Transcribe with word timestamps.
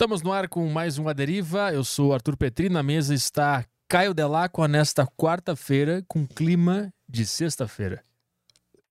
Estamos 0.00 0.22
no 0.22 0.32
ar 0.32 0.48
com 0.48 0.66
mais 0.66 0.96
uma 0.96 1.12
deriva. 1.12 1.74
Eu 1.74 1.84
sou 1.84 2.14
Arthur 2.14 2.34
Petri. 2.34 2.70
Na 2.70 2.82
mesa 2.82 3.12
está 3.12 3.66
Caio 3.86 4.14
Delacqua 4.14 4.66
nesta 4.66 5.06
quarta-feira 5.06 6.02
com 6.08 6.26
clima 6.26 6.90
de 7.06 7.26
sexta-feira. 7.26 8.02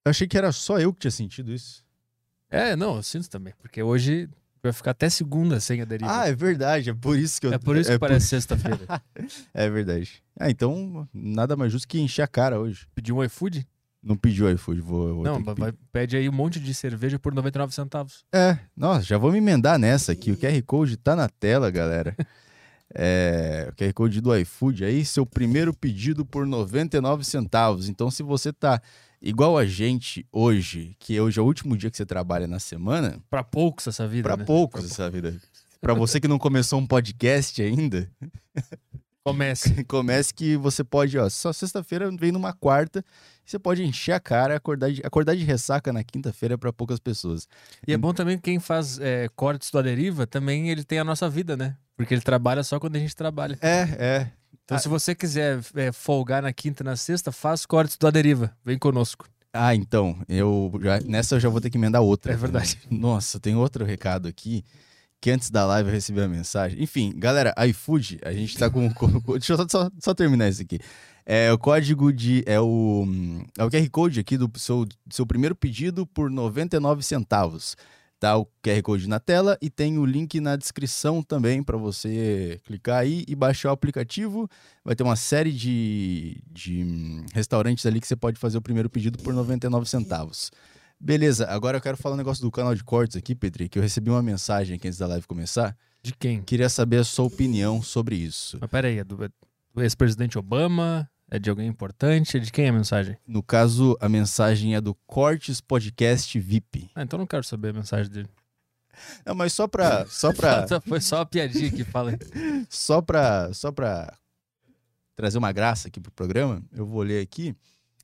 Eu 0.04 0.10
achei 0.10 0.28
que 0.28 0.38
era 0.38 0.52
só 0.52 0.78
eu 0.78 0.94
que 0.94 1.00
tinha 1.00 1.10
sentido 1.10 1.52
isso. 1.52 1.84
É, 2.48 2.76
não, 2.76 2.94
eu 2.94 3.02
sinto 3.02 3.28
também, 3.28 3.52
porque 3.58 3.82
hoje 3.82 4.28
vai 4.62 4.72
ficar 4.72 4.92
até 4.92 5.10
segunda 5.10 5.58
sem 5.58 5.80
a 5.80 5.84
deriva. 5.84 6.16
Ah, 6.16 6.28
é 6.28 6.32
verdade. 6.32 6.90
É 6.90 6.94
por 6.94 7.18
isso 7.18 7.40
que 7.40 7.48
eu. 7.48 7.54
é 7.54 7.58
por 7.58 7.76
isso 7.76 7.90
que 7.90 7.96
é 7.96 7.98
parece 7.98 8.28
sexta-feira. 8.28 8.78
É 9.52 9.68
verdade. 9.68 10.22
Ah, 10.38 10.48
então 10.48 11.08
nada 11.12 11.56
mais 11.56 11.72
justo 11.72 11.88
que 11.88 11.98
encher 11.98 12.22
a 12.22 12.28
cara 12.28 12.60
hoje. 12.60 12.86
Pediu 12.94 13.16
um 13.16 13.24
iFood? 13.24 13.66
Não 14.02 14.16
pediu 14.16 14.50
iFood, 14.50 14.80
vou. 14.80 15.14
vou 15.16 15.24
Não, 15.24 15.42
vai, 15.42 15.72
pede 15.92 16.16
aí 16.16 16.28
um 16.28 16.32
monte 16.32 16.58
de 16.58 16.72
cerveja 16.72 17.18
por 17.18 17.34
99 17.34 17.74
centavos. 17.74 18.24
É, 18.34 18.58
nossa, 18.76 19.02
já 19.02 19.18
vou 19.18 19.30
me 19.30 19.38
emendar 19.38 19.78
nessa 19.78 20.12
aqui. 20.12 20.32
O 20.32 20.36
QR 20.36 20.62
Code 20.62 20.96
tá 20.96 21.14
na 21.14 21.28
tela, 21.28 21.70
galera. 21.70 22.16
É, 22.92 23.68
o 23.70 23.72
QR 23.76 23.92
Code 23.94 24.20
do 24.20 24.36
iFood 24.36 24.84
aí, 24.84 25.04
seu 25.04 25.24
primeiro 25.24 25.72
pedido 25.72 26.26
por 26.26 26.44
99 26.44 27.22
centavos. 27.22 27.88
Então, 27.88 28.10
se 28.10 28.20
você 28.20 28.52
tá 28.52 28.82
igual 29.22 29.56
a 29.56 29.64
gente 29.64 30.26
hoje, 30.32 30.96
que 30.98 31.20
hoje 31.20 31.38
é 31.38 31.42
o 31.42 31.46
último 31.46 31.76
dia 31.76 31.88
que 31.88 31.96
você 31.96 32.04
trabalha 32.04 32.48
na 32.48 32.58
semana, 32.58 33.20
Pra 33.30 33.44
poucos 33.44 33.86
essa 33.86 34.08
vida, 34.08 34.24
Pra 34.28 34.36
né? 34.36 34.44
poucos 34.44 34.84
essa 34.86 35.08
vida. 35.08 35.36
Pra 35.80 35.94
você 35.94 36.18
que 36.18 36.26
não 36.26 36.36
começou 36.36 36.80
um 36.80 36.86
podcast 36.86 37.62
ainda, 37.62 38.10
Comece. 39.32 39.84
comece 39.84 40.34
que 40.34 40.56
você 40.56 40.82
pode, 40.84 41.18
ó, 41.18 41.28
só 41.28 41.52
sexta-feira 41.52 42.10
vem 42.18 42.32
numa 42.32 42.52
quarta, 42.52 43.04
você 43.44 43.58
pode 43.58 43.82
encher 43.82 44.12
a 44.12 44.20
cara, 44.20 44.56
acordar 44.56 44.90
de, 44.90 45.00
acordar 45.04 45.34
de 45.34 45.44
ressaca 45.44 45.92
na 45.92 46.04
quinta-feira 46.04 46.56
pra 46.56 46.72
poucas 46.72 46.98
pessoas. 46.98 47.48
E 47.86 47.92
é 47.92 47.96
bom 47.96 48.12
também 48.12 48.36
que 48.36 48.42
quem 48.44 48.60
faz 48.60 48.98
é, 49.00 49.28
cortes 49.34 49.70
do 49.70 49.78
A 49.78 49.82
Deriva, 49.82 50.26
também 50.26 50.70
ele 50.70 50.84
tem 50.84 50.98
a 50.98 51.04
nossa 51.04 51.28
vida, 51.28 51.56
né? 51.56 51.76
Porque 51.96 52.14
ele 52.14 52.22
trabalha 52.22 52.62
só 52.62 52.78
quando 52.78 52.96
a 52.96 52.98
gente 52.98 53.14
trabalha. 53.14 53.58
É, 53.60 53.80
é. 53.98 54.30
Então, 54.64 54.76
Ah. 54.76 54.80
se 54.80 54.88
você 54.88 55.14
quiser 55.14 55.60
é, 55.74 55.90
folgar 55.92 56.42
na 56.42 56.52
quinta 56.52 56.82
e 56.82 56.86
na 56.86 56.96
sexta, 56.96 57.32
faz 57.32 57.66
cortes 57.66 57.96
do 57.96 58.06
A 58.06 58.10
Deriva. 58.10 58.56
Vem 58.64 58.78
conosco. 58.78 59.26
Ah, 59.52 59.74
então, 59.74 60.16
eu 60.28 60.70
já, 60.80 61.00
nessa 61.00 61.34
eu 61.34 61.40
já 61.40 61.48
vou 61.48 61.60
ter 61.60 61.70
que 61.70 61.76
emendar 61.76 62.02
outra. 62.02 62.32
É 62.32 62.36
verdade. 62.36 62.78
Nossa, 62.88 63.40
tem 63.40 63.56
outro 63.56 63.84
recado 63.84 64.28
aqui 64.28 64.64
que 65.20 65.30
antes 65.30 65.50
da 65.50 65.66
live 65.66 65.88
eu 65.90 65.94
recebi 65.94 66.20
a 66.20 66.28
mensagem. 66.28 66.82
Enfim, 66.82 67.12
galera, 67.16 67.54
iFood, 67.68 68.18
a 68.24 68.32
gente 68.32 68.56
tá 68.56 68.70
com. 68.70 68.88
deixa 69.34 69.52
eu 69.52 69.68
só, 69.68 69.90
só- 70.00 70.14
terminar 70.14 70.48
isso 70.48 70.62
aqui. 70.62 70.78
É 71.26 71.52
o 71.52 71.58
código 71.58 72.12
de. 72.12 72.42
É 72.46 72.58
o, 72.58 73.04
é 73.58 73.64
o 73.64 73.70
QR 73.70 73.90
Code 73.90 74.20
aqui 74.20 74.38
do 74.38 74.50
seu, 74.56 74.86
seu 75.10 75.26
primeiro 75.26 75.54
pedido 75.54 76.06
por 76.06 76.30
99 76.30 77.02
centavos. 77.02 77.76
Tá 78.18 78.36
o 78.36 78.46
QR 78.62 78.82
Code 78.82 79.08
na 79.08 79.18
tela 79.18 79.56
e 79.62 79.70
tem 79.70 79.96
o 79.98 80.04
link 80.04 80.40
na 80.40 80.54
descrição 80.54 81.22
também 81.22 81.62
para 81.62 81.78
você 81.78 82.60
clicar 82.64 82.98
aí 82.98 83.24
e 83.26 83.34
baixar 83.34 83.70
o 83.70 83.72
aplicativo. 83.72 84.48
Vai 84.84 84.94
ter 84.94 85.02
uma 85.02 85.16
série 85.16 85.52
de, 85.52 86.42
de 86.50 86.84
hum, 86.84 87.24
restaurantes 87.32 87.86
ali 87.86 87.98
que 87.98 88.06
você 88.06 88.16
pode 88.16 88.38
fazer 88.38 88.58
o 88.58 88.62
primeiro 88.62 88.90
pedido 88.90 89.18
por 89.18 89.32
99 89.32 89.88
centavos. 89.88 90.50
Beleza, 91.02 91.46
agora 91.46 91.78
eu 91.78 91.80
quero 91.80 91.96
falar 91.96 92.14
um 92.14 92.18
negócio 92.18 92.42
do 92.42 92.50
canal 92.50 92.74
de 92.74 92.84
cortes 92.84 93.16
aqui, 93.16 93.34
Petri, 93.34 93.70
que 93.70 93.78
eu 93.78 93.82
recebi 93.82 94.10
uma 94.10 94.22
mensagem 94.22 94.76
aqui 94.76 94.86
antes 94.86 94.98
da 94.98 95.06
live 95.06 95.26
começar. 95.26 95.74
De 96.02 96.12
quem? 96.12 96.42
Queria 96.42 96.68
saber 96.68 96.98
a 96.98 97.04
sua 97.04 97.24
opinião 97.24 97.80
sobre 97.80 98.16
isso. 98.16 98.58
Mas 98.60 98.70
peraí, 98.70 98.98
é 98.98 99.04
do, 99.04 99.24
é 99.24 99.30
do 99.74 99.82
ex-presidente 99.82 100.38
Obama? 100.38 101.10
É 101.30 101.38
de 101.38 101.48
alguém 101.48 101.66
importante? 101.66 102.36
É 102.36 102.40
de 102.40 102.52
quem 102.52 102.68
a 102.68 102.72
mensagem? 102.72 103.16
No 103.26 103.42
caso, 103.42 103.96
a 103.98 104.10
mensagem 104.10 104.74
é 104.74 104.80
do 104.80 104.94
Cortes 105.06 105.58
Podcast 105.58 106.38
VIP. 106.38 106.90
Ah, 106.94 107.02
então 107.02 107.18
não 107.18 107.26
quero 107.26 107.44
saber 107.44 107.70
a 107.70 107.72
mensagem 107.72 108.12
dele. 108.12 108.28
Não, 109.24 109.34
mas 109.34 109.54
só 109.54 109.66
pra, 109.66 110.04
só 110.06 110.32
pra, 110.34 110.66
Foi 110.86 111.00
só 111.00 111.18
uma 111.18 111.26
piadinha 111.26 111.70
que 111.70 111.84
fala. 111.84 112.12
só 112.68 113.00
pra, 113.00 113.54
só 113.54 113.72
pra 113.72 114.12
trazer 115.16 115.38
uma 115.38 115.52
graça 115.52 115.88
aqui 115.88 115.98
pro 115.98 116.12
programa, 116.12 116.62
eu 116.72 116.84
vou 116.84 117.02
ler 117.02 117.22
aqui. 117.22 117.54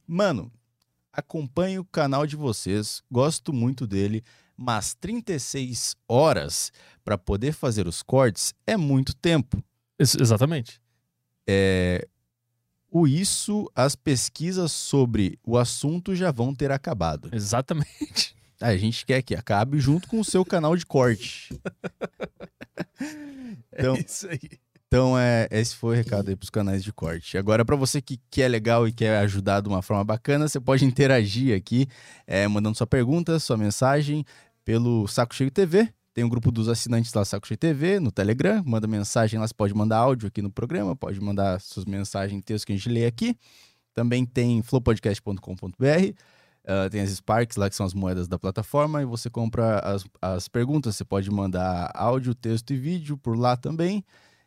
Mano, 0.06 0.50
acompanho 1.16 1.80
o 1.80 1.84
canal 1.84 2.26
de 2.26 2.36
vocês, 2.36 3.02
gosto 3.10 3.52
muito 3.52 3.86
dele, 3.86 4.22
mas 4.56 4.94
36 4.94 5.96
horas 6.08 6.72
pra 7.04 7.16
poder 7.18 7.52
fazer 7.52 7.86
os 7.86 8.02
cortes 8.02 8.54
é 8.66 8.76
muito 8.76 9.14
tempo. 9.14 9.62
Exatamente. 9.98 10.80
É, 11.48 12.06
o 12.90 13.06
isso, 13.06 13.70
as 13.74 13.94
pesquisas 13.96 14.72
sobre 14.72 15.38
o 15.44 15.56
assunto 15.58 16.14
já 16.14 16.30
vão 16.30 16.54
ter 16.54 16.70
acabado. 16.70 17.28
Exatamente. 17.32 18.34
A 18.60 18.74
gente 18.76 19.04
quer 19.04 19.20
que 19.22 19.34
acabe 19.34 19.78
junto 19.78 20.08
com 20.08 20.18
o 20.18 20.24
seu 20.24 20.44
canal 20.44 20.76
de 20.76 20.86
corte. 20.86 21.48
Então- 23.72 23.94
é 23.94 24.00
isso 24.00 24.26
aí. 24.28 24.58
Então, 24.88 25.18
é, 25.18 25.48
esse 25.50 25.74
foi 25.74 25.96
o 25.96 25.98
recado 25.98 26.28
aí 26.28 26.36
pros 26.36 26.48
canais 26.48 26.82
de 26.84 26.92
corte. 26.92 27.36
Agora, 27.36 27.64
para 27.64 27.74
você 27.74 28.00
que, 28.00 28.20
que 28.30 28.40
é 28.40 28.46
legal 28.46 28.86
e 28.86 28.92
quer 28.92 29.18
ajudar 29.18 29.60
de 29.60 29.68
uma 29.68 29.82
forma 29.82 30.04
bacana, 30.04 30.46
você 30.46 30.60
pode 30.60 30.84
interagir 30.84 31.56
aqui, 31.56 31.88
é, 32.26 32.46
mandando 32.46 32.76
sua 32.76 32.86
pergunta, 32.86 33.38
sua 33.40 33.56
mensagem 33.56 34.24
pelo 34.64 35.08
Saco 35.08 35.34
Cheio 35.34 35.50
TV. 35.50 35.92
Tem 36.14 36.24
um 36.24 36.28
grupo 36.28 36.50
dos 36.52 36.68
assinantes 36.68 37.12
lá, 37.12 37.24
Saco 37.24 37.46
Cheio 37.46 37.58
TV, 37.58 37.98
no 37.98 38.12
Telegram. 38.12 38.62
Manda 38.64 38.86
mensagem 38.86 39.40
lá, 39.40 39.46
você 39.46 39.52
pode 39.52 39.74
mandar 39.74 39.98
áudio 39.98 40.28
aqui 40.28 40.40
no 40.40 40.50
programa, 40.50 40.94
pode 40.94 41.20
mandar 41.20 41.60
suas 41.60 41.84
mensagens 41.84 42.38
em 42.38 42.40
texto 42.40 42.66
que 42.66 42.72
a 42.72 42.76
gente 42.76 42.88
lê 42.88 43.06
aqui. 43.06 43.36
Também 43.92 44.24
tem 44.24 44.62
flowpodcast.com.br. 44.62 46.14
ah, 46.64 46.88
tem 46.90 47.00
as 47.00 47.10
Sparks 47.10 47.56
lá, 47.56 47.68
que 47.68 47.74
são 47.74 47.84
as 47.84 47.92
moedas 47.92 48.28
da 48.28 48.38
plataforma, 48.38 49.02
e 49.02 49.04
você 49.04 49.28
compra 49.28 49.80
as, 49.80 50.04
as 50.22 50.48
perguntas. 50.48 50.96
Você 50.96 51.04
pode 51.04 51.30
mandar 51.30 51.90
áudio, 51.94 52.34
texto 52.34 52.72
e 52.72 52.76
vídeo 52.76 53.18
por 53.18 53.36
lá 53.36 53.56
também. 53.56 54.04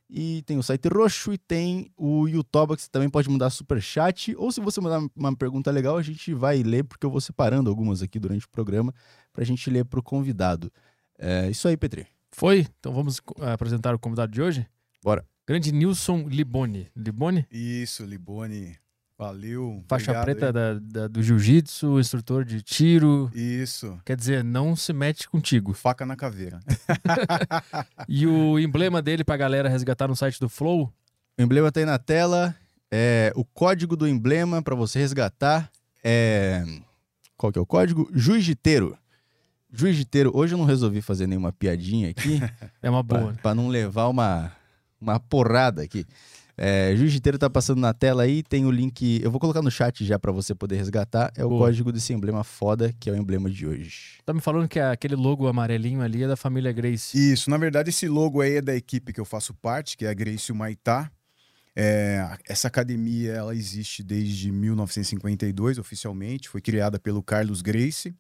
E 0.10 0.42
tem 0.42 0.58
o 0.58 0.64
site 0.64 0.88
roxo 0.88 1.32
e 1.32 1.38
tem 1.38 1.92
o 1.96 2.28
YouTube, 2.28 2.76
que 2.76 2.82
você 2.82 2.90
também 2.90 3.10
pode 3.10 3.30
mandar 3.30 3.52
super 3.52 3.80
chat. 3.80 4.36
Ou 4.36 4.52
se 4.52 4.60
você 4.60 4.82
mandar 4.82 5.08
uma 5.16 5.36
pergunta 5.36 5.70
legal, 5.70 5.98
a 5.98 6.02
gente 6.02 6.34
vai 6.34 6.64
ler, 6.64 6.84
porque 6.84 7.06
eu 7.06 7.12
vou 7.12 7.22
separando 7.22 7.70
algumas 7.70 8.02
aqui 8.02 8.18
durante 8.20 8.46
o 8.46 8.50
programa 8.50 8.94
pra 9.32 9.46
gente 9.46 9.70
ler 9.70 9.86
pro 9.86 10.02
convidado. 10.02 10.72
É 11.18 11.50
isso 11.50 11.68
aí, 11.68 11.78
Petri. 11.78 12.08
Foi? 12.32 12.66
Então 12.80 12.92
vamos 12.92 13.22
ah, 13.40 13.54
apresentar 13.54 13.94
o 13.94 14.00
convidado 14.00 14.32
de 14.32 14.42
hoje? 14.42 14.66
Bora. 15.04 15.24
Grande 15.48 15.72
Nilson 15.72 16.28
Liboni. 16.28 16.88
Liboni? 16.96 17.46
Isso, 17.52 18.04
Liboni. 18.04 18.78
Valeu. 19.20 19.84
Faixa 19.90 20.12
obrigado 20.14 20.24
preta 20.24 20.54
da, 20.54 20.74
da- 20.80 21.08
do 21.10 21.22
jiu-jitsu, 21.22 22.00
instrutor 22.00 22.46
de 22.46 22.62
tiro. 22.62 23.30
Isso. 23.36 24.00
Quer 24.06 24.16
dizer, 24.16 24.46
não 24.46 24.78
se 24.78 24.94
mete 24.94 25.28
contigo. 25.30 25.74
Faca 25.74 26.06
na 26.06 26.16
caveira. 26.16 26.62
E 28.08 28.26
o 28.26 28.58
emblema 28.58 29.02
dele 29.02 29.24
pra 29.26 29.36
galera 29.36 29.68
resgatar 29.68 30.08
no 30.08 30.16
site 30.16 30.40
do 30.40 30.48
Flow? 30.48 30.92
O 31.38 31.42
emblema 31.42 31.70
tá 31.72 31.82
aí 31.82 31.86
na 31.86 32.00
tela. 32.00 32.56
É, 32.92 33.32
o 33.36 33.44
código 33.44 33.96
do 33.98 34.08
emblema 34.08 34.62
pra 34.62 34.74
você 34.74 34.98
resgatar 35.00 35.70
é. 36.04 36.64
Qual 37.38 37.52
que 37.52 37.60
é 37.60 37.62
o 37.62 37.66
código? 37.66 38.10
Juiziteiro. 38.14 38.98
Juiziteiro. 39.72 40.32
Hoje 40.34 40.54
eu 40.56 40.58
não 40.58 40.66
resolvi 40.66 41.02
fazer 41.02 41.28
nenhuma 41.28 41.52
piadinha 41.52 42.10
aqui. 42.10 42.40
É 42.82 42.90
uma 42.90 43.04
boa. 43.04 43.34
Pra, 43.34 43.42
pra 43.42 43.56
não 43.56 43.68
levar 43.68 44.08
uma, 44.08 44.52
uma 45.00 45.20
porrada 45.20 45.84
aqui. 45.84 46.06
É, 46.62 46.94
Jiu-Jiteiro 46.94 47.40
tá 47.40 47.50
passando 47.50 47.80
na 47.80 47.94
tela 47.94 48.24
aí, 48.24 48.44
tem 48.44 48.66
o 48.66 48.72
link. 48.72 49.22
Eu 49.24 49.32
vou 49.32 49.40
colocar 49.40 49.62
no 49.62 49.72
chat 49.72 50.06
já 50.06 50.20
pra 50.20 50.30
você 50.30 50.54
poder 50.54 50.76
resgatar. 50.76 51.32
É 51.38 51.46
o 51.46 51.48
Boa. 51.48 51.68
código 51.68 51.90
desse 51.90 52.12
emblema 52.12 52.44
foda, 52.44 52.94
que 53.00 53.10
é 53.10 53.14
o 53.14 53.16
emblema 53.16 53.50
de 53.50 53.66
hoje. 53.66 54.18
Tá 54.26 54.34
me 54.34 54.42
falando 54.42 54.68
que 54.68 54.78
aquele 54.78 55.16
logo 55.16 55.48
amarelinho 55.48 56.02
ali 56.02 56.24
é 56.24 56.28
da 56.28 56.36
família 56.36 56.74
Grace. 56.74 57.18
Isso, 57.18 57.50
na 57.50 57.56
verdade, 57.58 57.92
esse 57.92 58.10
logo 58.10 58.42
aí 58.42 58.58
é 58.58 58.62
da 58.62 58.76
equipe 58.76 59.14
que 59.14 59.22
eu 59.22 59.26
faço 59.26 59.54
parte, 59.54 59.96
que 59.96 60.04
é 60.04 60.10
a 60.10 60.14
Gracie 60.14 60.54
Maitá. 60.54 61.10
É, 61.74 62.30
essa 62.46 62.68
academia 62.68 63.32
ela 63.32 63.56
existe 63.56 64.04
desde 64.04 64.52
1952, 64.52 65.78
oficialmente. 65.78 66.50
Foi 66.50 66.60
criada 66.60 67.00
pelo 67.00 67.24
Carlos 67.24 67.62
Grace. 67.62 68.14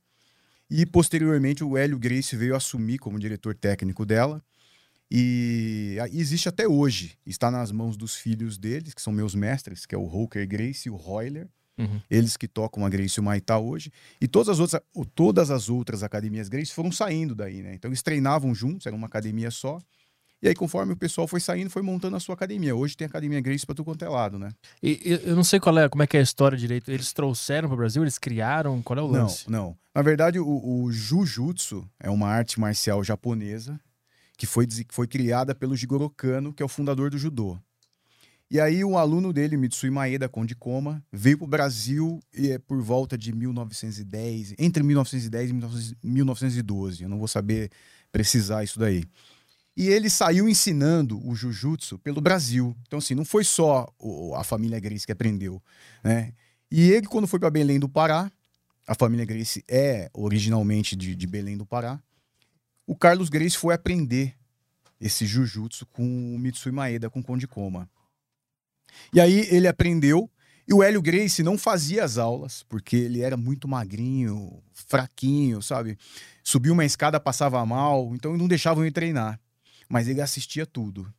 E, 0.72 0.86
posteriormente, 0.86 1.62
o 1.62 1.76
Hélio 1.76 2.00
Grace 2.00 2.38
veio 2.38 2.56
assumir 2.56 3.00
como 3.00 3.20
diretor 3.20 3.54
técnico 3.54 4.06
dela. 4.06 4.42
E 5.12 5.98
existe 6.12 6.48
até 6.48 6.68
hoje. 6.68 7.18
Está 7.26 7.50
nas 7.50 7.72
mãos 7.72 7.98
dos 7.98 8.16
filhos 8.16 8.58
deles, 8.58 8.94
que 8.94 9.02
são 9.02 9.12
meus 9.12 9.34
mestres, 9.34 9.86
que 9.86 9.96
é 9.96 9.98
o 9.98 10.06
Roker 10.06 10.48
Grace 10.48 10.88
e 10.88 10.92
o 10.92 10.96
Royler. 10.96 11.48
Uhum. 11.80 12.02
Eles 12.10 12.36
que 12.36 12.48
tocam 12.48 12.86
a 12.86 12.90
Grace 12.90 13.18
e 13.18 13.22
o 13.22 13.24
Maitá 13.24 13.58
hoje. 13.58 13.92
E 14.20 14.28
todas 14.28 14.50
as 14.50 14.60
outras, 14.60 14.82
todas 15.16 15.50
as 15.50 15.70
outras 15.70 16.04
academias 16.04 16.50
Grace 16.50 16.74
foram 16.74 16.92
saindo 16.92 17.34
daí, 17.34 17.64
né? 17.64 17.74
Então 17.74 17.90
eles 17.90 18.04
treinavam 18.04 18.54
juntos, 18.54 18.86
era 18.86 18.96
uma 18.96 19.08
academia 19.08 19.50
só. 19.50 19.80
E 20.42 20.48
aí, 20.48 20.56
conforme 20.56 20.94
o 20.94 20.98
pessoal 20.98 21.28
foi 21.28 21.40
saindo, 21.42 21.70
foi 21.70 21.82
montando 21.82 22.16
a 22.16 22.20
sua 22.20 22.34
academia. 22.34 22.74
Hoje 22.74 22.96
tem 22.96 23.06
academia 23.06 23.42
Grace 23.42 23.66
pra 23.66 23.76
tu 23.76 23.84
quanto 23.84 24.06
é 24.06 24.10
lado, 24.10 24.40
né? 24.40 24.52
E, 24.82 25.20
eu 25.26 25.36
não 25.36 25.44
sei 25.44 25.60
qual 25.60 25.78
é, 25.78 25.90
como 25.90 26.02
é 26.04 26.08
que 26.08 26.16
é 26.16 26.20
a 26.22 26.24
história 26.24 26.58
direito. 26.58 26.90
Eles 26.90 27.12
trouxeram 27.12 27.68
para 27.68 27.74
o 27.74 27.78
Brasil, 27.78 28.02
eles 28.04 28.18
criaram, 28.18 28.82
qual 28.82 29.00
é 29.00 29.02
o 29.02 29.08
Não, 29.12 29.22
lance? 29.24 29.50
não. 29.50 29.76
Na 29.94 30.02
verdade, 30.02 30.40
o, 30.40 30.48
o 30.84 30.92
Jujutsu 30.92 31.90
é 32.00 32.10
uma 32.10 32.28
arte 32.30 32.58
marcial 32.60 33.04
japonesa 33.04 33.80
que 34.40 34.48
foi, 34.48 34.66
foi 34.88 35.06
criada 35.06 35.54
pelo 35.54 35.76
Jigoro 35.76 36.10
Kano, 36.10 36.54
que 36.54 36.64
é 36.64 36.66
o 36.66 36.70
fundador 36.70 37.12
do 37.12 37.18
judô. 37.18 37.60
E 38.50 38.58
aí, 38.58 38.86
um 38.86 38.98
aluno 38.98 39.34
dele, 39.34 39.58
Mitsui 39.58 39.90
Maeda 39.90 40.30
Konde 40.30 40.56
Koma, 40.56 41.04
veio 41.12 41.38
para 41.38 41.46
o 41.46 41.48
Brasil 41.48 42.24
e 42.34 42.50
é 42.52 42.58
por 42.58 42.82
volta 42.82 43.18
de 43.18 43.34
1910, 43.34 44.56
entre 44.58 44.82
1910 44.82 45.50
e 45.50 45.54
19 45.54 45.98
1912. 46.02 47.04
Eu 47.04 47.10
não 47.10 47.20
vou 47.20 47.28
saber 47.28 47.70
precisar 48.14 48.64
isso 48.64 48.80
daí. 48.80 49.04
E 49.76 49.88
ele 49.88 50.10
saiu 50.10 50.48
ensinando 50.48 51.20
o 51.28 51.36
jiu-jitsu 51.36 52.00
pelo 52.00 52.22
Brasil. 52.22 52.74
Então, 52.88 53.00
assim, 53.00 53.14
não 53.14 53.26
foi 53.26 53.44
só 53.44 53.94
a 54.38 54.44
família 54.46 54.80
Grace 54.80 55.06
que 55.06 55.12
aprendeu, 55.12 55.62
né? 56.02 56.32
E 56.72 56.92
ele, 56.92 57.08
quando 57.08 57.28
foi 57.28 57.40
para 57.40 57.50
Belém 57.50 57.78
do 57.78 57.90
Pará, 57.90 58.32
a 58.88 58.96
família 58.96 59.26
Grace 59.26 59.66
é 59.68 60.10
originalmente 60.14 60.96
de, 60.96 61.14
de 61.14 61.28
Belém 61.28 61.58
do 61.58 61.66
Pará, 61.66 62.02
o 62.90 62.96
Carlos 62.96 63.30
Grace 63.30 63.56
foi 63.56 63.76
aprender 63.76 64.36
esse 65.00 65.24
jiu-jitsu 65.24 65.86
com 65.86 66.04
o 66.04 66.40
Mitsui 66.40 66.72
Maeda, 66.72 67.08
com 67.08 67.20
o 67.20 67.24
Konde 67.24 67.48
Koma. 67.48 67.88
E 69.14 69.22
aí 69.22 69.48
ele 69.52 69.68
aprendeu, 69.68 70.28
e 70.68 70.74
o 70.74 70.82
Hélio 70.82 71.00
Grace 71.00 71.44
não 71.44 71.56
fazia 71.56 72.04
as 72.04 72.18
aulas, 72.18 72.64
porque 72.64 72.96
ele 72.96 73.22
era 73.22 73.38
muito 73.38 73.68
magrinho, 73.68 74.60
fraquinho, 74.74 75.62
sabe? 75.62 76.00
Subiu 76.44 76.74
uma 76.74 76.84
escada, 76.84 77.20
passava 77.20 77.64
mal, 77.64 78.16
então 78.16 78.36
não 78.36 78.48
deixavam 78.48 78.84
ele 78.84 78.92
treinar. 78.92 79.40
Mas 79.88 80.08
ele 80.08 80.20
assistia 80.20 80.66
tudo. 80.66 81.14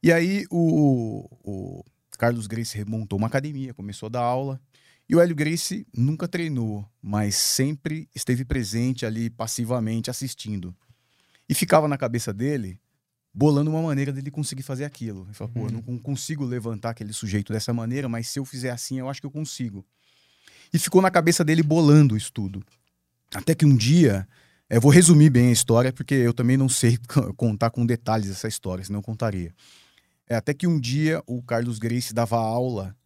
E 0.00 0.12
aí 0.12 0.46
o, 0.52 1.28
o 1.42 1.84
Carlos 2.16 2.46
Grace 2.46 2.78
remontou 2.78 3.18
uma 3.18 3.26
academia, 3.26 3.74
começou 3.74 4.06
a 4.06 4.10
dar 4.10 4.20
aula. 4.20 4.60
E 5.08 5.16
o 5.16 5.20
Hélio 5.20 5.34
Grace 5.34 5.84
nunca 5.92 6.28
treinou, 6.28 6.88
mas 7.02 7.34
sempre 7.34 8.08
esteve 8.14 8.44
presente 8.44 9.04
ali 9.04 9.28
passivamente 9.28 10.08
assistindo. 10.08 10.72
E 11.52 11.54
ficava 11.54 11.86
na 11.86 11.98
cabeça 11.98 12.32
dele 12.32 12.80
bolando 13.34 13.70
uma 13.70 13.82
maneira 13.82 14.10
dele 14.10 14.30
conseguir 14.30 14.62
fazer 14.62 14.84
aquilo. 14.86 15.24
Ele 15.26 15.34
falou, 15.34 15.52
pô, 15.52 15.66
eu 15.66 15.70
não 15.70 15.82
con- 15.82 15.98
consigo 15.98 16.44
levantar 16.46 16.90
aquele 16.90 17.12
sujeito 17.12 17.52
dessa 17.52 17.72
maneira, 17.74 18.08
mas 18.08 18.26
se 18.28 18.38
eu 18.38 18.44
fizer 18.46 18.70
assim, 18.70 18.98
eu 18.98 19.08
acho 19.08 19.20
que 19.20 19.26
eu 19.26 19.30
consigo. 19.30 19.84
E 20.72 20.78
ficou 20.78 21.02
na 21.02 21.10
cabeça 21.10 21.44
dele 21.44 21.62
bolando 21.62 22.16
isso 22.16 22.32
tudo. 22.32 22.62
Até 23.34 23.54
que 23.54 23.66
um 23.66 23.76
dia, 23.76 24.26
eu 24.70 24.80
vou 24.80 24.90
resumir 24.90 25.28
bem 25.28 25.48
a 25.48 25.52
história, 25.52 25.92
porque 25.92 26.14
eu 26.14 26.32
também 26.32 26.56
não 26.56 26.68
sei 26.70 26.98
contar 27.36 27.68
com 27.70 27.84
detalhes 27.84 28.30
essa 28.30 28.48
história, 28.48 28.82
senão 28.82 29.00
eu 29.00 29.04
contaria. 29.04 29.54
É, 30.26 30.34
até 30.34 30.54
que 30.54 30.66
um 30.66 30.80
dia 30.80 31.22
o 31.26 31.42
Carlos 31.42 31.78
Grace 31.78 32.14
dava 32.14 32.38
aula 32.38 32.96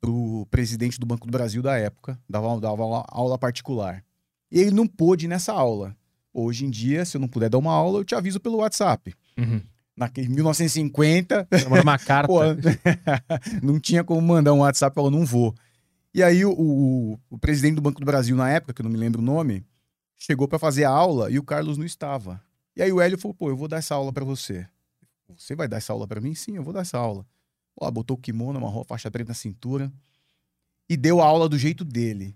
pro 0.00 0.46
presidente 0.50 0.98
do 0.98 1.04
Banco 1.04 1.26
do 1.26 1.30
Brasil 1.30 1.60
da 1.62 1.76
época, 1.76 2.18
dava, 2.26 2.58
dava 2.58 2.82
aula- 3.08 3.38
particular. 3.38 4.02
E 4.50 4.58
ele 4.58 4.70
não 4.70 4.86
pôde 4.86 5.28
nessa 5.28 5.52
aula. 5.52 5.94
Hoje 6.32 6.64
em 6.64 6.70
dia, 6.70 7.04
se 7.04 7.16
eu 7.16 7.20
não 7.20 7.28
puder 7.28 7.48
dar 7.50 7.58
uma 7.58 7.72
aula, 7.72 7.98
eu 8.00 8.04
te 8.04 8.14
aviso 8.14 8.38
pelo 8.40 8.58
WhatsApp. 8.58 9.14
Uhum. 9.36 9.60
Naquele 9.96 10.28
1950, 10.28 11.48
Manda 11.68 11.82
uma 11.82 11.98
carta. 12.00 12.28
pô, 12.28 12.40
não 13.62 13.78
tinha 13.80 14.02
como 14.04 14.20
mandar 14.22 14.52
um 14.52 14.60
WhatsApp, 14.60 14.96
eu 14.96 15.10
não 15.10 15.24
vou. 15.26 15.54
E 16.14 16.22
aí 16.22 16.44
o, 16.44 16.52
o, 16.52 17.20
o 17.28 17.38
presidente 17.38 17.74
do 17.76 17.82
Banco 17.82 18.00
do 18.00 18.06
Brasil 18.06 18.34
na 18.36 18.48
época, 18.50 18.72
que 18.72 18.80
eu 18.80 18.84
não 18.84 18.90
me 18.90 18.96
lembro 18.98 19.20
o 19.20 19.24
nome, 19.24 19.64
chegou 20.16 20.48
para 20.48 20.58
fazer 20.58 20.84
a 20.84 20.90
aula 20.90 21.30
e 21.30 21.38
o 21.38 21.42
Carlos 21.42 21.76
não 21.76 21.84
estava. 21.84 22.40
E 22.76 22.82
aí 22.82 22.92
o 22.92 23.00
Hélio 23.00 23.18
falou: 23.18 23.34
"Pô, 23.34 23.48
eu 23.48 23.56
vou 23.56 23.68
dar 23.68 23.76
essa 23.78 23.94
aula 23.94 24.12
para 24.12 24.24
você". 24.24 24.66
Você 25.36 25.54
vai 25.54 25.68
dar 25.68 25.76
essa 25.76 25.92
aula 25.92 26.06
para 26.08 26.20
mim? 26.20 26.34
Sim, 26.34 26.56
eu 26.56 26.62
vou 26.62 26.72
dar 26.72 26.80
essa 26.80 26.98
aula. 26.98 27.24
Ó, 27.80 27.88
botou 27.90 28.16
o 28.16 28.20
kimono, 28.20 28.58
amarrou 28.58 28.82
a 28.82 28.84
faixa 28.84 29.10
preta 29.10 29.28
na 29.30 29.34
cintura 29.34 29.92
e 30.88 30.96
deu 30.96 31.20
a 31.20 31.24
aula 31.26 31.48
do 31.48 31.56
jeito 31.56 31.84
dele, 31.84 32.34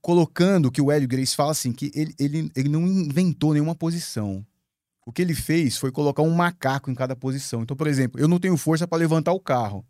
colocando 0.00 0.70
que 0.70 0.80
o 0.80 0.90
Hélio 0.90 1.08
Grace 1.08 1.34
fala 1.34 1.52
assim 1.52 1.72
que 1.72 1.90
ele, 1.94 2.14
ele, 2.18 2.52
ele 2.54 2.68
não 2.68 2.86
inventou 2.86 3.52
nenhuma 3.52 3.74
posição. 3.74 4.44
O 5.04 5.12
que 5.12 5.22
ele 5.22 5.34
fez 5.34 5.76
foi 5.76 5.90
colocar 5.90 6.22
um 6.22 6.30
macaco 6.30 6.90
em 6.90 6.94
cada 6.94 7.16
posição. 7.16 7.62
Então, 7.62 7.76
por 7.76 7.86
exemplo, 7.86 8.20
eu 8.20 8.28
não 8.28 8.38
tenho 8.38 8.56
força 8.56 8.86
para 8.86 8.98
levantar 8.98 9.32
o 9.32 9.40
carro. 9.40 9.84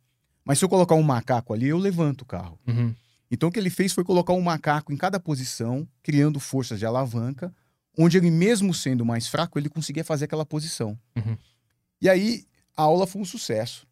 Mas 0.45 0.59
se 0.59 0.65
eu 0.65 0.69
colocar 0.69 0.95
um 0.95 1.03
macaco 1.03 1.53
ali, 1.53 1.69
eu 1.69 1.79
levanto 1.79 2.23
o 2.23 2.25
carro. 2.25 2.59
Uhum. 2.67 2.95
Então, 3.31 3.49
o 3.49 3.53
que 3.53 3.59
ele 3.59 3.69
fez 3.69 3.93
foi 3.93 4.05
colocar 4.05 4.33
um 4.33 4.41
macaco 4.41 4.93
em 4.93 4.97
cada 4.97 5.21
posição, 5.21 5.87
criando 6.03 6.41
forças 6.41 6.79
de 6.79 6.87
alavanca, 6.87 7.55
onde 7.99 8.17
ele, 8.17 8.31
mesmo 8.31 8.73
sendo 8.73 9.05
mais 9.05 9.27
fraco, 9.27 9.59
ele 9.59 9.69
conseguia 9.69 10.05
fazer 10.05 10.25
aquela 10.25 10.47
posição. 10.47 10.99
Uhum. 11.17 11.37
E 12.01 12.09
aí, 12.09 12.47
a 12.77 12.83
aula 12.83 13.07
foi 13.07 13.21
um 13.21 13.25
sucesso. 13.25 13.87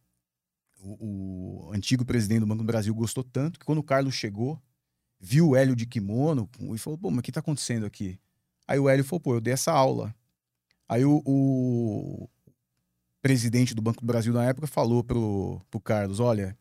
O, 0.80 1.66
o 1.68 1.72
antigo 1.74 2.04
presidente 2.04 2.40
do 2.40 2.46
Banco 2.46 2.62
do 2.62 2.66
Brasil 2.66 2.94
gostou 2.94 3.24
tanto 3.24 3.58
que 3.58 3.66
quando 3.66 3.78
o 3.78 3.82
Carlos 3.82 4.14
chegou, 4.14 4.62
viu 5.20 5.48
o 5.48 5.56
Hélio 5.56 5.76
de 5.76 5.86
kimono 5.86 6.48
e 6.74 6.78
falou: 6.78 6.98
pô, 6.98 7.10
mas 7.10 7.20
o 7.20 7.22
que 7.22 7.32
tá 7.32 7.40
acontecendo 7.40 7.86
aqui? 7.86 8.18
Aí 8.66 8.78
o 8.78 8.88
Hélio 8.88 9.04
falou: 9.04 9.20
pô, 9.20 9.34
eu 9.34 9.40
dei 9.40 9.54
essa 9.54 9.72
aula. 9.72 10.14
Aí 10.88 11.04
o, 11.04 11.22
o 11.24 12.28
presidente 13.20 13.74
do 13.74 13.82
Banco 13.82 14.00
do 14.00 14.06
Brasil 14.06 14.32
na 14.32 14.44
época 14.44 14.66
falou 14.66 15.02
pro, 15.02 15.60
pro 15.70 15.80
Carlos: 15.80 16.20
olha, 16.20 16.56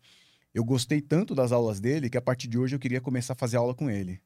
eu 0.54 0.64
gostei 0.64 1.02
tanto 1.02 1.36
das 1.36 1.52
aulas 1.52 1.80
dele 1.80 2.10
que 2.10 2.18
a 2.18 2.22
partir 2.22 2.48
de 2.48 2.58
hoje 2.58 2.76
eu 2.76 2.80
queria 2.80 3.02
começar 3.02 3.34
a 3.34 3.38
fazer 3.38 3.58
aula 3.58 3.76
com 3.76 3.90
ele. 3.90 4.22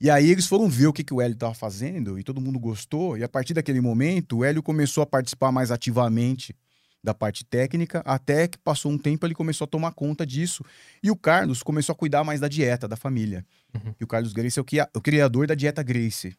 E 0.00 0.10
aí 0.10 0.30
eles 0.30 0.46
foram 0.46 0.68
ver 0.68 0.88
o 0.88 0.92
que, 0.92 1.04
que 1.04 1.14
o 1.14 1.20
Hélio 1.20 1.34
estava 1.34 1.54
fazendo 1.54 2.18
e 2.18 2.24
todo 2.24 2.40
mundo 2.40 2.58
gostou. 2.58 3.16
E 3.16 3.22
a 3.22 3.28
partir 3.28 3.54
daquele 3.54 3.80
momento, 3.80 4.38
o 4.38 4.44
Hélio 4.44 4.62
começou 4.62 5.00
a 5.00 5.06
participar 5.06 5.52
mais 5.52 5.70
ativamente 5.70 6.56
da 7.02 7.12
parte 7.12 7.44
técnica, 7.44 8.00
até 8.04 8.46
que 8.46 8.56
passou 8.58 8.92
um 8.92 8.98
tempo 8.98 9.26
ele 9.26 9.34
começou 9.34 9.64
a 9.64 9.68
tomar 9.68 9.92
conta 9.92 10.24
disso. 10.24 10.64
E 11.02 11.10
o 11.10 11.16
Carlos 11.16 11.62
começou 11.62 11.92
a 11.92 11.96
cuidar 11.96 12.22
mais 12.22 12.40
da 12.40 12.48
dieta 12.48 12.86
da 12.86 12.96
família. 12.96 13.44
Uhum. 13.74 13.94
E 14.00 14.04
o 14.04 14.06
Carlos 14.06 14.32
Grace 14.32 14.58
é 14.58 14.62
o, 14.62 14.64
que, 14.64 14.80
o 14.80 15.00
criador 15.00 15.46
da 15.46 15.54
dieta 15.54 15.82
Grace, 15.82 16.36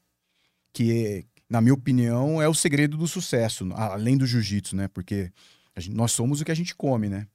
que, 0.71 1.05
é, 1.05 1.23
na 1.49 1.59
minha 1.59 1.73
opinião, 1.73 2.41
é 2.41 2.47
o 2.47 2.53
segredo 2.53 2.95
do 2.95 3.07
sucesso, 3.07 3.67
além 3.73 4.17
do 4.17 4.25
jiu-jitsu, 4.25 4.75
né? 4.75 4.87
Porque 4.87 5.31
gente- 5.77 5.95
nós 5.95 6.11
somos 6.13 6.39
o 6.39 6.45
que 6.45 6.51
a 6.51 6.55
gente 6.55 6.73
come, 6.75 7.09
né? 7.09 7.27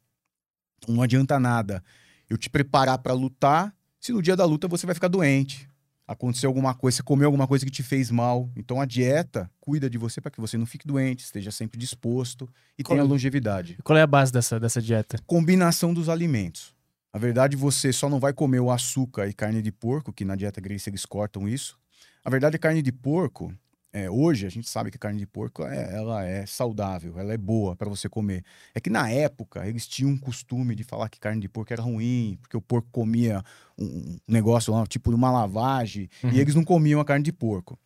Não 0.88 1.02
adianta 1.02 1.38
nada 1.38 1.84
eu 2.30 2.38
te 2.38 2.48
preparar 2.48 2.98
para 2.98 3.12
lutar 3.12 3.75
se 4.00 4.12
no 4.12 4.22
dia 4.22 4.36
da 4.36 4.44
luta 4.44 4.69
você 4.69 4.86
vai 4.86 4.94
ficar 4.94 5.08
doente. 5.08 5.69
Aconteceu 6.08 6.49
alguma 6.49 6.75
coisa, 6.75 6.96
você 6.96 7.02
comeu 7.02 7.26
alguma 7.26 7.46
coisa 7.46 7.66
que 7.66 7.70
te 7.70 7.82
fez 7.82 8.10
mal. 8.10 8.50
Então 8.56 8.81
a 8.81 8.87
dieta 8.87 9.50
cuida 9.60 9.90
de 9.90 9.99
você 9.99 10.22
para 10.22 10.31
que 10.31 10.40
você 10.40 10.56
não 10.56 10.64
fique 10.64 10.87
doente, 10.87 11.20
esteja 11.22 11.50
sempre 11.50 11.78
disposto 11.78 12.49
e 12.78 12.82
Qual- 12.82 12.96
tenha 12.96 13.06
longevidade. 13.06 13.76
Qual 13.84 13.96
é 13.96 14.00
a 14.00 14.06
base 14.06 14.32
dessa, 14.32 14.58
dessa 14.58 14.81
dieta? 14.81 15.19
Combinação 15.26 15.93
dos 15.93 16.08
alimentos. 16.08 16.75
Na 17.12 17.20
verdade, 17.20 17.56
você 17.56 17.93
só 17.93 18.08
não 18.08 18.19
vai 18.19 18.32
comer 18.32 18.60
o 18.60 18.70
açúcar 18.70 19.28
e 19.28 19.34
carne 19.34 19.60
de 19.60 19.70
porco, 19.70 20.10
que 20.12 20.25
na 20.25 20.34
dieta 20.34 20.60
Grace 20.62 20.88
eles 20.88 21.05
cortam 21.05 21.46
isso. 21.46 21.78
Na 22.25 22.31
verdade, 22.31 22.56
a 22.56 22.58
carne 22.58 22.81
de 22.82 22.90
porco, 22.93 23.52
é, 23.93 24.11
hoje 24.11 24.46
a 24.46 24.50
gente 24.50 24.69
sabe 24.69 24.90
que 24.90 24.96
a 24.96 25.00
carne 25.00 25.19
de 25.19 25.26
porco 25.26 25.64
é, 25.64 25.94
ela 25.94 26.25
é 26.25 26.44
saudável, 26.46 27.19
ela 27.19 27.32
é 27.32 27.38
boa 27.38 27.75
para 27.75 27.88
você 27.88 28.08
comer. 28.08 28.44
É 28.75 28.81
que 28.81 28.90
na 28.90 29.11
época 29.11 29.67
eles 29.67 29.87
tinham 29.87 30.11
um 30.11 30.19
costume 30.19 30.75
de 30.75 30.85
falar 30.85 31.08
que 31.08 31.19
carne 31.19 31.40
de 31.40 31.49
porco 31.49 31.73
era 31.73 31.82
ruim, 31.82 32.38
porque 32.40 32.56
o 32.56 32.61
porco 32.61 32.88
comia 32.93 33.43
um 33.79 34.19
negócio 34.29 34.73
lá, 34.73 34.87
tipo 34.87 35.11
uma 35.11 35.31
lavagem, 35.31 36.08
Uhum. 36.23 36.31
e 36.32 36.40
eles 36.40 36.55
não 36.55 36.64
comiam 36.64 37.00
a 37.00 37.05
carne 37.05 37.25
de 37.25 37.32
porco. 37.32 37.79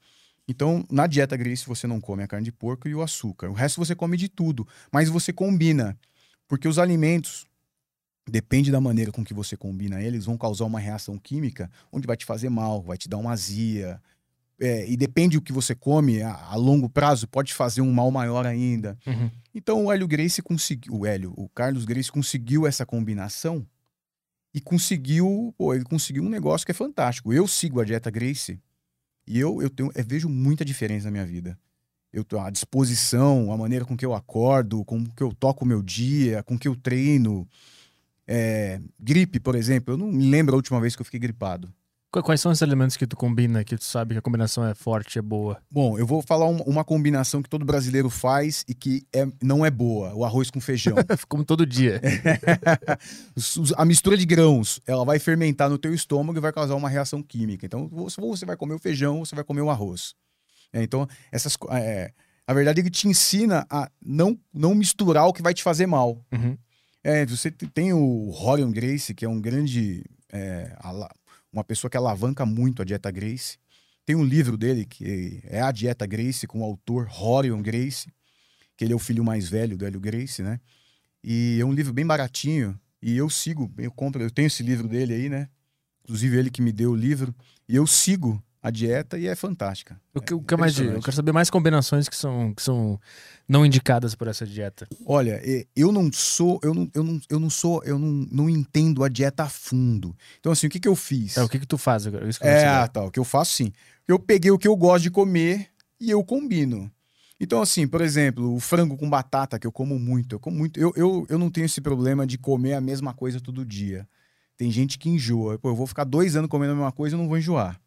Então, 0.49 0.85
na 0.91 1.07
dieta 1.07 1.37
Grace, 1.37 1.65
você 1.65 1.87
não 1.87 2.01
come 2.01 2.23
a 2.25 2.27
carne 2.27 2.45
de 2.45 2.53
porco 2.53 2.89
e 2.89 2.95
o 2.95 3.01
açúcar. 3.01 3.49
O 3.49 3.53
resto 3.53 3.79
você 3.79 3.95
come 3.95 4.17
de 4.17 4.29
tudo, 4.29 4.67
mas 4.91 5.09
você 5.09 5.33
combina. 5.33 5.97
Porque 6.49 6.67
os 6.67 6.79
alimentos, 6.81 7.47
depende 8.29 8.71
da 8.71 8.81
maneira 8.81 9.13
com 9.13 9.25
que 9.25 9.33
você 9.33 9.57
combina 9.57 10.03
eles, 10.03 10.25
vão 10.27 10.37
causar 10.37 10.65
uma 10.65 10.81
reação 10.81 11.17
química 11.19 11.71
onde 11.93 12.07
vai 12.07 12.17
te 12.17 12.25
fazer 12.25 12.49
mal, 12.51 12.83
vai 12.83 12.99
te 12.99 13.09
dar 13.09 13.19
uma 13.19 13.33
azia. 13.33 14.01
É, 14.65 14.89
e 14.89 14.97
depende 14.97 15.37
do 15.37 15.43
que 15.43 15.53
você 15.53 15.75
come, 15.75 16.23
a, 16.23 16.37
a 16.37 16.55
longo 16.55 16.89
prazo 16.89 17.27
pode 17.27 17.53
fazer 17.53 17.81
um 17.81 17.93
mal 17.93 18.13
maior 18.13 18.47
ainda. 18.47 18.97
Uhum. 19.05 19.29
Então 19.53 19.85
o 19.85 19.91
Hélio 19.91 20.07
Grace 20.07 20.41
conseguiu, 20.41 20.95
o 20.95 21.05
Hélio, 21.05 21.35
o 21.37 21.49
Carlos 21.49 21.85
Grace 21.85 22.13
conseguiu 22.13 22.65
essa 22.65 22.87
combinação 22.87 23.67
e 24.55 24.61
conseguiu, 24.61 25.53
pô, 25.59 25.75
ele 25.75 25.83
conseguiu 25.83 26.23
um 26.23 26.29
negócio 26.29 26.65
que 26.65 26.71
é 26.71 26.75
fantástico. 26.75 27.33
Eu 27.33 27.49
sigo 27.49 27.81
a 27.81 27.85
dieta 27.85 28.09
Grace 28.09 28.57
e 29.27 29.37
eu, 29.37 29.61
eu, 29.61 29.69
tenho, 29.69 29.91
eu 29.93 30.05
vejo 30.05 30.29
muita 30.29 30.65
diferença 30.65 31.07
na 31.07 31.11
minha 31.11 31.27
vida. 31.27 31.59
Eu 32.13 32.25
a 32.39 32.49
disposição, 32.49 33.53
a 33.53 33.57
maneira 33.57 33.85
com 33.85 33.97
que 33.97 34.07
eu 34.07 34.15
acordo, 34.15 34.85
com 34.85 35.05
que 35.05 35.25
eu 35.25 35.35
toco 35.35 35.65
o 35.65 35.69
meu 35.69 35.83
dia, 35.83 36.41
com 36.45 36.57
que 36.57 36.69
eu 36.69 36.77
treino. 36.77 37.49
É, 38.29 38.81
gripe, 39.01 39.41
por 39.41 39.57
exemplo, 39.57 39.95
eu 39.95 39.99
não 39.99 40.07
me 40.07 40.31
lembro 40.31 40.55
a 40.55 40.57
última 40.57 40.81
vez 40.81 40.95
que 40.95 41.03
eu 41.03 41.05
fiquei 41.05 41.19
gripado. 41.19 41.73
Qu- 42.13 42.23
Quais 42.23 42.41
são 42.43 42.53
os 42.53 42.61
elementos 42.61 42.97
que 42.97 43.07
tu 43.07 43.17
combina, 43.17 43.65
que 43.65 43.77
tu 43.77 43.85
sabe 43.85 44.15
que 44.15 44.19
a 44.19 44.23
combinação 44.23 44.67
é 44.67 44.75
forte, 44.75 45.19
é 45.19 45.23
boa? 45.23 45.59
Bom, 45.71 45.99
eu 45.99 46.07
vou 46.07 46.21
falar 46.21 46.47
uma, 46.47 46.63
uma 46.65 46.85
combinação 46.85 47.43
que 47.43 47.49
todo 47.49 47.65
brasileiro 47.65 48.11
faz 48.11 48.65
e 48.69 48.75
que 48.75 49.07
é, 49.13 49.27
não 49.43 49.65
é 49.65 49.71
boa: 49.71 50.15
o 50.15 50.25
arroz 50.25 50.51
com 50.51 50.61
feijão. 50.61 50.95
Como 51.29 51.43
todo 51.45 51.65
dia. 51.65 52.01
A 53.77 53.85
mistura 53.85 54.17
de 54.17 54.27
grãos, 54.27 54.81
ela 54.87 55.05
vai 55.05 55.19
fermentar 55.19 55.71
no 55.71 55.79
teu 55.79 55.95
estômago 55.95 56.39
e 56.39 56.41
vai 56.41 56.53
causar 56.53 56.75
uma 56.75 56.89
reação 56.89 57.23
química. 57.23 57.65
Então, 57.67 57.89
você- 57.89 58.21
ou 58.21 58.37
você 58.37 58.45
vai 58.45 58.57
comer 58.57 58.75
o 58.75 58.79
feijão 58.79 59.19
ou 59.19 59.27
você 59.27 59.35
vai 59.35 59.45
comer 59.45 59.63
o 59.63 59.71
arroz. 59.71 60.15
É, 60.73 60.83
então, 60.83 61.07
essas, 61.31 61.57
é, 61.71 62.13
a 62.47 62.55
verdade 62.55 62.81
é 62.81 62.83
que 62.85 62.91
te 62.91 63.09
ensina 63.09 63.67
a 63.71 63.91
não, 64.05 64.39
não 64.53 64.75
misturar 64.75 65.27
o 65.27 65.33
que 65.33 65.43
vai 65.43 65.55
te 65.55 65.63
fazer 65.63 65.87
mal. 65.87 66.19
Uhum. 66.33 66.57
É, 67.05 67.27
você 67.27 67.51
te- 67.51 67.67
tem 67.69 67.93
o 67.93 68.31
Horion 68.31 68.71
Grace, 68.71 69.15
que 69.15 69.25
é 69.25 69.29
um 69.29 69.41
grande. 69.41 70.05
é, 70.33 70.77
uma 71.53 71.63
pessoa 71.63 71.91
que 71.91 71.97
alavanca 71.97 72.47
muito 72.47 72.83
a 72.83 72.85
dieta 72.85 73.11
Grace. 73.11 73.59
Tem 74.05 74.17
um 74.17 74.25
livro 74.25 74.57
dele 74.57 74.85
que 74.85 75.41
é 75.45 75.61
A 75.61 75.71
Dieta 75.71 76.07
Grace, 76.07 76.47
com 76.47 76.61
o 76.61 76.65
autor 76.65 77.09
Horion 77.09 77.63
Grace, 77.63 78.13
que 78.77 78.85
ele 78.85 78.93
é 78.93 78.97
o 78.97 78.99
filho 78.99 79.23
mais 79.23 79.49
velho 79.49 79.77
do 79.77 79.87
Hélio 79.87 80.01
Grace, 80.01 80.43
né? 80.43 80.61
E 81.23 81.59
é 81.61 81.65
um 81.65 81.73
livro 81.73 81.93
bem 81.93 82.05
baratinho. 82.05 82.79
E 83.01 83.17
eu 83.17 83.31
sigo, 83.31 83.73
eu 83.79 83.93
compro, 83.93 84.23
eu 84.23 84.31
tenho 84.31 84.47
esse 84.47 84.63
livro 84.63 84.89
dele 84.89 85.15
aí, 85.15 85.29
né? 85.29 85.49
Inclusive 86.03 86.37
ele 86.37 86.51
que 86.51 86.61
me 86.61 86.73
deu 86.73 86.91
o 86.93 86.97
livro. 86.97 87.35
E 87.69 87.77
eu 87.77 87.87
sigo 87.87 88.43
a 88.63 88.71
dieta 88.71 89.19
e 89.19 89.27
é 89.27 89.35
fantástica. 89.35 90.01
O 90.15 90.21
que, 90.21 90.33
É 90.33 90.37
o 90.37 90.41
que 90.41 90.57
mais 90.57 90.79
eu 90.79 91.01
quero 91.01 91.17
saber 91.17 91.33
mais 91.33 91.51
combinações 91.51 92.09
que 92.09 92.15
são, 92.15 92.55
que 92.55 92.63
são 92.63 93.01
não 93.49 93.67
indicadas 93.67 94.15
por 94.15 94.29
essa 94.29 94.47
dieta. 94.47 94.87
Olha, 95.05 95.43
eu 95.75 95.91
não 95.91 96.13
sou, 96.13 96.61
eu 96.63 96.73
não, 96.73 96.89
eu 96.95 97.03
não, 97.03 97.21
eu 97.29 97.41
não 97.41 97.51
sou, 97.51 97.83
eu 97.83 97.99
não, 97.99 98.27
não 98.31 98.49
entendo 98.49 99.03
a 99.03 99.09
dieta 99.09 99.43
a 99.43 99.49
fundo. 99.49 100.17
Então, 100.39 100.53
assim, 100.53 100.69
o 100.69 100.71
que, 100.71 100.79
que 100.79 100.87
eu 100.87 100.95
fiz? 100.95 101.37
É, 101.37 101.43
o 101.43 101.49
que 101.49 101.59
que 101.59 101.67
tu 101.67 101.77
faz 101.77 102.07
agora? 102.07 102.29
Isso 102.29 102.39
que 102.39 102.47
eu 102.47 102.51
quero 102.53 102.85
É, 102.85 102.87
tá. 102.87 103.05
O 103.05 103.11
que 103.11 103.19
eu 103.19 103.25
faço, 103.25 103.53
sim. 103.53 103.73
Eu 104.07 104.19
peguei 104.19 104.53
o 104.53 104.59
que 104.59 104.69
eu 104.69 104.77
gosto 104.77 105.03
de 105.03 105.11
comer 105.11 105.69
e 106.01 106.09
eu 106.09 106.23
combino. 106.23 106.91
Então, 107.41 107.61
assim, 107.61 107.89
por 107.89 108.01
exemplo, 108.01 108.55
o 108.55 108.61
frango 108.61 108.97
com 108.97 109.11
batata, 109.11 109.59
que 109.59 109.67
eu 109.67 109.73
como 109.73 109.99
muito. 109.99 110.37
Eu 110.37 110.41
como 110.41 110.57
muito. 110.57 110.79
Eu, 110.79 110.93
eu, 110.95 111.27
eu 111.29 111.37
não 111.37 111.51
tenho 111.51 111.65
esse 111.65 111.81
problema 111.81 112.25
de 112.25 112.39
comer 112.39 112.75
a 112.75 112.81
mesma 112.81 113.13
coisa 113.13 113.41
todo 113.41 113.67
dia. 113.67 114.09
Tem 114.57 114.71
gente 114.71 114.97
que 114.97 115.09
enjoa. 115.09 115.59
Pô, 115.59 115.71
eu 115.71 115.75
vou 115.75 115.89
ficar 115.89 116.05
dois 116.05 116.37
anos 116.37 116.49
comendo 116.49 116.75
a 116.75 116.77
mesma 116.77 116.93
coisa 116.93 117.17
e 117.17 117.19
não 117.19 117.27
vou 117.27 117.37
enjoar. 117.37 117.81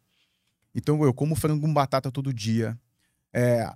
Então, 0.76 1.02
eu 1.02 1.12
como 1.14 1.34
frango 1.34 1.66
com 1.66 1.72
batata 1.72 2.12
todo 2.12 2.32
dia. 2.32 2.78
É, 3.32 3.68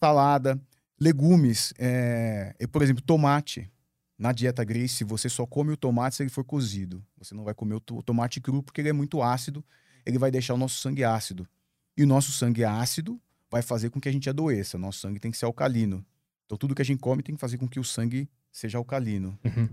salada, 0.00 0.60
legumes. 1.00 1.72
É, 1.78 2.54
eu, 2.58 2.68
por 2.68 2.82
exemplo, 2.82 3.02
tomate. 3.02 3.70
Na 4.18 4.32
dieta 4.32 4.64
Grace, 4.64 5.04
você 5.04 5.28
só 5.28 5.46
come 5.46 5.70
o 5.72 5.76
tomate 5.76 6.16
se 6.16 6.22
ele 6.24 6.30
for 6.30 6.42
cozido. 6.42 7.00
Você 7.18 7.36
não 7.36 7.44
vai 7.44 7.54
comer 7.54 7.74
o 7.76 7.80
to- 7.80 8.02
tomate 8.02 8.40
cru 8.40 8.62
porque 8.64 8.80
ele 8.80 8.88
é 8.88 8.92
muito 8.92 9.22
ácido 9.22 9.64
ele 10.08 10.18
vai 10.18 10.30
deixar 10.30 10.54
o 10.54 10.56
nosso 10.56 10.80
sangue 10.80 11.04
ácido. 11.04 11.46
E 11.94 12.02
o 12.02 12.06
nosso 12.06 12.32
sangue 12.32 12.64
ácido 12.64 13.20
vai 13.50 13.60
fazer 13.60 13.90
com 13.90 14.00
que 14.00 14.08
a 14.08 14.12
gente 14.12 14.28
adoeça. 14.30 14.78
Nosso 14.78 15.00
sangue 15.00 15.20
tem 15.20 15.30
que 15.30 15.36
ser 15.36 15.44
alcalino. 15.44 16.02
Então, 16.46 16.56
tudo 16.56 16.74
que 16.74 16.80
a 16.80 16.84
gente 16.84 16.98
come 16.98 17.22
tem 17.22 17.34
que 17.34 17.40
fazer 17.40 17.58
com 17.58 17.68
que 17.68 17.78
o 17.78 17.84
sangue 17.84 18.26
seja 18.50 18.78
alcalino. 18.78 19.38
Uhum. 19.44 19.68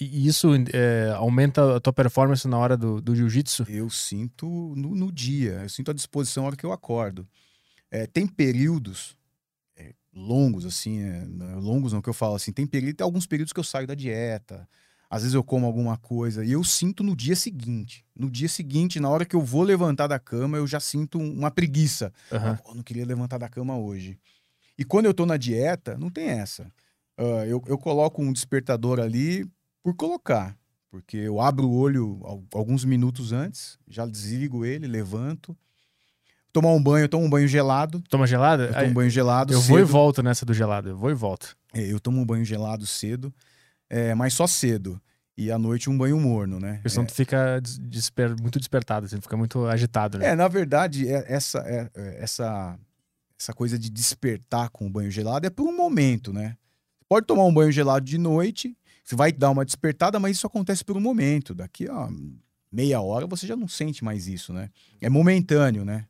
E 0.00 0.26
isso 0.26 0.48
é, 0.72 1.10
aumenta 1.16 1.76
a 1.76 1.80
tua 1.80 1.92
performance 1.92 2.46
na 2.46 2.58
hora 2.58 2.76
do, 2.76 3.00
do 3.00 3.14
jiu-jitsu? 3.14 3.64
Eu 3.68 3.88
sinto 3.88 4.46
no, 4.76 4.94
no 4.94 5.10
dia, 5.10 5.60
eu 5.62 5.68
sinto 5.68 5.90
a 5.90 5.94
disposição 5.94 6.42
na 6.42 6.48
hora 6.48 6.56
que 6.56 6.66
eu 6.66 6.72
acordo. 6.72 7.26
É, 7.90 8.06
tem 8.06 8.26
períodos 8.26 9.16
é, 9.76 9.94
longos, 10.12 10.66
assim, 10.66 11.00
é, 11.00 11.24
não, 11.24 11.60
longos 11.60 11.92
não 11.92 12.02
que 12.02 12.08
eu 12.08 12.14
falo 12.14 12.34
assim, 12.34 12.52
tem, 12.52 12.66
período, 12.66 12.96
tem 12.96 13.04
alguns 13.04 13.26
períodos 13.26 13.52
que 13.52 13.60
eu 13.60 13.64
saio 13.64 13.86
da 13.86 13.94
dieta, 13.94 14.68
às 15.08 15.22
vezes 15.22 15.34
eu 15.34 15.42
como 15.42 15.66
alguma 15.66 15.96
coisa 15.96 16.44
e 16.44 16.52
eu 16.52 16.64
sinto 16.64 17.02
no 17.02 17.16
dia 17.16 17.36
seguinte. 17.36 18.04
No 18.14 18.28
dia 18.28 18.48
seguinte, 18.48 19.00
na 19.00 19.08
hora 19.08 19.24
que 19.24 19.36
eu 19.36 19.40
vou 19.40 19.62
levantar 19.62 20.08
da 20.08 20.18
cama, 20.18 20.58
eu 20.58 20.66
já 20.66 20.80
sinto 20.80 21.18
uma 21.18 21.50
preguiça. 21.50 22.12
Aham. 22.30 22.56
Pô, 22.56 22.74
não 22.74 22.82
queria 22.82 23.06
levantar 23.06 23.38
da 23.38 23.48
cama 23.48 23.78
hoje. 23.78 24.18
E 24.76 24.84
quando 24.84 25.06
eu 25.06 25.14
tô 25.14 25.24
na 25.24 25.36
dieta, 25.36 25.96
não 25.96 26.10
tem 26.10 26.26
essa. 26.28 26.70
Ah, 27.16 27.46
eu, 27.46 27.62
eu 27.66 27.78
coloco 27.78 28.20
um 28.20 28.32
despertador 28.32 29.00
ali 29.00 29.48
por 29.86 29.94
colocar. 29.94 30.56
Porque 30.90 31.16
eu 31.16 31.40
abro 31.40 31.68
o 31.68 31.76
olho 31.78 32.20
al- 32.24 32.44
alguns 32.54 32.84
minutos 32.84 33.32
antes, 33.32 33.78
já 33.86 34.04
desligo 34.06 34.64
ele, 34.64 34.86
levanto. 34.88 35.56
Tomar 36.52 36.70
um 36.70 36.82
banho, 36.82 37.04
eu 37.04 37.08
tomo 37.08 37.24
um 37.24 37.30
banho 37.30 37.46
gelado. 37.46 38.02
Toma 38.08 38.26
gelada? 38.26 38.64
Eu 38.64 38.72
tomo 38.74 38.86
um 38.86 38.94
banho 38.94 39.10
gelado. 39.10 39.52
eu 39.52 39.60
vou 39.60 39.78
e 39.78 39.82
cedo. 39.82 39.92
volto 39.92 40.22
nessa 40.22 40.44
do 40.46 40.54
gelado. 40.54 40.88
Eu 40.88 40.96
vou 40.96 41.10
e 41.10 41.14
volto. 41.14 41.56
É, 41.74 41.80
eu 41.82 42.00
tomo 42.00 42.20
um 42.20 42.24
banho 42.26 42.44
gelado 42.44 42.86
cedo, 42.86 43.32
é, 43.90 44.14
mas 44.14 44.32
só 44.34 44.46
cedo. 44.46 45.00
E 45.36 45.52
à 45.52 45.58
noite 45.58 45.90
um 45.90 45.96
banho 45.98 46.18
morno, 46.18 46.58
né? 46.58 46.74
Porque 46.76 46.88
senão 46.88 47.04
tu 47.04 47.12
fica 47.12 47.60
des- 47.60 47.78
desper- 47.78 48.34
muito 48.40 48.58
despertado, 48.58 49.04
assim, 49.06 49.20
fica 49.20 49.36
muito 49.36 49.66
agitado, 49.66 50.16
né? 50.18 50.28
É, 50.28 50.34
na 50.34 50.48
verdade, 50.48 51.06
é- 51.06 51.26
essa, 51.28 51.58
é- 51.58 51.90
é- 51.94 52.22
essa, 52.24 52.78
essa 53.38 53.52
coisa 53.52 53.78
de 53.78 53.90
despertar 53.90 54.70
com 54.70 54.86
o 54.86 54.90
banho 54.90 55.10
gelado 55.10 55.46
é 55.46 55.50
por 55.50 55.68
um 55.68 55.76
momento, 55.76 56.32
né? 56.32 56.56
Pode 57.06 57.26
tomar 57.26 57.44
um 57.44 57.52
banho 57.52 57.70
gelado 57.70 58.04
de 58.06 58.16
noite, 58.16 58.74
você 59.06 59.14
vai 59.14 59.30
dar 59.30 59.52
uma 59.52 59.64
despertada, 59.64 60.18
mas 60.18 60.36
isso 60.36 60.48
acontece 60.48 60.84
por 60.84 60.96
um 60.96 61.00
momento. 61.00 61.54
Daqui 61.54 61.88
a 61.88 62.08
meia 62.72 63.00
hora 63.00 63.24
você 63.24 63.46
já 63.46 63.54
não 63.54 63.68
sente 63.68 64.02
mais 64.02 64.26
isso, 64.26 64.52
né? 64.52 64.68
É 65.00 65.08
momentâneo, 65.08 65.84
né? 65.84 66.08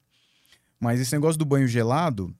Mas 0.80 0.98
esse 0.98 1.12
negócio 1.12 1.38
do 1.38 1.44
banho 1.44 1.68
gelado 1.68 2.34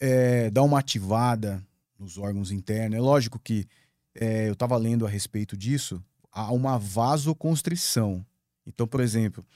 é, 0.00 0.50
dá 0.50 0.60
uma 0.64 0.80
ativada 0.80 1.64
nos 1.96 2.18
órgãos 2.18 2.50
internos. 2.50 2.98
É 2.98 3.00
lógico 3.00 3.38
que 3.38 3.68
é, 4.12 4.48
eu 4.48 4.54
estava 4.54 4.76
lendo 4.76 5.06
a 5.06 5.08
respeito 5.08 5.56
disso, 5.56 6.02
há 6.32 6.52
uma 6.52 6.76
vasoconstrição. 6.76 8.26
Então, 8.66 8.88
por 8.88 9.00
exemplo, 9.00 9.46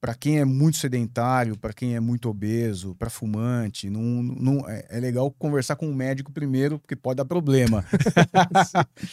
para 0.00 0.14
quem 0.14 0.38
é 0.38 0.44
muito 0.44 0.78
sedentário, 0.78 1.58
para 1.58 1.74
quem 1.74 1.94
é 1.94 2.00
muito 2.00 2.28
obeso, 2.28 2.94
para 2.94 3.10
fumante, 3.10 3.90
não, 3.90 4.00
não, 4.00 4.68
é, 4.68 4.86
é 4.88 4.98
legal 4.98 5.30
conversar 5.30 5.76
com 5.76 5.90
o 5.90 5.94
médico 5.94 6.32
primeiro, 6.32 6.78
porque 6.78 6.96
pode 6.96 7.18
dar 7.18 7.24
problema. 7.24 7.84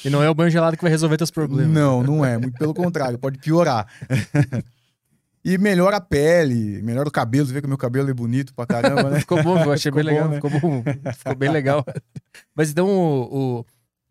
E 0.05 0.09
não 0.09 0.21
é 0.23 0.29
o 0.29 0.33
banho 0.33 0.49
gelado 0.49 0.77
que 0.77 0.83
vai 0.83 0.91
resolver 0.91 1.17
teus 1.17 1.31
problemas. 1.31 1.73
Não, 1.73 2.03
não 2.03 2.23
é. 2.23 2.37
Muito 2.37 2.57
pelo 2.57 2.73
contrário, 2.73 3.17
pode 3.17 3.39
piorar. 3.39 3.87
e 5.43 5.57
melhora 5.57 5.97
a 5.97 6.01
pele, 6.01 6.81
melhora 6.81 7.09
o 7.09 7.11
cabelo. 7.11 7.45
Você 7.47 7.53
vê 7.53 7.61
que 7.61 7.65
o 7.65 7.69
meu 7.69 7.77
cabelo 7.77 8.09
é 8.09 8.13
bonito 8.13 8.53
pra 8.53 8.65
caramba, 8.65 9.09
né? 9.09 9.19
Ficou 9.19 9.41
bom, 9.43 9.57
eu 9.57 9.71
achei 9.71 9.91
Ficou 9.91 10.03
bem 10.03 10.13
legal. 10.13 10.25
bom, 10.25 10.29
né? 10.29 10.35
Ficou 10.35 10.59
bom. 10.59 10.83
Ficou 11.13 11.35
bem 11.35 11.49
legal. 11.49 11.85
Mas 12.55 12.69
então 12.69 12.87
o, 12.87 13.59
o, 13.59 13.65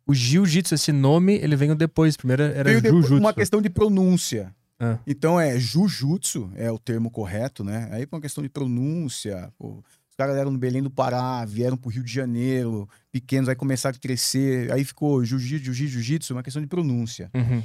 o 0.09 0.14
jiu-jitsu, 0.14 0.75
esse 0.75 0.92
nome, 0.92 1.35
ele 1.37 1.56
veio 1.56 1.75
depois. 1.75 2.16
Primeiro 2.16 2.42
era 2.42 2.80
jujutsu. 2.80 3.16
uma 3.16 3.33
questão 3.33 3.62
de 3.62 3.71
pronúncia. 3.71 4.52
Ah. 4.78 4.99
Então 5.06 5.40
é 5.40 5.59
jujutsu, 5.59 6.50
é 6.54 6.71
o 6.71 6.78
termo 6.78 7.11
correto, 7.11 7.64
né? 7.64 7.88
Aí 7.92 8.06
por 8.06 8.16
uma 8.16 8.23
questão 8.23 8.42
de 8.42 8.49
pronúncia, 8.50 9.50
pô, 9.59 9.78
os 10.11 10.14
caras 10.16 10.37
eram 10.37 10.50
no 10.50 10.59
Belém 10.59 10.83
do 10.83 10.90
Pará, 10.90 11.45
vieram 11.47 11.76
pro 11.76 11.90
Rio 11.90 12.02
de 12.04 12.12
Janeiro, 12.12 12.88
pequenos, 13.11 13.49
aí 13.49 13.54
começaram 13.54 13.97
a 13.97 14.00
crescer, 14.00 14.71
aí 14.73 14.85
ficou 14.85 15.25
jiu-jitsu, 15.25 15.64
jiu-jitsu, 15.64 15.92
jiu-jitsu, 15.95 16.33
uma 16.35 16.42
questão 16.42 16.61
de 16.62 16.68
pronúncia. 16.68 17.30
Uhum. 17.35 17.62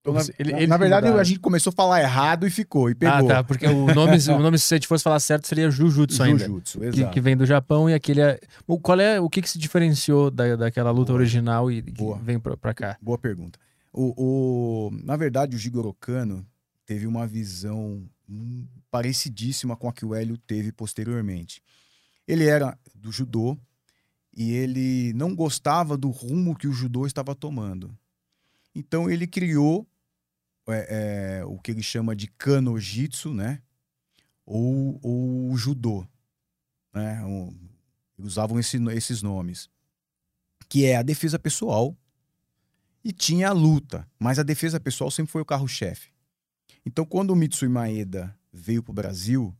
Então, 0.00 0.14
na, 0.14 0.20
Ele- 0.38 0.52
na- 0.52 0.58
eles 0.58 0.68
na 0.68 0.74
que 0.76 0.80
verdade, 0.80 1.02
mudaram. 1.06 1.20
a 1.20 1.24
gente 1.24 1.40
começou 1.40 1.70
a 1.70 1.74
falar 1.74 2.00
errado 2.00 2.46
e 2.46 2.50
ficou, 2.50 2.88
e 2.88 2.92
Ah, 2.92 2.96
pegou. 3.16 3.28
tá. 3.28 3.42
Porque 3.44 3.66
o 3.66 3.86
nome, 3.94 4.16
o 4.30 4.38
nome, 4.38 4.58
se 4.58 4.72
a 4.72 4.76
gente 4.76 4.86
fosse 4.86 5.02
falar 5.04 5.20
certo, 5.20 5.46
seria 5.48 5.70
Jujutsu 5.70 6.22
ainda. 6.22 6.46
Jujutsu, 6.46 6.78
Que, 6.80 6.86
exato. 6.86 7.12
que 7.12 7.20
vem 7.20 7.36
do 7.36 7.44
Japão 7.44 7.90
e 7.90 7.94
aquele. 7.94 8.20
é- 8.20 8.40
O, 8.66 8.78
qual 8.78 8.98
é 9.00 9.20
o 9.20 9.28
que, 9.28 9.42
que 9.42 9.50
se 9.50 9.58
diferenciou 9.58 10.30
da, 10.30 10.56
daquela 10.56 10.90
luta 10.90 11.12
Boa. 11.12 11.20
original 11.20 11.70
e 11.70 11.82
que 11.82 11.90
Boa. 11.92 12.16
vem 12.18 12.38
pra, 12.38 12.56
pra 12.56 12.72
cá? 12.72 12.96
Boa 13.02 13.18
pergunta. 13.18 13.58
O, 13.92 14.86
o- 14.88 14.90
na 15.02 15.16
verdade, 15.16 15.56
o 15.56 15.58
Jigoro 15.58 15.92
Kano 15.94 16.46
teve 16.84 17.06
uma 17.06 17.26
visão 17.26 18.08
hum, 18.28 18.66
parecidíssima 18.90 19.76
com 19.76 19.88
a 19.88 19.92
que 19.92 20.04
o 20.04 20.14
Hélio 20.14 20.36
teve 20.38 20.72
posteriormente. 20.72 21.62
Ele 22.26 22.44
era 22.46 22.78
do 22.94 23.10
judô 23.10 23.58
e 24.36 24.52
ele 24.52 25.12
não 25.14 25.34
gostava 25.34 25.96
do 25.96 26.10
rumo 26.10 26.56
que 26.56 26.68
o 26.68 26.72
judô 26.72 27.06
estava 27.06 27.34
tomando. 27.34 27.96
Então 28.74 29.10
ele 29.10 29.26
criou 29.26 29.86
é, 30.68 31.38
é, 31.40 31.44
o 31.46 31.58
que 31.58 31.70
ele 31.70 31.82
chama 31.82 32.14
de 32.14 32.26
kanojitsu, 32.28 33.32
né? 33.32 33.62
Ou, 34.44 34.98
ou 35.02 35.56
judô, 35.56 36.06
né? 36.92 37.20
Eles 38.18 38.32
usavam 38.32 38.58
esse- 38.58 38.76
esses 38.92 39.22
nomes, 39.22 39.68
que 40.68 40.84
é 40.84 40.96
a 40.96 41.02
defesa 41.02 41.38
pessoal 41.38 41.96
e 43.04 43.12
tinha 43.12 43.48
a 43.48 43.52
luta, 43.52 44.06
mas 44.18 44.38
a 44.38 44.42
defesa 44.42 44.80
pessoal 44.80 45.10
sempre 45.10 45.32
foi 45.32 45.42
o 45.42 45.46
carro-chefe. 45.46 46.10
Então, 46.84 47.04
quando 47.04 47.30
o 47.30 47.36
Mitsui 47.36 47.68
Maeda 47.68 48.34
veio 48.52 48.82
para 48.82 48.92
o 48.92 48.94
Brasil 48.94 49.54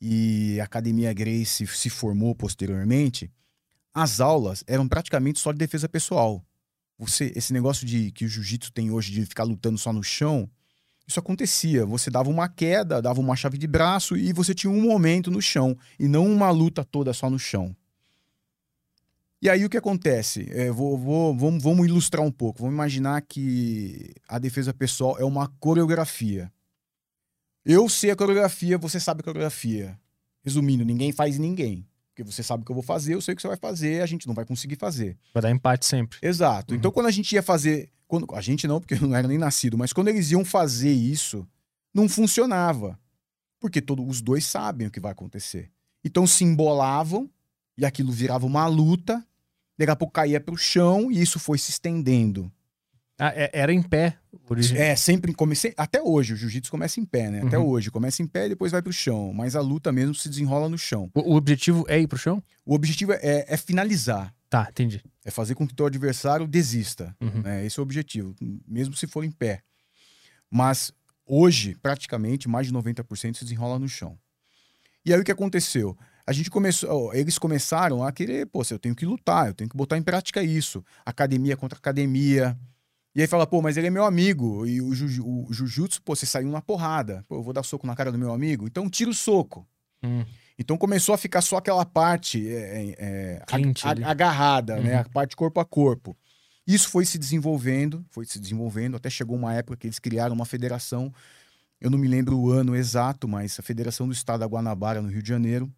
e 0.00 0.58
a 0.60 0.64
Academia 0.64 1.12
Grace 1.12 1.66
se 1.66 1.90
formou 1.90 2.34
posteriormente, 2.34 3.30
as 3.92 4.20
aulas 4.20 4.62
eram 4.66 4.86
praticamente 4.86 5.40
só 5.40 5.52
de 5.52 5.58
defesa 5.58 5.88
pessoal. 5.88 6.44
Você, 6.98 7.32
esse 7.34 7.52
negócio 7.52 7.86
de 7.86 8.10
que 8.12 8.24
o 8.24 8.28
jiu-jitsu 8.28 8.72
tem 8.72 8.90
hoje 8.90 9.12
de 9.12 9.24
ficar 9.24 9.44
lutando 9.44 9.78
só 9.78 9.92
no 9.92 10.02
chão, 10.02 10.48
isso 11.06 11.18
acontecia. 11.18 11.86
Você 11.86 12.10
dava 12.10 12.28
uma 12.28 12.48
queda, 12.48 13.00
dava 13.00 13.20
uma 13.20 13.34
chave 13.34 13.56
de 13.56 13.66
braço 13.66 14.16
e 14.16 14.32
você 14.32 14.54
tinha 14.54 14.70
um 14.70 14.82
momento 14.82 15.30
no 15.30 15.40
chão 15.40 15.76
e 15.98 16.06
não 16.06 16.30
uma 16.30 16.50
luta 16.50 16.84
toda 16.84 17.12
só 17.12 17.30
no 17.30 17.38
chão. 17.38 17.74
E 19.40 19.48
aí 19.48 19.64
o 19.64 19.70
que 19.70 19.76
acontece? 19.76 20.48
É, 20.50 20.70
vou, 20.70 20.98
vou- 20.98 21.36
vamos, 21.36 21.62
vamos 21.62 21.86
ilustrar 21.86 22.24
um 22.24 22.30
pouco. 22.30 22.60
Vamos 22.60 22.74
imaginar 22.74 23.20
que 23.22 24.12
a 24.28 24.38
defesa 24.38 24.74
pessoal 24.74 25.16
é 25.18 25.24
uma 25.24 25.46
coreografia. 25.60 26.52
Eu 27.64 27.88
sei 27.88 28.10
a 28.10 28.16
coreografia, 28.16 28.78
você 28.78 28.98
sabe 28.98 29.20
a 29.20 29.24
coreografia. 29.24 29.98
Resumindo, 30.44 30.84
ninguém 30.84 31.12
faz 31.12 31.38
ninguém. 31.38 31.86
Porque 32.10 32.24
você 32.24 32.42
sabe 32.42 32.62
o 32.62 32.66
que 32.66 32.72
eu 32.72 32.74
vou 32.74 32.82
fazer, 32.82 33.14
eu 33.14 33.20
sei 33.20 33.32
o 33.34 33.36
que 33.36 33.42
você 33.42 33.48
vai 33.48 33.56
fazer, 33.56 34.02
a 34.02 34.06
gente 34.06 34.26
não 34.26 34.34
vai 34.34 34.44
conseguir 34.44 34.76
fazer. 34.76 35.16
Vai 35.32 35.42
dar 35.42 35.50
empate 35.50 35.86
sempre. 35.86 36.18
Exato. 36.20 36.72
Uhum. 36.72 36.78
Então, 36.78 36.90
quando 36.90 37.06
a 37.06 37.10
gente 37.12 37.32
ia 37.32 37.42
fazer. 37.42 37.90
Quando, 38.08 38.26
a 38.34 38.40
gente 38.40 38.66
não, 38.66 38.80
porque 38.80 38.94
eu 38.94 39.02
não 39.02 39.14
era 39.14 39.28
nem 39.28 39.36
nascido, 39.38 39.76
mas 39.78 39.92
quando 39.92 40.08
eles 40.08 40.30
iam 40.30 40.44
fazer 40.44 40.90
isso, 40.90 41.46
não 41.94 42.08
funcionava. 42.08 42.98
Porque 43.60 43.80
todo, 43.82 44.04
os 44.04 44.20
dois 44.22 44.46
sabem 44.46 44.86
o 44.86 44.90
que 44.90 44.98
vai 44.98 45.12
acontecer. 45.12 45.70
Então 46.02 46.26
se 46.26 46.42
embolavam 46.42 47.28
e 47.76 47.84
aquilo 47.84 48.10
virava 48.10 48.46
uma 48.46 48.66
luta, 48.66 49.24
daqui 49.78 49.90
a 49.90 49.96
pouco 49.96 50.12
caía 50.12 50.40
pro 50.40 50.56
chão 50.56 51.10
e 51.10 51.20
isso 51.20 51.38
foi 51.38 51.56
se 51.58 51.70
estendendo. 51.70 52.50
Ah, 53.20 53.32
é- 53.34 53.50
era 53.52 53.72
em 53.72 53.82
pé. 53.82 54.16
Origi... 54.48 54.76
É, 54.76 54.94
sempre 54.94 55.32
comecei. 55.34 55.74
Até 55.76 56.00
hoje, 56.00 56.34
o 56.34 56.36
jiu-jitsu 56.36 56.70
começa 56.70 57.00
em 57.00 57.04
pé, 57.04 57.30
né? 57.30 57.42
Até 57.42 57.58
Uhum. 57.58 57.66
hoje, 57.66 57.90
começa 57.90 58.22
em 58.22 58.26
pé 58.26 58.46
e 58.46 58.50
depois 58.50 58.70
vai 58.72 58.80
pro 58.80 58.92
chão. 58.92 59.32
Mas 59.32 59.56
a 59.56 59.60
luta 59.60 59.90
mesmo 59.90 60.14
se 60.14 60.28
desenrola 60.28 60.68
no 60.68 60.78
chão. 60.78 61.10
O, 61.14 61.32
o 61.32 61.36
objetivo 61.36 61.84
é 61.88 61.98
ir 62.00 62.06
pro 62.06 62.16
chão? 62.18 62.42
O 62.64 62.74
objetivo 62.74 63.12
é, 63.12 63.44
é 63.48 63.56
finalizar. 63.56 64.32
Tá, 64.48 64.68
entendi. 64.70 65.02
É 65.24 65.30
fazer 65.32 65.54
com 65.56 65.66
que 65.66 65.74
teu 65.74 65.84
adversário 65.86 66.46
desista. 66.46 67.14
Uhum. 67.20 67.42
né? 67.42 67.66
Esse 67.66 67.78
é 67.78 67.82
o 67.82 67.82
objetivo, 67.82 68.34
mesmo 68.66 68.94
se 68.94 69.06
for 69.08 69.24
em 69.24 69.30
pé. 69.32 69.62
Mas 70.50 70.92
hoje, 71.26 71.76
praticamente, 71.82 72.48
mais 72.48 72.66
de 72.68 72.72
90% 72.72 73.36
se 73.36 73.44
desenrola 73.44 73.78
no 73.78 73.88
chão. 73.88 74.16
E 75.04 75.12
aí 75.12 75.20
o 75.20 75.24
que 75.24 75.32
aconteceu? 75.32 75.96
A 76.28 76.32
gente 76.32 76.50
começou, 76.50 77.14
eles 77.14 77.38
começaram 77.38 78.04
a 78.04 78.12
querer, 78.12 78.44
pô, 78.44 78.60
eu 78.70 78.78
tenho 78.78 78.94
que 78.94 79.06
lutar, 79.06 79.46
eu 79.46 79.54
tenho 79.54 79.70
que 79.70 79.76
botar 79.76 79.96
em 79.96 80.02
prática 80.02 80.42
isso. 80.42 80.84
Academia 81.06 81.56
contra 81.56 81.78
academia. 81.78 82.54
E 83.14 83.22
aí 83.22 83.26
fala, 83.26 83.46
pô, 83.46 83.62
mas 83.62 83.78
ele 83.78 83.86
é 83.86 83.90
meu 83.90 84.04
amigo. 84.04 84.66
E 84.66 84.82
o, 84.82 84.94
jiu, 84.94 85.26
o 85.26 85.50
jiu-jitsu, 85.50 86.02
pô, 86.02 86.14
você 86.14 86.26
saiu 86.26 86.50
na 86.50 86.60
porrada. 86.60 87.24
Pô, 87.26 87.36
eu 87.36 87.42
vou 87.42 87.54
dar 87.54 87.62
soco 87.62 87.86
na 87.86 87.96
cara 87.96 88.12
do 88.12 88.18
meu 88.18 88.30
amigo. 88.30 88.66
Então 88.66 88.90
tira 88.90 89.08
o 89.08 89.14
soco. 89.14 89.66
Hum. 90.02 90.22
Então 90.58 90.76
começou 90.76 91.14
a 91.14 91.18
ficar 91.18 91.40
só 91.40 91.56
aquela 91.56 91.86
parte 91.86 92.46
é, 92.46 92.94
é, 92.98 93.42
é 93.48 94.04
agarrada, 94.04 94.74
né? 94.74 94.80
uhum. 94.80 94.86
né? 94.86 94.94
A 94.96 95.04
parte 95.04 95.34
corpo 95.34 95.60
a 95.60 95.64
corpo. 95.64 96.14
Isso 96.66 96.90
foi 96.90 97.06
se 97.06 97.16
desenvolvendo, 97.16 98.04
foi 98.10 98.26
se 98.26 98.38
desenvolvendo, 98.38 98.98
até 98.98 99.08
chegou 99.08 99.34
uma 99.34 99.54
época 99.54 99.78
que 99.78 99.86
eles 99.86 99.98
criaram 99.98 100.34
uma 100.34 100.44
federação, 100.44 101.10
eu 101.80 101.88
não 101.90 101.96
me 101.96 102.06
lembro 102.06 102.38
o 102.38 102.50
ano 102.50 102.76
exato, 102.76 103.26
mas 103.26 103.58
a 103.58 103.62
Federação 103.62 104.06
do 104.06 104.12
Estado 104.12 104.40
da 104.40 104.46
Guanabara, 104.46 105.00
no 105.00 105.08
Rio 105.08 105.22
de 105.22 105.28
Janeiro, 105.28 105.72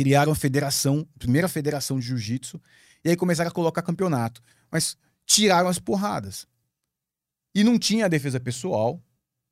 criaram 0.00 0.32
a 0.32 0.34
federação, 0.34 1.06
primeira 1.18 1.46
federação 1.46 2.00
de 2.00 2.06
jiu-jitsu, 2.06 2.58
e 3.04 3.10
aí 3.10 3.16
começaram 3.16 3.50
a 3.50 3.52
colocar 3.52 3.82
campeonato. 3.82 4.40
Mas 4.70 4.96
tiraram 5.26 5.68
as 5.68 5.78
porradas. 5.78 6.46
E 7.54 7.62
não 7.62 7.78
tinha 7.78 8.08
defesa 8.08 8.40
pessoal, 8.40 8.98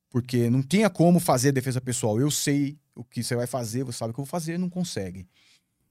porque 0.09 0.49
não 0.49 0.63
tinha 0.63 0.89
como 0.89 1.19
fazer 1.19 1.51
defesa 1.51 1.79
pessoal. 1.79 2.19
Eu 2.19 2.31
sei 2.31 2.79
o 2.95 3.03
que 3.03 3.23
você 3.23 3.35
vai 3.35 3.45
fazer, 3.45 3.83
você 3.83 3.99
sabe 3.99 4.09
o 4.09 4.13
que 4.15 4.19
eu 4.19 4.25
vou 4.25 4.31
fazer, 4.31 4.57
não 4.57 4.71
consegue. 4.71 5.27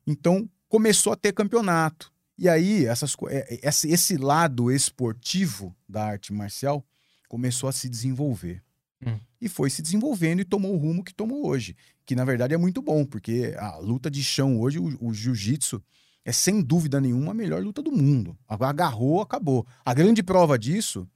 Então, 0.05 0.51
começou 0.69 1.13
a 1.13 1.17
ter 1.17 1.33
campeonato. 1.33 2.13
E 2.37 2.49
aí, 2.49 2.85
essas, 2.85 3.15
é, 3.29 3.61
é, 3.63 3.69
esse 3.69 4.17
lado 4.17 4.73
esportivo 4.73 5.73
da 5.89 6.05
arte 6.05 6.33
marcial 6.33 6.85
começou 7.29 7.69
a 7.69 7.73
se 7.73 7.89
desenvolver. 7.89 8.61
Hum. 9.07 9.19
E 9.41 9.49
foi 9.49 9.71
se 9.71 9.81
desenvolvendo 9.83 10.41
e 10.41 10.45
tomou 10.45 10.75
o 10.75 10.79
rumo 10.79 11.05
que 11.05 11.15
tomou 11.15 11.47
hoje. 11.47 11.77
Que 12.05 12.15
na 12.15 12.25
verdade 12.25 12.55
é 12.55 12.57
muito 12.57 12.83
bom, 12.83 13.05
porque 13.05 13.55
a 13.59 13.77
luta 13.79 14.11
de 14.11 14.23
chão 14.23 14.61
hoje, 14.61 14.79
o, 14.79 14.97
o 15.01 15.15
jiu-jitsu, 15.15 15.83
é 16.25 16.33
sem 16.33 16.61
dúvida 16.61 17.01
nenhuma 17.01 17.31
a 17.31 17.35
melhor 17.35 17.63
luta 17.63 17.83
do 17.83 17.93
mundo. 17.93 18.37
Agarrou, 18.49 19.21
acabou. 19.21 19.67
A 19.85 19.95
grande 19.95 20.23
prova 20.23 20.59
disso 20.59 21.09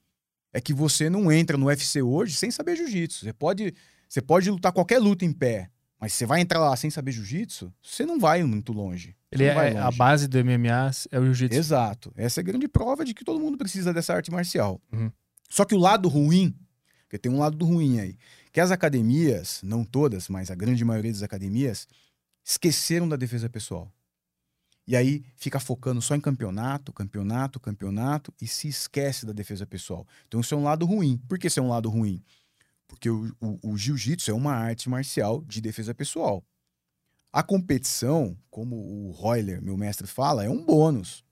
é 0.52 0.60
que 0.60 0.72
você 0.72 1.10
não 1.10 1.32
entra 1.32 1.56
no 1.56 1.66
UFC 1.66 2.02
hoje 2.02 2.34
sem 2.34 2.50
saber 2.50 2.76
jiu-jitsu. 2.76 3.24
Você 3.24 3.32
pode, 3.32 3.74
você 4.08 4.20
pode 4.20 4.50
lutar 4.50 4.72
qualquer 4.72 4.98
luta 4.98 5.24
em 5.24 5.32
pé, 5.32 5.70
mas 6.00 6.12
você 6.12 6.26
vai 6.26 6.40
entrar 6.40 6.60
lá 6.60 6.74
sem 6.76 6.90
saber 6.90 7.12
jiu-jitsu, 7.12 7.72
você 7.82 8.04
não 8.04 8.18
vai 8.18 8.42
muito 8.42 8.72
longe. 8.72 9.16
Ele 9.30 9.44
é 9.44 9.78
a 9.78 9.90
base 9.90 10.28
do 10.28 10.42
MMA 10.44 10.90
é 11.10 11.18
o 11.18 11.24
jiu-jitsu. 11.24 11.58
Exato. 11.58 12.12
Essa 12.16 12.40
é 12.40 12.42
a 12.42 12.44
grande 12.44 12.68
prova 12.68 13.04
de 13.04 13.14
que 13.14 13.24
todo 13.24 13.40
mundo 13.40 13.56
precisa 13.56 13.92
dessa 13.92 14.14
arte 14.14 14.30
marcial. 14.30 14.80
Uhum. 14.92 15.10
Só 15.48 15.64
que 15.64 15.74
o 15.74 15.78
lado 15.78 16.08
ruim, 16.08 16.54
porque 17.12 17.19
tem 17.19 17.31
um 17.31 17.40
lado 17.40 17.62
ruim 17.62 18.00
aí, 18.00 18.16
que 18.50 18.59
as 18.59 18.71
academias, 18.71 19.61
não 19.62 19.85
todas, 19.85 20.31
mas 20.31 20.50
a 20.50 20.54
grande 20.54 20.83
maioria 20.83 21.12
das 21.12 21.23
academias, 21.23 21.87
esqueceram 22.42 23.07
da 23.07 23.16
defesa 23.16 23.50
pessoal. 23.50 23.92
E 24.87 24.97
aí 24.97 25.23
fica 25.37 25.61
focando 25.61 26.00
só 26.00 26.14
em 26.14 26.21
campeonato, 26.23 26.90
campeonato, 26.90 27.61
campeonato 27.61 28.33
e 28.40 28.47
se 28.47 28.66
esquece 28.66 29.26
da 29.26 29.33
defesa 29.35 29.66
pessoal. 29.66 30.07
Então 30.26 30.40
isso 30.40 30.54
é 30.54 30.57
um 30.57 30.62
lado 30.62 30.87
ruim. 30.87 31.19
Por 31.28 31.38
que 31.38 31.49
isso 31.49 31.61
é 31.61 31.62
um 31.62 31.69
lado 31.69 31.90
ruim? 31.90 32.25
Porque 32.88 33.11
o, 33.11 33.37
o, 33.38 33.73
o 33.73 33.76
jiu-jitsu 33.76 34.31
é 34.31 34.35
uma 34.35 34.54
arte 34.54 34.88
marcial 34.88 35.45
de 35.45 35.61
defesa 35.61 35.95
pessoal. 35.95 36.42
A 37.31 37.42
competição, 37.42 38.35
como 38.50 38.75
o 38.75 39.11
Royler, 39.11 39.61
meu 39.61 39.76
mestre, 39.76 40.07
fala, 40.07 40.47
é 40.47 40.49
um 40.49 40.64
bônus. 40.64 41.23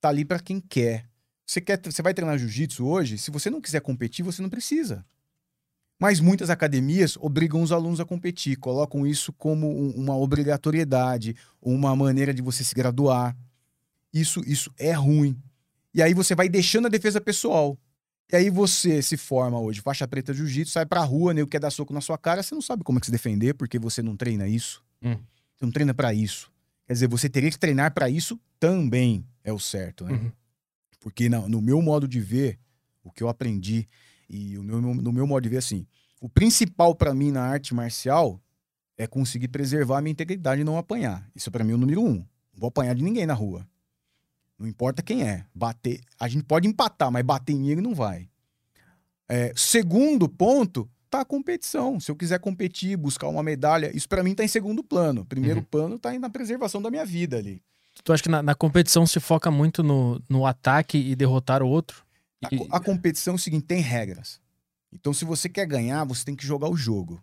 Tá 0.00 0.08
ali 0.08 0.24
para 0.24 0.40
quem 0.40 0.60
quer. 0.60 1.08
Você 1.46 1.60
quer, 1.60 1.80
você 1.84 2.02
vai 2.02 2.14
treinar 2.14 2.36
jiu-jitsu 2.36 2.84
hoje? 2.84 3.16
Se 3.16 3.30
você 3.30 3.48
não 3.48 3.60
quiser 3.60 3.80
competir, 3.80 4.24
você 4.24 4.42
não 4.42 4.50
precisa. 4.50 5.06
Mas 6.00 6.18
muitas 6.18 6.48
academias 6.48 7.18
obrigam 7.20 7.62
os 7.62 7.70
alunos 7.70 8.00
a 8.00 8.06
competir, 8.06 8.56
colocam 8.56 9.06
isso 9.06 9.34
como 9.34 9.68
um, 9.68 9.90
uma 9.90 10.16
obrigatoriedade, 10.16 11.36
uma 11.60 11.94
maneira 11.94 12.32
de 12.32 12.40
você 12.40 12.64
se 12.64 12.74
graduar. 12.74 13.36
Isso, 14.12 14.40
isso 14.46 14.72
é 14.78 14.92
ruim. 14.92 15.36
E 15.92 16.02
aí 16.02 16.14
você 16.14 16.34
vai 16.34 16.48
deixando 16.48 16.86
a 16.86 16.88
defesa 16.88 17.20
pessoal. 17.20 17.76
E 18.32 18.36
aí 18.36 18.48
você 18.48 19.02
se 19.02 19.16
forma 19.16 19.60
hoje, 19.60 19.82
faixa 19.82 20.08
preta 20.08 20.32
de 20.32 20.38
jiu-jitsu, 20.38 20.72
sai 20.72 20.86
pra 20.86 21.02
rua, 21.02 21.34
nego 21.34 21.50
quer 21.50 21.60
dar 21.60 21.70
soco 21.70 21.92
na 21.92 22.00
sua 22.00 22.16
cara, 22.16 22.42
você 22.42 22.54
não 22.54 22.62
sabe 22.62 22.82
como 22.82 22.98
é 22.98 23.00
que 23.00 23.06
se 23.06 23.12
defender, 23.12 23.54
porque 23.54 23.78
você 23.78 24.02
não 24.02 24.16
treina 24.16 24.48
isso. 24.48 24.82
Hum. 25.02 25.16
Você 25.56 25.64
não 25.64 25.70
treina 25.70 25.92
para 25.92 26.14
isso. 26.14 26.50
Quer 26.86 26.94
dizer, 26.94 27.08
você 27.08 27.28
teria 27.28 27.50
que 27.50 27.58
treinar 27.58 27.92
para 27.92 28.08
isso 28.08 28.40
também, 28.58 29.26
é 29.44 29.52
o 29.52 29.58
certo, 29.58 30.04
né? 30.04 30.12
Uhum. 30.12 30.32
Porque 31.00 31.28
no, 31.28 31.48
no, 31.48 31.60
meu 31.60 31.82
modo 31.82 32.06
de 32.08 32.20
ver, 32.20 32.58
o 33.02 33.10
que 33.10 33.22
eu 33.22 33.28
aprendi, 33.28 33.86
e 34.30 34.56
o 34.56 34.62
meu, 34.62 34.80
no 34.80 35.12
meu 35.12 35.26
modo 35.26 35.42
de 35.42 35.48
ver, 35.48 35.56
assim, 35.56 35.84
o 36.20 36.28
principal 36.28 36.94
para 36.94 37.12
mim 37.12 37.32
na 37.32 37.42
arte 37.42 37.74
marcial 37.74 38.40
é 38.96 39.06
conseguir 39.06 39.48
preservar 39.48 39.98
a 39.98 40.00
minha 40.00 40.12
integridade 40.12 40.60
e 40.60 40.64
não 40.64 40.78
apanhar. 40.78 41.28
Isso 41.34 41.50
para 41.50 41.64
mim 41.64 41.72
é 41.72 41.74
o 41.74 41.78
número 41.78 42.00
um. 42.00 42.14
Não 42.14 42.60
vou 42.60 42.68
apanhar 42.68 42.94
de 42.94 43.02
ninguém 43.02 43.26
na 43.26 43.34
rua. 43.34 43.66
Não 44.56 44.68
importa 44.68 45.02
quem 45.02 45.24
é. 45.24 45.44
Bater. 45.52 46.00
A 46.18 46.28
gente 46.28 46.44
pode 46.44 46.68
empatar, 46.68 47.10
mas 47.10 47.24
bater 47.24 47.54
em 47.54 47.70
ele 47.70 47.80
não 47.80 47.94
vai. 47.94 48.28
É, 49.28 49.52
segundo 49.56 50.28
ponto, 50.28 50.88
tá 51.08 51.22
a 51.22 51.24
competição. 51.24 51.98
Se 51.98 52.10
eu 52.10 52.16
quiser 52.16 52.38
competir, 52.38 52.96
buscar 52.96 53.26
uma 53.28 53.42
medalha, 53.42 53.90
isso 53.96 54.08
para 54.08 54.22
mim 54.22 54.34
tá 54.34 54.44
em 54.44 54.48
segundo 54.48 54.84
plano. 54.84 55.24
Primeiro 55.24 55.60
uhum. 55.60 55.66
plano 55.66 55.98
tá 55.98 56.16
na 56.18 56.30
preservação 56.30 56.80
da 56.80 56.90
minha 56.90 57.04
vida 57.04 57.36
ali. 57.38 57.62
Tu 58.04 58.12
acha 58.12 58.22
que 58.22 58.28
na, 58.28 58.42
na 58.42 58.54
competição 58.54 59.06
se 59.06 59.18
foca 59.18 59.50
muito 59.50 59.82
no, 59.82 60.22
no 60.28 60.46
ataque 60.46 60.98
e 60.98 61.16
derrotar 61.16 61.62
o 61.62 61.68
outro? 61.68 62.04
E... 62.50 62.68
A, 62.70 62.76
a, 62.76 62.80
competição 62.80 63.32
é 63.32 63.36
o 63.36 63.38
seguinte: 63.38 63.66
tem 63.66 63.80
regras. 63.80 64.40
Então, 64.92 65.12
se 65.12 65.24
você 65.24 65.48
quer 65.48 65.66
ganhar, 65.66 66.04
você 66.04 66.24
tem 66.24 66.34
que 66.34 66.46
jogar 66.46 66.68
o 66.68 66.76
jogo. 66.76 67.22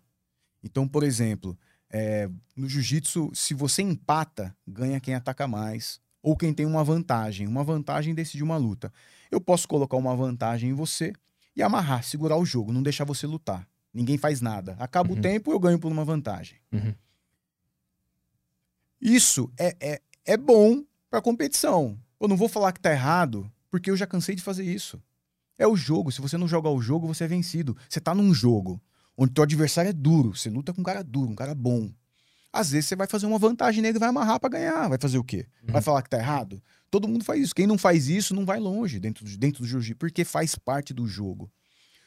Então, 0.64 0.88
por 0.88 1.04
exemplo, 1.04 1.58
é, 1.90 2.30
no 2.56 2.68
jiu-jitsu, 2.68 3.32
se 3.34 3.54
você 3.54 3.82
empata, 3.82 4.56
ganha 4.66 5.00
quem 5.00 5.14
ataca 5.14 5.48
mais. 5.48 6.00
Ou 6.22 6.36
quem 6.36 6.54
tem 6.54 6.66
uma 6.66 6.84
vantagem. 6.84 7.48
Uma 7.48 7.64
vantagem 7.64 8.14
decide 8.14 8.44
uma 8.44 8.58
luta. 8.58 8.92
Eu 9.32 9.40
posso 9.40 9.68
colocar 9.68 9.96
uma 9.96 10.16
vantagem 10.16 10.72
em 10.72 10.74
você 10.74 11.14
e 11.56 11.64
amarrar, 11.64 12.04
segurar 12.04 12.38
o 12.38 12.46
jogo, 12.46 12.74
não 12.74 12.84
deixar 12.84 13.06
você 13.06 13.26
lutar. 13.26 13.68
Ninguém 13.94 14.18
faz 14.18 14.42
nada. 14.42 14.76
Acaba 14.80 15.12
uhum. 15.12 15.18
o 15.18 15.22
tempo, 15.22 15.52
eu 15.52 15.60
ganho 15.60 15.80
por 15.80 15.92
uma 15.92 16.04
vantagem. 16.04 16.58
Uhum. 16.72 16.94
Isso 19.00 19.52
é, 19.58 19.76
é, 19.80 20.02
é 20.26 20.38
bom 20.38 20.84
para 21.10 21.22
competição. 21.22 21.98
Eu 22.20 22.28
não 22.28 22.36
vou 22.36 22.50
falar 22.50 22.72
que 22.74 22.80
tá 22.80 22.92
errado, 22.92 23.50
porque 23.70 23.90
eu 23.90 23.98
já 23.98 24.06
cansei 24.06 24.36
de 24.36 24.42
fazer 24.42 24.64
isso. 24.64 25.02
É 25.58 25.68
o 25.68 25.76
jogo. 25.76 26.12
Se 26.12 26.22
você 26.22 26.38
não 26.38 26.48
jogar 26.48 26.70
o 26.70 26.82
jogo, 26.82 27.08
você 27.08 27.24
é 27.24 27.28
vencido. 27.28 27.76
Você 27.90 28.00
tá 28.00 28.14
num 28.14 28.34
jogo 28.34 28.82
onde 29.18 29.34
teu 29.34 29.44
adversário 29.44 29.90
é 29.90 29.94
duro. 29.94 30.36
Você 30.36 30.50
luta 30.50 30.74
com 30.74 30.82
um 30.82 30.84
cara 30.84 31.04
duro, 31.04 31.32
um 31.32 31.36
cara 31.36 31.56
bom. 31.56 31.92
Às 32.54 32.72
vezes 32.72 32.86
você 32.88 32.96
vai 32.96 33.08
fazer 33.08 33.26
uma 33.26 33.40
vantagem 33.40 33.82
nele 33.82 33.98
e 33.98 34.00
vai 34.00 34.10
amarrar 34.10 34.40
para 34.40 34.50
ganhar. 34.50 34.88
Vai 34.88 34.98
fazer 35.00 35.18
o 35.18 35.24
quê? 35.24 35.48
Uhum. 35.64 35.74
Vai 35.74 35.82
falar 35.82 36.02
que 36.02 36.10
tá 36.10 36.18
errado? 36.18 36.62
Todo 36.90 37.08
mundo 37.08 37.24
faz 37.24 37.42
isso. 37.42 37.56
Quem 37.56 37.68
não 37.68 37.78
faz 37.78 38.08
isso 38.08 38.34
não 38.34 38.46
vai 38.46 38.60
longe 38.60 39.00
dentro, 39.00 39.26
dentro 39.38 39.62
do 39.62 39.68
jiu-jitsu, 39.68 39.98
porque 39.98 40.24
faz 40.24 40.56
parte 40.56 40.94
do 40.94 41.08
jogo. 41.08 41.52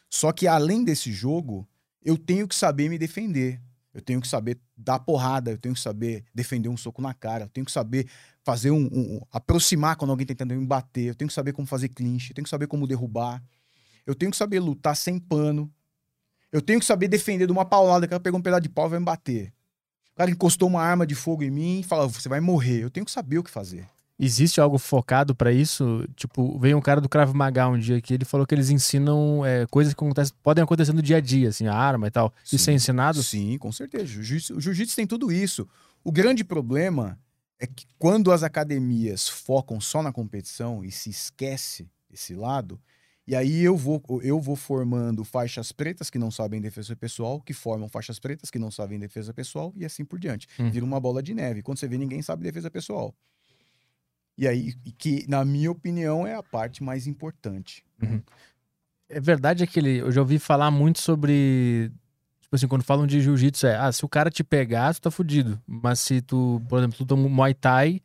Só 0.08 0.32
que 0.32 0.46
além 0.46 0.84
desse 0.84 1.12
jogo, 1.12 1.68
eu 2.02 2.16
tenho 2.16 2.48
que 2.48 2.54
saber 2.54 2.88
me 2.88 2.98
defender. 2.98 3.60
Eu 3.92 4.00
tenho 4.00 4.20
que 4.20 4.28
saber 4.28 4.58
dar 4.76 5.00
porrada, 5.00 5.50
eu 5.50 5.58
tenho 5.58 5.74
que 5.74 5.80
saber 5.80 6.24
defender 6.32 6.68
um 6.68 6.76
soco 6.76 7.02
na 7.02 7.12
cara, 7.12 7.44
eu 7.44 7.48
tenho 7.48 7.64
que 7.64 7.72
saber 7.72 8.08
fazer 8.44 8.70
um, 8.70 8.87
um, 8.92 9.20
aproximar 9.31 9.96
quando 9.96 10.11
alguém 10.11 10.26
tá 10.26 10.35
tentando 10.35 10.59
me 10.61 10.66
bater, 10.66 11.07
eu 11.07 11.14
tenho 11.14 11.29
que 11.29 11.35
saber 11.35 11.53
como 11.53 11.66
fazer 11.66 11.88
clinch, 11.88 12.31
eu 12.31 12.35
tenho 12.35 12.44
que 12.44 12.50
saber 12.50 12.66
como 12.66 12.87
derrubar, 12.87 13.42
eu 14.07 14.14
tenho 14.14 14.31
que 14.31 14.37
saber 14.37 14.61
lutar 14.61 14.96
sem 14.96 15.18
pano, 15.18 15.70
eu 16.53 16.61
tenho 16.61 16.81
que 16.81 16.87
saber 16.87 17.09
defender 17.09 17.46
de 17.46 17.53
uma 17.53 17.64
paulada, 17.64 18.07
que 18.09 18.14
ela 18.14 18.20
pegou 18.20 18.40
um 18.40 18.42
pedaço 18.42 18.62
de 18.62 18.68
pau 18.68 18.87
e 18.87 18.90
vai 18.90 18.98
me 18.98 19.05
bater. 19.05 19.53
O 20.12 20.16
cara 20.16 20.31
encostou 20.31 20.68
uma 20.68 20.83
arma 20.83 21.07
de 21.07 21.14
fogo 21.14 21.42
em 21.42 21.50
mim 21.50 21.81
e 21.81 21.83
fala, 21.83 22.07
você 22.09 22.29
vai 22.29 22.40
morrer. 22.40 22.83
Eu 22.83 22.90
tenho 22.90 23.07
que 23.07 23.12
saber 23.12 23.38
o 23.38 23.42
que 23.42 23.50
fazer. 23.50 23.88
Existe 24.18 24.61
algo 24.61 24.76
focado 24.76 25.35
para 25.35 25.50
isso? 25.50 26.07
Tipo, 26.14 26.59
veio 26.59 26.76
um 26.76 26.81
cara 26.81 27.00
do 27.00 27.09
Krav 27.09 27.33
Maga 27.33 27.68
um 27.68 27.79
dia 27.79 28.03
que 28.03 28.12
ele 28.12 28.26
falou 28.26 28.46
que 28.46 28.55
eles 28.55 28.68
ensinam 28.68 29.46
é, 29.46 29.66
coisas 29.70 29.94
que 29.94 30.05
acontecem, 30.05 30.35
podem 30.42 30.62
acontecer 30.62 30.92
no 30.92 31.00
dia 31.00 31.16
a 31.16 31.20
dia, 31.20 31.48
assim, 31.48 31.66
a 31.66 31.74
arma 31.74 32.09
e 32.09 32.11
tal. 32.11 32.35
Sim, 32.44 32.57
isso 32.57 32.68
é 32.68 32.72
ensinado? 32.74 33.22
Sim, 33.22 33.57
com 33.57 33.72
certeza. 33.72 34.20
O 34.20 34.61
jiu-jitsu 34.61 34.94
tem 34.94 35.07
tudo 35.07 35.33
isso. 35.33 35.66
O 36.05 36.12
grande 36.12 36.44
problema 36.44 37.18
é 37.61 37.66
que 37.66 37.87
quando 37.99 38.33
as 38.33 38.42
academias 38.42 39.29
focam 39.29 39.81
só 39.81 40.03
na 40.03 40.12
competição 40.12 40.83
e 40.83 40.90
se 40.90 41.11
esquece 41.11 41.88
esse 42.11 42.35
lado, 42.35 42.81
e 43.27 43.37
aí 43.37 43.62
eu 43.62 43.77
vou, 43.77 44.03
eu 44.23 44.40
vou 44.40 44.57
formando 44.57 45.23
faixas 45.23 45.70
pretas 45.70 46.09
que 46.11 46.18
não 46.18 46.31
sabem 46.31 46.61
defesa 46.61 46.96
pessoal, 46.96 47.40
que 47.40 47.53
formam 47.53 47.88
faixas 47.88 48.18
pretas 48.18 48.51
que 48.51 48.59
não 48.59 48.70
sabem 48.70 48.99
defesa 48.99 49.33
pessoal, 49.33 49.73
e 49.77 49.85
assim 49.85 50.05
por 50.05 50.18
diante. 50.18 50.49
Hum. 50.59 50.70
Vira 50.70 50.85
uma 50.85 50.99
bola 50.99 51.23
de 51.23 51.35
neve. 51.35 51.62
Quando 51.62 51.79
você 51.79 51.87
vê, 51.87 51.99
ninguém 51.99 52.23
sabe 52.23 52.42
defesa 52.42 52.70
pessoal. 52.70 53.14
E 54.37 54.49
aí, 54.49 54.73
que, 54.96 55.27
na 55.29 55.44
minha 55.44 55.70
opinião, 55.70 56.27
é 56.27 56.35
a 56.35 56.42
parte 56.42 56.83
mais 56.83 57.07
importante. 57.07 57.85
Uhum. 58.03 58.23
É 59.07 59.20
verdade 59.20 59.62
aquele. 59.62 59.99
Eu 59.99 60.11
já 60.11 60.23
ouvi 60.23 60.38
falar 60.38 60.70
muito 60.70 60.99
sobre. 60.99 61.92
Tipo 62.50 62.56
assim, 62.56 62.66
quando 62.66 62.82
falam 62.82 63.06
de 63.06 63.20
jiu-jitsu, 63.20 63.68
é. 63.68 63.76
Ah, 63.76 63.92
se 63.92 64.04
o 64.04 64.08
cara 64.08 64.28
te 64.28 64.42
pegar, 64.42 64.92
tu 64.92 65.02
tá 65.02 65.08
fudido. 65.08 65.62
Mas 65.64 66.00
se 66.00 66.20
tu, 66.20 66.60
por 66.68 66.80
exemplo, 66.80 66.98
tu 66.98 67.06
toma 67.06 67.28
Muay 67.28 67.54
Thai, 67.54 68.00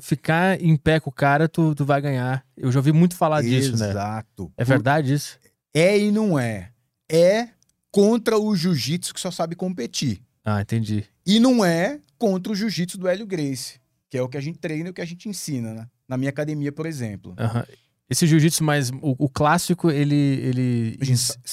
ficar 0.00 0.60
em 0.60 0.76
pé 0.76 0.98
com 0.98 1.08
o 1.08 1.12
cara, 1.12 1.48
tu, 1.48 1.72
tu 1.72 1.84
vai 1.84 2.00
ganhar. 2.02 2.44
Eu 2.56 2.72
já 2.72 2.80
ouvi 2.80 2.90
muito 2.90 3.14
falar 3.14 3.44
Exato. 3.44 3.54
disso, 3.54 3.76
né? 3.78 3.90
Exato. 3.90 4.52
É 4.56 4.64
verdade 4.64 5.14
isso? 5.14 5.38
É 5.72 5.96
e 5.96 6.10
não 6.10 6.36
é. 6.36 6.72
É 7.08 7.50
contra 7.92 8.36
o 8.36 8.56
jiu-jitsu 8.56 9.14
que 9.14 9.20
só 9.20 9.30
sabe 9.30 9.54
competir. 9.54 10.20
Ah, 10.44 10.60
entendi. 10.60 11.04
E 11.24 11.38
não 11.38 11.64
é 11.64 12.00
contra 12.18 12.52
o 12.52 12.56
jiu-jitsu 12.56 12.98
do 12.98 13.06
Hélio 13.06 13.24
Grace, 13.24 13.80
que 14.10 14.18
é 14.18 14.22
o 14.22 14.28
que 14.28 14.36
a 14.36 14.40
gente 14.40 14.58
treina 14.58 14.88
e 14.88 14.90
o 14.90 14.94
que 14.94 15.00
a 15.00 15.06
gente 15.06 15.28
ensina, 15.28 15.72
né? 15.72 15.86
Na 16.08 16.16
minha 16.16 16.30
academia, 16.30 16.72
por 16.72 16.86
exemplo. 16.86 17.36
Aham. 17.38 17.64
Esse 18.08 18.26
jiu-jitsu 18.26 18.62
mais. 18.62 18.90
O, 18.90 19.24
o 19.24 19.28
clássico, 19.28 19.90
ele, 19.90 20.14
ele 20.14 20.98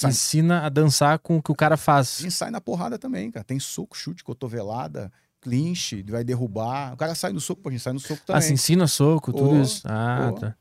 ensina 0.03 0.65
a 0.65 0.69
dançar 0.69 1.17
com 1.19 1.37
o 1.37 1.41
que 1.41 1.51
o 1.51 1.55
cara 1.55 1.75
faz. 1.77 2.19
gente 2.21 2.33
sai 2.33 2.51
na 2.51 2.61
porrada 2.61 2.99
também, 2.99 3.31
cara. 3.31 3.43
Tem 3.43 3.59
soco, 3.59 3.97
chute, 3.97 4.23
cotovelada, 4.23 5.11
clinch, 5.41 6.03
vai 6.03 6.23
derrubar. 6.23 6.93
O 6.93 6.97
cara 6.97 7.15
sai 7.15 7.33
no 7.33 7.39
soco, 7.41 7.61
pô, 7.61 7.69
a 7.69 7.71
gente 7.71 7.81
sai 7.81 7.93
no 7.93 7.99
soco 7.99 8.21
Ah, 8.23 8.25
também. 8.33 8.41
se 8.43 8.53
ensina 8.53 8.85
soco, 8.87 9.33
tudo 9.33 9.55
Ô, 9.55 9.61
isso. 9.63 9.81
Ah, 9.85 10.29
ô. 10.31 10.35
tá. 10.39 10.55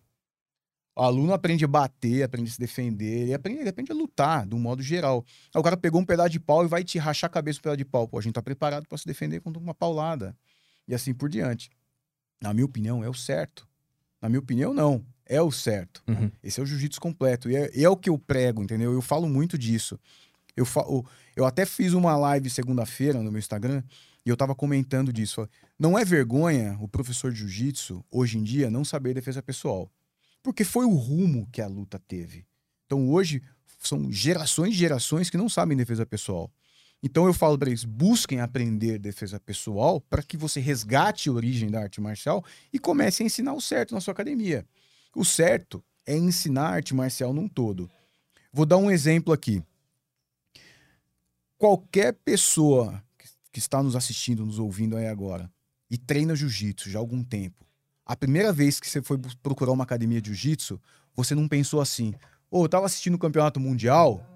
O 0.97 1.03
aluno 1.03 1.33
aprende 1.33 1.65
a 1.65 1.69
bater, 1.69 2.23
aprende 2.23 2.51
a 2.51 2.53
se 2.53 2.59
defender, 2.61 3.23
ele 3.23 3.35
aprende, 3.35 3.61
ele 3.61 3.69
aprende 3.69 3.91
a 3.93 3.95
lutar, 3.95 4.47
de 4.47 4.55
um 4.55 4.59
modo 4.59 4.83
geral. 4.83 5.25
Aí 5.55 5.59
o 5.59 5.63
cara 5.65 5.77
pegou 5.77 5.99
um 6.01 6.05
pedaço 6.05 6.29
de 6.31 6.39
pau 6.41 6.65
e 6.65 6.69
vai 6.69 6.85
te 6.85 6.99
rachar 6.99 7.29
a 7.29 7.33
cabeça 7.33 7.59
com 7.59 7.63
um 7.63 7.65
pedaço 7.65 7.79
de 7.79 7.85
pau. 7.87 8.07
Pô, 8.07 8.19
a 8.19 8.23
gente 8.23 8.35
tá 8.35 8.43
preparado 8.43 8.87
para 8.87 8.99
se 8.99 9.07
defender 9.07 9.41
contra 9.41 9.61
uma 9.63 9.73
paulada. 9.75 10.37
E 10.87 10.95
assim 10.95 11.15
por 11.15 11.31
diante. 11.31 11.71
Na 12.43 12.53
minha 12.53 12.67
opinião, 12.67 13.03
é 13.03 13.09
o 13.09 13.15
certo. 13.15 13.67
Na 14.21 14.29
minha 14.29 14.41
opinião, 14.41 14.75
não. 14.75 15.03
É 15.33 15.41
o 15.41 15.51
certo. 15.51 16.03
Uhum. 16.07 16.31
Esse 16.45 16.61
é 16.61 16.63
o 16.63 16.67
jiu-jitsu 16.67 17.01
completo. 17.01 17.49
E 17.49 17.57
é, 17.57 17.71
e 17.75 17.83
é 17.83 17.89
o 17.89 17.97
que 17.97 18.11
eu 18.11 18.19
prego, 18.19 18.63
entendeu? 18.63 18.93
Eu 18.93 19.01
falo 19.01 19.27
muito 19.27 19.57
disso. 19.57 19.99
Eu, 20.55 20.67
eu 21.35 21.47
até 21.47 21.65
fiz 21.65 21.95
uma 21.95 22.15
live 22.17 22.51
segunda-feira 22.51 23.23
no 23.23 23.33
meu 23.33 23.39
Instagram 23.39 23.83
e 24.27 24.29
eu 24.29 24.37
tava 24.37 24.55
comentando 24.55 25.11
disso. 25.11 25.49
Não 25.79 25.99
é 25.99 26.05
vergonha 26.05 26.77
o 26.83 26.87
professor 26.87 27.33
de 27.33 27.39
jiu-jitsu, 27.39 28.05
hoje 28.11 28.37
em 28.37 28.43
dia, 28.43 28.71
não 28.71 28.85
saber 28.85 29.15
defesa 29.15 29.43
pessoal. 29.43 29.91
Porque 30.43 30.65
foi 30.65 30.85
o 30.85 30.95
rumo 30.95 31.49
que 31.51 31.63
a 31.63 31.67
luta 31.67 31.99
teve. 31.99 32.45
Então 32.85 33.09
hoje 33.09 33.43
são 33.79 34.13
gerações 34.13 34.75
e 34.75 34.77
gerações 34.77 35.31
que 35.31 35.39
não 35.39 35.49
sabem 35.49 35.79
defesa 35.79 36.05
pessoal. 36.05 36.53
Então 37.03 37.27
eu 37.27 37.33
falo 37.33 37.59
para 37.59 37.71
eles, 37.71 37.85
busquem 37.85 38.41
aprender 38.41 38.99
defesa 38.99 39.41
pessoal 39.41 39.99
para 39.99 40.23
que 40.23 40.37
você 40.37 40.61
resgate 40.61 41.31
a 41.31 41.33
origem 41.33 41.71
da 41.71 41.81
arte 41.81 42.03
marcial 42.03 42.45
e 42.71 42.79
comece 42.79 43.23
a 43.23 43.27
ensinar 43.27 43.55
o 43.55 43.63
certo 43.63 43.95
na 43.95 44.01
sua 44.01 44.13
academia. 44.13 44.67
O 45.15 45.25
certo 45.25 45.83
é 46.07 46.17
ensinar 46.17 46.69
arte 46.69 46.95
marcial 46.95 47.33
num 47.33 47.49
todo. 47.49 47.91
Vou 48.53 48.67
dar 48.67 48.77
um 48.77 48.91
exemplo 48.91 49.33
aqui. 49.33 49.63
Qualquer 51.59 52.13
pessoa 52.25 53.03
que- 53.53 53.59
está 53.59 53.83
nos 53.83 53.95
assistindo, 53.95 54.45
nos 54.45 54.59
ouvindo 54.59 54.97
aí 54.97 55.07
agora, 55.07 55.51
e 55.91 55.99
treina 55.99 56.35
jiu-jitsu 56.35 56.91
já 56.91 56.99
há 56.99 57.01
algum 57.03 57.23
tempo, 57.23 57.65
a 58.05 58.17
primeira 58.17 58.53
vez 58.53 58.81
que 58.81 58.89
você 58.89 59.03
foi 59.03 59.19
procurar 59.43 59.73
uma 59.73 59.85
academia 59.85 60.21
de 60.21 60.31
jiu-jitsu, 60.31 60.81
você 61.15 61.35
não 61.35 61.47
pensou 61.47 61.81
assim: 61.81 62.15
ô, 62.51 62.65
eu 62.65 62.69
tava 62.69 62.87
assistindo 62.87 63.15
o 63.15 63.19
campeonato 63.19 63.61
mundial 63.61 64.27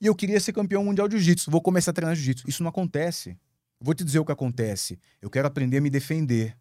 e 0.00 0.06
eu 0.06 0.14
queria 0.14 0.38
ser 0.38 0.52
campeão 0.52 0.84
mundial 0.84 1.08
de 1.08 1.16
jiu-jitsu, 1.16 1.50
vou 1.50 1.60
começar 1.62 1.90
a 1.90 1.94
treinar 1.94 2.14
jiu-jitsu. 2.14 2.48
Isso 2.48 2.62
não 2.62 2.68
acontece. 2.70 3.36
Vou 3.80 3.94
te 3.94 4.04
dizer 4.04 4.18
o 4.18 4.24
que 4.24 4.32
acontece. 4.32 4.98
Eu 5.22 5.30
quero 5.30 5.48
aprender 5.48 5.78
a 5.78 5.80
me 5.80 5.88
defender. 5.88 6.54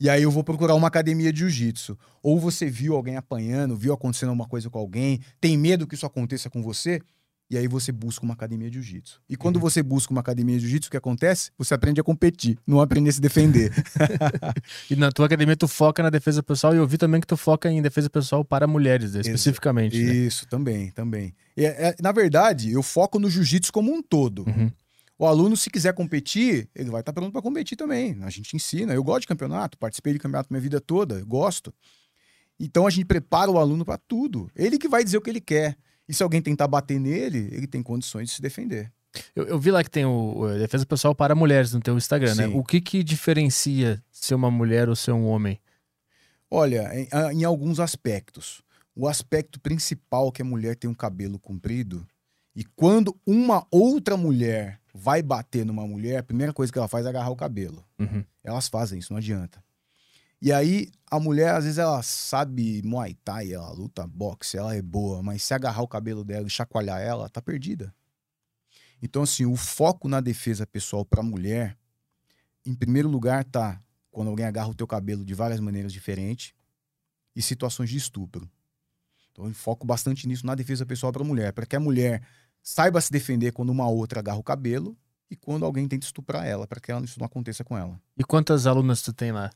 E 0.00 0.08
aí 0.08 0.22
eu 0.22 0.30
vou 0.30 0.42
procurar 0.42 0.74
uma 0.74 0.88
academia 0.88 1.32
de 1.32 1.40
jiu-jitsu. 1.40 1.98
Ou 2.22 2.40
você 2.40 2.70
viu 2.70 2.94
alguém 2.96 3.16
apanhando, 3.16 3.76
viu 3.76 3.92
acontecendo 3.92 4.30
alguma 4.30 4.48
coisa 4.48 4.70
com 4.70 4.78
alguém, 4.78 5.20
tem 5.40 5.56
medo 5.58 5.86
que 5.86 5.94
isso 5.94 6.06
aconteça 6.06 6.48
com 6.48 6.62
você, 6.62 7.00
e 7.50 7.58
aí 7.58 7.66
você 7.66 7.90
busca 7.90 8.24
uma 8.24 8.32
academia 8.32 8.70
de 8.70 8.74
jiu-jitsu. 8.80 9.20
E 9.28 9.36
quando 9.36 9.58
você 9.58 9.82
busca 9.82 10.12
uma 10.12 10.20
academia 10.20 10.54
de 10.56 10.62
jiu-jitsu, 10.62 10.86
o 10.88 10.90
que 10.92 10.96
acontece? 10.96 11.50
Você 11.58 11.74
aprende 11.74 12.00
a 12.00 12.04
competir, 12.04 12.56
não 12.66 12.80
aprende 12.80 13.10
a 13.10 13.12
se 13.12 13.20
defender. 13.20 13.72
E 14.90 14.96
na 14.96 15.10
tua 15.12 15.26
academia 15.26 15.56
tu 15.56 15.68
foca 15.68 16.02
na 16.02 16.10
defesa 16.10 16.42
pessoal 16.42 16.74
e 16.74 16.78
eu 16.78 16.86
vi 16.86 16.96
também 16.96 17.20
que 17.20 17.26
tu 17.26 17.36
foca 17.36 17.70
em 17.70 17.82
defesa 17.82 18.08
pessoal 18.08 18.44
para 18.44 18.66
mulheres, 18.66 19.14
né, 19.14 19.20
especificamente. 19.20 20.00
né? 20.02 20.12
Isso, 20.14 20.46
também, 20.46 20.90
também. 20.92 21.34
E, 21.56 21.64
é- 21.64 21.94
na 22.00 22.12
verdade, 22.12 22.72
eu 22.72 22.82
foco 22.82 23.18
no 23.18 23.28
jiu-jitsu 23.28 23.72
como 23.72 23.92
um 23.92 24.02
todo. 24.02 24.44
Uhum. 24.48 24.70
O 25.20 25.26
aluno, 25.26 25.54
se 25.54 25.68
quiser 25.68 25.92
competir, 25.92 26.66
ele 26.74 26.88
vai 26.88 27.00
estar 27.00 27.12
pronto 27.12 27.30
para 27.30 27.42
competir 27.42 27.76
também. 27.76 28.16
A 28.22 28.30
gente 28.30 28.56
ensina. 28.56 28.94
Eu 28.94 29.04
gosto 29.04 29.20
de 29.20 29.26
campeonato, 29.26 29.76
participei 29.76 30.14
de 30.14 30.18
campeonato 30.18 30.50
minha 30.50 30.62
vida 30.62 30.80
toda, 30.80 31.16
eu 31.16 31.26
gosto. 31.26 31.74
Então 32.58 32.86
a 32.86 32.90
gente 32.90 33.04
prepara 33.04 33.50
o 33.50 33.58
aluno 33.58 33.84
para 33.84 33.98
tudo. 33.98 34.50
Ele 34.56 34.78
que 34.78 34.88
vai 34.88 35.04
dizer 35.04 35.18
o 35.18 35.20
que 35.20 35.28
ele 35.28 35.42
quer. 35.42 35.76
E 36.08 36.14
se 36.14 36.22
alguém 36.22 36.40
tentar 36.40 36.66
bater 36.66 36.98
nele, 36.98 37.50
ele 37.52 37.66
tem 37.66 37.82
condições 37.82 38.30
de 38.30 38.36
se 38.36 38.40
defender. 38.40 38.90
Eu, 39.36 39.44
eu 39.44 39.58
vi 39.58 39.70
lá 39.70 39.84
que 39.84 39.90
tem 39.90 40.06
o, 40.06 40.38
o 40.38 40.58
defesa 40.58 40.86
pessoal 40.86 41.14
para 41.14 41.34
mulheres 41.34 41.74
no 41.74 41.80
teu 41.80 41.98
Instagram, 41.98 42.34
né? 42.34 42.46
Sim. 42.46 42.54
O 42.54 42.64
que 42.64 42.80
que 42.80 43.04
diferencia 43.04 44.02
ser 44.10 44.34
uma 44.34 44.50
mulher 44.50 44.88
ou 44.88 44.96
ser 44.96 45.12
um 45.12 45.26
homem? 45.26 45.60
Olha, 46.50 46.90
em, 46.98 47.08
em 47.40 47.44
alguns 47.44 47.78
aspectos. 47.78 48.62
O 48.96 49.06
aspecto 49.06 49.60
principal 49.60 50.32
que 50.32 50.40
a 50.40 50.46
mulher 50.46 50.76
tem 50.76 50.88
um 50.88 50.94
cabelo 50.94 51.38
comprido. 51.38 52.06
E 52.60 52.64
quando 52.76 53.18
uma 53.26 53.66
outra 53.70 54.18
mulher 54.18 54.82
vai 54.92 55.22
bater 55.22 55.64
numa 55.64 55.86
mulher, 55.86 56.18
a 56.18 56.22
primeira 56.22 56.52
coisa 56.52 56.70
que 56.70 56.78
ela 56.78 56.86
faz 56.86 57.06
é 57.06 57.08
agarrar 57.08 57.30
o 57.30 57.36
cabelo. 57.36 57.82
Uhum. 57.98 58.22
Elas 58.44 58.68
fazem 58.68 58.98
isso, 58.98 59.14
não 59.14 59.16
adianta. 59.16 59.64
E 60.42 60.52
aí, 60.52 60.92
a 61.10 61.18
mulher, 61.18 61.54
às 61.54 61.64
vezes, 61.64 61.78
ela 61.78 62.02
sabe 62.02 62.82
Muay 62.84 63.14
Thai, 63.24 63.54
ela 63.54 63.70
luta 63.72 64.06
boxe, 64.06 64.58
ela 64.58 64.76
é 64.76 64.82
boa, 64.82 65.22
mas 65.22 65.42
se 65.42 65.54
agarrar 65.54 65.80
o 65.80 65.88
cabelo 65.88 66.22
dela 66.22 66.46
e 66.46 66.50
chacoalhar 66.50 67.00
ela, 67.00 67.30
tá 67.30 67.40
perdida. 67.40 67.94
Então, 69.00 69.22
assim, 69.22 69.46
o 69.46 69.56
foco 69.56 70.06
na 70.06 70.20
defesa 70.20 70.66
pessoal 70.66 71.02
pra 71.02 71.22
mulher, 71.22 71.78
em 72.66 72.74
primeiro 72.74 73.08
lugar, 73.08 73.42
tá 73.42 73.82
quando 74.10 74.28
alguém 74.28 74.44
agarra 74.44 74.68
o 74.68 74.74
teu 74.74 74.86
cabelo 74.86 75.24
de 75.24 75.32
várias 75.32 75.60
maneiras 75.60 75.94
diferentes 75.94 76.52
e 77.34 77.40
situações 77.40 77.88
de 77.88 77.96
estupro. 77.96 78.46
Então, 79.32 79.46
eu 79.46 79.54
foco 79.54 79.86
bastante 79.86 80.28
nisso 80.28 80.44
na 80.44 80.54
defesa 80.54 80.84
pessoal 80.84 81.10
pra 81.10 81.24
mulher, 81.24 81.54
para 81.54 81.64
que 81.64 81.74
a 81.74 81.80
mulher 81.80 82.22
saiba 82.62 83.00
se 83.00 83.10
defender 83.10 83.52
quando 83.52 83.70
uma 83.70 83.88
outra 83.88 84.20
agarra 84.20 84.38
o 84.38 84.42
cabelo 84.42 84.96
e 85.30 85.36
quando 85.36 85.64
alguém 85.64 85.86
tenta 85.86 86.04
estuprar 86.06 86.44
ela, 86.46 86.66
para 86.66 86.80
que 86.80 86.92
isso 87.04 87.18
não 87.18 87.26
aconteça 87.26 87.62
com 87.64 87.76
ela. 87.78 88.00
E 88.16 88.24
quantas 88.24 88.66
alunas 88.66 89.00
tu 89.02 89.12
tem 89.12 89.30
lá? 89.32 89.50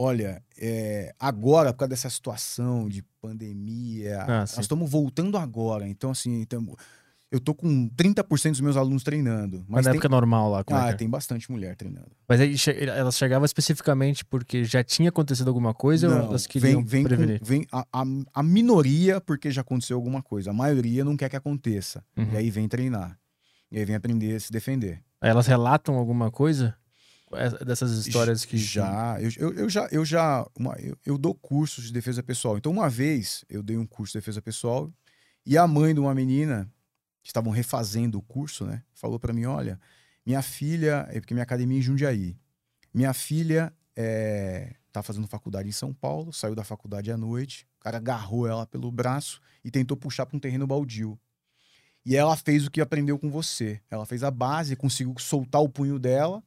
Olha, 0.00 0.42
é, 0.56 1.12
agora, 1.18 1.72
por 1.72 1.80
causa 1.80 1.90
dessa 1.90 2.08
situação 2.08 2.88
de 2.88 3.02
pandemia, 3.20 4.22
Ah, 4.22 4.40
nós 4.40 4.56
estamos 4.58 4.88
voltando 4.88 5.36
agora. 5.36 5.88
Então, 5.88 6.10
assim, 6.12 6.44
tamo- 6.44 6.76
eu 7.30 7.38
tô 7.40 7.54
com 7.54 7.88
30% 7.90 8.50
dos 8.52 8.60
meus 8.60 8.76
alunos 8.76 9.02
treinando. 9.02 9.58
Mas 9.68 9.68
Mas 9.68 9.84
na 9.86 9.90
tem, 9.92 9.98
época 9.98 10.08
normal 10.08 10.50
lá, 10.50 10.64
como 10.64 10.78
é 10.78 10.82
ah, 10.82 10.88
é? 10.90 10.92
tem 10.94 11.08
bastante 11.08 11.50
mulher 11.50 11.76
treinando. 11.76 12.10
Mas 12.28 12.40
aí 12.40 12.54
elas 12.88 13.16
chegavam 13.18 13.44
especificamente 13.44 14.24
porque 14.24 14.64
já 14.64 14.82
tinha 14.82 15.10
acontecido 15.10 15.48
alguma 15.48 15.74
coisa 15.74 16.08
ou 16.08 16.14
Não, 16.14 16.24
elas 16.28 16.46
queriam 16.46 16.80
vem, 16.80 16.84
vem, 16.84 17.02
com- 17.02 17.08
prevenir? 17.08 17.40
vem 17.42 17.66
a, 17.70 17.86
a, 17.92 18.04
a 18.34 18.42
minoria 18.42 19.20
porque 19.20 19.50
já 19.50 19.60
aconteceu 19.60 19.96
alguma 19.96 20.22
coisa. 20.22 20.50
A 20.50 20.54
maioria 20.54 21.04
não 21.04 21.16
quer 21.16 21.28
que 21.28 21.36
aconteça. 21.36 22.02
Uhum. 22.16 22.32
E 22.32 22.36
aí 22.36 22.50
vem 22.50 22.66
treinar. 22.68 23.18
E 23.70 23.78
aí 23.78 23.84
vem 23.84 23.94
aprender 23.96 24.34
a 24.36 24.40
se 24.40 24.50
defender. 24.50 25.02
Aí 25.20 25.28
elas 25.28 25.46
relatam 25.46 25.96
alguma 25.96 26.30
coisa 26.30 26.74
É- 27.32 27.62
dessas 27.62 27.92
histórias 28.06 28.46
que 28.46 28.56
Já, 28.56 29.18
eu, 29.20 29.52
eu, 29.52 29.68
já, 29.68 29.86
eu 29.92 30.02
já, 30.02 30.46
uma- 30.58 30.76
eu, 30.78 30.96
eu 31.04 31.18
dou 31.18 31.34
cursos 31.34 31.84
de 31.88 31.92
defesa 31.92 32.22
pessoal. 32.22 32.56
Então, 32.56 32.72
uma 32.72 32.88
vez 32.88 33.44
eu 33.50 33.62
dei 33.62 33.76
um 33.76 33.84
curso 33.86 34.12
de 34.14 34.18
defesa 34.20 34.40
pessoal 34.40 34.90
e 35.44 35.58
a 35.58 35.66
mãe 35.66 35.92
de 35.92 36.00
uma 36.00 36.14
menina 36.14 36.66
estavam 37.30 37.52
refazendo 37.52 38.18
o 38.18 38.22
curso, 38.22 38.64
né, 38.64 38.82
falou 38.94 39.18
pra 39.18 39.32
mim, 39.32 39.44
olha, 39.44 39.78
minha 40.24 40.42
filha, 40.42 41.06
é 41.10 41.20
porque 41.20 41.34
minha 41.34 41.42
academia 41.42 41.76
é 41.76 41.80
em 41.80 41.82
Jundiaí, 41.82 42.38
minha 42.92 43.12
filha 43.12 43.72
é, 43.96 44.74
tá 44.92 45.02
fazendo 45.02 45.26
faculdade 45.26 45.68
em 45.68 45.72
São 45.72 45.92
Paulo, 45.92 46.32
saiu 46.32 46.54
da 46.54 46.64
faculdade 46.64 47.10
à 47.10 47.16
noite, 47.16 47.66
o 47.78 47.80
cara 47.80 47.98
agarrou 47.98 48.46
ela 48.46 48.66
pelo 48.66 48.90
braço 48.90 49.40
e 49.64 49.70
tentou 49.70 49.96
puxar 49.96 50.26
para 50.26 50.36
um 50.36 50.40
terreno 50.40 50.66
baldio. 50.66 51.18
E 52.04 52.16
ela 52.16 52.36
fez 52.36 52.66
o 52.66 52.70
que 52.70 52.80
aprendeu 52.80 53.18
com 53.18 53.30
você. 53.30 53.82
Ela 53.90 54.06
fez 54.06 54.24
a 54.24 54.30
base, 54.30 54.74
conseguiu 54.74 55.14
soltar 55.18 55.60
o 55.60 55.68
punho 55.68 55.98
dela 55.98 56.42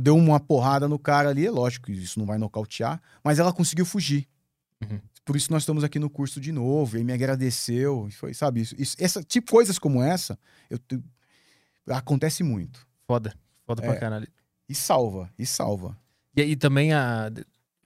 deu 0.00 0.16
uma 0.16 0.38
porrada 0.38 0.88
no 0.88 0.98
cara 0.98 1.30
ali, 1.30 1.48
lógico 1.48 1.86
que 1.86 1.92
isso 1.92 2.18
não 2.18 2.26
vai 2.26 2.38
nocautear, 2.38 3.00
mas 3.22 3.38
ela 3.38 3.52
conseguiu 3.52 3.86
fugir. 3.86 4.28
Uhum. 4.82 5.00
Por 5.28 5.36
isso 5.36 5.52
nós 5.52 5.60
estamos 5.60 5.84
aqui 5.84 5.98
no 5.98 6.08
curso 6.08 6.40
de 6.40 6.50
novo, 6.50 6.96
e 6.96 7.00
ele 7.00 7.04
me 7.04 7.12
agradeceu, 7.12 8.08
foi, 8.12 8.32
sabe, 8.32 8.62
isso, 8.62 8.74
isso- 8.78 8.96
essa, 8.98 9.22
tipo, 9.22 9.52
coisas 9.52 9.78
como 9.78 10.02
essa, 10.02 10.38
eu, 10.70 10.78
te- 10.78 10.98
acontece 11.86 12.42
muito. 12.42 12.86
Foda. 13.06 13.34
Foda 13.66 13.82
pra 13.82 13.92
É. 13.92 13.96
caralho. 13.98 14.26
E 14.66 14.74
salva, 14.74 15.30
e 15.38 15.44
salva. 15.44 15.94
E 16.34 16.40
aí 16.40 16.56
também 16.56 16.94
a, 16.94 17.30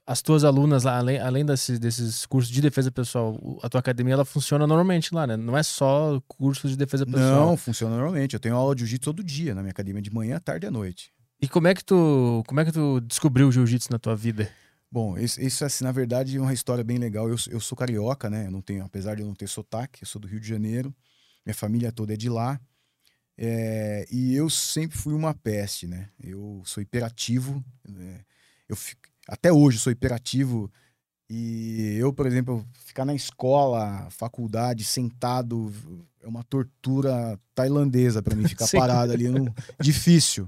as 0.07 0.21
tuas 0.21 0.45
alunas 0.45 0.83
lá, 0.85 0.97
além, 0.97 1.19
além 1.19 1.45
desses, 1.45 1.77
desses 1.79 2.25
cursos 2.25 2.49
de 2.49 2.61
defesa 2.61 2.89
pessoal, 2.89 3.37
a 3.61 3.67
tua 3.67 3.81
academia 3.81 4.13
ela 4.13 4.23
funciona 4.23 4.65
normalmente 4.65 5.13
lá, 5.13 5.27
né? 5.27 5.35
Não 5.35 5.57
é 5.57 5.63
só 5.63 6.21
cursos 6.25 6.71
de 6.71 6.77
defesa 6.77 7.05
pessoal. 7.05 7.47
Não, 7.47 7.57
funciona 7.57 7.93
normalmente. 7.95 8.35
Eu 8.35 8.39
tenho 8.39 8.55
aula 8.55 8.73
de 8.73 8.83
jiu-jitsu 8.85 9.03
todo 9.13 9.21
dia 9.21 9.53
na 9.53 9.61
minha 9.61 9.71
academia, 9.71 10.01
de 10.01 10.13
manhã, 10.13 10.39
tarde 10.39 10.65
e 10.65 10.69
à 10.69 10.71
noite. 10.71 11.11
E 11.41 11.47
como 11.49 11.67
é 11.67 11.73
que 11.75 11.83
tu, 11.83 12.41
como 12.47 12.61
é 12.61 12.65
que 12.65 12.71
tu 12.71 13.01
descobriu 13.01 13.49
o 13.49 13.51
jiu-jitsu 13.51 13.89
na 13.91 13.99
tua 13.99 14.15
vida? 14.15 14.49
Bom, 14.93 15.17
isso, 15.17 15.41
isso, 15.41 15.65
assim, 15.65 15.83
na 15.83 15.91
verdade, 15.91 16.37
é 16.37 16.39
uma 16.39 16.53
história 16.53 16.83
bem 16.83 16.99
legal. 16.99 17.27
Eu, 17.27 17.35
eu 17.49 17.59
sou 17.59 17.75
carioca, 17.75 18.29
né? 18.29 18.45
Eu 18.45 18.51
não 18.51 18.61
tenho, 18.61 18.85
apesar 18.85 19.15
de 19.15 19.23
eu 19.23 19.27
não 19.27 19.33
ter 19.33 19.47
sotaque, 19.47 20.03
eu 20.03 20.07
sou 20.07 20.21
do 20.21 20.27
Rio 20.27 20.39
de 20.39 20.47
Janeiro. 20.47 20.95
Minha 21.43 21.55
família 21.55 21.91
toda 21.91 22.13
é 22.13 22.15
de 22.15 22.29
lá. 22.29 22.61
É, 23.35 24.05
e 24.11 24.35
eu 24.35 24.51
sempre 24.51 24.95
fui 24.95 25.15
uma 25.15 25.33
peste, 25.33 25.87
né? 25.87 26.09
Eu 26.21 26.61
sou 26.63 26.79
hiperativo. 26.83 27.65
né? 27.89 28.23
Eu 28.69 28.75
fico- 28.75 29.01
até 29.27 29.51
hoje 29.51 29.79
sou 29.79 29.91
hiperativo. 29.91 30.71
E 31.27 31.95
eu, 31.97 32.13
por 32.13 32.27
exemplo, 32.27 32.63
ficar 32.85 33.03
na 33.03 33.15
escola, 33.15 34.07
faculdade, 34.11 34.83
sentado, 34.83 35.73
é 36.21 36.27
uma 36.27 36.43
tortura 36.43 37.39
tailandesa 37.55 38.21
para 38.21 38.35
mim 38.35 38.45
ficar 38.47 38.67
Sim. 38.69 38.77
parado 38.77 39.11
ali, 39.11 39.27
no... 39.27 39.51
difícil. 39.81 40.47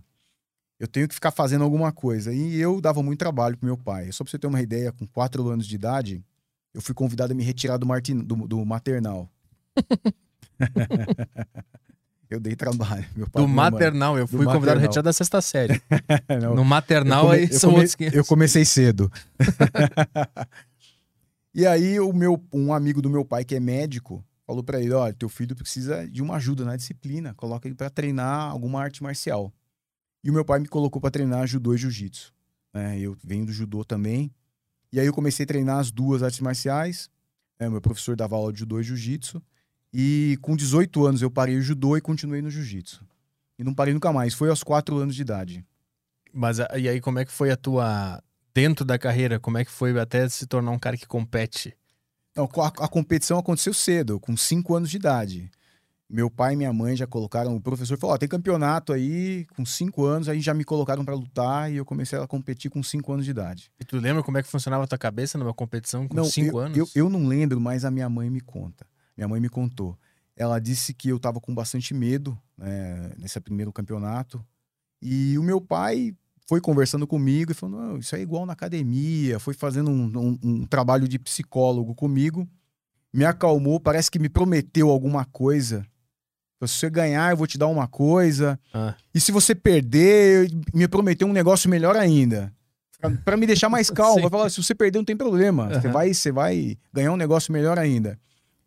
Eu 0.79 0.87
tenho 0.87 1.07
que 1.07 1.13
ficar 1.15 1.31
fazendo 1.31 1.63
alguma 1.63 1.91
coisa. 1.91 2.33
E 2.33 2.59
eu 2.59 2.81
dava 2.81 3.01
muito 3.01 3.19
trabalho 3.19 3.57
pro 3.57 3.65
meu 3.65 3.77
pai. 3.77 4.11
Só 4.11 4.23
pra 4.23 4.31
você 4.31 4.37
ter 4.37 4.47
uma 4.47 4.61
ideia, 4.61 4.91
com 4.91 5.07
quatro 5.07 5.47
anos 5.49 5.65
de 5.67 5.75
idade, 5.75 6.23
eu 6.73 6.81
fui 6.81 6.93
convidado 6.93 7.31
a 7.31 7.35
me 7.35 7.43
retirar 7.43 7.77
do, 7.77 7.85
martin... 7.85 8.17
do, 8.19 8.35
do 8.47 8.65
maternal. 8.65 9.29
eu 12.29 12.39
dei 12.39 12.55
trabalho. 12.55 13.05
Meu 13.15 13.29
pai 13.29 13.41
Do 13.41 13.47
minha 13.47 13.61
mãe. 13.63 13.71
maternal, 13.71 14.17
eu 14.17 14.25
Do 14.25 14.29
fui 14.29 14.37
convidado 14.39 14.57
a 14.57 14.61
maternal. 14.61 14.81
retirar 14.89 15.01
da 15.03 15.13
sexta 15.13 15.41
série. 15.41 15.81
Não, 16.41 16.55
No 16.55 16.65
maternal, 16.65 17.25
come- 17.27 17.37
aí 17.37 17.47
são 17.53 17.69
come- 17.69 17.81
outros 17.81 17.95
500. 17.95 18.17
Eu 18.17 18.25
comecei 18.25 18.65
cedo. 18.65 19.11
e 21.53 21.65
aí 21.65 21.99
o 21.99 22.11
meu, 22.11 22.41
um 22.53 22.73
amigo 22.73 23.01
do 23.01 23.09
meu 23.09 23.23
pai 23.23 23.45
que 23.45 23.55
é 23.55 23.59
médico 23.59 24.23
falou 24.45 24.63
pra 24.63 24.79
ele, 24.79 24.91
olha, 24.93 25.13
teu 25.13 25.29
filho 25.29 25.55
precisa 25.55 26.07
de 26.07 26.21
uma 26.21 26.35
ajuda 26.35 26.63
na 26.65 26.75
disciplina, 26.75 27.33
coloca 27.33 27.67
ele 27.67 27.75
pra 27.75 27.89
treinar 27.89 28.51
alguma 28.51 28.81
arte 28.81 29.01
marcial. 29.01 29.51
E 30.25 30.29
o 30.29 30.33
meu 30.33 30.43
pai 30.43 30.59
me 30.59 30.67
colocou 30.67 30.99
pra 30.99 31.11
treinar 31.11 31.45
judô 31.47 31.73
e 31.73 31.77
jiu-jitsu. 31.77 32.33
né? 32.73 32.99
Eu 32.99 33.15
venho 33.23 33.45
do 33.45 33.51
judô 33.53 33.85
também. 33.85 34.29
E 34.91 34.99
aí 34.99 35.05
eu 35.05 35.13
comecei 35.13 35.43
a 35.43 35.47
treinar 35.47 35.77
as 35.79 35.91
duas 35.91 36.23
artes 36.23 36.39
marciais. 36.39 37.09
né? 37.59 37.69
Meu 37.69 37.79
professor 37.79 38.15
dava 38.15 38.35
aula 38.35 38.51
de 38.51 38.59
judô 38.59 38.79
e 38.79 38.83
jiu-jitsu. 38.83 39.41
E 39.93 40.37
com 40.41 40.55
18 40.55 41.05
anos 41.05 41.21
eu 41.21 41.29
parei 41.31 41.55
o 41.57 41.61
judô 41.61 41.95
e 41.95 42.01
continuei 42.01 42.41
no 42.41 42.49
jiu-jitsu. 42.49 43.05
E 43.57 43.63
não 43.63 43.73
parei 43.73 43.93
nunca 43.93 44.11
mais. 44.11 44.33
Foi 44.33 44.49
aos 44.49 44.63
4 44.63 44.97
anos 44.97 45.15
de 45.15 45.21
idade. 45.21 45.63
Mas 46.33 46.59
a- 46.59 46.67
e 46.77 46.89
aí, 46.89 46.99
como 46.99 47.19
é 47.19 47.23
que 47.25 47.31
foi 47.31 47.49
a 47.51 47.55
tua. 47.55 48.21
Dentro 48.53 48.83
da 48.83 48.97
carreira, 48.97 49.39
como 49.39 49.57
é 49.57 49.63
que 49.65 49.71
foi 49.71 49.97
até 49.99 50.27
se 50.27 50.45
tornar 50.47 50.71
um 50.71 50.79
cara 50.79 50.97
que 50.97 51.05
compete? 51.05 51.73
Não, 52.35 52.49
a, 52.57 52.67
a 52.67 52.87
competição 52.87 53.37
aconteceu 53.37 53.73
cedo, 53.73 54.19
com 54.19 54.35
5 54.35 54.75
anos 54.75 54.89
de 54.89 54.97
idade. 54.97 55.51
Meu 56.07 56.29
pai 56.29 56.53
e 56.53 56.55
minha 56.55 56.71
mãe 56.71 56.95
já 56.95 57.07
colocaram. 57.07 57.55
O 57.55 57.61
professor 57.61 57.97
falou: 57.97 58.13
Ó, 58.15 58.17
tem 58.17 58.29
campeonato 58.29 58.93
aí, 58.93 59.45
com 59.55 59.65
5 59.65 60.03
anos, 60.05 60.29
aí 60.29 60.39
já 60.39 60.53
me 60.53 60.63
colocaram 60.63 61.03
pra 61.03 61.15
lutar 61.15 61.71
e 61.71 61.77
eu 61.77 61.85
comecei 61.85 62.17
a 62.19 62.27
competir 62.27 62.69
com 62.69 62.83
5 62.83 63.11
anos 63.11 63.25
de 63.25 63.31
idade. 63.31 63.71
E 63.79 63.83
tu 63.83 63.97
lembra 63.97 64.21
como 64.21 64.37
é 64.37 64.43
que 64.43 64.49
funcionava 64.49 64.83
a 64.83 64.87
tua 64.87 64.97
cabeça 64.99 65.37
numa 65.37 65.53
competição 65.53 66.07
com 66.07 66.15
não, 66.15 66.25
5 66.25 66.47
eu, 66.55 66.57
anos? 66.59 66.77
Eu, 66.77 66.87
eu 66.95 67.09
não 67.09 67.25
lembro, 67.27 67.59
mas 67.59 67.83
a 67.83 67.89
minha 67.89 68.07
mãe 68.07 68.29
me 68.29 68.39
conta. 68.39 68.85
Minha 69.17 69.27
mãe 69.27 69.41
me 69.41 69.49
contou. 69.49 69.97
Ela 70.37 70.59
disse 70.59 70.93
que 70.93 71.09
eu 71.09 71.17
tava 71.19 71.39
com 71.41 71.55
bastante 71.55 71.93
medo 71.93 72.37
né, 72.57 73.11
nesse 73.17 73.39
primeiro 73.39 73.73
campeonato. 73.73 74.45
E 75.01 75.37
o 75.39 75.43
meu 75.43 75.59
pai 75.59 76.13
foi 76.47 76.61
conversando 76.61 77.07
comigo 77.07 77.51
e 77.51 77.55
falou: 77.55 77.79
não, 77.81 77.97
isso 77.97 78.15
é 78.15 78.21
igual 78.21 78.45
na 78.45 78.53
academia. 78.53 79.39
Foi 79.39 79.55
fazendo 79.55 79.89
um, 79.89 80.05
um- 80.15 80.39
um 80.43 80.65
trabalho 80.67 81.07
de 81.07 81.17
psicólogo 81.17 81.95
comigo. 81.95 82.47
Me 83.11 83.25
acalmou, 83.25 83.79
parece 83.79 84.11
que 84.11 84.19
me 84.19 84.29
prometeu 84.29 84.89
alguma 84.91 85.25
coisa. 85.25 85.83
Se 86.61 86.67
você 86.67 86.89
ganhar, 86.89 87.31
eu 87.31 87.37
vou 87.37 87.45
te 87.47 87.57
dar 87.57 87.67
uma 87.67 87.87
coisa. 87.87 88.59
Ah. 88.73 88.95
E 89.13 89.19
se 89.19 89.31
você 89.31 89.53
perder, 89.53 90.49
me 90.73 90.87
prometeu 90.87 91.27
um 91.27 91.33
negócio 91.33 91.69
melhor 91.69 91.95
ainda. 91.95 92.51
Pra 93.23 93.37
me 93.37 93.45
deixar 93.45 93.69
mais 93.69 93.89
calmo. 93.91 94.21
Vai 94.21 94.29
falar, 94.29 94.49
se 94.49 94.63
você 94.63 94.73
perder, 94.73 94.97
não 94.99 95.05
tem 95.05 95.17
problema. 95.17 95.67
Você 95.69 95.87
Aham. 95.87 95.91
vai, 95.91 96.13
você 96.13 96.31
vai 96.31 96.77
ganhar 96.93 97.11
um 97.11 97.17
negócio 97.17 97.51
melhor 97.51 97.77
ainda. 97.77 98.17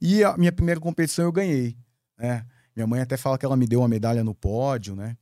E 0.01 0.23
a 0.23 0.37
minha 0.37 0.53
primeira 0.53 0.81
competição 0.81 1.25
eu 1.25 1.33
ganhei. 1.33 1.77
né? 2.19 2.45
Minha 2.77 2.87
mãe 2.87 3.01
até 3.01 3.17
fala 3.17 3.37
que 3.39 3.45
ela 3.45 3.57
me 3.57 3.67
deu 3.67 3.81
uma 3.81 3.89
medalha 3.89 4.23
no 4.23 4.35
pódio, 4.35 4.95
né? 4.95 5.17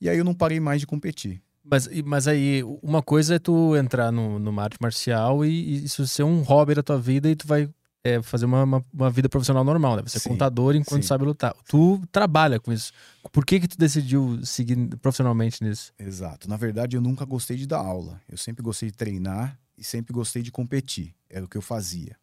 E 0.00 0.08
aí 0.08 0.18
eu 0.18 0.24
não 0.24 0.34
parei 0.34 0.60
mais 0.60 0.80
de 0.80 0.86
competir. 0.86 1.40
Mas, 1.64 1.88
mas 2.04 2.26
aí, 2.26 2.62
uma 2.82 3.00
coisa 3.02 3.36
é 3.36 3.38
tu 3.38 3.76
entrar 3.76 4.10
no, 4.10 4.38
numa 4.38 4.64
arte 4.64 4.76
marcial 4.80 5.44
e, 5.44 5.48
e 5.50 5.84
isso 5.84 6.06
ser 6.06 6.24
um 6.24 6.42
hobby 6.42 6.74
da 6.74 6.82
tua 6.82 6.98
vida 6.98 7.30
e 7.30 7.36
tu 7.36 7.46
vai 7.46 7.68
é, 8.02 8.22
fazer 8.22 8.46
uma, 8.46 8.62
uma, 8.64 8.84
uma 8.92 9.10
vida 9.10 9.28
profissional 9.28 9.62
normal, 9.62 9.96
né? 9.96 10.02
Você 10.02 10.16
é 10.16 10.20
Sim, 10.20 10.30
contador 10.30 10.74
enquanto 10.74 11.02
sim. 11.02 11.08
sabe 11.08 11.24
lutar. 11.24 11.54
Tu 11.68 12.00
trabalha 12.10 12.58
com 12.58 12.72
isso. 12.72 12.92
Por 13.30 13.44
que 13.44 13.60
que 13.60 13.68
tu 13.68 13.76
decidiu 13.76 14.44
seguir 14.44 14.76
profissionalmente 14.98 15.62
nisso? 15.62 15.92
Exato. 15.98 16.48
Na 16.48 16.56
verdade, 16.56 16.96
eu 16.96 17.00
nunca 17.00 17.24
gostei 17.24 17.56
de 17.56 17.66
dar 17.66 17.78
aula. 17.78 18.20
Eu 18.28 18.38
sempre 18.38 18.62
gostei 18.62 18.90
de 18.90 18.96
treinar 18.96 19.58
e 19.76 19.84
sempre 19.84 20.12
gostei 20.12 20.42
de 20.42 20.50
competir. 20.50 21.14
Era 21.28 21.44
o 21.44 21.48
que 21.48 21.56
eu 21.56 21.62
fazia. 21.62 22.16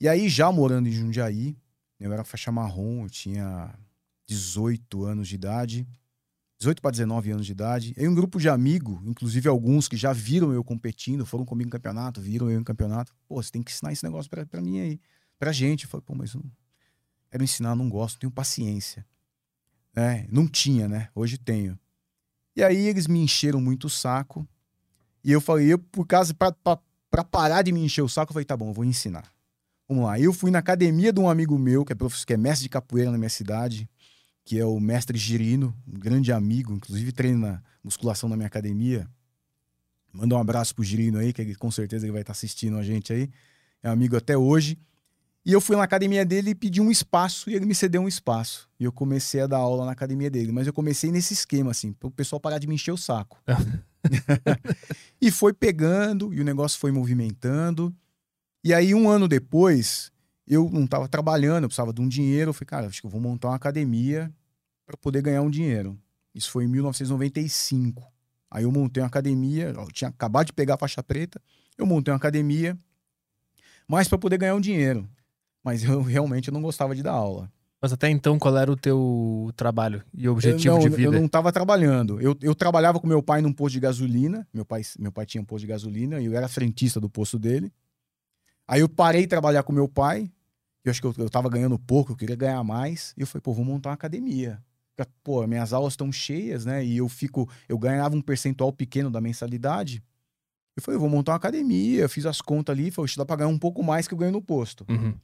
E 0.00 0.08
aí, 0.08 0.28
já 0.28 0.50
morando 0.52 0.88
em 0.88 0.92
Jundiaí, 0.92 1.56
eu 1.98 2.12
era 2.12 2.24
faixa 2.24 2.50
marrom, 2.52 3.04
eu 3.04 3.10
tinha 3.10 3.72
18 4.26 5.04
anos 5.04 5.28
de 5.28 5.36
idade. 5.36 5.86
18 6.62 6.80
para 6.80 6.92
19 6.92 7.32
anos 7.32 7.46
de 7.46 7.52
idade. 7.52 7.94
E 7.96 8.06
um 8.06 8.14
grupo 8.14 8.38
de 8.38 8.48
amigos, 8.48 9.00
inclusive 9.04 9.48
alguns 9.48 9.88
que 9.88 9.96
já 9.96 10.12
viram 10.12 10.52
eu 10.52 10.62
competindo, 10.62 11.26
foram 11.26 11.44
comigo 11.44 11.68
em 11.68 11.70
campeonato, 11.70 12.20
viram 12.20 12.50
eu 12.50 12.60
em 12.60 12.64
campeonato. 12.64 13.12
Pô, 13.26 13.42
você 13.42 13.50
tem 13.50 13.62
que 13.62 13.72
ensinar 13.72 13.92
esse 13.92 14.04
negócio 14.04 14.30
pra 14.30 14.60
mim 14.60 14.80
aí, 14.80 15.00
pra 15.38 15.50
gente. 15.50 15.84
Eu 15.84 15.90
falei, 15.90 16.04
pô, 16.06 16.14
mas 16.14 16.34
eu 16.34 16.40
não 16.40 16.50
quero 17.30 17.42
ensinar, 17.42 17.74
não 17.74 17.88
gosto, 17.88 18.14
não 18.14 18.20
tenho 18.20 18.30
paciência. 18.30 19.04
É, 19.94 20.26
não 20.30 20.46
tinha, 20.46 20.88
né? 20.88 21.08
Hoje 21.14 21.36
tenho. 21.36 21.78
E 22.54 22.62
aí 22.62 22.86
eles 22.86 23.06
me 23.06 23.18
encheram 23.18 23.60
muito 23.60 23.88
o 23.88 23.90
saco. 23.90 24.46
E 25.24 25.32
eu 25.32 25.40
falei, 25.40 25.72
eu, 25.72 25.78
por 25.78 26.06
causa, 26.06 26.32
pra 26.32 27.24
parar 27.24 27.62
de 27.62 27.72
me 27.72 27.80
encher 27.84 28.02
o 28.02 28.08
saco, 28.08 28.30
eu 28.30 28.34
falei, 28.34 28.44
tá 28.44 28.56
bom, 28.56 28.70
eu 28.70 28.74
vou 28.74 28.84
ensinar. 28.84 29.32
Vamos 29.88 30.04
lá. 30.04 30.18
Eu 30.18 30.32
fui 30.32 30.50
na 30.50 30.60
academia 30.60 31.12
de 31.12 31.20
um 31.20 31.28
amigo 31.28 31.58
meu, 31.58 31.84
que 31.84 31.92
é, 31.92 31.96
professor, 31.96 32.24
que 32.24 32.32
é 32.32 32.36
mestre 32.36 32.64
de 32.64 32.68
capoeira 32.68 33.10
na 33.10 33.18
minha 33.18 33.28
cidade, 33.28 33.88
que 34.44 34.58
é 34.58 34.64
o 34.64 34.78
mestre 34.80 35.16
Girino, 35.18 35.74
um 35.86 35.98
grande 35.98 36.32
amigo, 36.32 36.72
inclusive 36.72 37.12
treina 37.12 37.62
musculação 37.82 38.28
na 38.28 38.36
minha 38.36 38.46
academia. 38.46 39.08
Manda 40.12 40.34
um 40.34 40.38
abraço 40.38 40.74
pro 40.74 40.84
Girino 40.84 41.18
aí, 41.18 41.32
que 41.32 41.54
com 41.54 41.70
certeza 41.70 42.04
ele 42.04 42.12
vai 42.12 42.22
estar 42.22 42.32
assistindo 42.32 42.76
a 42.76 42.82
gente 42.82 43.12
aí. 43.12 43.30
É 43.82 43.88
amigo 43.88 44.16
até 44.16 44.36
hoje. 44.36 44.78
E 45.44 45.52
eu 45.52 45.60
fui 45.60 45.74
na 45.74 45.82
academia 45.82 46.24
dele 46.24 46.50
e 46.50 46.54
pedi 46.54 46.80
um 46.80 46.90
espaço 46.90 47.50
e 47.50 47.54
ele 47.54 47.66
me 47.66 47.74
cedeu 47.74 48.02
um 48.02 48.06
espaço. 48.06 48.68
E 48.78 48.84
eu 48.84 48.92
comecei 48.92 49.40
a 49.40 49.46
dar 49.46 49.56
aula 49.56 49.84
na 49.84 49.92
academia 49.92 50.30
dele. 50.30 50.52
Mas 50.52 50.66
eu 50.66 50.72
comecei 50.72 51.10
nesse 51.10 51.34
esquema, 51.34 51.72
assim, 51.72 51.92
para 51.92 52.06
o 52.06 52.10
pessoal 52.10 52.38
parar 52.38 52.58
de 52.58 52.68
me 52.68 52.76
encher 52.76 52.92
o 52.92 52.96
saco. 52.96 53.42
e 55.20 55.30
foi 55.32 55.52
pegando, 55.52 56.32
e 56.32 56.40
o 56.40 56.44
negócio 56.44 56.78
foi 56.78 56.92
movimentando. 56.92 57.92
E 58.62 58.72
aí, 58.72 58.94
um 58.94 59.10
ano 59.10 59.26
depois, 59.26 60.11
eu 60.46 60.68
não 60.70 60.84
estava 60.84 61.08
trabalhando, 61.08 61.64
eu 61.64 61.68
precisava 61.68 61.92
de 61.92 62.00
um 62.00 62.08
dinheiro. 62.08 62.50
Eu 62.50 62.54
falei, 62.54 62.66
cara, 62.66 62.86
acho 62.86 63.00
que 63.00 63.06
eu 63.06 63.10
vou 63.10 63.20
montar 63.20 63.48
uma 63.48 63.56
academia 63.56 64.32
para 64.86 64.96
poder 64.96 65.22
ganhar 65.22 65.42
um 65.42 65.50
dinheiro. 65.50 65.98
Isso 66.34 66.50
foi 66.50 66.64
em 66.64 66.68
1995. 66.68 68.02
Aí 68.50 68.64
eu 68.64 68.72
montei 68.72 69.02
uma 69.02 69.06
academia, 69.06 69.72
eu 69.74 69.86
tinha 69.90 70.08
acabado 70.08 70.46
de 70.46 70.52
pegar 70.52 70.74
a 70.74 70.78
faixa 70.78 71.02
preta, 71.02 71.40
eu 71.78 71.86
montei 71.86 72.12
uma 72.12 72.18
academia, 72.18 72.78
mas 73.88 74.08
para 74.08 74.18
poder 74.18 74.36
ganhar 74.36 74.54
um 74.54 74.60
dinheiro. 74.60 75.08
Mas 75.64 75.84
eu 75.84 76.02
realmente 76.02 76.50
não 76.50 76.60
gostava 76.60 76.94
de 76.94 77.02
dar 77.02 77.12
aula. 77.12 77.50
Mas 77.80 77.92
até 77.92 78.08
então, 78.08 78.38
qual 78.38 78.56
era 78.56 78.70
o 78.70 78.76
teu 78.76 79.50
trabalho 79.56 80.04
e 80.14 80.28
objetivo 80.28 80.76
eu, 80.76 80.78
não, 80.78 80.88
de 80.88 80.88
vida? 80.88 81.02
Eu 81.02 81.12
não 81.12 81.26
estava 81.26 81.50
trabalhando. 81.50 82.20
Eu, 82.20 82.36
eu 82.40 82.54
trabalhava 82.54 83.00
com 83.00 83.08
meu 83.08 83.20
pai 83.20 83.42
num 83.42 83.52
posto 83.52 83.72
de 83.72 83.80
gasolina. 83.80 84.46
Meu 84.54 84.64
pai, 84.64 84.82
meu 85.00 85.10
pai 85.10 85.26
tinha 85.26 85.42
um 85.42 85.44
posto 85.44 85.62
de 85.62 85.66
gasolina 85.66 86.20
e 86.20 86.26
eu 86.26 86.36
era 86.36 86.46
frentista 86.46 87.00
do 87.00 87.10
posto 87.10 87.40
dele. 87.40 87.72
Aí 88.66 88.80
eu 88.80 88.88
parei 88.88 89.22
de 89.22 89.28
trabalhar 89.28 89.62
com 89.62 89.72
meu 89.72 89.88
pai. 89.88 90.30
Eu 90.84 90.90
acho 90.90 91.00
que 91.00 91.06
eu, 91.06 91.14
eu 91.18 91.30
tava 91.30 91.48
ganhando 91.48 91.78
pouco, 91.78 92.12
eu 92.12 92.16
queria 92.16 92.36
ganhar 92.36 92.62
mais. 92.64 93.14
E 93.16 93.20
eu 93.20 93.26
falei, 93.26 93.42
pô, 93.42 93.52
vou 93.52 93.64
montar 93.64 93.90
uma 93.90 93.94
academia. 93.94 94.62
Pô, 95.24 95.44
minhas 95.46 95.72
aulas 95.72 95.94
estão 95.94 96.12
cheias, 96.12 96.64
né? 96.64 96.84
E 96.84 96.98
eu 96.98 97.08
fico. 97.08 97.48
Eu 97.68 97.78
ganhava 97.78 98.14
um 98.14 98.20
percentual 98.20 98.72
pequeno 98.72 99.10
da 99.10 99.20
mensalidade. 99.20 100.02
Eu 100.76 100.82
falei, 100.82 100.96
eu 100.96 101.00
vou 101.00 101.08
montar 101.08 101.32
uma 101.32 101.36
academia. 101.36 102.02
Eu 102.02 102.08
fiz 102.08 102.24
as 102.24 102.40
contas 102.40 102.72
ali, 102.74 102.90
falei, 102.90 103.06
"Oxe, 103.06 103.16
dá 103.16 103.24
pra 103.24 103.36
ganhar 103.36 103.48
um 103.48 103.58
pouco 103.58 103.82
mais 103.82 104.06
que 104.06 104.14
eu 104.14 104.18
ganho 104.18 104.32
no 104.32 104.42
posto. 104.42 104.84
Uhum. 104.88 105.14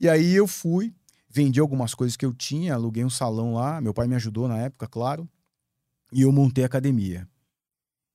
E 0.00 0.08
aí 0.08 0.34
eu 0.34 0.46
fui, 0.46 0.94
vendi 1.28 1.60
algumas 1.60 1.94
coisas 1.94 2.16
que 2.16 2.24
eu 2.24 2.32
tinha, 2.32 2.74
aluguei 2.74 3.04
um 3.04 3.10
salão 3.10 3.54
lá. 3.54 3.80
Meu 3.80 3.92
pai 3.92 4.06
me 4.06 4.14
ajudou 4.14 4.48
na 4.48 4.58
época, 4.58 4.86
claro. 4.86 5.28
E 6.12 6.22
eu 6.22 6.32
montei 6.32 6.64
a 6.64 6.66
academia. 6.66 7.28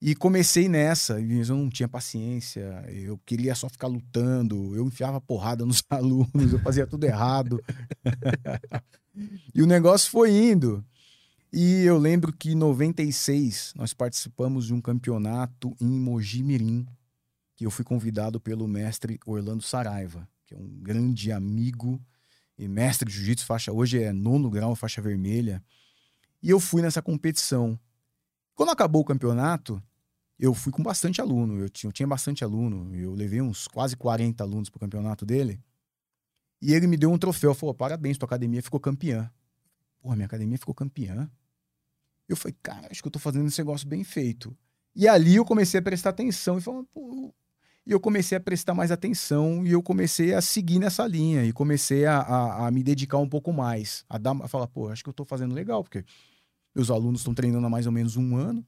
E 0.02 0.16
comecei 0.16 0.68
nessa, 0.68 1.20
mas 1.20 1.50
eu 1.50 1.56
não 1.56 1.70
tinha 1.70 1.88
paciência, 1.88 2.84
eu 2.90 3.20
queria 3.20 3.54
só 3.54 3.70
ficar 3.70 3.86
lutando, 3.86 4.76
eu 4.76 4.88
enfiava 4.88 5.22
porrada 5.22 5.64
nos 5.64 5.84
alunos, 5.92 6.54
eu 6.54 6.60
fazia 6.60 6.88
tudo 6.88 7.04
errado. 7.04 7.64
e 9.54 9.62
o 9.62 9.68
negócio 9.68 10.10
foi 10.10 10.32
indo. 10.32 10.84
E 11.54 11.84
eu 11.84 12.00
lembro 12.00 12.34
que 12.34 12.54
em 12.54 12.56
96 12.56 13.74
nós 13.76 13.94
participamos 13.94 14.66
de 14.66 14.74
um 14.74 14.82
campeonato 14.82 15.76
em 15.80 16.00
Mogi 16.00 16.42
Mirim, 16.42 16.88
que 17.56 17.64
eu 17.66 17.70
fui 17.70 17.86
convidado 17.86 18.40
pelo 18.40 18.68
mestre 18.68 19.20
Orlando 19.24 19.62
Saraiva, 19.62 20.28
que 20.48 20.56
é 20.56 20.58
um 20.58 20.68
grande 20.82 21.32
amigo 21.32 22.02
e 22.58 22.68
mestre 22.68 23.08
de 23.08 23.16
jiu-jitsu, 23.16 23.46
faixa 23.46 23.72
hoje 23.72 24.02
é 24.02 24.12
nono 24.12 24.50
grau, 24.50 24.76
faixa 24.76 25.02
vermelha. 25.02 25.64
E 26.42 26.50
eu 26.50 26.60
fui 26.60 26.82
nessa 26.82 27.04
competição. 27.04 27.80
Quando 28.56 28.70
acabou 28.70 29.02
o 29.02 29.06
campeonato, 29.06 29.82
eu 30.42 30.56
fui 30.56 30.72
com 30.72 30.82
bastante 30.82 31.22
aluno. 31.22 31.60
Eu 31.60 31.70
tinha, 31.70 31.88
eu 31.90 31.94
tinha 31.94 32.08
bastante 32.08 32.44
aluno. 32.44 32.96
Eu 32.96 33.14
levei 33.14 33.40
uns 33.40 33.68
quase 33.68 33.96
40 33.96 34.44
alunos 34.44 34.72
pro 34.72 34.80
campeonato 34.80 35.24
dele. 35.24 35.62
E 36.60 36.74
ele 36.74 36.88
me 36.88 36.98
deu 36.98 37.12
um 37.12 37.18
troféu. 37.18 37.54
Falou: 37.54 37.76
parabéns, 37.76 38.18
tua 38.18 38.26
academia 38.26 38.62
ficou 38.64 38.80
campeã. 38.80 39.32
Porra, 40.02 40.16
minha 40.16 40.26
academia 40.26 40.58
ficou 40.58 40.74
campeã. 40.74 41.30
Eu 42.28 42.36
falei, 42.36 42.58
cara, 42.64 42.88
acho 42.90 43.04
que 43.04 43.08
eu 43.08 43.12
tô 43.12 43.20
fazendo 43.20 43.48
esse 43.48 43.60
negócio 43.60 43.88
bem 43.88 44.04
feito. 44.04 44.58
E 44.96 45.08
ali 45.08 45.36
eu 45.36 45.46
comecei 45.46 45.80
a 45.80 45.84
prestar 45.84 46.10
atenção 46.10 46.58
e 46.58 46.62
falando, 46.62 46.88
pô, 46.92 47.32
E 47.86 47.92
eu 47.92 48.00
comecei 48.00 48.36
a 48.36 48.42
prestar 48.42 48.74
mais 48.74 48.92
atenção 48.92 49.66
e 49.66 49.72
eu 49.72 49.84
comecei 49.84 50.34
a 50.34 50.42
seguir 50.42 50.80
nessa 50.80 51.06
linha 51.06 51.46
e 51.46 51.54
comecei 51.54 52.06
a, 52.06 52.18
a, 52.20 52.68
a 52.68 52.72
me 52.72 52.82
dedicar 52.82 53.20
um 53.20 53.30
pouco 53.30 53.54
mais. 53.54 54.04
A, 54.10 54.18
dar, 54.18 54.36
a 54.42 54.48
falar, 54.48 54.68
pô, 54.68 54.90
acho 54.90 55.04
que 55.04 55.10
eu 55.10 55.14
tô 55.14 55.24
fazendo 55.24 55.54
legal, 55.54 55.84
porque 55.84 56.04
meus 56.74 56.90
alunos 56.90 57.22
estão 57.22 57.34
treinando 57.34 57.68
há 57.68 57.70
mais 57.70 57.86
ou 57.86 57.92
menos 57.92 58.18
um 58.18 58.36
ano. 58.36 58.66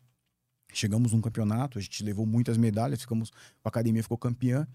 Chegamos 0.74 1.14
num 1.14 1.22
campeonato, 1.22 1.78
a 1.78 1.82
gente 1.82 2.04
levou 2.04 2.26
muitas 2.26 2.58
medalhas, 2.58 3.02
ficamos, 3.02 3.32
a 3.64 3.70
academia 3.70 4.02
ficou 4.04 4.18
campeã. 4.18 4.68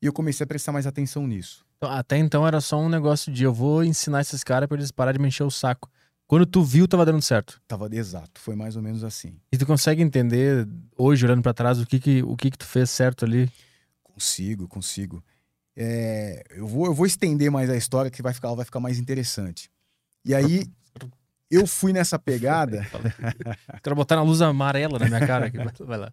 E 0.00 0.06
eu 0.06 0.12
comecei 0.12 0.44
a 0.44 0.46
prestar 0.46 0.72
mais 0.72 0.86
atenção 0.86 1.26
nisso. 1.26 1.66
Então, 1.76 1.90
até 1.90 2.16
então 2.16 2.46
era 2.46 2.60
só 2.60 2.78
um 2.78 2.88
negócio 2.88 3.32
de 3.32 3.44
eu 3.44 3.52
vou 3.52 3.82
ensinar 3.82 4.20
esses 4.20 4.44
caras 4.44 4.68
para 4.68 4.76
eles 4.76 4.90
pararem 4.90 5.18
de 5.18 5.22
me 5.22 5.28
encher 5.28 5.44
o 5.44 5.50
saco. 5.50 5.90
Quando 6.26 6.44
tu 6.44 6.62
viu, 6.62 6.86
tava 6.86 7.06
dando 7.06 7.22
certo. 7.22 7.60
Tava 7.66 7.88
exato, 7.90 8.40
foi 8.40 8.54
mais 8.54 8.76
ou 8.76 8.82
menos 8.82 9.02
assim. 9.02 9.40
E 9.50 9.56
tu 9.56 9.64
consegue 9.64 10.02
entender 10.02 10.68
hoje, 10.96 11.24
olhando 11.24 11.42
para 11.42 11.54
trás, 11.54 11.80
o 11.80 11.86
que 11.86 11.98
que, 11.98 12.22
o 12.22 12.36
que 12.36 12.50
que 12.50 12.58
tu 12.58 12.66
fez 12.66 12.90
certo 12.90 13.24
ali? 13.24 13.50
Consigo, 14.02 14.68
consigo. 14.68 15.24
É, 15.74 16.44
eu, 16.50 16.66
vou, 16.66 16.86
eu 16.86 16.92
vou 16.92 17.06
estender 17.06 17.50
mais 17.50 17.70
a 17.70 17.76
história 17.76 18.10
que 18.10 18.20
vai 18.20 18.34
ficar, 18.34 18.52
vai 18.52 18.64
ficar 18.64 18.80
mais 18.80 18.98
interessante. 18.98 19.70
E 20.24 20.34
aí, 20.34 20.66
eu 21.50 21.66
fui 21.66 21.92
nessa 21.92 22.18
pegada. 22.18 22.86
Quero 23.82 23.96
botar 23.96 24.16
na 24.16 24.22
luz 24.22 24.42
amarela 24.42 24.98
na 24.98 25.06
minha 25.06 25.26
cara 25.26 25.46
aqui. 25.46 25.58
Vai 25.84 25.98
lá. 25.98 26.12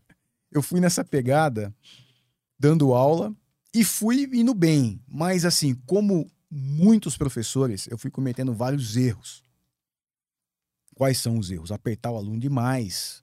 Eu 0.51 0.61
fui 0.61 0.79
nessa 0.79 1.03
pegada, 1.03 1.73
dando 2.57 2.93
aula, 2.93 3.35
e 3.73 3.83
fui 3.83 4.29
indo 4.33 4.53
bem. 4.53 5.01
Mas, 5.07 5.43
assim, 5.43 5.75
como 5.85 6.29
muitos 6.49 7.17
professores, 7.17 7.87
eu 7.87 7.97
fui 7.97 8.09
cometendo 8.09 8.53
vários 8.53 8.95
erros. 8.95 9.43
Quais 10.95 11.17
são 11.17 11.37
os 11.37 11.51
erros? 11.51 11.71
Apertar 11.71 12.11
o 12.11 12.17
aluno 12.17 12.39
demais. 12.39 13.21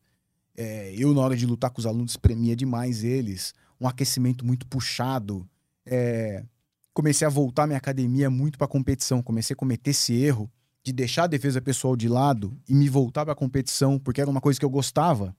É, 0.54 0.94
eu, 0.94 1.14
na 1.14 1.22
hora 1.22 1.34
de 1.34 1.46
lutar 1.46 1.70
com 1.70 1.80
os 1.80 1.86
alunos, 1.86 2.18
premia 2.18 2.54
demais 2.54 3.02
eles. 3.02 3.54
Um 3.80 3.88
aquecimento 3.88 4.44
muito 4.44 4.66
puxado. 4.66 5.48
É, 5.86 6.44
comecei 6.92 7.26
a 7.26 7.30
voltar 7.30 7.66
minha 7.66 7.78
academia 7.78 8.28
muito 8.28 8.58
para 8.58 8.68
competição. 8.68 9.22
Comecei 9.22 9.54
a 9.54 9.56
cometer 9.56 9.92
esse 9.92 10.12
erro 10.12 10.52
de 10.84 10.92
deixar 10.92 11.24
a 11.24 11.28
defesa 11.28 11.60
pessoal 11.60 11.96
de 11.96 12.08
lado 12.08 12.58
e 12.68 12.74
me 12.74 12.88
voltar 12.88 13.24
para 13.24 13.32
a 13.32 13.36
competição, 13.36 13.98
porque 13.98 14.20
era 14.20 14.30
uma 14.30 14.40
coisa 14.40 14.58
que 14.58 14.64
eu 14.64 14.70
gostava. 14.70 15.36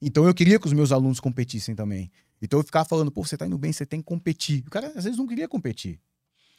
Então 0.00 0.26
eu 0.26 0.34
queria 0.34 0.58
que 0.58 0.66
os 0.66 0.72
meus 0.72 0.92
alunos 0.92 1.20
competissem 1.20 1.74
também. 1.74 2.10
Então 2.40 2.60
eu 2.60 2.64
ficava 2.64 2.84
falando, 2.84 3.10
pô, 3.10 3.24
você 3.24 3.36
tá 3.36 3.46
indo 3.46 3.56
bem, 3.56 3.72
você 3.72 3.86
tem 3.86 4.00
que 4.00 4.06
competir. 4.06 4.62
O 4.66 4.70
cara 4.70 4.88
às 4.88 5.04
vezes 5.04 5.16
não 5.16 5.26
queria 5.26 5.48
competir. 5.48 6.00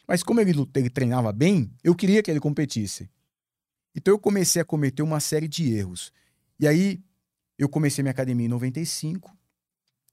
Mas 0.08 0.24
como 0.24 0.40
ele, 0.40 0.54
ele 0.76 0.90
treinava 0.90 1.32
bem, 1.32 1.72
eu 1.84 1.94
queria 1.94 2.24
que 2.24 2.32
ele 2.32 2.40
competisse. 2.40 3.10
Então 3.96 4.14
eu 4.14 4.20
comecei 4.20 4.62
a 4.62 4.66
cometer 4.66 5.04
uma 5.04 5.20
série 5.20 5.48
de 5.48 5.72
erros. 5.74 6.12
E 6.60 6.68
aí 6.68 7.04
eu 7.58 7.70
comecei 7.70 8.02
minha 8.02 8.12
academia 8.12 8.46
em 8.46 8.50
95. 8.50 9.36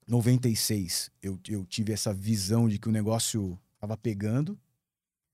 96 0.07 1.09
eu, 1.21 1.39
eu 1.49 1.65
tive 1.65 1.91
essa 1.91 2.13
visão 2.13 2.69
de 2.69 2.77
que 2.77 2.87
o 2.87 2.91
negócio 2.91 3.59
estava 3.73 3.97
pegando. 3.97 4.59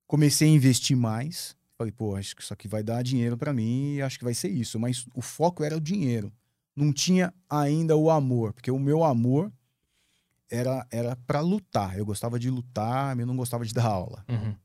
Comecei 0.08 0.48
a 0.48 0.52
investir 0.52 0.96
mais. 0.96 1.56
Falei, 1.82 1.92
pô, 1.92 2.16
acho 2.16 2.36
que 2.36 2.44
isso 2.44 2.54
aqui 2.54 2.68
vai 2.68 2.84
dar 2.84 3.02
dinheiro 3.02 3.36
para 3.36 3.52
mim 3.52 3.96
e 3.96 4.04
acho 4.04 4.20
que 4.20 4.24
vai 4.24 4.36
ser 4.36 4.50
isso. 4.50 4.80
Mas 4.80 5.08
o 5.16 5.22
foco 5.22 5.64
era 5.64 5.76
o 5.76 5.82
dinheiro. 5.82 6.32
Não 6.76 6.94
tinha 6.94 7.34
ainda 7.50 7.98
o 7.98 8.12
amor, 8.12 8.54
porque 8.54 8.70
o 8.70 8.78
meu 8.78 9.04
amor 9.04 9.52
era 10.48 10.86
era 10.92 11.16
para 11.16 11.40
lutar. 11.40 11.98
Eu 11.98 12.06
gostava 12.06 12.38
de 12.38 12.52
lutar, 12.52 13.18
eu 13.20 13.26
não 13.26 13.36
gostava 13.36 13.66
de 13.66 13.74
dar 13.74 13.86
aula. 13.86 14.24
Uhum. 14.30 14.56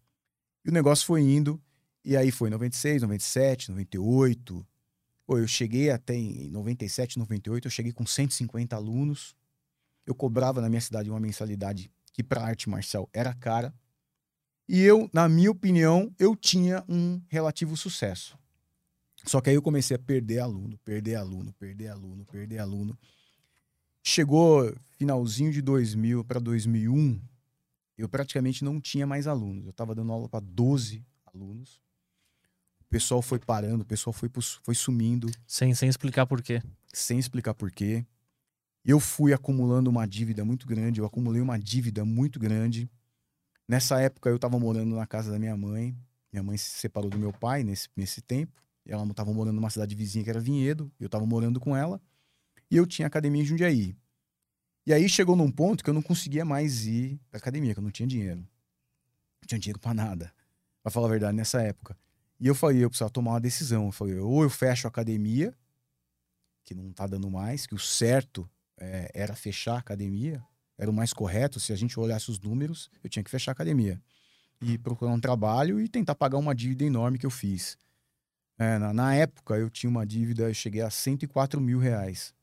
E 0.63 0.69
o 0.69 0.73
negócio 0.73 1.07
foi 1.07 1.23
indo, 1.23 1.59
e 2.05 2.19
aí 2.19 2.31
foi 2.31 2.51
96, 2.51 3.01
97, 3.01 3.71
98. 3.71 4.67
Pô, 5.25 5.39
eu 5.39 5.49
cheguei 5.49 5.91
até 5.91 6.15
em 6.15 6.51
97, 6.51 7.19
98, 7.19 7.67
eu 7.67 7.71
cheguei 7.71 7.93
com 7.93 8.05
150 8.05 8.77
alunos. 8.77 9.35
Eu 10.05 10.15
cobrava 10.15 10.61
na 10.61 10.69
minha 10.69 10.83
cidade 10.83 11.09
uma 11.09 11.19
mensalidade 11.19 11.91
que 12.13 12.23
para 12.23 12.45
arte 12.45 12.69
marcial 12.69 13.09
era 13.11 13.33
cara. 13.33 13.75
E 14.69 14.83
eu, 14.83 15.09
na 15.13 15.29
minha 15.29 15.51
opinião, 15.51 16.13
eu 16.19 16.35
tinha 16.35 16.85
um 16.89 17.21
relativo 17.29 17.77
sucesso. 17.77 18.37
Só 19.25 19.41
que 19.41 19.51
aí 19.51 19.57
eu 19.57 19.63
comecei 19.63 19.97
a 19.97 19.99
perder 19.99 20.41
aluno, 20.41 20.79
perder 20.85 21.17
aluno, 21.17 21.53
perder 21.55 21.89
aluno, 21.89 22.25
perder 22.25 22.59
aluno. 22.59 22.99
Chegou 24.03 24.73
finalzinho 24.99 25.53
de 25.53 25.61
2000 25.61 26.25
para 26.25 26.39
2001, 26.39 27.21
eu 27.99 28.09
praticamente 28.09 28.65
não 28.65 28.81
tinha 28.81 29.07
mais 29.07 29.27
alunos. 29.27 29.65
Eu 29.65 29.71
estava 29.71 29.95
dando 29.95 30.13
aula 30.13 30.29
para 30.29 30.41
12 30.41 31.05
alunos. 31.27 31.81
O 32.81 32.85
pessoal 32.89 33.21
foi 33.21 33.39
parando, 33.39 33.83
o 33.83 33.87
pessoal 33.87 34.13
foi, 34.13 34.31
foi 34.63 34.75
sumindo. 34.75 35.29
Sem, 35.47 35.75
sem 35.75 35.89
explicar 35.89 36.27
por 36.27 36.43
quê. 36.43 36.63
Sem 36.93 37.19
explicar 37.19 37.55
por 37.55 37.71
quê. 37.71 38.05
Eu 38.85 39.01
fui 39.01 39.33
acumulando 39.33 39.91
uma 39.91 40.07
dívida 40.07 40.45
muito 40.45 40.67
grande, 40.67 41.01
eu 41.01 41.07
acumulei 41.07 41.41
uma 41.41 41.59
dívida 41.59 42.05
muito 42.05 42.39
grande. 42.39 42.89
Nessa 43.69 44.01
época 44.01 44.31
eu 44.31 44.37
estava 44.37 44.59
morando 44.59 44.95
na 44.95 45.07
casa 45.07 45.31
da 45.31 45.39
minha 45.39 45.57
mãe. 45.57 45.97
Minha 46.33 46.43
mãe 46.43 46.57
se 46.57 46.71
separou 46.71 47.11
do 47.11 47.19
meu 47.19 47.33
pai 47.33 47.65
nesse, 47.65 47.89
nesse 47.97 48.21
tempo. 48.21 48.63
Ela 48.85 49.05
estava 49.05 49.33
morando 49.33 49.57
numa 49.57 49.71
cidade 49.71 49.95
vizinha 49.95 50.23
que 50.23 50.31
era 50.31 50.41
Vinhedo. 50.41 50.93
Eu 51.01 51.07
estava 51.07 51.27
morando 51.27 51.59
com 51.59 51.77
ela 51.77 52.01
e 52.71 52.77
eu 52.77 52.87
tinha 52.87 53.07
academia 53.07 53.43
em 53.43 53.45
Jundiaí. 53.45 53.97
E 54.87 54.93
aí 54.93 55.09
chegou 55.09 55.35
num 55.35 55.51
ponto 55.51 55.83
que 55.83 55.91
eu 55.91 55.95
não 55.95 56.03
conseguia 56.03 56.45
mais 56.45 56.87
ir 56.87 57.21
pra 57.29 57.39
academia, 57.39 57.75
que 57.75 57.81
eu 57.81 57.83
não 57.83 57.91
tinha 57.91 58.07
dinheiro. 58.07 58.39
Não 58.39 59.47
tinha 59.47 59.59
dinheiro 59.59 59.81
para 59.81 59.93
nada, 59.93 60.33
pra 60.83 60.93
falar 60.93 61.09
a 61.09 61.11
verdade, 61.11 61.37
nessa 61.37 61.61
época. 61.61 61.99
E 62.39 62.47
eu 62.47 62.55
falei, 62.55 62.85
eu 62.85 62.89
precisava 62.89 63.11
tomar 63.11 63.33
uma 63.33 63.41
decisão. 63.41 63.87
Eu 63.87 63.93
falei, 63.93 64.17
ou 64.19 64.45
eu 64.45 64.51
fecho 64.51 64.87
a 64.87 64.91
academia, 64.91 65.53
que 66.65 66.75
não 66.75 66.93
tá 66.93 67.07
dando 67.07 67.29
mais, 67.29 67.67
que 67.67 67.75
o 67.75 67.79
certo 67.79 68.49
é, 68.77 69.11
era 69.13 69.35
fechar 69.35 69.75
a 69.75 69.79
academia, 69.79 70.45
era 70.79 70.91
o 70.91 70.95
mais 70.95 71.13
correto. 71.13 71.59
Se 71.61 71.73
a 71.73 71.77
gente 71.77 71.99
olhasse 71.99 72.31
os 72.31 72.41
números, 72.41 72.91
eu 73.03 73.11
tinha 73.11 73.23
que 73.23 73.31
fechar 73.31 73.51
a 73.51 73.55
academia. 73.55 74.01
E 74.61 74.79
procurar 74.79 75.13
um 75.13 75.21
trabalho 75.21 75.81
e 75.81 75.89
tentar 75.89 76.15
pagar 76.15 76.39
uma 76.39 76.55
dívida 76.55 76.85
enorme 76.85 77.19
que 77.19 77.27
eu 77.27 77.31
fiz. 77.31 77.77
É, 78.59 78.79
na, 78.79 78.93
na, 78.93 79.15
época, 79.15 79.55
eu 79.57 79.69
tinha 79.69 79.91
uma 79.91 80.07
dívida, 80.07 80.45
eu 80.45 80.55
cheguei 80.55 80.81
a 80.81 80.91
104 80.91 81.61
mil 81.61 81.79
reais. 81.79 82.35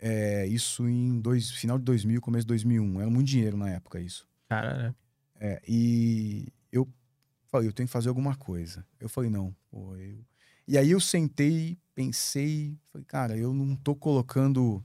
É, 0.00 0.46
isso 0.46 0.88
em 0.88 1.20
dois, 1.20 1.50
final 1.50 1.78
de 1.78 1.84
2000, 1.84 2.20
começo 2.20 2.44
de 2.44 2.48
2001. 2.48 3.00
Era 3.00 3.10
muito 3.10 3.26
dinheiro 3.26 3.56
na 3.56 3.70
época 3.70 4.00
isso. 4.00 4.28
Cara, 4.48 4.94
é, 5.38 5.60
e 5.66 6.48
eu 6.72 6.88
falei, 7.46 7.68
eu 7.68 7.72
tenho 7.72 7.86
que 7.86 7.92
fazer 7.92 8.08
alguma 8.08 8.34
coisa. 8.34 8.84
Eu 8.98 9.08
falei, 9.08 9.30
não. 9.30 9.54
Pô, 9.70 9.96
eu... 9.96 10.18
E 10.66 10.76
aí 10.76 10.90
eu 10.90 11.00
sentei, 11.00 11.78
pensei, 11.94 12.76
falei, 12.92 13.04
cara, 13.06 13.36
eu 13.36 13.54
não 13.54 13.74
tô 13.74 13.94
colocando. 13.94 14.84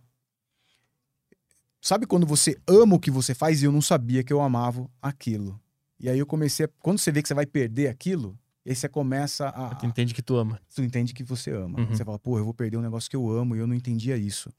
Sabe 1.83 2.07
quando 2.07 2.25
você 2.25 2.57
ama 2.65 2.95
o 2.95 2.99
que 2.99 3.11
você 3.11 3.35
faz 3.35 3.61
e 3.61 3.65
eu 3.65 3.71
não 3.71 3.81
sabia 3.81 4.23
que 4.23 4.31
eu 4.31 4.39
amava 4.39 4.89
aquilo? 5.01 5.59
E 5.99 6.09
aí 6.09 6.17
eu 6.17 6.25
comecei 6.25 6.65
a... 6.65 6.69
Quando 6.79 6.97
você 6.97 7.11
vê 7.11 7.21
que 7.21 7.27
você 7.27 7.33
vai 7.33 7.45
perder 7.45 7.89
aquilo, 7.89 8.39
aí 8.65 8.73
você 8.73 8.87
começa 8.87 9.49
a. 9.49 9.75
Tu 9.75 9.85
entende 9.85 10.13
que 10.13 10.21
tu 10.21 10.37
ama. 10.37 10.61
Tu 10.73 10.81
entende 10.81 11.13
que 11.13 11.25
você 11.25 11.51
ama. 11.51 11.81
Uhum. 11.81 11.87
Você 11.87 12.05
fala, 12.05 12.17
pô, 12.17 12.37
eu 12.37 12.45
vou 12.45 12.53
perder 12.53 12.77
um 12.77 12.81
negócio 12.81 13.09
que 13.09 13.17
eu 13.17 13.29
amo 13.29 13.53
e 13.53 13.59
eu 13.59 13.67
não 13.67 13.75
entendia 13.75 14.15
isso. 14.15 14.49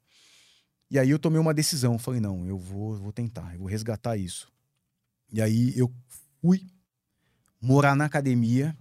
E 0.90 0.98
aí 0.98 1.08
eu 1.08 1.18
tomei 1.18 1.40
uma 1.40 1.54
decisão, 1.54 1.98
falei, 1.98 2.20
não, 2.20 2.46
eu 2.46 2.58
vou, 2.58 2.94
vou 2.98 3.10
tentar, 3.10 3.54
eu 3.54 3.60
vou 3.60 3.68
resgatar 3.68 4.18
isso. 4.18 4.52
E 5.32 5.40
aí 5.40 5.72
eu 5.78 5.90
fui 6.42 6.66
morar 7.58 7.96
na 7.96 8.04
academia, 8.04 8.76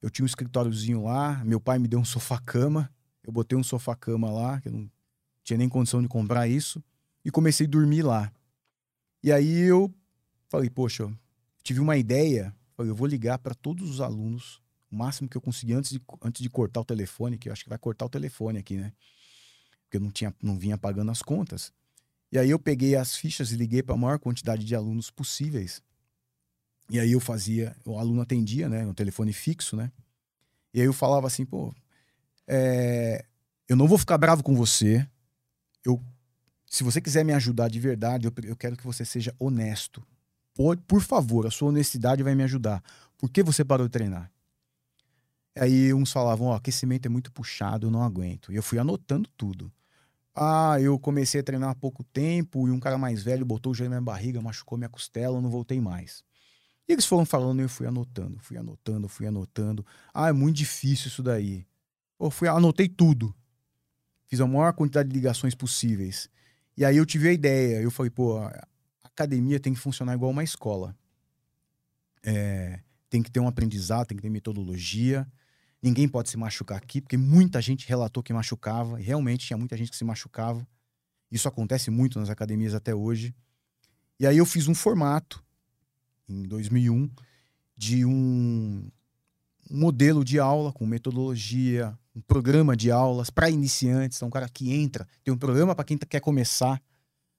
eu 0.00 0.08
tinha 0.08 0.24
um 0.24 0.26
escritóriozinho 0.26 1.04
lá, 1.04 1.44
meu 1.44 1.60
pai 1.60 1.78
me 1.78 1.88
deu 1.88 2.00
um 2.00 2.06
sofá-cama, 2.06 2.90
eu 3.22 3.30
botei 3.30 3.56
um 3.56 3.62
sofá-cama 3.62 4.30
lá, 4.30 4.62
que 4.62 4.68
eu 4.68 4.72
não 4.72 4.90
tinha 5.44 5.58
nem 5.58 5.68
condição 5.68 6.00
de 6.00 6.08
comprar 6.08 6.48
isso, 6.48 6.82
e 7.26 7.30
comecei 7.32 7.66
a 7.66 7.68
dormir 7.68 8.02
lá. 8.02 8.32
E 9.20 9.32
aí 9.32 9.58
eu 9.62 9.92
falei, 10.48 10.70
poxa, 10.70 11.12
tive 11.60 11.80
uma 11.80 11.96
ideia, 11.96 12.54
falei, 12.76 12.92
eu 12.92 12.94
vou 12.94 13.08
ligar 13.08 13.36
para 13.40 13.52
todos 13.52 13.90
os 13.90 14.00
alunos, 14.00 14.62
o 14.88 14.94
máximo 14.94 15.28
que 15.28 15.36
eu 15.36 15.40
conseguir 15.40 15.72
antes 15.72 15.90
de, 15.90 16.00
antes 16.22 16.40
de 16.40 16.48
cortar 16.48 16.82
o 16.82 16.84
telefone, 16.84 17.36
que 17.36 17.48
eu 17.48 17.52
acho 17.52 17.64
que 17.64 17.68
vai 17.68 17.78
cortar 17.78 18.06
o 18.06 18.08
telefone 18.08 18.60
aqui, 18.60 18.76
né? 18.76 18.92
porque 19.82 19.96
eu 19.96 20.00
não, 20.00 20.12
tinha, 20.12 20.32
não 20.40 20.56
vinha 20.56 20.78
pagando 20.78 21.10
as 21.10 21.20
contas. 21.20 21.72
E 22.30 22.38
aí 22.38 22.48
eu 22.48 22.60
peguei 22.60 22.94
as 22.94 23.16
fichas 23.16 23.50
e 23.50 23.56
liguei 23.56 23.82
para 23.82 23.96
a 23.96 23.98
maior 23.98 24.20
quantidade 24.20 24.64
de 24.64 24.76
alunos 24.76 25.10
possíveis. 25.10 25.82
E 26.88 27.00
aí 27.00 27.10
eu 27.10 27.18
fazia, 27.18 27.76
o 27.84 27.98
aluno 27.98 28.20
atendia, 28.20 28.68
né, 28.68 28.84
no 28.84 28.94
telefone 28.94 29.32
fixo, 29.32 29.74
né? 29.74 29.90
E 30.72 30.80
aí 30.80 30.86
eu 30.86 30.92
falava 30.92 31.26
assim, 31.26 31.44
pô, 31.44 31.74
é, 32.46 33.24
eu 33.68 33.74
não 33.74 33.88
vou 33.88 33.98
ficar 33.98 34.16
bravo 34.16 34.44
com 34.44 34.54
você. 34.54 35.04
Eu, 35.84 36.00
se 36.68 36.82
você 36.82 37.00
quiser 37.00 37.24
me 37.24 37.32
ajudar 37.32 37.68
de 37.68 37.78
verdade, 37.78 38.26
eu, 38.26 38.32
eu 38.44 38.56
quero 38.56 38.76
que 38.76 38.84
você 38.84 39.04
seja 39.04 39.34
honesto. 39.38 40.02
Por, 40.54 40.76
por 40.78 41.00
favor, 41.00 41.46
a 41.46 41.50
sua 41.50 41.68
honestidade 41.68 42.22
vai 42.22 42.34
me 42.34 42.42
ajudar. 42.42 42.82
Por 43.16 43.30
que 43.30 43.42
você 43.42 43.64
parou 43.64 43.86
de 43.86 43.92
treinar? 43.92 44.30
Aí 45.58 45.92
uns 45.94 46.12
falavam, 46.12 46.48
oh, 46.48 46.52
aquecimento 46.52 47.06
é 47.06 47.08
muito 47.08 47.32
puxado, 47.32 47.86
eu 47.86 47.90
não 47.90 48.02
aguento. 48.02 48.52
E 48.52 48.56
eu 48.56 48.62
fui 48.62 48.78
anotando 48.78 49.28
tudo. 49.36 49.72
Ah, 50.34 50.78
eu 50.78 50.98
comecei 50.98 51.40
a 51.40 51.44
treinar 51.44 51.70
há 51.70 51.74
pouco 51.74 52.04
tempo 52.04 52.68
e 52.68 52.70
um 52.70 52.78
cara 52.78 52.98
mais 52.98 53.22
velho 53.22 53.44
botou 53.44 53.72
o 53.72 53.74
joelho 53.74 53.90
na 53.90 53.96
minha 53.96 54.04
barriga, 54.04 54.40
machucou 54.42 54.76
minha 54.76 54.88
costela, 54.88 55.38
eu 55.38 55.40
não 55.40 55.48
voltei 55.48 55.80
mais. 55.80 56.22
E 56.86 56.92
eles 56.92 57.06
foram 57.06 57.24
falando 57.24 57.60
e 57.60 57.62
eu 57.62 57.68
fui 57.70 57.86
anotando, 57.86 58.38
fui 58.40 58.58
anotando, 58.58 59.08
fui 59.08 59.26
anotando. 59.26 59.84
Ah, 60.12 60.28
é 60.28 60.32
muito 60.32 60.56
difícil 60.56 61.08
isso 61.08 61.22
daí. 61.22 61.66
Eu 62.20 62.30
fui, 62.30 62.48
anotei 62.48 62.86
tudo. 62.88 63.34
Fiz 64.26 64.40
a 64.40 64.46
maior 64.46 64.72
quantidade 64.74 65.08
de 65.08 65.14
ligações 65.14 65.54
possíveis. 65.54 66.28
E 66.76 66.84
aí 66.84 66.96
eu 66.96 67.06
tive 67.06 67.28
a 67.28 67.32
ideia, 67.32 67.80
eu 67.80 67.90
falei, 67.90 68.10
pô, 68.10 68.38
academia 69.02 69.58
tem 69.58 69.72
que 69.72 69.80
funcionar 69.80 70.14
igual 70.14 70.30
uma 70.30 70.44
escola. 70.44 70.94
É, 72.22 72.80
tem 73.08 73.22
que 73.22 73.30
ter 73.30 73.40
um 73.40 73.48
aprendizado, 73.48 74.08
tem 74.08 74.16
que 74.16 74.22
ter 74.22 74.28
metodologia. 74.28 75.26
Ninguém 75.82 76.08
pode 76.08 76.28
se 76.28 76.36
machucar 76.36 76.76
aqui, 76.76 77.00
porque 77.00 77.16
muita 77.16 77.62
gente 77.62 77.88
relatou 77.88 78.22
que 78.22 78.32
machucava, 78.32 79.00
e 79.00 79.04
realmente 79.04 79.46
tinha 79.46 79.56
muita 79.56 79.76
gente 79.76 79.90
que 79.90 79.96
se 79.96 80.04
machucava. 80.04 80.66
Isso 81.30 81.48
acontece 81.48 81.90
muito 81.90 82.18
nas 82.18 82.28
academias 82.28 82.74
até 82.74 82.94
hoje. 82.94 83.34
E 84.18 84.26
aí 84.26 84.36
eu 84.36 84.46
fiz 84.46 84.68
um 84.68 84.74
formato, 84.74 85.42
em 86.28 86.42
2001, 86.42 87.10
de 87.76 88.04
um 88.04 88.90
modelo 89.70 90.24
de 90.24 90.38
aula 90.38 90.72
com 90.72 90.86
metodologia, 90.86 91.96
um 92.16 92.20
programa 92.22 92.74
de 92.74 92.90
aulas 92.90 93.28
para 93.28 93.50
iniciantes. 93.50 94.16
Então, 94.16 94.28
um 94.28 94.30
cara 94.30 94.48
que 94.48 94.72
entra, 94.72 95.06
tem 95.22 95.32
um 95.32 95.36
programa 95.36 95.74
para 95.74 95.84
quem 95.84 95.98
quer 95.98 96.20
começar. 96.20 96.80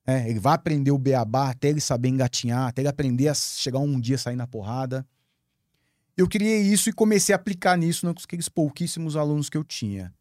É, 0.05 0.29
ele 0.29 0.39
vai 0.39 0.53
aprender 0.53 0.91
o 0.91 0.97
beabá 0.97 1.49
até 1.49 1.67
ele 1.69 1.81
saber 1.81 2.09
engatinhar, 2.09 2.67
até 2.67 2.81
ele 2.81 2.87
aprender 2.87 3.27
a 3.27 3.33
chegar 3.33 3.79
um 3.79 3.99
dia 3.99 4.17
sair 4.17 4.35
na 4.35 4.45
porrada. 4.45 5.05
Eu 6.15 6.27
criei 6.29 6.61
isso 6.61 6.89
e 6.89 6.93
comecei 6.93 7.33
a 7.33 7.35
aplicar 7.35 7.77
nisso 7.77 8.05
naqueles 8.05 8.47
pouquíssimos 8.47 9.15
alunos 9.15 9.49
que 9.49 9.57
eu 9.57 9.63
tinha. 9.63 10.13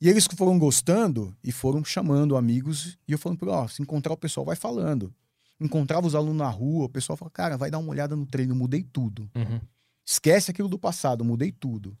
E 0.00 0.08
eles 0.08 0.26
foram 0.36 0.58
gostando 0.58 1.34
e 1.42 1.50
foram 1.50 1.84
chamando 1.84 2.36
amigos 2.36 2.98
e 3.08 3.12
eu 3.12 3.18
falando, 3.18 3.48
ó, 3.48 3.64
oh, 3.64 3.68
se 3.68 3.82
encontrar 3.82 4.12
o 4.12 4.16
pessoal, 4.16 4.44
vai 4.44 4.56
falando. 4.56 5.12
Encontrava 5.58 6.06
os 6.06 6.14
alunos 6.14 6.36
na 6.36 6.48
rua, 6.48 6.84
o 6.84 6.88
pessoal 6.88 7.16
falava, 7.16 7.32
cara, 7.32 7.56
vai 7.56 7.70
dar 7.70 7.78
uma 7.78 7.90
olhada 7.90 8.14
no 8.14 8.26
treino, 8.26 8.54
mudei 8.54 8.82
tudo. 8.82 9.30
Uhum. 9.34 9.60
Esquece 10.04 10.50
aquilo 10.50 10.68
do 10.68 10.78
passado, 10.78 11.24
mudei 11.24 11.50
tudo. 11.50 11.96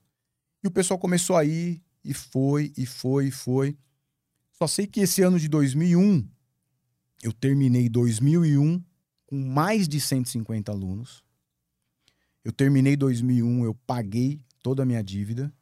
E 0.62 0.66
o 0.66 0.70
pessoal 0.70 0.98
começou 0.98 1.36
a 1.36 1.44
ir, 1.44 1.82
e 2.04 2.12
foi, 2.12 2.72
e 2.76 2.86
foi, 2.86 3.28
e 3.28 3.30
foi. 3.30 3.76
Só 4.52 4.66
sei 4.66 4.86
que 4.86 5.00
esse 5.00 5.22
ano 5.22 5.38
de 5.38 5.48
2001, 5.48 6.28
eu 7.22 7.32
terminei 7.32 7.88
2001 7.88 8.82
com 9.26 9.36
mais 9.36 9.88
de 9.88 10.00
150 10.00 10.70
alunos. 10.70 11.24
Eu 12.44 12.52
terminei 12.52 12.96
2001, 12.96 13.64
eu 13.64 13.74
paguei 13.86 14.40
toda 14.62 14.82
a 14.82 14.86
minha 14.86 15.02
dívida. 15.02 15.52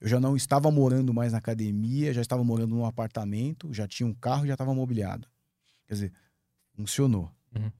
Eu 0.00 0.08
já 0.08 0.18
não 0.18 0.34
estava 0.34 0.70
morando 0.70 1.12
mais 1.12 1.32
na 1.32 1.38
academia, 1.38 2.14
já 2.14 2.22
estava 2.22 2.42
morando 2.42 2.74
num 2.74 2.86
apartamento, 2.86 3.72
já 3.72 3.86
tinha 3.86 4.06
um 4.06 4.14
carro, 4.14 4.46
já 4.46 4.54
estava 4.54 4.74
mobiliado. 4.74 5.28
Quer 5.86 5.94
dizer, 5.94 6.12
funcionou. 6.74 7.30
Uhum. 7.54 7.70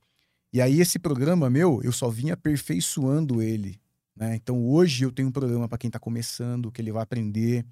E 0.53 0.61
aí 0.61 0.81
esse 0.81 0.99
programa 0.99 1.49
meu, 1.49 1.81
eu 1.83 1.93
só 1.93 2.11
vinha 2.11 2.35
aperfeiçoando 2.35 3.41
ele 3.41 3.81
né? 4.21 4.37
Então 4.37 4.63
hoje 4.67 5.05
eu 5.05 5.11
tenho 5.11 5.29
um 5.29 5.33
programa 5.33 5.67
para 5.67 5.79
quem 5.79 5.89
está 5.89 5.99
começando, 5.99 6.71
que 6.71 6.83
ele 6.83 6.93
vai 6.93 7.03
aprender. 7.03 7.65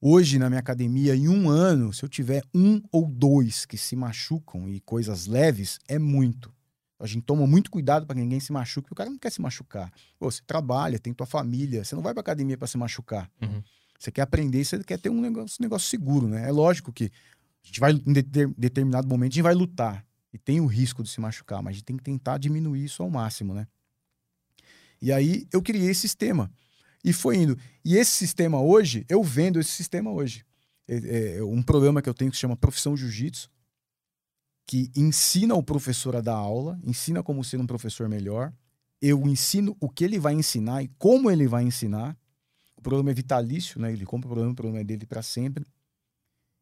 Hoje 0.00 0.38
na 0.38 0.48
minha 0.48 0.60
academia, 0.60 1.16
em 1.16 1.28
um 1.28 1.48
ano, 1.48 1.92
se 1.92 2.04
eu 2.04 2.08
tiver 2.08 2.42
um 2.54 2.80
ou 2.92 3.08
dois 3.08 3.66
que 3.66 3.76
se 3.76 3.96
machucam 3.96 4.68
e 4.68 4.80
coisas 4.80 5.26
leves, 5.26 5.78
é 5.88 5.98
muito. 5.98 6.54
A 7.00 7.06
gente 7.06 7.24
toma 7.24 7.46
muito 7.46 7.70
cuidado 7.70 8.06
para 8.06 8.14
que 8.14 8.22
ninguém 8.22 8.40
se 8.40 8.52
machuque, 8.52 8.88
porque 8.88 8.94
o 8.94 8.96
cara 8.96 9.10
não 9.10 9.18
quer 9.18 9.30
se 9.30 9.40
machucar. 9.40 9.92
Pô, 10.18 10.30
você 10.30 10.42
trabalha, 10.46 10.98
tem 10.98 11.12
tua 11.12 11.26
família, 11.26 11.84
você 11.84 11.94
não 11.94 12.02
vai 12.02 12.12
para 12.12 12.20
academia 12.20 12.56
para 12.56 12.68
se 12.68 12.76
machucar. 12.76 13.30
Uhum. 13.40 13.62
Você 13.98 14.12
quer 14.12 14.22
aprender, 14.22 14.64
você 14.64 14.82
quer 14.84 14.98
ter 14.98 15.10
um 15.10 15.20
negócio, 15.20 15.56
um 15.60 15.64
negócio 15.64 15.88
seguro, 15.88 16.28
né? 16.28 16.48
É 16.48 16.52
lógico 16.52 16.92
que 16.92 17.04
a 17.04 17.66
gente 17.66 17.80
vai, 17.80 17.92
em 17.92 18.12
determinado 18.56 19.08
momento, 19.08 19.32
a 19.32 19.34
gente 19.34 19.42
vai 19.42 19.54
lutar 19.54 20.04
e 20.32 20.38
tem 20.38 20.60
o 20.60 20.66
risco 20.66 21.02
de 21.02 21.08
se 21.08 21.20
machucar, 21.20 21.62
mas 21.62 21.72
a 21.72 21.74
gente 21.74 21.84
tem 21.84 21.96
que 21.96 22.04
tentar 22.04 22.38
diminuir 22.38 22.84
isso 22.84 23.02
ao 23.02 23.10
máximo, 23.10 23.54
né? 23.54 23.66
E 25.00 25.12
aí 25.12 25.46
eu 25.52 25.62
criei 25.62 25.90
esse 25.90 26.00
sistema. 26.00 26.50
E 27.08 27.12
foi 27.12 27.38
indo. 27.38 27.56
E 27.84 27.96
esse 27.96 28.10
sistema 28.10 28.60
hoje, 28.60 29.06
eu 29.08 29.22
vendo 29.22 29.58
esse 29.58 29.70
sistema 29.70 30.10
hoje. 30.10 30.44
É, 30.86 31.36
é 31.38 31.42
um 31.42 31.62
programa 31.62 32.02
que 32.02 32.08
eu 32.08 32.14
tenho 32.14 32.30
que 32.30 32.36
se 32.36 32.40
chama 32.40 32.56
Profissão 32.56 32.96
Jiu-Jitsu, 32.96 33.50
que 34.66 34.90
ensina 34.94 35.54
o 35.54 35.62
professor 35.62 36.14
a 36.14 36.20
dar 36.20 36.34
aula, 36.34 36.78
ensina 36.84 37.22
como 37.22 37.42
ser 37.42 37.58
um 37.58 37.66
professor 37.66 38.08
melhor. 38.08 38.52
Eu 39.00 39.26
ensino 39.26 39.74
o 39.80 39.88
que 39.88 40.04
ele 40.04 40.18
vai 40.18 40.34
ensinar 40.34 40.82
e 40.82 40.88
como 40.98 41.30
ele 41.30 41.46
vai 41.46 41.62
ensinar. 41.64 42.14
O 42.76 42.82
programa 42.82 43.10
é 43.10 43.14
vitalício, 43.14 43.80
né? 43.80 43.90
Ele 43.92 44.04
compra 44.04 44.26
o 44.26 44.30
programa, 44.30 44.52
o 44.52 44.54
programa 44.54 44.80
é 44.80 44.84
dele 44.84 45.06
para 45.06 45.22
sempre. 45.22 45.64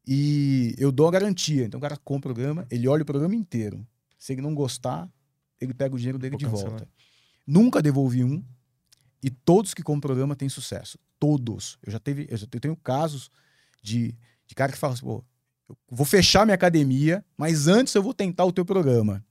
E 0.07 0.77
eu 0.79 0.93
dou 0.93 1.09
a 1.09 1.11
garantia. 1.11 1.65
Então 1.65 1.79
o 1.79 1.81
cara 1.81 1.97
compra 1.97 2.31
o 2.31 2.35
programa, 2.35 2.65
ele 2.71 2.87
olha 2.87 3.03
o 3.03 3.07
programa 3.07 3.35
inteiro. 3.35 3.85
Se 4.17 4.33
ele 4.33 4.43
não 4.43 4.55
gostar, 4.55 5.11
ele 5.61 5.75
pega 5.75 5.95
o 5.95 5.99
dinheiro 5.99 6.19
dele 6.19 6.33
Vou 6.33 6.39
de 6.39 6.45
cancelar. 6.45 6.71
volta. 6.71 6.89
Nunca 7.45 7.83
devolvi 7.83 8.23
um. 8.23 8.45
E 9.27 9.31
todos 9.31 9.75
que 9.75 9.83
compram 9.83 10.11
programa 10.11 10.37
têm 10.37 10.49
sucesso. 10.49 11.01
Todos. 11.19 11.79
Eu 11.85 11.91
já, 11.91 11.99
teve, 11.99 12.29
eu 12.31 12.37
já 12.37 12.47
tenho 12.47 12.77
casos 12.77 13.29
de, 13.83 14.17
de 14.47 14.55
cara 14.55 14.71
que 14.71 14.79
fala 14.79 14.93
assim, 14.93 15.05
pô, 15.05 15.25
eu 15.69 15.77
vou 15.91 16.07
fechar 16.07 16.47
minha 16.47 16.55
academia, 16.55 17.25
mas 17.37 17.67
antes 17.67 17.93
eu 17.97 18.05
vou 18.05 18.15
tentar 18.15 18.45
o 18.45 18.53
teu 18.53 18.65
programa. 18.65 19.25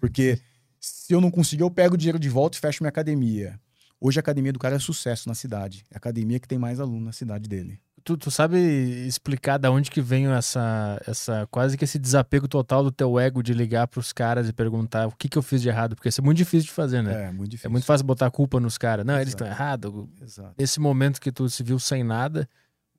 Porque 0.00 0.40
se 0.80 1.12
eu 1.12 1.20
não 1.20 1.30
conseguir, 1.30 1.64
eu 1.64 1.70
pego 1.70 1.96
o 1.96 1.98
dinheiro 1.98 2.18
de 2.18 2.30
volta 2.30 2.56
e 2.56 2.60
fecho 2.62 2.82
minha 2.82 2.88
academia. 2.88 3.60
Hoje 4.00 4.18
a 4.18 4.20
academia 4.20 4.54
do 4.54 4.58
cara 4.58 4.76
é 4.76 4.78
sucesso 4.78 5.28
na 5.28 5.34
cidade. 5.34 5.84
É 5.90 5.96
a 5.96 5.98
academia 5.98 6.40
que 6.40 6.48
tem 6.48 6.56
mais 6.56 6.80
aluno 6.80 7.04
na 7.04 7.12
cidade 7.12 7.46
dele. 7.46 7.78
Tu, 8.04 8.16
tu 8.16 8.30
sabe 8.30 8.58
explicar 9.06 9.58
da 9.58 9.70
onde 9.70 9.90
que 9.90 10.00
vem 10.00 10.26
essa, 10.26 11.00
essa 11.06 11.46
quase 11.50 11.76
que 11.76 11.84
esse 11.84 11.98
desapego 11.98 12.48
total 12.48 12.82
do 12.82 12.90
teu 12.90 13.18
ego 13.18 13.42
de 13.42 13.54
ligar 13.54 13.86
para 13.86 14.00
os 14.00 14.12
caras 14.12 14.48
e 14.48 14.52
perguntar 14.52 15.06
o 15.06 15.12
que, 15.12 15.28
que 15.28 15.38
eu 15.38 15.42
fiz 15.42 15.62
de 15.62 15.68
errado? 15.68 15.94
Porque 15.94 16.08
isso 16.08 16.20
é 16.20 16.24
muito 16.24 16.38
difícil 16.38 16.66
de 16.66 16.72
fazer, 16.72 17.02
né? 17.02 17.28
É, 17.28 17.32
muito 17.32 17.50
difícil. 17.50 17.68
É 17.68 17.70
muito 17.70 17.84
fácil 17.84 18.04
botar 18.04 18.26
a 18.26 18.30
culpa 18.30 18.58
nos 18.58 18.76
caras. 18.76 19.06
Não, 19.06 19.14
Exato. 19.14 19.22
eles 19.22 19.34
estão 19.34 19.46
errados. 19.46 19.92
Exato. 20.20 20.54
Nesse 20.58 20.80
momento 20.80 21.20
que 21.20 21.30
tu 21.30 21.48
se 21.48 21.62
viu 21.62 21.78
sem 21.78 22.02
nada, 22.02 22.48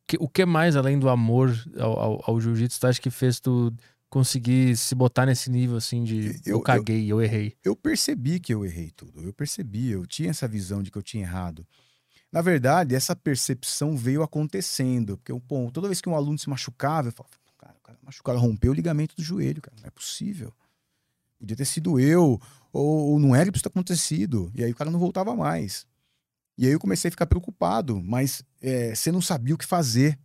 que, 0.08 0.18
o 0.20 0.28
que 0.28 0.46
mais, 0.46 0.76
além 0.76 0.98
do 1.00 1.10
amor 1.10 1.54
ao, 1.78 2.00
ao, 2.00 2.24
ao 2.28 2.42
jiu-jitsu, 2.42 2.80
tu 2.80 2.88
acha 2.88 3.02
que 3.02 3.10
fez 3.10 3.40
tu 3.40 3.74
conseguir 4.10 4.78
se 4.78 4.94
botar 4.94 5.26
nesse 5.26 5.50
nível 5.50 5.76
assim 5.76 6.04
de 6.04 6.40
eu, 6.46 6.58
eu 6.58 6.62
caguei, 6.62 7.06
eu, 7.06 7.20
eu 7.20 7.22
errei? 7.24 7.58
Eu 7.64 7.76
percebi 7.76 8.40
que 8.40 8.54
eu 8.54 8.64
errei 8.64 8.92
tudo. 8.96 9.24
Eu 9.24 9.34
percebi, 9.34 9.90
eu 9.90 10.06
tinha 10.06 10.30
essa 10.30 10.48
visão 10.48 10.84
de 10.84 10.92
que 10.92 10.98
eu 10.98 11.02
tinha 11.02 11.24
errado. 11.24 11.66
Na 12.34 12.42
verdade, 12.42 12.96
essa 12.96 13.16
percepção 13.16 13.96
veio 13.96 14.24
acontecendo. 14.24 15.18
Porque, 15.18 15.32
pô, 15.48 15.70
toda 15.72 15.88
vez 15.88 16.02
que 16.02 16.10
um 16.10 16.16
aluno 16.16 16.40
se 16.40 16.50
machucava, 16.50 17.10
eu 17.10 17.12
falava, 17.12 17.36
cara, 17.60 17.76
o 17.78 17.84
cara 17.84 18.00
machucado, 18.02 18.40
rompeu 18.40 18.72
o 18.72 18.74
ligamento 18.74 19.16
do 19.16 19.22
joelho, 19.22 19.62
cara, 19.62 19.78
não 19.80 19.88
é 19.88 19.92
possível. 19.92 20.52
Podia 21.38 21.56
ter 21.56 21.66
sido 21.66 22.00
eu, 22.00 22.42
ou, 22.72 23.12
ou 23.12 23.20
não 23.20 23.36
era 23.36 23.52
para 23.52 23.58
isso 23.58 23.64
ter 23.64 23.70
acontecido. 23.70 24.52
E 24.56 24.64
aí 24.64 24.72
o 24.72 24.76
cara 24.76 24.90
não 24.90 24.98
voltava 24.98 25.36
mais. 25.36 25.86
E 26.58 26.66
aí 26.66 26.72
eu 26.72 26.80
comecei 26.80 27.10
a 27.10 27.12
ficar 27.12 27.28
preocupado, 27.28 28.02
mas 28.02 28.44
é, 28.60 28.96
você 28.96 29.12
não 29.12 29.22
sabia 29.22 29.54
o 29.54 29.58
que 29.58 29.66
fazer. 29.66 30.18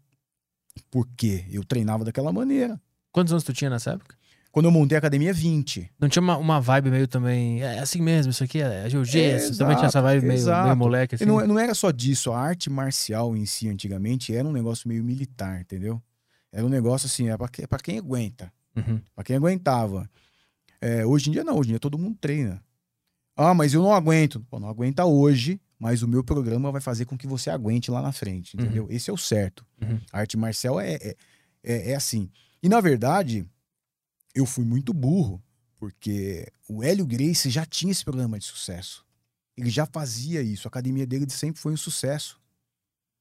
Porque 0.91 1.45
eu 1.51 1.63
treinava 1.63 2.05
daquela 2.05 2.33
maneira. 2.33 2.81
Quantos 3.13 3.33
anos 3.33 3.45
tu 3.45 3.53
tinha 3.53 3.69
nessa 3.69 3.93
época? 3.93 4.17
Quando 4.51 4.65
eu 4.67 4.71
montei 4.71 4.97
a 4.97 4.99
academia, 4.99 5.33
20. 5.33 5.91
Não 6.01 6.09
tinha 6.09 6.23
uma, 6.23 6.37
uma 6.37 6.61
vibe 6.61 6.91
meio 6.91 7.07
também. 7.07 7.63
É 7.63 7.81
assim 7.81 8.01
mesmo, 8.01 8.31
isso 8.31 8.43
aqui 8.43 8.61
é, 8.61 8.87
é 8.87 8.91
jiu-jitsu. 8.91 9.53
É, 9.53 9.57
também 9.57 9.77
tinha 9.77 9.89
essa 9.89 10.01
vibe 10.01 10.27
meio, 10.27 10.45
meio 10.45 10.77
moleque. 10.77 11.15
Assim. 11.15 11.25
Não, 11.25 11.47
não, 11.47 11.59
era 11.59 11.75
só 11.75 11.91
disso. 11.91 12.33
A 12.33 12.41
arte 12.41 12.71
marcial 12.71 13.37
em 13.37 13.45
si, 13.45 13.69
antigamente, 13.69 14.35
era 14.35 14.49
um 14.49 14.53
negócio 14.53 14.89
meio 14.89 15.05
militar, 15.05 15.61
entendeu? 15.61 16.03
Era 16.51 16.65
um 16.65 16.69
negócio 16.69 17.07
assim, 17.07 17.29
é 17.29 17.37
pra, 17.37 17.49
é 17.59 17.67
pra 17.67 17.79
quem 17.79 17.99
aguenta. 17.99 18.51
Uhum. 18.75 19.01
Pra 19.15 19.23
quem 19.23 19.37
aguentava. 19.37 20.09
É, 20.81 21.05
hoje 21.05 21.29
em 21.29 21.33
dia, 21.33 21.45
não. 21.45 21.59
Hoje 21.59 21.69
em 21.69 21.73
dia 21.73 21.81
todo 21.81 21.99
mundo 21.99 22.17
treina. 22.19 22.63
Ah, 23.37 23.55
mas 23.55 23.75
eu 23.75 23.83
não 23.83 23.93
aguento. 23.93 24.41
Pô, 24.51 24.59
não 24.59 24.69
aguenta 24.69 25.05
hoje, 25.05 25.61
mas 25.79 26.03
o 26.03 26.09
meu 26.09 26.25
programa 26.25 26.73
vai 26.73 26.81
fazer 26.81 27.05
com 27.05 27.17
que 27.17 27.27
você 27.27 27.51
aguente 27.51 27.91
lá 27.91 28.03
na 28.03 28.13
frente, 28.13 28.57
entendeu? 28.57 28.85
Uhum. 28.85 28.91
Esse 28.91 29.11
é 29.11 29.13
o 29.13 29.17
certo. 29.17 29.65
Uhum. 29.81 30.01
A 30.13 30.21
arte 30.21 30.37
marcial 30.37 30.81
é, 30.81 30.95
é, 30.95 31.17
é, 31.63 31.93
é 31.93 31.95
assim. 31.95 32.31
E 32.63 32.69
na 32.69 32.81
verdade 32.81 33.47
eu 34.39 34.47
fui 34.47 34.65
muito 34.65 34.95
burro, 34.95 35.43
porque 35.79 36.47
o 36.69 36.83
Hélio 36.83 37.05
Grace 37.05 37.51
já 37.51 37.67
tinha 37.67 37.91
esse 37.91 38.05
programa 38.05 38.39
de 38.39 38.45
sucesso. 38.45 39.05
Ele 39.57 39.69
já 39.69 39.85
fazia 39.85 40.41
isso. 40.41 40.69
A 40.69 40.71
academia 40.71 41.07
dele 41.07 41.29
sempre 41.29 41.61
foi 41.61 41.73
um 41.73 41.77
sucesso. 41.77 42.41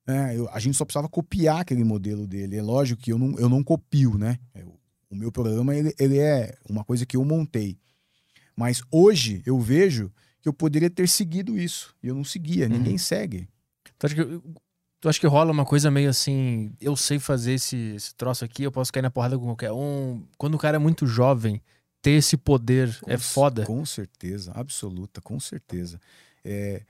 É, 0.07 0.37
eu, 0.37 0.47
a 0.49 0.59
gente 0.59 0.77
só 0.77 0.85
precisava 0.85 1.09
copiar 1.09 1.61
aquele 1.61 1.83
modelo 1.83 2.27
dele. 2.27 2.55
É 2.55 2.61
lógico 2.61 3.01
que 3.01 3.11
eu 3.11 3.17
não, 3.17 3.37
eu 3.39 3.49
não 3.49 3.63
copio, 3.63 4.17
né? 4.17 4.39
Eu, 4.53 4.67
é, 4.69 4.87
o 5.09 5.15
meu 5.15 5.31
programa 5.31 5.75
ele, 5.75 5.93
ele 5.97 6.19
é 6.19 6.55
uma 6.69 6.83
coisa 6.83 7.05
que 7.05 7.17
eu 7.17 7.25
montei. 7.25 7.77
Mas 8.55 8.81
hoje 8.91 9.41
eu 9.45 9.59
vejo 9.59 10.11
que 10.41 10.47
eu 10.47 10.53
poderia 10.53 10.89
ter 10.89 11.07
seguido 11.09 11.57
isso. 11.57 11.95
E 12.03 12.07
eu 12.07 12.15
não 12.15 12.23
seguia. 12.23 12.67
Uhum. 12.67 12.77
Ninguém 12.77 12.97
segue. 12.97 13.49
Então, 13.95 14.07
acho 14.07 14.15
que 14.15 14.41
Tu 14.99 15.07
acha 15.07 15.19
que 15.19 15.27
rola 15.27 15.51
uma 15.51 15.65
coisa 15.65 15.91
meio 15.91 16.09
assim, 16.09 16.73
eu 16.81 16.95
sei 16.95 17.19
fazer 17.19 17.53
esse, 17.53 17.77
esse 17.95 18.15
troço 18.15 18.43
aqui, 18.43 18.63
eu 18.63 18.71
posso 18.71 18.91
cair 18.91 19.03
na 19.03 19.11
porrada 19.11 19.37
com 19.37 19.45
qualquer 19.45 19.71
um. 19.71 20.25
Quando 20.37 20.55
o 20.55 20.57
cara 20.57 20.77
é 20.77 20.79
muito 20.79 21.05
jovem, 21.05 21.61
ter 22.01 22.11
esse 22.11 22.35
poder 22.35 22.99
com, 23.01 23.11
é 23.11 23.17
foda. 23.17 23.63
Com 23.65 23.85
certeza, 23.85 24.51
absoluta, 24.55 25.21
com 25.21 25.39
certeza. 25.39 25.99
É, 26.43 26.83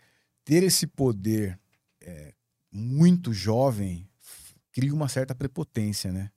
ter 0.46 0.64
esse 0.64 0.88
poder 0.88 1.60
é, 2.02 2.34
muito 2.72 3.34
jovem 3.34 4.08
cria 4.72 4.94
uma 4.94 5.10
certa 5.10 5.36
prepotência, 5.36 6.12
né? 6.12 6.30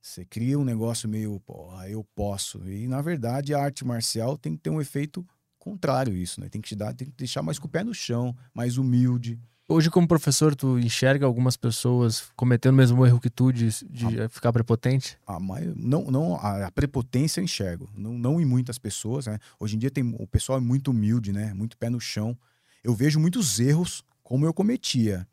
Você 0.00 0.24
cria 0.24 0.58
um 0.58 0.64
negócio 0.64 1.08
meio, 1.08 1.40
pô, 1.40 1.70
eu 1.84 2.04
posso. 2.14 2.62
E 2.68 2.86
na 2.86 3.00
verdade 3.00 3.54
a 3.54 3.62
arte 3.62 3.84
marcial 3.84 4.36
tem 4.36 4.56
que 4.56 4.62
ter 4.62 4.70
um 4.70 4.80
efeito 4.80 5.26
contrário 5.58 6.14
isso, 6.14 6.40
né? 6.40 6.48
Tem 6.48 6.60
que 6.60 6.68
te 6.68 6.76
dar, 6.76 6.94
tem 6.94 7.08
que 7.08 7.16
deixar 7.16 7.42
mais 7.42 7.58
com 7.58 7.66
o 7.66 7.70
pé 7.70 7.84
no 7.84 7.94
chão, 7.94 8.36
mais 8.52 8.78
humilde. 8.78 9.38
Hoje, 9.70 9.90
como 9.90 10.08
professor, 10.08 10.56
tu 10.56 10.78
enxerga 10.78 11.26
algumas 11.26 11.54
pessoas 11.54 12.32
cometendo 12.34 12.72
o 12.72 12.76
mesmo 12.76 13.04
erro 13.04 13.20
que 13.20 13.28
tu 13.28 13.52
de, 13.52 13.68
de 13.84 14.22
ah. 14.22 14.28
ficar 14.30 14.50
prepotente? 14.50 15.18
Ah, 15.26 15.38
mas 15.38 15.66
não, 15.76 16.10
não, 16.10 16.36
a, 16.36 16.70
prepotência 16.70 17.38
eu 17.38 17.44
enxergo. 17.44 17.86
Não, 17.94 18.14
não 18.14 18.40
em 18.40 18.46
muitas 18.46 18.78
pessoas, 18.78 19.26
né? 19.26 19.38
Hoje 19.60 19.76
em 19.76 19.78
dia 19.78 19.90
tem, 19.90 20.16
o 20.18 20.26
pessoal 20.26 20.56
é 20.56 20.60
muito 20.60 20.90
humilde, 20.90 21.34
né? 21.34 21.52
Muito 21.52 21.76
pé 21.76 21.90
no 21.90 22.00
chão. 22.00 22.34
Eu 22.82 22.94
vejo 22.94 23.20
muitos 23.20 23.60
erros 23.60 24.02
como 24.22 24.46
eu 24.46 24.54
cometia. 24.54 25.28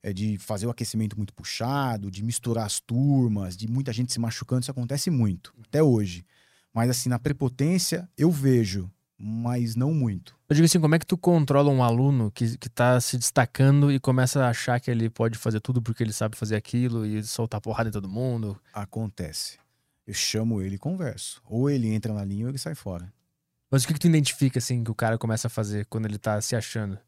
É 0.00 0.12
de 0.12 0.38
fazer 0.38 0.68
o 0.68 0.70
aquecimento 0.70 1.16
muito 1.16 1.34
puxado, 1.34 2.08
de 2.08 2.22
misturar 2.22 2.66
as 2.66 2.78
turmas, 2.78 3.56
de 3.56 3.66
muita 3.66 3.92
gente 3.92 4.12
se 4.12 4.20
machucando. 4.20 4.60
Isso 4.60 4.70
acontece 4.70 5.10
muito, 5.10 5.52
até 5.66 5.82
hoje. 5.82 6.24
Mas 6.72 6.88
assim, 6.88 7.08
na 7.08 7.18
prepotência, 7.18 8.08
eu 8.16 8.30
vejo 8.30 8.88
mas 9.18 9.74
não 9.74 9.92
muito. 9.92 10.36
Eu 10.48 10.54
digo 10.54 10.66
assim, 10.66 10.80
como 10.80 10.94
é 10.94 10.98
que 10.98 11.06
tu 11.06 11.16
controla 11.16 11.70
um 11.70 11.82
aluno 11.82 12.30
que, 12.30 12.56
que 12.58 12.68
tá 12.68 13.00
se 13.00 13.16
destacando 13.16 13.90
e 13.90 13.98
começa 13.98 14.44
a 14.44 14.50
achar 14.50 14.78
que 14.78 14.90
ele 14.90 15.08
pode 15.08 15.38
fazer 15.38 15.60
tudo 15.60 15.80
porque 15.80 16.02
ele 16.02 16.12
sabe 16.12 16.36
fazer 16.36 16.56
aquilo 16.56 17.06
e 17.06 17.22
soltar 17.22 17.60
porrada 17.60 17.88
em 17.88 17.92
todo 17.92 18.08
mundo? 18.08 18.60
Acontece. 18.72 19.58
Eu 20.06 20.14
chamo 20.14 20.60
ele 20.60 20.76
e 20.76 20.78
converso. 20.78 21.42
Ou 21.46 21.68
ele 21.68 21.92
entra 21.92 22.12
na 22.12 22.24
linha 22.24 22.44
ou 22.44 22.50
ele 22.50 22.58
sai 22.58 22.74
fora. 22.74 23.12
Mas 23.70 23.82
o 23.82 23.86
que, 23.88 23.94
que 23.94 24.00
tu 24.00 24.06
identifica, 24.06 24.58
assim, 24.58 24.84
que 24.84 24.90
o 24.90 24.94
cara 24.94 25.18
começa 25.18 25.48
a 25.48 25.50
fazer 25.50 25.86
quando 25.86 26.06
ele 26.06 26.18
tá 26.18 26.40
se 26.40 26.54
achando? 26.54 26.98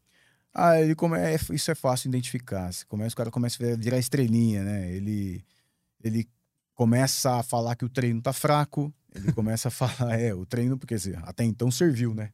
Ah, 0.53 0.81
ele 0.81 0.95
come... 0.95 1.17
É, 1.17 1.37
isso 1.51 1.71
é 1.71 1.75
fácil 1.75 2.09
identificar. 2.09 2.69
Começa, 2.87 3.13
o 3.13 3.17
cara 3.17 3.31
começa 3.31 3.63
a 3.63 3.77
virar 3.77 3.97
estrelinha, 3.97 4.63
né? 4.63 4.91
Ele, 4.91 5.45
ele 6.03 6.27
começa 6.73 7.39
a 7.39 7.43
falar 7.43 7.75
que 7.75 7.85
o 7.85 7.89
treino 7.89 8.21
tá 8.21 8.33
fraco, 8.33 8.93
ele 9.13 9.31
começa 9.31 9.67
a 9.67 9.71
falar, 9.71 10.19
é, 10.19 10.33
o 10.33 10.45
treino, 10.45 10.77
porque 10.77 10.95
assim, 10.95 11.13
até 11.23 11.43
então 11.43 11.69
serviu, 11.71 12.13
né? 12.13 12.31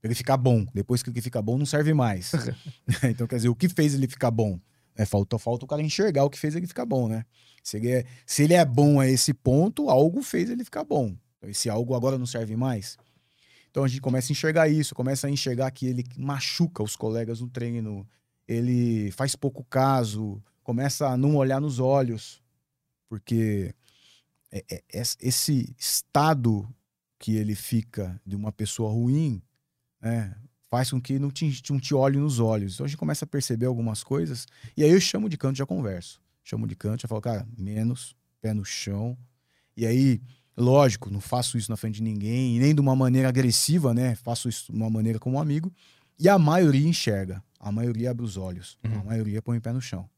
Pra 0.00 0.08
ele 0.08 0.14
ficar 0.14 0.36
bom. 0.36 0.64
Depois 0.72 1.02
que 1.02 1.10
ele 1.10 1.20
fica 1.20 1.42
bom, 1.42 1.58
não 1.58 1.66
serve 1.66 1.92
mais. 1.92 2.32
então, 3.10 3.26
quer 3.26 3.36
dizer, 3.36 3.48
o 3.48 3.54
que 3.54 3.68
fez 3.68 3.94
ele 3.94 4.06
ficar 4.06 4.30
bom? 4.30 4.58
É, 4.96 5.04
falta, 5.04 5.38
falta 5.38 5.64
o 5.64 5.68
cara 5.68 5.82
enxergar 5.82 6.24
o 6.24 6.30
que 6.30 6.38
fez 6.38 6.56
ele 6.56 6.66
ficar 6.66 6.84
bom, 6.84 7.08
né? 7.08 7.24
Se 7.62 7.76
ele, 7.76 7.90
é, 7.90 8.04
se 8.26 8.42
ele 8.42 8.54
é 8.54 8.64
bom 8.64 8.98
a 9.00 9.06
esse 9.06 9.32
ponto, 9.32 9.88
algo 9.88 10.22
fez 10.22 10.50
ele 10.50 10.64
ficar 10.64 10.84
bom. 10.84 11.16
Então, 11.36 11.48
esse 11.48 11.70
algo 11.70 11.94
agora 11.94 12.18
não 12.18 12.26
serve 12.26 12.56
mais. 12.56 12.96
Então 13.70 13.84
a 13.84 13.88
gente 13.88 14.00
começa 14.00 14.32
a 14.32 14.34
enxergar 14.34 14.68
isso, 14.68 14.94
começa 14.94 15.26
a 15.26 15.30
enxergar 15.30 15.70
que 15.70 15.86
ele 15.86 16.04
machuca 16.16 16.82
os 16.82 16.96
colegas 16.96 17.40
no 17.40 17.48
treino, 17.48 18.06
ele 18.46 19.10
faz 19.12 19.36
pouco 19.36 19.62
caso, 19.64 20.42
começa 20.62 21.06
a 21.06 21.16
não 21.16 21.36
olhar 21.36 21.60
nos 21.60 21.78
olhos, 21.78 22.42
porque 23.08 23.74
esse 25.20 25.74
estado 25.78 26.68
que 27.18 27.36
ele 27.36 27.54
fica 27.54 28.20
de 28.24 28.36
uma 28.36 28.52
pessoa 28.52 28.90
ruim 28.90 29.42
né, 30.00 30.34
faz 30.70 30.90
com 30.90 31.00
que 31.00 31.18
não 31.18 31.30
te, 31.30 31.62
não 31.70 31.80
te 31.80 31.94
olhe 31.94 32.18
nos 32.18 32.38
olhos. 32.38 32.74
Então 32.74 32.84
a 32.84 32.88
gente 32.88 32.98
começa 32.98 33.24
a 33.24 33.28
perceber 33.28 33.66
algumas 33.66 34.02
coisas 34.02 34.46
e 34.76 34.84
aí 34.84 34.90
eu 34.90 35.00
chamo 35.00 35.28
de 35.28 35.36
canto 35.36 35.56
e 35.56 35.58
já 35.58 35.66
converso. 35.66 36.20
Chamo 36.42 36.66
de 36.66 36.74
canto, 36.74 37.02
já 37.02 37.08
falo, 37.08 37.20
cara, 37.20 37.46
menos, 37.56 38.16
pé 38.40 38.54
no 38.54 38.64
chão. 38.64 39.18
E 39.76 39.84
aí, 39.84 40.20
lógico, 40.56 41.10
não 41.10 41.20
faço 41.20 41.58
isso 41.58 41.70
na 41.70 41.76
frente 41.76 41.96
de 41.96 42.02
ninguém, 42.02 42.58
nem 42.58 42.74
de 42.74 42.80
uma 42.80 42.96
maneira 42.96 43.28
agressiva, 43.28 43.92
né? 43.92 44.14
Faço 44.14 44.48
isso 44.48 44.72
de 44.72 44.78
uma 44.78 44.88
maneira 44.88 45.18
como 45.18 45.36
um 45.36 45.40
amigo. 45.40 45.70
E 46.18 46.28
a 46.28 46.38
maioria 46.38 46.88
enxerga, 46.88 47.42
a 47.60 47.70
maioria 47.70 48.10
abre 48.10 48.24
os 48.24 48.36
olhos, 48.36 48.78
uhum. 48.84 49.00
a 49.00 49.04
maioria 49.04 49.42
põe 49.42 49.58
o 49.58 49.60
pé 49.60 49.72
no 49.72 49.80
chão. 49.80 50.08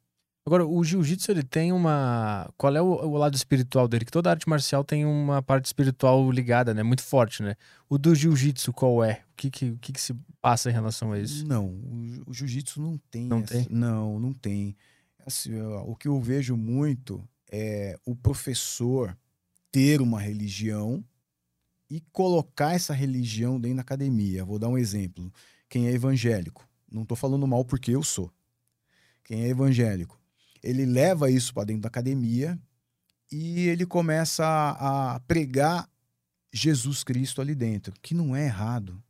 Agora, 0.51 0.67
o 0.67 0.83
jiu-jitsu, 0.83 1.31
ele 1.31 1.45
tem 1.45 1.71
uma. 1.71 2.53
Qual 2.57 2.75
é 2.75 2.83
o, 2.83 2.87
o, 2.87 3.17
lado 3.17 3.37
espiritual 3.37 3.87
dele? 3.87 4.05
Que 4.05 4.11
toda 4.11 4.31
arte 4.31 4.49
marcial 4.49 4.83
tem 4.83 5.07
uma 5.07 5.41
parte 5.41 5.67
espiritual 5.67 6.29
ligada, 6.29 6.75
né? 6.75 6.83
Muito 6.83 7.05
forte, 7.05 7.41
né? 7.41 7.55
O 7.89 7.97
do 7.97 8.13
jiu-jitsu, 8.17 8.73
qual 8.73 9.05
é? 9.05 9.23
O 9.31 9.37
que 9.37 9.49
que, 9.49 9.71
o 9.71 9.79
que 9.79 9.93
que 9.93 10.01
se 10.01 10.13
passa 10.41 10.69
em 10.69 10.73
relação 10.73 11.13
a 11.13 11.21
isso? 11.21 11.47
Não, 11.47 11.67
o, 11.67 12.25
o 12.27 12.35
jiu-jitsu 12.35 12.81
não 12.83 12.99
tem. 13.13 13.29
Não 13.29 13.39
essa, 13.39 13.55
tem? 13.55 13.69
Não, 13.71 14.19
não 14.19 14.33
tem. 14.33 14.77
Assim, 15.25 15.53
o 15.87 15.95
que 15.95 16.09
eu 16.09 16.21
vejo 16.21 16.57
muito 16.57 17.23
é 17.49 17.97
o 18.05 18.17
professor 18.17 19.17
ter 19.71 20.03
uma 20.03 20.21
religião 20.21 21.05
e 21.89 22.01
colocar 22.11 22.75
essa 22.75 22.93
religião 22.93 23.61
dentro 23.61 23.77
da 23.77 23.83
academia. 23.83 24.45
Vou 24.45 24.59
dar 24.59 24.67
um 24.67 24.77
exemplo. 24.77 25.33
Quem 25.69 25.87
é 25.87 25.93
evangélico? 25.93 26.69
Não 26.91 27.03
estou 27.03 27.17
falando 27.17 27.47
mal 27.47 27.65
porque 27.65 27.93
eu 27.93 28.03
sou. 28.03 28.33
Quem 29.23 29.45
é 29.45 29.49
evangélico? 29.51 30.20
Ele 30.63 30.85
leva 30.85 31.31
isso 31.31 31.53
para 31.55 31.65
dentro 31.65 31.83
da 31.83 31.89
academia 31.89 32.59
e 33.31 33.69
ele 33.69 33.87
começa 33.87 34.45
a, 34.45 35.15
a, 35.15 35.21
pregar 35.21 35.89
Jesus 36.53 37.05
Cristo 37.05 37.41
ali 37.41 37.55
dentro, 37.55 37.95
que 38.03 38.15
não 38.15 38.35
é 38.35 38.47
errado, 38.47 39.03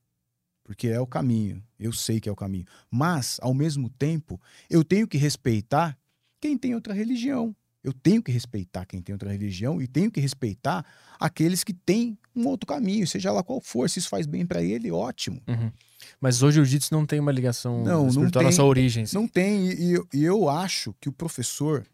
porque 0.62 0.88
é 0.88 1.00
o 1.00 1.06
caminho, 1.06 1.62
eu 1.78 1.92
sei 1.92 2.20
que 2.20 2.28
é 2.28 2.32
o 2.32 2.36
caminho. 2.36 2.66
Mas, 2.90 3.38
ao 3.42 3.54
mesmo 3.54 3.88
tempo, 3.88 4.40
eu 4.68 4.84
tenho 4.84 5.08
que 5.08 5.16
respeitar 5.16 5.98
quem 6.40 6.56
tem 6.56 6.74
outra 6.74 6.92
religião. 6.92 7.54
Eu 7.82 7.92
tenho 7.92 8.22
que 8.22 8.30
respeitar 8.30 8.84
quem 8.84 9.00
tem 9.00 9.14
outra 9.14 9.30
religião 9.30 9.80
e 9.80 9.86
tenho 9.86 10.10
que 10.10 10.20
respeitar 10.20 10.84
aqueles 11.18 11.64
que 11.64 11.72
têm 11.72 12.18
um 12.36 12.46
outro 12.46 12.66
caminho, 12.66 13.06
seja 13.06 13.32
lá 13.32 13.42
qual 13.42 13.60
for. 13.60 13.88
Se 13.88 13.98
isso 13.98 14.08
faz 14.08 14.26
bem 14.26 14.44
para 14.44 14.62
ele, 14.62 14.90
ótimo. 14.90 15.40
Uhum. 15.48 15.72
Mas 16.20 16.42
hoje 16.42 16.60
o 16.60 16.64
jiu-jitsu 16.64 16.92
não 16.92 17.06
tem 17.06 17.18
uma 17.18 17.32
ligação 17.32 17.82
não, 17.82 18.06
espiritual 18.08 18.24
não 18.24 18.30
tem, 18.30 18.42
na 18.44 18.52
sua 18.52 18.64
origem. 18.64 19.04
Não 19.12 19.26
tem, 19.26 19.70
e, 19.70 19.94
e, 20.12 20.24
eu 20.24 20.48
acho 20.48 20.94
que 21.00 21.08
o 21.08 21.12
professor 21.12 21.86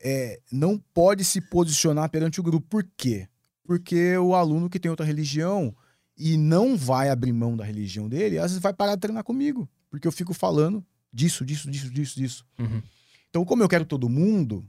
é, 0.00 0.40
não 0.52 0.78
pode 0.78 1.24
se 1.24 1.40
posicionar 1.40 2.10
perante 2.10 2.40
o 2.40 2.42
grupo. 2.42 2.66
Por 2.68 2.86
quê? 2.96 3.26
Porque 3.64 4.16
o 4.18 4.34
aluno 4.34 4.68
que 4.68 4.78
tem 4.78 4.90
outra 4.90 5.06
religião 5.06 5.74
e 6.16 6.36
não 6.36 6.76
vai 6.76 7.10
abrir 7.10 7.32
mão 7.32 7.56
da 7.56 7.64
religião 7.64 8.08
dele, 8.08 8.38
às 8.38 8.50
vezes 8.50 8.62
vai 8.62 8.74
parar 8.74 8.94
de 8.94 9.00
treinar 9.00 9.24
comigo. 9.24 9.68
Porque 9.90 10.06
eu 10.06 10.12
fico 10.12 10.34
falando 10.34 10.84
disso, 11.12 11.44
disso, 11.44 11.70
disso, 11.70 11.90
disso, 11.90 12.20
disso. 12.20 12.46
Uhum. 12.58 12.82
Então, 13.30 13.44
como 13.44 13.62
eu 13.62 13.68
quero 13.68 13.84
todo 13.84 14.08
mundo, 14.08 14.66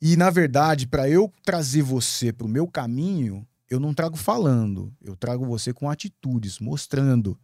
e 0.00 0.16
na 0.16 0.30
verdade, 0.30 0.86
para 0.86 1.08
eu 1.08 1.32
trazer 1.44 1.82
você 1.82 2.32
para 2.32 2.46
o 2.46 2.50
meu 2.50 2.66
caminho, 2.66 3.46
eu 3.68 3.80
não 3.80 3.94
trago 3.94 4.16
falando, 4.16 4.92
eu 5.02 5.16
trago 5.16 5.44
você 5.44 5.72
com 5.72 5.90
atitudes, 5.90 6.58
mostrando. 6.58 7.38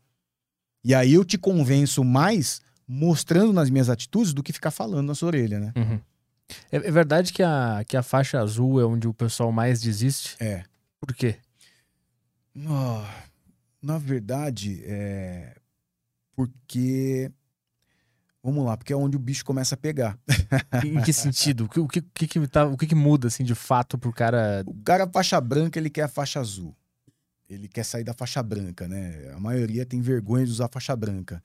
E 0.85 0.95
aí 0.95 1.15
eu 1.15 1.25
te 1.25 1.39
convenço 1.39 2.05
mais 2.05 2.61
mostrando 2.87 3.53
nas 3.53 3.71
minhas 3.71 3.89
atitudes 3.89 4.33
do 4.35 4.43
que 4.43 4.53
ficar 4.53 4.71
falando 4.71 5.07
na 5.07 5.15
sua 5.15 5.29
orelha, 5.29 5.59
né? 5.59 5.73
Uhum. 5.77 6.01
É, 6.71 6.77
é, 6.77 6.91
verdade 6.91 7.33
que 7.33 7.43
a, 7.43 7.83
que 7.87 7.97
a 7.97 8.03
faixa 8.03 8.41
azul 8.41 8.81
é 8.81 8.85
onde 8.85 9.09
o 9.09 9.15
pessoal 9.15 9.51
mais 9.51 9.81
desiste? 9.81 10.37
É. 10.41 10.65
Por 11.01 11.15
quê? 11.15 11.37
Oh, 12.57 13.03
na 13.81 13.99
verdade, 13.99 14.83
é 14.85 15.57
porque. 16.37 17.31
Vamos 18.43 18.65
lá, 18.65 18.77
porque 18.77 18.93
é 18.93 18.97
onde 18.97 19.17
o 19.17 19.21
bicho 19.21 19.45
começa 19.45 19.75
a 19.75 19.79
pegar. 19.79 20.19
em 20.85 21.01
que 21.03 21.13
sentido? 21.13 21.65
O 21.65 21.69
que, 21.69 21.81
o 21.81 21.89
que, 21.89 22.27
que, 22.27 22.49
tá, 22.49 22.67
o 22.67 22.77
que, 22.77 22.89
que 22.89 22.95
muda, 22.95 23.29
assim, 23.29 23.45
de 23.45 23.55
fato, 23.55 23.97
pro 23.97 24.13
cara. 24.13 24.65
O 24.67 24.83
cara 24.83 25.09
faixa 25.09 25.41
branca, 25.41 25.79
ele 25.79 25.89
quer 25.89 26.03
a 26.03 26.09
faixa 26.09 26.41
azul 26.41 26.75
ele 27.55 27.69
quer 27.69 27.85
sair 27.85 28.05
da 28.05 28.15
faixa 28.15 28.43
branca, 28.43 28.89
né? 28.89 29.31
A 29.35 29.41
maioria 29.41 29.85
tem 29.85 30.01
vergonha 30.01 30.45
de 30.45 30.51
usar 30.51 30.69
faixa 30.69 30.95
branca. 30.97 31.43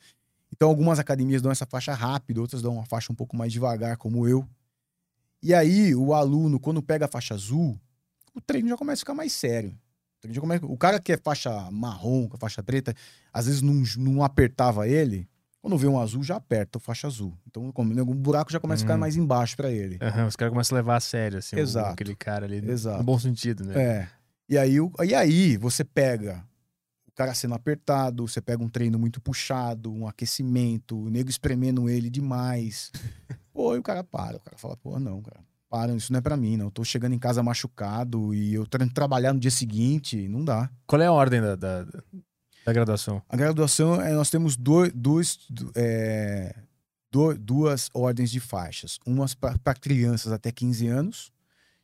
Então, 0.51 0.69
algumas 0.69 0.99
academias 0.99 1.41
dão 1.41 1.51
essa 1.51 1.65
faixa 1.65 1.93
rápido, 1.93 2.39
outras 2.39 2.61
dão 2.61 2.75
uma 2.75 2.85
faixa 2.85 3.11
um 3.11 3.15
pouco 3.15 3.35
mais 3.35 3.51
devagar, 3.51 3.97
como 3.97 4.27
eu. 4.27 4.47
E 5.43 5.53
aí, 5.53 5.93
o 5.93 6.13
aluno, 6.13 6.59
quando 6.59 6.81
pega 6.81 7.05
a 7.05 7.09
faixa 7.09 7.33
azul, 7.33 7.79
o 8.33 8.39
treino 8.39 8.69
já 8.69 8.77
começa 8.77 8.99
a 8.99 9.03
ficar 9.03 9.13
mais 9.13 9.33
sério. 9.33 9.77
O, 10.23 10.41
começa... 10.41 10.65
o 10.65 10.77
cara 10.77 10.99
que 10.99 11.11
é 11.11 11.17
faixa 11.17 11.69
marrom, 11.71 12.27
com 12.27 12.37
a 12.37 12.39
faixa 12.39 12.63
preta, 12.63 12.93
às 13.31 13.45
vezes 13.45 13.61
não, 13.61 13.83
não 13.97 14.23
apertava 14.23 14.87
ele. 14.87 15.27
Quando 15.67 15.77
vê 15.77 15.87
um 15.87 15.99
azul, 15.99 16.23
já 16.23 16.37
aperta 16.37 16.77
a 16.77 16.79
faixa 16.79 17.07
azul. 17.07 17.37
Então, 17.45 17.69
o 17.75 18.13
buraco 18.13 18.49
já 18.49 18.57
começa 18.57 18.83
a 18.83 18.85
ficar 18.85 18.93
uhum. 18.93 19.01
mais 19.01 19.17
embaixo 19.17 19.57
para 19.57 19.69
ele. 19.69 19.99
Uhum, 20.01 20.25
os 20.25 20.37
caras 20.37 20.53
começam 20.53 20.77
a 20.77 20.79
levar 20.79 20.95
a 20.95 20.99
sério, 21.01 21.39
assim, 21.39 21.57
Exato. 21.57 21.89
O, 21.89 21.91
aquele 21.91 22.15
cara 22.15 22.45
ali. 22.45 22.65
Exato. 22.71 22.99
No 22.99 23.03
bom 23.03 23.19
sentido, 23.19 23.65
né? 23.65 23.73
É. 23.77 24.07
E 24.47 24.57
aí, 24.57 24.77
e 25.05 25.13
aí 25.13 25.57
você 25.57 25.83
pega 25.83 26.41
o 27.05 27.11
cara 27.11 27.33
sendo 27.33 27.53
apertado, 27.53 28.25
você 28.25 28.39
pega 28.39 28.63
um 28.63 28.69
treino 28.69 28.97
muito 28.97 29.19
puxado, 29.19 29.91
um 29.91 30.07
aquecimento, 30.07 30.97
o 30.97 31.09
nego 31.09 31.29
espremendo 31.29 31.89
ele 31.89 32.09
demais. 32.09 32.89
Pô, 33.51 33.75
e 33.75 33.79
o 33.79 33.83
cara 33.83 34.05
para. 34.05 34.37
O 34.37 34.39
cara 34.39 34.55
fala, 34.55 34.77
pô, 34.77 34.97
não, 34.97 35.21
cara. 35.21 35.41
Para, 35.69 35.93
isso 35.93 36.13
não 36.13 36.19
é 36.19 36.21
para 36.21 36.37
mim, 36.37 36.55
não. 36.55 36.67
Eu 36.67 36.71
tô 36.71 36.85
chegando 36.85 37.11
em 37.11 37.19
casa 37.19 37.43
machucado 37.43 38.33
e 38.33 38.53
eu 38.53 38.65
tenho 38.65 38.87
que 38.87 38.93
trabalhar 38.93 39.33
no 39.33 39.39
dia 39.39 39.51
seguinte, 39.51 40.29
não 40.29 40.45
dá. 40.45 40.69
Qual 40.85 41.01
é 41.01 41.07
a 41.07 41.11
ordem 41.11 41.41
da, 41.41 41.57
da, 41.57 41.85
da 42.67 42.73
graduação? 42.73 43.21
A 43.29 43.37
graduação, 43.37 44.01
é, 44.01 44.11
nós 44.11 44.29
temos 44.29 44.57
dois, 44.57 44.91
dois, 44.93 45.39
é, 45.73 46.53
duas 47.39 47.89
ordens 47.93 48.29
de 48.29 48.41
faixas. 48.41 48.99
Umas 49.05 49.33
para 49.33 49.73
crianças 49.73 50.33
até 50.33 50.51
15 50.51 50.85
anos 50.85 51.31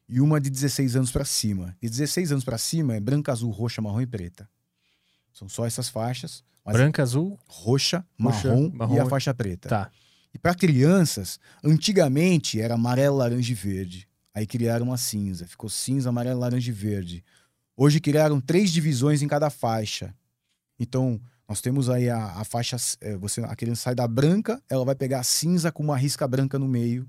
e 0.10 0.20
uma 0.20 0.42
de 0.42 0.50
16 0.50 0.98
anos 0.98 1.10
para 1.10 1.24
cima. 1.24 1.74
De 1.82 1.90
16 1.90 2.34
anos 2.34 2.44
para 2.44 2.58
cima 2.58 2.96
é 2.96 3.00
branca, 3.00 3.32
azul, 3.32 3.50
roxa, 3.50 3.82
marrom 3.82 4.02
e 4.02 4.06
preta. 4.06 4.50
São 5.32 5.48
só 5.48 5.66
essas 5.66 5.88
faixas. 5.88 6.44
Branca, 6.66 7.02
azul, 7.02 7.40
roxa, 7.48 8.06
marrom, 8.18 8.70
marrom, 8.74 8.96
e 8.96 9.00
a 9.00 9.06
faixa 9.06 9.34
preta. 9.34 9.70
Tá. 9.70 9.92
E 10.34 10.38
para 10.38 10.54
crianças, 10.54 11.40
antigamente 11.64 12.60
era 12.60 12.74
amarelo, 12.74 13.16
laranja 13.16 13.54
e 13.54 13.56
verde. 13.56 14.06
Aí 14.34 14.46
criaram 14.46 14.88
uma 14.88 14.98
cinza. 14.98 15.48
Ficou 15.48 15.70
cinza, 15.70 16.10
amarelo, 16.10 16.42
laranja 16.42 16.70
e 16.70 16.74
verde. 16.74 17.24
Hoje 17.78 18.02
criaram 18.02 18.42
três 18.42 18.70
divisões 18.70 19.22
em 19.22 19.28
cada 19.30 19.50
faixa. 19.50 20.14
Então, 20.84 21.20
Nós 21.48 21.60
temos 21.62 21.90
aí 21.90 22.10
a, 22.10 22.40
a 22.40 22.44
faixa, 22.46 22.78
é, 23.02 23.18
você, 23.18 23.42
a 23.42 23.56
criança 23.56 23.82
sai 23.84 23.96
da 23.96 24.08
branca, 24.08 24.62
ela 24.70 24.86
vai 24.86 24.96
pegar 24.96 25.20
a 25.20 25.24
cinza 25.24 25.72
com 25.72 25.84
uma 25.84 25.98
risca 25.98 26.26
branca 26.28 26.58
no 26.58 26.68
meio. 26.68 27.08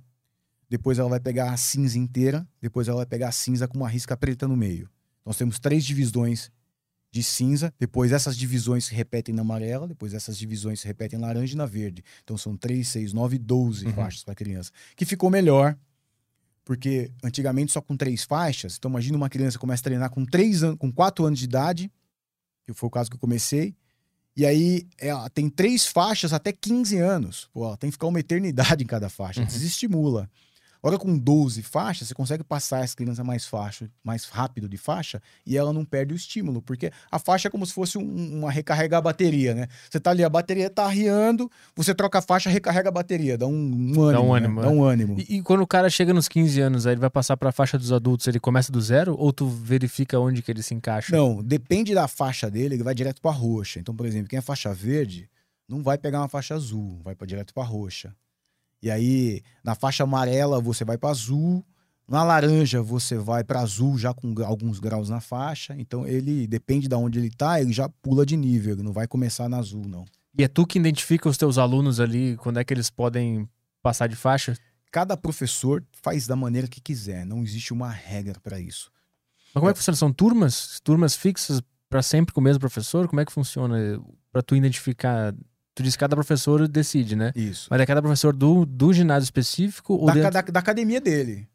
Depois 0.69 0.99
ela 0.99 1.09
vai 1.09 1.21
pegar 1.21 1.53
a 1.53 1.57
cinza 1.57 1.97
inteira, 1.99 2.47
depois 2.61 2.89
ela 2.89 2.97
vai 2.99 3.07
pegar 3.07 3.29
a 3.29 3.33
cinza 3.33 3.69
com 3.69 3.77
uma 3.79 3.89
risca 3.89 4.17
preta 4.17 4.47
no 4.49 4.57
meio. 4.57 4.89
Nós 5.25 5.37
temos 5.37 5.59
três 5.61 5.85
divisões 5.85 6.51
de 7.13 7.23
cinza, 7.23 7.73
depois 7.79 8.11
essas 8.11 8.37
divisões 8.37 8.87
se 8.87 8.95
repetem 8.95 9.33
na 9.35 9.43
amarela, 9.43 9.87
depois 9.87 10.13
essas 10.13 10.37
divisões 10.37 10.81
se 10.81 10.87
repetem 10.87 11.17
na 11.19 11.29
laranja 11.29 11.55
e 11.55 11.57
na 11.57 11.65
verde. 11.65 12.03
Então 12.25 12.37
são 12.37 12.57
3, 12.57 12.87
6, 12.87 13.13
9, 13.13 13.39
12 13.39 13.87
Uhum. 13.87 13.93
faixas 13.95 14.25
para 14.25 14.35
criança. 14.35 14.73
Que 14.97 15.05
ficou 15.07 15.31
melhor, 15.31 15.77
porque 16.65 17.11
antigamente 17.23 17.71
só 17.73 17.81
com 17.81 17.97
três 17.97 18.25
faixas. 18.25 18.77
Então 18.77 18.91
imagina 18.91 19.17
uma 19.17 19.29
criança 19.31 19.57
que 19.57 19.61
começa 19.61 19.81
a 19.81 19.85
treinar 19.85 20.11
com, 20.11 20.25
três 20.27 20.63
an 20.65 20.77
com 20.77 20.91
4 20.91 21.25
anos 21.25 21.39
de 21.39 21.45
idade, 21.45 21.91
que 22.65 22.73
foi 22.73 22.87
o 22.87 22.91
caso 22.91 23.11
que 23.11 23.17
eu 23.17 23.21
comecei, 23.21 23.75
e 24.37 24.45
aí 24.45 24.87
ela 24.99 25.29
tem 25.31 25.49
três 25.49 25.87
faixas 25.87 26.33
até 26.33 26.53
15 26.53 26.99
anos. 26.99 27.49
Pô, 27.53 27.77
tem 27.77 27.89
que 27.89 27.93
ficar 27.95 28.07
uma 28.09 28.19
eternidade 28.21 28.83
em 28.83 28.87
cada 28.87 29.09
faixa, 29.09 29.41
Uhum. 29.41 29.47
desestimula. 29.47 30.29
Agora 30.85 30.99
com 30.99 31.17
12 31.17 31.63
faixas, 31.63 32.09
você 32.09 32.15
consegue 32.15 32.45
passar 32.45 32.85
essa 32.85 32.95
criança 32.95 33.25
mais 33.25 33.47
faixa, 33.47 33.91
mais 34.05 34.27
rápido 34.27 34.69
de 34.69 34.77
faixa 34.77 35.19
e 35.47 35.57
ela 35.57 35.73
não 35.73 35.83
perde 35.83 36.13
o 36.13 36.15
estímulo, 36.15 36.61
porque 36.61 36.93
a 37.11 37.19
faixa 37.19 37.49
é 37.49 37.51
como 37.51 37.65
se 37.65 37.73
fosse 37.73 37.97
um- 37.97 38.41
uma 38.41 38.51
recarregar 38.51 38.99
a 38.99 39.01
bateria, 39.01 39.55
né? 39.55 39.67
Você 39.89 39.99
tá 39.99 40.11
ali, 40.11 40.23
a 40.23 40.29
bateria 40.29 40.69
tá 40.69 40.85
arriando, 40.85 41.51
você 41.75 41.95
troca 41.95 42.19
a 42.19 42.21
faixa, 42.21 42.51
recarrega 42.51 42.91
a 42.91 42.93
bateria, 42.93 43.39
dá 43.39 43.47
um, 43.47 43.51
um 43.51 44.03
ânimo, 44.03 44.25
um 44.25 44.33
né? 44.33 44.37
ânimo, 44.37 44.61
dá 44.61 44.69
é. 44.69 44.71
um 44.71 44.85
ânimo. 44.85 45.17
E, 45.21 45.37
e 45.37 45.43
quando 45.43 45.63
o 45.63 45.67
cara 45.67 45.89
chega 45.89 46.13
nos 46.13 46.29
15 46.29 46.61
anos, 46.61 46.87
aí 46.87 46.93
ele 46.93 47.01
vai 47.01 47.09
passar 47.09 47.39
pra 47.39 47.51
faixa 47.51 47.79
dos 47.79 47.91
adultos, 47.91 48.27
ele 48.27 48.39
começa 48.39 48.71
do 48.71 48.79
zero 48.79 49.17
ou 49.19 49.33
tu 49.33 49.49
verifica 49.49 50.21
onde 50.21 50.43
que 50.43 50.51
ele 50.51 50.63
se 50.63 50.75
encaixa? 50.75 51.17
Não, 51.17 51.43
depende 51.43 51.95
da 51.95 52.07
faixa 52.07 52.51
dele, 52.51 52.75
ele 52.75 52.83
vai 52.83 52.95
direto 52.95 53.23
pra 53.23 53.31
roxa. 53.31 53.81
Então, 53.81 53.97
por 53.97 54.05
exemplo, 54.05 54.29
quem 54.29 54.39
é 54.39 54.43
faixa 54.43 54.75
verde 54.75 55.31
não 55.67 55.83
vai 55.83 55.97
pegar 55.97 56.21
uma 56.21 56.29
faixa 56.29 56.55
azul, 56.55 57.01
vai 57.03 57.15
para 57.15 57.27
direto 57.27 57.55
pra 57.55 57.63
roxa. 57.63 58.15
E 58.85 58.91
aí, 58.91 59.41
na 59.65 59.75
faixa 59.75 60.05
amarela 60.05 60.61
você 60.61 60.85
vai 60.85 60.99
para 60.99 61.09
azul, 61.09 61.65
na 62.07 62.23
laranja 62.23 62.83
você 62.83 63.17
vai 63.17 63.43
para 63.43 63.61
azul 63.61 63.97
já 63.97 64.13
com 64.13 64.35
alguns 64.45 64.79
graus 64.79 65.09
na 65.09 65.23
faixa. 65.23 65.75
Então, 65.79 66.07
ele 66.07 66.47
depende 66.47 66.87
de 66.87 66.95
onde 66.95 67.19
ele 67.19 67.31
tá, 67.31 67.59
ele 67.59 67.73
já 67.73 67.89
pula 67.89 68.27
de 68.27 68.37
nível, 68.37 68.75
ele 68.75 68.83
não 68.83 68.93
vai 68.93 69.09
começar 69.09 69.49
na 69.49 69.57
azul 69.57 69.89
não. 69.89 70.05
E 70.39 70.45
é 70.45 70.49
tu 70.49 70.67
que 70.67 70.79
identifica 70.79 71.31
os 71.31 71.39
teus 71.39 71.57
alunos 71.57 71.99
ali, 71.99 72.37
quando 72.37 72.59
é 72.59 72.65
que 72.65 72.75
eles 72.75 72.91
podem 72.91 73.49
passar 73.83 74.07
de 74.07 74.17
faixa? 74.17 74.55
Cada 74.93 75.17
professor 75.17 75.83
faz 76.03 76.27
da 76.27 76.37
maneira 76.37 76.69
que 76.69 76.79
quiser, 76.79 77.25
não 77.25 77.43
existe 77.43 77.73
uma 77.73 77.91
regra 77.91 78.39
para 78.39 78.61
isso. 78.61 78.91
Mas 79.55 79.61
como 79.61 79.71
é 79.71 79.73
que 79.73 79.79
funciona? 79.79 79.97
São 79.97 80.13
turmas? 80.13 80.79
Turmas 80.85 81.17
fixas 81.17 81.63
pra 81.89 82.03
sempre 82.03 82.35
com 82.35 82.41
o 82.43 82.45
mesmo 82.45 82.61
professor? 82.61 83.09
Como 83.09 83.21
é 83.21 83.25
que 83.25 83.33
funciona 83.33 83.99
Pra 84.31 84.43
tu 84.43 84.55
identificar? 84.55 85.35
Tu 85.75 85.83
disse 85.83 85.97
que 85.97 86.01
cada 86.01 86.15
professor 86.15 86.69
decide, 86.69 87.17
né? 87.17 87.33
Isso. 87.35 87.67
Mas 87.71 87.81
é 87.81 87.87
cada 87.87 88.01
professor 88.01 88.35
do, 88.35 88.65
do 88.65 88.93
ginásio 88.93 89.25
específico 89.25 89.95
ou 89.95 90.07
Da, 90.07 90.15
dentro... 90.15 90.31
da- 90.31 90.41
da 90.43 90.61
academia 90.61 91.01
dele. 91.01 91.49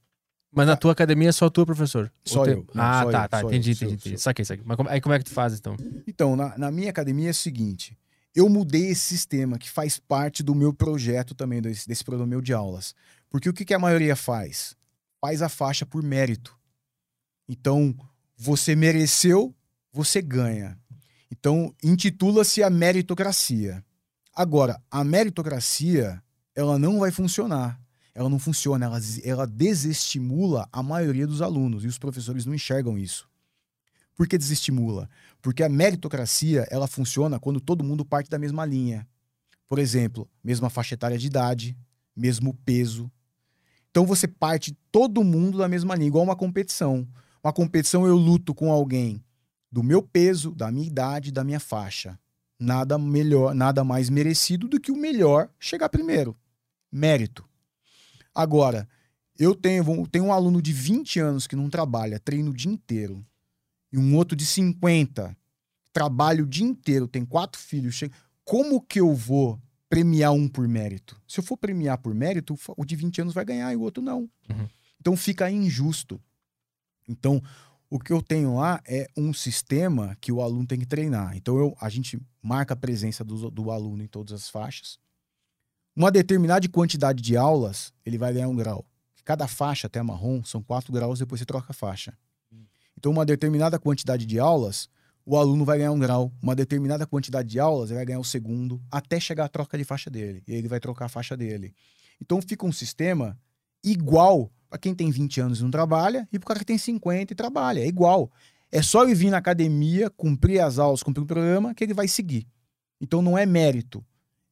Mas 0.52 0.66
na 0.68 0.76
tua 0.76 0.92
academia 0.94 1.30
é 1.30 1.32
só 1.32 1.50
tu, 1.50 1.64
professor? 1.66 2.12
Só 2.26 2.44
eu. 2.46 2.66
Não, 2.74 2.84
ah, 2.84 3.04
só 3.04 3.12
tá, 3.12 3.24
eu, 3.26 3.30
tá. 3.30 3.42
só 3.42 3.48
entendi, 3.48 3.70
eu, 3.70 3.74
entendi, 3.76 3.94
entendi. 3.94 4.18
Saquei, 4.20 4.44
saquei. 4.44 4.66
Mas 4.68 4.76
como- 4.78 4.90
aí 4.90 5.00
como 5.00 5.14
é 5.14 5.20
que 5.20 5.26
tu 5.26 5.32
faz, 5.32 5.54
então? 5.58 5.78
Então, 6.08 6.36
na, 6.36 6.58
na 6.58 6.72
minha 6.72 6.90
academia 6.90 7.28
é 7.28 7.32
o 7.32 7.36
seguinte: 7.36 7.96
eu 8.36 8.50
mudei 8.50 8.88
esse 8.88 9.02
sistema 9.02 9.58
que 9.60 9.70
faz 9.70 10.00
parte 10.00 10.42
do 10.44 10.56
meu 10.56 10.74
projeto 10.74 11.34
também, 11.36 11.62
desse, 11.62 11.88
desse 11.88 12.04
programa 12.04 12.28
meu 12.30 12.42
de 12.42 12.52
aulas. 12.52 12.96
Porque 13.30 13.48
o 13.48 13.54
que, 13.54 13.64
que 13.64 13.74
a 13.76 13.80
maioria 13.80 14.16
faz? 14.16 14.76
Faz 15.22 15.42
a 15.44 15.50
faixa 15.50 15.86
por 15.86 16.02
mérito. 16.02 16.58
Então, 17.48 17.96
você 18.36 18.76
mereceu, 18.76 19.56
você 19.94 20.22
ganha. 20.22 20.78
Então, 21.32 21.74
intitula-se 21.84 22.64
a 22.64 22.70
meritocracia. 22.70 23.84
Agora, 24.40 24.82
a 24.90 25.04
meritocracia, 25.04 26.24
ela 26.56 26.80
não 26.80 27.00
vai 27.00 27.12
funcionar. 27.12 27.78
Ela 28.16 28.30
não 28.30 28.40
funciona, 28.40 28.86
ela, 28.86 28.98
ela 29.26 29.46
desestimula 29.46 30.66
a 30.72 30.82
maioria 30.82 31.28
dos 31.28 31.42
alunos 31.42 31.84
e 31.84 31.88
os 31.88 31.98
professores 31.98 32.46
não 32.46 32.56
enxergam 32.56 32.98
isso. 32.98 33.30
Por 34.16 34.30
que 34.30 34.38
desestimula? 34.38 35.10
Porque 35.42 35.62
a 35.62 35.68
meritocracia, 35.68 36.66
ela 36.72 36.88
funciona 36.88 37.38
quando 37.38 37.60
todo 37.60 37.84
mundo 37.84 38.06
parte 38.06 38.30
da 38.30 38.40
mesma 38.40 38.64
linha. 38.66 39.06
Por 39.68 39.78
exemplo, 39.78 40.26
mesma 40.42 40.70
faixa 40.70 40.94
etária 40.94 41.18
de 41.18 41.28
idade, 41.28 41.78
mesmo 42.16 42.54
peso. 42.64 43.12
Então 43.92 44.06
você 44.06 44.26
parte 44.26 44.74
todo 44.90 45.22
mundo 45.22 45.58
da 45.58 45.68
mesma 45.68 45.96
linha, 45.96 46.08
igual 46.08 46.24
uma 46.24 46.38
competição. 46.38 47.06
Uma 47.44 47.52
competição 47.52 48.08
eu 48.08 48.16
luto 48.16 48.56
com 48.56 48.72
alguém 48.72 49.22
do 49.70 49.84
meu 49.84 50.02
peso, 50.02 50.56
da 50.56 50.72
minha 50.72 50.88
idade, 50.88 51.30
da 51.30 51.44
minha 51.44 51.60
faixa. 51.60 52.18
Nada 52.60 52.98
melhor, 52.98 53.56
nada 53.56 53.84
mais 53.84 54.10
merecido 54.10 54.68
do 54.68 54.80
que 54.80 54.92
o 54.92 54.98
melhor 54.98 55.50
chegar 55.60 55.88
primeiro. 55.90 56.36
Mérito. 56.92 57.48
Agora, 58.36 58.88
eu 59.38 59.56
tenho, 59.56 60.06
tenho 60.08 60.26
um 60.26 60.34
aluno 60.34 60.62
de 60.62 60.74
20 60.74 61.20
anos 61.20 61.48
que 61.48 61.56
não 61.56 61.70
trabalha, 61.70 62.20
treina 62.20 62.50
o 62.50 62.54
dia 62.54 62.72
inteiro 62.72 63.26
e 63.92 63.98
um 63.98 64.16
outro 64.16 64.36
de 64.36 64.46
50 64.46 65.36
trabalha 65.92 66.44
o 66.44 66.48
dia 66.48 66.66
inteiro, 66.66 67.08
tem 67.08 67.26
quatro 67.26 67.60
filhos, 67.60 67.96
chega... 67.96 68.14
como 68.44 68.82
que 68.82 69.00
eu 69.00 69.14
vou 69.16 69.60
premiar 69.90 70.32
um 70.34 70.48
por 70.48 70.68
mérito? 70.68 71.20
Se 71.28 71.40
eu 71.40 71.44
for 71.44 71.58
premiar 71.58 71.98
por 71.98 72.14
mérito, 72.14 72.58
o 72.78 72.86
de 72.86 72.96
20 72.96 73.22
anos 73.22 73.34
vai 73.34 73.44
ganhar 73.44 73.74
e 73.74 73.76
o 73.76 73.82
outro 73.82 74.04
não. 74.04 74.30
Uhum. 74.50 74.68
Então 75.00 75.16
fica 75.18 75.50
injusto. 75.50 76.22
Então, 77.08 77.42
o 77.90 78.00
que 78.00 78.14
eu 78.14 78.22
tenho 78.22 78.56
lá 78.56 78.82
é 78.88 79.08
um 79.18 79.34
sistema 79.34 80.16
que 80.22 80.32
o 80.32 80.42
aluno 80.42 80.68
tem 80.68 80.78
que 80.78 80.86
treinar. 80.86 81.36
Então, 81.36 81.58
eu, 81.58 81.76
a 81.82 81.90
gente 81.90 82.22
marca 82.42 82.74
a 82.74 82.78
presença 82.78 83.24
do, 83.24 83.50
do 83.50 83.72
aluno 83.72 84.04
em 84.04 84.08
todas 84.08 84.34
as 84.34 84.50
faixas. 84.50 85.00
Uma 85.96 86.12
determinada 86.12 86.68
quantidade 86.70 87.22
de 87.22 87.36
aulas, 87.36 87.92
ele 88.06 88.18
vai 88.18 88.32
ganhar 88.32 88.48
um 88.48 88.56
grau. 88.56 88.86
Cada 89.26 89.48
faixa 89.48 89.88
até 89.88 90.02
marrom 90.02 90.44
são 90.44 90.62
quatro 90.62 90.94
graus, 90.94 91.20
depois 91.20 91.40
você 91.40 91.46
troca 91.46 91.68
a 91.72 91.74
faixa. 91.74 92.16
Então, 92.96 93.12
uma 93.12 93.26
determinada 93.26 93.80
quantidade 93.80 94.26
de 94.26 94.40
aulas, 94.40 94.90
o 95.26 95.36
aluno 95.36 95.66
vai 95.66 95.80
ganhar 95.80 95.92
um 95.92 96.00
grau. 96.00 96.32
Uma 96.42 96.56
determinada 96.56 97.08
quantidade 97.08 97.50
de 97.50 97.60
aulas, 97.60 97.90
ele 97.90 97.98
vai 97.98 98.06
ganhar 98.06 98.20
o 98.20 98.24
segundo, 98.24 98.82
até 98.92 99.20
chegar 99.20 99.46
a 99.46 99.50
troca 99.50 99.78
de 99.78 99.84
faixa 99.84 100.10
dele. 100.10 100.44
E 100.48 100.54
ele 100.54 100.68
vai 100.68 100.80
trocar 100.80 101.06
a 101.06 101.10
faixa 101.10 101.36
dele. 101.36 101.74
Então, 102.22 102.40
fica 102.42 102.66
um 102.66 102.72
sistema 102.72 103.38
igual 103.84 104.52
para 104.70 104.78
quem 104.80 104.94
tem 104.94 105.10
20 105.10 105.42
anos 105.42 105.60
e 105.60 105.64
não 105.64 105.72
trabalha 105.72 106.28
e 106.32 106.38
para 106.40 106.46
o 106.46 106.48
cara 106.48 106.60
que 106.60 106.66
tem 106.66 106.78
50 106.78 107.34
e 107.34 107.36
trabalha. 107.36 107.80
É 107.80 107.88
igual. 107.88 108.32
É 108.72 108.82
só 108.84 109.04
ele 109.04 109.16
vir 109.16 109.32
na 109.32 109.38
academia, 109.38 110.10
cumprir 110.12 110.60
as 110.60 110.78
aulas, 110.78 111.02
cumprir 111.02 111.24
o 111.24 111.26
programa, 111.26 111.74
que 111.74 111.84
ele 111.84 111.94
vai 111.94 112.08
seguir. 112.08 112.46
Então, 113.02 113.22
não 113.22 113.38
é 113.38 113.46
mérito. 113.46 114.06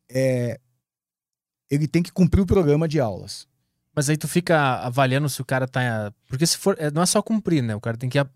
É... 0.09 0.59
Ele 1.69 1.87
tem 1.87 2.01
que 2.01 2.11
cumprir 2.11 2.41
o 2.41 2.45
programa 2.45 2.87
de 2.87 2.99
aulas. 2.99 3.47
Mas 3.93 4.09
aí 4.09 4.17
tu 4.17 4.27
fica 4.27 4.77
avaliando 4.85 5.27
se 5.27 5.41
o 5.41 5.45
cara 5.45 5.67
tá. 5.67 6.13
Porque 6.27 6.45
se 6.45 6.57
for. 6.57 6.75
é, 6.79 6.89
Não 6.91 7.01
é 7.01 7.05
só 7.05 7.21
cumprir, 7.21 7.61
né? 7.61 7.75
O 7.75 7.81
cara 7.81 7.97
tem 7.97 8.09
que 8.09 8.17
Tem 8.23 8.29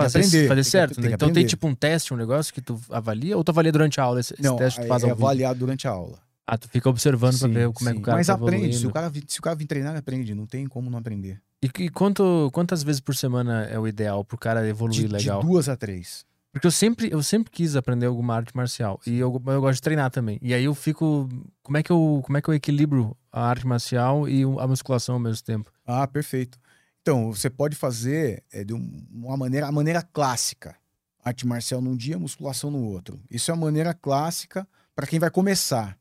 fazer, 0.00 0.20
que 0.20 0.26
aprender. 0.26 0.48
fazer 0.48 0.54
tem 0.60 0.64
que- 0.64 0.70
certo, 0.70 0.94
tem 0.96 1.02
né? 1.04 1.08
que 1.10 1.14
Então 1.14 1.28
tem 1.28 1.32
aprender. 1.32 1.48
tipo 1.48 1.66
um 1.68 1.74
teste, 1.74 2.12
um 2.12 2.16
negócio 2.16 2.52
que 2.52 2.60
tu 2.60 2.80
avalia, 2.90 3.36
ou 3.36 3.44
tu 3.44 3.50
avalia 3.50 3.70
durante 3.70 4.00
a 4.00 4.04
aula? 4.04 4.18
Esse, 4.20 4.34
esse 4.34 4.42
Não, 4.42 4.56
teste 4.56 4.80
tu 4.80 4.84
é, 4.84 4.88
faz 4.88 5.02
é 5.04 5.06
vivo? 5.06 5.22
avaliado 5.24 5.58
durante 5.60 5.86
a 5.86 5.90
aula. 5.90 6.18
Ah, 6.46 6.58
tu 6.58 6.68
fica 6.68 6.88
observando 6.90 7.38
pra 7.38 7.48
Sim, 7.48 7.54
ver 7.54 7.72
como 7.72 7.88
é 7.88 7.92
que 7.92 7.96
sim. 7.96 8.02
o 8.02 8.04
cara 8.04 8.18
Mas 8.18 8.26
tá 8.26 8.34
aprende. 8.34 8.78
Se 8.78 8.86
o, 8.86 8.92
cara, 8.92 9.12
se 9.26 9.38
o 9.38 9.42
cara 9.42 9.56
vir 9.56 9.66
treinar, 9.66 9.96
aprende. 9.96 10.34
Não 10.34 10.46
tem 10.46 10.66
como 10.66 10.90
não 10.90 10.98
aprender. 10.98 11.40
E, 11.62 11.70
e 11.84 11.88
quanto, 11.88 12.50
quantas 12.52 12.82
vezes 12.82 13.00
por 13.00 13.16
semana 13.16 13.64
é 13.64 13.78
o 13.78 13.88
ideal 13.88 14.22
pro 14.24 14.36
cara 14.36 14.66
evoluir 14.68 15.02
De, 15.02 15.06
de 15.08 15.12
legal? 15.12 15.40
duas 15.42 15.68
a 15.68 15.76
três. 15.76 16.26
Porque 16.52 16.66
eu 16.66 16.70
sempre, 16.70 17.10
eu 17.10 17.22
sempre 17.22 17.50
quis 17.50 17.74
aprender 17.74 18.06
alguma 18.06 18.34
arte 18.36 18.54
marcial. 18.54 19.00
E 19.06 19.18
eu, 19.18 19.32
eu 19.46 19.60
gosto 19.60 19.76
de 19.76 19.82
treinar 19.82 20.10
também. 20.10 20.38
E 20.42 20.52
aí 20.54 20.64
eu 20.64 20.74
fico. 20.74 21.28
Como 21.62 21.76
é 21.78 21.82
que 21.82 21.90
eu, 21.90 22.20
como 22.24 22.36
é 22.36 22.42
que 22.42 22.48
eu 22.48 22.54
equilibro 22.54 23.16
a 23.32 23.48
arte 23.48 23.66
marcial 23.66 24.28
e 24.28 24.42
a 24.42 24.66
musculação 24.68 25.14
ao 25.16 25.20
mesmo 25.20 25.42
tempo? 25.44 25.72
Ah, 25.86 26.06
perfeito. 26.06 26.58
Então, 27.02 27.32
você 27.32 27.50
pode 27.50 27.74
fazer 27.74 28.44
é, 28.52 28.62
de 28.64 28.72
um- 28.72 29.06
uma 29.12 29.36
maneira, 29.36 29.66
a 29.66 29.72
maneira 29.72 30.00
clássica. 30.02 30.76
Arte 31.24 31.46
marcial 31.46 31.80
num 31.80 31.96
dia, 31.96 32.18
musculação 32.18 32.70
no 32.70 32.82
outro. 32.84 33.18
Isso 33.30 33.50
é 33.50 33.54
a 33.54 33.56
maneira 33.56 33.92
clássica 33.94 34.68
para 34.94 35.06
quem 35.06 35.18
vai 35.18 35.30
começar. 35.30 35.98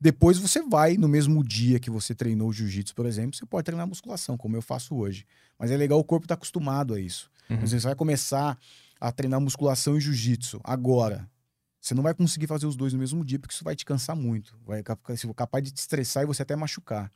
Depois 0.00 0.38
você 0.38 0.62
vai, 0.62 0.96
no 0.96 1.08
mesmo 1.08 1.42
dia 1.42 1.80
que 1.80 1.90
você 1.90 2.14
treinou 2.14 2.52
jiu-jitsu, 2.52 2.94
por 2.94 3.06
exemplo, 3.06 3.36
você 3.36 3.46
pode 3.46 3.64
treinar 3.64 3.86
musculação, 3.86 4.36
como 4.36 4.56
eu 4.56 4.62
faço 4.62 4.94
hoje. 4.94 5.26
Mas 5.58 5.70
é 5.70 5.76
legal 5.76 5.98
o 5.98 6.04
corpo 6.04 6.26
estar 6.26 6.34
acostumado 6.34 6.94
a 6.94 7.00
isso. 7.00 7.30
Uhum. 7.48 7.60
Você 7.60 7.78
vai 7.78 7.94
começar 7.94 8.58
a 9.00 9.10
treinar 9.10 9.40
musculação 9.40 9.96
e 9.96 10.00
jiu-jitsu 10.00 10.60
agora. 10.62 11.28
Você 11.80 11.94
não 11.94 12.02
vai 12.02 12.14
conseguir 12.14 12.46
fazer 12.46 12.66
os 12.66 12.76
dois 12.76 12.92
no 12.92 12.98
mesmo 12.98 13.24
dia, 13.24 13.38
porque 13.38 13.54
isso 13.54 13.64
vai 13.64 13.76
te 13.76 13.84
cansar 13.84 14.16
muito. 14.16 14.58
Vai 14.66 14.82
ser 15.16 15.32
capaz 15.34 15.64
de 15.64 15.70
te 15.70 15.78
estressar 15.78 16.24
e 16.24 16.26
você 16.26 16.42
até 16.42 16.56
machucar. 16.56 17.10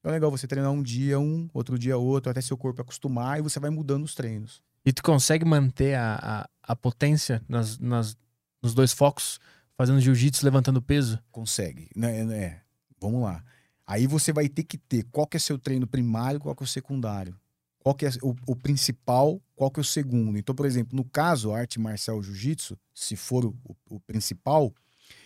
Então 0.00 0.10
é 0.10 0.14
legal 0.14 0.30
você 0.30 0.46
treinar 0.46 0.70
um 0.70 0.82
dia 0.82 1.18
um, 1.18 1.48
outro 1.54 1.78
dia 1.78 1.96
outro, 1.96 2.30
até 2.30 2.40
seu 2.40 2.56
corpo 2.56 2.82
acostumar 2.82 3.38
e 3.38 3.42
você 3.42 3.60
vai 3.60 3.70
mudando 3.70 4.04
os 4.04 4.14
treinos. 4.14 4.62
E 4.84 4.92
tu 4.92 5.02
consegue 5.02 5.44
manter 5.44 5.94
a, 5.94 6.18
a, 6.62 6.72
a 6.72 6.76
potência 6.76 7.42
nas, 7.48 7.78
nas, 7.78 8.16
nos 8.62 8.74
dois 8.74 8.92
focos, 8.92 9.40
fazendo 9.76 10.00
jiu-jitsu, 10.00 10.44
levantando 10.44 10.80
peso? 10.82 11.18
Consegue, 11.30 11.88
né? 11.96 12.20
É, 12.34 12.60
Vamos 13.00 13.22
lá. 13.22 13.44
Aí 13.86 14.06
você 14.06 14.32
vai 14.32 14.48
ter 14.48 14.64
que 14.64 14.78
ter 14.78 15.04
qual 15.12 15.26
que 15.26 15.36
é 15.36 15.40
seu 15.40 15.58
treino 15.58 15.86
primário, 15.86 16.40
qual 16.40 16.54
que 16.54 16.62
é 16.62 16.66
o 16.66 16.68
secundário. 16.68 17.38
Qual 17.78 17.94
que 17.94 18.06
é 18.06 18.10
o, 18.22 18.34
o 18.46 18.56
principal, 18.56 19.42
qual 19.54 19.70
que 19.70 19.78
é 19.78 19.82
o 19.82 19.84
segundo. 19.84 20.38
Então, 20.38 20.54
por 20.54 20.64
exemplo, 20.64 20.96
no 20.96 21.04
caso, 21.04 21.52
arte 21.52 21.78
marcial 21.78 22.22
jiu-jitsu, 22.22 22.78
se 22.94 23.14
for 23.14 23.44
o, 23.44 23.54
o- 23.90 24.00
principal, 24.00 24.72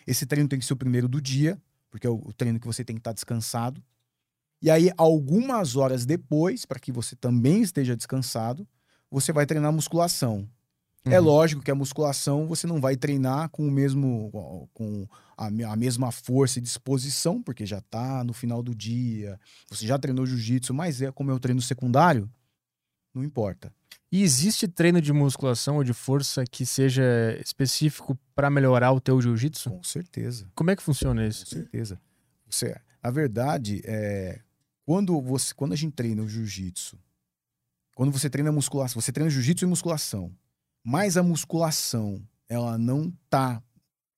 Esse 0.07 0.26
treino 0.26 0.49
tem 0.49 0.59
que 0.59 0.64
ser 0.66 0.74
o 0.74 0.76
primeiro 0.76 1.09
do 1.09 1.20
dia, 1.20 1.61
porque 1.90 2.07
é 2.07 2.11
o, 2.11 2.16
o 2.16 2.32
treino 2.32 2.61
que 2.61 2.66
você 2.66 2.84
tem 2.84 2.96
que 2.96 3.01
estar 3.01 3.12
descansado. 3.12 3.82
E 4.62 4.70
aí, 4.70 4.90
algumas 4.96 5.76
horas 5.76 6.05
depois, 6.07 6.66
para 6.66 6.80
que 6.80 6.90
você 6.92 7.14
também 7.16 7.62
esteja 7.62 7.96
descansado, 7.96 8.66
você 9.11 9.32
vai 9.32 9.46
treinar 9.46 9.72
musculação. 9.72 10.49
É 11.11 11.18
Uhum. 11.18 11.26
lógico 11.26 11.62
que 11.62 11.70
a 11.70 11.74
musculação 11.74 12.46
você 12.46 12.66
não 12.66 12.80
vai 12.80 12.96
treinar 12.96 13.48
com 13.50 13.66
o 13.66 13.70
mesmo 13.70 14.30
com 14.74 15.06
a, 15.36 15.46
a 15.46 15.76
mesma 15.76 16.11
força 16.11 16.59
e 16.59 16.62
disposição, 16.62 17.42
porque 17.42 17.64
já 17.66 17.80
tá 17.80 18.22
no 18.24 18.32
final 18.32 18.62
do 18.62 18.74
dia. 18.74 19.38
Você 19.70 19.86
já 19.86 19.98
treinou 19.98 20.26
jiu-jitsu, 20.26 20.72
mas 20.74 21.00
é 21.02 21.11
como 21.12 21.30
é 21.30 21.34
o 21.34 21.38
treino 21.40 21.62
secundário, 21.62 22.28
não 23.14 23.22
importa. 23.24 23.72
E 24.11 24.22
existe 24.22 24.66
treino 24.66 25.00
de 25.02 25.12
musculação 25.12 25.76
ou 25.76 25.84
de 25.84 25.92
força 25.92 26.44
que 26.44 26.64
seja 26.64 27.02
específico 27.44 28.18
pra 28.34 28.48
melhorar 28.50 28.92
o 28.92 29.00
teu 29.00 29.20
jiu-jitsu? 29.20 29.70
Com 29.70 29.82
certeza, 29.82 30.50
Como 30.54 30.70
é 30.70 30.76
que 30.76 30.82
funciona 30.82 31.22
com 31.22 31.28
isso? 31.28 31.46
certeza. 31.46 32.00
Você, 32.48 32.74
a 33.02 33.11
verdade 33.11 33.82
é 33.84 34.40
quando 34.86 35.20
você 35.20 35.52
quando 35.54 35.74
a 35.74 35.76
gente 35.76 35.92
treina 35.92 36.22
o 36.22 36.28
jiu-jitsu, 36.28 36.98
quando 37.94 38.11
você 38.11 38.30
treina 38.30 38.50
musculação, 38.50 39.00
você 39.02 39.12
treina 39.12 39.30
jiu-jitsu 39.30 39.64
e 39.66 39.68
musculação, 39.68 40.32
mas 40.84 41.16
a 41.16 41.22
musculação 41.22 42.22
ela 42.48 42.78
não 42.78 43.12
tá 43.28 43.62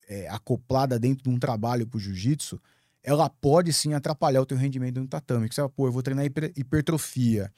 é, 0.09 0.29
acoplada 0.29 0.99
dentro 0.99 1.25
de 1.25 1.31
um 1.31 1.39
trabalho 1.39 1.87
pro 1.87 1.99
jiu-jitsu, 1.99 2.61
ela 3.03 3.29
pode 3.29 3.73
sim 3.73 3.95
atrapalhar 3.95 4.41
o 4.41 4.47
teu 4.47 4.57
rendimento 4.57 5.01
no 5.01 5.09
tatame. 5.09 5.49
Que 5.49 5.55
você 5.55 5.61
fala, 5.61 5.71
pô, 5.71 5.87
eu 5.87 5.93
vou 5.93 6.03
treinar 6.03 6.25
hiper- 6.25 6.53
hipertrofia, 6.57 7.53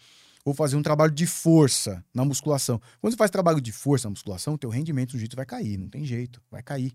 vou 0.45 0.55
fazer 0.55 0.77
um 0.77 0.83
trabalho 0.83 1.13
de 1.13 1.27
força 1.27 2.05
na 2.15 2.25
musculação. 2.25 2.81
Quando 3.01 3.13
você 3.13 3.17
faz 3.19 3.31
trabalho 3.31 3.61
de 3.61 3.73
força 3.73 4.07
na 4.07 4.11
musculação, 4.11 4.55
o 4.55 4.59
teu 4.59 4.71
rendimento 4.71 5.13
no 5.13 5.19
jiu-jitsu 5.19 5.37
vai 5.37 5.47
cair, 5.47 5.77
não 5.77 5.89
tem 5.89 6.05
jeito, 6.05 6.41
vai 6.51 6.63
cair. 6.63 6.93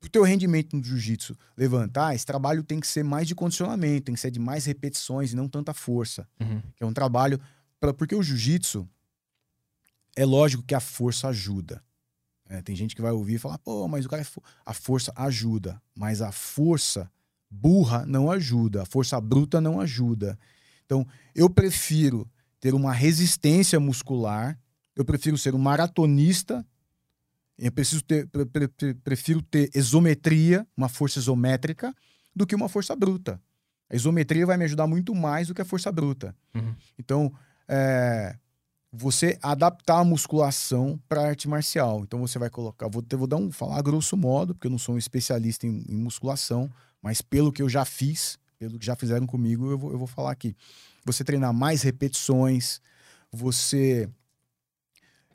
Pro 0.00 0.08
teu 0.08 0.22
rendimento 0.22 0.76
no 0.76 0.84
jiu-jitsu 0.84 1.36
levantar, 1.56 2.14
esse 2.14 2.24
trabalho 2.24 2.62
tem 2.62 2.78
que 2.78 2.86
ser 2.86 3.02
mais 3.02 3.26
de 3.26 3.34
condicionamento, 3.34 4.04
tem 4.04 4.14
que 4.14 4.20
ser 4.20 4.30
de 4.30 4.38
mais 4.38 4.64
repetições 4.64 5.32
e 5.32 5.36
não 5.36 5.48
tanta 5.48 5.74
força. 5.74 6.28
Uhum. 6.40 6.62
Que 6.76 6.84
é 6.84 6.86
um 6.86 6.92
trabalho. 6.92 7.40
Pra, 7.80 7.92
porque 7.92 8.14
o 8.14 8.22
jiu-jitsu, 8.22 8.88
é 10.20 10.24
lógico 10.24 10.62
que 10.62 10.74
a 10.74 10.80
força 10.80 11.28
ajuda. 11.28 11.82
É, 12.48 12.62
tem 12.62 12.74
gente 12.74 12.96
que 12.96 13.02
vai 13.02 13.12
ouvir 13.12 13.34
e 13.34 13.38
falar, 13.38 13.58
pô, 13.58 13.86
mas 13.86 14.04
o 14.04 14.08
cara 14.08 14.22
é 14.22 14.24
fo- 14.24 14.42
a 14.64 14.72
força 14.74 15.12
ajuda, 15.14 15.80
mas 15.94 16.20
a 16.22 16.32
força 16.32 17.10
burra 17.50 18.04
não 18.06 18.30
ajuda, 18.30 18.82
a 18.82 18.86
força 18.86 19.20
bruta 19.20 19.60
não 19.60 19.80
ajuda. 19.80 20.38
Então, 20.86 21.06
eu 21.34 21.48
prefiro 21.50 22.28
ter 22.58 22.74
uma 22.74 22.92
resistência 22.92 23.78
muscular, 23.78 24.58
eu 24.96 25.04
prefiro 25.04 25.36
ser 25.38 25.54
um 25.54 25.58
maratonista, 25.58 26.66
eu 27.58 27.70
preciso 27.70 28.02
ter, 28.02 28.26
pre- 28.28 28.46
pre- 28.46 28.68
pre- 28.68 28.94
prefiro 28.94 29.42
ter 29.42 29.70
isometria, 29.74 30.66
uma 30.76 30.88
força 30.88 31.18
isométrica, 31.18 31.94
do 32.34 32.46
que 32.46 32.54
uma 32.54 32.68
força 32.68 32.96
bruta. 32.96 33.40
A 33.90 33.96
isometria 33.96 34.46
vai 34.46 34.56
me 34.56 34.64
ajudar 34.64 34.86
muito 34.86 35.14
mais 35.14 35.48
do 35.48 35.54
que 35.54 35.60
a 35.62 35.64
força 35.64 35.90
bruta. 35.92 36.34
Uhum. 36.54 36.74
Então, 36.98 37.32
é, 37.68 38.36
você 38.92 39.38
adaptar 39.42 39.98
a 40.00 40.04
musculação 40.04 40.98
para 41.08 41.22
arte 41.28 41.46
marcial. 41.48 42.00
Então, 42.02 42.18
você 42.20 42.38
vai 42.38 42.48
colocar. 42.50 42.88
Vou, 42.88 43.02
ter- 43.02 43.16
vou 43.16 43.26
dar 43.26 43.36
um, 43.36 43.50
falar 43.52 43.82
grosso 43.82 44.16
modo, 44.16 44.54
porque 44.54 44.66
eu 44.66 44.70
não 44.70 44.78
sou 44.78 44.94
um 44.94 44.98
especialista 44.98 45.66
em, 45.66 45.84
em 45.88 45.96
musculação, 45.96 46.70
mas 47.02 47.20
pelo 47.20 47.52
que 47.52 47.60
eu 47.62 47.68
já 47.68 47.84
fiz, 47.84 48.38
pelo 48.58 48.78
que 48.78 48.86
já 48.86 48.96
fizeram 48.96 49.26
comigo, 49.26 49.70
eu 49.70 49.78
vou, 49.78 49.92
eu 49.92 49.98
vou 49.98 50.06
falar 50.06 50.30
aqui. 50.32 50.56
Você 51.04 51.22
treinar 51.22 51.52
mais 51.52 51.82
repetições, 51.82 52.80
você 53.30 54.08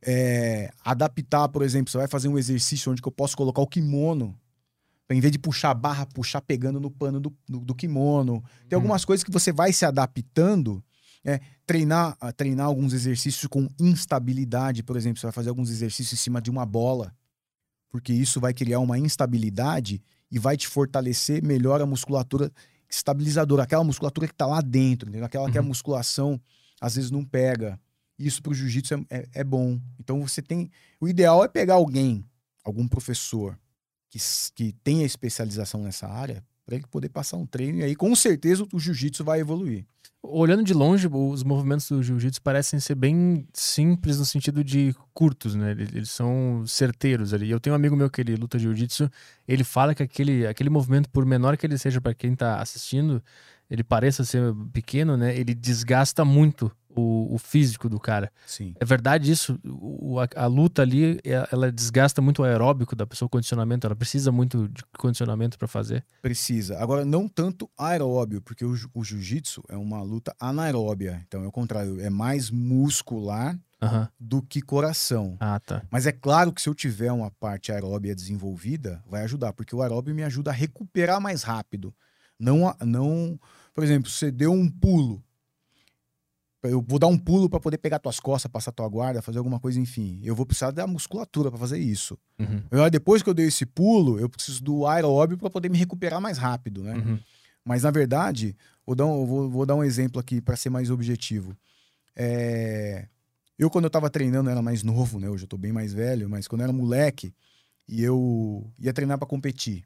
é, 0.02 0.72
adaptar, 0.84 1.48
por 1.50 1.62
exemplo, 1.62 1.92
você 1.92 1.98
vai 1.98 2.08
fazer 2.08 2.28
um 2.28 2.38
exercício 2.38 2.92
onde 2.92 3.02
eu 3.06 3.12
posso 3.12 3.38
colocar 3.38 3.62
o 3.62 3.68
kimono. 3.68 4.38
Em 5.10 5.20
vez 5.20 5.32
de 5.32 5.38
puxar 5.38 5.70
a 5.72 5.74
barra, 5.76 6.06
puxar 6.08 6.42
pegando 6.42 6.80
no 6.80 6.90
pano 6.90 7.20
do, 7.20 7.32
do, 7.48 7.60
do 7.60 7.76
kimono. 7.76 8.42
Tem 8.68 8.76
Uhum. 8.76 8.82
algumas 8.84 9.06
coisas 9.06 9.24
que 9.24 9.32
você 9.32 9.52
vai 9.52 9.72
se 9.72 9.86
adaptando. 9.86 10.84
Né? 11.24 11.40
treinar, 11.66 12.18
ah, 12.20 12.32
treinar 12.32 12.66
alguns 12.68 12.94
exercícios 12.94 13.48
com 13.48 13.68
instabilidade, 13.80 14.84
por 14.84 14.98
exemplo, 14.98 15.20
você 15.20 15.26
vai 15.28 15.32
fazer 15.34 15.50
alguns 15.50 15.70
exercícios 15.70 16.20
em 16.20 16.24
cima 16.24 16.42
de 16.42 16.50
uma 16.52 16.66
bola, 16.66 17.16
porque 17.90 18.12
isso 18.12 18.40
vai 18.40 18.54
criar 18.54 18.80
uma 18.80 18.98
instabilidade 18.98 20.02
e 20.30 20.38
vai 20.40 20.58
te 20.58 20.68
fortalecer 20.68 21.44
melhor 21.44 21.82
a 21.82 21.86
musculatura 21.86 22.52
estabilizadora, 22.90 23.64
aquela 23.64 23.84
musculatura 23.84 24.28
que 24.28 24.34
tá 24.34 24.46
lá 24.46 24.62
dentro, 24.62 25.10
entendeu? 25.10 25.26
aquela 25.26 25.50
que 25.50 25.58
a 25.58 25.62
Uhum. 25.62 25.68
musculação 25.68 26.40
às 26.82 26.96
vezes 26.96 27.10
não 27.12 27.24
pega. 27.24 27.80
Isso 28.20 28.42
pro 28.42 28.54
jiu-jitsu 28.54 28.94
é, 28.94 29.06
é- 29.10 29.30
é 29.36 29.44
bom. 29.44 29.80
Então 30.00 30.22
você 30.22 30.42
tem. 30.42 30.70
O 31.00 31.08
ideal 31.08 31.44
é 31.44 31.48
pegar 31.48 31.76
alguém, 31.76 32.24
algum 32.64 32.88
professor 32.88 33.58
que, 34.10 34.20
que 34.54 34.74
tenha 34.84 35.06
especialização 35.06 35.82
nessa 35.82 36.08
área, 36.08 36.44
para 36.66 36.76
ele 36.76 36.86
poder 36.90 37.10
passar 37.10 37.38
um 37.38 37.46
treino, 37.46 37.80
e 37.80 37.84
aí 37.84 37.96
com 37.96 38.16
certeza 38.16 38.66
o 38.74 38.80
jiu-jitsu 38.80 39.24
vai 39.24 39.40
evoluir. 39.40 39.86
Olhando 40.26 40.64
de 40.64 40.74
longe, 40.74 41.10
os 41.12 41.44
movimentos 41.44 41.90
do 41.90 42.02
jiu-jitsu 42.02 42.42
parecem 42.42 42.80
ser 42.80 42.96
bem 42.96 43.46
simples 43.54 44.18
no 44.18 44.26
sentido 44.26 44.64
de 44.64 44.96
curtos, 45.14 45.54
né? 45.54 45.72
Eles, 45.72 46.12
são 46.12 46.64
certeiros 46.66 47.34
ali. 47.34 47.52
Eu 47.52 47.60
tenho 47.60 47.74
um 47.74 47.76
amigo 47.76 47.94
meu 47.94 48.10
que 48.10 48.22
ele 48.22 48.38
luta 48.38 48.58
jiu-jitsu, 48.58 49.10
ele 49.46 49.66
fala 49.66 49.94
que 49.94 50.02
aquele, 50.02 50.48
aquele 50.48 50.70
movimento, 50.70 51.10
por 51.10 51.26
menor 51.26 51.58
que 51.58 51.66
ele 51.66 51.78
seja 51.78 52.00
para 52.00 52.14
quem 52.14 52.34
tá 52.36 52.62
assistindo, 52.62 53.22
ele 53.70 53.84
pareça 53.84 54.24
ser 54.24 54.54
pequeno, 54.72 55.18
né? 55.18 55.38
Ele 55.38 55.54
desgasta 55.54 56.24
muito 56.24 56.72
o, 56.96 57.34
o 57.34 57.38
físico 57.38 57.88
do 57.90 58.00
cara. 58.00 58.32
Sim. 58.46 58.74
É 58.80 58.86
verdade 58.86 59.32
isso? 59.32 59.60
O- 59.66 60.20
a, 60.20 60.28
a 60.36 60.46
luta 60.46 60.82
ali, 60.82 61.20
é- 61.24 61.48
ela 61.52 61.72
desgasta 61.72 62.22
muito 62.22 62.42
o 62.42 62.46
aeróbico 62.46 62.96
da 62.96 63.06
pessoa, 63.06 63.28
o 63.28 63.30
condicionamento. 63.30 63.86
Ela 63.88 63.96
precisa 63.96 64.32
muito 64.32 64.68
de 64.70 64.84
condicionamento 64.98 65.58
para 65.58 65.68
fazer. 65.68 66.06
Precisa. 66.22 66.78
Agora, 66.80 67.04
não 67.06 67.28
tanto 67.28 67.70
aeróbio, 67.78 68.42
porque 68.42 68.64
o, 68.66 68.74
o 68.94 69.04
jiu-jitsu 69.04 69.64
é 69.70 69.78
uma 69.78 70.02
luta 70.02 70.36
anaeróbia. 70.40 71.22
Então 71.28 71.44
é 71.44 71.48
o 71.48 71.52
contrário, 71.52 72.00
é 72.02 72.10
mais 72.10 72.50
muscular 72.50 73.58
do 74.18 74.42
que 74.42 74.62
coração. 74.62 75.36
Ah, 75.42 75.60
tá. 75.60 75.82
Mas 75.92 76.08
é 76.08 76.12
claro 76.14 76.54
que 76.54 76.62
se 76.62 76.70
eu 76.70 76.74
tiver 76.74 77.12
uma 77.12 77.30
parte 77.32 77.70
aeróbia 77.70 78.16
desenvolvida, 78.16 79.04
vai 79.10 79.24
ajudar, 79.24 79.52
porque 79.52 79.76
o 79.76 79.82
aeróbio 79.82 80.16
me 80.16 80.24
ajuda 80.24 80.52
a 80.52 80.54
recuperar 80.54 81.20
mais 81.20 81.44
rápido. 81.44 81.94
Não, 82.40 82.68
a- 82.70 82.78
não, 82.86 83.38
por 83.74 83.84
exemplo, 83.84 84.10
você 84.10 84.32
deu 84.32 84.54
um 84.54 84.70
pulo. 84.70 85.22
Eu 86.64 86.82
vou 86.88 86.98
dar 86.98 87.08
um 87.08 87.18
pulo 87.18 87.50
para 87.50 87.60
poder 87.60 87.78
pegar 87.78 88.00
tuas 88.00 88.20
costas, 88.20 88.50
passar 88.50 88.72
tua 88.72 88.88
guarda, 88.88 89.22
fazer 89.22 89.38
alguma 89.38 89.60
coisa, 89.60 89.80
enfim. 89.80 90.22
Eu 90.24 90.34
vou 90.34 90.46
precisar 90.46 90.72
da 90.72 90.88
musculatura 90.88 91.50
para 91.50 91.60
fazer 91.60 91.78
isso. 91.78 92.18
Uhum. 92.40 92.64
Eu, 92.72 92.90
depois 92.90 93.22
que 93.22 93.30
eu 93.30 93.34
dei 93.34 93.48
esse 93.48 93.66
pulo, 93.66 94.18
eu 94.20 94.30
preciso 94.30 94.64
do 94.64 94.88
aeróbio 94.88 95.38
para 95.38 95.50
poder 95.50 95.70
me 95.70 95.78
recuperar 95.78 96.22
mais 96.22 96.38
rápido, 96.38 96.82
né? 96.84 96.94
Uhum. 96.96 97.20
Mas 97.66 97.84
na 97.84 97.92
verdade, 97.92 98.56
vou 98.86 98.96
dar 98.96 99.06
um, 99.06 99.26
vou, 99.26 99.50
vou 99.50 99.66
dar 99.66 99.76
um 99.76 99.84
exemplo 99.84 100.20
aqui 100.20 100.40
para 100.40 100.56
ser 100.56 100.70
mais 100.70 100.90
objetivo. 100.90 101.56
É, 102.16 103.08
Eu, 103.58 103.70
quando 103.70 103.86
eu 103.86 103.90
tava 103.90 104.10
treinando, 104.10 104.50
era 104.50 104.62
mais 104.62 104.84
novo, 104.84 105.20
né? 105.20 105.30
Hoje 105.30 105.44
eu 105.44 105.48
tô 105.48 105.58
bem 105.58 105.72
mais 105.72 105.94
velho, 105.94 106.30
mas 106.30 106.48
quando 106.48 106.62
eu 106.62 106.66
era 106.66 106.74
moleque 106.74 107.34
e 107.88 108.02
eu 108.04 108.72
ia 108.80 108.94
treinar 108.94 109.18
para 109.18 109.28
competir. 109.28 109.84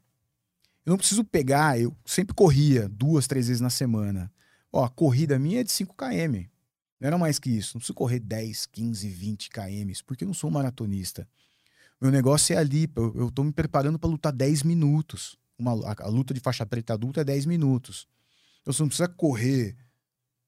Eu 0.86 0.90
não 0.90 0.96
preciso 0.96 1.22
pegar, 1.24 1.78
eu 1.78 1.94
sempre 2.04 2.34
corria 2.34 2.88
duas, 2.88 3.26
três 3.26 3.48
vezes 3.48 3.60
na 3.60 3.68
semana. 3.70 4.32
Ó, 4.72 4.84
a 4.84 4.88
corrida 4.88 5.38
minha 5.38 5.60
é 5.60 5.64
de 5.64 5.72
5 5.72 5.94
km. 5.94 6.46
Não 7.00 7.06
era 7.06 7.18
mais 7.18 7.38
que 7.38 7.50
isso. 7.50 7.76
Não 7.76 7.80
preciso 7.80 7.94
correr 7.94 8.20
10, 8.20 8.66
15, 8.66 9.08
20 9.08 9.50
km, 9.50 9.92
porque 10.06 10.24
eu 10.24 10.26
não 10.26 10.34
sou 10.34 10.50
maratonista. 10.50 11.28
Meu 12.00 12.10
negócio 12.10 12.54
é 12.54 12.58
ali, 12.58 12.88
eu, 12.96 13.30
tô 13.30 13.42
me 13.42 13.52
preparando 13.52 13.98
para 13.98 14.08
lutar 14.08 14.32
10 14.32 14.62
minutos. 14.62 15.36
Uma, 15.58 15.72
a, 15.90 16.04
a 16.04 16.08
luta 16.08 16.32
de 16.32 16.40
faixa 16.40 16.64
preta 16.64 16.94
adulta 16.94 17.20
é 17.20 17.24
10 17.24 17.46
minutos. 17.46 18.06
Então 18.60 18.72
você 18.72 18.82
não 18.82 18.88
precisa 18.88 19.08
correr 19.08 19.76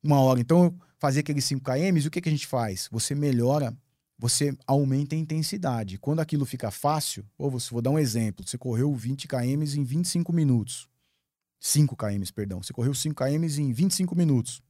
uma 0.03 0.21
hora. 0.21 0.41
Então, 0.41 0.79
fazer 0.99 1.21
aqueles 1.21 1.45
5 1.45 1.65
km, 1.65 2.07
o 2.07 2.11
que, 2.11 2.21
que 2.21 2.29
a 2.29 2.33
gente 2.33 2.47
faz? 2.47 2.89
Você 2.93 3.15
melhora, 3.15 3.77
você 4.19 4.57
aumenta 4.67 5.15
a 5.15 5.19
intensidade. 5.19 5.99
Quando 5.99 6.21
aquilo 6.21 6.47
fica 6.47 6.71
fácil, 6.71 7.25
ou 7.37 7.51
você, 7.51 7.71
vou 7.71 7.83
dar 7.83 7.91
um 7.91 7.99
exemplo, 7.99 8.47
você 8.47 8.57
correu 8.57 8.95
20 8.95 9.27
km 9.27 9.63
em 9.77 9.85
25 9.85 10.33
minutos. 10.33 10.89
5 11.59 11.97
km, 11.97 12.23
perdão. 12.35 12.63
Você 12.63 12.73
correu 12.73 12.95
5 12.95 13.15
km 13.15 13.45
em 13.59 13.73
25 13.73 14.15
minutos. 14.15 14.63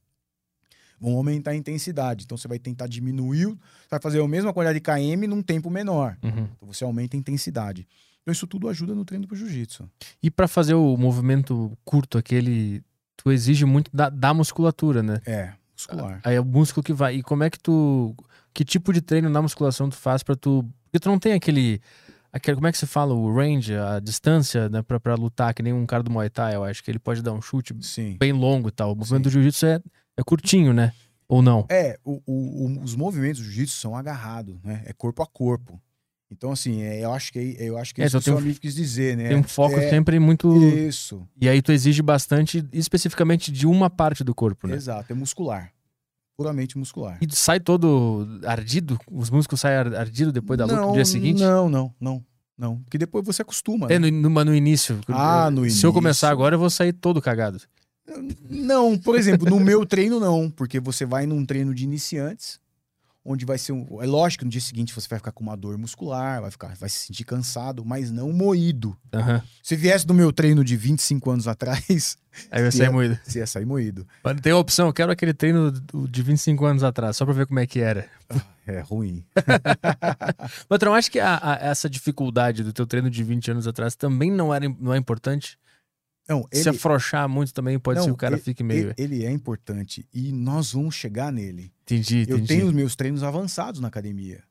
Vão 1.01 1.17
aumentar 1.17 1.51
a 1.51 1.55
intensidade. 1.55 2.25
Então 2.25 2.37
você 2.37 2.47
vai 2.47 2.59
tentar 2.59 2.85
diminuir, 2.85 3.47
você 3.47 3.89
vai 3.89 3.99
fazer 3.99 4.21
a 4.21 4.27
mesma 4.27 4.53
quantidade 4.53 4.79
de 4.79 4.81
km 4.81 5.27
num 5.27 5.41
tempo 5.41 5.69
menor. 5.71 6.15
Uhum. 6.21 6.47
Então 6.55 6.71
você 6.71 6.83
aumenta 6.83 7.17
a 7.17 7.19
intensidade. 7.19 7.87
Então 8.21 8.31
isso 8.31 8.45
tudo 8.45 8.69
ajuda 8.69 8.93
no 8.93 9.03
treino 9.03 9.27
pro 9.27 9.35
jiu-jitsu. 9.35 9.89
E 10.21 10.29
para 10.29 10.47
fazer 10.47 10.75
o 10.75 10.95
movimento 10.95 11.75
curto, 11.83 12.19
aquele, 12.19 12.83
tu 13.17 13.31
exige 13.31 13.65
muito 13.65 13.89
da, 13.91 14.09
da 14.09 14.31
musculatura, 14.31 15.01
né? 15.01 15.19
É, 15.25 15.53
muscular. 15.73 16.21
Aí 16.23 16.35
é 16.35 16.39
o 16.39 16.45
músculo 16.45 16.83
que 16.83 16.93
vai. 16.93 17.15
E 17.15 17.23
como 17.23 17.43
é 17.43 17.49
que 17.49 17.59
tu. 17.59 18.15
Que 18.53 18.63
tipo 18.63 18.93
de 18.93 19.01
treino 19.01 19.29
na 19.29 19.41
musculação 19.41 19.89
tu 19.89 19.95
faz 19.95 20.21
pra 20.21 20.35
tu. 20.35 20.63
Porque 20.85 20.99
tu 20.99 21.09
não 21.09 21.17
tem 21.17 21.33
aquele. 21.33 21.81
aquele 22.31 22.55
como 22.55 22.67
é 22.67 22.71
que 22.71 22.77
se 22.77 22.85
fala? 22.85 23.13
O 23.13 23.33
range, 23.33 23.73
a 23.73 23.99
distância, 23.99 24.69
né? 24.69 24.83
Pra, 24.83 24.99
pra 24.99 25.15
lutar, 25.15 25.53
que 25.53 25.63
nem 25.63 25.73
um 25.73 25.85
cara 25.87 26.03
do 26.03 26.11
Muay 26.11 26.29
Thai, 26.29 26.55
eu 26.55 26.63
acho 26.63 26.83
que 26.83 26.91
ele 26.91 26.99
pode 26.99 27.23
dar 27.23 27.33
um 27.33 27.41
chute 27.41 27.73
Sim. 27.81 28.17
bem 28.19 28.33
longo 28.33 28.69
e 28.69 28.71
tal. 28.71 28.91
O 28.91 28.95
movimento 28.95 29.23
Sim. 29.23 29.29
do 29.29 29.31
jiu-jitsu 29.31 29.65
é, 29.65 29.81
é 30.21 30.23
curtinho, 30.23 30.73
né? 30.73 30.93
Ou 31.27 31.41
não? 31.41 31.65
É, 31.69 31.97
o- 32.03 32.21
o- 32.25 32.81
os 32.83 32.95
movimentos 32.95 33.39
do 33.39 33.45
jiu-jitsu 33.45 33.77
são 33.77 33.95
agarrados, 33.95 34.61
né? 34.63 34.83
É 34.85 34.93
corpo 34.93 35.21
a 35.23 35.25
corpo. 35.27 35.81
Então, 36.29 36.51
assim, 36.51 36.81
é, 36.81 37.03
eu 37.03 37.11
acho 37.13 37.31
que 37.33 37.55
eu 37.59 37.77
acho 37.77 37.93
que 37.93 38.01
É, 38.01 38.05
isso 38.05 38.21
que 38.21 38.29
o 38.31 38.37
amigo 38.37 38.59
quis 38.59 38.73
dizer, 38.75 39.17
né? 39.17 39.27
Tem 39.29 39.37
um 39.37 39.43
foco 39.43 39.77
É, 39.79 39.89
sempre 39.89 40.17
muito. 40.19 40.47
Isso, 40.77 41.27
E 41.39 41.49
aí 41.49 41.61
tu 41.61 41.71
exige 41.73 42.01
bastante, 42.01 42.65
especificamente 42.71 43.51
de 43.51 43.67
uma 43.67 43.89
parte 43.89 44.23
do 44.23 44.33
corpo, 44.33 44.67
né? 44.67 44.75
exato, 44.75 45.11
é 45.11 45.15
muscular. 45.15 45.71
Puramente 46.37 46.77
muscular. 46.77 47.17
E 47.21 47.27
sai 47.35 47.59
todo 47.59 48.25
ardido? 48.45 48.97
Os 49.11 49.29
músculos 49.29 49.59
saem 49.61 49.75
ar- 49.77 49.95
ardido 49.95 50.31
depois 50.31 50.57
da 50.57 50.65
luta 50.65 50.87
no 50.87 50.93
dia 50.93 51.05
seguinte? 51.05 51.39
Não, 51.41 51.69
não, 51.69 51.93
não, 51.99 52.25
não. 52.57 52.77
Porque 52.83 52.97
depois 52.97 53.25
você 53.25 53.41
acostuma. 53.41 53.87
né? 53.87 53.95
É, 53.95 53.99
no, 53.99 54.09
no, 54.09 54.29
no 54.45 54.55
início. 54.55 54.99
Ah, 55.09 55.51
no 55.51 55.69
Se 55.69 55.85
eu 55.85 55.91
começar 55.93 56.27
início. 56.27 56.33
agora, 56.33 56.55
eu 56.55 56.59
vou 56.59 56.69
sair 56.69 56.93
todo 56.93 57.21
cagado. 57.21 57.59
Não, 58.49 58.97
por 58.97 59.15
exemplo, 59.15 59.49
no 59.49 59.59
meu 59.59 59.85
treino 59.85 60.19
não, 60.19 60.49
porque 60.49 60.79
você 60.79 61.05
vai 61.05 61.25
num 61.25 61.45
treino 61.45 61.73
de 61.73 61.83
iniciantes, 61.83 62.59
onde 63.23 63.45
vai 63.45 63.57
ser 63.57 63.71
um, 63.71 64.01
é 64.01 64.05
lógico 64.07 64.43
no 64.45 64.49
dia 64.51 64.59
seguinte 64.59 64.93
você 64.95 65.07
vai 65.07 65.19
ficar 65.19 65.31
com 65.31 65.43
uma 65.43 65.55
dor 65.55 65.77
muscular, 65.77 66.41
vai 66.41 66.49
ficar, 66.49 66.75
vai 66.75 66.89
se 66.89 67.05
sentir 67.05 67.23
cansado, 67.23 67.85
mas 67.85 68.09
não 68.11 68.31
moído. 68.33 68.97
Aham. 69.13 69.41
Se 69.61 69.75
viesse 69.75 70.05
do 70.07 70.13
meu 70.13 70.31
treino 70.33 70.63
de 70.63 70.75
25 70.75 71.29
anos 71.29 71.47
atrás, 71.47 72.17
Aí 72.49 72.71
Se 72.71 72.77
sair 72.79 72.89
moído. 72.89 73.19
você 73.23 73.39
ia 73.39 73.45
sair 73.47 73.65
moído. 73.65 74.07
Mas 74.23 74.39
tem 74.41 74.53
a 74.53 74.57
opção, 74.57 74.87
eu 74.87 74.93
quero 74.93 75.11
aquele 75.11 75.33
treino 75.33 75.71
de 76.09 76.23
25 76.23 76.65
anos 76.65 76.81
atrás, 76.83 77.17
só 77.17 77.25
pra 77.25 77.33
ver 77.33 77.45
como 77.45 77.59
é 77.59 77.67
que 77.67 77.79
era. 77.81 78.07
É 78.65 78.79
ruim. 78.79 79.23
Não 80.83 80.93
acha 80.93 81.09
que 81.11 81.19
a- 81.19 81.39
a- 81.41 81.57
essa 81.61 81.89
dificuldade 81.89 82.63
do 82.63 82.71
teu 82.73 82.85
treino 82.87 83.09
de 83.09 83.23
20 83.23 83.51
anos 83.51 83.67
atrás 83.67 83.95
também 83.95 84.31
não, 84.31 84.53
era, 84.53 84.67
não 84.79 84.93
é 84.93 84.97
importante? 84.97 85.57
Não, 86.31 86.47
Se 86.51 86.61
ele, 86.61 86.69
afrouxar 86.69 87.27
muito 87.29 87.53
também 87.53 87.77
pode 87.79 87.97
Não, 87.99 88.03
ser 88.05 88.09
que 88.09 88.13
o 88.13 88.17
cara 88.17 88.35
ele- 88.35 88.41
fique 88.41 88.63
meio... 88.63 88.93
ele, 88.97 89.15
ele 89.15 89.25
é 89.25 89.31
importante 89.31 90.07
e 90.13 90.31
nós 90.31 90.71
vamos 90.73 90.95
chegar 90.95 91.31
nele. 91.31 91.71
Entendi, 91.83 92.25
Eu 92.27 92.37
entendi. 92.37 92.47
tenho 92.47 92.67
os 92.67 92.73
meus 92.73 92.95
treinos 92.95 93.23
avançados 93.23 93.79
na 93.81 93.87
academia. 93.89 94.43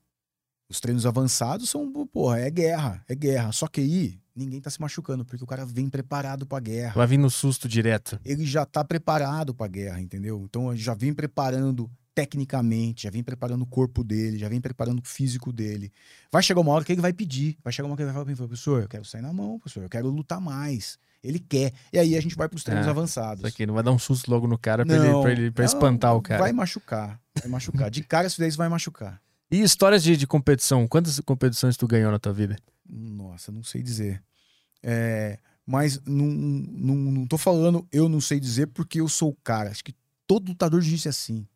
Os 0.68 0.78
treinos 0.80 1.04
avançados 1.06 1.68
são, 1.70 1.90
porra, 2.06 2.38
é 2.38 2.50
guerra, 2.50 3.02
é 3.08 3.14
guerra. 3.14 3.50
Só 3.50 3.66
que 3.66 3.80
aí 3.80 4.20
ninguém 4.36 4.60
tá 4.60 4.70
se 4.70 4.80
machucando, 4.80 5.24
porque 5.24 5.42
o 5.42 5.46
cara 5.46 5.66
vem 5.66 5.88
preparado 5.88 6.46
pra 6.46 6.60
guerra. 6.60 6.92
Vai 6.94 7.06
vir 7.08 7.18
no 7.18 7.28
susto 7.28 7.66
direto. 7.68 8.20
Ele 8.24 8.44
já 8.46 8.64
tá 8.64 8.84
preparado 8.84 9.52
pra 9.52 9.66
guerra, 9.66 10.00
entendeu? 10.00 10.40
Então 10.44 10.74
já 10.76 10.94
vem 10.94 11.12
preparando 11.12 11.90
tecnicamente, 12.14 13.04
já 13.04 13.10
vem 13.10 13.22
preparando 13.22 13.62
o 13.62 13.66
corpo 13.66 14.04
dele, 14.04 14.38
já 14.38 14.48
vem 14.48 14.60
preparando 14.60 15.00
o 15.00 15.06
físico 15.08 15.52
dele. 15.52 15.92
Vai 16.30 16.42
chegar 16.42 16.60
uma 16.60 16.72
hora 16.72 16.84
que 16.84 16.92
ele 16.92 17.00
vai 17.00 17.12
pedir, 17.12 17.56
vai 17.64 17.72
chegar 17.72 17.86
uma 17.86 17.92
hora 17.92 17.96
que 17.96 18.02
ele 18.02 18.06
vai 18.08 18.14
falar 18.14 18.24
pra 18.24 18.32
mim, 18.32 18.36
professor, 18.36 18.82
eu 18.82 18.88
quero 18.88 19.04
sair 19.04 19.22
na 19.22 19.32
mão, 19.32 19.58
professor, 19.58 19.82
eu 19.82 19.88
quero 19.88 20.08
lutar 20.08 20.40
mais. 20.40 20.98
Ele 21.22 21.38
quer. 21.38 21.72
E 21.92 21.98
aí 21.98 22.16
a 22.16 22.20
gente 22.20 22.34
vai 22.34 22.48
pros 22.48 22.64
treinos 22.64 22.86
Ah, 22.86 22.90
avançados. 22.90 23.44
Isso 23.44 23.46
aqui 23.54 23.66
não 23.66 23.74
vai 23.74 23.82
dar 23.82 23.92
um 23.92 23.98
susto 23.98 24.30
logo 24.30 24.46
no 24.46 24.56
cara 24.58 24.86
pra, 24.86 24.96
ele, 24.96 25.20
pra, 25.22 25.32
ele- 25.32 25.50
pra 25.50 25.64
espantar 25.64 26.14
o 26.16 26.22
cara. 26.22 26.40
Vai 26.42 26.52
machucar, 26.52 27.20
vai 27.40 27.48
machucar. 27.50 27.90
De 27.90 28.02
cara, 28.02 28.26
isso 28.26 28.40
daí 28.40 28.50
vai 28.52 28.68
machucar. 28.68 29.20
E 29.50 29.60
histórias 29.60 30.02
de, 30.02 30.16
de 30.16 30.26
competição? 30.26 30.86
Quantas 30.88 31.18
competições 31.20 31.76
tu 31.76 31.86
ganhou 31.86 32.10
na 32.10 32.18
tua 32.18 32.32
vida? 32.32 32.56
Nossa, 32.88 33.52
não 33.52 33.62
sei 33.62 33.82
dizer. 33.82 34.22
É, 34.82 35.38
mas 35.66 36.00
não, 36.06 36.26
não, 36.26 36.94
não 36.94 37.26
tô 37.26 37.36
falando, 37.36 37.86
eu 37.92 38.08
não 38.08 38.20
sei 38.20 38.40
dizer 38.40 38.68
porque 38.68 39.00
eu 39.00 39.08
sou 39.08 39.30
o 39.30 39.36
cara. 39.44 39.70
Acho 39.70 39.84
que 39.84 39.94
todo 40.26 40.48
lutador 40.48 40.80
de 40.80 40.86
jiu-jitsu 40.86 41.08
é 41.08 41.10
assim. 41.10 41.46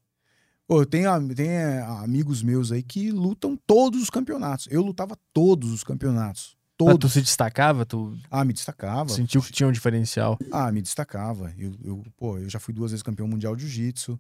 Pô, 0.66 0.80
eu 0.82 0.86
tenho, 0.86 1.08
tenho 1.34 1.50
é, 1.50 1.82
amigos 2.02 2.42
meus 2.42 2.72
aí 2.72 2.82
que 2.82 3.10
lutam 3.10 3.56
todos 3.66 4.02
os 4.02 4.10
campeonatos. 4.10 4.66
Eu 4.70 4.82
lutava 4.82 5.16
todos 5.32 5.70
os 5.72 5.84
campeonatos. 5.84 6.56
Mas 6.80 6.88
tu 6.88 6.98
Todos. 6.98 7.12
se 7.12 7.20
destacava? 7.22 7.84
Tu 7.86 8.16
Ah, 8.30 8.44
me 8.44 8.52
destacava. 8.52 9.08
sentiu 9.08 9.40
que 9.40 9.52
tinha 9.52 9.68
um 9.68 9.72
diferencial? 9.72 10.36
Ah, 10.50 10.72
me 10.72 10.82
destacava. 10.82 11.52
Eu, 11.56 11.72
eu, 11.84 12.02
pô, 12.16 12.36
eu 12.38 12.48
já 12.48 12.58
fui 12.58 12.74
duas 12.74 12.90
vezes 12.90 13.02
campeão 13.02 13.28
mundial 13.28 13.54
de 13.54 13.62
jiu-jitsu. 13.68 14.18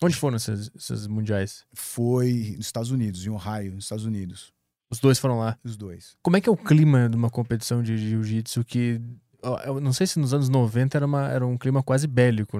Onde 0.00 0.14
foram 0.14 0.36
esses, 0.36 0.70
esses 0.76 1.06
mundiais? 1.08 1.64
Foi 1.74 2.54
nos 2.56 2.66
Estados 2.66 2.92
Unidos, 2.92 3.26
em 3.26 3.30
Ohio, 3.30 3.74
nos 3.74 3.84
Estados 3.84 4.04
Unidos. 4.04 4.52
Os 4.88 5.00
dois 5.00 5.18
foram 5.18 5.40
lá. 5.40 5.58
Os 5.64 5.76
dois. 5.76 6.14
Como 6.22 6.36
é 6.36 6.40
que 6.40 6.48
é 6.48 6.52
o 6.52 6.56
clima 6.56 7.08
de 7.08 7.16
uma 7.16 7.28
competição 7.30 7.82
de 7.82 7.98
jiu-jitsu 7.98 8.64
que. 8.64 9.00
Eu 9.64 9.80
não 9.80 9.92
sei 9.92 10.06
se 10.06 10.18
nos 10.18 10.32
anos 10.34 10.48
90 10.48 10.96
era, 10.98 11.06
uma, 11.06 11.28
era 11.28 11.46
um 11.46 11.56
clima 11.58 11.80
quase 11.82 12.06
bélico, 12.08 12.58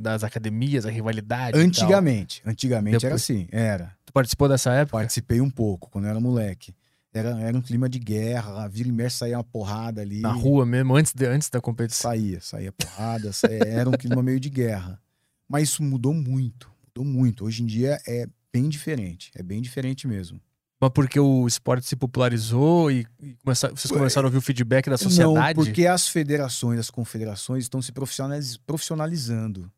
das 0.00 0.22
academias, 0.24 0.84
a 0.86 0.90
rivalidade. 0.90 1.58
Antigamente. 1.58 2.42
Antigamente 2.46 2.96
era 2.96 3.14
Depois- 3.14 3.22
assim. 3.22 3.46
Era. 3.50 3.94
Tu 4.06 4.12
participou 4.12 4.48
dessa 4.48 4.72
época? 4.72 4.98
Participei 4.98 5.40
um 5.40 5.50
pouco, 5.50 5.90
quando 5.90 6.04
eu 6.04 6.10
era 6.10 6.20
moleque. 6.20 6.74
Era, 7.14 7.38
era 7.40 7.56
um 7.56 7.62
clima 7.62 7.88
de 7.88 8.00
guerra, 8.00 8.66
vira 8.66 8.88
e 8.88 8.92
mexe, 8.92 9.18
saía 9.18 9.36
uma 9.38 9.44
porrada 9.44 10.00
ali. 10.02 10.20
Na 10.20 10.32
rua 10.32 10.66
mesmo, 10.66 10.96
antes, 10.96 11.12
de, 11.14 11.24
antes 11.26 11.48
da 11.48 11.60
competição. 11.60 12.10
Saía, 12.10 12.40
saía 12.40 12.72
porrada, 12.72 13.32
saía- 13.32 13.64
era 13.64 13.88
um 13.88 13.92
clima 13.92 14.20
meio 14.20 14.40
de 14.40 14.50
guerra. 14.50 15.00
Mas 15.48 15.64
isso 15.68 15.82
mudou 15.82 16.12
muito, 16.12 16.68
mudou 16.88 17.04
muito. 17.04 17.44
Hoje 17.44 17.62
em 17.62 17.66
dia 17.66 18.00
é 18.06 18.26
bem 18.52 18.68
diferente, 18.68 19.30
é 19.36 19.42
bem 19.44 19.62
diferente 19.62 20.08
mesmo. 20.08 20.40
Mas 20.80 20.90
porque 20.92 21.20
o 21.20 21.46
esporte 21.46 21.86
se 21.86 21.94
popularizou 21.94 22.90
e, 22.90 23.06
e 23.22 23.34
começa- 23.44 23.68
vocês 23.68 23.92
começaram 23.92 24.26
a 24.26 24.28
ouvir 24.28 24.38
o 24.38 24.42
feedback 24.42 24.90
da 24.90 24.98
sociedade? 24.98 25.32
Não, 25.34 25.64
porque 25.66 25.86
as 25.86 26.08
federações, 26.08 26.80
as 26.80 26.90
confederações 26.90 27.62
estão 27.64 27.80
se 27.80 27.92
profissionaliz- 27.92 28.56
profissionalizando. 28.56 29.70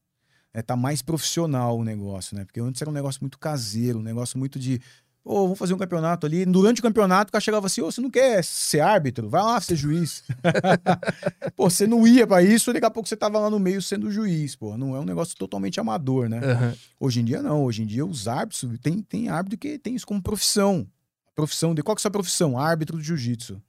É, 0.55 0.62
tá 0.62 0.74
mais 0.74 1.03
profissional 1.03 1.78
o 1.78 1.84
negócio, 1.84 2.34
né? 2.34 2.45
Porque 2.47 2.61
antes 2.61 2.80
era 2.80 2.91
um 2.91 2.95
negócio 2.95 3.18
muito 3.20 3.39
caseiro, 3.39 3.99
um 3.99 4.03
negócio 4.03 4.39
muito 4.39 4.59
de. 4.59 4.80
Ô, 5.29 5.43
vamos 5.43 5.59
fazer 5.59 5.74
um 5.74 5.79
campeonato 5.79 6.24
ali. 6.24 6.47
Durante 6.47 6.79
o 6.79 6.83
campeonato, 6.83 7.31
o 7.31 7.33
cara 7.33 7.41
chegava 7.43 7.66
assim: 7.66 7.81
Ô, 7.83 7.91
você 7.91 8.01
não 8.01 8.09
quer 8.09 8.45
ser 8.45 8.79
árbitro? 8.79 9.29
Vai 9.29 9.43
lá 9.43 9.61
ser 9.61 9.74
juiz. 9.74 10.22
pô, 11.57 11.68
você 11.68 11.85
não 11.85 12.07
ia 12.07 12.24
pra 12.27 12.43
isso, 12.43 12.72
daqui 12.72 12.87
a 12.87 12.91
pouco 12.91 13.09
você 13.09 13.16
tava 13.16 13.39
lá 13.41 13.51
no 13.51 13.59
meio 13.59 13.83
sendo 13.83 14.09
juiz, 14.11 14.55
pô. 14.55 14.77
Não 14.79 14.95
é 14.95 15.01
um 15.01 15.05
negócio 15.05 15.37
totalmente 15.37 15.81
amador, 15.81 16.29
né? 16.29 16.39
Aham. 16.39 16.74
Hoje 17.01 17.20
em 17.20 17.24
dia, 17.24 17.43
não. 17.43 17.64
Hoje 17.64 17.83
em 17.83 17.87
dia, 17.87 18.07
os 18.07 18.29
árbitros, 18.29 18.64
tem, 18.81 19.03
tem 19.03 19.29
árbitro 19.29 19.59
que 19.59 19.79
tem 19.79 19.95
isso 19.97 20.07
como 20.07 20.22
profissão. 20.22 20.87
Profissão 21.35 21.74
de. 21.74 21.83
Qual 21.83 21.97
que 21.97 21.99
é 21.99 22.03
a 22.03 22.05
sua 22.05 22.11
profissão? 22.12 22.57
Árbitro 22.59 22.97
de 22.97 23.05
jiu-jitsu. 23.05 23.61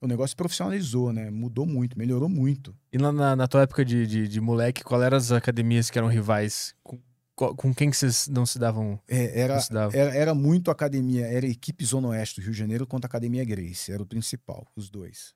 O 0.00 0.06
negócio 0.06 0.36
profissionalizou, 0.36 1.12
né? 1.12 1.30
Mudou 1.30 1.64
muito, 1.64 1.96
melhorou 1.98 2.28
muito. 2.28 2.74
E 2.92 2.98
na, 2.98 3.10
na- 3.10 3.34
na 3.36 3.46
tua 3.48 3.62
época 3.62 3.84
de, 3.84 4.06
de, 4.06 4.28
de 4.28 4.40
moleque, 4.40 4.84
qual 4.84 5.02
eram 5.02 5.16
as 5.16 5.32
academias 5.32 5.88
que 5.88 5.96
eram 5.98 6.08
rivais? 6.08 6.74
Com, 6.82 6.98
com 7.36 7.74
quem 7.74 7.90
que 7.90 7.96
vocês 7.96 8.26
não 8.28 8.46
se 8.46 8.58
davam? 8.58 8.98
É, 9.06 9.40
era, 9.40 9.60
se 9.60 9.70
dava? 9.70 9.94
era, 9.96 10.14
era 10.14 10.34
muito 10.34 10.70
academia, 10.70 11.26
era 11.26 11.46
equipe 11.46 11.84
Zona 11.84 12.08
Oeste 12.08 12.40
do 12.40 12.44
Rio 12.44 12.52
de 12.52 12.58
Janeiro 12.58 12.86
contra 12.86 13.06
a 13.06 13.10
Academia 13.10 13.44
Grace, 13.44 13.92
era 13.92 14.02
o 14.02 14.06
principal, 14.06 14.66
os 14.74 14.88
dois. 14.90 15.34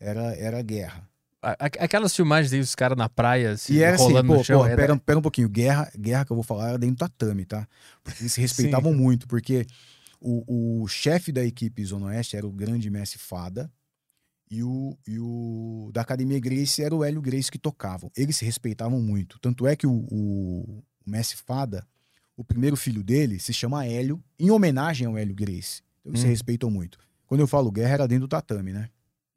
Era, 0.00 0.34
era 0.36 0.60
guerra. 0.62 1.08
Aquelas 1.42 2.16
filmagens 2.16 2.54
aí, 2.54 2.60
os 2.60 2.74
caras 2.74 2.96
na 2.96 3.06
praia, 3.06 3.54
se 3.58 3.82
era 3.82 3.96
assim, 3.96 4.04
rolando 4.04 4.28
pô, 4.32 4.38
no 4.38 4.44
chão. 4.44 4.60
pô, 4.60 4.66
era- 4.66 4.76
pera, 4.76 4.96
pera 4.98 5.18
um 5.18 5.22
pouquinho, 5.22 5.48
guerra, 5.48 5.92
guerra 5.94 6.24
que 6.24 6.32
eu 6.32 6.36
vou 6.36 6.42
falar 6.42 6.70
era 6.70 6.78
dentro 6.78 6.96
do 6.96 6.98
tatame, 7.00 7.44
tá? 7.44 7.68
Porque 8.02 8.22
eles 8.22 8.32
se 8.32 8.40
respeitavam 8.40 8.94
muito, 8.94 9.28
porque 9.28 9.66
o, 10.18 10.82
o 10.82 10.88
chefe 10.88 11.30
da 11.30 11.44
equipe 11.44 11.84
Zona 11.84 12.06
Oeste 12.06 12.34
era 12.34 12.46
o 12.46 12.50
grande 12.52 12.88
Messi 12.88 13.18
Fada, 13.18 13.70
e 14.50 14.62
o, 14.62 14.96
e 15.06 15.18
o 15.18 15.90
da 15.92 16.00
Academia 16.00 16.38
Grace 16.40 16.82
era 16.82 16.94
o 16.94 17.02
Hélio 17.04 17.20
Grace 17.20 17.50
que 17.50 17.58
tocavam. 17.58 18.10
Eles 18.16 18.36
se 18.36 18.44
respeitavam 18.44 19.00
muito. 19.02 19.38
Tanto 19.40 19.66
é 19.66 19.74
que 19.76 19.86
o, 19.86 20.06
o, 20.10 20.82
o 21.06 21.10
Messi 21.10 21.36
Fada, 21.36 21.86
o 22.36 22.42
primeiro 22.44 22.76
filho 22.76 23.02
dele, 23.02 23.38
se 23.38 23.52
chama 23.52 23.86
Hélio, 23.86 24.22
em 24.38 24.50
homenagem 24.50 25.06
ao 25.06 25.16
Hélio 25.16 25.34
Grace. 25.34 25.82
Então 26.00 26.10
eles 26.12 26.20
se 26.20 26.26
Hum. 26.26 26.30
respeitam 26.30 26.70
muito. 26.70 26.98
Quando 27.26 27.40
eu 27.40 27.46
falo 27.46 27.70
guerra, 27.70 27.94
era 27.94 28.08
dentro 28.08 28.26
do 28.26 28.30
tatame, 28.30 28.72
né? 28.72 28.88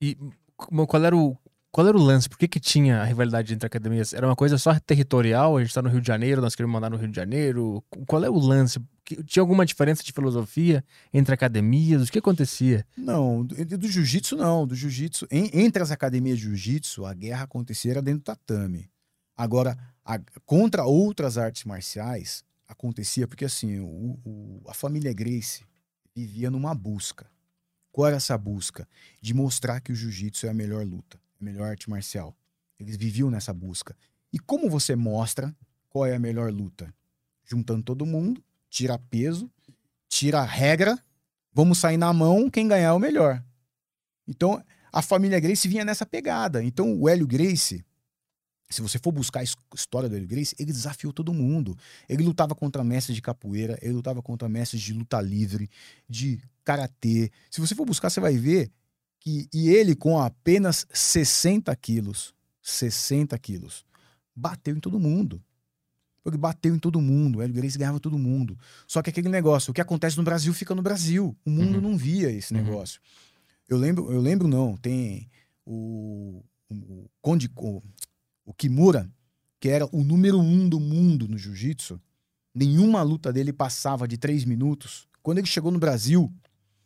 E 0.02 0.18
qual 0.56 1.04
era 1.04 1.16
o. 1.16 1.38
Qual 1.72 1.86
era 1.88 1.96
o 1.98 2.02
lance? 2.02 2.28
Por 2.28 2.40
que, 2.40 2.48
que 2.48 2.60
tinha 2.60 3.02
a 3.02 3.04
rivalidade 3.04 3.54
entre 3.54 3.68
academias? 3.68 4.12
Era 4.14 4.26
uma 4.26 4.36
coisa 4.36 4.58
só 4.58 4.80
territorial? 4.80 5.58
A 5.58 5.62
gente 5.64 5.74
tá 5.74 5.82
no 5.82 5.90
Rio 5.90 6.02
de 6.02 6.08
Janeiro, 6.08 6.42
nós 6.42 6.56
queremos 6.56 6.74
mandar 6.74 6.90
no 6.90 6.98
Rio 6.98 7.08
de 7.10 7.16
Janeiro. 7.16 7.84
Qual 8.08 8.24
é 8.24 8.30
o 8.30 8.38
lance? 8.40 8.80
Tinha 9.26 9.42
alguma 9.44 9.64
diferença 9.66 10.02
de 10.04 10.12
filosofia 10.12 10.84
entre 11.14 11.34
academias? 11.36 12.08
O 12.08 12.12
que 12.12 12.18
acontecia? 12.18 12.84
Não, 12.98 13.46
do, 13.46 13.56
do 13.78 13.88
jiu-jitsu 13.88 14.36
não. 14.36 14.66
Do 14.66 14.74
jiu-jitsu, 14.76 15.28
entre 15.30 15.84
as 15.84 15.92
academias 15.92 16.38
de 16.40 16.46
jiu-jitsu, 16.46 17.06
a 17.06 17.14
guerra 17.14 17.44
acontecia 17.44 17.92
era 17.92 18.02
dentro 18.02 18.22
do 18.22 18.24
tatame. 18.26 18.90
Agora, 19.36 19.78
a- 20.08 20.22
contra 20.46 20.86
outras 20.86 21.38
artes 21.38 21.66
marciais, 21.66 22.44
acontecia 22.66 23.28
porque 23.28 23.44
assim, 23.44 23.80
o- 23.80 24.18
o- 24.26 24.62
a 24.68 24.74
família 24.74 25.12
Grace 25.14 25.66
vivia 26.16 26.50
numa 26.50 26.74
busca. 26.74 27.30
Qual 27.92 28.08
era 28.08 28.16
essa 28.16 28.38
busca? 28.38 28.88
De 29.22 29.34
mostrar 29.34 29.82
que 29.82 29.92
o 29.92 29.96
jiu-jitsu 29.96 30.46
é 30.48 30.50
a 30.50 30.54
melhor 30.54 30.86
luta, 30.86 31.20
a 31.40 31.44
melhor 31.44 31.68
arte 31.68 31.90
marcial. 31.90 32.34
Eles 32.80 32.96
viviam 32.96 33.30
nessa 33.30 33.54
busca. 33.54 33.96
E 34.32 34.40
como 34.40 34.70
você 34.70 34.96
mostra 34.96 35.54
qual 35.90 36.06
é 36.06 36.16
a 36.16 36.20
melhor 36.20 36.54
luta? 36.54 36.94
Juntando 37.44 37.84
todo 37.84 38.06
mundo, 38.06 38.42
tira 38.70 38.98
peso, 38.98 39.52
tira 40.08 40.42
regra, 40.44 40.98
vamos 41.52 41.80
sair 41.80 41.98
na 41.98 42.14
mão, 42.14 42.50
quem 42.50 42.68
ganhar 42.68 42.90
é 42.90 42.92
o 42.94 43.00
melhor. 43.00 43.44
Então, 44.28 44.64
a 44.92 45.02
família 45.02 45.40
Grace 45.40 45.68
vinha 45.68 45.84
nessa 45.84 46.06
pegada. 46.06 46.64
Então, 46.64 46.98
o 47.00 47.10
Hélio 47.10 47.28
Grace, 47.28 47.84
se 48.70 48.82
você 48.82 49.00
for 49.00 49.12
buscar 49.12 49.40
a 49.40 49.44
his- 49.44 49.56
história 49.76 50.10
do 50.10 50.16
Hélio 50.16 50.28
Grace, 50.28 50.56
ele 50.60 50.72
desafiou 50.72 51.14
todo 51.14 51.34
mundo. 51.34 51.78
Ele 52.10 52.24
lutava 52.24 52.54
contra 52.54 52.84
mestres 52.84 53.16
de 53.16 53.22
capoeira, 53.22 53.78
ele 53.82 53.94
lutava 53.94 54.22
contra 54.22 54.50
mestres 54.50 54.82
de 54.82 54.94
luta 54.94 55.20
livre, 55.22 55.70
de 56.10 56.40
karatê. 56.64 57.32
Se 57.50 57.62
você 57.62 57.74
for 57.76 57.86
buscar, 57.86 58.10
você 58.10 58.20
vai 58.20 58.38
ver 58.38 58.70
que 59.20 59.48
e 59.54 59.70
ele 59.70 59.96
com 59.96 60.20
apenas 60.20 60.86
60 60.94 61.76
quilos, 61.76 62.34
60 62.62 63.38
quilos, 63.40 63.86
bateu 64.36 64.76
em 64.76 64.80
todo 64.80 65.00
mundo. 65.00 65.42
Ele 66.26 66.38
bateu 66.38 66.76
em 66.76 66.80
todo 66.80 67.00
mundo, 67.00 67.38
o 67.38 67.42
Hélio 67.42 67.56
Gracie 67.56 67.78
ganhava 67.80 68.02
todo 68.02 68.18
mundo. 68.18 68.60
Só 68.86 69.02
que 69.02 69.10
aquele 69.10 69.30
negócio, 69.30 69.72
o 69.72 69.74
que 69.74 69.80
acontece 69.80 70.18
no 70.18 70.24
Brasil 70.24 70.54
fica 70.54 70.76
no 70.76 70.82
Brasil. 70.82 71.38
O 71.46 71.50
mundo 71.50 71.76
Uhum. 71.76 71.82
não 71.92 71.98
via 71.98 72.30
esse 72.30 72.54
Uhum. 72.54 72.62
negócio. 72.62 73.00
Eu 73.70 73.78
lembro, 73.78 74.12
eu 74.12 74.20
lembro 74.20 74.46
não, 74.46 74.76
tem 74.76 75.30
o, 75.66 76.44
o, 76.70 76.76
o 76.76 77.10
Conde, 77.22 77.50
o, 77.56 77.82
o 78.48 78.54
Kimura, 78.54 79.08
que 79.60 79.68
era 79.70 79.86
o 79.92 80.04
número 80.04 80.40
um 80.40 80.68
do 80.70 80.80
mundo 80.80 81.28
no 81.28 81.38
jiu-jitsu. 81.38 82.00
Nenhuma 82.56 83.04
luta 83.04 83.32
dele 83.32 83.52
passava 83.54 84.08
de 84.08 84.18
três 84.18 84.46
minutos. 84.46 85.08
Quando 85.22 85.40
ele 85.40 85.48
chegou 85.48 85.70
no 85.72 85.78
Brasil, 85.78 86.32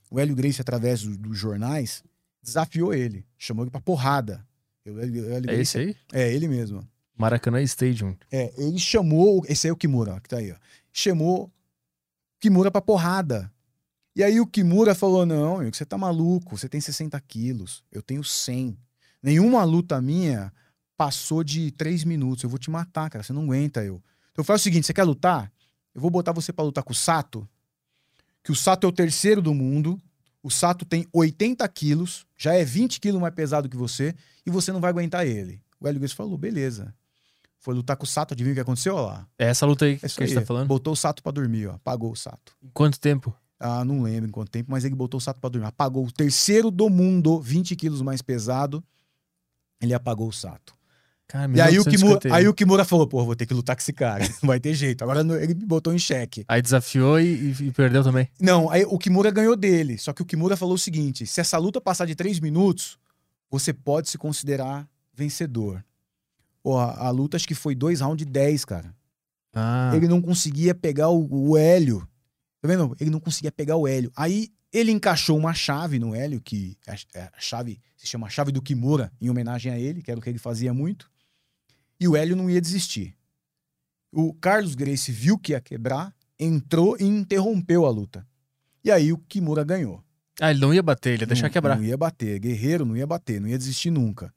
o 0.10 0.20
Hélio 0.20 0.36
Gracie, 0.36 0.60
através 0.62 1.04
do- 1.04 1.16
dos 1.18 1.38
jornais, 1.38 2.04
desafiou 2.42 2.94
ele, 2.94 3.26
chamou 3.38 3.64
ele 3.64 3.72
pra 3.72 3.80
porrada. 3.80 4.46
Hélio- 4.84 5.28
o 5.28 5.32
Hélio 5.32 5.52
É 5.52 5.56
esse 5.62 5.78
aí? 5.78 5.96
É, 6.12 6.34
ele 6.34 6.48
mesmo. 6.48 6.86
Maracanã 7.16 7.62
Stadium. 7.62 8.18
É, 8.32 8.52
ele 8.58 8.80
chamou. 8.80 9.46
Esse 9.48 9.68
aí 9.68 9.70
é 9.70 9.74
o 9.74 9.78
Kimura, 9.78 10.20
que 10.20 10.28
tá 10.28 10.38
aí, 10.38 10.52
ó. 10.52 10.56
Chamou 10.92 11.52
Kimura 12.40 12.72
pra 12.72 12.82
porrada. 12.82 13.52
E 14.16 14.24
aí 14.24 14.40
o 14.42 14.48
Kimura 14.48 14.96
falou: 14.96 15.26
Não, 15.26 15.58
amigo, 15.60 15.76
você 15.76 15.86
tá 15.86 15.98
maluco, 15.98 16.58
você 16.58 16.68
tem 16.68 16.82
60 16.82 17.20
quilos, 17.22 17.84
eu 17.92 18.02
tenho 18.02 18.24
100. 18.24 18.76
Nenhuma 19.22 19.64
luta 19.64 20.02
minha 20.02 20.52
passou 21.02 21.44
de 21.44 21.72
3 21.72 22.04
minutos. 22.04 22.44
Eu 22.44 22.50
vou 22.50 22.60
te 22.60 22.70
matar, 22.70 23.10
cara, 23.10 23.24
você 23.24 23.34
não 23.34 23.42
aguenta 23.42 23.84
eu. 23.84 24.00
Então 24.32 24.46
faz 24.46 24.62
o 24.62 24.64
seguinte: 24.64 24.86
você 24.86 24.94
quer 24.94 25.04
lutar? 25.04 25.52
Eu 25.96 26.00
vou 26.00 26.12
botar 26.12 26.32
você 26.32 26.54
pra 26.54 26.64
lutar 26.64 26.84
com 26.84 26.94
o 26.94 26.96
Sato, 26.96 27.50
que 28.44 28.52
o 28.52 28.56
Sato 28.56 28.86
é 28.86 28.88
o 28.88 28.92
terceiro 28.92 29.42
do 29.42 29.52
mundo. 29.52 30.00
O 30.44 30.52
Sato 30.52 30.86
tem 30.86 31.08
80 31.12 31.68
quilos, 31.70 32.28
já 32.38 32.54
é 32.54 32.64
20 32.64 33.00
quilos 33.00 33.20
mais 33.20 33.34
pesado 33.34 33.68
que 33.68 33.76
você, 33.76 34.14
e 34.46 34.52
você 34.52 34.72
não 34.72 34.80
vai 34.80 34.92
aguentar 34.92 35.26
ele. 35.26 35.60
O 35.80 35.88
Hélio 35.88 36.00
Gracie 36.00 36.16
falou: 36.16 36.38
beleza. 36.38 36.94
Foi 37.58 37.74
lutar 37.74 37.98
com 37.98 38.04
o 38.04 38.08
Sato, 38.08 38.36
adivinha 38.36 38.54
o 38.54 38.56
que 38.56 38.62
aconteceu? 38.62 38.94
Olha 38.94 39.06
lá. 39.08 39.28
É 39.40 39.46
essa 39.46 39.66
luta 39.66 39.86
aí 39.86 39.94
É 40.04 40.08
que 40.08 40.24
a 40.24 40.28
gente 40.28 40.36
tá 40.36 40.46
falando? 40.46 40.68
Botou 40.68 40.94
o 40.94 40.96
Sato 40.96 41.24
pra 41.24 41.32
dormir, 41.32 41.66
ó. 41.66 41.74
Apagou 41.74 42.12
o 42.12 42.16
Sato. 42.16 42.56
Quanto 42.76 43.00
tempo? 43.00 43.36
Ah, 43.60 43.84
não 43.84 44.04
lembro 44.04 44.30
em 44.30 44.32
quanto 44.32 44.52
tempo, 44.52 44.70
mas 44.70 44.86
ele 44.86 44.94
botou 44.94 45.18
o 45.18 45.22
Sato 45.22 45.40
pra 45.40 45.50
dormir. 45.50 45.68
Apagou 45.68 46.06
o 46.06 46.12
terceiro 46.12 46.70
do 46.70 46.92
mundo, 46.92 47.40
20 47.40 47.76
quilos 47.76 48.04
mais 48.04 48.22
pesado. 48.22 48.84
Ele 49.82 49.96
apagou 49.96 50.28
o 50.28 50.32
Sato. 50.32 50.80
Cara, 51.32 51.50
E 51.56 51.62
aí 51.62 51.80
o, 51.80 51.84
Kimura, 51.84 52.20
1951. 52.20 52.34
aí 52.36 52.48
o 52.50 52.54
Kimura 52.54 52.84
falou: 52.84 53.08
pô, 53.08 53.24
vou 53.24 53.36
ter 53.36 53.46
que 53.46 53.54
lutar 53.54 53.76
com 53.76 53.82
esse 53.82 53.94
cara. 53.94 54.24
Não 54.44 54.48
vai 54.48 54.60
ter 54.60 54.74
jeito. 54.74 55.02
Agora 55.04 55.22
ele 55.42 55.54
me 55.54 55.66
botou 55.66 55.94
em 55.94 55.98
xeque. 56.00 56.44
Aí 56.48 56.62
desafiou 56.62 57.20
e, 57.20 57.26
e- 57.60 57.68
e 57.68 57.72
perdeu 57.72 58.04
também. 58.04 58.28
Não, 58.40 58.70
aí 58.70 58.84
o 58.86 58.98
Kimura 58.98 59.32
ganhou 59.32 59.56
dele. 59.56 59.98
Só 59.98 60.12
que 60.12 60.22
o 60.22 60.26
Kimura 60.26 60.58
falou 60.58 60.76
o 60.76 60.78
seguinte: 60.78 61.26
se 61.26 61.40
essa 61.40 61.58
luta 61.58 61.80
passar 61.80 62.06
de 62.06 62.16
três 62.16 62.40
minutos, 62.40 62.98
você 63.50 63.72
pode 63.72 64.10
se 64.10 64.18
considerar 64.18 64.88
vencedor. 65.14 65.84
Pô, 66.64 66.78
a, 66.78 67.08
a 67.08 67.10
luta 67.10 67.38
acho 67.38 67.48
que 67.48 67.56
foi 67.56 67.76
dois 67.76 68.02
rounds 68.02 68.26
de 68.26 68.32
10, 68.32 68.66
cara. 68.66 68.94
Ah, 69.54 69.92
Ele 69.96 70.08
não 70.08 70.22
conseguia 70.22 70.74
pegar 70.74 71.10
o, 71.10 71.28
o 71.52 71.58
Hélio. 71.58 72.08
Tá 72.62 72.68
vendo? 72.68 72.96
Ele 73.00 73.10
não 73.10 73.20
conseguia 73.20 73.52
pegar 73.52 73.76
o 73.76 73.88
Hélio. 73.88 74.12
Aí 74.16 74.48
ele 74.72 74.92
encaixou 74.92 75.38
uma 75.38 75.54
chave 75.54 76.00
no 76.00 76.16
Hélio, 76.16 76.40
que 76.40 76.78
a, 76.88 76.94
a 76.94 77.40
chave 77.40 77.78
se 77.98 78.08
chama 78.08 78.30
chave 78.30 78.52
do 78.54 78.62
Kimura, 78.62 79.12
em 79.20 79.30
homenagem 79.30 79.70
a 79.72 79.78
ele, 79.78 80.02
que 80.02 80.10
era 80.10 80.18
o 80.20 80.24
que 80.24 80.30
ele 80.30 80.40
fazia 80.40 80.74
muito. 80.74 81.11
E 82.02 82.08
o 82.08 82.16
Hélio 82.16 82.36
não 82.36 82.50
ia 82.50 82.60
desistir. 82.60 83.16
O 84.12 84.34
Carlos 84.34 84.74
Gracie 84.74 85.14
viu 85.14 85.38
que 85.38 85.52
ia 85.52 85.62
quebrar, 85.62 86.12
entrou 86.40 86.98
e 87.00 87.04
interrompeu 87.04 87.86
a 87.86 87.92
luta. 87.92 88.28
E 88.84 88.90
aí 88.90 89.14
o 89.14 89.20
Kimura 89.20 89.64
ganhou. 89.64 90.04
Ah, 90.42 90.50
ele 90.50 90.60
não 90.60 90.74
ia 90.74 90.82
bater, 90.82 91.14
ele 91.14 91.22
ia 91.24 91.28
deixar 91.28 91.44
Não- 91.44 91.54
quebrar. 91.54 91.78
Não 91.78 91.84
ia 91.84 91.96
bater. 91.96 92.40
Guerreiro 92.40 92.86
não 92.86 92.98
ia 92.98 93.06
bater, 93.06 93.40
não 93.40 93.48
ia 93.48 93.58
desistir 93.58 93.92
nunca. 93.92 94.34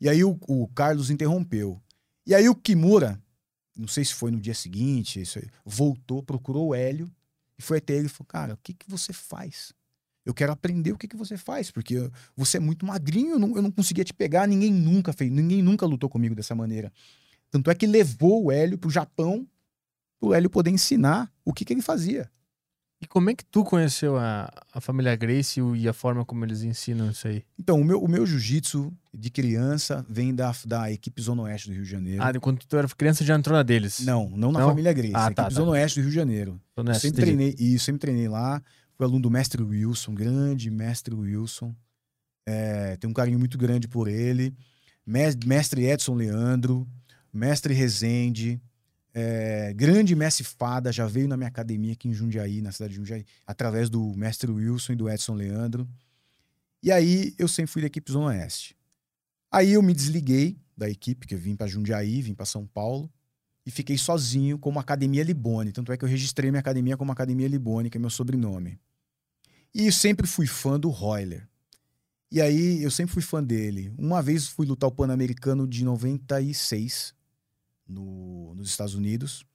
E 0.00 0.08
aí 0.08 0.24
o, 0.24 0.38
o 0.48 0.66
Carlos 0.68 1.10
interrompeu. 1.10 1.78
E 2.26 2.34
aí 2.34 2.48
o 2.48 2.54
Kimura, 2.54 3.22
não 3.76 3.86
sei 3.86 4.02
se 4.02 4.14
foi 4.14 4.30
no 4.30 4.40
dia 4.40 4.54
seguinte, 4.54 5.20
isso 5.20 5.38
aí, 5.38 5.46
voltou, 5.62 6.22
procurou 6.22 6.68
o 6.68 6.74
Hélio 6.74 7.12
e 7.58 7.62
foi 7.62 7.76
até 7.78 7.94
ele 7.94 8.06
e 8.06 8.08
falou: 8.08 8.26
Cara, 8.26 8.54
o 8.54 8.58
que, 8.62 8.72
que 8.72 8.88
você 8.90 9.12
faz? 9.12 9.74
Eu 10.24 10.32
quero 10.32 10.52
aprender 10.52 10.92
o 10.92 10.96
que, 10.96 11.06
que 11.06 11.16
você 11.16 11.36
faz, 11.36 11.70
porque 11.70 12.10
você 12.36 12.56
é 12.56 12.60
muito 12.60 12.86
magrinho, 12.86 13.32
eu 13.32 13.38
não, 13.38 13.54
eu 13.56 13.62
não 13.62 13.70
conseguia 13.70 14.04
te 14.04 14.14
pegar, 14.14 14.46
ninguém 14.48 14.72
nunca 14.72 15.12
fez, 15.12 15.30
ninguém 15.30 15.62
nunca 15.62 15.84
lutou 15.86 16.08
comigo 16.08 16.34
dessa 16.34 16.54
maneira. 16.54 16.90
Tanto 17.50 17.70
é 17.70 17.74
que 17.74 17.86
levou 17.86 18.44
o 18.44 18.50
Hélio 18.52 18.78
pro 18.78 18.90
Japão, 18.90 19.46
pro 20.18 20.32
Hélio 20.32 20.48
poder 20.48 20.70
ensinar 20.70 21.30
o 21.44 21.52
que, 21.52 21.64
que 21.64 21.72
ele 21.74 21.82
fazia. 21.82 22.30
E 23.02 23.06
como 23.06 23.28
é 23.28 23.34
que 23.34 23.44
tu 23.44 23.62
conheceu 23.64 24.16
a, 24.16 24.50
a 24.72 24.80
família 24.80 25.14
Grace 25.14 25.60
e 25.60 25.62
o- 25.62 25.90
a 25.90 25.92
forma 25.92 26.24
como 26.24 26.42
eles 26.42 26.62
ensinam 26.62 27.10
isso 27.10 27.28
aí? 27.28 27.44
Então, 27.58 27.78
o 27.78 27.84
meu, 27.84 28.02
o 28.02 28.08
meu 28.08 28.24
jiu-jitsu 28.24 28.90
de 29.12 29.28
criança 29.30 30.06
vem 30.08 30.34
da, 30.34 30.54
da 30.64 30.90
equipe 30.90 31.20
Zona 31.20 31.42
Oeste 31.42 31.68
do 31.68 31.74
Rio 31.74 31.84
de 31.84 31.90
Janeiro. 31.90 32.22
Ah, 32.22 32.32
quando 32.40 32.60
tu 32.64 32.76
era 32.76 32.88
criança 32.88 33.22
já 33.22 33.36
entrou 33.36 33.54
na 33.54 33.62
deles. 33.62 34.00
Não, 34.00 34.30
não 34.30 34.50
na 34.52 34.60
Não? 34.60 34.68
família 34.70 34.92
Grace. 34.94 35.12
Ah, 35.14 35.24
tá, 35.24 35.26
equipe 35.26 35.36
tá. 35.42 35.50
Zona 35.50 35.72
Oeste 35.72 35.98
do 36.00 36.02
Rio 36.04 36.10
de 36.10 36.16
Janeiro. 36.16 36.60
Nessa, 36.82 37.00
sempre 37.00 37.20
treinei, 37.20 37.54
isso, 37.58 37.84
sempre 37.84 38.00
treinei 38.00 38.28
lá. 38.28 38.62
Fui 38.96 39.04
aluno 39.04 39.22
do 39.22 39.30
mestre 39.30 39.62
Wilson, 39.62 40.14
grande 40.14 40.70
mestre 40.70 41.14
Wilson. 41.14 41.74
É, 42.46 42.96
tenho 42.96 43.10
um 43.10 43.14
carinho 43.14 43.38
muito 43.38 43.58
grande 43.58 43.88
por 43.88 44.06
ele. 44.06 44.54
Mes- 45.04 45.36
Mestre 45.44 45.84
Edson 45.84 46.14
Leandro, 46.14 46.86
mestre 47.32 47.74
Rezende, 47.74 48.60
é, 49.12 49.72
grande 49.74 50.14
mestre 50.14 50.44
Fada, 50.44 50.92
já 50.92 51.06
veio 51.06 51.28
na 51.28 51.36
minha 51.36 51.48
academia 51.48 51.92
aqui 51.92 52.08
em 52.08 52.12
Jundiaí, 52.12 52.60
na 52.60 52.72
cidade 52.72 52.92
de 52.92 52.96
Jundiaí, 52.98 53.24
através 53.46 53.90
do 53.90 54.14
mestre 54.14 54.50
Wilson 54.50 54.92
e 54.92 54.96
do 54.96 55.08
Edson 55.08 55.34
Leandro. 55.34 55.88
E 56.82 56.92
aí 56.92 57.34
eu 57.38 57.48
sempre 57.48 57.72
fui 57.72 57.82
da 57.82 57.86
equipe 57.86 58.10
Zona 58.12 58.26
Oeste. 58.26 58.76
Aí 59.50 59.72
eu 59.72 59.82
me 59.82 59.94
desliguei 59.94 60.58
da 60.76 60.88
equipe, 60.88 61.26
que 61.26 61.34
eu 61.34 61.38
vim 61.38 61.56
para 61.56 61.66
Jundiaí, 61.66 62.22
vim 62.22 62.34
para 62.34 62.44
São 62.46 62.66
Paulo 62.66 63.10
e 63.66 63.70
fiquei 63.70 63.96
sozinho 63.96 64.58
como 64.58 64.78
Academia 64.78 65.22
Libone. 65.22 65.72
Tanto 65.72 65.92
é 65.92 65.96
que 65.96 66.04
eu 66.04 66.08
registrei 66.08 66.50
minha 66.50 66.60
academia 66.60 66.96
como 66.96 67.12
Academia 67.12 67.48
Libone, 67.48 67.88
que 67.88 67.96
é 67.96 68.00
meu 68.00 68.10
sobrenome. 68.10 68.78
E 69.74 69.90
sempre 69.90 70.26
fui 70.26 70.46
fã 70.46 70.78
do 70.78 70.90
Royler. 70.90 71.48
E 72.30 72.40
aí 72.40 72.82
eu 72.82 72.90
sempre 72.90 73.14
fui 73.14 73.22
fã 73.22 73.42
dele. 73.42 73.92
Uma 73.96 74.22
vez 74.22 74.48
fui 74.48 74.66
lutar 74.66 74.88
o 74.88 74.92
Pan-Americano 74.92 75.66
de 75.66 75.84
96 75.84 77.14
no, 77.88 78.54
nos 78.54 78.68
Estados 78.68 78.94
Unidos. 78.94 79.46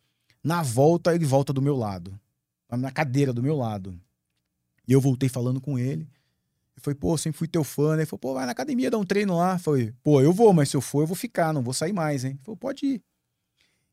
Na 0.43 0.63
volta, 0.63 1.13
ele 1.13 1.25
volta 1.25 1.53
do 1.53 1.61
meu 1.61 1.75
lado. 1.75 2.19
Na 2.69 2.91
cadeira 2.91 3.33
do 3.33 3.43
meu 3.43 3.55
lado. 3.55 3.99
E 4.87 4.91
eu 4.91 5.01
voltei 5.01 5.29
falando 5.29 5.61
com 5.61 5.77
ele. 5.77 6.09
Eu 6.75 6.81
falei, 6.81 6.95
pô, 6.95 7.17
sempre 7.17 7.37
fui 7.37 7.47
teu 7.47 7.63
fã, 7.63 7.95
né? 7.95 8.03
Ele 8.03 8.05
falou, 8.05 8.19
pô, 8.19 8.33
vai 8.33 8.45
na 8.45 8.53
academia 8.53 8.89
dar 8.89 8.97
um 8.97 9.05
treino 9.05 9.37
lá. 9.37 9.55
Eu 9.55 9.59
falei, 9.59 9.93
pô, 10.01 10.21
eu 10.21 10.31
vou, 10.31 10.53
mas 10.53 10.69
se 10.69 10.77
eu 10.77 10.81
for, 10.81 11.01
eu 11.01 11.07
vou 11.07 11.15
ficar, 11.15 11.53
não 11.53 11.61
vou 11.61 11.73
sair 11.73 11.91
mais, 11.91 12.23
hein? 12.23 12.31
Ele 12.31 12.39
falou, 12.43 12.57
pode 12.57 12.85
ir. 12.85 13.03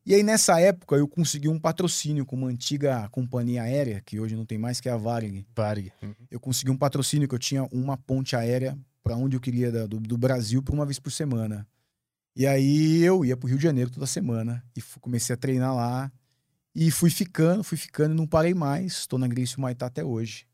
E 0.07 0.15
aí, 0.15 0.23
nessa 0.23 0.57
época, 0.57 0.95
eu 0.95 1.05
consegui 1.05 1.49
um 1.49 1.59
patrocínio 1.59 2.25
com 2.25 2.37
uma 2.37 2.47
antiga 2.47 3.09
companhia 3.09 3.63
aérea, 3.63 4.01
que 4.05 4.21
hoje 4.21 4.37
não 4.37 4.45
tem 4.45 4.57
mais, 4.57 4.79
que 4.79 4.87
é 4.87 4.91
a 4.93 4.95
Varig. 4.95 5.45
Varig. 5.53 5.91
Eu 6.31 6.39
consegui 6.39 6.71
um 6.71 6.77
patrocínio 6.77 7.27
que 7.27 7.35
eu 7.35 7.39
tinha 7.39 7.65
uma 7.73 7.97
ponte 7.97 8.33
aérea 8.33 8.79
para 9.03 9.17
onde 9.17 9.35
eu 9.35 9.41
queria 9.41 9.69
do, 9.85 9.99
do 9.99 10.17
Brasil 10.17 10.63
por 10.63 10.73
uma 10.73 10.85
vez 10.85 10.97
por 10.97 11.11
semana. 11.11 11.67
E 12.33 12.47
aí 12.47 13.03
eu 13.03 13.25
ia 13.25 13.35
pro 13.35 13.49
Rio 13.49 13.57
de 13.57 13.63
Janeiro 13.63 13.91
toda 13.91 14.07
semana 14.07 14.63
e 14.77 14.81
comecei 15.01 15.33
a 15.33 15.37
treinar 15.37 15.75
lá. 15.75 16.09
E 16.73 16.89
fui 16.89 17.09
ficando, 17.09 17.61
fui 17.61 17.77
ficando 17.77 18.13
e 18.13 18.17
não 18.17 18.25
parei 18.25 18.53
mais. 18.53 18.93
Estou 18.99 19.19
na 19.19 19.27
Gracie 19.27 19.59
Maitá 19.59 19.87
até 19.87 20.05
hoje. 20.05 20.46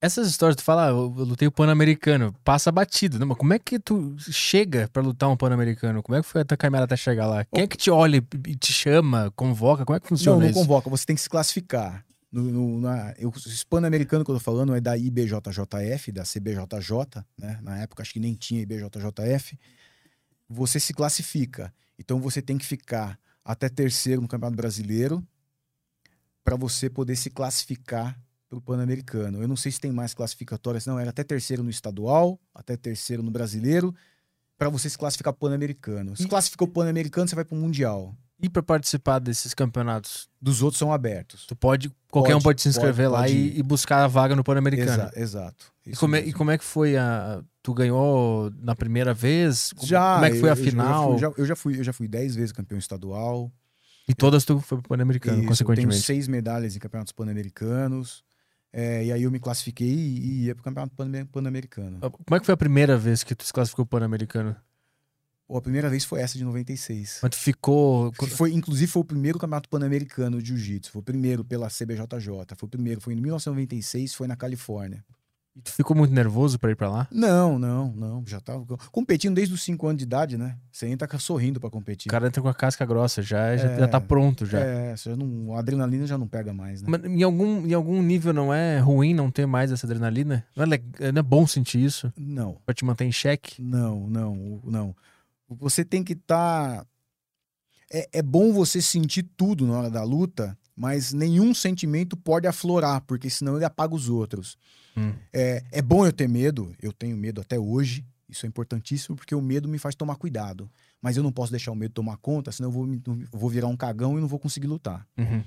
Essas 0.00 0.28
histórias, 0.28 0.56
tu 0.56 0.62
fala, 0.62 0.86
ah, 0.86 0.90
eu 0.90 1.06
lutei 1.08 1.48
o 1.48 1.52
Pan-Americano, 1.52 2.34
passa 2.44 2.70
batido, 2.70 3.18
né? 3.18 3.24
Mas 3.24 3.38
como 3.38 3.54
é 3.54 3.58
que 3.58 3.78
tu 3.78 4.14
chega 4.18 4.88
pra 4.92 5.02
lutar 5.02 5.28
um 5.30 5.36
Pan-Americano? 5.36 6.02
Como 6.02 6.16
é 6.16 6.22
que 6.22 6.28
foi 6.28 6.42
a 6.42 6.44
tua 6.44 6.56
caminhada 6.56 6.84
até 6.84 6.96
chegar 6.96 7.26
lá? 7.26 7.44
Quem 7.46 7.64
é 7.64 7.66
que 7.66 7.78
te 7.78 7.90
olha 7.90 8.22
e 8.46 8.54
te 8.56 8.72
chama, 8.72 9.32
convoca? 9.34 9.86
Como 9.86 9.96
é 9.96 10.00
que 10.00 10.06
funciona 10.06 10.36
não, 10.36 10.42
não 10.42 10.50
isso? 10.50 10.58
convoca, 10.58 10.90
você 10.90 11.06
tem 11.06 11.16
que 11.16 11.22
se 11.22 11.30
classificar. 11.30 12.04
No, 12.30 12.42
no, 12.42 12.80
na, 12.80 13.14
eu, 13.16 13.30
o 13.30 13.48
hispano-americano 13.48 14.22
que 14.22 14.30
eu 14.30 14.34
tô 14.34 14.40
falando 14.40 14.74
é 14.74 14.80
da 14.80 14.98
IBJJF, 14.98 16.12
da 16.12 16.24
CBJJ, 16.24 17.24
né? 17.38 17.58
Na 17.62 17.78
época 17.78 18.02
acho 18.02 18.12
que 18.12 18.20
nem 18.20 18.34
tinha 18.34 18.60
IBJJF. 18.60 19.58
Você 20.46 20.78
se 20.78 20.92
classifica. 20.92 21.72
Então 21.98 22.20
você 22.20 22.42
tem 22.42 22.58
que 22.58 22.66
ficar 22.66 23.18
até 23.42 23.70
terceiro 23.70 24.20
no 24.20 24.28
Campeonato 24.28 24.56
Brasileiro 24.56 25.26
para 26.44 26.54
você 26.54 26.90
poder 26.90 27.16
se 27.16 27.30
classificar 27.30 28.20
para 28.48 28.58
o 28.58 28.62
Pan-Americano. 28.62 29.42
Eu 29.42 29.48
não 29.48 29.56
sei 29.56 29.72
se 29.72 29.80
tem 29.80 29.90
mais 29.92 30.14
classificatórias, 30.14 30.86
não. 30.86 30.98
Era 30.98 31.10
até 31.10 31.24
terceiro 31.24 31.62
no 31.62 31.70
estadual, 31.70 32.38
até 32.54 32.76
terceiro 32.76 33.22
no 33.22 33.30
brasileiro, 33.30 33.94
para 34.58 34.68
você 34.68 34.88
se 34.88 34.96
classificar 34.96 35.32
para 35.32 35.48
Pan-Americano. 35.48 36.16
Se 36.16 36.24
E- 36.24 36.28
classificou 36.28 36.66
para 36.68 36.82
Pan-Americano, 36.84 37.28
você 37.28 37.34
vai 37.34 37.44
para 37.44 37.56
o 37.56 37.60
Mundial. 37.60 38.14
E 38.40 38.50
pra 38.50 38.62
participar 38.62 39.18
desses 39.18 39.54
campeonatos? 39.54 40.28
Dos 40.40 40.60
outros 40.62 40.78
são 40.78 40.92
abertos. 40.92 41.46
Tu 41.46 41.56
pode, 41.56 41.90
qualquer 42.10 42.32
Pode, 42.32 42.40
um 42.40 42.42
pode 42.42 42.60
se 42.60 42.68
inscrever 42.68 43.08
pode, 43.08 43.20
lá 43.22 43.28
e, 43.30 43.58
e 43.58 43.62
buscar 43.62 44.04
a 44.04 44.06
vaga 44.06 44.36
no 44.36 44.44
Pan-Americano. 44.44 44.90
Exa- 44.92 45.12
exato. 45.16 45.72
E 45.86 45.96
como, 45.96 46.16
é, 46.16 46.20
e 46.20 46.32
como 46.34 46.50
é 46.50 46.58
que 46.58 46.64
foi 46.64 46.96
a. 46.98 47.42
Tu 47.62 47.72
ganhou 47.72 48.50
na 48.58 48.76
primeira 48.76 49.14
vez? 49.14 49.72
Como- 49.72 49.88
Já, 49.88 50.14
Como 50.16 50.24
é 50.26 50.30
que 50.30 50.38
foi 50.40 50.50
a 50.50 50.52
eu 50.52 50.56
final? 50.56 51.12
Eu 51.14 51.18
já, 51.18 51.30
fui, 51.30 51.40
eu, 51.42 51.46
já 51.46 51.56
fui, 51.56 51.78
eu 51.80 51.84
já 51.84 51.92
fui 51.94 52.06
dez 52.08 52.36
vezes 52.36 52.52
campeão 52.52 52.78
estadual. 52.78 53.50
E 54.06 54.14
todas 54.14 54.44
tu 54.44 54.60
foi 54.60 54.78
pro 54.80 54.88
Pan-Americano, 54.90 55.32
Isso, 55.32 55.40
eu 55.40 55.40
tenho 55.46 55.48
consequentemente. 55.48 56.02
seis 56.02 56.28
medalhas 56.28 56.76
em 56.76 56.78
campeonatos 56.78 57.12
pan-americanos. 57.12 58.22
É, 58.78 59.06
e 59.06 59.10
aí 59.10 59.22
eu 59.22 59.30
me 59.30 59.40
classifiquei 59.40 59.88
e, 59.88 60.18
e 60.18 60.44
ia 60.44 60.54
pro 60.54 60.62
campeonato 60.62 60.94
pan- 60.94 61.24
pan-americano. 61.32 61.98
Como 61.98 62.36
é 62.36 62.38
que 62.38 62.44
foi 62.44 62.52
a 62.52 62.58
primeira 62.58 62.98
vez 62.98 63.24
que 63.24 63.34
tu 63.34 63.42
se 63.42 63.50
classificou 63.50 63.86
Pan-Americano? 63.86 64.54
Pô, 65.48 65.56
a 65.56 65.62
primeira 65.62 65.88
vez 65.88 66.04
foi 66.04 66.20
essa 66.20 66.36
de 66.36 66.44
96. 66.44 67.20
Mas 67.22 67.30
tu 67.30 67.36
ficou. 67.38 68.12
Foi, 68.36 68.52
inclusive, 68.52 68.90
foi 68.90 69.00
o 69.00 69.04
primeiro 69.04 69.38
campeonato 69.38 69.68
pan-americano 69.70 70.42
de 70.42 70.48
jiu-jitsu. 70.48 70.90
Foi 70.92 71.00
o 71.00 71.04
primeiro 71.04 71.42
pela 71.42 71.68
CBJJ. 71.70 72.54
Foi 72.56 72.66
o 72.66 72.68
primeiro, 72.68 73.00
foi 73.00 73.14
em 73.14 73.16
1996, 73.20 74.12
foi 74.14 74.26
na 74.26 74.36
Califórnia. 74.36 75.02
Tu 75.64 75.72
ficou 75.72 75.96
muito 75.96 76.12
nervoso 76.12 76.58
pra 76.58 76.70
ir 76.70 76.76
pra 76.76 76.88
lá? 76.90 77.08
Não, 77.10 77.58
não, 77.58 77.90
não. 77.96 78.22
Já 78.26 78.38
tava 78.40 78.64
competindo 78.92 79.34
desde 79.34 79.54
os 79.54 79.62
5 79.62 79.86
anos 79.86 79.98
de 79.98 80.04
idade, 80.04 80.36
né? 80.36 80.56
Você 80.70 80.86
entra 80.86 81.08
sorrindo 81.18 81.58
pra 81.58 81.70
competir. 81.70 82.08
O 82.08 82.12
cara 82.12 82.26
entra 82.26 82.42
com 82.42 82.48
a 82.48 82.54
casca 82.54 82.84
grossa, 82.84 83.22
já, 83.22 83.56
já, 83.56 83.68
É. 83.70 83.78
já 83.80 83.88
tá 83.88 83.98
pronto 84.00 84.44
já. 84.44 84.60
É, 84.60 84.94
já 84.96 85.16
não, 85.16 85.54
a 85.54 85.58
adrenalina 85.58 86.06
já 86.06 86.18
não 86.18 86.28
pega 86.28 86.52
mais, 86.52 86.82
né? 86.82 86.88
Mas 86.90 87.04
em 87.04 87.22
algum, 87.22 87.66
em 87.66 87.72
algum 87.72 88.02
nível 88.02 88.34
não 88.34 88.52
é 88.52 88.78
ruim 88.78 89.14
não 89.14 89.30
ter 89.30 89.46
mais 89.46 89.72
essa 89.72 89.86
adrenalina? 89.86 90.44
Não 90.54 90.64
é, 90.64 91.12
não 91.12 91.20
é 91.20 91.22
bom 91.22 91.46
sentir 91.46 91.82
isso? 91.82 92.12
Não, 92.16 92.58
Pra 92.66 92.74
te 92.74 92.84
manter 92.84 93.04
em 93.06 93.12
xeque? 93.12 93.62
não, 93.62 94.06
não, 94.10 94.60
não. 94.64 94.96
Você 95.48 95.84
tem 95.84 96.02
que 96.04 96.12
estar. 96.12 96.84
É, 97.90 98.08
é 98.14 98.22
bom 98.22 98.52
você 98.52 98.82
sentir 98.82 99.22
tudo 99.36 99.66
na 99.66 99.78
hora 99.78 99.90
da 99.90 100.02
luta, 100.02 100.58
mas 100.76 101.12
nenhum 101.12 101.54
sentimento 101.54 102.16
pode 102.16 102.46
aflorar, 102.46 103.00
porque 103.02 103.30
senão 103.30 103.56
ele 103.56 103.64
apaga 103.64 103.94
os 103.94 104.08
outros. 104.08 104.58
Hum. 104.96 105.12
É, 105.32 105.62
é 105.72 105.82
bom 105.82 106.04
eu 106.06 106.12
ter 106.12 106.28
medo, 106.28 106.74
eu 106.82 106.92
tenho 106.92 107.16
medo 107.16 107.40
até 107.40 107.58
hoje. 107.58 108.04
Isso 108.28 108.44
é 108.44 108.48
importantíssimo 108.48 109.16
porque 109.16 109.34
o 109.34 109.40
medo 109.40 109.68
me 109.68 109.78
faz 109.78 109.94
tomar 109.94 110.16
cuidado. 110.16 110.68
Mas 111.00 111.16
eu 111.16 111.22
não 111.22 111.30
posso 111.32 111.50
deixar 111.52 111.70
o 111.70 111.76
medo 111.76 111.92
tomar 111.94 112.16
conta, 112.16 112.50
senão 112.50 112.68
eu 112.68 112.72
vou, 112.72 112.86
me- 112.86 113.00
eu 113.06 113.38
vou 113.38 113.48
virar 113.48 113.68
um 113.68 113.76
cagão 113.76 114.18
e 114.18 114.20
não 114.20 114.28
vou 114.28 114.38
conseguir 114.38 114.66
lutar. 114.66 115.06
Uhum. 115.16 115.42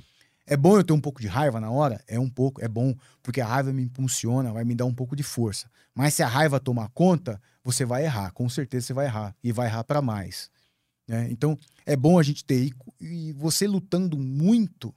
É 0.48 0.56
bom 0.58 0.78
eu 0.78 0.84
ter 0.84 0.94
um 0.94 1.02
pouco 1.02 1.22
de 1.22 1.28
raiva 1.28 1.60
na 1.60 1.70
hora? 1.70 2.02
É 2.08 2.20
um 2.20 2.30
pouco, 2.30 2.64
é 2.64 2.68
bom, 2.68 2.96
porque 3.22 3.40
a 3.42 3.46
raiva 3.46 3.72
me 3.72 3.84
impulsiona, 3.84 4.52
vai 4.52 4.64
me 4.64 4.74
dar 4.74 4.86
um 4.86 4.94
pouco 4.94 5.16
de 5.16 5.22
força. 5.22 5.70
Mas 5.94 6.14
se 6.16 6.24
a 6.24 6.28
raiva 6.28 6.60
tomar 6.60 6.90
conta, 6.90 7.40
você 7.64 7.86
vai 7.86 8.04
errar, 8.06 8.32
com 8.32 8.48
certeza 8.50 8.88
você 8.88 8.94
vai 8.94 9.06
errar, 9.06 9.36
e 9.44 9.52
vai 9.52 9.68
errar 9.68 9.84
para 9.84 10.02
mais. 10.02 10.50
né? 11.08 11.28
Então, 11.30 11.58
é 11.86 11.96
bom 11.96 12.18
a 12.18 12.24
gente 12.24 12.44
ter. 12.46 12.64
E, 12.66 12.74
e 13.30 13.34
você 13.34 13.68
lutando 13.68 14.18
muito, 14.18 14.96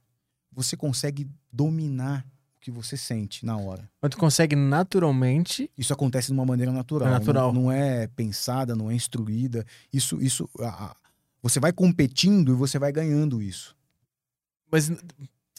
você 0.52 0.76
consegue 0.76 1.28
dominar 1.52 2.24
o 2.56 2.60
que 2.60 2.70
você 2.70 2.96
sente 2.96 3.44
na 3.44 3.56
hora. 3.56 3.88
Mas 4.00 4.10
tu 4.12 4.18
consegue 4.18 4.54
naturalmente. 4.54 5.70
Isso 5.76 5.92
acontece 5.92 6.28
de 6.28 6.32
uma 6.34 6.44
maneira 6.46 6.70
natural. 6.72 7.08
É 7.08 7.12
natural. 7.12 7.52
Não, 7.52 7.62
não 7.62 7.72
é 7.72 8.06
pensada, 8.08 8.76
não 8.76 8.90
é 8.90 8.94
instruída. 8.94 9.64
Isso, 9.92 10.20
isso, 10.22 10.48
a- 10.60 10.86
a- 10.86 10.96
você 11.42 11.58
vai 11.58 11.72
competindo 11.72 12.52
e 12.52 12.54
você 12.56 12.78
vai 12.78 12.92
ganhando 12.92 13.42
isso. 13.42 13.76
Mas, 14.70 14.90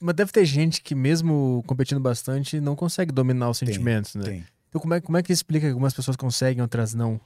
mas 0.02 0.16
deve 0.16 0.32
ter 0.32 0.46
gente 0.46 0.82
que, 0.82 0.96
mesmo 0.96 1.64
competindo 1.68 2.00
bastante, 2.00 2.60
não 2.62 2.76
consegue 2.76 3.12
dominar 3.12 3.50
os 3.50 3.60
Tem, 3.60 3.68
sentimentos, 3.68 4.16
né? 4.16 4.24
Tem. 4.24 4.46
Então, 4.70 4.82
como 4.82 4.94
é, 4.94 5.02
como 5.02 5.18
é 5.18 5.22
que 5.24 5.32
explica 5.34 5.68
que 5.68 5.72
algumas 5.72 5.94
pessoas 5.94 6.18
conseguem, 6.18 6.62
outras 6.62 6.94
não? 6.94 7.20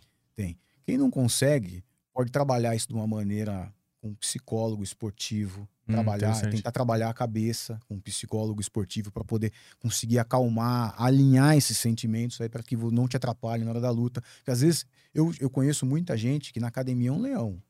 Quem 0.85 0.97
não 0.97 1.11
consegue 1.11 1.83
pode 2.13 2.31
trabalhar 2.31 2.73
isso 2.73 2.87
de 2.87 2.93
uma 2.93 3.05
maneira 3.05 3.69
com 4.07 4.13
um 4.13 4.15
psicólogo 4.15 4.83
esportivo, 4.83 5.67
Hum, 5.87 5.93
trabalhar, 5.93 6.41
tentar 6.49 6.71
trabalhar 6.71 7.09
a 7.09 7.13
cabeça 7.13 7.79
com 7.87 7.95
um 7.95 7.99
psicólogo 7.99 8.59
esportivo 8.59 9.09
para 9.09 9.23
poder 9.23 9.53
conseguir 9.79 10.19
acalmar, 10.19 10.93
alinhar 10.97 11.55
esses 11.55 11.77
sentimentos 11.77 12.41
aí 12.41 12.49
para 12.49 12.61
que 12.61 12.75
não 12.75 13.07
te 13.07 13.15
atrapalhe 13.15 13.63
na 13.63 13.71
hora 13.71 13.79
da 13.79 13.89
luta. 13.89 14.21
Porque 14.37 14.51
às 14.51 14.59
vezes 14.59 14.85
eu, 15.13 15.33
eu 15.39 15.49
conheço 15.49 15.85
muita 15.85 16.17
gente 16.17 16.51
que 16.51 16.59
na 16.59 16.67
academia 16.67 17.09
é 17.09 17.11
um 17.11 17.21
leão. 17.21 17.61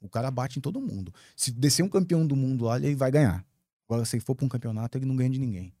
O 0.00 0.08
cara 0.08 0.30
bate 0.30 0.58
em 0.58 0.62
todo 0.62 0.80
mundo. 0.80 1.12
Se 1.36 1.50
descer 1.50 1.82
um 1.82 1.88
campeão 1.88 2.26
do 2.26 2.34
mundo 2.34 2.64
lá, 2.64 2.76
ele 2.76 2.94
vai 2.94 3.10
ganhar. 3.10 3.44
Agora, 3.88 4.04
se 4.04 4.16
ele 4.16 4.24
for 4.24 4.34
para 4.34 4.46
um 4.46 4.48
campeonato, 4.48 4.96
ele 4.96 5.04
não 5.04 5.14
ganha 5.14 5.30
de 5.30 5.38
ninguém. 5.38 5.72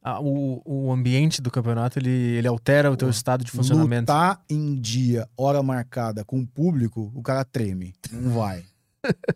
Ah, 0.00 0.20
o, 0.20 0.60
o 0.64 0.92
ambiente 0.92 1.40
do 1.40 1.50
campeonato, 1.50 1.98
ele, 1.98 2.10
ele 2.10 2.48
altera 2.48 2.90
o 2.90 2.96
teu 2.96 3.08
estado 3.08 3.44
de 3.44 3.50
funcionamento. 3.50 4.12
Lutar 4.12 4.42
em 4.50 4.74
dia, 4.74 5.28
hora 5.36 5.62
marcada 5.62 6.24
com 6.24 6.40
o 6.40 6.46
público, 6.46 7.12
o 7.14 7.22
cara 7.22 7.44
treme. 7.44 7.94
Não 8.10 8.30
vai. 8.30 8.64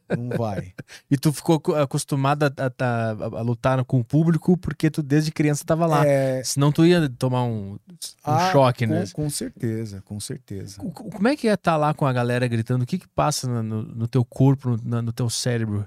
Não 0.09 0.31
vai. 0.37 0.73
E 1.11 1.17
tu 1.17 1.33
ficou 1.33 1.61
acostumado 1.77 2.45
a, 2.45 2.47
a- 2.47 2.85
a- 2.85 3.39
a 3.39 3.43
lutar 3.43 3.85
com 3.85 4.01
o 4.01 4.05
público 4.05 4.57
porque 4.57 4.91
tu 4.91 5.03
desde 5.03 5.31
criança 5.33 5.64
tava 5.64 5.87
lá. 5.87 6.05
É, 6.07 6.43
Senão 6.45 6.71
tu 6.73 6.85
ia 6.85 7.09
tomar 7.09 7.45
um, 7.45 7.73
um 7.73 7.79
Ah, 8.25 8.51
choque, 8.53 8.87
com, 8.87 8.93
né? 8.93 9.05
com 9.12 9.31
certeza, 9.31 10.03
com 10.03 10.21
certeza. 10.21 10.79
Co- 10.79 10.91
co- 10.91 11.11
Como 11.11 11.29
é 11.29 11.37
que 11.37 11.49
é 11.49 11.55
estar 11.55 11.77
lá 11.77 11.93
com 11.95 12.07
a 12.07 12.12
galera 12.12 12.47
gritando? 12.47 12.83
O 12.83 12.87
que 12.87 12.99
que 12.99 13.09
passa 13.09 13.47
no, 13.62 13.83
no 13.83 14.09
teu 14.09 14.25
corpo, 14.25 14.77
no, 14.83 15.03
no 15.03 15.12
teu 15.12 15.29
cérebro? 15.31 15.87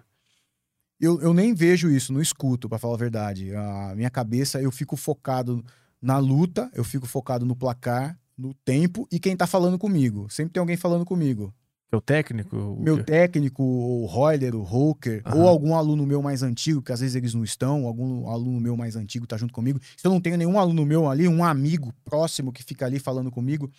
Eu, 1.00 1.22
eu 1.22 1.34
nem 1.34 1.54
vejo 1.54 1.90
isso, 1.90 2.12
não 2.12 2.22
escuto, 2.22 2.68
pra 2.68 2.78
falar 2.78 2.96
a 2.96 2.98
verdade. 2.98 3.56
A 3.56 3.94
minha 3.96 4.10
cabeça, 4.10 4.62
eu 4.62 4.70
fico 4.72 4.98
focado 4.98 5.64
na 6.02 6.18
luta, 6.18 6.70
eu 6.74 6.84
fico 6.84 7.06
focado 7.08 7.46
no 7.46 7.56
placar, 7.56 8.18
no 8.38 8.54
tempo 8.54 9.08
e 9.12 9.18
quem 9.20 9.36
tá 9.36 9.48
falando 9.48 9.78
comigo. 9.78 10.28
Sempre 10.30 10.54
tem 10.54 10.60
alguém 10.60 10.76
falando 10.78 11.06
comigo. 11.06 11.54
Teu 11.90 12.00
técnico? 12.00 12.56
o 12.56 12.80
Meu 12.80 12.98
que- 12.98 13.04
técnico, 13.04 13.64
o 13.64 14.06
Royler, 14.06 14.56
o 14.56 14.62
Roker, 14.62 15.22
Aham. 15.26 15.38
ou 15.38 15.48
algum 15.48 15.76
aluno 15.76 16.06
meu 16.06 16.22
mais 16.22 16.44
antigo, 16.44 16.82
que 16.84 16.92
às 16.92 17.00
vezes 17.00 17.16
eles 17.16 17.34
não 17.34 17.44
estão, 17.44 17.88
algum 17.88 18.30
aluno 18.30 18.60
meu 18.60 18.78
mais 18.78 18.96
antigo 18.96 19.26
tá 19.26 19.38
junto 19.38 19.52
comigo. 19.54 19.80
Se 19.98 20.06
eu 20.06 20.12
não 20.12 20.22
tenho 20.22 20.38
nenhum 20.38 20.60
aluno 20.60 20.86
meu 20.86 21.10
ali, 21.10 21.28
um 21.28 21.44
amigo 21.44 21.92
próximo 22.06 22.52
que 22.52 22.64
fica 22.64 22.86
ali 22.86 23.00
falando 23.00 23.32
comigo, 23.32 23.72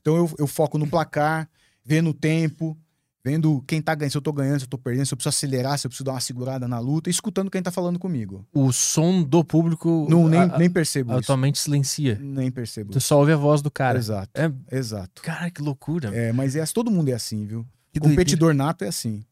então 0.00 0.16
eu, 0.16 0.30
eu 0.38 0.46
foco 0.46 0.78
no 0.78 0.86
placar, 0.86 1.48
vendo 1.84 2.10
o 2.10 2.14
tempo, 2.14 2.76
vendo 3.24 3.62
quem 3.66 3.82
tá 3.82 3.94
ganhando, 3.94 4.12
se 4.12 4.16
eu 4.16 4.22
tô 4.22 4.32
ganhando, 4.32 4.58
se 4.60 4.64
eu 4.64 4.68
tô 4.68 4.78
perdendo, 4.78 5.06
se 5.06 5.12
eu 5.12 5.16
preciso 5.16 5.28
acelerar, 5.36 5.78
se 5.78 5.86
eu 5.86 5.90
preciso 5.90 6.04
dar 6.04 6.12
uma 6.12 6.20
segurada 6.20 6.66
na 6.66 6.78
luta, 6.78 7.10
escutando 7.10 7.50
quem 7.50 7.62
tá 7.62 7.70
falando 7.70 7.98
comigo. 7.98 8.46
O 8.52 8.72
som 8.72 9.22
do 9.22 9.44
público 9.44 10.06
Não, 10.08 10.28
nem, 10.28 10.40
a- 10.40 10.58
nem 10.58 10.70
percebo 10.70 11.12
a 11.12 11.16
isso. 11.18 11.26
tua 11.26 11.36
mente 11.36 11.58
silencia. 11.58 12.18
Nem 12.20 12.50
percebo. 12.50 12.92
Tu 12.92 13.00
só 13.00 13.18
ouve 13.18 13.32
a 13.32 13.36
voz 13.36 13.60
do 13.62 13.70
cara. 13.70 13.98
Exato. 13.98 14.30
É, 14.34 14.50
Exato. 14.76 15.22
cara, 15.22 15.50
que 15.50 15.60
loucura. 15.60 16.14
É, 16.16 16.32
mas 16.32 16.56
é, 16.56 16.64
todo 16.66 16.90
mundo 16.90 17.08
é 17.10 17.12
assim, 17.14 17.44
viu? 17.46 17.66
Que 17.92 18.00
doideira. 18.00 18.22
Competidor 18.22 18.54
nato 18.54 18.84
é 18.84 18.88
assim. 18.88 19.22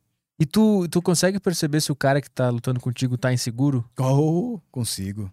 E 0.40 0.46
tu, 0.46 0.86
tu 0.88 1.02
consegue 1.02 1.40
perceber 1.40 1.80
se 1.80 1.90
o 1.90 1.96
cara 1.96 2.20
que 2.20 2.30
tá 2.30 2.48
lutando 2.50 2.78
contigo 2.78 3.16
tá 3.18 3.32
inseguro? 3.32 3.84
Oh, 3.98 4.60
consigo. 4.70 5.32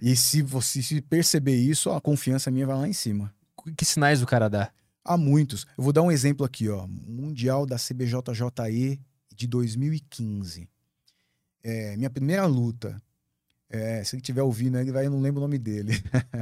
E 0.00 0.16
se 0.16 0.42
você 0.42 0.82
se 0.82 1.00
perceber 1.00 1.54
isso, 1.56 1.90
a 1.90 2.00
confiança 2.00 2.50
minha 2.50 2.66
vai 2.66 2.76
lá 2.76 2.88
em 2.88 2.92
cima. 2.92 3.32
Que 3.76 3.84
sinais 3.84 4.20
o 4.22 4.26
cara 4.26 4.48
dá? 4.48 4.70
Há 5.04 5.16
muitos. 5.16 5.66
Eu 5.76 5.82
vou 5.84 5.92
dar 5.92 6.02
um 6.02 6.10
exemplo 6.12 6.44
aqui, 6.46 6.68
ó. 6.68 6.86
Mundial 6.86 7.66
da 7.66 7.76
CBJJE 7.76 9.00
de 9.34 9.46
2015. 9.46 10.68
É, 11.62 11.96
minha 11.96 12.10
primeira 12.10 12.46
luta. 12.46 13.00
É, 13.68 14.04
se 14.04 14.14
ele 14.14 14.20
estiver 14.22 14.42
ouvindo, 14.42 14.78
ele 14.78 14.92
vai, 14.92 15.06
eu 15.06 15.10
não 15.10 15.20
lembro 15.20 15.40
o 15.40 15.44
nome 15.44 15.58
dele. 15.58 15.92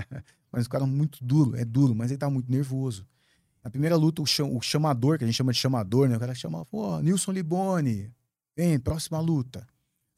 mas 0.51 0.67
o 0.67 0.71
cara 0.71 0.85
é 0.85 0.87
muito 0.87 1.25
duro, 1.25 1.57
é 1.57 1.65
duro, 1.65 1.95
mas 1.95 2.11
ele 2.11 2.19
tá 2.19 2.29
muito 2.29 2.51
nervoso. 2.51 3.07
Na 3.63 3.71
primeira 3.71 3.97
luta, 3.97 4.23
o, 4.23 4.27
cham- 4.27 4.57
o 4.57 4.61
chamador, 4.61 5.19
que 5.19 5.25
a 5.25 5.27
gente 5.27 5.37
chama 5.37 5.53
de 5.53 5.59
chamador, 5.59 6.09
né? 6.09 6.17
O 6.17 6.21
cara 6.21 6.35
chama, 6.35 6.65
pô, 6.67 6.99
Nilson 7.01 7.33
Liboni, 7.33 8.11
vem, 8.57 8.79
próxima 8.81 9.21
luta. 9.21 9.67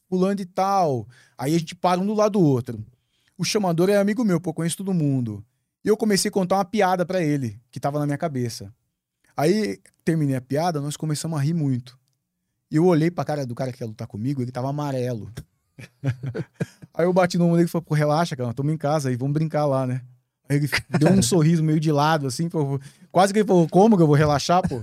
Fulano 0.09 0.36
de 0.36 0.47
tal. 0.47 1.09
Aí 1.36 1.55
a 1.55 1.59
gente 1.59 1.74
para 1.74 2.01
um 2.01 2.07
do 2.07 2.14
lado 2.14 2.32
do 2.38 2.40
outro. 2.40 2.84
O 3.36 3.45
chamador 3.45 3.90
é 3.90 3.97
amigo 3.97 4.24
meu, 4.24 4.40
pô, 4.40 4.55
conheço 4.55 4.76
todo 4.78 4.95
mundo. 4.95 5.45
E 5.85 5.89
eu 5.89 5.97
comecei 5.97 6.28
a 6.28 6.33
contar 6.33 6.57
uma 6.57 6.64
piada 6.64 7.05
pra 7.05 7.20
ele, 7.22 7.61
que 7.70 7.80
tava 7.80 7.99
na 7.99 8.07
minha 8.07 8.18
cabeça. 8.18 8.72
Aí 9.37 9.80
terminei 10.05 10.37
a 10.37 10.41
piada, 10.41 10.80
nós 10.80 10.97
começamos 10.97 11.39
a 11.39 11.43
rir 11.43 11.55
muito. 11.55 11.99
E 12.70 12.76
eu 12.76 12.87
olhei 12.87 13.11
pra 13.11 13.24
cara 13.24 13.45
do 13.47 13.55
cara 13.55 13.72
que 13.72 13.83
ia 13.83 13.87
lutar 13.87 14.07
comigo, 14.07 14.41
ele 14.43 14.53
tava 14.53 14.68
amarelo. 14.70 15.30
aí 16.95 17.05
eu 17.05 17.12
bati 17.12 17.39
no 17.39 17.45
ombro 17.45 17.57
dele 17.57 17.68
e 17.68 17.70
falei, 17.70 17.85
pô, 17.85 17.95
relaxa, 17.95 18.37
cara, 18.37 18.53
tamo 18.55 18.70
em 18.70 18.76
casa 18.76 19.09
aí, 19.09 19.16
vamos 19.16 19.35
brincar 19.35 19.66
lá, 19.66 19.87
né? 19.87 20.03
Aí 20.49 20.57
ele 20.57 20.68
deu 20.99 21.09
um 21.11 21.20
sorriso 21.22 21.62
meio 21.62 21.80
de 21.80 21.91
lado, 21.93 22.26
assim, 22.26 22.49
pô, 22.49 22.78
quase 23.11 23.33
que 23.33 23.39
ele 23.41 23.49
falou, 23.49 23.68
como 23.68 23.97
que 23.97 24.03
eu 24.03 24.07
vou 24.07 24.16
relaxar, 24.16 24.66
pô? 24.66 24.83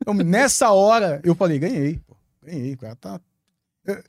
Então, 0.00 0.14
nessa 0.14 0.70
hora, 0.70 1.20
eu 1.24 1.34
falei, 1.34 1.58
ganhei, 1.58 1.98
pô, 2.06 2.16
ganhei, 2.44 2.74
o 2.74 2.78
cara 2.78 2.96
tá... 2.96 3.20
Eu- 3.84 4.02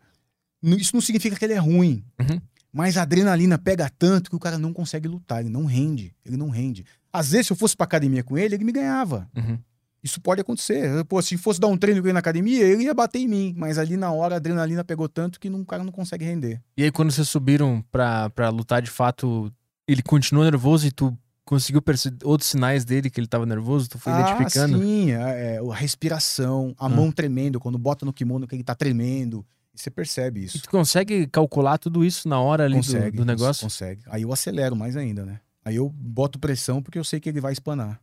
Isso 0.77 0.95
não 0.95 1.01
significa 1.01 1.35
que 1.35 1.45
ele 1.45 1.53
é 1.53 1.57
ruim, 1.59 2.03
Uhum. 2.19 2.41
Mas 2.73 2.97
a 2.97 3.03
adrenalina 3.03 3.57
pega 3.57 3.89
tanto 3.97 4.29
que 4.29 4.35
o 4.35 4.39
cara 4.39 4.57
não 4.57 4.73
consegue 4.73 5.07
lutar, 5.07 5.39
ele 5.41 5.49
não 5.49 5.65
rende, 5.65 6.13
ele 6.25 6.35
não 6.35 6.49
rende. 6.49 6.83
Às 7.11 7.29
vezes, 7.31 7.47
se 7.47 7.53
eu 7.53 7.57
fosse 7.57 7.77
pra 7.77 7.83
academia 7.85 8.23
com 8.23 8.37
ele, 8.37 8.55
ele 8.55 8.63
me 8.65 8.71
ganhava. 8.71 9.29
Uhum. 9.37 9.59
Isso 10.03 10.19
pode 10.19 10.41
acontecer. 10.41 11.05
Pô, 11.05 11.21
se 11.21 11.37
fosse 11.37 11.59
dar 11.61 11.67
um 11.67 11.77
treino 11.77 12.01
com 12.01 12.07
ele 12.07 12.13
na 12.13 12.19
academia, 12.19 12.63
ele 12.65 12.83
ia 12.83 12.93
bater 12.93 13.19
em 13.19 13.27
mim. 13.27 13.53
Mas 13.55 13.77
ali 13.77 13.95
na 13.95 14.11
hora 14.11 14.35
a 14.35 14.37
adrenalina 14.37 14.83
pegou 14.83 15.07
tanto 15.07 15.39
que 15.39 15.49
não- 15.49 15.61
o 15.61 15.65
cara 15.65 15.81
não 15.83 15.93
consegue 15.93 16.25
render. 16.25 16.59
E 16.75 16.83
aí, 16.83 16.91
quando 16.91 17.11
vocês 17.11 17.29
subiram 17.29 17.81
pra, 17.89 18.29
pra 18.31 18.49
lutar 18.49 18.81
de 18.81 18.89
fato, 18.89 19.49
ele 19.87 20.01
continuou 20.01 20.43
nervoso 20.43 20.87
e 20.87 20.91
tu 20.91 21.17
conseguiu 21.45 21.81
perceber 21.81 22.17
outros 22.25 22.49
sinais 22.49 22.83
dele 22.83 23.09
que 23.09 23.17
ele 23.19 23.27
tava 23.27 23.45
nervoso? 23.45 23.87
Tu 23.87 23.97
foi 23.99 24.11
identificando? 24.11 24.75
Ah, 24.75 24.79
sim, 24.81 25.11
é, 25.11 25.55
é, 25.55 25.59
a 25.59 25.75
respiração, 25.75 26.73
a 26.77 26.87
Ah. 26.87 26.89
mão 26.89 27.11
tremendo, 27.11 27.59
quando 27.59 27.77
bota 27.77 28.05
no 28.05 28.11
kimono 28.11 28.45
que 28.47 28.55
ele 28.55 28.63
tá 28.63 28.75
tremendo. 28.75 29.45
E 29.75 29.81
você 29.81 29.89
percebe 29.89 30.41
E 30.41 30.45
isso. 30.45 30.61
tu 30.61 30.69
consegue 30.69 31.25
calcular 31.27 31.77
tudo 31.77 32.05
isso 32.05 32.27
na 32.29 32.39
hora 32.39 32.65
ali 32.65 32.75
do- 32.75 32.77
consegue, 32.77 33.17
do, 33.17 33.25
negócio? 33.25 33.63
Consegue. 33.63 34.01
Aí 34.07 34.21
eu 34.21 34.31
acelero 34.31 34.75
mais 34.75 34.95
ainda, 34.95 35.25
né? 35.25 35.39
Aí 35.65 35.75
eu 35.77 35.89
boto 35.89 36.37
pressão 36.39 36.81
porque 36.81 36.99
eu 36.99 37.03
sei 37.03 37.19
que 37.19 37.29
ele 37.29 37.41
vai 37.41 37.53
espanar. 37.53 37.99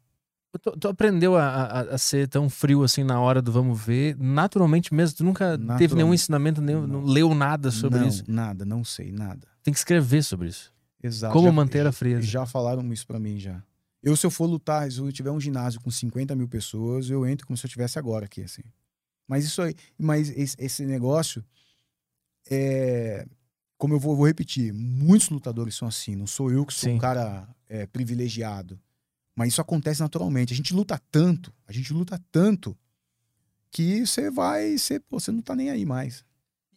Tu, 0.60 0.72
tu 0.78 0.88
aprendeu 0.88 1.36
a, 1.36 1.44
a- 1.46 1.80
a 1.94 1.98
ser 1.98 2.26
tão 2.26 2.50
frio 2.50 2.82
assim 2.82 3.04
na 3.04 3.20
hora 3.20 3.40
do 3.40 3.52
vamos 3.52 3.80
ver, 3.80 4.16
naturalmente 4.18 4.92
mesmo? 4.92 5.16
Tu 5.18 5.24
nunca 5.24 5.56
teve 5.78 5.94
nenhum 5.94 6.12
ensinamento, 6.12 6.60
nenhum, 6.60 6.86
não 6.88 7.02
Não. 7.02 7.08
leu 7.08 7.32
nada 7.34 7.70
sobre 7.70 8.00
não, 8.00 8.08
isso? 8.08 8.24
nada, 8.26 8.64
não 8.64 8.82
sei, 8.82 9.12
nada. 9.12 9.46
Tem 9.62 9.72
que 9.72 9.78
escrever 9.78 10.24
sobre 10.24 10.48
isso. 10.48 10.72
Exato. 11.00 11.32
Como 11.32 11.46
Já- 11.46 11.52
manter 11.52 11.86
a 11.86 11.92
frieza. 11.92 12.22
Já 12.22 12.44
falaram 12.46 12.92
isso 12.92 13.06
pra 13.06 13.20
mim 13.20 13.38
já. 13.38 13.62
Eu, 14.02 14.16
se 14.16 14.26
eu 14.26 14.30
for 14.30 14.46
lutar, 14.46 14.90
se 14.90 14.98
eu 14.98 15.12
tiver 15.12 15.30
um 15.30 15.38
ginásio 15.40 15.80
com 15.80 15.90
50 15.90 16.34
mil 16.34 16.48
pessoas, 16.48 17.08
eu 17.10 17.24
entro 17.26 17.46
como 17.46 17.56
se 17.56 17.64
eu 17.64 17.68
estivesse 17.68 17.98
agora 17.98 18.24
aqui, 18.24 18.42
assim. 18.42 18.62
Mas 19.28 19.44
isso 19.44 19.62
aí, 19.62 19.74
mas 19.96 20.30
esse, 20.36 20.56
esse 20.58 20.84
negócio 20.84 21.44
é. 22.50 23.26
Como 23.78 23.94
eu 23.94 23.98
vou, 23.98 24.14
vou, 24.14 24.26
repetir, 24.26 24.74
muitos 24.74 25.30
lutadores 25.30 25.74
são 25.74 25.88
assim. 25.88 26.14
Não 26.14 26.26
sou 26.26 26.50
eu 26.50 26.66
que 26.66 26.74
sou 26.74 26.90
Sim. 26.90 26.96
um 26.96 26.98
cara 26.98 27.48
é, 27.66 27.86
privilegiado. 27.86 28.78
Mas 29.34 29.48
isso 29.48 29.60
acontece 29.60 30.00
naturalmente. 30.02 30.52
A 30.52 30.56
gente 30.56 30.74
luta 30.74 31.00
tanto, 31.10 31.50
a 31.66 31.72
gente 31.72 31.90
luta 31.92 32.20
tanto, 32.30 32.76
que 33.70 34.04
você 34.04 34.30
vai, 34.30 34.76
você, 34.76 35.00
pô, 35.00 35.18
você 35.18 35.32
não 35.32 35.40
tá 35.40 35.54
nem 35.54 35.70
aí 35.70 35.86
mais. 35.86 36.24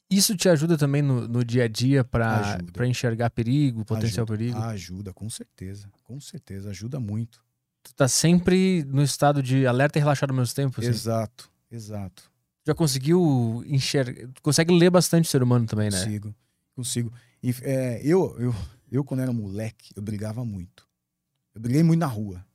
Isso 0.09 0.35
te 0.35 0.47
ajuda 0.47 0.77
também 0.77 1.01
no, 1.01 1.27
no 1.27 1.43
dia 1.43 1.63
a 1.63 1.67
dia 1.67 2.03
para 2.03 2.59
enxergar 2.85 3.31
perigo, 3.31 3.83
potencial 3.83 4.23
ajuda, 4.23 4.37
perigo? 4.37 4.59
Ajuda, 4.59 5.13
com 5.13 5.29
certeza. 5.29 5.89
Com 6.03 6.19
certeza, 6.19 6.69
ajuda 6.69 6.99
muito. 6.99 7.43
Tu 7.81 7.93
tá 7.95 8.07
sempre 8.07 8.85
no 8.85 9.01
estado 9.01 9.41
de 9.41 9.65
alerta 9.65 9.97
e 9.97 10.01
relaxado 10.01 10.29
ao 10.29 10.35
mesmo 10.35 10.53
tempo? 10.55 10.79
Assim? 10.79 10.89
Exato, 10.89 11.51
exato. 11.69 12.31
Já 12.65 12.73
conseguiu 12.73 13.64
enxergar. 13.68 14.30
Consegue 14.41 14.73
ler 14.73 14.90
bastante 14.90 15.26
o 15.26 15.30
ser 15.30 15.44
humano 15.44 15.65
também, 15.65 15.90
né? 15.90 15.98
Consigo, 15.98 16.35
consigo. 16.76 17.14
E, 17.41 17.53
é, 17.61 18.02
eu, 18.03 18.35
eu, 18.40 18.56
eu, 18.91 19.03
quando 19.03 19.22
era 19.22 19.34
moleque, 19.34 19.91
eu 19.95 20.02
brigava 20.02 20.45
muito. 20.45 20.88
Eu 21.53 21.61
briguei 21.61 21.84
muito 21.84 21.99
na 21.99 22.07
rua. 22.07 22.45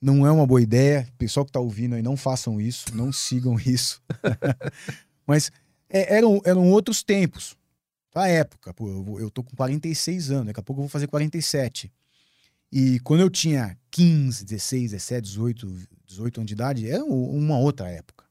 Não 0.00 0.26
é 0.26 0.30
uma 0.30 0.46
boa 0.46 0.62
ideia. 0.62 1.08
Pessoal 1.18 1.44
que 1.44 1.52
tá 1.52 1.60
ouvindo 1.60 1.94
aí, 1.94 2.02
não 2.02 2.16
façam 2.16 2.60
isso, 2.60 2.86
não 2.94 3.12
sigam 3.12 3.58
isso. 3.66 4.00
Mas 5.26 5.50
é, 5.88 6.16
eram, 6.16 6.40
eram 6.44 6.70
outros 6.70 7.02
tempos. 7.02 7.56
A 8.14 8.28
época, 8.28 8.74
pô, 8.74 8.88
eu, 8.88 9.20
eu 9.20 9.30
tô 9.30 9.42
com 9.42 9.56
46 9.56 10.30
anos, 10.30 10.46
daqui 10.46 10.60
a 10.60 10.62
pouco 10.62 10.80
eu 10.80 10.84
vou 10.84 10.90
fazer 10.90 11.06
47. 11.06 11.90
E 12.70 13.00
quando 13.00 13.20
eu 13.20 13.30
tinha 13.30 13.76
15, 13.90 14.44
16, 14.44 14.92
17, 14.92 15.22
18, 15.28 15.88
18 16.06 16.38
anos 16.38 16.48
de 16.48 16.54
idade, 16.54 16.88
era 16.88 17.04
uma 17.04 17.58
outra 17.58 17.90
época. 17.90 18.24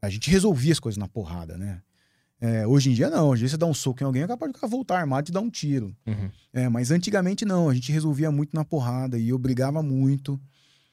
A 0.00 0.08
gente 0.08 0.30
resolvia 0.30 0.72
as 0.72 0.80
coisas 0.80 0.98
na 0.98 1.08
porrada, 1.08 1.56
né? 1.56 1.80
É, 2.38 2.66
hoje 2.66 2.90
em 2.90 2.94
dia 2.94 3.08
não, 3.08 3.28
hoje 3.28 3.48
você 3.48 3.56
dá 3.56 3.64
um 3.64 3.72
soco 3.72 4.02
em 4.02 4.06
alguém, 4.06 4.22
é 4.22 4.26
capaz 4.26 4.52
de 4.52 4.68
voltar 4.68 4.98
armado 4.98 5.30
e 5.30 5.32
dar 5.32 5.40
um 5.40 5.48
tiro. 5.48 5.96
Uhum. 6.06 6.30
É, 6.52 6.68
mas 6.68 6.90
antigamente 6.90 7.44
não, 7.46 7.68
a 7.68 7.74
gente 7.74 7.90
resolvia 7.90 8.30
muito 8.30 8.54
na 8.54 8.64
porrada 8.64 9.18
e 9.18 9.30
eu 9.30 9.38
brigava 9.38 9.82
muito. 9.82 10.38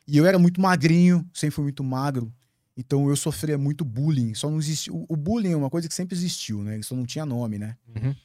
E 0.08 0.18
eu 0.18 0.26
era 0.26 0.40
muito 0.40 0.62
magrinho, 0.62 1.28
sempre 1.34 1.56
fui 1.56 1.64
muito 1.64 1.84
magro. 1.84 2.34
Então 2.76 3.10
eu 3.10 3.16
sofria 3.16 3.58
muito 3.58 3.86
bullying. 3.86 4.34
Só 4.34 4.50
não 4.50 4.58
existiu. 4.58 5.06
O 5.08 5.16
bullying 5.16 5.52
é 5.52 5.58
uma 5.58 5.70
coisa 5.70 5.88
que 5.88 5.94
sempre 5.94 6.16
existiu, 6.16 6.64
né? 6.64 6.82
Só 6.82 6.96
não 6.96 7.06
tinha 7.06 7.26
nome, 7.26 7.60
né? 7.60 7.78
Uhum. 7.96 8.16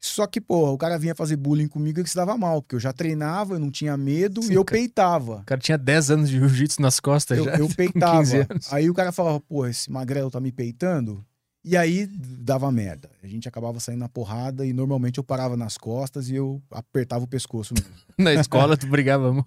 Só 0.00 0.26
que, 0.26 0.40
pô, 0.40 0.72
o 0.72 0.78
cara 0.78 0.98
vinha 0.98 1.14
fazer 1.14 1.36
bullying 1.36 1.66
comigo 1.66 2.00
e 2.00 2.04
que 2.04 2.10
se 2.10 2.16
dava 2.16 2.36
mal, 2.36 2.62
porque 2.62 2.76
eu 2.76 2.80
já 2.80 2.92
treinava, 2.92 3.54
eu 3.54 3.58
não 3.58 3.70
tinha 3.70 3.96
medo 3.96 4.42
Sim, 4.42 4.52
e 4.52 4.54
eu 4.54 4.64
cara, 4.64 4.78
peitava. 4.78 5.36
O 5.36 5.44
cara 5.44 5.60
tinha 5.60 5.76
10 5.76 6.10
anos 6.10 6.30
de 6.30 6.38
jiu-jitsu 6.38 6.80
nas 6.80 7.00
costas 7.00 7.38
eu, 7.38 7.44
já. 7.44 7.56
Eu 7.56 7.68
peitava. 7.74 8.46
Aí 8.70 8.88
o 8.88 8.94
cara 8.94 9.10
falava, 9.10 9.40
pô, 9.40 9.66
esse 9.66 9.90
magrelo 9.90 10.30
tá 10.30 10.40
me 10.40 10.52
peitando. 10.52 11.24
E 11.64 11.76
aí 11.76 12.06
dava 12.06 12.70
merda. 12.70 13.10
A 13.22 13.26
gente 13.26 13.48
acabava 13.48 13.80
saindo 13.80 13.98
na 13.98 14.08
porrada 14.08 14.64
e 14.64 14.72
normalmente 14.72 15.18
eu 15.18 15.24
parava 15.24 15.56
nas 15.56 15.76
costas 15.76 16.30
e 16.30 16.36
eu 16.36 16.62
apertava 16.70 17.24
o 17.24 17.28
pescoço 17.28 17.74
mesmo. 17.74 17.92
na 18.16 18.32
escola 18.34 18.76
tu 18.76 18.86
brigava 18.86 19.32
muito? 19.32 19.46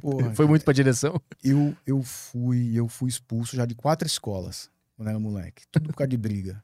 Porra, 0.00 0.34
Foi 0.34 0.46
muito 0.46 0.64
pra 0.64 0.74
direção? 0.74 1.20
Eu, 1.42 1.74
eu 1.86 2.02
fui 2.02 2.72
eu 2.74 2.88
fui 2.88 3.08
expulso 3.08 3.54
já 3.54 3.64
de 3.64 3.74
quatro 3.74 4.06
escolas 4.06 4.68
quando 4.96 5.08
era 5.08 5.18
moleque. 5.18 5.62
Tudo 5.70 5.90
por 5.90 5.96
causa 5.96 6.08
de 6.08 6.16
briga. 6.16 6.62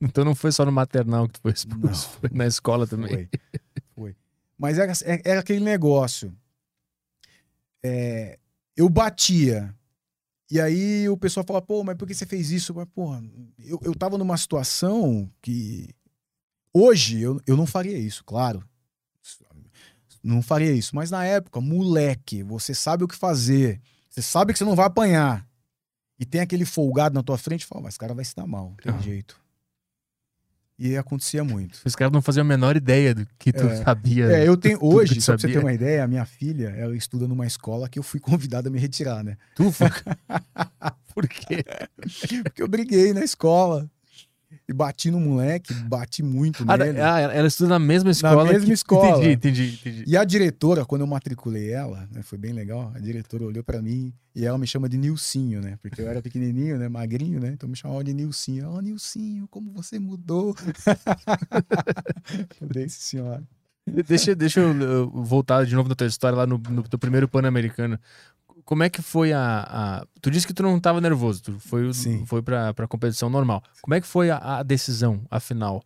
Então 0.00 0.24
não 0.24 0.34
foi 0.34 0.50
só 0.50 0.64
no 0.64 0.72
maternal 0.72 1.26
que 1.26 1.34
tu 1.34 1.40
foi 1.42 1.52
expulso, 1.52 2.08
não, 2.08 2.18
foi 2.20 2.30
na 2.32 2.46
escola 2.46 2.86
também. 2.86 3.08
Foi. 3.08 3.28
foi. 3.94 4.16
Mas 4.56 4.78
era, 4.78 4.92
era 5.24 5.40
aquele 5.40 5.60
negócio. 5.60 6.34
É, 7.82 8.38
eu 8.76 8.88
batia, 8.88 9.74
e 10.50 10.60
aí 10.60 11.08
o 11.08 11.16
pessoal 11.16 11.46
fala, 11.46 11.62
pô, 11.62 11.84
mas 11.84 11.96
por 11.96 12.08
que 12.08 12.14
você 12.14 12.26
fez 12.26 12.50
isso? 12.50 12.74
Mas, 12.74 12.86
pô, 12.92 13.14
eu, 13.58 13.78
eu 13.82 13.94
tava 13.94 14.18
numa 14.18 14.36
situação 14.36 15.30
que. 15.40 15.94
Hoje 16.74 17.20
eu, 17.20 17.40
eu 17.46 17.56
não 17.56 17.66
faria 17.66 17.96
isso, 17.96 18.24
claro. 18.24 18.64
Não 20.22 20.42
faria 20.42 20.72
isso. 20.72 20.94
Mas 20.94 21.10
na 21.10 21.24
época, 21.24 21.60
moleque, 21.60 22.42
você 22.42 22.74
sabe 22.74 23.04
o 23.04 23.08
que 23.08 23.14
fazer. 23.14 23.80
Você 24.08 24.20
sabe 24.20 24.52
que 24.52 24.58
você 24.58 24.64
não 24.64 24.74
vai 24.74 24.86
apanhar. 24.86 25.46
E 26.18 26.26
tem 26.26 26.40
aquele 26.40 26.64
folgado 26.64 27.14
na 27.14 27.22
tua 27.22 27.38
frente, 27.38 27.64
fala, 27.64 27.82
mas 27.82 27.92
esse 27.92 27.98
cara 27.98 28.12
vai 28.12 28.24
se 28.24 28.34
dar 28.36 28.46
mal, 28.46 28.74
tem 28.82 29.00
jeito. 29.00 29.40
E 30.82 30.96
acontecia 30.96 31.44
muito. 31.44 31.78
Os 31.84 31.94
caras 31.94 32.10
não 32.10 32.22
faziam 32.22 32.40
a 32.40 32.48
menor 32.48 32.74
ideia 32.74 33.14
do 33.14 33.26
que 33.38 33.52
tu 33.52 33.66
é, 33.66 33.84
sabia. 33.84 34.32
É, 34.32 34.48
eu 34.48 34.56
tenho 34.56 34.78
hoje, 34.82 35.20
só 35.20 35.32
pra 35.32 35.42
você 35.42 35.48
ter 35.48 35.58
uma 35.58 35.74
ideia, 35.74 36.02
a 36.02 36.08
minha 36.08 36.24
filha, 36.24 36.70
ela 36.70 36.96
estuda 36.96 37.28
numa 37.28 37.46
escola 37.46 37.86
que 37.86 37.98
eu 37.98 38.02
fui 38.02 38.18
convidado 38.18 38.68
a 38.68 38.70
me 38.70 38.78
retirar, 38.78 39.22
né? 39.22 39.36
Tu 39.54 39.70
foi? 39.70 39.90
Por 41.14 41.28
quê? 41.28 41.62
Porque 42.44 42.62
eu 42.62 42.68
briguei 42.68 43.12
na 43.12 43.22
escola. 43.22 43.90
E 44.68 44.72
bati 44.72 45.10
no 45.10 45.20
moleque, 45.20 45.72
bati 45.74 46.22
muito 46.22 46.64
ah, 46.66 46.76
nele. 46.76 47.00
Ah, 47.00 47.20
ela 47.20 47.46
estuda 47.46 47.70
na 47.70 47.78
mesma 47.78 48.10
escola. 48.10 48.44
Na 48.44 48.52
mesma 48.52 48.66
que... 48.66 48.72
escola. 48.72 49.18
Entendi, 49.18 49.32
entendi, 49.32 49.78
entendi. 49.80 50.04
E 50.06 50.16
a 50.16 50.24
diretora, 50.24 50.84
quando 50.84 51.02
eu 51.02 51.06
matriculei 51.06 51.70
ela, 51.70 52.08
né, 52.12 52.22
foi 52.22 52.38
bem 52.38 52.52
legal. 52.52 52.92
A 52.94 52.98
diretora 52.98 53.44
olhou 53.44 53.62
para 53.62 53.80
mim 53.80 54.12
e 54.34 54.44
ela 54.44 54.58
me 54.58 54.66
chama 54.66 54.88
de 54.88 54.96
Nilcinho, 54.96 55.60
né? 55.60 55.78
Porque 55.82 56.00
eu 56.00 56.08
era 56.08 56.22
pequenininho, 56.22 56.78
né? 56.78 56.88
Magrinho, 56.88 57.40
né? 57.40 57.52
Então 57.52 57.68
me 57.68 57.76
chamava 57.76 58.02
de 58.04 58.12
Nilcinho. 58.12 58.68
Ó, 58.68 58.76
oh, 58.76 58.80
Nilcinho, 58.80 59.48
como 59.48 59.72
você 59.72 59.98
mudou. 59.98 60.54
Desse 62.62 63.00
senhora. 63.00 63.42
Deixa, 63.86 64.34
deixa 64.34 64.60
eu 64.60 65.10
voltar 65.10 65.64
de 65.64 65.74
novo 65.74 65.88
na 65.88 65.94
tua 65.94 66.06
história 66.06 66.36
lá 66.36 66.46
no, 66.46 66.58
no 66.58 66.82
teu 66.82 66.98
primeiro 66.98 67.26
Pan-Americano 67.26 67.98
como 68.70 68.84
é 68.84 68.88
que 68.88 69.02
foi 69.02 69.32
a, 69.32 69.66
a, 69.68 70.06
Tu 70.22 70.30
disse 70.30 70.46
que 70.46 70.54
tu 70.54 70.62
não 70.62 70.76
estava 70.76 71.00
nervoso, 71.00 71.42
tu 71.42 71.58
foi, 71.58 71.92
Sim. 71.92 72.24
foi 72.24 72.40
pra, 72.40 72.72
pra 72.72 72.86
competição 72.86 73.28
normal. 73.28 73.64
Como 73.82 73.94
é 73.96 74.00
que 74.00 74.06
foi 74.06 74.30
a, 74.30 74.36
a 74.36 74.62
decisão, 74.62 75.22
a 75.28 75.40
final? 75.40 75.82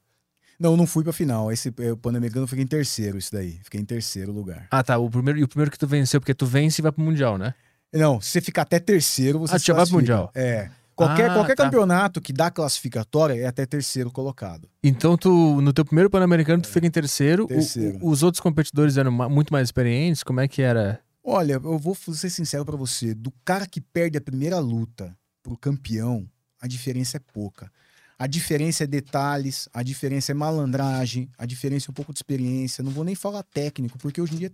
Não, 0.61 0.77
não 0.77 0.87
fui 0.87 1.03
pra 1.03 1.11
final. 1.11 1.51
Esse 1.51 1.73
é, 1.79 1.93
o 1.93 1.97
Pan-Americano 1.97 2.45
eu 2.45 2.47
fiquei 2.47 2.63
em 2.63 2.67
terceiro, 2.67 3.17
isso 3.17 3.33
daí. 3.33 3.59
Fiquei 3.65 3.81
em 3.81 3.87
terceiro 3.87 4.33
lugar. 4.33 4.67
Ah, 4.71 4.83
tá. 4.83 4.99
O 4.99 5.09
primeiro, 5.09 5.39
e 5.39 5.45
o 5.45 5.49
primeiro 5.49 5.71
que 5.71 5.79
tu 5.79 5.87
venceu, 5.87 6.21
porque 6.21 6.35
tu 6.35 6.45
vence 6.45 6.79
e 6.79 6.83
vai 6.83 6.93
pro 6.93 7.03
Mundial, 7.03 7.39
né? 7.39 7.55
Não, 7.91 8.21
se 8.21 8.33
você 8.33 8.43
ficar 8.43 8.63
até 8.63 8.79
terceiro, 8.79 9.39
você 9.39 9.57
ah, 9.57 9.59
se 9.59 9.73
vai 9.73 9.87
pro 9.87 9.95
Mundial. 9.95 10.31
É. 10.35 10.69
Qualquer, 10.95 11.31
ah, 11.31 11.35
qualquer 11.35 11.57
tá. 11.57 11.65
campeonato 11.65 12.21
que 12.21 12.35
dá 12.35 12.51
classificatória 12.51 13.41
é 13.41 13.47
até 13.47 13.65
terceiro 13.65 14.11
colocado. 14.11 14.69
Então, 14.83 15.17
tu, 15.17 15.59
no 15.63 15.73
teu 15.73 15.87
primeiro 15.87 16.11
Pan-Americano, 16.11 16.61
tu 16.61 16.69
é. 16.69 16.73
fica 16.73 16.87
em 16.87 16.91
terceiro. 16.91 17.47
terceiro. 17.47 17.99
O, 18.03 18.11
os 18.11 18.23
outros 18.23 18.43
competidores 18.43 18.99
eram 18.99 19.11
muito 19.11 19.55
mais 19.55 19.69
experientes? 19.69 20.23
Como 20.23 20.39
é 20.39 20.47
que 20.47 20.61
era? 20.61 21.01
Olha, 21.27 21.55
eu 21.55 21.79
vou 21.79 21.95
ser 21.95 22.29
sincero 22.29 22.67
para 22.67 22.77
você. 22.77 23.15
Do 23.15 23.33
cara 23.45 23.67
que 23.67 23.81
perde 23.81 24.19
a 24.19 24.21
primeira 24.21 24.59
luta 24.59 25.17
pro 25.43 25.57
campeão, 25.57 26.29
a 26.61 26.67
diferença 26.67 27.17
é 27.17 27.21
pouca. 27.21 27.73
A 28.19 28.27
diferença 28.27 28.85
é 28.85 28.87
detalhes, 28.87 29.69
a 29.73 29.83
diferença 29.83 30.33
é 30.33 30.35
malandragem, 30.35 31.29
a 31.39 31.47
diferença 31.47 31.89
é 31.89 31.91
um 31.91 31.95
pouco 31.95 32.13
de 32.13 32.19
experiência. 32.19 32.85
Não 32.85 32.91
vou 32.93 33.05
nem 33.05 33.15
falar 33.15 33.43
técnico, 33.43 33.99
porque 33.99 34.21
hoje 34.21 34.35
em 34.35 34.39
dia, 34.39 34.53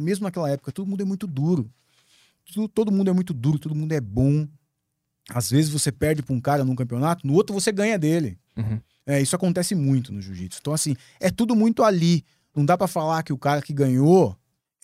mesmo 0.00 0.24
naquela 0.24 0.50
época, 0.50 0.72
todo 0.72 0.86
mundo 0.86 1.00
é 1.02 1.04
muito 1.04 1.26
duro. 1.26 1.70
Todo 2.74 2.92
mundo 2.92 3.08
é 3.08 3.12
muito 3.12 3.32
duro, 3.32 3.58
todo 3.58 3.74
mundo 3.74 3.92
é 3.92 4.00
bom. 4.00 4.46
Às 5.30 5.50
vezes 5.50 5.70
você 5.70 5.90
perde 5.90 6.22
para 6.22 6.34
um 6.34 6.40
cara 6.40 6.64
num 6.64 6.76
campeonato, 6.76 7.26
no 7.26 7.32
outro 7.32 7.54
você 7.54 7.72
ganha 7.72 7.98
dele. 7.98 8.38
Uhum. 8.56 8.80
É, 9.06 9.20
isso 9.22 9.36
acontece 9.36 9.74
muito 9.74 10.12
no 10.12 10.20
jiu-jitsu. 10.20 10.58
Então, 10.60 10.72
assim, 10.72 10.96
é 11.20 11.30
tudo 11.30 11.54
muito 11.54 11.82
ali. 11.82 12.24
Não 12.54 12.64
dá 12.64 12.76
para 12.76 12.88
falar 12.88 13.22
que 13.22 13.32
o 13.32 13.38
cara 13.38 13.62
que 13.62 13.72
ganhou 13.72 14.36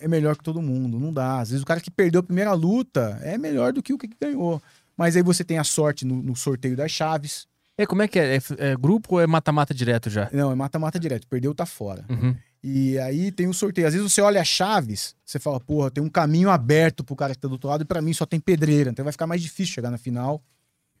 é 0.03 0.07
melhor 0.07 0.35
que 0.35 0.43
todo 0.43 0.61
mundo. 0.61 0.99
Não 0.99 1.13
dá. 1.13 1.39
Às 1.39 1.49
vezes 1.49 1.63
o 1.63 1.65
cara 1.65 1.79
que 1.79 1.89
perdeu 1.89 2.19
a 2.19 2.23
primeira 2.23 2.53
luta 2.53 3.19
é 3.21 3.37
melhor 3.37 3.73
do 3.73 3.81
que 3.81 3.93
o 3.93 3.97
que 3.97 4.09
ganhou. 4.19 4.61
Mas 4.97 5.15
aí 5.15 5.23
você 5.23 5.43
tem 5.43 5.57
a 5.57 5.63
sorte 5.63 6.05
no, 6.05 6.21
no 6.21 6.35
sorteio 6.35 6.75
das 6.75 6.91
chaves. 6.91 7.47
É, 7.77 7.85
como 7.85 8.01
é 8.01 8.07
que 8.07 8.19
é? 8.19 8.35
É, 8.35 8.41
é 8.59 8.75
grupo 8.75 9.15
ou 9.15 9.21
é 9.21 9.25
mata-mata 9.25 9.73
direto 9.73 10.09
já? 10.09 10.29
Não, 10.31 10.51
é 10.51 10.55
mata-mata 10.55 10.99
direto. 10.99 11.27
Perdeu, 11.27 11.55
tá 11.55 11.65
fora. 11.65 12.05
Uhum. 12.09 12.35
E 12.63 12.97
aí 12.99 13.31
tem 13.31 13.47
o 13.47 13.53
sorteio. 13.53 13.87
Às 13.87 13.93
vezes 13.93 14.11
você 14.11 14.21
olha 14.21 14.39
as 14.39 14.47
chaves, 14.47 15.15
você 15.25 15.39
fala, 15.39 15.59
porra, 15.59 15.89
tem 15.89 16.03
um 16.03 16.09
caminho 16.09 16.49
aberto 16.49 17.03
pro 17.03 17.15
cara 17.15 17.33
que 17.33 17.39
tá 17.39 17.47
do 17.47 17.53
outro 17.53 17.69
lado 17.69 17.81
e 17.81 17.85
pra 17.85 18.01
mim 18.01 18.13
só 18.13 18.25
tem 18.25 18.39
pedreira. 18.39 18.91
Então 18.91 19.03
vai 19.03 19.11
ficar 19.11 19.27
mais 19.27 19.41
difícil 19.41 19.73
chegar 19.73 19.89
na 19.89 19.97
final. 19.97 20.41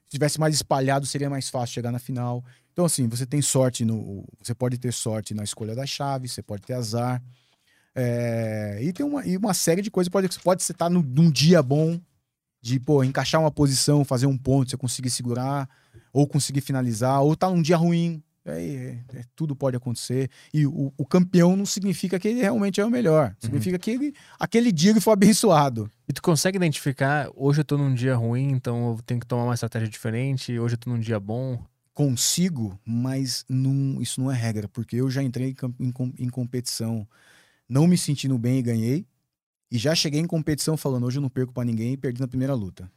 Se 0.05 0.11
tivesse 0.11 0.39
mais 0.39 0.55
espalhado, 0.55 1.05
seria 1.05 1.29
mais 1.29 1.49
fácil 1.49 1.73
chegar 1.73 1.91
na 1.91 1.99
final. 1.99 2.43
Então, 2.71 2.85
assim, 2.85 3.07
você 3.07 3.25
tem 3.25 3.41
sorte 3.41 3.85
no. 3.85 4.25
Você 4.41 4.53
pode 4.55 4.77
ter 4.77 4.91
sorte 4.91 5.33
na 5.33 5.43
escolha 5.43 5.75
das 5.75 5.89
chaves, 5.89 6.33
você 6.33 6.41
pode 6.41 6.63
ter 6.63 6.73
azar. 6.73 7.21
É, 7.95 8.79
e 8.81 8.91
tem 8.91 9.05
uma, 9.05 9.25
e 9.25 9.37
uma 9.37 9.53
série 9.53 9.81
de 9.81 9.91
coisas. 9.91 10.09
Pode, 10.09 10.27
pode 10.39 10.61
estar 10.61 10.89
no, 10.89 11.01
num 11.01 11.29
dia 11.29 11.61
bom, 11.61 11.99
de 12.61 12.79
pô, 12.79 13.03
encaixar 13.03 13.41
uma 13.41 13.51
posição, 13.51 14.05
fazer 14.05 14.25
um 14.25 14.37
ponto, 14.37 14.69
você 14.69 14.77
conseguir 14.77 15.09
segurar, 15.09 15.69
ou 16.11 16.27
conseguir 16.27 16.61
finalizar, 16.61 17.21
ou 17.21 17.35
tá 17.35 17.49
num 17.49 17.61
dia 17.61 17.77
ruim. 17.77 18.23
É, 18.45 18.51
é, 18.51 19.19
é, 19.19 19.23
tudo 19.35 19.55
pode 19.55 19.77
acontecer. 19.77 20.29
E 20.53 20.67
o, 20.67 20.93
o, 20.97 21.05
campeão 21.05 21.55
não 21.55 21.65
significa 21.65 22.19
que 22.19 22.27
ele 22.27 22.41
realmente 22.41 22.81
é 22.81 22.85
o 22.85 22.89
melhor. 22.89 23.29
Uhum. 23.29 23.35
Significa 23.39 23.75
uhum. 23.75 23.79
que 23.79 23.91
ele, 23.91 24.13
aquele 24.37 24.71
dia 24.71 24.91
ele 24.91 24.99
foi 24.99 25.13
abençoado. 25.13 25.89
E 26.07 26.13
tu 26.13 26.21
consegue 26.21 26.57
identificar, 26.57 27.29
hoje 27.35 27.61
eu 27.61 27.65
tô 27.65 27.77
num 27.77 27.93
dia 27.93 28.15
ruim, 28.15 28.51
então 28.51 28.91
eu 28.91 28.99
tenho 29.05 29.19
que 29.19 29.25
tomar 29.25 29.45
uma 29.45 29.53
estratégia 29.53 29.87
diferente, 29.87 30.59
hoje 30.59 30.75
eu 30.75 30.77
tô 30.77 30.89
num 30.89 30.99
dia 30.99 31.19
bom? 31.21 31.63
Consigo, 31.93 32.77
mas 32.85 33.45
não, 33.47 34.01
isso 34.01 34.19
não 34.19 34.29
é 34.29 34.35
regra, 34.35 34.67
porque 34.67 34.97
eu 34.97 35.09
já 35.09 35.23
entrei 35.23 35.55
em, 35.79 35.87
em, 35.87 36.13
em 36.19 36.29
competição 36.29 37.07
não 37.73 37.87
me 37.87 37.97
sentindo 37.97 38.37
bem 38.37 38.59
e 38.59 38.61
ganhei. 38.61 39.05
E 39.71 39.77
já 39.79 39.95
cheguei 39.95 40.19
em 40.19 40.27
competição 40.27 40.77
falando, 40.77 41.05
hoje 41.07 41.17
eu 41.17 41.21
não 41.21 41.29
perco 41.29 41.51
pra 41.51 41.63
ninguém 41.65 41.93
e 41.93 41.97
perdi 41.97 42.21
na 42.21 42.27
primeira 42.27 42.53
luta. 42.53 42.91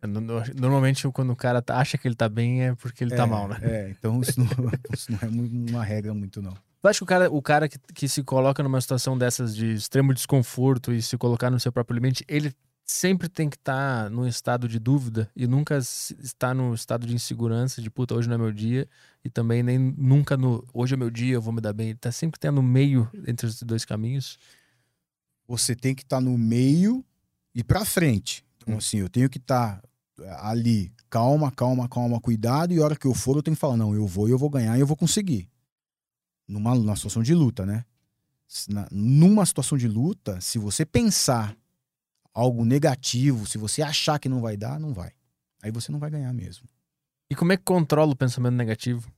É, 0.00 0.06
no- 0.06 0.20
no- 0.20 0.42
Normalmente, 0.58 1.06
quando 1.10 1.30
o 1.32 1.36
cara 1.36 1.60
tá- 1.60 1.76
acha 1.78 1.98
que 1.98 2.08
ele 2.08 2.14
tá 2.14 2.28
bem, 2.28 2.62
é 2.62 2.74
porque 2.74 3.04
ele 3.04 3.14
tá 3.14 3.24
É, 3.24 3.26
mal, 3.26 3.46
né? 3.48 3.58
É, 3.62 3.90
então 3.90 4.20
isso 4.22 4.40
não, 4.40 4.46
isso 4.98 5.12
não 5.12 5.18
é 5.20 5.26
uma 5.72 5.84
regra 5.84 6.14
muito, 6.14 6.40
não. 6.40 6.54
Tu 6.80 6.88
acha 6.88 6.98
que 6.98 7.04
o 7.04 7.06
cara, 7.06 7.30
o 7.30 7.42
cara 7.42 7.68
que, 7.68 7.78
que 7.94 8.08
se 8.08 8.22
coloca 8.22 8.62
numa 8.62 8.80
situação 8.80 9.16
dessas 9.16 9.54
de 9.54 9.72
extremo 9.74 10.12
desconforto 10.14 10.92
e 10.92 11.00
se 11.02 11.16
colocar 11.18 11.50
no 11.50 11.60
seu 11.60 11.70
próprio 11.72 11.94
limite, 11.94 12.24
ele 12.28 12.52
sempre 12.84 13.28
tem 13.28 13.48
que 13.48 13.56
estar 13.56 14.10
num 14.10 14.26
estado 14.26 14.68
de 14.68 14.78
dúvida 14.78 15.30
e 15.34 15.46
nunca 15.46 15.78
está 15.78 16.52
no 16.52 16.74
estado 16.74 17.06
de 17.06 17.14
insegurança, 17.14 17.80
de 17.80 17.90
puta, 17.90 18.14
hoje 18.14 18.28
não 18.28 18.34
é 18.34 18.38
meu 18.38 18.52
dia, 18.52 18.88
e 19.24 19.30
também 19.30 19.62
nem 19.62 19.78
nunca 19.78 20.36
no 20.36 20.64
hoje 20.72 20.94
é 20.94 20.96
meu 20.96 21.10
dia, 21.10 21.34
eu 21.34 21.42
vou 21.42 21.52
me 21.52 21.60
dar 21.60 21.72
bem. 21.72 21.94
Tá 21.96 22.12
sempre 22.12 22.38
tendo 22.38 22.62
meio 22.62 23.08
entre 23.26 23.46
os 23.46 23.62
dois 23.62 23.84
caminhos. 23.84 24.38
Você 25.46 25.74
tem 25.74 25.94
que 25.94 26.02
estar 26.02 26.20
no 26.20 26.36
meio 26.38 27.04
e 27.54 27.62
pra 27.62 27.84
frente. 27.84 28.44
Então, 28.58 28.74
Hum. 28.74 28.78
assim, 28.78 28.98
eu 28.98 29.08
tenho 29.08 29.28
que 29.28 29.38
estar 29.38 29.82
ali, 30.40 30.92
calma, 31.10 31.50
calma, 31.50 31.88
calma, 31.88 32.20
cuidado, 32.20 32.72
e 32.72 32.78
a 32.80 32.84
hora 32.84 32.96
que 32.96 33.06
eu 33.06 33.14
for, 33.14 33.36
eu 33.36 33.42
tenho 33.42 33.56
que 33.56 33.60
falar, 33.60 33.76
não, 33.76 33.94
eu 33.94 34.06
vou 34.06 34.28
eu 34.28 34.38
vou 34.38 34.48
ganhar 34.50 34.76
e 34.76 34.80
eu 34.80 34.86
vou 34.86 34.96
conseguir. 34.96 35.48
Numa, 36.46 36.74
numa 36.74 36.94
situação 36.96 37.22
de 37.22 37.34
luta, 37.34 37.64
né? 37.64 37.84
Na- 38.68 38.86
numa 38.90 39.44
situação 39.46 39.76
de 39.78 39.88
luta, 39.88 40.40
se 40.40 40.58
você 40.58 40.84
pensar 40.84 41.56
algo 42.34 42.64
negativo, 42.64 43.46
se 43.46 43.56
você 43.56 43.80
achar 43.80 44.18
que 44.18 44.28
não 44.28 44.40
vai 44.40 44.56
dar, 44.56 44.78
não 44.80 44.92
vai. 44.92 45.12
Aí 45.62 45.70
você 45.70 45.90
não 45.92 45.98
vai 45.98 46.10
ganhar 46.10 46.32
mesmo. 46.32 46.68
E 47.30 47.34
como 47.34 47.52
é 47.52 47.56
que 47.56 47.62
controla 47.62 48.12
o 48.12 48.16
pensamento 48.16 48.54
negativo? 48.54 49.10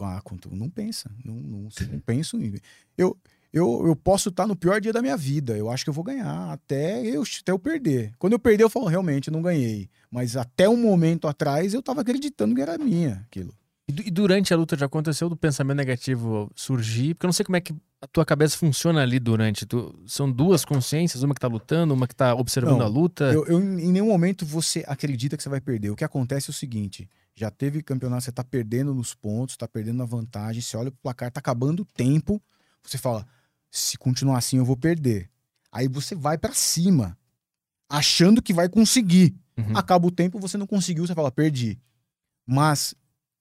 Ah, 0.00 0.22
não 0.52 0.70
pensa. 0.70 1.10
Não, 1.24 1.34
não, 1.34 1.58
não 1.90 2.00
pensa. 2.00 2.36
em- 2.36 2.54
Eu, 2.96 3.18
eu, 3.52 3.84
eu 3.88 3.96
posso 3.96 4.28
estar 4.28 4.46
no 4.46 4.54
pior 4.54 4.80
dia 4.80 4.92
da 4.92 5.02
minha 5.02 5.16
vida. 5.16 5.56
Eu 5.56 5.68
acho 5.68 5.84
que 5.84 5.90
eu 5.90 5.94
vou 5.94 6.04
ganhar 6.04 6.52
até 6.52 7.04
eu, 7.04 7.22
até 7.22 7.50
eu 7.50 7.58
perder. 7.58 8.12
Quando 8.18 8.34
eu 8.34 8.38
perder, 8.38 8.62
eu 8.62 8.70
falo, 8.70 8.86
realmente, 8.86 9.28
eu 9.28 9.32
não 9.32 9.42
ganhei. 9.42 9.90
Mas 10.10 10.36
até 10.36 10.68
um 10.68 10.76
momento 10.76 11.26
atrás, 11.26 11.74
eu 11.74 11.82
tava 11.82 12.02
acreditando 12.02 12.54
que 12.54 12.62
era 12.62 12.78
minha 12.78 13.24
aquilo. 13.26 13.52
E, 13.88 13.92
du- 13.92 14.10
durante 14.10 14.52
a 14.52 14.56
luta 14.56 14.76
já 14.76 14.86
aconteceu 14.86 15.28
do 15.28 15.36
pensamento 15.36 15.78
negativo 15.78 16.50
surgir? 16.54 17.14
Porque 17.14 17.24
eu 17.26 17.28
não 17.28 17.32
sei 17.32 17.44
como 17.44 17.56
é 17.56 17.60
que 17.60 17.74
a 18.00 18.06
tua 18.06 18.24
cabeça 18.24 18.56
funciona 18.56 19.02
ali 19.02 19.18
durante. 19.18 19.64
Tu- 19.66 19.98
são 20.06 20.30
duas 20.30 20.64
consciências, 20.64 21.22
uma 21.22 21.34
que 21.34 21.40
tá 21.40 21.48
lutando, 21.48 21.94
uma 21.94 22.06
que 22.06 22.14
tá 22.14 22.34
observando 22.34 22.78
Não, 22.78 22.86
a 22.86 22.88
luta. 22.88 23.32
Eu, 23.32 23.46
eu- 23.46 23.60
em 23.60 23.90
nenhum 23.90 24.06
momento 24.08 24.44
você 24.44 24.84
acredita 24.86 25.36
que 25.36 25.42
você 25.42 25.48
vai 25.48 25.60
perder. 25.60 25.90
O 25.90 25.96
que 25.96 26.04
acontece 26.04 26.50
é 26.50 26.52
o 26.52 26.54
seguinte: 26.54 27.08
já 27.34 27.50
teve 27.50 27.82
campeonato, 27.82 28.24
você 28.24 28.32
tá 28.32 28.44
perdendo 28.44 28.92
nos 28.94 29.14
pontos, 29.14 29.56
tá 29.56 29.66
perdendo 29.66 29.96
na 29.96 30.04
vantagem, 30.04 30.60
você 30.60 30.76
olha 30.76 30.90
pro 30.90 31.00
placar, 31.02 31.30
tá 31.32 31.40
acabando 31.40 31.80
o 31.80 31.86
tempo, 31.86 32.40
você 32.84 32.98
fala, 32.98 33.26
se 33.70 33.96
continuar 33.96 34.38
assim, 34.38 34.58
eu 34.58 34.64
vou 34.64 34.76
perder. 34.76 35.30
Aí 35.72 35.88
você 35.88 36.14
vai 36.14 36.36
pra 36.38 36.52
cima, 36.52 37.16
achando 37.88 38.42
que 38.42 38.52
vai 38.52 38.68
conseguir. 38.68 39.34
Uhum. 39.56 39.76
Acaba 39.76 40.06
o 40.06 40.10
tempo, 40.10 40.38
você 40.38 40.56
não 40.58 40.66
conseguiu, 40.66 41.06
você 41.06 41.14
fala, 41.14 41.32
perdi. 41.32 41.78
Mas 42.46 42.94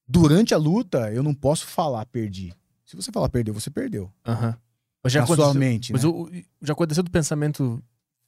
durante 0.07 0.53
a 0.53 0.57
luta, 0.57 1.11
eu 1.11 1.21
não 1.23 1.33
posso 1.33 1.65
falar 1.65 2.05
perdi. 2.05 2.53
Se 2.85 2.95
você 2.95 3.11
falar 3.11 3.29
perdeu, 3.29 3.53
você 3.53 3.69
perdeu. 3.69 4.11
Aham. 4.25 4.55
Mas 5.03 5.13
já 5.13 5.23
aconteceu, 5.23 5.53
mente, 5.53 5.93
mas 5.93 6.03
né? 6.03 6.09
o- 6.09 6.29
já 6.61 6.73
aconteceu 6.73 7.03
do 7.03 7.11
pensamento 7.11 7.81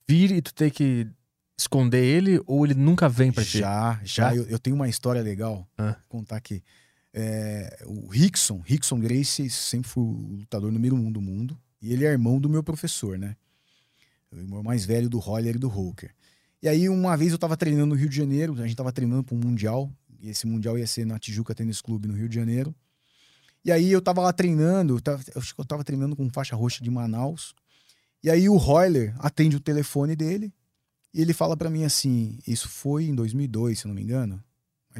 vir 0.07 0.31
e 0.31 0.41
tu 0.41 0.53
ter 0.53 0.71
que 0.71 1.07
esconder 1.57 2.03
ele 2.03 2.41
ou 2.45 2.65
ele 2.65 2.73
nunca 2.73 3.09
vem 3.09 3.31
pra 3.31 3.43
ti? 3.43 3.59
Já, 3.59 3.99
Já? 4.03 4.35
Eu, 4.35 4.43
eu 4.43 4.59
tenho 4.59 4.75
uma 4.75 4.87
história 4.87 5.21
legal. 5.21 5.67
Ah. 5.77 5.95
Vou 6.09 6.19
contar 6.21 6.37
aqui. 6.37 6.61
É, 7.13 7.83
o 7.85 8.07
Rickson, 8.07 8.61
Rickson 8.63 8.99
Gracie, 8.99 9.49
sempre 9.49 9.89
foi 9.89 10.03
o 10.03 10.37
lutador 10.39 10.71
número 10.71 10.95
um 10.95 11.11
do 11.11 11.19
mundo. 11.21 11.57
E 11.81 11.91
ele 11.91 12.05
é 12.05 12.09
irmão 12.09 12.39
do 12.39 12.47
meu 12.49 12.63
professor, 12.63 13.17
né? 13.17 13.35
O 14.31 14.37
irmão 14.37 14.61
mais 14.61 14.85
velho 14.85 15.09
do 15.09 15.17
Roller 15.17 15.55
e 15.55 15.59
do 15.59 15.67
Holker. 15.67 16.11
E 16.61 16.67
aí, 16.67 16.87
uma 16.89 17.15
vez 17.17 17.31
eu 17.31 17.37
tava 17.37 17.57
treinando 17.57 17.87
no 17.87 17.95
Rio 17.95 18.09
de 18.09 18.15
Janeiro, 18.15 18.53
a 18.61 18.67
gente 18.67 18.75
tava 18.75 18.91
treinando 18.91 19.23
para 19.23 19.35
um 19.35 19.39
Mundial. 19.39 19.89
Esse 20.23 20.47
Mundial 20.47 20.77
ia 20.77 20.87
ser 20.87 21.05
na 21.05 21.17
Tijuca 21.19 21.55
Tênis 21.55 21.81
Clube, 21.81 22.07
no 22.07 22.13
Rio 22.13 22.29
de 22.29 22.35
Janeiro. 22.35 22.75
E 23.63 23.71
aí 23.71 23.91
eu 23.91 24.01
tava 24.01 24.21
lá 24.21 24.31
treinando, 24.31 24.95
eu, 24.95 25.01
tava, 25.01 25.21
acho 25.35 25.53
que 25.53 25.61
eu 25.61 25.65
tava 25.65 25.83
treinando 25.83 26.15
com 26.15 26.29
faixa 26.29 26.55
roxa 26.55 26.83
de 26.83 26.89
Manaus. 26.89 27.53
E 28.23 28.29
aí 28.29 28.49
o 28.49 28.57
Royler 28.57 29.15
atende 29.19 29.55
o 29.55 29.59
telefone 29.59 30.15
dele 30.15 30.53
e 31.13 31.21
ele 31.21 31.33
fala 31.33 31.57
pra 31.57 31.69
mim 31.69 31.83
assim, 31.83 32.39
isso 32.45 32.69
foi 32.69 33.05
em 33.05 33.15
2002, 33.15 33.79
se 33.79 33.85
eu 33.85 33.89
não 33.89 33.95
me 33.95 34.03
engano. 34.03 34.41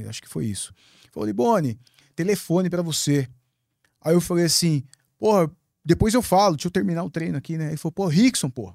Acho 0.08 0.22
que 0.22 0.30
foi 0.30 0.46
isso. 0.46 0.74
Falou, 1.12 1.28
Libone, 1.28 1.80
telefone 2.16 2.70
pra 2.70 2.82
você. 2.82 3.28
Aí 4.02 4.14
eu 4.14 4.22
falei 4.22 4.46
assim, 4.46 4.84
porra, 5.18 5.52
depois 5.84 6.14
eu 6.14 6.22
falo, 6.22 6.56
deixa 6.56 6.68
eu 6.68 6.72
terminar 6.72 7.04
o 7.04 7.10
treino 7.10 7.38
aqui, 7.38 7.58
né? 7.58 7.68
Ele 7.70 7.78
falou, 7.78 7.92
pô, 7.92 8.08
Rickson, 8.08 8.50
pô. 8.50 8.70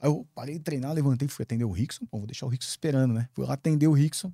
Aí 0.00 0.08
eu 0.08 0.26
parei 0.34 0.56
de 0.56 0.60
treinar, 0.60 0.92
levantei, 0.92 1.26
fui 1.26 1.42
atender 1.42 1.64
o 1.64 1.72
Rickson, 1.72 2.06
pô, 2.06 2.18
vou 2.18 2.26
deixar 2.26 2.46
o 2.46 2.48
Rickson 2.48 2.68
esperando, 2.68 3.14
né? 3.14 3.28
Fui 3.32 3.44
lá 3.44 3.54
atender 3.54 3.88
o 3.88 3.92
Rickson. 3.92 4.32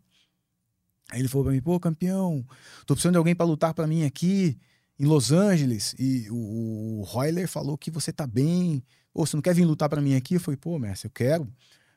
Aí 1.15 1.21
ele 1.21 1.29
falou 1.29 1.45
pra 1.45 1.53
mim, 1.53 1.61
pô, 1.61 1.79
campeão, 1.79 2.45
tô 2.85 2.95
precisando 2.95 3.13
de 3.13 3.19
alguém 3.19 3.37
pra 3.37 3.47
lutar 3.47 3.73
pra 3.73 3.87
mim 3.87 4.05
aqui 4.05 4.59
em 4.99 5.05
Los 5.05 5.31
Angeles. 5.31 5.95
E 5.97 6.29
o, 6.29 6.99
o 6.99 7.03
Royler 7.03 7.47
falou 7.47 7.79
que 7.79 7.89
você 7.89 8.13
tá 8.13 8.27
bem. 8.27 8.83
Pô, 9.13 9.25
você 9.25 9.37
não 9.37 9.43
quer 9.43 9.55
vir 9.55 9.65
lutar 9.65 9.89
pra 9.89 10.01
mim 10.01 10.17
aqui? 10.17 10.35
Eu 10.35 10.41
falei, 10.41 10.57
pô, 10.57 10.77
mestre, 10.77 11.07
eu 11.07 11.13
quero, 11.13 11.49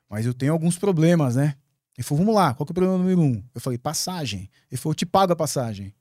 mas 0.07 0.27
eu 0.27 0.35
tenho 0.35 0.53
alguns 0.53 0.77
problemas, 0.77 1.35
né? 1.35 1.55
Ele 1.97 2.05
falou, 2.05 2.23
vamos 2.23 2.35
lá, 2.35 2.53
qual 2.53 2.63
que 2.63 2.69
é 2.69 2.73
o 2.73 2.75
problema 2.75 2.95
número 2.95 3.19
um? 3.19 3.43
Eu 3.55 3.59
falei, 3.59 3.79
passagem. 3.79 4.51
Ele 4.69 4.79
falou, 4.79 4.91
eu 4.91 4.95
te 4.95 5.05
pago 5.05 5.33
a 5.33 5.35
passagem. 5.35 5.87
Eu 5.87 5.93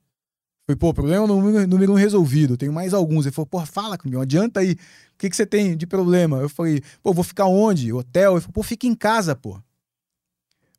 falei, 0.67 0.77
pô, 0.77 0.93
problema 0.93 1.25
número, 1.25 1.65
número 1.65 1.93
um 1.93 1.95
resolvido, 1.95 2.53
eu 2.53 2.57
tenho 2.57 2.71
mais 2.71 2.93
alguns. 2.93 3.25
Ele 3.25 3.33
falou, 3.33 3.47
pô, 3.47 3.65
fala 3.65 3.97
comigo, 3.97 4.21
adianta 4.21 4.59
aí. 4.59 4.73
O 4.73 5.17
que, 5.17 5.27
que 5.27 5.35
você 5.35 5.47
tem 5.47 5.75
de 5.75 5.87
problema? 5.87 6.37
Eu 6.37 6.49
falei, 6.49 6.83
pô, 7.01 7.13
vou 7.13 7.23
ficar 7.23 7.47
onde? 7.47 7.91
Hotel? 7.91 8.33
Ele 8.33 8.41
falou, 8.41 8.53
pô, 8.53 8.61
fica 8.61 8.85
em 8.85 8.93
casa, 8.93 9.35
pô. 9.35 9.59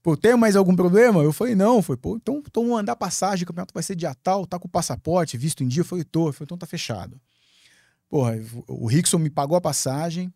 Pô, 0.08 0.16
tem 0.16 0.34
mais 0.38 0.56
algum 0.56 0.74
problema? 0.74 1.22
Eu 1.22 1.34
falei, 1.34 1.54
não. 1.54 1.82
Foi, 1.82 1.94
pô, 1.94 2.16
então, 2.16 2.38
então 2.38 2.62
vamos 2.62 2.78
mandar 2.78 2.96
passagem, 2.96 3.44
o 3.44 3.46
campeonato 3.46 3.74
vai 3.74 3.82
ser 3.82 3.94
dia 3.94 4.14
tal, 4.14 4.46
tá 4.46 4.58
com 4.58 4.66
o 4.66 4.70
passaporte, 4.70 5.36
visto 5.36 5.62
em 5.62 5.68
dia. 5.68 5.82
Eu 5.82 5.84
falei, 5.84 6.02
tô. 6.02 6.28
Eu 6.28 6.32
falei, 6.32 6.46
então 6.46 6.56
tá 6.56 6.66
fechado. 6.66 7.20
Porra, 8.08 8.32
o 8.66 8.86
Rickson 8.86 9.18
me 9.18 9.28
pagou 9.28 9.54
a 9.54 9.60
passagem, 9.60 10.32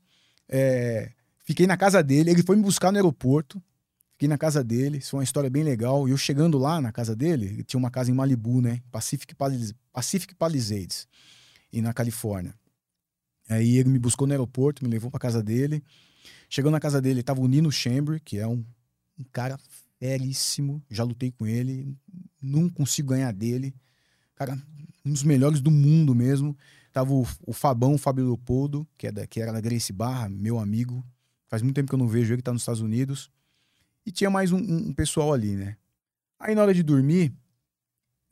é, 0.46 1.12
fiquei 1.42 1.66
na 1.66 1.74
casa 1.74 2.02
dele, 2.02 2.30
ele 2.30 2.42
foi 2.42 2.54
me 2.54 2.62
buscar 2.62 2.92
no 2.92 2.98
aeroporto, 2.98 3.62
fiquei 4.12 4.28
na 4.28 4.36
casa 4.36 4.62
dele, 4.62 4.98
isso 4.98 5.12
foi 5.12 5.20
uma 5.20 5.24
história 5.24 5.48
bem 5.48 5.64
legal. 5.64 6.06
E 6.06 6.10
eu 6.10 6.18
chegando 6.18 6.58
lá 6.58 6.78
na 6.78 6.92
casa 6.92 7.16
dele, 7.16 7.46
ele 7.46 7.64
tinha 7.64 7.78
uma 7.78 7.90
casa 7.90 8.10
em 8.10 8.14
Malibu, 8.14 8.60
né? 8.60 8.82
Pacific, 8.90 9.34
Pacific 9.90 10.34
Palisades, 10.34 11.08
e 11.72 11.80
na 11.80 11.94
Califórnia. 11.94 12.54
Aí 13.48 13.78
ele 13.78 13.88
me 13.88 13.98
buscou 13.98 14.26
no 14.26 14.34
aeroporto, 14.34 14.84
me 14.84 14.90
levou 14.90 15.10
pra 15.10 15.18
casa 15.18 15.42
dele. 15.42 15.82
Chegando 16.50 16.72
na 16.72 16.80
casa 16.80 17.00
dele, 17.00 17.22
tava 17.22 17.40
o 17.40 17.48
Nino 17.48 17.72
Chamber, 17.72 18.20
que 18.22 18.36
é 18.36 18.46
um, 18.46 18.62
um 19.18 19.24
cara 19.24 19.58
feríssimo. 19.98 20.82
Já 20.90 21.04
lutei 21.04 21.30
com 21.30 21.46
ele, 21.46 21.96
não 22.40 22.68
consigo 22.68 23.10
ganhar 23.10 23.32
dele. 23.32 23.74
Cara, 24.34 24.58
um 25.04 25.12
dos 25.12 25.22
melhores 25.22 25.60
do 25.60 25.70
mundo 25.70 26.14
mesmo. 26.14 26.56
Tava 26.92 27.12
o, 27.12 27.26
o 27.46 27.52
Fabão, 27.52 27.94
o 27.94 27.98
Fábio 27.98 28.24
Leopoldo, 28.24 28.86
que, 28.98 29.06
é 29.06 29.12
da, 29.12 29.26
que 29.26 29.40
era 29.40 29.52
da 29.52 29.60
Grace 29.60 29.92
Barra, 29.92 30.28
meu 30.28 30.58
amigo. 30.58 31.04
Faz 31.48 31.62
muito 31.62 31.74
tempo 31.74 31.88
que 31.88 31.94
eu 31.94 31.98
não 31.98 32.08
vejo 32.08 32.32
ele, 32.32 32.38
que 32.38 32.42
tá 32.44 32.52
nos 32.52 32.62
Estados 32.62 32.80
Unidos. 32.82 33.30
E 34.04 34.10
tinha 34.10 34.28
mais 34.30 34.52
um, 34.52 34.58
um- 34.58 34.92
pessoal 34.92 35.32
ali, 35.32 35.54
né? 35.56 35.76
Aí 36.38 36.54
na 36.54 36.62
hora 36.62 36.74
de 36.74 36.82
dormir, 36.82 37.32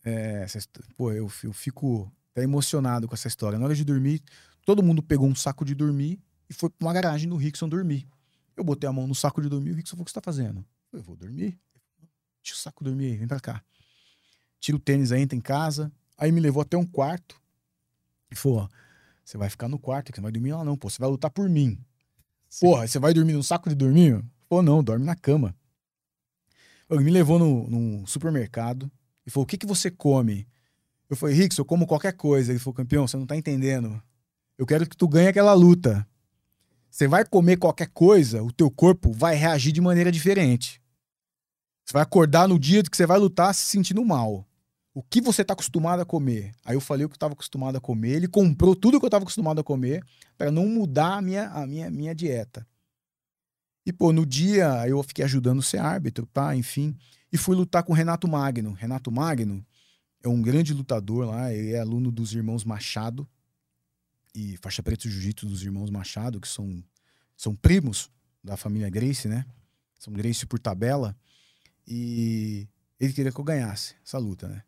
é, 0.05 0.43
essa 0.43 0.59
pô, 0.97 1.13
eu, 1.13 1.31
eu 1.45 1.53
fico 1.53 2.11
até 2.33 2.43
emocionado 2.43 3.07
com 3.07 3.15
essa 3.15 3.29
história. 3.29 3.59
Na 3.59 3.65
hora 3.65 3.75
de 3.75 3.85
dormir, 3.85 4.23
todo 4.65 4.83
mundo 4.83 5.03
pegou 5.03 5.29
um 5.29 5.35
saco 5.35 5.65
de 5.65 5.75
dormir 5.75 6.19
e 6.49 6.55
foi 6.55 6.69
pra 6.71 6.87
uma 6.87 6.93
garagem 6.93 7.29
do 7.29 7.37
Rickson 7.37 7.69
dormir. 7.69 8.07
Eu 8.57 8.65
botei 8.65 8.89
a 8.89 8.93
mão 8.93 9.07
no 9.07 9.15
saco 9.15 9.41
de 9.41 9.49
dormir, 9.49 9.73
o 9.73 9.75
Rickson 9.75 9.97
falou, 9.97 10.03
o 10.03 10.05
que 10.05 10.11
você 10.11 10.15
tá 10.15 10.21
fazendo? 10.23 10.65
Eu 10.93 11.03
vou 11.03 11.17
dormir. 11.17 11.59
Deixa 12.43 12.55
o 12.55 12.57
saco 12.57 12.83
dormir 12.83 13.07
aí, 13.07 13.17
vem 13.17 13.29
pra 13.29 13.41
cá. 13.41 13.63
Tira 14.59 14.77
o 14.77 14.81
tênis 14.81 15.13
aí, 15.13 15.23
entra 15.23 15.37
em 15.37 15.41
casa. 15.41 15.93
Aí 16.17 16.33
me 16.33 16.41
levou 16.41 16.63
até 16.63 16.77
um 16.77 16.87
quarto. 16.87 17.41
E 18.31 18.35
falou, 18.35 18.61
ó, 18.61 18.69
você 19.25 19.39
vai 19.39 19.49
ficar 19.49 19.69
no 19.69 19.79
quarto, 19.79 20.13
que 20.13 20.17
você 20.17 20.21
não 20.21 20.27
vai 20.27 20.33
dormir 20.33 20.53
lá 20.53 20.65
não, 20.65 20.77
pô. 20.77 20.91
Você 20.91 20.99
vai 20.99 21.09
lutar 21.09 21.31
por 21.31 21.49
mim. 21.49 21.79
Porra, 22.61 22.87
você 22.87 22.99
vai 22.99 23.15
dormir 23.15 23.35
num 23.35 23.43
saco 23.43 23.69
de 23.69 23.75
dormir? 23.75 24.23
Pô, 24.49 24.61
não, 24.63 24.83
dorme 24.83 25.05
na 25.05 25.15
cama. 25.15 25.55
Ele 26.91 27.05
me 27.05 27.11
levou 27.11 27.39
no, 27.39 27.69
num 27.71 28.07
supermercado 28.07 28.91
e 29.25 29.31
falou, 29.31 29.45
o 29.45 29.47
que 29.47 29.57
que 29.57 29.67
você 29.67 29.91
come? 29.91 30.49
Eu 31.09 31.17
falei, 31.17 31.35
Rix, 31.35 31.57
eu 31.57 31.65
como 31.65 31.87
qualquer 31.87 32.13
coisa. 32.13 32.51
Ele 32.51 32.59
falou, 32.59 32.75
campeão, 32.75 33.07
você 33.07 33.17
não 33.17 33.27
tá 33.27 33.37
entendendo. 33.37 34.03
Eu 34.59 34.67
quero 34.67 34.89
que 34.89 34.97
tu 34.97 35.09
ganhe 35.09 35.29
aquela 35.29 35.53
luta. 35.55 36.07
Você 36.91 37.07
vai 37.07 37.25
comer 37.25 37.57
qualquer 37.57 37.89
coisa, 37.89 38.43
o 38.43 38.51
teu 38.51 38.69
corpo 38.69 39.13
vai 39.13 39.37
reagir 39.37 39.73
de 39.73 39.81
maneira 39.81 40.11
diferente. 40.11 40.83
Você 41.85 41.93
vai 41.93 42.03
acordar 42.03 42.49
no 42.49 42.59
dia 42.59 42.83
que 42.83 42.97
você 42.97 43.07
vai 43.07 43.19
lutar 43.19 43.55
se 43.55 43.65
sentindo 43.65 44.05
mal. 44.05 44.47
O 44.93 45.03
que 45.03 45.21
você 45.21 45.45
tá 45.45 45.53
acostumado 45.53 46.01
a 46.01 46.05
comer? 46.05 46.53
Aí 46.65 46.75
eu 46.75 46.81
falei 46.81 47.07
o 47.07 47.09
que 47.09 47.15
eu 47.15 47.19
tava 47.19 47.35
acostumado 47.35 47.77
a 47.77 47.81
comer. 47.81 48.17
Ele 48.17 48.29
comprou 48.29 48.75
tudo 48.75 48.99
que 48.99 49.07
eu 49.07 49.11
tava 49.11 49.23
acostumado 49.23 49.61
a 49.61 49.65
comer 49.65 50.05
para 50.37 50.51
não 50.51 50.67
mudar 50.67 51.19
a 51.19 51.23
minha, 51.23 51.49
a 51.51 51.65
minha, 51.65 51.89
minha 51.89 52.15
dieta. 52.15 52.67
E, 53.87 53.93
pô, 53.93 54.13
no 54.13 54.27
dia 54.27 54.87
eu 54.89 55.01
fiquei 55.05 55.25
ajudando 55.25 55.63
ser 55.63 55.79
árbitro, 55.79 56.27
tá? 56.27 56.55
Enfim. 56.57 56.97
E 57.33 57.39
fui 57.39 57.55
lutar 57.55 57.85
com 57.85 57.93
o 57.93 57.97
Renato 57.97 58.27
Magno. 58.27 58.73
Renato 58.73 59.13
Magno 59.13 59.65
é 60.25 60.29
um 60.29 60.43
grande 60.43 60.75
lutador 60.75 61.27
lá, 61.27 61.53
ele 61.53 61.73
é 61.73 61.79
aluno 61.79 62.11
dos 62.11 62.35
irmãos 62.35 62.65
Machado 62.65 63.27
e 64.35 64.57
faixa 64.59 64.83
preta 64.83 65.03
de 65.03 65.11
jiu-jitsu 65.11 65.47
dos 65.47 65.63
irmãos 65.63 65.91
Machado, 65.91 66.41
que 66.41 66.49
são, 66.49 66.83
são 67.37 67.55
primos 67.55 68.11
da 68.43 68.57
família 68.57 68.89
Grace, 68.89 69.29
né? 69.29 69.45
São 69.99 70.13
Grace 70.13 70.47
por 70.47 70.59
tabela. 70.59 71.17
E 71.87 72.69
ele 72.99 73.13
queria 73.13 73.33
que 73.33 73.41
eu 73.41 73.45
ganhasse 73.45 73.95
essa 74.05 74.19
luta, 74.19 74.49
né? 74.49 74.63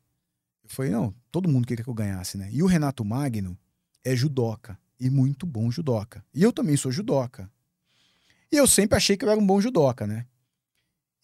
Eu 0.65 0.71
falei, 0.71 0.91
não, 0.91 1.15
todo 1.31 1.49
mundo 1.49 1.67
queria 1.67 1.85
que 1.85 1.91
eu 1.91 1.95
ganhasse, 1.95 2.37
né? 2.37 2.49
E 2.53 2.63
o 2.63 2.67
Renato 2.67 3.05
Magno 3.05 3.57
é 4.05 4.15
judoca. 4.15 4.79
E 4.99 5.11
muito 5.11 5.47
bom 5.47 5.71
judoca. 5.71 6.25
E 6.33 6.43
eu 6.43 6.53
também 6.53 6.77
sou 6.77 6.93
judoca. 6.93 7.51
E 8.51 8.57
eu 8.57 8.67
sempre 8.67 8.97
achei 8.97 9.17
que 9.17 9.25
eu 9.25 9.31
era 9.31 9.41
um 9.41 9.47
bom 9.47 9.61
judoca, 9.61 10.07
né? 10.07 10.27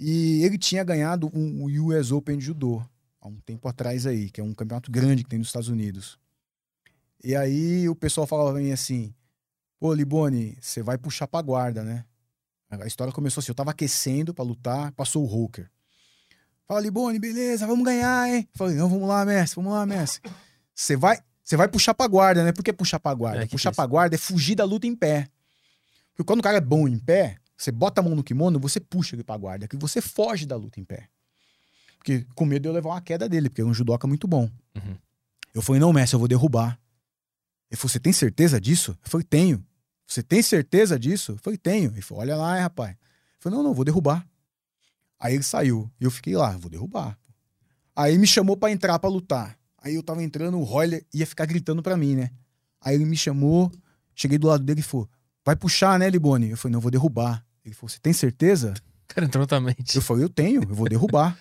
E 0.01 0.43
ele 0.44 0.56
tinha 0.56 0.82
ganhado 0.82 1.31
um, 1.35 1.65
US 1.86 2.10
Open 2.10 2.39
de 2.39 2.44
judô 2.44 2.82
há 3.20 3.28
um 3.28 3.39
tempo 3.40 3.69
atrás 3.69 4.06
aí, 4.06 4.31
que 4.31 4.40
é 4.40 4.44
um 4.44 4.55
campeonato 4.55 4.90
grande 4.90 5.24
que 5.24 5.31
tem 5.31 5.39
nos 5.39 5.48
Estados 5.48 5.69
Unidos. 5.69 6.19
E 7.23 7.35
aí 7.35 7.89
o 7.89 7.95
pessoal 7.95 8.27
falava 8.27 8.53
pra 8.53 8.61
mim 8.61 8.73
assim: 8.73 9.15
Pô, 9.78 9.93
Liboni, 9.95 10.57
você 10.61 10.82
vai 10.82 10.99
puxar 10.99 11.27
pra 11.27 11.43
guarda, 11.43 11.82
né? 11.82 12.05
A 12.70 12.86
história 12.86 13.12
começou 13.12 13.40
assim: 13.40 13.51
eu 13.51 13.55
tava 13.55 13.70
aquecendo 13.70 14.35
pra 14.35 14.45
lutar, 14.45 14.93
passou 14.93 15.24
o 15.24 15.27
Hooker. 15.27 15.70
Fala, 16.66 16.81
Liboni, 16.81 17.19
beleza, 17.19 17.66
vamos 17.66 17.85
ganhar, 17.85 18.28
hein? 18.28 18.47
Falei, 18.55 18.77
não, 18.77 18.90
vamos 18.90 19.09
lá, 19.09 19.24
Messi, 19.24 19.55
vamos 19.57 19.73
lá, 19.73 19.86
Messi. 19.86 20.20
Você 20.74 20.97
vai, 20.97 21.19
você 21.43 21.57
vai 21.57 21.66
puxar 21.66 21.95
pra 21.95 22.07
guarda, 22.07 22.45
né? 22.45 22.53
Por 22.53 22.62
que 22.62 22.73
puxar 22.74 23.01
pra 23.01 23.15
guarda? 23.15 23.45
É, 23.45 23.47
puxar 23.47 23.74
pra 23.74 23.86
guarda 23.86 24.16
é 24.16 24.19
fugir 24.19 24.55
da 24.55 24.65
luta 24.65 24.86
em 24.86 24.95
pé. 24.95 25.28
Porque 26.11 26.24
quando 26.24 26.40
o 26.40 26.43
cara 26.43 26.59
é 26.59 26.61
bom 26.61 26.86
em 26.86 26.99
pé, 26.99 27.39
você 27.57 27.73
bota 27.73 28.03
a 28.03 28.05
mão 28.05 28.15
no 28.15 28.23
kimono, 28.23 28.61
você 28.61 28.78
puxa 28.78 29.16
ele 29.16 29.24
pra 29.24 29.36
guarda, 29.39 29.66
que 29.66 29.78
você 29.78 30.03
foge 30.03 30.45
da 30.45 30.57
luta 30.57 30.78
em 30.78 30.85
pé. 30.85 31.09
Porque 31.97 32.27
com 32.35 32.45
medo 32.45 32.62
de 32.62 32.69
eu 32.69 32.73
levar 32.73 32.90
uma 32.90 33.01
queda 33.01 33.28
dele, 33.28 33.49
porque 33.49 33.62
é 33.62 33.65
um 33.65 33.73
judoca 33.73 34.07
muito 34.07 34.28
bom. 34.28 34.51
Uhum. 34.77 34.97
Eu 35.55 35.62
falei, 35.62 35.81
não, 35.81 35.93
Messi, 35.93 36.12
eu 36.12 36.19
vou 36.19 36.28
derrubar. 36.28 36.78
Ele 37.70 37.77
falou, 37.77 37.90
você 37.90 38.01
tem 38.01 38.12
certeza 38.12 38.61
disso? 38.61 38.93
Eu 39.05 39.11
falei, 39.11 39.27
tenho. 39.28 39.65
Você 40.07 40.23
tem 40.23 40.43
certeza 40.43 40.99
disso? 40.99 41.32
Eu 41.32 41.39
falei, 41.39 41.59
tenho. 41.59 41.90
Ele 41.93 42.01
falou, 42.03 42.23
olha 42.23 42.36
lá, 42.36 42.57
hein, 42.57 42.62
rapaz. 42.62 42.93
Eu 42.93 42.97
falei, 43.40 43.59
não, 43.59 43.65
não, 43.65 43.74
vou 43.74 43.85
derrubar. 43.85 44.27
Aí 45.20 45.35
ele 45.35 45.43
saiu. 45.43 45.90
E 46.01 46.05
eu 46.05 46.11
fiquei 46.11 46.36
lá, 46.36 46.57
vou 46.57 46.70
derrubar. 46.70 47.19
Aí 47.95 48.16
me 48.16 48.27
chamou 48.27 48.57
pra 48.57 48.70
entrar 48.70 48.99
pra 48.99 49.11
lutar. 49.11 49.59
Aí 49.82 49.95
eu 49.95 50.03
tava 50.03 50.23
entrando, 50.23 50.59
o 50.59 50.65
Royler 50.65 51.05
ia 51.12 51.27
ficar 51.27 51.47
gritando 51.47 51.82
pra 51.82 51.97
mim, 51.97 52.15
né? 52.15 52.31
Aí 52.81 52.95
ele 52.95 53.05
me 53.05 53.16
chamou, 53.16 53.70
cheguei 54.15 54.39
do 54.39 54.47
lado 54.47 54.65
dele 54.65 54.81
e 54.81 54.82
falou, 54.82 55.09
vai 55.45 55.57
puxar, 55.57 55.99
né, 55.99 56.09
Liboni? 56.09 56.51
Eu 56.51 56.57
falei, 56.57 56.73
não, 56.73 56.78
eu 56.78 56.82
vou 56.82 56.90
derrubar. 56.90 57.45
Ele 57.65 57.74
falou, 57.74 57.89
você 57.89 57.99
tem 57.99 58.12
certeza? 58.12 58.74
Cara 59.09 59.27
entrou 59.27 59.47
na 59.51 59.61
mente. 59.61 59.97
Eu 59.97 60.03
falei, 60.03 60.24
eu 60.24 60.28
tenho, 60.28 60.62
eu 60.62 60.74
vou 60.74 60.89
derrubar. 60.89 61.39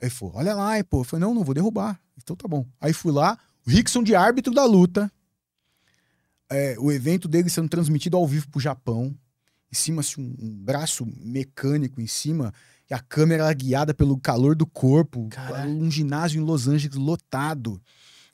Aí 0.00 0.08
ele 0.08 0.10
falou, 0.10 0.34
olha 0.36 0.54
lá, 0.54 0.78
e, 0.78 0.84
pô. 0.84 1.00
Eu 1.00 1.04
falei, 1.04 1.24
não, 1.24 1.34
não 1.34 1.44
vou 1.44 1.54
derrubar. 1.54 2.00
Então 2.16 2.36
tá 2.36 2.46
bom. 2.46 2.66
Aí 2.80 2.92
fui 2.92 3.12
lá, 3.12 3.38
o 3.66 3.70
Rickson 3.70 4.02
de 4.02 4.14
árbitro 4.14 4.52
da 4.52 4.64
luta. 4.64 5.10
É, 6.50 6.76
o 6.78 6.92
evento 6.92 7.26
dele 7.26 7.48
sendo 7.48 7.68
transmitido 7.68 8.16
ao 8.16 8.26
vivo 8.26 8.48
pro 8.48 8.60
Japão. 8.60 9.14
Em 9.72 9.74
cima, 9.74 10.00
assim, 10.00 10.20
um, 10.20 10.46
um 10.46 10.64
braço 10.64 11.06
mecânico 11.20 12.00
em 12.00 12.06
cima. 12.06 12.52
E 12.88 12.94
a 12.94 12.98
câmera 12.98 13.52
guiada 13.52 13.94
pelo 13.94 14.18
calor 14.18 14.54
do 14.54 14.66
corpo. 14.66 15.28
Caralho. 15.30 15.70
Um 15.70 15.90
ginásio 15.90 16.40
em 16.40 16.44
Los 16.44 16.68
Angeles 16.68 16.96
lotado. 16.96 17.80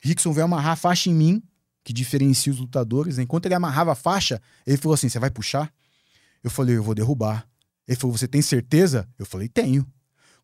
Rickson 0.01 0.33
veio 0.33 0.45
amarrar 0.45 0.73
a 0.73 0.75
faixa 0.75 1.09
em 1.09 1.13
mim, 1.13 1.43
que 1.83 1.93
diferencia 1.93 2.51
os 2.51 2.59
lutadores. 2.59 3.17
né? 3.17 3.23
Enquanto 3.23 3.45
ele 3.45 3.55
amarrava 3.55 3.93
a 3.93 3.95
faixa, 3.95 4.41
ele 4.65 4.77
falou 4.77 4.93
assim: 4.93 5.09
Você 5.09 5.19
vai 5.19 5.29
puxar? 5.29 5.71
Eu 6.43 6.49
falei: 6.49 6.75
Eu 6.75 6.83
vou 6.83 6.93
derrubar. 6.95 7.47
Ele 7.87 7.97
falou: 7.97 8.17
Você 8.17 8.27
tem 8.27 8.41
certeza? 8.41 9.07
Eu 9.17 9.25
falei: 9.25 9.47
Tenho. 9.47 9.87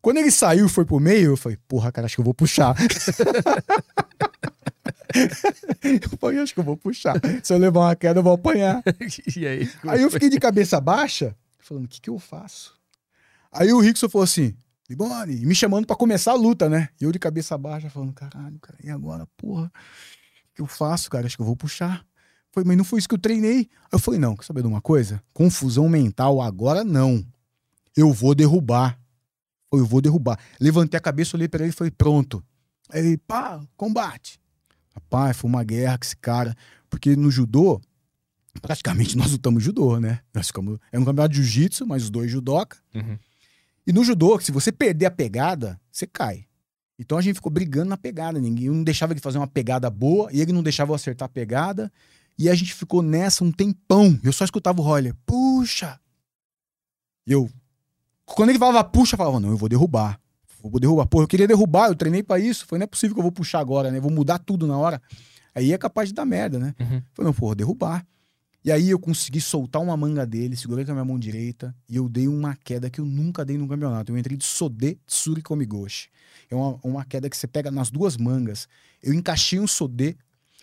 Quando 0.00 0.18
ele 0.18 0.30
saiu 0.30 0.66
e 0.66 0.68
foi 0.68 0.84
pro 0.84 1.00
meio, 1.00 1.32
eu 1.32 1.36
falei: 1.36 1.58
Porra, 1.68 1.92
cara, 1.92 2.06
acho 2.06 2.14
que 2.16 2.20
eu 2.20 2.24
vou 2.24 2.34
puxar. 2.34 2.74
eu 6.02 6.18
falei: 6.18 6.38
Acho 6.38 6.54
que 6.54 6.60
eu 6.60 6.64
vou 6.64 6.76
puxar. 6.76 7.14
Se 7.42 7.52
eu 7.52 7.58
levar 7.58 7.80
uma 7.80 7.96
queda, 7.96 8.20
eu 8.20 8.22
vou 8.24 8.32
apanhar. 8.32 8.82
e 9.36 9.46
aí? 9.46 9.70
Aí 9.86 10.02
eu 10.02 10.10
fiquei 10.10 10.28
de 10.28 10.38
cabeça 10.38 10.80
baixa, 10.80 11.36
falando: 11.58 11.84
O 11.84 11.88
que, 11.88 12.00
que 12.00 12.10
eu 12.10 12.18
faço? 12.18 12.74
Aí 13.52 13.72
o 13.72 13.80
Rickson 13.80 14.08
falou 14.08 14.24
assim: 14.24 14.54
Liboni, 14.88 15.44
me 15.44 15.54
chamando 15.54 15.86
pra 15.86 15.96
começar 15.96 16.32
a 16.32 16.36
luta, 16.36 16.68
né? 16.68 16.88
E 17.00 17.04
eu 17.04 17.12
de 17.12 17.18
cabeça 17.18 17.56
baixa, 17.58 17.90
falando: 17.90 18.12
Caralho, 18.12 18.58
cara, 18.58 18.78
e 18.82 18.90
agora, 18.90 19.26
porra? 19.36 19.66
O 19.66 20.54
que 20.54 20.62
eu 20.62 20.66
faço, 20.66 21.10
cara? 21.10 21.26
Acho 21.26 21.36
que 21.36 21.42
eu 21.42 21.46
vou 21.46 21.56
puxar. 21.56 22.04
Falei, 22.50 22.66
mas 22.66 22.76
não 22.76 22.84
foi 22.84 22.98
isso 22.98 23.08
que 23.08 23.14
eu 23.14 23.20
treinei. 23.20 23.58
Aí 23.58 23.92
eu 23.92 23.98
falei, 23.98 24.18
não, 24.18 24.34
quer 24.34 24.44
saber 24.44 24.62
de 24.62 24.68
uma 24.68 24.80
coisa? 24.80 25.22
Confusão 25.32 25.88
mental 25.88 26.40
agora 26.40 26.82
não. 26.82 27.24
Eu 27.96 28.12
vou 28.12 28.34
derrubar. 28.34 28.98
Eu 29.72 29.84
vou 29.84 30.00
derrubar. 30.00 30.38
Levantei 30.58 30.96
a 30.96 31.00
cabeça, 31.00 31.36
olhei 31.36 31.48
pra 31.48 31.62
ele 31.62 31.70
e 31.70 31.76
falei, 31.76 31.90
pronto. 31.90 32.42
Aí 32.90 33.00
ele, 33.00 33.18
pá, 33.18 33.60
combate. 33.76 34.40
Rapaz, 34.98 35.36
foi 35.36 35.48
uma 35.48 35.62
guerra 35.62 35.96
com 35.96 36.04
esse 36.04 36.16
cara. 36.16 36.56
Porque 36.90 37.14
no 37.14 37.30
judô, 37.30 37.80
praticamente 38.60 39.16
nós 39.16 39.30
lutamos 39.30 39.62
judô, 39.62 39.98
né? 40.00 40.20
Nós 40.34 40.48
ficamos. 40.48 40.78
É 40.90 40.98
um 40.98 41.04
campeonato 41.04 41.34
de 41.34 41.42
jiu-jitsu, 41.42 41.86
mas 41.86 42.02
os 42.04 42.10
dois 42.10 42.30
judoca. 42.30 42.76
Uhum. 42.94 43.16
E 43.86 43.92
no 43.92 44.04
judô, 44.04 44.38
se 44.40 44.50
você 44.50 44.72
perder 44.72 45.06
a 45.06 45.10
pegada, 45.10 45.80
você 45.90 46.06
cai. 46.06 46.44
Então 46.98 47.16
a 47.16 47.22
gente 47.22 47.36
ficou 47.36 47.50
brigando 47.52 47.88
na 47.88 47.96
pegada. 47.96 48.40
Ninguém 48.40 48.66
eu 48.66 48.74
não 48.74 48.82
deixava 48.82 49.12
ele 49.12 49.20
fazer 49.20 49.38
uma 49.38 49.46
pegada 49.46 49.88
boa 49.88 50.30
e 50.32 50.40
ele 50.40 50.52
não 50.52 50.62
deixava 50.62 50.90
eu 50.90 50.96
acertar 50.96 51.26
a 51.26 51.30
pegada. 51.30 51.92
E 52.36 52.48
a 52.48 52.54
gente 52.54 52.74
ficou 52.74 53.02
nessa 53.02 53.44
um 53.44 53.52
tempão. 53.52 54.18
Eu 54.22 54.32
só 54.32 54.44
escutava 54.44 54.80
o 54.80 54.84
Roller, 54.84 55.14
puxa. 55.24 55.98
E 57.26 57.32
eu. 57.32 57.48
Quando 58.24 58.50
ele 58.50 58.58
falava 58.58 58.82
puxa, 58.84 59.14
eu 59.14 59.18
falava, 59.18 59.40
não, 59.40 59.50
eu 59.50 59.56
vou 59.56 59.68
derrubar. 59.68 60.20
Vou 60.62 60.80
derrubar. 60.80 61.06
Pô, 61.06 61.22
eu 61.22 61.28
queria 61.28 61.46
derrubar, 61.46 61.88
eu 61.88 61.94
treinei 61.94 62.22
pra 62.22 62.38
isso. 62.38 62.66
Foi, 62.66 62.78
não 62.78 62.84
é 62.84 62.86
possível 62.86 63.14
que 63.14 63.20
eu 63.20 63.22
vou 63.22 63.32
puxar 63.32 63.60
agora, 63.60 63.90
né? 63.90 64.00
Vou 64.00 64.10
mudar 64.10 64.38
tudo 64.38 64.66
na 64.66 64.76
hora. 64.76 65.00
Aí 65.54 65.72
é 65.72 65.78
capaz 65.78 66.08
de 66.08 66.14
dar 66.14 66.24
merda, 66.24 66.58
né? 66.58 66.74
Uhum. 66.78 67.02
Falei, 67.12 67.26
não, 67.26 67.32
vou 67.32 67.54
derrubar. 67.54 68.04
E 68.64 68.72
aí 68.72 68.90
eu 68.90 68.98
consegui 68.98 69.40
soltar 69.40 69.80
uma 69.80 69.96
manga 69.96 70.26
dele, 70.26 70.56
segurei 70.56 70.84
com 70.84 70.90
a 70.90 70.94
minha 70.94 71.04
mão 71.04 71.18
direita 71.18 71.74
e 71.88 71.96
eu 71.96 72.08
dei 72.08 72.26
uma 72.26 72.56
queda 72.56 72.90
que 72.90 73.00
eu 73.00 73.04
nunca 73.04 73.44
dei 73.44 73.56
no 73.56 73.68
campeonato. 73.68 74.12
Eu 74.12 74.18
entrei 74.18 74.36
de 74.36 74.44
Sode 74.44 74.98
Tsuri 75.06 75.42
Komigoshi. 75.42 76.08
É 76.50 76.54
uma, 76.54 76.78
uma 76.82 77.04
queda 77.04 77.30
que 77.30 77.36
você 77.36 77.46
pega 77.46 77.70
nas 77.70 77.90
duas 77.90 78.16
mangas. 78.16 78.68
Eu 79.02 79.14
encaixei 79.14 79.60
um 79.60 79.66
Sode, 79.66 80.16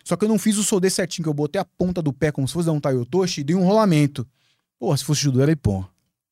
só 0.04 0.14
que 0.14 0.24
eu 0.24 0.28
não 0.28 0.38
fiz 0.38 0.56
o 0.58 0.62
Sode 0.62 0.88
certinho, 0.90 1.24
que 1.24 1.28
eu 1.28 1.34
botei 1.34 1.60
a 1.60 1.64
ponta 1.64 2.00
do 2.02 2.12
pé 2.12 2.30
como 2.30 2.46
se 2.46 2.54
fosse 2.54 2.66
dar 2.66 2.72
um 2.72 2.80
Taiotoshi 2.80 3.40
e 3.40 3.44
dei 3.44 3.56
um 3.56 3.64
rolamento. 3.64 4.26
Pô, 4.78 4.94
se 4.96 5.04
fosse 5.04 5.22
judô 5.22 5.40
era 5.40 5.50
Ipon. 5.50 5.84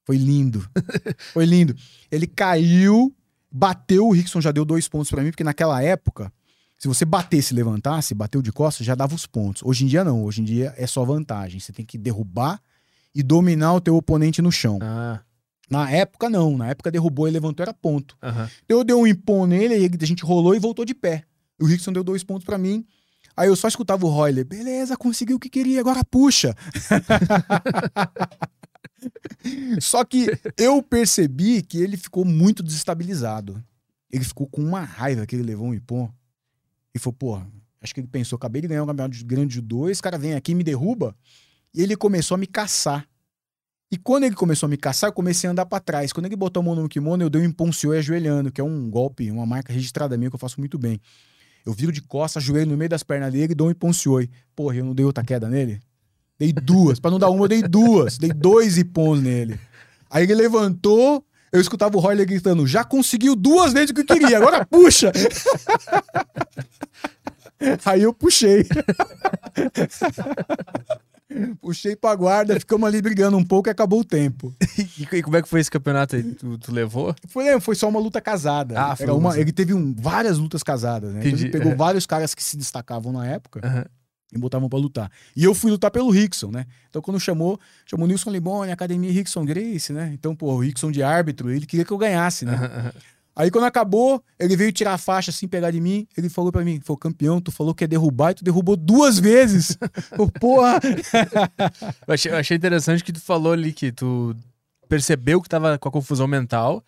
Foi 0.05 0.17
lindo. 0.17 0.69
Foi 1.33 1.47
lindo. 1.47 1.75
Ele 2.11 2.27
caiu, 2.27 3.13
bateu, 3.57 4.09
o 4.09 4.13
Rickson 4.13 4.41
já 4.41 4.51
deu 4.51 4.65
dois 4.65 4.89
pontos 4.89 5.11
pra 5.11 5.23
mim, 5.23 5.31
porque 5.31 5.45
naquela 5.45 5.81
época, 5.81 6.33
se 6.77 6.89
você 6.89 7.05
batesse 7.05 7.55
levantasse, 7.55 8.13
bateu 8.15 8.43
de 8.43 8.51
costas, 8.51 8.85
já 8.85 8.95
dava 8.97 9.15
os 9.15 9.27
pontos. 9.27 9.63
Hoje 9.65 9.85
em 9.85 9.87
dia 9.87 10.03
não, 10.03 10.25
hoje 10.25 10.41
em 10.43 10.45
dia 10.45 10.75
é 10.77 10.87
só 10.87 11.05
vantagem. 11.05 11.61
Você 11.61 11.73
tem 11.73 11.85
que 11.87 11.97
derrubar 11.97 12.61
e 13.15 13.23
dominar 13.23 13.75
o 13.75 13.81
teu 13.81 13.95
oponente 13.97 14.43
no 14.43 14.51
chão. 14.51 14.79
Ah, 14.83 15.21
Na 15.71 15.89
época 15.91 16.29
não, 16.29 16.57
na 16.59 16.69
época 16.71 16.91
derrubou 16.91 17.29
e 17.29 17.31
levantou 17.31 17.63
era 17.63 17.73
ponto. 17.73 18.17
aham. 18.21 18.51
Eu 18.69 18.83
dei 18.83 18.97
um 18.97 19.07
impon 19.07 19.47
nele, 19.47 19.89
a 20.01 20.07
gente 20.07 20.25
rolou 20.25 20.55
e 20.55 20.59
voltou 20.59 20.85
de 20.85 20.95
pé. 20.95 21.23
O 21.61 21.67
Rickson 21.67 21.93
deu 21.93 22.03
dois 22.03 22.25
pontos 22.25 22.45
pra 22.45 22.59
mim. 22.59 22.85
Aí 23.37 23.49
eu 23.49 23.57
só 23.57 23.69
escutava 23.69 24.05
o 24.05 24.09
Royler, 24.11 24.45
beleza, 24.45 24.97
conseguiu 24.97 25.37
o 25.37 25.41
que 25.41 25.49
queria, 25.49 25.81
agora 25.81 26.05
puxa. 26.05 26.55
só 29.81 30.05
que 30.05 30.27
eu 30.57 30.83
percebi 30.83 31.63
que 31.63 31.79
ele 31.79 31.97
ficou 31.97 32.25
muito 32.25 32.63
desestabilizado. 32.63 33.63
Ele 34.11 34.25
ficou 34.25 34.47
com 34.47 34.63
uma 34.63 34.81
raiva 34.81 35.27
que 35.27 35.35
ele 35.35 35.43
levou 35.43 35.69
um 35.69 35.75
impon. 35.75 36.11
E 36.95 36.99
falou, 36.99 37.15
porra, 37.15 37.49
acho 37.81 37.93
que 37.93 38.01
ele 38.01 38.07
pensou, 38.07 38.37
acabei 38.37 38.63
de 38.63 38.69
ganhar 38.69 38.85
um 38.85 38.87
campeonato 38.87 39.17
de 39.17 39.25
grande 39.25 39.57
judô, 39.57 39.89
esse 39.89 40.01
cara 40.01 40.17
vem 40.17 40.35
aqui 40.35 40.53
e 40.53 40.55
me 40.55 40.63
derruba. 40.63 41.17
E 41.75 41.83
ele 41.83 41.97
começou 41.97 42.37
a 42.37 42.39
me 42.39 42.47
caçar. 42.47 43.09
E 43.91 43.97
quando 43.97 44.25
ele 44.25 44.35
começou 44.35 44.67
a 44.67 44.71
me 44.71 44.77
caçar, 44.77 45.09
eu 45.09 45.13
comecei 45.13 45.49
a 45.49 45.53
andar 45.53 45.67
pra 45.67 45.81
trás. 45.81 46.13
Quando 46.13 46.27
ele 46.27 46.37
botou 46.37 46.61
a 46.61 46.65
mão 46.65 46.75
no 46.75 46.89
kimono, 46.89 47.23
eu 47.23 47.31
dei 47.31 47.43
um 47.43 47.45
imponciou 47.45 47.93
ajoelhando, 47.93 48.51
que 48.51 48.61
é 48.61 48.65
um 48.65 48.91
golpe, 48.91 49.31
uma 49.31 49.47
marca 49.47 49.73
registrada 49.73 50.17
minha 50.17 50.31
que 50.31 50.37
eu 50.37 50.41
faço 50.41 50.59
muito 50.61 50.79
bem. 50.79 51.01
Eu 51.65 51.73
viro 51.73 51.91
de 51.91 52.03
costas, 52.03 52.43
ajoelho 52.43 52.71
no 52.71 52.77
meio 52.77 52.89
das 52.89 53.03
pernas 53.03 53.33
dele 53.33 53.53
e 53.53 53.55
dou 53.55 53.69
um 53.69 53.71
imponcioi. 53.71 54.31
Porra, 54.55 54.77
eu 54.77 54.85
não 54.85 54.95
dei 54.95 55.05
outra 55.05 55.25
queda 55.25 55.49
nele? 55.49 55.81
Dei 56.39 56.53
duas. 56.53 56.99
pra 57.01 57.11
não 57.11 57.19
dar 57.19 57.31
uma, 57.31 57.45
eu 57.45 57.49
dei 57.49 57.63
duas. 57.63 58.19
Dei 58.19 58.33
dois 58.33 58.77
ipons 58.79 59.21
nele. 59.23 59.59
Aí 60.11 60.25
ele 60.25 60.35
levantou, 60.35 61.25
eu 61.53 61.61
escutava 61.61 61.97
o 61.97 62.01
Royler 62.01 62.27
gritando: 62.27 62.67
já 62.67 62.83
conseguiu 62.85 63.35
duas 63.37 63.73
vezes 63.73 63.91
o 63.91 63.95
que 63.95 64.01
eu 64.01 64.07
queria, 64.07 64.37
agora 64.39 64.65
puxa! 64.67 65.13
Aí 67.85 68.03
eu 68.03 68.13
puxei. 68.13 68.67
puxei 71.61 71.97
pra 71.97 72.15
guarda, 72.15 72.59
ficamos 72.61 72.87
ali 72.87 73.01
brigando 73.01 73.37
um 73.37 73.45
pouco 73.45 73.69
e 73.69 73.71
acabou 73.71 74.01
o 74.01 74.05
tempo. 74.05 74.53
E, 75.13 75.23
como 75.23 75.37
é 75.37 75.43
que 75.43 75.49
foi 75.49 75.61
esse 75.61 75.71
campeonato 75.71 76.17
aí? 76.17 76.23
Tu, 76.23 76.59
tu 76.59 76.73
levou? 76.73 77.15
Foi, 77.29 77.61
foi 77.61 77.75
só 77.75 77.89
uma 77.89 78.01
luta 78.01 78.21
casada. 78.21 78.75
Ah, 78.81 78.97
foi 78.97 79.07
uma, 79.11 79.39
ele 79.39 79.53
teve 79.53 79.73
um- 79.75 79.95
várias 79.97 80.39
lutas 80.39 80.63
casadas, 80.63 81.13
né? 81.13 81.21
Então 81.21 81.29
Entendi. 81.31 81.45
ele 81.45 81.53
pegou 81.53 81.73
Uhum. 81.73 81.77
vários 81.79 82.07
caras 82.07 82.35
que 82.35 82.43
se 82.43 82.57
destacavam 82.57 83.13
na 83.13 83.27
época 83.27 83.61
Aham. 83.65 83.85
E 84.35 84.39
botavam 84.39 84.69
pra 84.69 84.79
lutar. 84.79 85.11
E 85.37 85.45
eu 85.45 85.55
fui 85.55 85.71
lutar 85.71 85.91
pelo 85.91 86.11
Rickson, 86.11 86.51
né? 86.51 86.67
Então 86.91 87.01
quando 87.01 87.21
chamou, 87.21 87.59
chamou 87.87 88.07
Nilson 88.07 88.31
Liboni, 88.31 88.73
Academia 88.73 89.13
Rickson 89.13 89.45
Grace, 89.45 89.93
né? 89.93 90.11
Então, 90.13 90.35
pô, 90.35 90.53
o 90.53 90.59
Rickson 90.59 90.91
de 90.91 91.03
árbitro, 91.03 91.51
ele 91.51 91.67
queria 91.67 91.85
que 91.85 91.93
eu 91.93 91.99
ganhasse, 91.99 92.45
né? 92.45 92.93
Aí 93.37 93.51
quando 93.51 93.65
acabou, 93.65 94.23
ele 94.39 94.57
veio 94.57 94.71
tirar 94.71 94.95
a 94.95 94.99
faixa 94.99 95.31
assim, 95.31 95.49
pegar 95.49 95.73
de 95.73 95.81
mim. 95.81 96.07
Ele 96.17 96.29
falou 96.29 96.53
pra 96.53 96.63
mim: 96.63 96.81
Falou, 96.81 96.97
campeão, 96.97 97.41
tu 97.41 97.51
falou 97.51 97.75
que 97.75 97.83
ia 97.83 97.89
derrubar 97.89 98.31
e 98.31 98.35
tu 98.35 98.45
derrubou 98.45 98.77
duas 98.77 99.19
vezes. 99.19 99.77
Eu, 100.17 100.31
Porra! 100.31 100.79
Eu 102.07 102.15
achei, 102.15 102.31
eu 102.31 102.37
achei 102.37 102.57
interessante 102.57 103.03
que 103.03 103.13
tu 103.13 103.21
falou 103.21 103.53
ali 103.53 103.73
que 103.73 103.91
tu 103.91 104.37
percebeu 104.89 105.43
que 105.43 105.49
tava 105.49 105.77
com 105.79 105.89
a 105.89 105.93
confusão 105.93 106.29
mental 106.29 106.85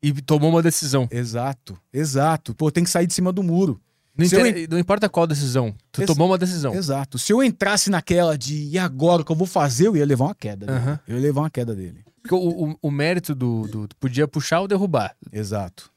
e 0.00 0.12
tomou 0.22 0.50
uma 0.50 0.62
decisão. 0.62 1.08
exato, 1.10 1.76
exato. 1.92 2.54
Pô, 2.54 2.70
tem 2.70 2.84
que 2.84 2.90
sair 2.90 3.06
de 3.06 3.14
cima 3.14 3.32
do 3.32 3.42
muro. 3.42 3.80
Não, 4.16 4.26
Se 4.26 4.34
eu 4.34 4.46
inter- 4.46 4.68
não 4.70 4.78
importa 4.78 5.08
qual 5.08 5.26
decisão, 5.26 5.74
tu 5.92 6.02
Ex- 6.02 6.06
tomou 6.06 6.26
uma 6.28 6.36
decisão. 6.36 6.74
Exato. 6.74 7.18
Se 7.18 7.32
eu 7.32 7.42
entrasse 7.42 7.88
naquela 7.90 8.36
de 8.36 8.54
e 8.64 8.78
agora 8.78 9.22
o 9.22 9.24
que 9.24 9.32
eu 9.32 9.36
vou 9.36 9.46
fazer, 9.46 9.86
eu 9.86 9.96
ia 9.96 10.04
levar 10.04 10.26
uma 10.26 10.34
queda 10.34 10.66
dele. 10.66 10.78
Aham. 10.78 11.00
Eu 11.08 11.16
ia 11.16 11.22
levar 11.22 11.40
uma 11.42 11.50
queda 11.50 11.74
dele. 11.74 12.04
Porque 12.22 12.34
o, 12.34 12.70
o- 12.70 12.76
o 12.82 12.90
mérito 12.90 13.34
do, 13.34 13.66
do. 13.68 13.88
Podia 13.98 14.28
puxar 14.28 14.60
ou 14.60 14.68
derrubar. 14.68 15.14
Exato. 15.32 15.90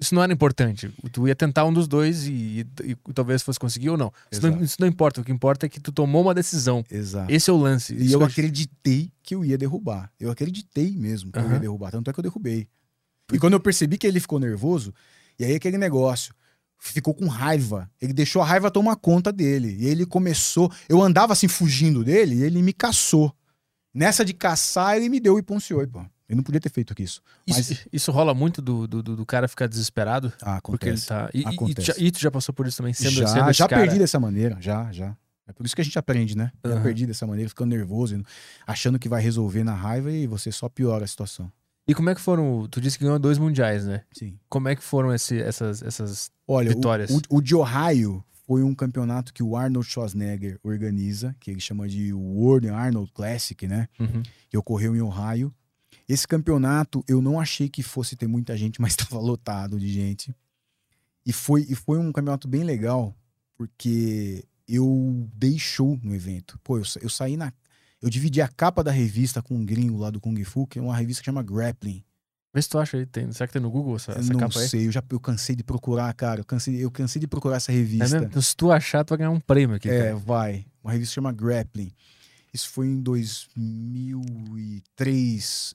Isso 0.00 0.14
não 0.14 0.22
era 0.22 0.32
importante. 0.32 0.88
Tu 1.12 1.26
ia 1.26 1.34
tentar 1.34 1.64
um 1.64 1.72
dos 1.72 1.88
dois 1.88 2.24
e, 2.26 2.30
e- 2.32 2.66
e 3.08 3.12
talvez 3.12 3.42
fosse 3.42 3.58
conseguir 3.58 3.90
ou 3.90 3.96
não. 3.96 4.12
Isso, 4.30 4.48
não. 4.48 4.62
Isso 4.62 4.76
não 4.78 4.86
importa. 4.86 5.20
O 5.20 5.24
que 5.24 5.32
importa 5.32 5.66
é 5.66 5.68
que 5.68 5.80
tu 5.80 5.90
tomou 5.90 6.22
uma 6.22 6.32
decisão. 6.32 6.84
Exato. 6.88 7.30
Esse 7.30 7.50
é 7.50 7.52
o 7.52 7.56
lance. 7.56 7.92
E 7.94 8.04
Isso 8.06 8.14
eu 8.14 8.20
que 8.20 8.24
acreditei 8.26 9.10
que 9.22 9.34
eu 9.34 9.44
ia 9.44 9.58
derrubar. 9.58 10.10
Eu 10.18 10.30
acreditei 10.30 10.92
mesmo 10.96 11.32
que 11.32 11.38
eu 11.40 11.50
ia 11.50 11.58
derrubar. 11.58 11.90
Tanto 11.90 12.08
é 12.08 12.12
que 12.14 12.20
eu 12.20 12.22
derrubei. 12.22 12.68
E 13.32 13.38
quando 13.38 13.54
eu 13.54 13.60
percebi 13.60 13.98
que 13.98 14.06
ele 14.06 14.20
ficou 14.20 14.38
nervoso, 14.38 14.94
e 15.38 15.44
aí 15.44 15.54
aquele 15.56 15.76
negócio, 15.76 16.32
ficou 16.78 17.12
com 17.14 17.26
raiva. 17.26 17.90
Ele 18.00 18.12
deixou 18.12 18.40
a 18.40 18.44
raiva 18.44 18.70
tomar 18.70 18.96
conta 18.96 19.32
dele. 19.32 19.76
E 19.78 19.86
ele 19.86 20.06
começou. 20.06 20.70
Eu 20.88 21.02
andava 21.02 21.32
assim 21.32 21.48
fugindo 21.48 22.04
dele 22.04 22.36
e 22.36 22.42
ele 22.42 22.62
me 22.62 22.72
caçou. 22.72 23.34
Nessa 23.92 24.24
de 24.24 24.32
caçar, 24.32 24.96
ele 24.96 25.08
me 25.08 25.18
deu 25.18 25.34
o 25.34 25.38
Iponcioi, 25.38 25.86
pô. 25.86 26.00
Ele 26.28 26.36
não 26.36 26.42
podia 26.42 26.60
ter 26.60 26.68
feito 26.70 26.94
isso. 27.02 27.22
Isso, 27.46 27.58
Mas 27.72 27.86
isso 27.90 28.12
rola 28.12 28.34
muito 28.34 28.60
do, 28.60 28.86
do, 28.86 29.02
do- 29.02 29.24
cara 29.26 29.48
ficar 29.48 29.66
desesperado. 29.66 30.30
ah, 30.42 30.60
Porque 30.62 30.86
ele 30.90 30.98
acontece. 30.98 31.06
tá. 31.08 31.30
E, 31.32 31.38
e- 31.38 31.42
e, 31.42 31.46
Acontece. 31.46 31.86
já, 31.88 31.94
e 31.96 32.10
tu 32.10 32.18
já 32.20 32.30
passou 32.30 32.54
por 32.54 32.66
isso 32.66 32.76
também, 32.76 32.92
sendo, 32.92 33.12
já 33.12 33.26
sendo 33.26 33.52
já 33.52 33.66
cara. 33.66 33.80
perdi 33.82 33.98
dessa 33.98 34.20
maneira, 34.20 34.58
já, 34.60 34.92
já. 34.92 35.16
É 35.46 35.52
por 35.54 35.64
isso 35.64 35.74
que 35.74 35.80
a 35.80 35.84
gente 35.84 35.98
aprende, 35.98 36.36
né? 36.36 36.52
Já 36.62 36.72
Aham. 36.74 36.82
perdi 36.82 37.06
dessa 37.06 37.26
maneira, 37.26 37.48
ficando 37.48 37.70
nervoso, 37.74 38.14
e 38.14 38.22
achando 38.66 38.98
que 38.98 39.08
vai 39.08 39.22
resolver 39.22 39.64
na 39.64 39.72
raiva 39.74 40.12
e 40.12 40.26
você 40.26 40.52
só 40.52 40.68
piora 40.68 41.04
a 41.04 41.08
situação. 41.08 41.50
E 41.88 41.94
como 41.94 42.10
é 42.10 42.14
que 42.14 42.20
foram. 42.20 42.68
Tu 42.70 42.82
disse 42.82 42.98
que 42.98 43.04
ganhou 43.04 43.18
dois 43.18 43.38
mundiais, 43.38 43.86
né? 43.86 44.04
Sim. 44.12 44.38
Como 44.46 44.68
é 44.68 44.76
que 44.76 44.82
foram 44.82 45.12
esse, 45.12 45.40
essas, 45.40 45.82
essas. 45.82 46.30
Olha, 46.46 46.70
o, 46.70 46.74
Vitórias. 46.74 47.10
o, 47.10 47.20
o 47.30 47.40
de 47.40 47.56
Ohio 47.56 48.22
foi 48.46 48.62
um 48.62 48.74
campeonato 48.74 49.32
que 49.32 49.42
o 49.42 49.56
Arnold 49.56 49.88
Schwarzenegger 49.88 50.58
organiza, 50.62 51.34
que 51.40 51.50
ele 51.50 51.60
chama 51.60 51.88
de 51.88 52.12
World 52.12 52.68
Arnold 52.68 53.10
Classic, 53.12 53.66
né? 53.66 53.88
Uhum. 53.98 54.22
Que 54.50 54.56
ocorreu 54.58 54.94
em 54.94 55.00
Ohio. 55.00 55.52
Esse 56.06 56.28
campeonato 56.28 57.02
eu 57.08 57.22
não 57.22 57.40
achei 57.40 57.70
que 57.70 57.82
fosse 57.82 58.16
ter 58.16 58.26
muita 58.26 58.56
gente, 58.56 58.80
mas 58.82 58.92
estava 58.92 59.18
lotado 59.18 59.78
de 59.78 59.88
gente. 59.88 60.34
E 61.24 61.32
foi, 61.32 61.66
e 61.68 61.74
foi 61.74 61.98
um 61.98 62.12
campeonato 62.12 62.46
bem 62.46 62.64
legal, 62.64 63.16
porque 63.56 64.44
eu 64.66 65.26
dei 65.34 65.58
show 65.58 65.98
no 66.02 66.14
evento. 66.14 66.58
Pô, 66.62 66.78
eu, 66.78 66.84
eu 67.00 67.08
saí 67.08 67.36
na. 67.36 67.52
Eu 68.00 68.08
dividi 68.10 68.40
a 68.40 68.46
capa 68.48 68.82
da 68.84 68.90
revista 68.92 69.42
com 69.42 69.54
um 69.54 69.64
gringo 69.64 69.98
lá 69.98 70.10
do 70.10 70.20
Kung 70.20 70.42
Fu, 70.44 70.66
que 70.66 70.78
é 70.78 70.82
uma 70.82 70.96
revista 70.96 71.20
que 71.22 71.26
chama 71.26 71.42
Grappling. 71.42 72.04
Vê 72.54 72.62
se 72.62 72.68
tu 72.68 72.78
acha 72.78 72.96
aí. 72.96 73.04
Tem, 73.04 73.30
será 73.32 73.46
que 73.46 73.52
tem 73.52 73.60
no 73.60 73.70
Google 73.70 73.96
essa, 73.96 74.12
essa 74.12 74.32
não 74.32 74.38
capa 74.40 74.58
aí? 74.60 74.68
sei, 74.68 74.86
eu 74.86 74.92
já 74.92 75.02
eu 75.10 75.20
cansei 75.20 75.54
de 75.56 75.62
procurar, 75.64 76.12
cara. 76.14 76.40
Eu 76.40 76.44
cansei, 76.44 76.82
eu 76.82 76.90
cansei 76.90 77.20
de 77.20 77.26
procurar 77.26 77.56
essa 77.56 77.70
É 77.72 77.74
revista. 77.74 78.04
mesmo? 78.16 78.26
Então, 78.28 78.40
se 78.40 78.56
tu 78.56 78.70
achar, 78.72 79.04
tu 79.04 79.10
vai 79.10 79.18
ganhar 79.18 79.30
um 79.30 79.40
prêmio 79.40 79.76
aqui. 79.76 79.88
É, 79.90 80.04
cara. 80.04 80.16
vai. 80.16 80.64
Uma 80.82 80.92
revista 80.92 81.14
chama 81.14 81.30
Grappling. 81.32 81.92
Isso 82.54 82.70
foi 82.70 82.86
em 82.86 83.02
2003 83.02 85.74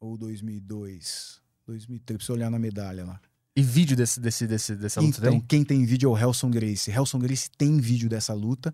ou 0.00 0.16
2002. 0.16 1.40
2003, 1.66 2.16
precisa 2.16 2.32
olhar 2.34 2.50
na 2.50 2.58
medalha 2.58 3.04
lá. 3.04 3.20
E 3.56 3.62
vídeo 3.62 3.96
desse, 3.96 4.20
desse, 4.20 4.46
desse, 4.46 4.76
dessa 4.76 5.00
luta 5.00 5.18
Então, 5.18 5.32
tem? 5.32 5.40
quem 5.40 5.64
tem 5.64 5.84
vídeo 5.84 6.08
é 6.08 6.12
o 6.12 6.16
Helson 6.18 6.50
Gracie. 6.50 6.92
Helson 6.92 7.18
Gracie 7.18 7.50
tem 7.56 7.78
vídeo 7.78 8.08
dessa 8.08 8.32
luta. 8.34 8.72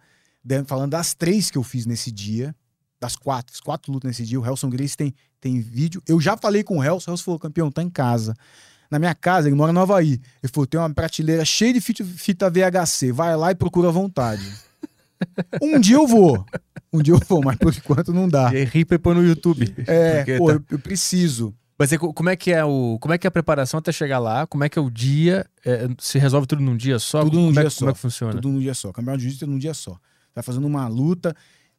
Falando 0.66 0.90
das 0.90 1.14
três 1.14 1.50
que 1.50 1.56
eu 1.56 1.62
fiz 1.62 1.86
nesse 1.86 2.10
dia, 2.10 2.54
das 3.02 3.16
quatro, 3.16 3.52
quatro 3.64 3.90
lutas 3.92 4.08
nesse 4.10 4.24
dia, 4.24 4.38
o 4.40 4.46
Helson 4.46 4.70
Gracie 4.70 4.96
tem, 4.96 5.12
tem 5.40 5.60
vídeo. 5.60 6.00
Eu 6.06 6.20
já 6.20 6.36
falei 6.36 6.62
com 6.62 6.78
o 6.78 6.84
Helson, 6.84 7.10
o 7.10 7.14
Helson 7.14 7.24
falou, 7.24 7.40
campeão, 7.40 7.68
tá 7.68 7.82
em 7.82 7.90
casa. 7.90 8.32
Na 8.88 8.96
minha 8.98 9.12
casa, 9.14 9.48
ele 9.48 9.56
mora 9.56 9.72
no 9.72 9.80
Havaí. 9.80 10.20
Ele 10.42 10.52
falou, 10.52 10.66
tem 10.66 10.78
uma 10.78 10.88
prateleira 10.94 11.44
cheia 11.44 11.72
de 11.72 11.80
fita, 11.80 12.48
VHC, 12.48 13.10
vai 13.10 13.36
lá 13.36 13.50
e 13.50 13.54
procura 13.56 13.88
à 13.88 13.90
vontade. 13.90 14.42
um 15.60 15.80
dia 15.80 15.96
eu 15.96 16.06
vou. 16.06 16.44
Um 16.92 17.02
dia 17.02 17.14
eu 17.14 17.20
vou, 17.28 17.42
mas 17.42 17.56
por 17.56 17.74
enquanto 17.74 18.12
não 18.12 18.28
dá. 18.28 18.54
E 18.54 18.64
ripa 18.64 18.98
põe 18.98 19.14
no 19.14 19.24
YouTube. 19.26 19.74
É, 19.86 20.36
pô, 20.38 20.46
tá- 20.48 20.52
eu, 20.54 20.64
eu 20.70 20.78
preciso. 20.78 21.54
Mas 21.78 21.92
é 21.92 21.98
co- 21.98 22.12
como 22.12 22.28
é 22.28 22.36
que 22.36 22.52
é 22.52 22.64
o. 22.64 22.98
Como 23.00 23.12
é 23.14 23.18
que 23.18 23.26
é 23.26 23.28
a 23.28 23.30
preparação 23.30 23.78
até 23.78 23.90
chegar 23.90 24.18
lá? 24.20 24.46
Como 24.46 24.62
é 24.62 24.68
que 24.68 24.78
é 24.78 24.82
o 24.82 24.90
dia? 24.90 25.44
É, 25.64 25.88
se 25.98 26.18
resolve 26.18 26.46
tudo 26.46 26.62
num 26.62 26.76
dia 26.76 26.98
só? 26.98 27.24
Tudo 27.24 27.36
num 27.38 27.46
como 27.46 27.58
é, 27.58 27.62
dia 27.62 27.70
que- 27.70 27.76
Como 27.78 27.90
é 27.90 27.92
só. 27.92 27.94
que 27.94 28.00
funciona? 28.00 28.32
Tudo 28.34 28.48
num 28.50 28.60
dia 28.60 28.74
só. 28.74 28.92
Campeonato 28.92 29.18
de 29.18 29.24
jiu-jitsu 29.24 29.44
é 29.44 29.48
num 29.48 29.58
dia 29.58 29.74
só. 29.74 29.98
Vai 30.34 30.44
fazendo 30.44 30.66
uma 30.66 30.86
luta, 30.86 31.34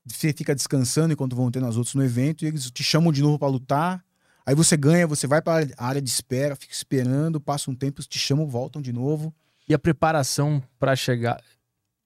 você 0.06 0.34
fica 0.34 0.54
descansando 0.56 1.14
enquanto 1.14 1.36
vão 1.36 1.50
tendo 1.52 1.66
as 1.66 1.78
outras 1.78 1.96
no 1.96 2.04
evento, 2.04 2.44
e 2.44 2.48
eles 2.48 2.70
te 2.72 2.84
chamam 2.84 3.12
de 3.12 3.22
novo 3.22 3.38
pra 3.40 3.48
lutar. 3.48 4.04
Aí 4.46 4.54
você 4.56 4.76
ganha, 4.76 5.08
você 5.08 5.26
vai 5.26 5.42
pra 5.42 5.66
área 5.78 6.02
de 6.02 6.10
espera, 6.10 6.56
fica 6.56 6.74
esperando, 6.74 7.40
passa 7.40 7.72
um 7.72 7.76
tempo, 7.76 8.00
eles 8.00 8.08
te 8.08 8.20
chamam, 8.20 8.46
voltam 8.48 8.82
de 8.82 8.92
novo. 8.92 9.34
E 9.68 9.74
a 9.74 9.80
preparação 9.80 10.62
pra 10.78 10.96
chegar. 10.96 11.42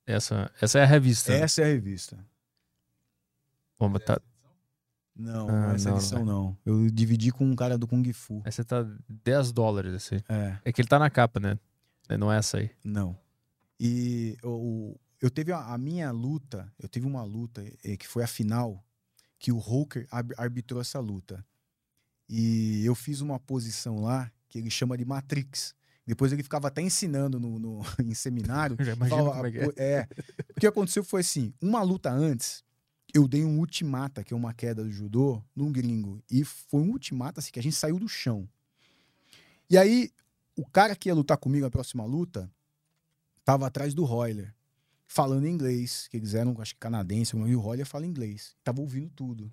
Essa, 0.06 0.52
essa 0.62 0.78
é 0.80 0.84
a 0.84 0.86
revista. 0.86 1.32
né? 1.34 1.40
Essa 1.42 1.62
é 1.62 1.66
a 1.66 1.68
revista. 1.68 2.18
Bom, 3.80 3.90
mas 3.90 4.04
tá, 4.04 4.20
Não, 5.16 5.50
Ah, 5.50 5.74
essa 5.74 5.90
não, 5.90 5.98
edição 5.98 6.24
não. 6.26 6.58
Eu 6.66 6.88
dividi 6.92 7.32
com 7.32 7.44
um 7.46 7.56
cara 7.56 7.78
do 7.78 7.88
Kung 7.88 8.04
Fu. 8.14 8.42
essa 8.46 8.64
tá 8.64 8.86
10 9.10 9.52
dólares, 9.52 9.94
assim. 9.96 10.18
É, 10.30 10.58
É 10.66 10.72
que 10.72 10.80
ele 10.82 10.88
tá 10.88 11.00
na 11.00 11.10
capa, 11.10 11.40
né? 11.40 11.58
Não 12.20 12.32
é 12.32 12.38
essa 12.38 12.58
aí. 12.60 12.70
não. 12.84 13.18
E 13.80 14.36
o, 14.44 14.96
eu 15.22 15.30
teve 15.30 15.52
a, 15.52 15.74
a 15.74 15.78
minha 15.78 16.12
luta, 16.12 16.72
eu 16.80 16.88
tive 16.88 17.06
uma 17.06 17.24
luta 17.24 17.64
eh, 17.84 17.98
que 17.98 18.08
foi 18.08 18.24
a 18.24 18.28
final, 18.28 18.84
que 19.40 19.52
o 19.52 19.62
ab- 20.12 20.34
arbitrou 20.38 20.82
essa 20.82 21.00
luta. 21.00 21.46
E 22.30 22.84
eu 22.86 22.94
fiz 22.94 23.22
uma 23.22 23.40
posição 23.40 24.02
lá 24.02 24.32
que 24.50 24.58
ele 24.60 24.70
chama 24.70 24.98
de 24.98 25.06
Matrix. 25.06 25.76
Depois 26.06 26.32
ele 26.32 26.44
ficava 26.44 26.68
até 26.68 26.82
ensinando 26.82 27.40
no, 27.40 27.58
no- 27.60 27.82
em 28.04 28.14
seminário. 28.14 28.78
Já 28.80 28.94
imagino 28.94 29.26
Fala, 29.26 29.48
é 29.48 29.52
é. 29.78 30.00
é. 30.00 30.08
O 30.56 30.60
que 30.60 30.68
aconteceu 30.68 31.04
foi 31.04 31.22
assim: 31.22 31.54
uma 31.62 31.82
luta 31.82 32.12
antes, 32.12 32.64
eu 33.14 33.28
dei 33.28 33.44
um 33.44 33.60
ultimata, 33.60 34.24
que 34.24 34.34
é 34.34 34.38
uma 34.38 34.54
queda 34.54 34.84
do 34.84 34.92
judô, 34.92 35.44
num 35.56 35.72
gringo. 35.72 36.22
E 36.30 36.44
foi 36.44 36.82
um 36.82 36.92
ultimata 36.92 37.40
assim, 37.40 37.52
que 37.52 37.60
a 37.60 37.64
gente 37.64 37.76
saiu 37.76 37.98
do 38.00 38.08
chão. 38.08 38.48
E 39.70 39.78
aí, 39.78 40.12
o 40.56 40.66
cara 40.66 40.96
que 40.96 41.10
ia 41.10 41.16
lutar 41.16 41.38
comigo 41.38 41.66
na 41.66 41.72
próxima 41.72 42.06
luta 42.06 42.50
tava 43.44 43.68
atrás 43.68 43.94
do 43.94 44.04
Royler, 44.06 44.54
falando 45.08 45.48
inglês, 45.48 46.08
que 46.10 46.18
eles 46.18 46.34
eram, 46.34 46.56
acho 46.60 46.74
que 46.74 46.80
canadense, 46.80 47.36
e 47.36 47.56
o 47.56 47.60
Royler 47.60 47.86
fala 47.86 48.06
inglês. 48.06 48.56
Tava 48.64 48.82
ouvindo 48.82 49.10
tudo. 49.10 49.52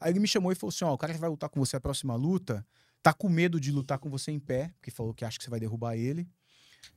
Aí 0.00 0.12
ele 0.12 0.20
me 0.20 0.28
chamou 0.28 0.52
e 0.52 0.54
falou 0.54 0.70
assim: 0.70 0.84
ó, 0.84 0.94
o 0.94 0.98
cara 0.98 1.12
que 1.12 1.20
vai 1.20 1.28
lutar 1.28 1.50
com 1.50 1.58
você 1.58 1.76
a 1.76 1.80
próxima 1.80 2.14
luta 2.14 2.64
tá 3.02 3.12
com 3.12 3.28
medo 3.28 3.60
de 3.60 3.70
lutar 3.70 3.98
com 3.98 4.10
você 4.10 4.30
em 4.30 4.38
pé, 4.38 4.72
porque 4.76 4.90
falou 4.90 5.14
que 5.14 5.24
acha 5.24 5.38
que 5.38 5.44
você 5.44 5.50
vai 5.50 5.60
derrubar 5.60 5.96
ele, 5.96 6.28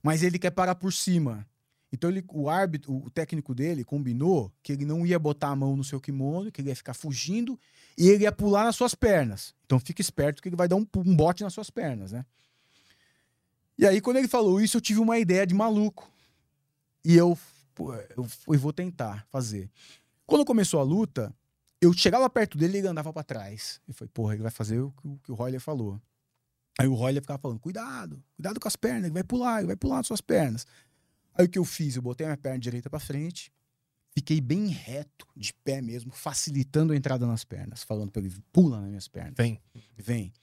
mas 0.01 0.23
ele 0.23 0.39
quer 0.39 0.51
parar 0.51 0.75
por 0.75 0.91
cima. 0.91 1.47
Então 1.91 2.09
ele, 2.09 2.23
o 2.31 2.49
árbitro, 2.49 2.95
o 2.95 3.09
técnico 3.09 3.53
dele 3.53 3.83
combinou 3.83 4.51
que 4.61 4.71
ele 4.71 4.85
não 4.85 5.05
ia 5.05 5.17
botar 5.17 5.49
a 5.49 5.55
mão 5.55 5.75
no 5.75 5.83
seu 5.83 5.99
kimono, 5.99 6.51
que 6.51 6.61
ele 6.61 6.69
ia 6.69 6.75
ficar 6.75 6.93
fugindo 6.93 7.59
e 7.97 8.07
ele 8.09 8.23
ia 8.23 8.31
pular 8.31 8.63
nas 8.63 8.75
suas 8.75 8.93
pernas. 8.93 9.55
Então 9.65 9.79
fica 9.79 10.01
esperto 10.01 10.41
que 10.41 10.49
ele 10.49 10.55
vai 10.55 10.67
dar 10.67 10.75
um, 10.75 10.85
um 10.97 11.15
bote 11.15 11.43
nas 11.43 11.53
suas 11.53 11.69
pernas, 11.69 12.11
né? 12.11 12.25
E 13.77 13.87
aí 13.87 14.01
quando 14.01 14.17
ele 14.17 14.27
falou 14.27 14.61
isso, 14.61 14.77
eu 14.77 14.81
tive 14.81 14.99
uma 14.99 15.17
ideia 15.17 15.47
de 15.47 15.55
maluco. 15.55 16.11
E 17.03 17.15
eu, 17.15 17.37
pô, 17.79 17.93
eu, 18.17 18.25
fui- 18.25 18.57
vou 18.57 18.73
tentar 18.73 19.25
fazer. 19.31 19.71
Quando 20.25 20.43
começou 20.43 20.81
a 20.81 20.83
luta, 20.83 21.33
eu 21.79 21.93
chegava 21.93 22.29
perto 22.29 22.57
dele 22.57 22.77
e 22.77 22.81
ele 22.81 22.87
andava 22.89 23.13
pra 23.13 23.23
trás. 23.23 23.79
E 23.87 23.93
foi, 23.93 24.05
porra, 24.09 24.33
ele 24.33 24.43
vai 24.43 24.51
fazer 24.51 24.81
o 24.81 24.91
que, 24.91 25.07
o 25.07 25.17
que 25.23 25.31
o 25.31 25.35
Royler 25.35 25.61
falou. 25.61 25.99
Aí 26.77 26.87
o 26.87 26.93
Royler 26.93 27.21
ficava 27.21 27.39
falando, 27.39 27.59
cuidado, 27.59 28.21
cuidado 28.35 28.59
com 28.59 28.67
as 28.67 28.75
pernas, 28.75 29.05
ele 29.05 29.13
vai 29.13 29.23
pular, 29.23 29.59
ele 29.59 29.67
vai 29.67 29.75
pular 29.77 29.97
nas 29.97 30.07
suas 30.07 30.19
pernas. 30.21 30.67
Aí 31.33 31.45
o 31.45 31.49
que 31.49 31.57
eu 31.57 31.63
fiz? 31.63 31.95
Eu 31.95 32.01
botei 32.01 32.25
a 32.25 32.29
minha 32.29 32.37
perna 32.37 32.59
direita 32.59 32.89
pra 32.89 32.99
frente, 32.99 33.49
fiquei 34.13 34.41
bem 34.41 34.67
reto, 34.67 35.25
de 35.37 35.53
pé 35.53 35.81
mesmo, 35.81 36.11
facilitando 36.11 36.91
a 36.91 36.97
entrada 36.97 37.25
nas 37.25 37.45
pernas, 37.45 37.81
falando 37.83 38.11
pra 38.11 38.21
ele, 38.21 38.33
pula 38.51 38.79
nas 38.81 38.89
minhas 38.89 39.07
pernas. 39.07 39.33
Vem. 39.37 39.59
Vem. 39.97 40.33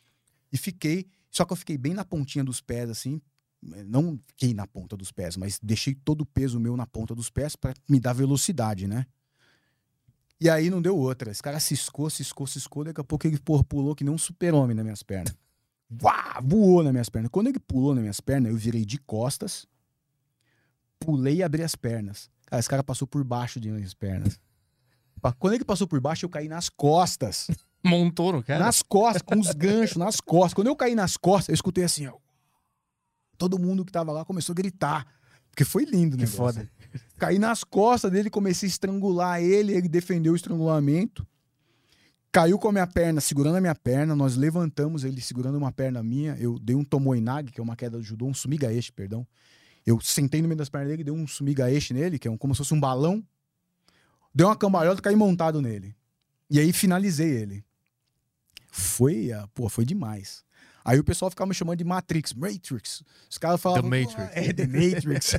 E 0.53 0.57
fiquei, 0.57 1.07
só 1.31 1.45
que 1.45 1.53
eu 1.53 1.57
fiquei 1.57 1.77
bem 1.77 1.93
na 1.93 2.05
pontinha 2.05 2.43
dos 2.45 2.61
pés, 2.63 2.89
assim, 2.89 3.21
não 3.63 4.19
fiquei 4.27 4.55
na 4.55 4.67
ponta 4.67 4.97
dos 4.97 5.11
pés, 5.11 5.37
mas 5.37 5.59
deixei 5.63 5.95
todo 5.95 6.23
o 6.23 6.27
peso 6.27 6.61
meu 6.61 6.77
na 6.77 6.87
ponta 6.87 7.15
dos 7.15 7.31
pés 7.31 7.57
pra 7.57 7.75
me 7.89 7.99
dar 7.99 8.13
velocidade, 8.13 8.87
né? 8.87 9.07
E 10.41 10.51
aí 10.51 10.69
não 10.69 10.83
deu 10.83 10.97
outra. 10.97 11.31
Esse 11.31 11.43
cara 11.43 11.59
ciscou, 11.59 12.11
ciscou, 12.11 12.47
ciscou, 12.47 12.85
daqui 12.85 13.01
a 13.01 13.05
pouco 13.05 13.27
ele 13.27 13.39
porra, 13.39 13.65
pulou 13.65 13.95
que 13.95 14.05
nem 14.05 14.13
um 14.13 14.19
super-homem 14.19 14.77
nas 14.77 14.85
minhas 14.85 15.03
pernas. 15.03 15.35
Vá, 15.89 16.41
voou 16.45 16.83
nas 16.83 16.93
minhas 16.93 17.09
pernas. 17.09 17.31
Quando 17.31 17.47
ele 17.47 17.59
pulou 17.59 17.95
nas 17.95 18.03
minhas 18.03 18.21
pernas, 18.21 18.53
eu 18.53 18.57
virei 18.59 18.85
de 18.85 18.99
costas, 18.99 19.67
pulei 20.99 21.37
e 21.37 21.43
abri 21.43 21.63
as 21.63 21.75
pernas. 21.75 22.29
Cara, 22.45 22.61
esse 22.61 22.69
cara 22.69 22.85
passou 22.85 23.09
por 23.09 23.25
baixo 23.25 23.59
de 23.59 23.71
minhas 23.71 23.95
pernas. 23.95 24.39
Quando 25.39 25.55
ele 25.55 25.65
passou 25.65 25.89
por 25.89 26.01
baixo, 26.01 26.25
eu 26.27 26.29
caí 26.29 26.49
nas 26.49 26.69
costas. 26.69 27.49
Montou 27.83 28.33
no 28.33 28.43
cara? 28.43 28.65
Nas 28.65 28.83
costas, 28.83 29.23
com 29.23 29.39
os 29.41 29.51
ganchos, 29.53 29.97
nas 29.97 30.21
costas. 30.21 30.55
Quando 30.55 30.67
eu 30.67 30.77
caí 30.77 30.95
nas 30.95 31.17
costas, 31.17 31.49
eu 31.49 31.55
escutei 31.55 31.85
assim, 31.85 32.07
ó. 32.07 32.17
Todo 33.37 33.59
mundo 33.59 33.85
que 33.85 33.93
tava 33.93 34.13
lá 34.13 34.25
começou 34.25 34.53
a 34.53 34.57
gritar. 34.57 35.07
Porque 35.51 35.65
foi 35.65 35.85
lindo, 35.85 36.17
né? 36.17 36.25
Que 36.25 36.31
foda. 36.31 36.71
Caí 37.17 37.39
nas 37.39 37.65
costas 37.65 38.11
dele, 38.13 38.29
comecei 38.29 38.67
a 38.67 38.71
estrangular 38.71 39.43
ele, 39.43 39.73
ele 39.73 39.89
defendeu 39.89 40.35
o 40.35 40.37
estrangulamento. 40.37 41.27
Caiu 42.31 42.59
com 42.59 42.69
a 42.69 42.73
minha 42.73 42.87
perna, 42.87 43.21
segurando 43.21 43.57
a 43.57 43.61
minha 43.61 43.75
perna, 43.75 44.15
nós 44.15 44.37
levantamos 44.37 45.05
ele 45.05 45.21
segurando 45.23 45.57
uma 45.57 45.73
perna 45.73 46.03
minha. 46.03 46.37
Eu 46.39 46.59
dei 46.59 46.77
um 46.77 46.85
tomoinag, 46.85 47.51
que 47.51 47.59
é 47.59 47.63
uma 47.63 47.75
queda 47.75 47.99
de 47.99 48.05
judô, 48.05 48.27
um 48.27 48.35
sumigaeshi, 48.35 48.93
perdão. 48.93 49.27
Eu 49.87 49.99
sentei 50.01 50.43
no 50.43 50.49
meio 50.49 50.59
das 50.59 50.69
pernas 50.69 50.91
dele, 50.91 51.05
dei 51.05 51.15
um 51.15 51.27
sumigaeshi 51.27 51.95
nele, 51.95 52.19
que 52.19 52.29
é 52.29 52.31
um, 52.31 52.37
como 52.37 52.55
se 52.55 52.59
fosse 52.59 52.75
um 52.75 52.81
balão. 52.81 53.25
Dei 54.35 54.47
uma 54.47 54.55
cambalhota 54.55 55.01
e 55.01 55.03
caí 55.03 55.17
montado 55.17 55.63
nele. 55.63 55.97
E 56.51 56.61
aí 56.61 56.73
finalizei 56.73 57.31
ele. 57.31 57.65
Foi, 58.71 59.31
pô, 59.55 59.71
foi 59.71 59.87
demais. 59.87 60.45
Aí 60.87 61.01
o 61.01 61.05
pessoal 61.05 61.29
ficava 61.31 61.49
me 61.49 61.55
chamando 61.55 61.79
de 61.79 61.85
Matrix, 61.85 62.33
Matrix. 62.33 63.03
Os 63.29 63.39
caras 63.39 63.61
falavam. 63.61 63.91
The 63.91 64.05
"Pô, 64.05 64.11
Matrix." 64.13 64.37
É, 64.37 64.53
The 64.53 64.67
Matrix. 64.69 65.33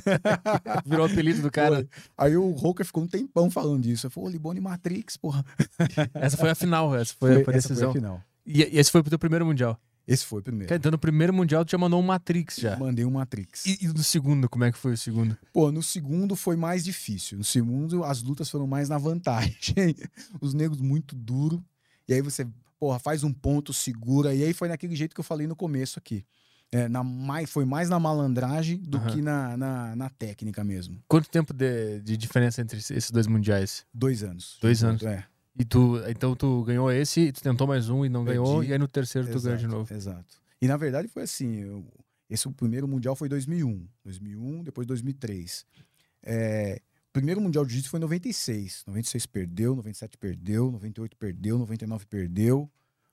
Virou 0.84 1.06
o 1.06 1.10
apelido 1.10 1.40
do 1.40 1.50
cara. 1.50 1.88
Aí 2.18 2.36
o 2.36 2.50
Roker 2.50 2.84
ficou 2.84 3.02
um 3.02 3.06
tempão 3.08 3.50
falando 3.50 3.82
disso. 3.82 4.06
Eu 4.06 4.10
falei, 4.10 4.32
Libone 4.32 4.60
Matrix, 4.60 5.16
porra. 5.16 5.42
Essa 6.12 6.36
foi 6.36 6.50
a 6.50 6.54
final, 6.54 6.94
essa 6.94 7.14
foi, 7.18 7.42
foi 7.44 7.54
a 7.54 7.56
essa 7.56 7.68
foi 7.68 7.76
decisão. 7.76 7.90
a 7.90 7.94
final. 7.94 8.22
E, 8.44 8.62
e 8.62 8.78
esse 8.78 8.90
foi 8.90 9.02
pro 9.02 9.08
teu 9.08 9.18
primeiro 9.18 9.46
mundial. 9.46 9.80
Esse 10.06 10.24
foi 10.24 10.40
o 10.40 10.42
primeiro. 10.42 10.68
Cara, 10.68 10.78
Então 10.78 10.90
no 10.90 10.98
primeiro 10.98 11.32
mundial 11.34 11.64
tu 11.64 11.70
já 11.70 11.78
mandou 11.78 11.98
um 12.00 12.02
Matrix 12.02 12.56
já. 12.56 12.76
Mandei 12.78 13.04
um 13.04 13.10
Matrix. 13.10 13.66
E, 13.66 13.78
e 13.82 13.88
no 13.88 14.02
segundo, 14.02 14.48
como 14.48 14.64
é 14.64 14.72
que 14.72 14.78
foi 14.78 14.92
o 14.92 14.96
segundo? 14.96 15.36
Pô, 15.52 15.70
no 15.70 15.82
segundo 15.82 16.34
foi 16.34 16.56
mais 16.56 16.82
difícil. 16.84 17.36
No 17.38 17.44
segundo, 17.44 18.04
as 18.04 18.22
lutas 18.22 18.48
foram 18.50 18.66
mais 18.66 18.88
na 18.88 18.96
vantagem. 18.98 19.54
Os 20.40 20.54
negros 20.54 20.80
muito 20.80 21.14
duro. 21.14 21.62
E 22.08 22.14
aí 22.14 22.22
você, 22.22 22.46
porra, 22.78 22.98
faz 22.98 23.24
um 23.24 23.32
ponto, 23.32 23.72
segura. 23.72 24.34
E 24.34 24.42
aí 24.44 24.52
foi 24.52 24.68
naquele 24.68 24.94
jeito 24.96 25.14
que 25.14 25.20
eu 25.20 25.24
falei 25.24 25.46
no 25.46 25.56
começo 25.56 25.98
aqui. 25.98 26.24
É, 26.70 26.86
na, 26.86 27.02
mais, 27.02 27.48
foi 27.50 27.64
mais 27.64 27.88
na 27.88 27.98
malandragem 27.98 28.76
do 28.76 28.98
Aham. 28.98 29.10
que 29.10 29.22
na, 29.22 29.56
na, 29.56 29.96
na 29.96 30.10
técnica 30.10 30.62
mesmo. 30.62 31.02
Quanto 31.08 31.28
tempo 31.30 31.54
de, 31.54 32.00
de 32.00 32.16
diferença 32.16 32.60
entre 32.60 32.78
esses 32.78 33.10
dois 33.10 33.26
mundiais? 33.26 33.86
Dois 33.92 34.22
anos. 34.22 34.58
Dois 34.60 34.84
anos. 34.84 35.02
É. 35.02 35.24
E 35.58 35.64
tu, 35.64 35.98
então 36.08 36.36
tu 36.36 36.62
ganhou 36.64 36.92
esse, 36.92 37.32
tu 37.32 37.42
tentou 37.42 37.66
mais 37.66 37.88
um 37.88 38.04
e 38.04 38.08
não 38.08 38.22
Perdi. 38.24 38.38
ganhou, 38.38 38.62
e 38.62 38.72
aí 38.72 38.78
no 38.78 38.86
terceiro 38.86 39.26
tu 39.28 39.40
ganhou 39.40 39.56
de 39.58 39.64
Exato, 39.64 39.76
novo. 39.78 39.94
Exato. 39.94 40.36
E 40.60 40.68
na 40.68 40.76
verdade 40.76 41.08
foi 41.08 41.22
assim: 41.22 41.56
eu- 41.56 41.84
esse 42.28 42.46
o 42.46 42.52
primeiro 42.52 42.86
mundial 42.86 43.16
foi 43.16 43.28
2001. 43.30 43.88
2001, 44.04 44.62
depois 44.62 44.86
2003. 44.86 45.64
É, 46.22 46.80
primeiro 47.12 47.40
mundial 47.40 47.64
de 47.64 47.70
jiu-jitsu 47.72 47.90
foi 47.90 47.98
em 47.98 48.02
96. 48.02 48.84
96 48.86 49.26
perdeu, 49.26 49.74
97 49.76 50.16
perdeu, 50.18 50.70
98 50.72 51.16
perdeu, 51.16 51.58
99 51.58 52.06
perdeu, 52.06 52.70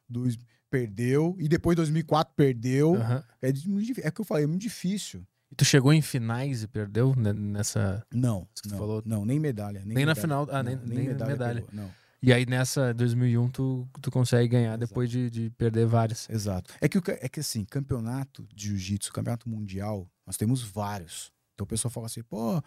dois, 0.08 0.38
perdeu, 0.70 1.36
e 1.40 1.48
depois 1.48 1.76
2004 1.76 2.34
perdeu. 2.36 2.96
Aham. 2.96 3.24
É, 3.42 3.52
difí- 3.52 4.02
é 4.04 4.12
que 4.12 4.22
eu 4.22 4.26
falei, 4.26 4.44
é 4.44 4.48
muito 4.48 4.62
difícil. 4.62 5.26
E 5.52 5.56
tu 5.56 5.64
chegou 5.64 5.94
em 5.94 6.02
finais 6.02 6.64
e 6.64 6.68
perdeu 6.68 7.16
né, 7.16 7.32
nessa. 7.32 8.06
Não, 8.14 8.48
que 8.62 8.70
não, 8.70 8.78
falou. 8.78 9.04
não, 9.06 9.24
nem 9.26 9.40
medalha. 9.40 9.80
Nem, 9.86 9.96
Nem 9.96 10.06
na 10.06 10.12
medalha. 10.14 10.22
final, 10.22 10.48
ah, 10.52 10.64
Não, 10.64 10.72
nem- 10.72 10.80
nem 10.86 11.08
medalha. 11.08 11.62
pegou, 11.62 11.70
não. 11.72 11.92
E 12.22 12.34
aí 12.34 12.44
nessa 12.48 12.92
2001 12.94 13.48
tu, 13.50 13.88
tu 14.02 14.10
consegue 14.10 14.48
ganhar 14.48 14.70
Exato. 14.72 14.88
depois 14.88 15.10
de, 15.12 15.30
de 15.30 15.50
perder 15.52 15.86
várias. 15.86 16.28
Exato. 16.28 16.74
É 16.82 16.90
que, 16.90 16.98
é 17.08 17.30
que 17.30 17.40
assim, 17.40 17.64
campeonato 17.64 18.48
de 18.54 18.70
jiu-jitsu, 18.70 19.14
campeonato 19.14 19.48
mundial, 19.48 20.10
nós 20.26 20.36
temos 20.36 20.64
vários. 20.64 21.32
Então 21.54 21.66
o 21.66 21.68
pessoal 21.68 21.92
fala 21.92 22.08
assim, 22.08 22.24
pô, 22.24 22.60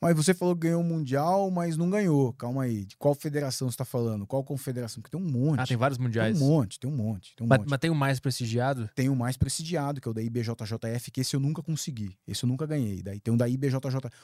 mas 0.00 0.14
você 0.14 0.34
falou 0.34 0.54
que 0.54 0.62
ganhou 0.62 0.80
o 0.80 0.84
mundial, 0.84 1.50
mas 1.50 1.76
não 1.76 1.88
ganhou. 1.88 2.32
Calma 2.34 2.64
aí. 2.64 2.84
De 2.84 2.96
qual 2.96 3.14
federação 3.14 3.70
você 3.70 3.76
tá 3.76 3.84
falando? 3.84 4.26
Qual 4.26 4.42
confederação? 4.44 5.00
Porque 5.02 5.16
tem 5.16 5.24
um 5.24 5.30
monte. 5.30 5.60
Ah, 5.60 5.66
tem 5.66 5.76
vários 5.76 5.98
Tem 5.98 6.06
mundiais. 6.06 6.40
um 6.40 6.46
monte, 6.46 6.78
tem 6.78 6.90
um 6.90 6.94
monte, 6.94 7.34
tem 7.36 7.46
um 7.46 7.48
mas, 7.48 7.58
monte. 7.58 7.70
mas 7.70 7.78
tem 7.78 7.90
o 7.90 7.94
mais 7.94 8.20
prestigiado? 8.20 8.88
Tem 8.94 9.08
o 9.08 9.16
mais 9.16 9.36
prestigiado, 9.36 10.00
que 10.00 10.08
é 10.08 10.10
o 10.10 10.14
da 10.14 10.22
IBJJF, 10.22 11.10
que 11.10 11.20
esse 11.20 11.34
eu 11.34 11.40
nunca 11.40 11.62
consegui. 11.62 12.16
Esse 12.26 12.44
eu 12.44 12.48
nunca 12.48 12.66
ganhei. 12.66 13.02
Daí 13.02 13.20
tem 13.20 13.32
o 13.32 13.36
da 13.36 13.48
IBJJF. 13.48 13.80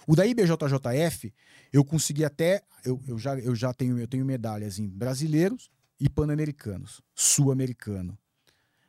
O 0.07 0.15
da 0.15 0.27
IBJJF, 0.27 1.33
eu 1.73 1.85
consegui 1.85 2.25
até. 2.25 2.63
Eu, 2.85 3.01
eu 3.07 3.19
já, 3.19 3.39
eu 3.39 3.55
já 3.55 3.73
tenho, 3.73 3.99
eu 3.99 4.07
tenho 4.09 4.25
medalhas 4.25 4.79
em 4.79 4.89
brasileiros 4.89 5.71
e 5.99 6.09
pan-americanos, 6.09 7.01
sul-americano. 7.15 8.19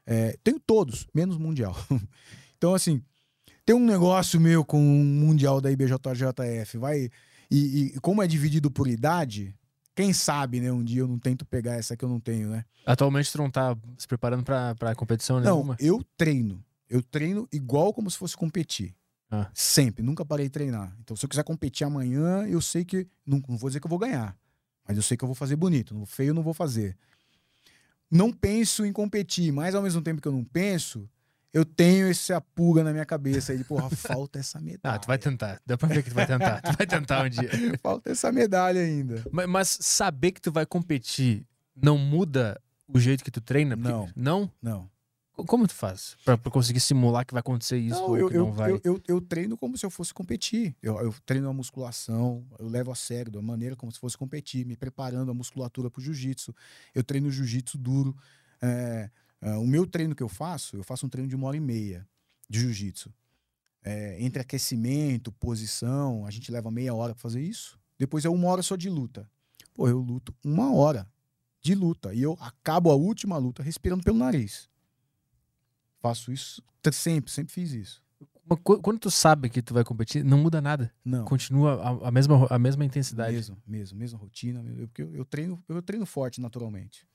É, 0.05 0.37
tenho 0.43 0.59
todos, 0.59 1.07
menos 1.13 1.37
mundial. 1.37 1.75
então, 2.57 2.73
assim, 2.73 3.01
tem 3.65 3.75
um 3.75 3.85
negócio 3.85 4.39
meu 4.39 4.63
com 4.65 4.79
o 4.79 5.03
mundial 5.03 5.61
da 5.61 5.71
IBJJF. 5.71 6.77
Vai. 6.77 7.09
E, 7.49 7.93
e 7.95 7.99
como 7.99 8.21
é 8.21 8.27
dividido 8.27 8.69
por 8.71 8.87
idade, 8.87 9.55
quem 9.95 10.11
sabe, 10.11 10.59
né? 10.59 10.71
Um 10.71 10.83
dia 10.83 11.01
eu 11.01 11.07
não 11.07 11.19
tento 11.19 11.45
pegar 11.45 11.73
essa 11.75 11.95
que 11.95 12.03
eu 12.03 12.09
não 12.09 12.19
tenho, 12.19 12.49
né? 12.49 12.65
Atualmente 12.85 13.31
tu 13.31 13.37
não 13.37 13.49
tá 13.49 13.77
se 13.97 14.07
preparando 14.07 14.43
pra, 14.43 14.75
pra 14.75 14.95
competição 14.95 15.39
Não, 15.39 15.55
nenhuma? 15.57 15.77
eu 15.79 16.03
treino. 16.17 16.63
Eu 16.89 17.01
treino 17.01 17.47
igual 17.51 17.93
como 17.93 18.09
se 18.09 18.17
fosse 18.17 18.35
competir. 18.35 18.93
Ah. 19.29 19.49
Sempre, 19.53 20.03
nunca 20.03 20.25
parei 20.25 20.45
de 20.45 20.51
treinar. 20.51 20.95
Então, 21.01 21.15
se 21.15 21.25
eu 21.25 21.29
quiser 21.29 21.43
competir 21.43 21.85
amanhã, 21.85 22.45
eu 22.47 22.61
sei 22.61 22.85
que. 22.85 23.07
Não, 23.25 23.41
não 23.47 23.57
vou 23.57 23.69
dizer 23.69 23.79
que 23.79 23.87
eu 23.87 23.89
vou 23.89 23.97
ganhar. 23.99 24.37
Mas 24.87 24.97
eu 24.97 25.03
sei 25.03 25.15
que 25.17 25.23
eu 25.23 25.27
vou 25.27 25.35
fazer 25.35 25.55
bonito. 25.55 25.95
No 25.95 26.05
feio, 26.05 26.29
eu 26.29 26.33
não 26.33 26.43
vou 26.43 26.53
fazer. 26.53 26.95
Não 28.11 28.31
penso 28.31 28.85
em 28.85 28.93
competir, 28.93 29.51
mas 29.51 29.73
ao 29.73 29.81
mesmo 29.81 30.01
tempo 30.01 30.21
que 30.21 30.27
eu 30.27 30.31
não 30.31 30.43
penso, 30.43 31.09
eu 31.53 31.63
tenho 31.63 32.07
essa 32.09 32.41
pulga 32.41 32.83
na 32.83 32.91
minha 32.91 33.05
cabeça 33.05 33.51
aí 33.51 33.57
de, 33.59 33.63
porra, 33.63 33.89
falta 33.95 34.39
essa 34.39 34.59
medalha. 34.59 34.95
Ah, 34.95 34.99
tu 34.99 35.05
vai 35.07 35.17
tentar. 35.17 35.61
Dá 35.65 35.77
pra 35.77 35.87
ver 35.87 36.01
que 36.03 36.09
tu 36.09 36.15
vai 36.15 36.25
tentar. 36.25 36.61
tu 36.61 36.75
vai 36.75 36.87
tentar 36.87 37.25
um 37.25 37.29
dia. 37.29 37.49
Falta 37.81 38.09
essa 38.11 38.31
medalha 38.31 38.81
ainda. 38.81 39.23
Mas, 39.31 39.47
mas 39.47 39.77
saber 39.81 40.31
que 40.31 40.41
tu 40.41 40.51
vai 40.51 40.65
competir 40.65 41.45
não 41.75 41.97
muda 41.97 42.59
o 42.87 42.99
jeito 42.99 43.23
que 43.23 43.31
tu 43.31 43.39
treina? 43.41 43.75
Porque- 43.77 43.91
Não. 43.91 44.09
Não? 44.15 44.51
Não. 44.61 44.93
Co- 45.33 45.45
Como 45.45 45.67
tu 45.67 45.73
faz? 45.73 46.15
Pra, 46.23 46.37
pra 46.37 46.51
conseguir 46.51 46.79
simular 46.79 47.25
que 47.25 47.33
vai 47.33 47.39
acontecer 47.39 47.77
isso 47.77 47.99
Não, 47.99 48.09
ou 48.09 48.17
eu, 48.17 48.29
que 48.29 48.35
eu, 48.37 48.45
não 48.45 48.51
vai? 48.51 48.71
eu, 48.71 48.81
eu, 48.83 49.01
eu 49.07 49.19
treino 49.21 49.57
como 49.57 49.75
se 49.77 49.83
eu 49.85 49.89
fosse 49.89 50.13
competir. 50.13 50.75
Eu, 50.81 50.99
eu 51.01 51.13
treino 51.25 51.49
a 51.49 51.53
musculação, 51.53 52.45
eu 52.59 52.67
levo 52.67 52.91
a 52.91 52.95
sério, 52.95 53.31
da 53.31 53.41
maneira 53.41 53.75
como 53.75 53.91
se 53.91 53.99
fosse 53.99 54.15
competir, 54.15 54.63
me 54.65 54.75
preparando 54.77 55.31
a 55.31 55.33
musculatura 55.33 55.89
para 55.89 55.99
o 55.99 56.03
jiu-jitsu. 56.03 56.53
Eu 56.93 57.03
treino 57.03 57.31
jiu-jitsu 57.31 57.77
duro. 57.79 58.15
É, 58.61 59.09
é, 59.43 59.57
o 59.57 59.67
meu 59.67 59.85
treino 59.85 60.15
que 60.15 60.23
eu 60.23 60.29
faço, 60.29 60.77
eu 60.77 60.83
faço 60.83 61.05
um 61.05 61.09
treino 61.09 61.29
de 61.29 61.35
uma 61.35 61.47
hora 61.47 61.57
e 61.57 61.59
meia 61.59 62.07
de 62.49 62.59
jiu-jitsu. 62.61 63.13
É, 63.83 64.17
entre 64.23 64.41
aquecimento, 64.41 65.31
posição, 65.33 66.25
a 66.25 66.31
gente 66.31 66.49
leva 66.49 66.71
meia 66.71 66.93
hora 66.93 67.13
para 67.13 67.21
fazer 67.21 67.41
isso. 67.41 67.77
Depois 67.99 68.23
é 68.23 68.29
uma 68.29 68.47
hora 68.47 68.61
só 68.61 68.77
de 68.77 68.89
luta. 68.89 69.29
Pô, 69.73 69.87
eu 69.89 69.99
luto 69.99 70.33
uma 70.43 70.73
hora 70.73 71.05
de 71.61 71.75
luta. 71.75 72.13
E 72.13 72.21
eu 72.21 72.37
acabo 72.39 72.89
a 72.89 72.95
última 72.95 73.37
luta 73.37 73.61
respirando 73.61 74.03
pelo 74.03 74.17
nariz. 74.17 74.69
Faço 75.99 76.31
isso 76.31 76.63
sempre, 76.91 77.31
sempre 77.31 77.53
fiz 77.53 77.71
isso. 77.71 78.03
Quando 78.63 78.99
tu 78.99 79.09
sabe 79.09 79.49
que 79.49 79.61
tu 79.61 79.73
vai 79.73 79.85
competir, 79.85 80.23
não 80.23 80.37
muda 80.37 80.61
nada. 80.61 80.93
Não. 81.03 81.23
Continua 81.23 81.81
a, 81.81 82.09
a 82.09 82.11
mesma, 82.11 82.45
a 82.49 82.59
mesma 82.59 82.83
intensidade. 82.83 83.33
Mesmo, 83.33 83.57
mesmo, 83.65 83.97
mesma 83.97 84.19
rotina. 84.19 84.61
Eu, 84.77 84.87
porque 84.87 85.01
eu, 85.01 85.15
eu 85.15 85.25
treino, 85.25 85.63
eu 85.67 85.81
treino 85.81 86.05
forte 86.05 86.41
naturalmente. 86.41 87.07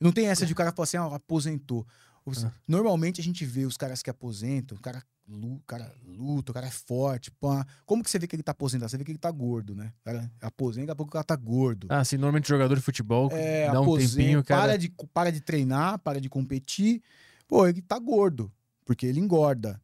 Não 0.00 0.10
tem 0.12 0.26
essa 0.28 0.46
de 0.46 0.52
o 0.52 0.56
cara 0.56 0.72
falar 0.72 0.84
assim, 0.84 0.96
ah, 0.96 1.14
aposentou. 1.14 1.86
Os- 2.24 2.44
Ah. 2.44 2.52
Normalmente 2.66 3.20
a 3.20 3.24
gente 3.24 3.44
vê 3.44 3.64
os 3.66 3.76
caras 3.76 4.02
que 4.02 4.10
aposentam, 4.10 4.76
o 4.76 4.80
cara, 4.80 5.02
o 5.28 5.60
cara 5.66 5.92
luta, 6.06 6.52
o 6.52 6.54
cara 6.54 6.66
é 6.66 6.70
forte. 6.70 7.30
Pá. 7.32 7.66
Como 7.86 8.02
que 8.02 8.10
você 8.10 8.18
vê 8.18 8.26
que 8.26 8.34
ele 8.36 8.42
tá 8.42 8.52
aposentado? 8.52 8.90
Você 8.90 8.96
vê 8.98 9.04
que 9.04 9.10
ele 9.12 9.18
tá 9.18 9.30
gordo, 9.30 9.74
né? 9.74 9.92
O 10.00 10.04
cara 10.04 10.30
aposenta, 10.40 10.86
daqui 10.86 10.92
a 10.92 10.96
pouco 10.96 11.10
o 11.10 11.12
cara 11.12 11.24
tá 11.24 11.36
gordo. 11.36 11.86
Ah, 11.90 12.04
sim, 12.04 12.16
normalmente 12.16 12.48
jogador 12.48 12.74
de 12.74 12.80
futebol 12.82 13.28
É, 13.32 13.70
dá 13.70 13.80
um 13.80 13.84
aposenta, 13.84 14.16
tempinho, 14.16 14.44
cara. 14.44 14.60
para, 14.62 14.76
de, 14.78 14.88
para 15.12 15.30
de 15.32 15.40
treinar, 15.40 15.98
para 15.98 16.20
de 16.20 16.28
competir. 16.28 17.02
Pô, 17.46 17.66
ele 17.66 17.80
tá 17.82 17.98
gordo, 17.98 18.50
porque 18.84 19.06
ele 19.06 19.20
engorda. 19.20 19.80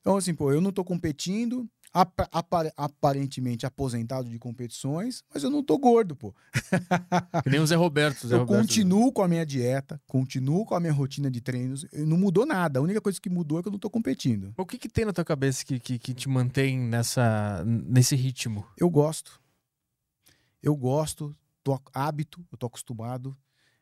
Então, 0.00 0.16
assim, 0.16 0.34
pô, 0.34 0.52
eu 0.52 0.60
não 0.60 0.72
tô 0.72 0.82
competindo, 0.84 1.68
apa- 1.92 2.28
aparentemente 2.76 3.66
aposentado 3.66 4.28
de 4.28 4.38
competições, 4.38 5.22
mas 5.32 5.42
eu 5.42 5.50
não 5.50 5.62
tô 5.62 5.76
gordo, 5.78 6.16
pô. 6.16 6.34
Que 7.42 7.50
nem 7.50 7.60
o 7.60 7.66
Zé 7.66 7.74
Roberto. 7.76 8.26
Zé 8.26 8.34
eu 8.34 8.40
Roberto. 8.40 8.60
continuo 8.60 9.12
com 9.12 9.22
a 9.22 9.28
minha 9.28 9.44
dieta, 9.44 10.00
continuo 10.06 10.64
com 10.64 10.74
a 10.74 10.80
minha 10.80 10.92
rotina 10.92 11.30
de 11.30 11.40
treinos, 11.40 11.86
não 11.92 12.16
mudou 12.16 12.46
nada. 12.46 12.78
A 12.78 12.82
única 12.82 13.00
coisa 13.00 13.20
que 13.20 13.28
mudou 13.30 13.58
é 13.58 13.62
que 13.62 13.68
eu 13.68 13.72
não 13.72 13.78
tô 13.78 13.90
competindo. 13.90 14.52
O 14.56 14.64
que, 14.64 14.78
que 14.78 14.88
tem 14.88 15.04
na 15.04 15.12
tua 15.12 15.24
cabeça 15.24 15.64
que, 15.64 15.78
que, 15.78 15.98
que 15.98 16.14
te 16.14 16.28
mantém 16.28 16.78
nessa, 16.78 17.62
nesse 17.66 18.16
ritmo? 18.16 18.66
Eu 18.78 18.88
gosto. 18.88 19.40
Eu 20.62 20.76
gosto, 20.76 21.34
tô 21.62 21.78
hábito, 21.92 22.44
eu 22.52 22.56
tô 22.56 22.66
acostumado, 22.66 23.36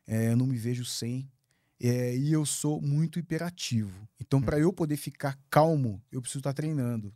é, 0.07 0.29
eu 0.31 0.35
não 0.35 0.47
me 0.47 0.57
vejo 0.57 0.83
sem. 0.83 1.29
é, 1.83 2.15
e 2.15 2.31
eu 2.31 2.45
sou 2.45 2.79
muito 2.81 3.17
hiperativo. 3.17 4.07
Então, 4.19 4.39
Hum. 4.39 4.43
para 4.43 4.59
eu 4.59 4.71
poder 4.71 4.97
ficar 4.97 5.35
calmo, 5.49 5.99
eu 6.11 6.21
preciso 6.21 6.39
estar 6.39 6.53
treinando. 6.53 7.11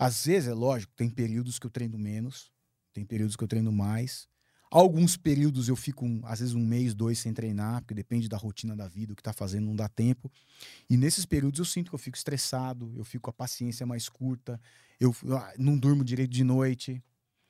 Às 0.00 0.24
vezes, 0.24 0.48
é 0.48 0.54
lógico, 0.54 0.92
tem 0.96 1.10
períodos 1.10 1.58
que 1.58 1.66
eu 1.66 1.70
treino 1.70 1.98
menos, 1.98 2.50
tem 2.92 3.04
períodos 3.04 3.36
que 3.36 3.44
eu 3.44 3.48
treino 3.48 3.70
mais. 3.70 4.26
Alguns 4.70 5.16
períodos 5.16 5.68
eu 5.68 5.74
fico, 5.76 6.06
às 6.22 6.38
vezes, 6.40 6.54
um 6.54 6.64
mês, 6.64 6.94
dois 6.94 7.18
sem 7.18 7.34
treinar, 7.34 7.82
porque 7.82 7.92
depende 7.94 8.28
da 8.28 8.36
rotina 8.36 8.76
da 8.76 8.86
vida, 8.86 9.12
o 9.12 9.16
que 9.16 9.22
tá 9.22 9.32
fazendo, 9.32 9.66
não 9.66 9.74
dá 9.76 9.88
tempo. 9.88 10.30
E 10.88 10.96
nesses 10.96 11.26
períodos 11.26 11.58
eu 11.58 11.64
sinto 11.64 11.88
que 11.90 11.94
eu 11.94 11.98
fico 11.98 12.16
estressado, 12.16 12.92
eu 12.96 13.04
fico 13.04 13.22
com 13.24 13.30
a 13.30 13.32
paciência 13.32 13.84
mais 13.84 14.08
curta, 14.08 14.60
eu 15.00 15.14
ah, 15.36 15.52
não 15.58 15.76
durmo 15.76 16.04
direito 16.04 16.30
de 16.30 16.44
noite. 16.44 17.02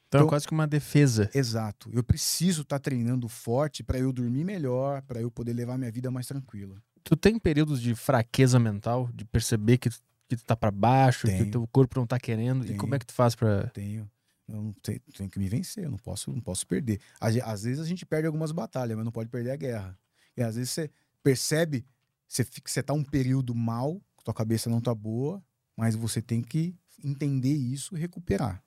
Então, 0.09 0.20
é 0.20 0.22
Então- 0.22 0.28
quase 0.28 0.47
que 0.48 0.52
uma 0.55 0.66
defesa. 0.66 1.31
Exato. 1.35 1.90
Eu 1.93 2.02
preciso 2.02 2.62
estar 2.62 2.78
treinando 2.81 3.28
forte 3.28 3.82
para 3.85 3.98
eu 3.98 4.12
dormir 4.12 4.43
melhor, 4.44 5.02
para 5.02 5.20
eu 5.20 5.31
poder 5.31 5.52
levar 5.52 5.77
minha 5.78 5.93
vida 5.93 6.10
mais 6.10 6.27
tranquila. 6.27 6.82
Tu 7.05 7.14
tem 7.16 7.39
períodos 7.39 7.81
de 7.81 7.94
fraqueza 7.94 8.59
mental, 8.59 9.09
de 9.14 9.24
perceber 9.24 9.78
que, 9.78 9.89
que 10.36 10.43
tu 10.43 10.47
tá 10.47 10.57
pra 10.57 10.70
baixo, 10.70 11.27
que 11.27 11.35
o 11.35 11.39
Tenho. 11.39 11.51
teu 11.51 11.69
corpo 11.69 11.98
não 11.98 12.07
tá 12.07 12.19
querendo? 12.19 12.65
E 12.65 12.69
Tenho. 12.69 12.78
como 12.78 12.94
é 12.94 12.98
que 12.98 13.07
tu 13.07 13.12
faz 13.12 13.35
pra. 13.35 13.66
Tenho. 13.69 14.11
Eu 14.48 14.62
não 14.62 14.73
tenho, 14.82 15.01
tenho 15.16 15.31
que 15.31 15.39
me 15.39 15.48
vencer, 15.48 15.85
eu 15.85 15.90
não 15.90 15.98
posso, 15.98 16.32
não 16.32 16.40
posso 16.40 16.66
perder. 16.66 17.01
Às, 17.20 17.36
às 17.36 17.62
vezes 17.62 17.81
a 17.81 17.86
gente 17.86 18.05
perde 18.05 18.27
algumas 18.27 18.51
batalhas, 18.51 18.97
mas 18.97 19.05
não 19.05 19.12
pode 19.12 19.28
perder 19.28 19.52
a 19.52 19.57
guerra. 19.57 19.98
E 20.36 20.43
às 20.43 20.57
vezes 20.57 20.70
você 20.70 20.90
percebe, 21.23 21.86
você 22.27 22.44
fica, 22.44 22.70
você 22.70 22.82
tá 22.82 22.93
um 22.93 23.05
período 23.05 23.55
mal, 23.55 24.01
tua 24.24 24.35
cabeça 24.35 24.69
não 24.69 24.81
tá 24.81 24.94
boa, 24.94 25.43
mas 25.77 25.94
você 25.94 26.20
tem 26.20 26.43
que 26.43 26.74
entender 27.02 27.55
isso 27.55 27.97
e 27.97 28.01
recuperar. 28.01 28.62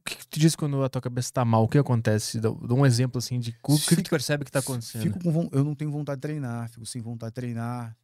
O 0.00 0.04
que, 0.04 0.16
que 0.16 0.26
tu 0.26 0.38
diz 0.38 0.54
quando 0.54 0.82
a 0.82 0.88
tua 0.88 1.00
cabeça 1.00 1.32
tá 1.32 1.44
mal? 1.44 1.64
O 1.64 1.68
que 1.68 1.78
acontece? 1.78 2.40
Dá, 2.40 2.50
dá 2.50 2.74
um 2.74 2.84
exemplo 2.84 3.18
assim 3.18 3.38
de 3.38 3.56
o 3.62 3.78
que, 3.78 3.96
que 3.96 4.02
tu 4.02 4.10
percebe 4.10 4.44
que 4.44 4.50
tá 4.52 4.58
acontecendo. 4.58 5.02
Fico 5.02 5.18
com, 5.18 5.48
eu 5.52 5.64
não 5.64 5.74
tenho 5.74 5.90
vontade 5.90 6.18
de 6.18 6.22
treinar, 6.22 6.68
fico 6.68 6.84
sem 6.84 7.00
vontade 7.00 7.30
de 7.30 7.34
treinar, 7.34 7.96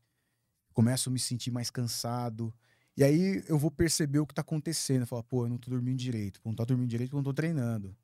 começo 0.80 1.08
a 1.08 1.12
me 1.12 1.18
sentir 1.18 1.50
mais 1.50 1.70
cansado. 1.70 2.52
E 2.96 3.04
aí 3.04 3.42
eu 3.48 3.58
vou 3.58 3.70
perceber 3.70 4.18
o 4.18 4.26
que 4.26 4.34
tá 4.34 4.42
acontecendo. 4.42 5.06
Falo, 5.06 5.22
pô, 5.22 5.44
eu 5.44 5.48
não 5.48 5.56
tô 5.58 5.70
dormindo 5.70 5.96
direito. 5.98 6.40
Pô, 6.40 6.50
não 6.50 6.56
tô 6.56 6.64
dormindo 6.66 6.88
direito 6.88 7.10
porque 7.10 7.16
eu 7.16 7.20
não 7.20 7.24
tô 7.24 7.32
treinando. 7.34 7.96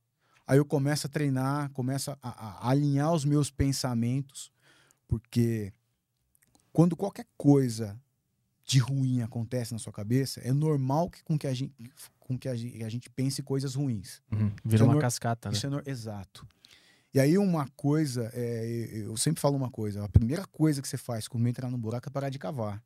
Aí 0.47 0.59
eu 0.59 0.65
começo 0.65 1.07
a 1.07 1.11
treinar, 1.11 1.71
começo 1.71 2.11
a, 2.13 2.19
a- 2.23 2.67
a 2.67 2.71
alinhar 2.71 3.13
os 3.13 3.25
meus 3.25 3.51
pensamentos, 3.51 4.51
porque 5.09 5.73
quando 6.73 6.97
qualquer 6.97 7.27
coisa 7.37 7.99
de 8.65 8.79
ruim 8.79 9.23
acontece 9.23 9.73
na 9.73 9.79
sua 9.79 9.93
cabeça, 9.93 10.41
é 10.41 10.53
normal 10.53 11.11
que, 11.11 11.23
com 11.25 11.39
que 11.39 11.47
a 11.47 11.55
gente, 11.55 11.73
com 12.19 12.37
que 12.39 12.49
a 12.49 12.55
gente, 12.57 12.83
a 12.85 12.89
gente 12.89 13.09
pense 13.11 13.43
coisas 13.43 13.75
ruins. 13.75 14.21
Uhum. 14.33 14.53
Vira 14.65 14.83
é 14.83 14.87
uma 14.87 14.95
nor- 14.95 15.01
cascata, 15.01 15.51
né? 15.51 15.57
Isso 15.57 15.67
é 15.67 15.71
nor- 15.71 15.83
exato. 15.87 16.47
E 17.17 17.21
aí 17.21 17.39
uma 17.39 17.67
coisa, 17.71 18.31
é, 18.35 18.91
eu 18.93 19.17
sempre 19.17 19.41
falo 19.41 19.57
uma 19.57 19.71
coisa, 19.71 20.05
a 20.05 20.09
primeira 20.11 20.47
coisa 20.49 20.83
que 20.83 20.87
você 20.89 20.99
faz 20.99 21.27
quando 21.27 21.49
entrar 21.49 21.71
no 21.71 21.79
buraco 21.79 22.11
é 22.11 22.13
parar 22.13 22.29
de 22.29 22.39
cavar. 22.39 22.85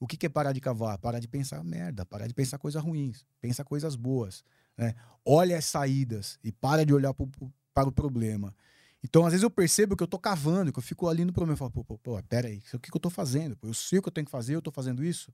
O 0.00 0.06
que, 0.06 0.16
que 0.16 0.26
é 0.26 0.28
parar 0.28 0.52
de 0.52 0.60
cavar? 0.60 0.96
Parar 0.98 1.18
de 1.18 1.26
pensar 1.26 1.64
merda, 1.64 2.06
parar 2.06 2.28
de 2.28 2.34
pensar 2.34 2.58
coisas 2.58 2.80
ruins, 2.80 3.26
pensa 3.40 3.64
coisas 3.64 3.96
boas. 3.96 4.44
Né? 4.78 4.94
Olha 5.26 5.58
as 5.58 5.64
saídas 5.64 6.38
e 6.44 6.52
para 6.52 6.86
de 6.86 6.94
olhar 6.94 7.14
pro- 7.14 7.26
pro- 7.26 7.52
para 7.74 7.88
o 7.88 7.92
problema. 7.92 8.54
Então, 9.02 9.26
às 9.26 9.32
vezes 9.32 9.44
eu 9.44 9.50
percebo 9.50 9.96
que 9.96 10.04
eu 10.04 10.08
tô 10.08 10.20
cavando, 10.20 10.72
que 10.72 10.78
eu 10.78 10.84
fico 10.84 11.08
ali 11.08 11.24
no 11.24 11.32
problema. 11.32 11.54
Eu 11.54 11.58
falo, 11.58 11.72
pô, 11.72 11.84
pô, 11.84 11.98
pô 11.98 12.22
pera 12.24 12.48
aí, 12.48 12.58
isso 12.58 12.76
é 12.76 12.78
o 12.78 12.80
que, 12.80 12.90
que 12.90 12.96
eu 12.96 13.00
tô 13.00 13.10
fazendo? 13.10 13.58
Eu 13.62 13.74
sei 13.74 13.98
o 13.98 14.02
que 14.02 14.08
eu 14.08 14.12
tenho 14.12 14.26
que 14.26 14.30
fazer, 14.30 14.54
eu 14.54 14.62
tô 14.62 14.70
fazendo 14.70 15.04
isso. 15.04 15.32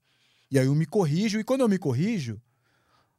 E 0.51 0.59
aí 0.59 0.66
eu 0.66 0.74
me 0.76 0.86
corrijo, 0.86 1.40
e 1.40 1.44
quando 1.44 1.62
eu 1.62 1.68
me 1.68 1.78
corrijo, 1.78 2.40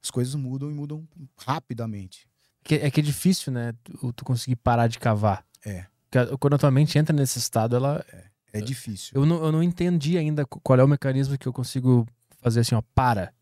as 0.04 0.12
coisas 0.12 0.36
mudam 0.36 0.72
e 0.72 0.76
mudam 0.76 1.08
rapidamente. 1.38 2.29
Que- 2.70 2.86
é 2.86 2.92
que 2.92 3.00
é 3.00 3.04
difícil, 3.04 3.52
né? 3.52 3.74
Tu, 3.84 4.14
tu 4.14 4.24
conseguir 4.24 4.56
parar 4.58 4.86
de 4.86 5.00
cavar. 5.00 5.44
É. 5.66 5.86
Porque 6.08 6.38
Quando 6.38 6.54
a 6.54 6.58
tua 6.60 6.70
mente 6.70 7.00
entra 7.00 7.16
nesse 7.16 7.40
estado, 7.40 7.76
ela. 7.76 8.06
É 8.54 8.62
difícil. 8.62 9.12
Eu 9.16 9.26
não, 9.26 9.44
eu 9.44 9.52
não 9.52 9.64
entendi 9.64 10.18
ainda 10.20 10.46
qu- 10.46 10.60
qual 10.62 10.78
é 10.80 10.84
o 10.84 10.88
mecanismo 10.88 11.36
que 11.36 11.48
eu 11.48 11.54
consigo 11.54 12.06
fazer 12.42 12.60
assim, 12.60 12.76
ó, 12.76 12.82
para. 12.94 13.34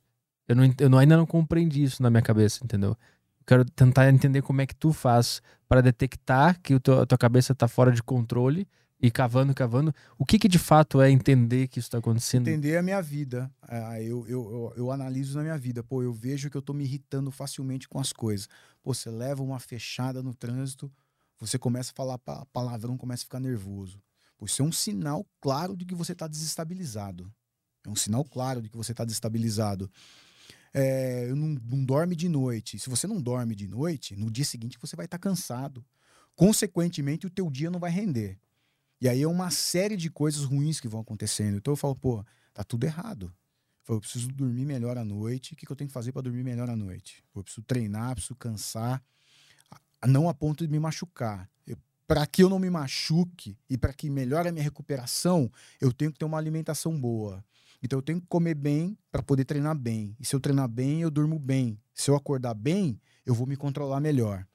Eu, 0.48 0.56
não, 0.56 0.74
eu 0.80 0.90
não- 0.90 0.98
ainda 0.98 1.18
não 1.18 1.26
compreendi 1.26 1.84
isso 1.84 2.02
na 2.02 2.10
minha 2.10 2.22
cabeça, 2.22 2.64
entendeu? 2.64 2.92
Eu 2.92 3.46
quero 3.46 3.66
tentar 3.66 4.08
entender 4.10 4.42
como 4.42 4.62
é 4.62 4.66
que 4.66 4.76
tu 4.76 4.94
faz 4.94 5.42
para 5.68 5.82
detectar 5.82 6.58
que 6.62 6.74
o 6.74 6.80
teu, 6.80 7.02
a 7.02 7.06
tua 7.06 7.18
cabeça 7.18 7.54
tá 7.54 7.68
fora 7.68 7.92
de 7.92 8.02
controle 8.02 8.66
e 9.00 9.12
cavando, 9.12 9.54
cavando. 9.54 9.94
O 10.18 10.26
que 10.26 10.40
que 10.40 10.48
de 10.48 10.58
fato 10.58 11.00
é 11.02 11.10
entender 11.12 11.68
que 11.68 11.80
isso 11.80 11.90
tá 11.90 12.00
acontecendo? 12.00 12.48
entender 12.48 12.78
a 12.78 12.82
minha 12.84 13.02
vida. 13.02 13.52
Ah, 13.62 14.02
eu, 14.02 14.28
eu, 14.28 14.52
eu, 14.52 14.74
eu 14.78 14.92
analiso 14.92 15.38
na 15.38 15.44
minha 15.44 15.58
vida. 15.58 15.84
Pô, 15.84 16.02
eu 16.02 16.12
vejo 16.12 16.50
que 16.50 16.58
eu 16.58 16.62
tô 16.62 16.74
me 16.74 16.84
irritando 16.84 17.30
facilmente 17.32 17.88
com 17.88 18.00
as 18.00 18.12
coisas. 18.12 18.48
Pô, 18.82 18.94
você 18.94 19.10
leva 19.12 19.44
uma 19.44 19.60
fechada 19.60 20.24
no 20.24 20.34
trânsito, 20.34 20.92
você 21.40 21.60
começa 21.60 21.92
a 21.92 21.96
falar 21.96 22.18
pa- 22.18 22.46
palavrão, 22.52 22.98
começa 22.98 23.24
a 23.24 23.26
ficar 23.26 23.40
nervoso. 23.40 24.02
Pô, 24.38 24.46
isso 24.46 24.62
é 24.62 24.66
um 24.66 24.72
sinal 24.72 25.26
claro 25.40 25.76
de 25.76 25.86
que 25.86 25.94
você 25.96 26.16
tá 26.16 26.28
desestabilizado. 26.28 27.32
É 27.86 27.90
um 27.90 27.96
sinal 27.96 28.26
claro 28.26 28.62
de 28.62 28.70
que 28.70 28.78
você 28.78 28.94
tá 28.94 29.06
desestabilizado. 29.06 29.90
É, 30.74 31.28
não, 31.34 31.48
não 31.70 31.86
dorme 31.86 32.16
de 32.16 32.28
noite. 32.28 32.78
Se 32.80 32.90
você 32.90 33.08
não 33.08 33.22
dorme 33.22 33.56
de 33.56 33.68
noite, 33.68 34.16
no 34.16 34.30
dia 34.30 34.46
seguinte 34.46 34.78
você 34.82 34.96
vai 34.96 35.06
estar 35.06 35.18
cansado. 35.18 35.84
Consequentemente, 36.36 37.26
o 37.26 37.30
teu 37.30 37.50
dia 37.50 37.72
não 37.72 37.80
vai 37.80 37.90
render. 37.90 38.38
E 39.00 39.08
aí 39.08 39.22
é 39.22 39.28
uma 39.28 39.52
série 39.52 39.96
de 39.96 40.10
coisas 40.10 40.44
ruins 40.44 40.80
que 40.80 40.88
vão 40.88 41.02
acontecendo. 41.02 41.58
Então 41.58 41.72
eu 41.72 41.78
falo, 41.78 41.96
pô, 41.96 42.26
tá 42.54 42.64
tudo 42.64 42.84
errado. 42.86 43.34
Eu, 43.88 44.02
preciso 44.02 44.28
dormir 44.28 44.66
melhor 44.66 44.98
à 44.98 45.06
noite. 45.06 45.54
O 45.54 45.56
que, 45.56 45.66
que 45.66 45.72
eu 45.72 45.76
tenho 45.76 45.88
que 45.88 45.94
fazer 45.94 46.12
para 46.12 46.24
dormir 46.24 46.44
melhor 46.44 46.70
à 46.70 46.76
noite? 46.76 47.24
Eu 47.34 47.44
preciso 47.44 47.66
treinar, 47.66 48.16
preciso 48.16 48.36
cansar, 48.36 49.02
não 50.06 50.28
a 50.28 50.34
ponto 50.34 50.66
de 50.66 50.72
me 50.72 50.80
machucar. 50.80 51.50
Para 52.08 52.26
que 52.26 52.42
eu 52.42 52.48
não 52.48 52.58
me 52.58 52.70
machuque 52.70 53.58
e 53.70 53.78
para 53.78 53.92
que 53.92 54.10
melhore 54.10 54.48
a 54.48 54.52
minha 54.52 54.64
recuperação, 54.64 55.52
eu 55.82 55.92
tenho 55.92 56.10
que 56.10 56.18
ter 56.18 56.24
uma 56.24 56.38
alimentação 56.38 56.98
boa. 56.98 57.44
Então 57.84 58.00
eu 58.00 58.04
tenho 58.04 58.22
que 58.22 58.28
comer 58.28 58.56
bem 58.56 58.98
para 59.12 59.22
poder 59.22 59.44
treinar 59.44 59.78
bem. 59.78 60.16
E 60.18 60.26
se 60.26 60.34
eu 60.34 60.40
treinar 60.40 60.70
bem, 60.70 61.02
eu 61.02 61.12
durmo 61.12 61.38
bem. 61.38 61.78
Se 61.94 62.10
eu 62.10 62.16
acordar 62.16 62.54
bem, 62.54 62.98
eu 63.26 63.34
vou 63.34 63.46
me 63.46 63.58
controlar 63.58 64.00
melhor. 64.00 64.48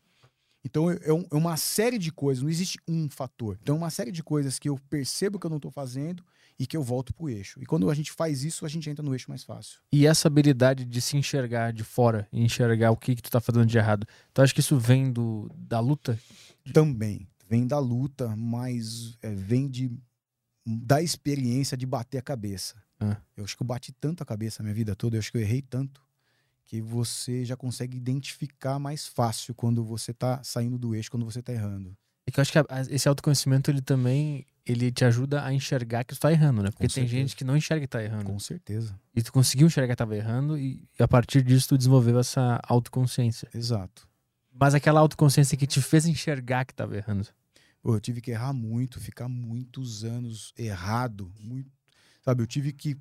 Então 0.65 0.91
é 0.91 0.99
é 1.03 1.13
um- 1.13 1.27
é 1.31 1.35
uma 1.35 1.57
série 1.57 1.99
de 1.99 2.13
coisas, 2.13 2.43
não 2.43 2.51
existe 2.51 2.79
um 2.89 3.09
fator. 3.11 3.59
Então 3.63 3.75
é 3.75 3.79
uma 3.79 3.91
série 3.91 4.13
de 4.13 4.23
coisas 4.23 4.59
que 4.59 4.69
eu 4.69 4.79
percebo 4.89 5.39
que 5.39 5.47
eu 5.47 5.51
não 5.51 5.57
estou 5.59 5.71
fazendo 5.71 6.25
e 6.59 6.67
que 6.67 6.77
eu 6.77 6.83
volto 6.83 7.13
pro 7.13 7.29
eixo. 7.29 7.61
E 7.61 7.67
quando 7.67 7.91
a 7.91 7.95
gente 7.95 8.13
faz 8.13 8.45
isso, 8.45 8.65
a 8.65 8.69
gente 8.69 8.89
entra 8.89 9.03
no 9.05 9.13
eixo 9.15 9.29
mais 9.29 9.43
fácil. 9.43 9.81
E 9.93 10.07
essa 10.07 10.29
habilidade 10.29 10.85
de 10.85 11.01
se 11.01 11.17
enxergar 11.17 11.73
de 11.73 11.83
fora 11.83 12.29
e 12.33 12.43
enxergar 12.43 12.91
o 12.93 12.97
que, 12.97 13.17
que 13.17 13.23
tu 13.23 13.31
tá 13.31 13.41
fazendo 13.41 13.67
de 13.67 13.77
errado. 13.77 14.07
Tu 14.33 14.41
acha 14.43 14.55
que 14.55 14.61
isso 14.61 14.79
vem 14.79 15.11
do, 15.13 15.51
da 15.57 15.81
luta? 15.81 16.19
Também 16.73 17.27
vem 17.49 17.67
da 17.67 17.79
luta, 17.79 18.35
mas 18.37 19.19
é, 19.21 19.35
vem 19.35 19.69
de 19.69 19.91
da 20.65 21.03
experiência 21.03 21.77
de 21.77 21.85
bater 21.85 22.19
a 22.19 22.23
cabeça. 22.23 22.81
Ah. 23.01 23.17
Eu 23.37 23.43
acho 23.45 23.57
que 23.57 23.63
eu 23.63 23.67
bati 23.67 23.91
tanto 23.93 24.23
a 24.23 24.27
cabeça 24.27 24.63
a 24.63 24.65
minha 24.65 24.75
vida 24.75 24.95
toda, 24.95 25.17
eu 25.17 25.19
acho 25.19 25.33
que 25.33 25.37
eu 25.39 25.43
errei 25.43 25.61
tanto 25.61 26.01
que 26.65 26.81
você 26.81 27.45
já 27.45 27.57
consegue 27.57 27.97
identificar 27.97 28.79
mais 28.79 29.07
fácil 29.07 29.55
quando 29.55 29.85
você 29.85 30.13
tá 30.13 30.43
saindo 30.43 30.79
do 30.79 30.95
eixo, 30.95 31.11
quando 31.11 31.25
você 31.25 31.43
tá 31.43 31.53
errando. 31.53 31.97
É 32.27 32.31
que 32.31 32.39
eu 32.39 32.43
acho 32.43 32.53
que 32.53 32.59
esse 32.91 33.09
autoconhecimento, 33.09 33.71
ele 33.71 33.83
também 33.83 34.47
ele 34.65 34.93
te 34.93 35.05
ajuda 35.05 35.45
a 35.45 35.53
enxergar 35.53 36.05
que 36.05 36.15
tu 36.15 36.21
tá 36.21 36.31
errando, 36.31 36.63
né? 36.63 36.71
Porque 36.71 36.87
Com 36.87 36.95
tem 36.95 37.03
certeza. 37.03 37.15
gente 37.15 37.37
que 37.37 37.45
não 37.45 37.57
enxerga 37.57 37.81
que 37.83 37.91
tá 37.91 38.03
errando. 38.03 38.25
Com 38.25 38.39
certeza. 38.39 38.99
E 39.15 39.23
tu 39.23 39.33
conseguiu 39.33 39.67
enxergar 39.67 39.93
que 39.95 39.97
tava 39.97 40.17
errando 40.17 40.57
e, 40.57 40.89
e 40.99 41.03
a 41.03 41.09
partir 41.09 41.43
disso 41.43 41.71
tu 41.71 41.79
desenvolveu 41.79 42.19
essa 42.21 42.61
autoconsciência. 42.63 43.49
Exato. 43.53 44.09
Mas 44.53 44.75
aquela 44.75 45.01
autoconsciência 45.01 45.57
que 45.57 45.67
te 45.67 45.81
fez 45.81 46.07
enxergar 46.07 46.65
que 46.65 46.75
tava 46.75 46.97
errando. 46.97 47.27
Pô, 47.83 47.97
eu 47.97 48.01
tive 48.01 48.21
que 48.21 48.31
errar 48.31 48.53
muito, 48.53 49.01
ficar 49.01 49.29
muitos 49.29 50.05
anos 50.05 50.55
errado, 50.57 51.33
muito, 51.41 51.69
sabe? 52.25 52.43
Eu 52.43 52.47
tive 52.47 52.73
que 52.73 52.97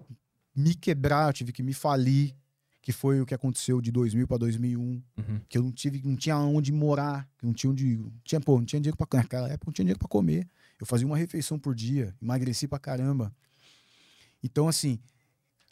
me 0.55 0.73
quebrar, 0.73 1.29
eu 1.29 1.33
tive 1.33 1.51
que 1.51 1.61
me 1.61 1.73
falir, 1.73 2.35
que 2.81 2.91
foi 2.91 3.21
o 3.21 3.25
que 3.25 3.33
aconteceu 3.33 3.79
de 3.79 3.91
2000 3.91 4.27
para 4.27 4.37
2001, 4.37 4.81
Uhum. 5.17 5.41
que 5.47 5.57
eu 5.57 5.63
não 5.63 5.71
tive, 5.71 6.01
não 6.03 6.15
tinha 6.15 6.37
onde 6.37 6.71
morar, 6.71 7.29
que 7.37 7.45
não 7.45 7.53
tinha 7.53 7.69
onde, 7.69 7.97
não 7.97 8.11
tinha, 8.23 8.41
pô, 8.41 8.57
não 8.57 8.65
tinha 8.65 8.79
dinheiro 8.81 8.97
para 8.97 9.19
naquela 9.19 9.47
época, 9.47 9.65
não 9.67 9.73
tinha 9.73 9.85
dinheiro 9.85 9.99
para 9.99 10.07
comer. 10.07 10.47
Eu 10.79 10.85
fazia 10.85 11.05
uma 11.05 11.17
refeição 11.17 11.59
por 11.59 11.75
dia, 11.75 12.15
emagreci 12.21 12.67
pra 12.67 12.79
caramba. 12.79 13.31
Então 14.43 14.67
assim, 14.67 14.99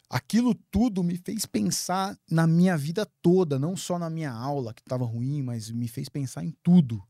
aquilo 0.08 0.54
tudo 0.70 1.02
me 1.02 1.16
fez 1.16 1.46
pensar 1.46 2.16
na 2.30 2.46
minha 2.46 2.76
vida 2.76 3.04
toda, 3.20 3.58
não 3.58 3.76
só 3.76 3.98
na 3.98 4.08
minha 4.08 4.30
aula 4.32 4.72
que 4.72 4.80
estava 4.82 5.04
ruim, 5.04 5.42
mas 5.42 5.70
me 5.70 5.88
fez 5.88 6.08
pensar 6.08 6.44
em 6.44 6.54
tudo. 6.62 7.02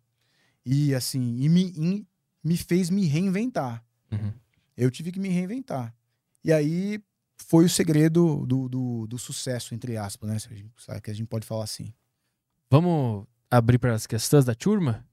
E 0.65 0.95
assim, 0.95 1.37
e 1.41 1.49
me, 1.49 1.65
em- 1.77 2.07
me 2.43 2.57
fez 2.57 2.89
me 2.91 3.05
reinventar. 3.07 3.85
Uhum. 4.11 4.33
Eu 4.77 4.91
tive 4.91 5.13
que 5.13 5.21
me 5.21 5.29
reinventar. 5.29 5.95
E 6.43 6.53
aí 6.53 7.03
foi 7.47 7.65
o 7.65 7.71
segredo 7.71 8.45
do, 8.47 8.69
do, 8.69 9.07
do 9.07 9.19
sucesso, 9.19 9.75
entre 9.75 9.97
aspas, 9.97 10.31
né? 10.31 10.39
Sabe 10.77 11.01
que 11.01 11.11
a 11.11 11.15
gente 11.15 11.27
pode 11.27 11.47
falar 11.47 11.65
assim. 11.65 11.93
Vamos 12.71 13.27
abrir 13.51 13.79
para 13.79 13.95
as 13.95 14.07
questões 14.07 14.45
da 14.45 14.55
turma? 14.55 15.05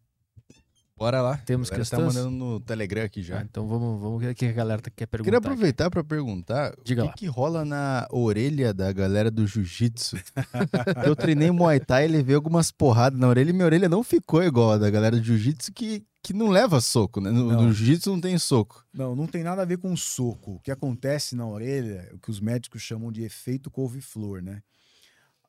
Bora 0.98 1.22
lá. 1.22 1.38
Temos 1.38 1.70
galera 1.70 1.88
tá 1.88 2.00
mandando 2.00 2.32
no 2.32 2.60
Telegram 2.60 3.04
aqui 3.04 3.22
já. 3.22 3.40
Ah, 3.40 3.44
então 3.44 3.68
vamos, 3.68 4.02
vamos 4.02 4.20
ver 4.20 4.32
o 4.32 4.36
que 4.36 4.48
a 4.48 4.52
galera 4.52 4.82
tá- 4.82 4.90
quer 4.90 5.06
perguntar. 5.06 5.26
Queria 5.26 5.38
aproveitar 5.38 5.92
pra 5.92 6.04
perguntar 6.04 6.74
Diga 6.84 7.04
o 7.04 7.06
lá. 7.06 7.12
que, 7.14 7.20
que 7.20 7.26
rola 7.28 7.64
na 7.64 8.08
orelha 8.10 8.74
da 8.74 8.92
galera 8.92 9.30
do 9.30 9.46
jiu-jitsu. 9.46 10.18
eu 11.06 11.16
treinei 11.16 11.52
Muay 11.52 11.80
Thai 11.80 12.06
e 12.06 12.08
levei 12.08 12.36
algumas 12.36 12.72
porradas 12.72 13.20
na 13.20 13.28
orelha 13.28 13.52
e 13.52 13.54
minha 13.54 13.66
orelha 13.66 13.88
não 13.88 14.04
ficou 14.04 14.44
igual 14.44 14.72
a 14.72 14.78
da 14.80 14.90
galera 14.90 15.16
do 15.16 15.24
jiu-jitsu 15.24 15.72
que, 15.72 16.04
que 16.24 16.34
não 16.34 16.48
leva 16.50 16.82
soco, 16.82 17.22
né? 17.22 17.30
No, 17.30 17.52
no 17.52 17.72
jiu-jitsu 17.72 18.10
não 18.10 18.20
tem 18.20 18.36
soco. 18.40 18.84
Não, 18.92 19.16
não 19.16 19.28
tem 19.28 19.44
nada 19.44 19.62
a 19.62 19.66
ver 19.66 19.78
com 19.78 19.96
soco. 19.96 20.54
O 20.56 20.60
que 20.62 20.72
acontece 20.72 21.36
na 21.36 21.46
orelha 21.46 22.10
é 22.12 22.16
o 22.16 22.18
que 22.18 22.32
os 22.32 22.40
médicos 22.40 22.82
chamam 22.82 23.12
de 23.12 23.22
efeito 23.22 23.70
couve-flor, 23.70 24.42
né? 24.42 24.64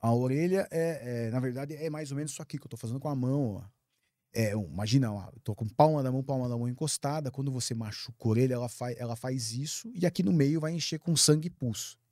A 0.01 0.13
orelha 0.13 0.69
é, 0.71 1.27
é, 1.27 1.31
na 1.31 1.41
verdade, 1.41 1.75
é 1.75 1.89
mais 1.89 2.11
ou 2.11 2.17
menos 2.19 2.33
isso 2.33 2.43
aqui 2.43 2.59
que 2.59 2.65
eu 2.67 2.69
tô 2.71 2.77
fazendo 2.77 3.01
com 3.01 3.09
a 3.09 3.17
mão, 3.17 3.57
ó. 3.57 3.78
É, 4.33 4.53
imagina, 4.53 5.13
ó, 5.13 5.31
tô 5.43 5.55
com 5.55 5.67
palma 5.69 6.03
da 6.03 6.13
mão, 6.13 6.23
palma 6.23 6.49
da 6.49 6.57
mão 6.57 6.69
encostada. 6.69 7.31
Quando 7.31 7.51
você 7.51 7.75
machuca 7.75 8.17
a 8.21 8.29
orelha, 8.29 8.55
ela 8.55 8.69
faz, 8.69 8.97
ela 8.99 9.17
faz 9.17 9.53
isso 9.53 9.91
e 9.95 10.07
aqui 10.07 10.23
no 10.23 10.33
meio 10.33 10.61
vai 10.61 10.73
encher 10.73 10.99
com 10.99 11.17
sangue. 11.17 11.53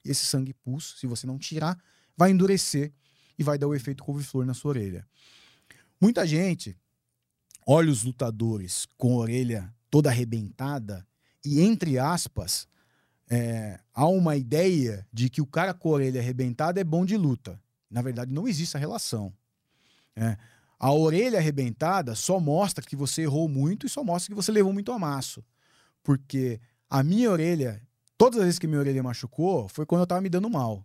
E 0.04 0.10
esse 0.10 0.24
sangue 0.26 0.54
pus, 0.54 0.96
se 0.98 1.06
você 1.06 1.26
não 1.26 1.38
tirar, 1.38 1.78
vai 2.16 2.30
endurecer 2.30 2.92
e 3.38 3.42
vai 3.42 3.58
dar 3.58 3.66
o 3.66 3.74
efeito 3.74 4.02
couve-flor 4.02 4.46
na 4.46 4.54
sua 4.54 4.70
orelha. 4.70 5.06
Muita 6.00 6.26
gente 6.26 6.76
olha 7.66 7.90
os 7.90 8.02
lutadores 8.02 8.86
com 8.96 9.14
a 9.14 9.16
orelha 9.16 9.74
toda 9.90 10.08
arrebentada 10.08 11.06
e, 11.44 11.60
entre 11.60 11.98
aspas, 11.98 12.66
é, 13.28 13.78
há 13.92 14.06
uma 14.06 14.36
ideia 14.36 15.06
de 15.12 15.28
que 15.28 15.40
o 15.40 15.46
cara 15.46 15.74
com 15.74 15.90
a 15.90 15.92
orelha 15.92 16.20
arrebentada 16.20 16.80
é 16.80 16.84
bom 16.84 17.04
de 17.04 17.16
luta. 17.16 17.60
Na 17.90 18.02
verdade, 18.02 18.32
não 18.32 18.46
existe 18.46 18.70
essa 18.70 18.78
relação. 18.78 19.32
É, 20.14 20.36
a 20.78 20.92
orelha 20.92 21.38
arrebentada 21.38 22.14
só 22.14 22.38
mostra 22.38 22.84
que 22.84 22.94
você 22.96 23.22
errou 23.22 23.48
muito 23.48 23.86
e 23.86 23.88
só 23.88 24.04
mostra 24.04 24.30
que 24.30 24.36
você 24.36 24.52
levou 24.52 24.72
muito 24.72 24.92
amasso. 24.92 25.42
Porque 26.02 26.60
a 26.88 27.02
minha 27.02 27.30
orelha, 27.30 27.82
todas 28.16 28.38
as 28.38 28.44
vezes 28.44 28.58
que 28.58 28.66
minha 28.66 28.80
orelha 28.80 29.02
machucou, 29.02 29.68
foi 29.68 29.86
quando 29.86 30.02
eu 30.02 30.06
tava 30.06 30.20
me 30.20 30.28
dando 30.28 30.48
mal. 30.50 30.84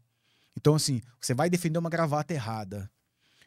Então, 0.58 0.76
assim, 0.76 1.02
você 1.20 1.34
vai 1.34 1.50
defender 1.50 1.78
uma 1.80 1.90
gravata 1.90 2.34
errada. 2.34 2.90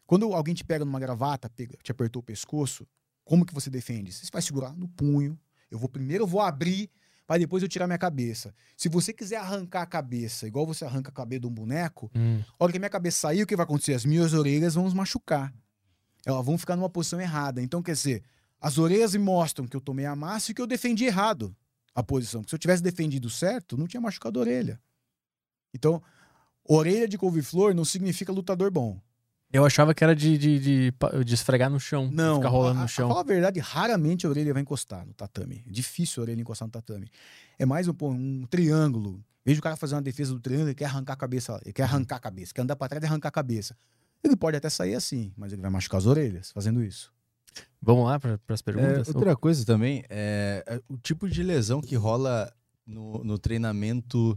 Quando 0.06 0.32
alguém 0.34 0.54
te 0.54 0.64
pega 0.64 0.84
numa 0.84 1.00
gravata, 1.00 1.48
pega, 1.48 1.76
te 1.82 1.90
apertou 1.90 2.20
o 2.20 2.22
pescoço, 2.22 2.86
como 3.24 3.44
que 3.46 3.54
você 3.54 3.70
defende? 3.70 4.12
Você 4.12 4.28
vai 4.32 4.42
segurar 4.42 4.74
no 4.76 4.86
punho. 4.88 5.38
Eu 5.70 5.78
vou 5.78 5.88
primeiro 5.88 6.24
eu 6.24 6.28
vou 6.28 6.40
abrir 6.40 6.90
para 7.26 7.38
depois 7.38 7.62
eu 7.62 7.68
tirar 7.70 7.86
minha 7.86 7.98
cabeça. 7.98 8.54
Se 8.76 8.86
você 8.86 9.10
quiser 9.12 9.36
arrancar 9.36 9.80
a 9.82 9.86
cabeça, 9.86 10.46
igual 10.46 10.66
você 10.66 10.84
arranca 10.84 11.08
a 11.08 11.12
cabeça 11.12 11.40
de 11.40 11.46
um 11.46 11.50
boneco, 11.50 12.10
Hum. 12.14 12.40
a 12.58 12.62
hora 12.64 12.70
que 12.70 12.76
a 12.76 12.80
minha 12.80 12.90
cabeça 12.90 13.18
sair, 13.20 13.42
o 13.42 13.46
que 13.46 13.56
vai 13.56 13.64
acontecer? 13.64 13.94
As 13.94 14.04
minhas 14.04 14.34
orelhas 14.34 14.74
vão 14.74 14.88
se 14.88 14.94
machucar. 14.94 15.50
Elas 16.26 16.44
vão 16.44 16.56
ficar 16.59 16.76
numa 16.76 16.88
posição 16.90 17.20
errada. 17.20 17.60
Então, 17.62 17.82
quer 17.82 17.92
dizer, 17.92 18.22
as 18.60 18.78
orelhas 18.78 19.12
me 19.14 19.18
mostram 19.22 19.66
que 19.66 19.76
eu 19.76 19.80
tomei 19.80 20.06
a 20.06 20.16
massa 20.16 20.51
e 20.51 20.55
que 20.55 20.60
eu 20.62 20.66
defendi 20.66 21.05
errado 21.05 21.55
a 21.94 22.02
posição. 22.02 22.40
Porque 22.40 22.51
se 22.51 22.55
eu 22.55 22.59
tivesse 22.59 22.82
defendido 22.82 23.28
certo, 23.30 23.76
não 23.76 23.86
tinha 23.86 24.01
machucado 24.01 24.38
a 24.38 24.42
orelha. 24.42 24.80
Então, 25.74 26.02
orelha 26.66 27.06
de 27.09 27.18
couve-flor 27.18 27.74
não 27.74 27.84
significa 27.84 28.32
lutador 28.32 28.70
bom. 28.70 28.98
Eu 29.52 29.64
achava 29.64 29.94
que 29.94 30.02
era 30.02 30.16
de, 30.16 30.36
de, 30.36 30.59
de, 30.59 30.92
de 31.24 31.34
esfregar 31.34 31.70
no 31.70 31.78
chão. 31.78 32.10
Não. 32.12 32.36
Ficar 32.36 32.48
rolando 32.48 32.78
a, 32.78 32.80
no 32.80 32.84
a- 32.84 32.88
chão. 32.88 33.06
A 33.06 33.09
falar 33.10 33.20
a 33.20 33.24
verdade, 33.24 33.60
raramente 33.60 34.26
a 34.26 34.30
orelha 34.30 34.52
vai 34.52 34.62
encostar 34.62 35.06
no 35.06 35.14
tatame. 35.14 35.62
É 35.66 35.70
difícil 35.70 36.22
a 36.22 36.24
orelha 36.24 36.40
encostar 36.40 36.66
no 36.66 36.72
tatame. 36.72 37.09
É 37.59 37.64
mais 37.64 37.86
um, 37.86 37.94
um 38.02 38.46
triângulo. 38.51 39.22
Veja 39.44 39.60
o 39.60 39.62
cara 39.62 39.76
fazer 39.76 39.94
uma 39.94 40.02
defesa 40.02 40.32
do 40.32 40.40
triângulo 40.40 40.70
e 40.70 40.74
quer 40.74 40.86
arrancar 40.86 41.12
a 41.12 41.16
cabeça. 41.16 41.60
Ele 41.64 41.72
quer 41.72 41.84
arrancar 41.84 42.16
a 42.16 42.20
cabeça. 42.20 42.52
Quer 42.52 42.62
andar 42.62 42.74
pra 42.74 42.88
trás 42.88 43.05
e 43.05 43.06
arrancar 43.06 43.28
a 43.28 43.32
cabeça. 43.32 43.76
Ele 44.24 44.36
pode 44.36 44.56
até 44.56 44.70
sair 44.70 44.94
assim, 44.94 45.32
mas 45.36 45.52
ele 45.52 45.60
vai 45.62 45.70
machucar 45.70 45.98
as 45.98 46.06
orelhas 46.06 46.51
fazendo 46.51 46.82
isso. 46.82 47.12
Vamos 47.80 48.06
lá 48.06 48.18
para 48.18 48.38
as 48.48 48.60
É, 48.60 48.64
perguntas? 48.64 49.09
outra 49.09 49.36
coisa 49.36 49.64
também 49.66 50.02
é, 50.09 50.64
é 50.66 50.80
o 50.88 50.96
tipo 50.96 51.28
de 51.28 51.42
lesão 51.42 51.80
que 51.82 51.94
rola 51.94 52.51
no, 52.86 53.22
no 53.22 53.38
treinamento 53.38 54.36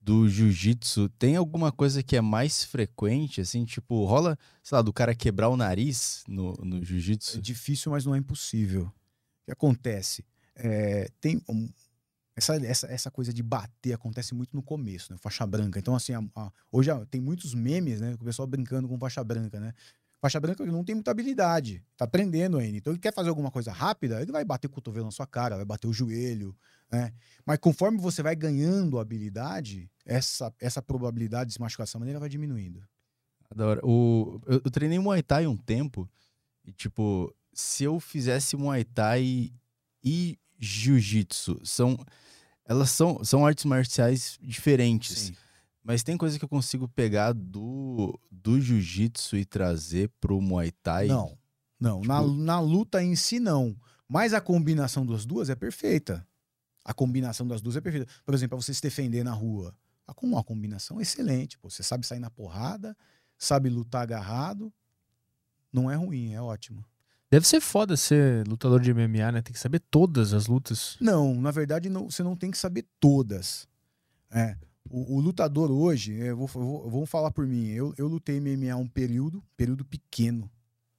do 0.00 0.28
jiu-jitsu. 0.28 1.08
Tem 1.18 1.34
alguma 1.36 1.72
coisa 1.72 2.02
que 2.02 2.14
é 2.14 2.20
mais 2.20 2.62
frequente, 2.62 3.40
assim, 3.40 3.64
tipo, 3.64 4.04
rola, 4.04 4.38
sei 4.62 4.76
lá, 4.76 4.82
do 4.82 4.92
cara 4.92 5.14
quebrar 5.14 5.48
o 5.48 5.56
nariz 5.56 6.22
no, 6.28 6.52
no 6.62 6.76
É 6.76 6.84
jiu-jitsu? 6.84 7.40
difícil, 7.40 7.90
mas 7.90 8.04
não 8.04 8.14
é 8.14 8.18
impossível. 8.18 8.84
O 8.84 8.92
que 9.46 9.52
acontece? 9.52 10.22
É, 10.54 11.08
tem 11.20 11.40
um- 11.48 11.68
essa, 12.36 12.56
essa, 12.56 12.86
essa 12.88 13.10
coisa 13.10 13.32
de 13.32 13.42
bater 13.42 13.92
acontece 13.92 14.34
muito 14.34 14.54
no 14.56 14.62
começo, 14.62 15.12
né? 15.12 15.18
Faixa 15.20 15.46
branca. 15.46 15.78
Então, 15.78 15.94
assim, 15.94 16.12
a- 16.14 16.22
a- 16.34 16.52
hoje 16.72 16.90
a- 16.90 17.06
tem 17.06 17.20
muitos 17.20 17.54
memes, 17.54 18.00
né? 18.00 18.14
O 18.14 18.24
pessoal 18.24 18.46
brincando 18.46 18.88
com 18.88 18.98
faixa 18.98 19.22
branca, 19.22 19.60
né? 19.60 19.72
Faixa 20.20 20.40
branca 20.40 20.64
não 20.64 20.82
tem 20.82 20.94
muita 20.94 21.10
habilidade, 21.10 21.84
tá 21.96 22.06
aprendendo 22.06 22.56
ainda. 22.58 22.78
Então, 22.78 22.92
ele 22.92 22.98
quer 23.00 23.12
fazer 23.12 23.28
alguma 23.28 23.50
coisa 23.50 23.70
rápida, 23.70 24.22
ele 24.22 24.32
vai 24.32 24.44
bater 24.44 24.66
o 24.66 24.70
cotovelo 24.70 25.04
na 25.04 25.10
sua 25.12 25.26
cara, 25.26 25.56
vai 25.56 25.66
bater 25.66 25.86
o 25.86 25.92
joelho, 25.92 26.56
né? 26.90 27.12
Mas 27.44 27.58
conforme 27.58 27.98
você 27.98 28.22
vai 28.22 28.34
ganhando 28.34 28.98
habilidade, 28.98 29.90
essa, 30.04 30.52
essa 30.58 30.80
probabilidade 30.80 31.48
de 31.48 31.54
se 31.54 31.60
machucar 31.60 31.84
dessa 31.86 31.98
maneira 31.98 32.18
vai 32.18 32.28
diminuindo. 32.28 32.82
Da 33.54 33.66
hora. 33.66 33.80
O, 33.84 34.40
eu, 34.46 34.62
eu 34.64 34.70
treinei 34.70 34.98
Muay 34.98 35.22
Thai 35.22 35.46
um 35.46 35.56
tempo 35.56 36.10
e, 36.64 36.72
tipo, 36.72 37.32
se 37.52 37.84
eu 37.84 38.00
fizesse 38.00 38.56
Muay 38.56 38.82
Thai 38.82 39.52
e 40.02 40.38
Jiu-Jitsu, 40.58 41.60
são, 41.64 41.96
elas 42.64 42.90
são, 42.90 43.22
são 43.24 43.44
artes 43.46 43.64
marciais 43.64 44.38
diferentes. 44.40 45.18
Sim. 45.18 45.36
Mas 45.82 46.02
tem 46.02 46.16
coisa 46.16 46.38
que 46.38 46.44
eu 46.44 46.48
consigo 46.48 46.88
pegar 46.88 47.32
do, 47.32 48.18
do 48.30 48.60
Jiu-Jitsu 48.60 49.36
e 49.36 49.44
trazer 49.44 50.10
pro 50.20 50.40
Muay 50.40 50.70
Thai? 50.70 51.08
Não, 51.08 51.36
não. 51.78 52.00
Na, 52.02 52.20
Tipo- 52.22 52.34
na 52.34 52.60
luta 52.60 53.02
em 53.02 53.14
si, 53.14 53.38
não. 53.38 53.76
Mas 54.08 54.32
a 54.32 54.40
combinação 54.40 55.04
das 55.04 55.26
duas 55.26 55.50
é 55.50 55.54
perfeita. 55.54 56.26
A 56.84 56.94
combinação 56.94 57.46
das 57.46 57.60
duas 57.60 57.76
é 57.76 57.80
perfeita. 57.80 58.10
Por 58.24 58.34
exemplo, 58.34 58.56
pra 58.56 58.64
você 58.64 58.72
se 58.72 58.80
defender 58.82 59.22
na 59.24 59.32
rua. 59.32 59.74
A, 60.06 60.12
com 60.14 60.26
uma 60.26 60.42
combinação 60.44 61.00
excelente. 61.00 61.58
Pô. 61.58 61.68
Você 61.70 61.82
sabe 61.82 62.06
sair 62.06 62.20
na 62.20 62.30
porrada, 62.30 62.96
sabe 63.38 63.68
lutar 63.70 64.02
agarrado. 64.02 64.72
Não 65.72 65.90
é 65.90 65.94
ruim, 65.96 66.32
é 66.34 66.40
ótimo. 66.40 66.84
Deve 67.34 67.48
ser 67.48 67.60
foda 67.60 67.96
ser 67.96 68.46
lutador 68.46 68.80
de 68.80 68.94
MMA, 68.94 69.32
né? 69.32 69.42
Tem 69.42 69.52
que 69.52 69.58
saber 69.58 69.80
todas 69.90 70.32
as 70.32 70.46
lutas. 70.46 70.96
Não, 71.00 71.34
na 71.34 71.50
verdade, 71.50 71.88
não- 71.88 72.08
você 72.08 72.22
não 72.22 72.36
tem 72.36 72.48
que 72.48 72.56
saber 72.56 72.86
todas. 73.00 73.66
É. 74.30 74.56
O, 74.88 75.16
o 75.16 75.20
lutador 75.20 75.68
hoje, 75.68 76.12
eu 76.12 76.36
vou, 76.36 76.46
vou- 76.46 76.88
vamos 76.88 77.10
falar 77.10 77.32
por 77.32 77.44
mim. 77.44 77.70
Eu, 77.70 77.92
eu 77.98 78.06
lutei 78.06 78.36
MMA 78.38 78.76
um 78.76 78.86
período, 78.86 79.42
período 79.56 79.84
pequeno 79.84 80.48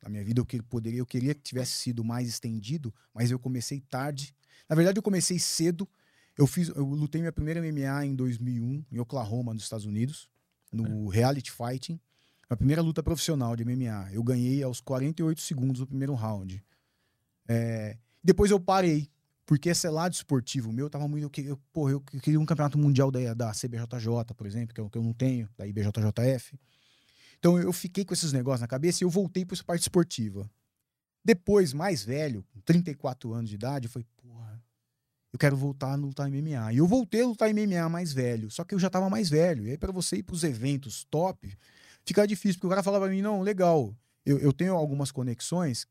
na 0.04 0.10
minha 0.10 0.26
vida. 0.26 0.42
Eu, 0.42 0.46
que, 0.46 0.62
poderia, 0.62 1.00
eu 1.00 1.06
queria 1.06 1.34
que 1.34 1.40
tivesse 1.42 1.72
sido 1.72 2.04
mais 2.04 2.28
estendido, 2.28 2.94
mas 3.14 3.32
eu 3.32 3.40
comecei 3.40 3.80
tarde. 3.80 4.36
Na 4.68 4.76
verdade, 4.76 5.00
eu 5.00 5.04
comecei 5.04 5.40
cedo. 5.40 5.88
Eu 6.38 6.46
fiz, 6.46 6.68
eu 6.68 6.84
lutei 6.84 7.22
minha 7.22 7.32
primeira 7.32 7.62
MMA 7.62 8.08
em 8.08 8.14
2001 8.14 8.84
em 8.92 9.00
Oklahoma, 9.00 9.54
nos 9.54 9.64
Estados 9.64 9.86
Unidos, 9.86 10.28
no 10.70 11.08
Reality 11.08 11.50
Fighting. 11.50 11.98
A 12.50 12.56
primeira 12.56 12.82
luta 12.82 13.02
profissional 13.02 13.56
de 13.56 13.66
MMA. 13.66 14.10
Eu 14.12 14.24
ganhei 14.24 14.62
aos 14.62 14.80
48 14.80 15.42
segundos 15.42 15.80
do 15.80 15.88
primeiro 15.88 16.14
round. 16.14 16.64
É, 17.48 17.98
depois 18.24 18.52
eu 18.52 18.60
parei, 18.60 19.10
porque 19.46 19.70
esse 19.70 19.88
lado 19.90 20.14
esportivo 20.14 20.72
meu 20.72 20.90
tava 20.90 21.08
muito. 21.08 21.40
Eu, 21.40 21.46
eu, 21.46 21.60
porra, 21.74 21.92
eu 21.92 22.02
queria 22.02 22.40
um 22.40 22.46
campeonato 22.46 22.78
mundial 22.78 23.12
da, 23.12 23.34
da 23.34 23.52
CBJJ, 23.52 24.34
por 24.36 24.46
exemplo, 24.46 24.74
que 24.74 24.82
eu, 24.82 24.90
que 24.90 24.98
eu 24.98 25.04
não 25.04 25.14
tenho, 25.14 25.50
da 25.58 25.66
IBJJF. 25.66 26.58
Então 27.40 27.58
eu 27.58 27.74
fiquei 27.74 28.06
com 28.06 28.14
esses 28.14 28.32
negócios 28.32 28.62
na 28.62 28.68
cabeça 28.68 29.04
e 29.04 29.06
eu 29.06 29.10
voltei 29.10 29.46
para 29.46 29.56
essa 29.56 29.64
parte 29.64 29.82
esportiva. 29.82 30.50
Depois, 31.24 31.74
mais 31.74 32.04
velho, 32.04 32.44
com 32.54 32.60
34 32.62 33.34
anos 33.34 33.50
de 33.50 33.56
idade, 33.56 33.88
eu 33.88 33.92
falei, 33.92 34.06
porra, 34.18 34.64
eu 35.34 35.40
quero 35.40 35.58
voltar 35.58 35.94
a 35.94 35.96
lutar 35.96 36.30
MMA. 36.30 36.74
E 36.74 36.78
eu 36.78 36.88
voltei 36.88 37.22
a 37.22 37.28
lutar 37.28 37.50
MMA 37.52 37.90
mais 37.90 38.14
velho, 38.14 38.52
só 38.52 38.64
que 38.64 38.76
eu 38.76 38.80
já 38.80 38.90
tava 38.90 39.10
mais 39.10 39.30
velho. 39.30 39.66
E 39.66 39.72
aí, 39.72 39.78
para 39.78 39.92
você 39.92 40.18
ir 40.18 40.24
pros 40.24 40.44
eventos 40.44 41.04
top, 41.10 41.56
fica 42.06 42.26
difícil, 42.28 42.56
porque 42.60 42.68
o 42.68 42.70
cara 42.70 42.84
falava 42.84 43.06
pra 43.06 43.14
mim, 43.14 43.22
não, 43.22 43.42
legal, 43.42 43.96
eu, 44.26 44.38
eu 44.40 44.54
tenho 44.54 44.74
algumas 44.76 45.12
conexões 45.12 45.88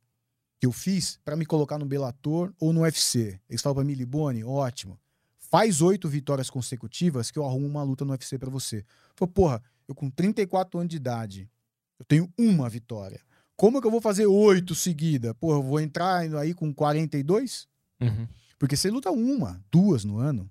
que 0.61 0.67
eu 0.67 0.73
fiz 0.73 1.19
para 1.25 1.37
me 1.37 1.45
colocar 1.45 1.79
no 1.79 1.85
Bellator 1.87 2.53
ou 2.59 2.73
no 2.73 2.81
UFC. 2.83 3.39
Eles 3.49 3.61
falam 3.61 3.75
pra 3.77 3.85
mim, 3.85 3.95
Libone, 3.95 4.43
ótimo. 4.45 4.99
Faz 5.39 5.81
oito 5.83 6.09
vitórias 6.09 6.49
consecutivas 6.51 7.31
que 7.31 7.39
eu 7.39 7.45
arrumo 7.45 7.67
uma 7.67 7.83
luta 7.83 8.05
no 8.05 8.13
UFC 8.13 8.39
para 8.39 8.51
você. 8.51 8.79
Eu 8.79 8.85
falei, 9.17 9.33
porra, 9.33 9.63
eu 9.87 9.95
com 9.95 10.11
34 10.11 10.79
anos 10.81 10.91
de 10.91 10.97
idade, 10.97 11.51
eu 11.99 12.05
tenho 12.05 12.33
uma 12.39 12.69
vitória. 12.69 13.21
Como 13.57 13.79
é 13.79 13.81
que 13.81 13.87
eu 13.87 13.91
vou 13.91 14.01
fazer 14.01 14.27
oito 14.27 14.75
seguidas? 14.75 15.33
Porra, 15.39 15.59
eu 15.59 15.63
vou 15.63 15.79
entrar 15.79 16.21
aí 16.39 16.55
com 16.55 16.73
42? 16.75 17.69
Uhum. 18.01 18.27
Porque 18.59 18.77
você 18.77 18.91
luta 18.91 19.11
uma, 19.13 19.63
duas 19.71 20.05
no 20.05 20.19
ano, 20.19 20.51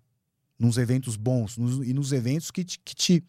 nos 0.57 0.77
eventos 0.77 1.15
bons, 1.18 1.57
nos- 1.57 1.85
e 1.85 1.94
nos 1.94 2.11
eventos 2.14 2.49
que 2.52 2.64
te, 2.64 2.80
que 2.80 2.95
te, 2.95 3.23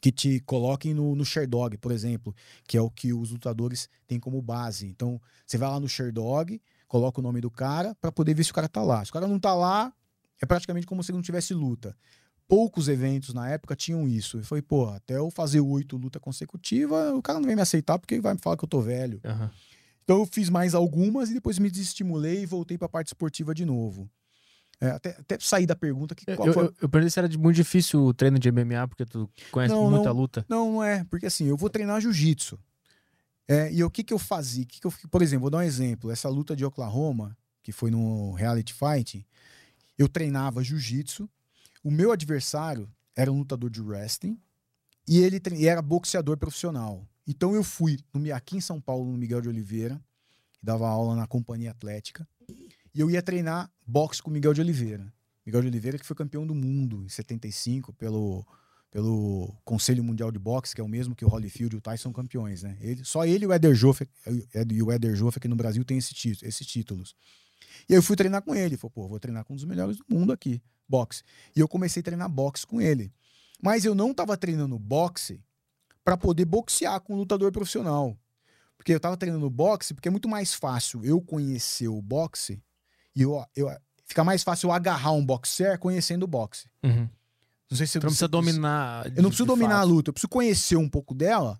que 0.00 0.10
te 0.10 0.40
coloquem 0.40 0.94
no, 0.94 1.14
no 1.14 1.24
Sherdog, 1.24 1.76
por 1.76 1.92
exemplo, 1.92 2.34
que 2.66 2.76
é 2.76 2.80
o 2.80 2.90
que 2.90 3.12
os 3.12 3.30
lutadores 3.30 3.88
têm 4.06 4.18
como 4.18 4.40
base. 4.40 4.86
Então, 4.86 5.20
você 5.46 5.58
vai 5.58 5.68
lá 5.68 5.78
no 5.78 5.88
Sherdog, 5.88 6.60
coloca 6.88 7.20
o 7.20 7.22
nome 7.22 7.40
do 7.40 7.50
cara 7.50 7.94
para 8.00 8.10
poder 8.10 8.34
ver 8.34 8.44
se 8.44 8.50
o 8.50 8.54
cara 8.54 8.68
tá 8.68 8.82
lá. 8.82 9.04
Se 9.04 9.10
o 9.10 9.12
cara 9.12 9.28
não 9.28 9.38
tá 9.38 9.54
lá, 9.54 9.92
é 10.40 10.46
praticamente 10.46 10.86
como 10.86 11.02
se 11.02 11.12
não 11.12 11.20
tivesse 11.20 11.52
luta. 11.52 11.94
Poucos 12.48 12.88
eventos 12.88 13.34
na 13.34 13.48
época 13.48 13.76
tinham 13.76 14.08
isso. 14.08 14.38
Eu 14.38 14.44
falei, 14.44 14.62
pô, 14.62 14.88
até 14.88 15.16
eu 15.18 15.30
fazer 15.30 15.60
oito 15.60 15.96
lutas 15.96 16.20
consecutivas, 16.20 17.12
o 17.12 17.22
cara 17.22 17.38
não 17.38 17.46
vai 17.46 17.54
me 17.54 17.62
aceitar 17.62 17.98
porque 17.98 18.20
vai 18.20 18.34
me 18.34 18.40
falar 18.40 18.56
que 18.56 18.64
eu 18.64 18.68
tô 18.68 18.80
velho. 18.80 19.20
Aham. 19.24 19.50
Então 20.02 20.18
eu 20.18 20.26
fiz 20.26 20.48
mais 20.48 20.74
algumas 20.74 21.30
e 21.30 21.34
depois 21.34 21.58
me 21.58 21.70
desestimulei 21.70 22.42
e 22.42 22.46
voltei 22.46 22.76
para 22.76 22.86
a 22.86 22.88
parte 22.88 23.08
esportiva 23.08 23.54
de 23.54 23.64
novo. 23.64 24.10
É, 24.80 24.90
até, 24.92 25.10
até 25.10 25.38
sair 25.38 25.66
da 25.66 25.76
pergunta 25.76 26.14
que 26.14 26.24
Eu, 26.26 26.36
foi- 26.54 26.64
eu, 26.64 26.74
eu 26.80 26.88
perguntei 26.88 27.10
se 27.10 27.18
era 27.18 27.28
de 27.28 27.36
muito 27.36 27.56
difícil 27.56 28.02
o 28.02 28.14
treino 28.14 28.38
de 28.38 28.50
MMA, 28.50 28.88
porque 28.88 29.04
tu 29.04 29.28
conhece 29.50 29.74
Não, 29.74 29.90
muita 29.90 30.08
não. 30.08 30.16
luta. 30.16 30.46
Não, 30.48 30.72
não 30.72 30.82
é, 30.82 31.04
porque 31.04 31.26
assim, 31.26 31.44
eu 31.46 31.56
vou 31.56 31.68
treinar 31.68 32.00
jiu-jitsu. 32.00 32.58
É, 33.46 33.70
e 33.72 33.82
o 33.84 33.90
que 33.90 34.02
que 34.04 34.14
eu 34.14 34.18
fazia? 34.18 34.64
Que 34.64 34.80
que 34.80 34.86
eu, 34.86 34.92
por 35.10 35.20
exemplo, 35.22 35.42
vou 35.42 35.50
dar 35.50 35.58
um 35.58 35.62
exemplo. 35.62 36.10
Essa 36.10 36.28
luta 36.28 36.54
de 36.56 36.64
Oklahoma, 36.64 37.36
que 37.62 37.72
foi 37.72 37.90
no 37.90 38.32
Reality 38.32 38.72
Fight, 38.72 39.26
eu 39.98 40.08
treinava 40.08 40.62
jiu-jitsu. 40.64 41.28
O 41.84 41.90
meu 41.90 42.10
adversário 42.12 42.88
era 43.14 43.30
um 43.30 43.38
lutador 43.38 43.68
de 43.68 43.82
wrestling 43.82 44.38
e 45.06 45.18
ele 45.18 45.40
e 45.56 45.66
era 45.66 45.82
boxeador 45.82 46.38
profissional. 46.38 47.06
Então 47.26 47.54
eu 47.54 47.62
fui 47.62 47.98
no, 48.14 48.32
aqui 48.34 48.56
em 48.56 48.60
São 48.60 48.80
Paulo, 48.80 49.10
no 49.10 49.18
Miguel 49.18 49.40
de 49.42 49.48
Oliveira, 49.48 50.00
que 50.54 50.64
dava 50.64 50.88
aula 50.88 51.14
na 51.16 51.26
Companhia 51.26 51.70
Atlética, 51.72 52.26
e 52.94 53.00
eu 53.00 53.10
ia 53.10 53.22
treinar 53.22 53.70
boxe 53.86 54.22
com 54.22 54.30
Miguel 54.30 54.52
de 54.54 54.60
Oliveira. 54.60 55.12
Miguel 55.44 55.62
de 55.62 55.68
Oliveira 55.68 55.98
que 55.98 56.06
foi 56.06 56.16
campeão 56.16 56.46
do 56.46 56.54
mundo 56.54 57.02
em 57.04 57.08
75 57.08 57.92
pelo 57.94 58.46
pelo 58.90 59.54
Conselho 59.64 60.02
Mundial 60.02 60.32
de 60.32 60.38
Boxe, 60.38 60.74
que 60.74 60.80
é 60.80 60.84
o 60.84 60.88
mesmo 60.88 61.14
que 61.14 61.24
o 61.24 61.28
Holyfield 61.28 61.76
e 61.76 61.78
o 61.78 61.80
Tyson 61.80 62.12
campeões, 62.12 62.64
né? 62.64 62.76
Ele, 62.80 63.04
só 63.04 63.24
ele 63.24 63.44
e 63.44 63.46
o 63.46 63.52
Eder 63.52 63.72
Joffre, 63.72 64.08
e 64.68 64.82
o 64.82 64.90
Eder 64.90 65.14
aqui 65.36 65.46
no 65.46 65.54
Brasil 65.54 65.84
tem 65.84 65.96
esse 65.96 66.12
tí- 66.12 66.36
esses 66.42 66.66
títulos. 66.66 67.14
E 67.88 67.92
aí 67.92 67.98
eu 67.98 68.02
fui 68.02 68.16
treinar 68.16 68.42
com 68.42 68.52
ele. 68.52 68.76
Falei, 68.76 68.92
pô, 68.92 69.06
vou 69.08 69.20
treinar 69.20 69.44
com 69.44 69.52
um 69.52 69.56
dos 69.56 69.64
melhores 69.64 69.96
do 69.96 70.04
mundo 70.08 70.32
aqui. 70.32 70.60
Boxe. 70.88 71.22
E 71.54 71.60
eu 71.60 71.68
comecei 71.68 72.00
a 72.00 72.02
treinar 72.02 72.28
boxe 72.28 72.66
com 72.66 72.80
ele. 72.80 73.12
Mas 73.62 73.84
eu 73.84 73.94
não 73.94 74.12
tava 74.12 74.36
treinando 74.36 74.76
boxe 74.76 75.40
para 76.04 76.16
poder 76.16 76.44
boxear 76.44 77.00
com 77.00 77.14
um 77.14 77.16
lutador 77.18 77.52
profissional. 77.52 78.18
Porque 78.76 78.92
eu 78.92 78.98
tava 78.98 79.16
treinando 79.16 79.48
boxe 79.48 79.94
porque 79.94 80.08
é 80.08 80.10
muito 80.10 80.28
mais 80.28 80.52
fácil 80.52 81.04
eu 81.04 81.20
conhecer 81.20 81.86
o 81.86 82.02
boxe 82.02 82.60
e 83.14 83.22
eu, 83.22 83.44
eu 83.56 83.70
fica 84.04 84.22
mais 84.24 84.42
fácil 84.42 84.68
eu 84.68 84.72
agarrar 84.72 85.12
um 85.12 85.24
boxer 85.24 85.78
conhecendo 85.78 86.24
o 86.24 86.26
boxe. 86.26 86.66
Uhum. 86.82 87.08
Não 87.70 87.76
sei 87.76 87.86
se 87.86 87.92
Você 87.92 87.98
não 87.98 88.02
precisa 88.06 88.28
dominar. 88.28 89.06
eu 89.16 89.22
não 89.22 89.30
preciso 89.30 89.46
dominar 89.46 89.78
a 89.78 89.82
luta, 89.84 90.10
eu 90.10 90.12
preciso 90.12 90.28
conhecer 90.28 90.76
um 90.76 90.88
pouco 90.88 91.14
dela 91.14 91.58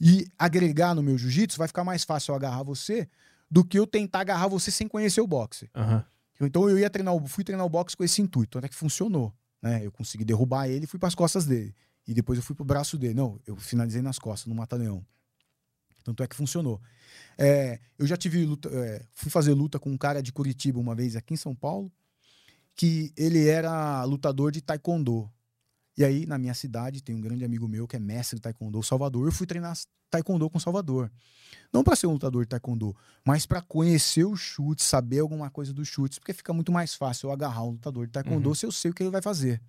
e 0.00 0.26
agregar 0.38 0.94
no 0.94 1.02
meu 1.02 1.18
jiu-jitsu, 1.18 1.58
vai 1.58 1.66
ficar 1.66 1.82
mais 1.82 2.04
fácil 2.04 2.30
eu 2.32 2.36
agarrar 2.36 2.62
você 2.62 3.08
do 3.50 3.64
que 3.64 3.78
eu 3.78 3.86
tentar 3.86 4.20
agarrar 4.20 4.46
você 4.46 4.70
sem 4.70 4.86
conhecer 4.86 5.20
o 5.20 5.26
boxe. 5.26 5.68
Aham. 5.74 6.04
Então 6.40 6.68
eu 6.70 6.78
ia 6.78 6.88
treinar, 6.88 7.12
o- 7.14 7.26
fui 7.26 7.42
treinar 7.42 7.66
o 7.66 7.68
boxe 7.68 7.96
com 7.96 8.04
esse 8.04 8.22
intuito, 8.22 8.58
até 8.58 8.68
que 8.68 8.74
funcionou, 8.76 9.34
né? 9.60 9.84
Eu 9.84 9.90
consegui 9.90 10.24
derrubar 10.24 10.68
ele 10.68 10.84
e 10.84 10.86
fui 10.86 10.98
para 11.00 11.08
as 11.08 11.14
costas 11.16 11.44
dele. 11.46 11.74
E 12.06 12.14
depois 12.14 12.38
eu 12.38 12.42
fui 12.44 12.54
pro 12.54 12.64
braço 12.64 12.96
dele. 12.96 13.14
Não, 13.14 13.40
eu 13.44 13.56
finalizei 13.56 14.00
nas 14.00 14.18
costas, 14.20 14.46
no 14.46 14.54
mata-leão. 14.54 15.04
Tanto 16.08 16.22
é 16.22 16.26
que 16.26 16.34
funcionou. 16.34 16.80
É, 17.36 17.78
eu 17.98 18.06
já 18.06 18.16
tive 18.16 18.42
luta, 18.46 18.70
é, 18.70 19.04
fui 19.12 19.30
fazer 19.30 19.52
luta 19.52 19.78
com 19.78 19.90
um 19.90 19.98
cara 19.98 20.22
de 20.22 20.32
Curitiba 20.32 20.80
uma 20.80 20.94
vez 20.94 21.14
aqui 21.16 21.34
em 21.34 21.36
São 21.36 21.54
Paulo, 21.54 21.92
que 22.74 23.12
ele 23.14 23.46
era 23.46 24.02
lutador 24.04 24.50
de 24.50 24.62
taekwondo. 24.62 25.30
E 25.98 26.02
aí, 26.02 26.24
na 26.24 26.38
minha 26.38 26.54
cidade, 26.54 27.02
tem 27.02 27.14
um 27.14 27.20
grande 27.20 27.44
amigo 27.44 27.68
meu 27.68 27.86
que 27.86 27.94
é 27.94 27.98
mestre 27.98 28.36
de 28.36 28.40
taekwondo, 28.40 28.82
Salvador. 28.82 29.26
Eu 29.26 29.32
fui 29.32 29.46
treinar 29.46 29.76
taekwondo 30.10 30.48
com 30.48 30.58
Salvador. 30.58 31.12
Não 31.70 31.84
para 31.84 31.94
ser 31.94 32.06
um 32.06 32.12
lutador 32.12 32.42
de 32.44 32.48
taekwondo, 32.48 32.96
mas 33.22 33.44
para 33.44 33.60
conhecer 33.60 34.24
o 34.24 34.34
chute, 34.34 34.82
saber 34.82 35.18
alguma 35.18 35.50
coisa 35.50 35.74
dos 35.74 35.88
chutes, 35.88 36.18
porque 36.18 36.32
fica 36.32 36.54
muito 36.54 36.72
mais 36.72 36.94
fácil 36.94 37.28
eu 37.28 37.32
agarrar 37.32 37.64
um 37.64 37.72
lutador 37.72 38.06
de 38.06 38.12
taekwondo 38.12 38.48
Uhum. 38.48 38.54
se 38.54 38.64
eu 38.64 38.72
sei 38.72 38.90
o 38.90 38.94
que 38.94 39.02
ele 39.02 39.10
vai 39.10 39.20
fazer. 39.20 39.60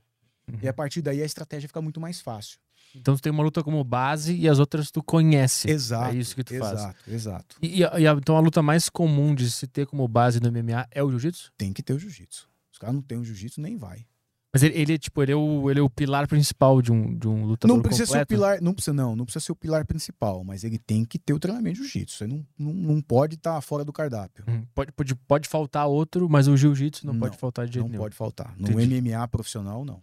Uhum. 0.48 0.60
E 0.62 0.70
a 0.70 0.74
partir 0.74 1.02
daí 1.02 1.22
a 1.22 1.26
estratégia 1.26 1.68
fica 1.68 1.82
muito 1.82 2.00
mais 2.00 2.22
fácil. 2.22 2.58
Então 2.96 3.16
tu 3.16 3.22
tem 3.22 3.32
uma 3.32 3.44
luta 3.44 3.64
como 3.64 3.84
base 3.84 4.36
e 4.36 4.48
as 4.50 4.60
outras 4.60 4.90
tu 4.92 5.04
conhece. 5.04 5.70
Exato. 5.70 6.16
É 6.16 6.18
isso 6.18 6.36
que 6.36 6.44
tu 6.44 6.58
faz. 6.58 6.74
exato, 6.80 6.96
exato. 7.08 7.56
E, 7.62 7.80
e 7.80 7.84
a- 7.86 8.00
e 8.00 8.08
a- 8.08 8.14
então 8.14 8.36
a 8.36 8.40
luta 8.40 8.62
mais 8.62 8.90
comum 8.90 9.36
de 9.36 9.50
se 9.52 9.68
ter 9.68 9.86
como 9.86 10.08
base 10.08 10.40
no 10.40 10.48
MMA 10.52 10.88
é 10.92 11.04
o 11.04 11.10
jiu-jitsu? 11.10 11.52
Tem 11.58 11.72
que 11.74 11.84
ter 11.84 11.94
o 11.94 12.00
jiu-jitsu. 12.00 12.48
Os 12.72 12.78
caras 12.80 12.96
não 12.96 13.02
têm 13.02 13.18
o 13.18 13.24
jiu-jitsu, 13.24 13.62
nem 13.62 13.78
vai. 13.78 14.06
Mas 14.52 14.64
ele, 14.64 14.76
ele 14.80 14.94
é 14.96 14.98
tipo, 14.98 15.22
ele 15.22 15.32
é, 15.32 15.36
o, 15.36 15.70
ele 15.70 15.80
é 15.80 15.84
o 15.84 15.90
pilar 15.90 16.28
principal 16.28 16.82
de 16.82 16.92
um, 16.92 17.16
de 17.16 17.28
um 17.28 17.46
lutador 17.46 17.76
Não 17.78 17.84
precisa 17.84 18.08
ser 18.08 18.12
o 18.14 18.16
completo? 18.22 18.28
pilar, 18.30 18.62
não 18.64 18.74
precisa 18.74 18.94
não, 18.94 19.16
não 19.16 19.24
precisa 19.24 19.46
ser 19.46 19.52
o 19.52 19.56
pilar 19.56 19.86
principal, 19.86 20.44
mas 20.44 20.64
ele 20.64 20.80
tem 20.80 21.06
que 21.06 21.20
ter 21.20 21.34
o 21.34 21.40
treinamento 21.40 21.76
de 21.76 21.84
jiu-jitsu. 21.84 22.18
Você 22.18 22.26
não, 22.26 22.44
não, 22.58 22.74
não 22.74 23.00
pode 23.02 23.36
estar 23.36 23.62
fora 23.62 23.86
do 23.86 23.94
cardápio. 23.94 24.44
Uhum. 24.48 24.66
Pode, 24.74 24.92
pode, 24.94 25.14
pode 25.16 25.48
faltar 25.48 25.86
outro, 25.86 26.28
mas 26.28 26.48
o 26.48 26.58
jiu-jitsu 26.58 27.06
não, 27.06 27.14
Não, 27.14 27.20
pode 27.20 27.38
faltar 27.38 27.68
de 27.68 27.74
jeito 27.74 27.84
Não 27.86 27.92
nenhum. 27.92 28.02
pode 28.02 28.16
faltar. 28.16 28.56
No 28.58 28.72
Entendi. 28.72 29.00
MMA 29.00 29.28
profissional, 29.28 29.86
não. 29.86 30.02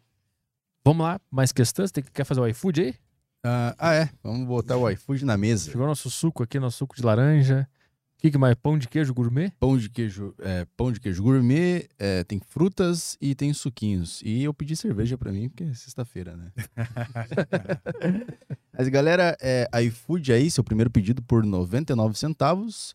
Vamos 0.86 1.04
lá, 1.04 1.20
mais 1.28 1.50
questões? 1.50 1.90
Tem, 1.90 2.04
quer 2.14 2.22
fazer 2.22 2.40
o 2.40 2.46
iFood 2.46 2.80
aí? 2.80 2.94
Ah, 3.42 3.74
ah, 3.76 3.92
é. 3.92 4.08
Vamos 4.22 4.46
botar 4.46 4.76
o 4.76 4.88
iFood 4.88 5.24
na 5.24 5.36
mesa. 5.36 5.68
Chegou 5.68 5.84
nosso 5.84 6.08
suco 6.08 6.44
aqui, 6.44 6.60
nosso 6.60 6.78
suco 6.78 6.94
de 6.94 7.02
laranja. 7.02 7.68
O 8.16 8.22
que, 8.22 8.30
que 8.30 8.38
mais? 8.38 8.54
Pão 8.54 8.78
de 8.78 8.86
queijo 8.86 9.12
gourmet? 9.12 9.50
Pão 9.58 9.76
de 9.76 9.90
queijo, 9.90 10.32
é, 10.38 10.64
pão 10.76 10.92
de 10.92 11.00
queijo 11.00 11.24
gourmet, 11.24 11.88
é, 11.98 12.22
tem 12.22 12.38
frutas 12.38 13.18
e 13.20 13.34
tem 13.34 13.52
suquinhos. 13.52 14.22
E 14.24 14.44
eu 14.44 14.54
pedi 14.54 14.76
cerveja 14.76 15.18
pra 15.18 15.32
mim, 15.32 15.48
porque 15.48 15.64
é 15.64 15.74
sexta-feira, 15.74 16.36
né? 16.36 16.52
Mas 18.72 18.88
galera, 18.88 19.36
é, 19.42 19.68
iFood 19.82 20.32
aí, 20.32 20.48
seu 20.48 20.62
primeiro 20.62 20.88
pedido 20.88 21.20
por 21.20 21.44
99 21.44 22.16
centavos. 22.16 22.94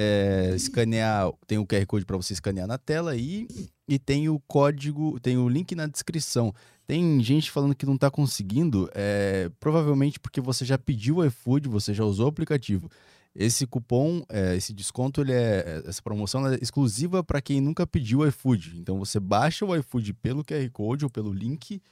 É, 0.00 0.54
escanear, 0.54 1.32
tem 1.44 1.58
o 1.58 1.66
QR 1.66 1.84
Code 1.84 2.06
pra 2.06 2.16
você 2.16 2.32
escanear 2.32 2.68
na 2.68 2.78
tela 2.78 3.10
aí 3.10 3.48
e 3.88 3.98
tem 3.98 4.28
o 4.28 4.38
código, 4.46 5.18
tem 5.18 5.36
o 5.36 5.48
link 5.48 5.74
na 5.74 5.88
descrição. 5.88 6.54
Tem 6.86 7.20
gente 7.20 7.50
falando 7.50 7.74
que 7.74 7.84
não 7.84 7.98
tá 7.98 8.08
conseguindo, 8.08 8.88
é, 8.94 9.50
provavelmente 9.58 10.20
porque 10.20 10.40
você 10.40 10.64
já 10.64 10.78
pediu 10.78 11.16
o 11.16 11.24
iFood, 11.24 11.68
você 11.68 11.92
já 11.92 12.04
usou 12.04 12.26
o 12.26 12.28
aplicativo. 12.28 12.88
Esse 13.34 13.66
cupom, 13.66 14.22
é, 14.28 14.54
esse 14.56 14.72
desconto, 14.72 15.20
ele 15.20 15.32
é, 15.32 15.82
essa 15.84 16.00
promoção 16.00 16.46
é 16.46 16.58
exclusiva 16.62 17.24
para 17.24 17.40
quem 17.40 17.60
nunca 17.60 17.86
pediu 17.86 18.20
o 18.20 18.26
iFood. 18.26 18.78
Então 18.78 18.98
você 19.00 19.18
baixa 19.18 19.66
o 19.66 19.74
iFood 19.74 20.14
pelo 20.14 20.44
QR 20.44 20.70
Code 20.70 21.04
ou 21.04 21.10
pelo 21.10 21.32
link 21.32 21.82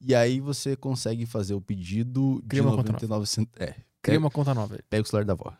e 0.00 0.14
aí 0.14 0.40
você 0.40 0.76
consegue 0.76 1.26
fazer 1.26 1.54
o 1.54 1.60
pedido 1.60 2.42
Cria 2.48 2.62
de 2.62 2.68
uma 2.68 2.76
conta 2.76 2.92
99 2.92 3.26
centavos. 3.26 3.74
É, 3.74 3.74
Cria 4.00 4.18
uma 4.18 4.30
conta 4.30 4.54
nova 4.54 4.74
aí. 4.74 4.80
pega 4.88 5.02
o 5.02 5.06
celular 5.06 5.24
da 5.24 5.32
avó. 5.32 5.52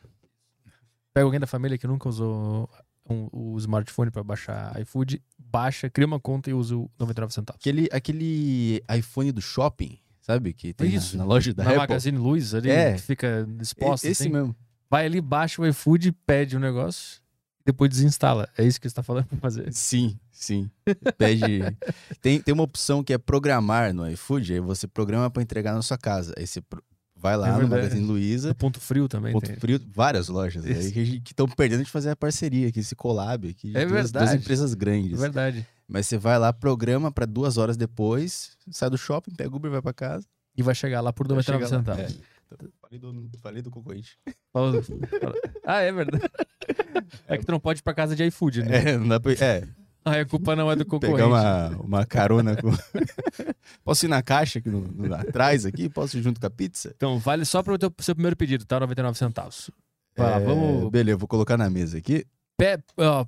Pega 1.16 1.24
alguém 1.24 1.40
da 1.40 1.46
família 1.46 1.78
que 1.78 1.86
nunca 1.86 2.10
usou 2.10 2.68
um- 3.08 3.28
o 3.32 3.56
smartphone 3.56 4.10
pra 4.10 4.22
baixar 4.22 4.78
iFood, 4.82 5.22
baixa, 5.38 5.88
cria 5.88 6.06
uma 6.06 6.20
conta 6.20 6.50
e 6.50 6.52
usa 6.52 6.76
o 6.76 6.90
99 6.98 7.32
centavos. 7.32 7.58
Aquele, 7.58 7.88
aquele 7.90 8.82
iPhone 8.94 9.32
do 9.32 9.40
shopping, 9.40 9.98
sabe? 10.20 10.52
Que 10.52 10.74
tem 10.74 10.90
na- 10.90 10.96
Isso. 10.96 11.16
na, 11.16 11.24
loja 11.24 11.54
da 11.54 11.64
Na 11.64 11.70
Apple. 11.70 11.80
Magazine 11.80 12.18
Luiza 12.18 12.58
ali, 12.58 12.68
É. 12.70 12.92
que 12.92 13.00
fica 13.00 13.48
exposta. 13.62 14.06
Esse 14.06 14.24
assim. 14.24 14.30
mesmo. 14.32 14.54
Vai 14.90 15.06
ali, 15.06 15.22
baixa 15.22 15.62
o 15.62 15.66
iFood, 15.66 16.12
pede 16.26 16.54
o 16.54 16.60
negócio, 16.60 17.22
depois 17.64 17.88
desinstala. 17.90 18.46
É 18.58 18.62
isso 18.62 18.78
que 18.78 18.86
você 18.86 18.94
tá 18.94 19.02
falando 19.02 19.24
pra 19.24 19.38
fazer. 19.38 19.72
Sim, 19.72 20.18
sim. 20.30 20.70
Pede. 21.16 21.60
tem, 22.20 22.42
tem 22.42 22.52
uma 22.52 22.62
opção 22.64 23.02
que 23.02 23.14
é 23.14 23.16
programar 23.16 23.94
no 23.94 24.06
iFood, 24.10 24.52
aí 24.52 24.60
você 24.60 24.86
programa 24.86 25.30
para 25.30 25.42
entregar 25.42 25.72
na 25.74 25.80
sua 25.80 25.96
casa. 25.96 26.34
Aí 26.36 26.46
você 26.46 26.60
vai 27.16 27.36
lá 27.36 27.48
É 27.48 27.60
no. 27.60 27.68
Magazine 27.68 28.06
Luiza, 28.06 28.54
ponto 28.54 28.78
frio 28.80 29.08
também 29.08 29.32
Ponto 29.32 29.46
tem. 29.46 29.56
Frio, 29.56 29.80
várias 29.94 30.28
lojas 30.28 30.64
aí 30.64 31.20
que 31.20 31.32
estão 31.32 31.48
perdendo 31.48 31.84
de 31.84 31.90
fazer 31.90 32.10
a 32.10 32.16
parceria 32.16 32.68
aqui, 32.68 32.80
esse 32.80 32.94
collab 32.94 33.48
aqui. 33.48 33.68
É 33.76 33.84
duas, 33.86 34.10
duas 34.10 34.12
verdade. 34.12 34.36
empresas 34.42 34.72
É 34.72 34.76
grandes. 34.76 35.20
verdade. 35.20 35.66
Mas 35.88 36.06
você 36.06 36.18
vai 36.18 36.38
lá, 36.38 36.52
programa 36.52 37.10
para 37.12 37.26
duas 37.26 37.56
horas 37.56 37.76
depois, 37.76 38.56
sai 38.70 38.90
do 38.90 38.98
shopping, 38.98 39.32
pega 39.34 39.50
o 39.52 39.56
Uber, 39.56 39.70
vai 39.70 39.82
para 39.82 39.92
casa. 39.92 40.26
E 40.56 40.62
vai 40.62 40.74
chegar 40.74 41.00
lá 41.00 41.12
por 41.12 41.26
vai 41.28 41.36
99 41.36 41.64
chegar 41.66 41.76
lá. 41.76 41.84
centavos. 41.96 42.20
É. 42.22 42.36
Falei, 42.80 42.98
do, 43.00 43.30
falei 43.42 43.62
do 43.62 43.70
concorrente. 43.70 44.16
Ah, 45.64 45.80
é 45.80 45.92
verdade. 45.92 46.22
É 47.28 47.38
que 47.38 47.44
tu 47.44 47.52
não 47.52 47.60
pode 47.60 47.78
ir 47.78 47.82
pra 47.82 47.94
casa 47.94 48.16
de 48.16 48.24
iFood, 48.24 48.64
né? 48.64 48.90
É, 48.92 48.98
não 48.98 49.06
dá 49.06 49.20
pra, 49.20 49.32
é, 49.32 49.68
Aí 50.06 50.20
a 50.20 50.24
culpa 50.26 50.54
não 50.54 50.70
é 50.70 50.76
do 50.76 50.84
concorrente. 50.86 51.16
pegar 51.16 51.26
uma, 51.26 51.68
uma 51.82 52.06
carona 52.06 52.54
com. 52.56 52.70
Posso 53.84 54.06
ir 54.06 54.08
na 54.08 54.22
caixa 54.22 54.60
aqui 54.60 54.70
no, 54.70 54.80
no- 54.82 55.14
atrás 55.14 55.66
aqui? 55.66 55.88
Posso 55.88 56.16
ir 56.16 56.22
junto 56.22 56.40
com 56.40 56.46
a 56.46 56.50
pizza? 56.50 56.92
Então, 56.96 57.18
vale 57.18 57.44
só 57.44 57.62
pro 57.62 57.76
teu 57.76 57.92
seu 57.98 58.14
primeiro 58.14 58.36
pedido, 58.36 58.64
tá? 58.64 58.78
99 58.78 59.18
centavos. 59.18 59.68
Vai 60.16 60.30
lá, 60.30 60.36
É, 60.40 60.44
vamos. 60.44 60.90
Beleza, 60.90 61.16
vou 61.18 61.26
colocar 61.26 61.56
na 61.56 61.68
mesa 61.68 61.98
aqui. 61.98 62.24
Pe... 62.56 62.78
Ó, 62.96 63.26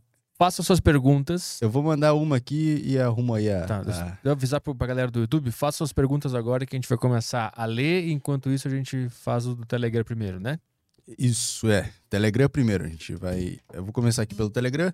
suas 0.53 0.79
perguntas. 0.79 1.61
Eu 1.61 1.69
vou 1.69 1.83
mandar 1.83 2.15
uma 2.15 2.37
aqui 2.37 2.81
e 2.85 2.97
arrumo 2.99 3.35
aí 3.35 3.51
a. 3.51 3.67
Tá, 3.67 3.81
a- 3.81 4.19
eu 4.23 4.31
avisar 4.31 4.61
pra 4.61 4.87
galera 4.87 5.11
do 5.11 5.19
YouTube, 5.21 5.51
faça 5.51 5.79
suas 5.79 5.93
perguntas 5.93 6.33
agora 6.33 6.65
que 6.65 6.77
a 6.77 6.79
gente 6.79 6.89
vai 6.89 6.97
começar 6.97 7.53
a 7.57 7.65
ler. 7.65 8.09
Enquanto 8.11 8.51
isso, 8.51 8.69
a 8.69 8.71
gente 8.71 9.09
faz 9.09 9.47
o 9.47 9.55
do 9.57 9.67
Telegram 9.67 10.05
primeiro, 10.05 10.39
né? 10.39 10.59
Isso 11.19 11.69
é. 11.71 11.91
Telegram 12.09 12.49
primeiro, 12.49 12.85
a 12.85 12.89
gente 12.89 13.15
vai. 13.17 13.59
Eu 13.73 13.83
vou 13.83 13.93
começar 13.93 14.23
aqui 14.23 14.35
pelo 14.35 14.49
Telegram. 14.51 14.93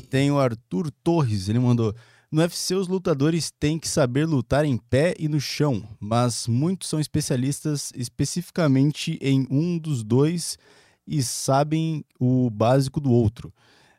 Tem 0.00 0.30
o 0.30 0.38
Arthur 0.38 0.90
Torres, 1.02 1.48
ele 1.48 1.58
mandou. 1.58 1.94
No 2.30 2.42
UFC, 2.42 2.74
os 2.76 2.86
lutadores 2.86 3.50
têm 3.50 3.78
que 3.78 3.88
saber 3.88 4.24
lutar 4.24 4.64
em 4.64 4.76
pé 4.76 5.14
e 5.18 5.26
no 5.26 5.40
chão, 5.40 5.82
mas 5.98 6.46
muitos 6.46 6.88
são 6.88 7.00
especialistas 7.00 7.92
especificamente 7.96 9.18
em 9.20 9.48
um 9.50 9.76
dos 9.76 10.04
dois 10.04 10.56
e 11.04 11.24
sabem 11.24 12.04
o 12.20 12.48
básico 12.48 13.00
do 13.00 13.10
outro. 13.10 13.52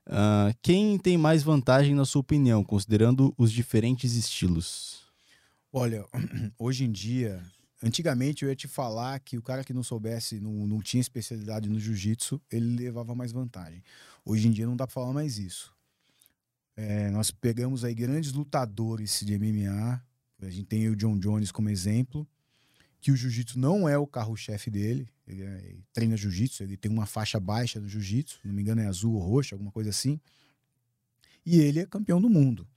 Ah, 0.05 0.53
quem 0.61 0.97
tem 0.97 1.17
mais 1.17 1.43
vantagem, 1.43 1.93
na 1.93 2.05
sua 2.05 2.21
opinião, 2.21 2.63
considerando 2.63 3.33
os 3.37 3.51
diferentes 3.51 4.15
estilos? 4.15 5.01
Olha, 5.71 6.05
hoje 6.57 6.85
em 6.85 6.91
dia, 6.91 7.41
antigamente 7.83 8.43
eu 8.43 8.49
ia 8.49 8.55
te 8.55 8.67
falar 8.67 9.19
que 9.19 9.37
o 9.37 9.41
cara 9.41 9.63
que 9.63 9.73
não 9.73 9.83
soubesse, 9.83 10.39
não, 10.39 10.65
não 10.67 10.81
tinha 10.81 11.01
especialidade 11.01 11.69
no 11.69 11.79
jiu-jitsu, 11.79 12.41
ele 12.51 12.77
levava 12.83 13.13
mais 13.13 13.31
vantagem. 13.31 13.83
Hoje 14.25 14.47
em 14.47 14.51
dia 14.51 14.65
não 14.65 14.75
dá 14.75 14.87
pra 14.87 14.93
falar 14.93 15.13
mais 15.13 15.37
isso. 15.37 15.73
É, 16.75 17.09
nós 17.11 17.31
pegamos 17.31 17.83
aí 17.83 17.93
grandes 17.93 18.31
lutadores 18.31 19.19
de 19.21 19.33
MMA, 19.37 20.01
a 20.41 20.49
gente 20.49 20.65
tem 20.65 20.87
o 20.89 20.95
John 20.95 21.17
Jones 21.19 21.51
como 21.51 21.69
exemplo, 21.69 22.27
que 22.99 23.11
o 23.11 23.15
jiu-jitsu 23.15 23.59
não 23.59 23.87
é 23.89 23.97
o 23.97 24.07
carro-chefe 24.07 24.69
dele, 24.69 25.09
ele, 25.27 25.43
é- 25.43 25.65
ele 25.65 25.85
treina 25.91 26.15
jiu-jitsu, 26.17 26.63
ele 26.63 26.77
tem 26.77 26.91
uma 26.91 27.05
faixa 27.05 27.39
baixa 27.39 27.79
no 27.79 27.87
jiu-jitsu, 27.87 28.39
não 28.43 28.53
me 28.53 28.61
engano 28.61 28.81
é 28.81 28.87
azul 28.87 29.15
ou 29.15 29.21
roxo, 29.21 29.55
alguma 29.55 29.71
coisa 29.71 29.89
assim, 29.89 30.19
e 31.45 31.59
ele 31.59 31.79
é 31.79 31.85
campeão 31.85 32.21
do 32.21 32.29
mundo. 32.29 32.67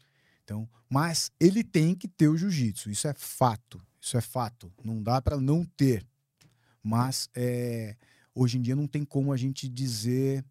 Então, 0.43 0.69
mas 0.89 1.31
ele 1.41 1.63
tem 1.63 1.95
que 1.95 2.09
ter 2.09 2.29
o 2.29 2.37
jiu-jitsu, 2.37 2.91
isso 2.91 3.07
é 3.07 3.15
fato, 3.15 3.81
isso 4.01 4.17
é 4.17 4.21
fato, 4.21 4.73
não 4.83 5.03
dá 5.03 5.21
para 5.21 5.39
não 5.39 5.65
ter. 5.65 6.07
Mas 6.83 7.29
é, 7.35 7.97
hoje 8.35 8.59
em 8.59 8.63
dia 8.63 8.77
não 8.77 8.87
tem 8.87 9.05
como 9.05 9.33
a 9.33 9.37
gente 9.37 9.69
dizer 9.69 10.45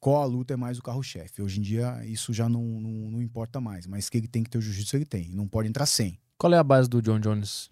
qual 0.00 0.22
a 0.22 0.24
luta 0.24 0.54
é 0.54 0.56
mais 0.56 0.78
o 0.78 0.82
carro-chefe. 0.82 1.42
Hoje 1.42 1.58
em 1.58 1.62
dia 1.62 2.04
isso 2.04 2.32
já 2.32 2.48
não, 2.48 2.62
não, 2.80 3.10
não 3.10 3.22
importa 3.22 3.60
mais, 3.60 3.86
mas 3.86 4.08
que 4.08 4.16
ele 4.18 4.28
tem 4.28 4.42
que 4.42 4.50
ter 4.50 4.58
o 4.58 4.60
jiu-jitsu, 4.60 4.96
ele 4.96 5.06
tem, 5.06 5.30
não 5.30 5.48
pode 5.48 5.68
entrar 5.68 5.86
sem. 5.86 6.18
Qual 6.38 6.52
é 6.52 6.58
a 6.58 6.64
base 6.64 6.88
do 6.88 7.00
John 7.00 7.18
Jones? 7.18 7.70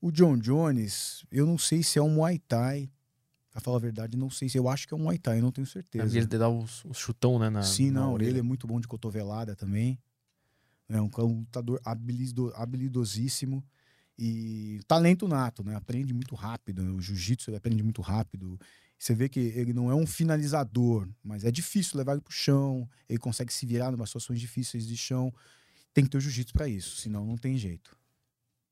O 0.00 0.12
John 0.12 0.38
Jones, 0.38 1.24
eu 1.32 1.44
não 1.44 1.58
sei 1.58 1.82
se 1.82 1.98
é 1.98 2.02
um 2.02 2.10
Muay 2.10 2.38
Thai. 2.38 2.88
Pra 3.50 3.60
falar 3.60 3.78
a 3.78 3.80
verdade, 3.80 4.16
não 4.16 4.30
sei 4.30 4.48
se. 4.48 4.56
Eu 4.56 4.68
acho 4.68 4.86
que 4.86 4.94
é 4.94 4.96
um 4.96 5.00
Muay 5.00 5.18
Thai, 5.18 5.38
eu 5.38 5.42
não 5.42 5.50
tenho 5.50 5.66
certeza. 5.66 6.16
Ele 6.16 6.26
dá 6.26 6.48
o, 6.48 6.64
o 6.84 6.94
chutão, 6.94 7.38
né? 7.40 7.50
Na, 7.50 7.62
Sim, 7.62 7.90
na 7.90 8.02
não, 8.02 8.12
orelha. 8.12 8.30
ele 8.30 8.38
é 8.38 8.42
muito 8.42 8.66
bom 8.66 8.78
de 8.78 8.86
cotovelada 8.86 9.56
também. 9.56 9.98
É 10.88 11.00
um, 11.00 11.10
um 11.18 11.38
lutador 11.40 11.80
habilido, 11.84 12.52
habilidosíssimo 12.54 13.64
e 14.16 14.80
talento 14.86 15.26
nato, 15.26 15.64
né? 15.64 15.74
Aprende 15.74 16.14
muito 16.14 16.34
rápido. 16.34 16.82
O 16.94 17.00
jiu-jitsu 17.00 17.50
ele 17.50 17.56
aprende 17.56 17.82
muito 17.82 18.00
rápido. 18.00 18.58
Você 18.98 19.14
vê 19.14 19.28
que 19.28 19.38
ele 19.38 19.72
não 19.72 19.90
é 19.90 19.94
um 19.94 20.06
finalizador, 20.06 21.08
mas 21.22 21.44
é 21.44 21.50
difícil 21.50 21.96
levar 21.96 22.12
ele 22.12 22.20
pro 22.20 22.32
chão. 22.32 22.88
Ele 23.08 23.18
consegue 23.18 23.52
se 23.52 23.64
virar 23.64 23.92
em 23.92 24.06
situações 24.06 24.40
difíceis 24.40 24.86
de 24.86 24.96
chão. 24.96 25.32
Tem 25.94 26.04
que 26.04 26.10
ter 26.10 26.18
o 26.18 26.20
jiu-jitsu 26.20 26.52
para 26.52 26.68
isso, 26.68 26.96
senão 26.96 27.24
não 27.24 27.36
tem 27.36 27.56
jeito. 27.56 27.96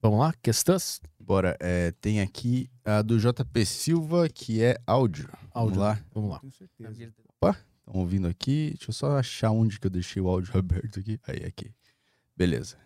Vamos 0.03 0.19
lá, 0.19 0.35
questões? 0.43 1.01
Bora, 1.19 1.57
é, 1.61 1.93
tem 1.93 2.21
aqui 2.21 2.69
a 2.85 3.03
do 3.03 3.19
JP 3.19 3.65
Silva, 3.65 4.29
que 4.29 4.63
é 4.63 4.77
áudio. 4.87 5.29
Áudio. 5.53 5.77
Vamos 5.77 5.79
lá. 5.79 6.05
Vamos 6.13 6.31
lá. 6.31 6.41
Tenho 6.41 6.53
certeza. 6.53 7.15
Opa, 7.29 7.59
estão 7.79 8.01
ouvindo 8.01 8.27
aqui? 8.27 8.75
Deixa 8.77 8.91
eu 8.91 8.95
só 8.95 9.19
achar 9.19 9.51
onde 9.53 9.81
que 9.81 9.87
eu 9.87 9.91
deixei 9.91 10.21
o 10.21 10.29
áudio 10.29 10.53
aberto 10.59 11.01
aqui. 11.01 11.21
Aí, 11.27 11.45
aqui. 11.45 11.73
Beleza. 12.37 12.77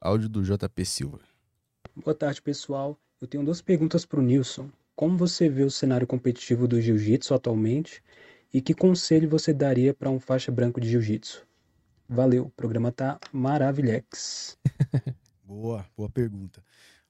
Áudio 0.00 0.28
do 0.28 0.42
JP 0.42 0.84
Silva. 0.84 1.20
Boa 1.94 2.14
tarde, 2.14 2.40
pessoal. 2.40 2.98
Eu 3.20 3.28
tenho 3.28 3.44
duas 3.44 3.60
perguntas 3.60 4.04
para 4.04 4.20
o 4.20 4.22
Nilson. 4.22 4.70
Como 4.98 5.16
você 5.16 5.48
vê 5.48 5.62
o 5.62 5.70
cenário 5.70 6.08
competitivo 6.08 6.66
do 6.66 6.80
jiu-jitsu 6.80 7.32
atualmente 7.32 8.02
e 8.52 8.60
que 8.60 8.74
conselho 8.74 9.30
você 9.30 9.54
daria 9.54 9.94
para 9.94 10.10
um 10.10 10.18
faixa 10.18 10.50
branco 10.50 10.80
de 10.80 10.90
jiu-jitsu? 10.90 11.46
Valeu, 12.08 12.46
o 12.46 12.50
programa 12.50 12.90
tá 12.90 13.16
maravilhex. 13.30 14.58
Boa, 15.44 15.86
boa 15.96 16.10
pergunta. 16.10 16.64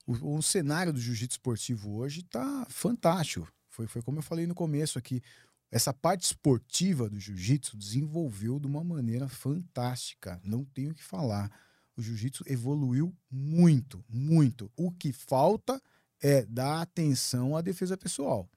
O, 0.07 0.37
o 0.37 0.43
cenário 0.43 0.93
do 0.93 1.01
jiu-jitsu 1.01 1.39
esportivo 1.39 1.97
hoje 1.97 2.23
tá 2.25 2.67
fantástico. 2.69 3.51
Foi, 3.71 3.87
foi 3.87 4.03
como 4.03 4.19
eu 4.19 4.23
falei 4.23 4.47
no 4.47 4.55
começo 4.55 4.99
aqui. 4.99 5.23
Essa 5.71 5.93
parte 5.95 6.25
esportiva 6.25 7.09
do 7.09 7.19
jiu-jitsu 7.19 7.75
desenvolveu 7.75 8.61
de 8.61 8.67
uma 8.67 8.85
maneira 8.85 9.29
fantástica. 9.29 10.39
Não 10.45 10.63
tenho 10.63 10.91
o 10.91 10.95
que 10.95 11.03
falar. 11.03 11.51
O 11.97 12.03
jiu-jitsu 12.03 12.45
evoluiu 12.47 13.17
muito, 13.31 14.05
muito. 14.11 14.71
O 14.77 14.93
que 14.93 15.11
falta 15.11 15.81
é 16.23 16.45
dar 16.47 16.83
atenção 16.83 17.57
à 17.57 17.61
defesa 17.61 17.97
pessoal. 17.97 18.49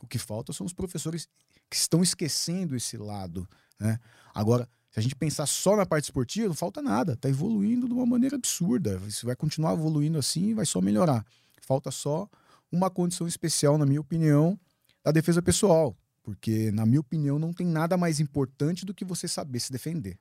O 0.00 0.06
que 0.06 0.18
falta 0.18 0.52
são 0.52 0.66
os 0.66 0.72
professores 0.72 1.28
que 1.68 1.76
estão 1.76 2.02
esquecendo 2.02 2.76
esse 2.76 2.96
lado. 2.96 3.48
Né? 3.78 3.98
Agora, 4.34 4.68
se 4.90 4.98
a 4.98 5.02
gente 5.02 5.16
pensar 5.16 5.46
só 5.46 5.76
na 5.76 5.84
parte 5.84 6.04
esportiva, 6.04 6.48
não 6.48 6.54
falta 6.54 6.80
nada. 6.80 7.12
Está 7.12 7.28
evoluindo 7.28 7.86
de 7.86 7.92
uma 7.92 8.06
maneira 8.06 8.36
absurda. 8.36 9.00
Isso 9.06 9.26
vai 9.26 9.36
continuar 9.36 9.74
evoluindo 9.74 10.18
assim 10.18 10.50
e 10.50 10.54
vai 10.54 10.64
só 10.64 10.80
melhorar. 10.80 11.24
Falta 11.60 11.90
só 11.90 12.28
uma 12.70 12.90
condição 12.90 13.26
especial, 13.26 13.76
na 13.76 13.86
minha 13.86 14.00
opinião, 14.00 14.58
da 15.02 15.10
defesa 15.10 15.42
pessoal. 15.42 15.96
Porque, 16.22 16.70
na 16.72 16.84
minha 16.84 17.00
opinião, 17.00 17.38
não 17.38 17.52
tem 17.52 17.66
nada 17.66 17.96
mais 17.96 18.20
importante 18.20 18.84
do 18.84 18.94
que 18.94 19.04
você 19.04 19.26
saber 19.26 19.60
se 19.60 19.72
defender. 19.72 20.18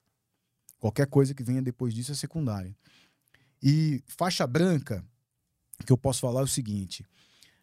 Qualquer 0.80 1.08
coisa 1.08 1.34
que 1.34 1.44
venha 1.44 1.62
depois 1.62 1.94
disso 1.94 2.12
é 2.12 2.16
secundária. 2.16 2.76
E 3.62 4.04
faixa 4.06 4.46
branca, 4.46 5.04
que 5.86 5.92
eu 5.92 5.98
posso 5.98 6.22
falar 6.22 6.42
é 6.42 6.44
o 6.44 6.48
seguinte: 6.48 7.06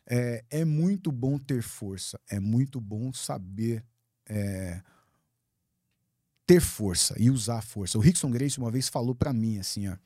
é, 0.07 0.45
é 0.51 0.65
muito 0.65 1.11
bom 1.11 1.39
ter 1.39 1.63
força, 1.63 2.21
é 2.29 2.39
muito 2.39 2.81
bom 2.81 3.13
saber 3.13 3.85
é, 4.27 4.83
ter 6.47 6.61
força 6.61 7.15
e 7.19 7.31
usar 7.31 7.59
a 7.59 7.63
força. 7.63 7.99
O 7.99 8.01
Rickson 8.01 8.31
Grace 8.31 8.59
uma 8.59 8.71
vez 8.71 8.89
falou 8.89 9.15
para 9.15 9.33
mim 9.33 9.59
assim: 9.59 9.89
ó, 9.89 9.97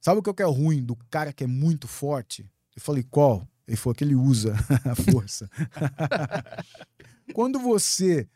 sabe 0.00 0.20
o 0.20 0.34
que 0.34 0.42
é 0.42 0.46
ruim 0.46 0.82
do 0.82 0.96
cara 1.10 1.32
que 1.32 1.44
é 1.44 1.46
muito 1.46 1.86
forte? 1.86 2.50
Eu 2.74 2.82
falei: 2.82 3.02
qual? 3.02 3.46
Ele 3.66 3.76
falou 3.76 3.94
que 3.94 4.04
ele 4.04 4.14
usa 4.14 4.54
a 4.84 4.94
força. 4.94 5.48
Quando 7.32 7.58
você 7.58 8.28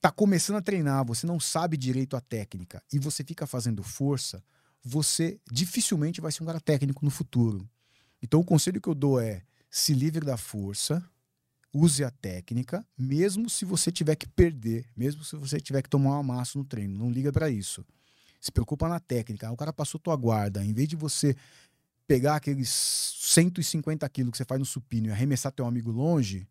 tá 0.00 0.10
começando 0.10 0.56
a 0.56 0.62
treinar, 0.62 1.04
você 1.04 1.26
não 1.26 1.38
sabe 1.38 1.76
direito 1.76 2.16
a 2.16 2.20
técnica 2.20 2.82
e 2.92 2.98
você 2.98 3.22
fica 3.22 3.46
fazendo 3.46 3.82
força, 3.82 4.42
você 4.82 5.38
dificilmente 5.50 6.20
vai 6.20 6.32
ser 6.32 6.42
um 6.42 6.46
cara 6.46 6.60
técnico 6.60 7.04
no 7.04 7.10
futuro. 7.10 7.68
Então 8.22 8.40
o 8.40 8.44
conselho 8.44 8.80
que 8.80 8.88
eu 8.88 8.94
dou 8.94 9.20
é: 9.20 9.42
se 9.70 9.94
livre 9.94 10.24
da 10.24 10.36
força, 10.36 11.04
use 11.72 12.04
a 12.04 12.10
técnica, 12.10 12.84
mesmo 12.98 13.48
se 13.48 13.64
você 13.64 13.90
tiver 13.90 14.16
que 14.16 14.28
perder, 14.28 14.86
mesmo 14.96 15.24
se 15.24 15.36
você 15.36 15.60
tiver 15.60 15.82
que 15.82 15.88
tomar 15.88 16.10
um 16.10 16.20
amasso 16.20 16.58
no 16.58 16.64
treino, 16.64 16.98
não 16.98 17.10
liga 17.10 17.32
para 17.32 17.48
isso. 17.48 17.84
Se 18.40 18.50
preocupa 18.50 18.88
na 18.88 18.98
técnica. 18.98 19.48
Ah, 19.48 19.52
O 19.52 19.56
cara 19.56 19.72
passou 19.72 20.00
tua 20.00 20.16
guarda, 20.16 20.64
em 20.64 20.72
vez 20.72 20.88
de 20.88 20.96
você 20.96 21.36
pegar 22.06 22.36
aqueles 22.36 22.68
150 22.70 24.08
quilos 24.08 24.32
que 24.32 24.38
você 24.38 24.44
faz 24.44 24.58
no 24.58 24.66
supino 24.66 25.08
e 25.08 25.10
arremessar 25.12 25.52
teu 25.52 25.64
amigo 25.64 25.92
longe, 25.92 26.48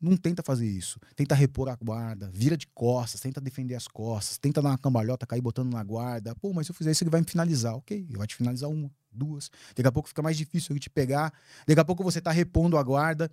não 0.00 0.16
tenta 0.16 0.42
fazer 0.42 0.66
isso. 0.66 1.00
Tenta 1.16 1.34
repor 1.34 1.68
a 1.68 1.74
guarda, 1.74 2.30
vira 2.32 2.56
de 2.56 2.68
costas, 2.68 3.20
tenta 3.20 3.40
defender 3.40 3.74
as 3.74 3.88
costas, 3.88 4.38
tenta 4.38 4.62
dar 4.62 4.68
uma 4.68 4.78
cambalhota, 4.78 5.26
cair 5.26 5.40
botando 5.40 5.72
na 5.72 5.82
guarda. 5.82 6.34
Pô, 6.36 6.52
mas 6.52 6.66
se 6.66 6.70
eu 6.70 6.76
fizer 6.76 6.92
isso, 6.92 7.02
ele 7.02 7.10
vai 7.10 7.20
me 7.20 7.26
finalizar. 7.26 7.74
Ok, 7.74 7.96
ele 7.96 8.16
vai 8.16 8.26
te 8.26 8.36
finalizar 8.36 8.70
uma, 8.70 8.88
duas. 9.10 9.50
Daqui 9.76 9.88
a 9.88 9.92
pouco 9.92 10.08
fica 10.08 10.22
mais 10.22 10.36
difícil 10.36 10.72
ele 10.72 10.80
te 10.80 10.90
pegar. 10.90 11.32
Daqui 11.66 11.80
a 11.80 11.84
pouco 11.84 12.02
você 12.02 12.20
tá 12.20 12.30
repondo 12.30 12.76
a 12.76 12.82
guarda. 12.82 13.30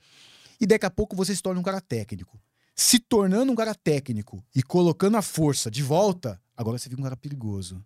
E 0.60 0.65
daqui 0.65 0.85
a 0.85 0.91
pouco 0.91 1.15
você 1.15 1.35
se 1.35 1.41
torna 1.41 1.60
um 1.60 1.64
cara 1.64 1.81
técnico. 1.81 2.39
Se 2.76 2.99
tornando 2.99 3.52
um 3.52 3.56
cara 3.56 3.73
técnico 3.73 4.43
e 4.53 4.61
colocando 4.61 5.15
a 5.18 5.22
força 5.22 5.72
de 5.72 5.81
volta, 5.81 6.41
agora 6.56 6.77
você 6.77 6.89
fica 6.89 6.99
um 6.99 7.03
cara 7.03 7.15
perigoso. 7.15 7.84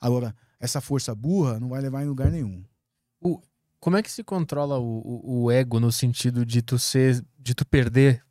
Agora, 0.00 0.34
essa 0.58 0.80
força 0.80 1.14
burra 1.14 1.60
não 1.60 1.68
vai 1.68 1.80
levar 1.80 2.02
em 2.02 2.06
lugar 2.06 2.30
nenhum. 2.30 2.64
Como 3.80 3.96
é 3.96 4.02
que 4.02 4.10
se 4.10 4.24
controla 4.24 4.78
o, 4.78 5.02
o, 5.04 5.42
o 5.44 5.50
ego 5.50 5.78
no 5.78 5.92
sentido 5.92 6.44
de 6.44 6.62
tu 6.62 6.78
ser, 6.78 7.24
de 7.38 7.54
tu 7.54 7.66
perder, 7.66 8.24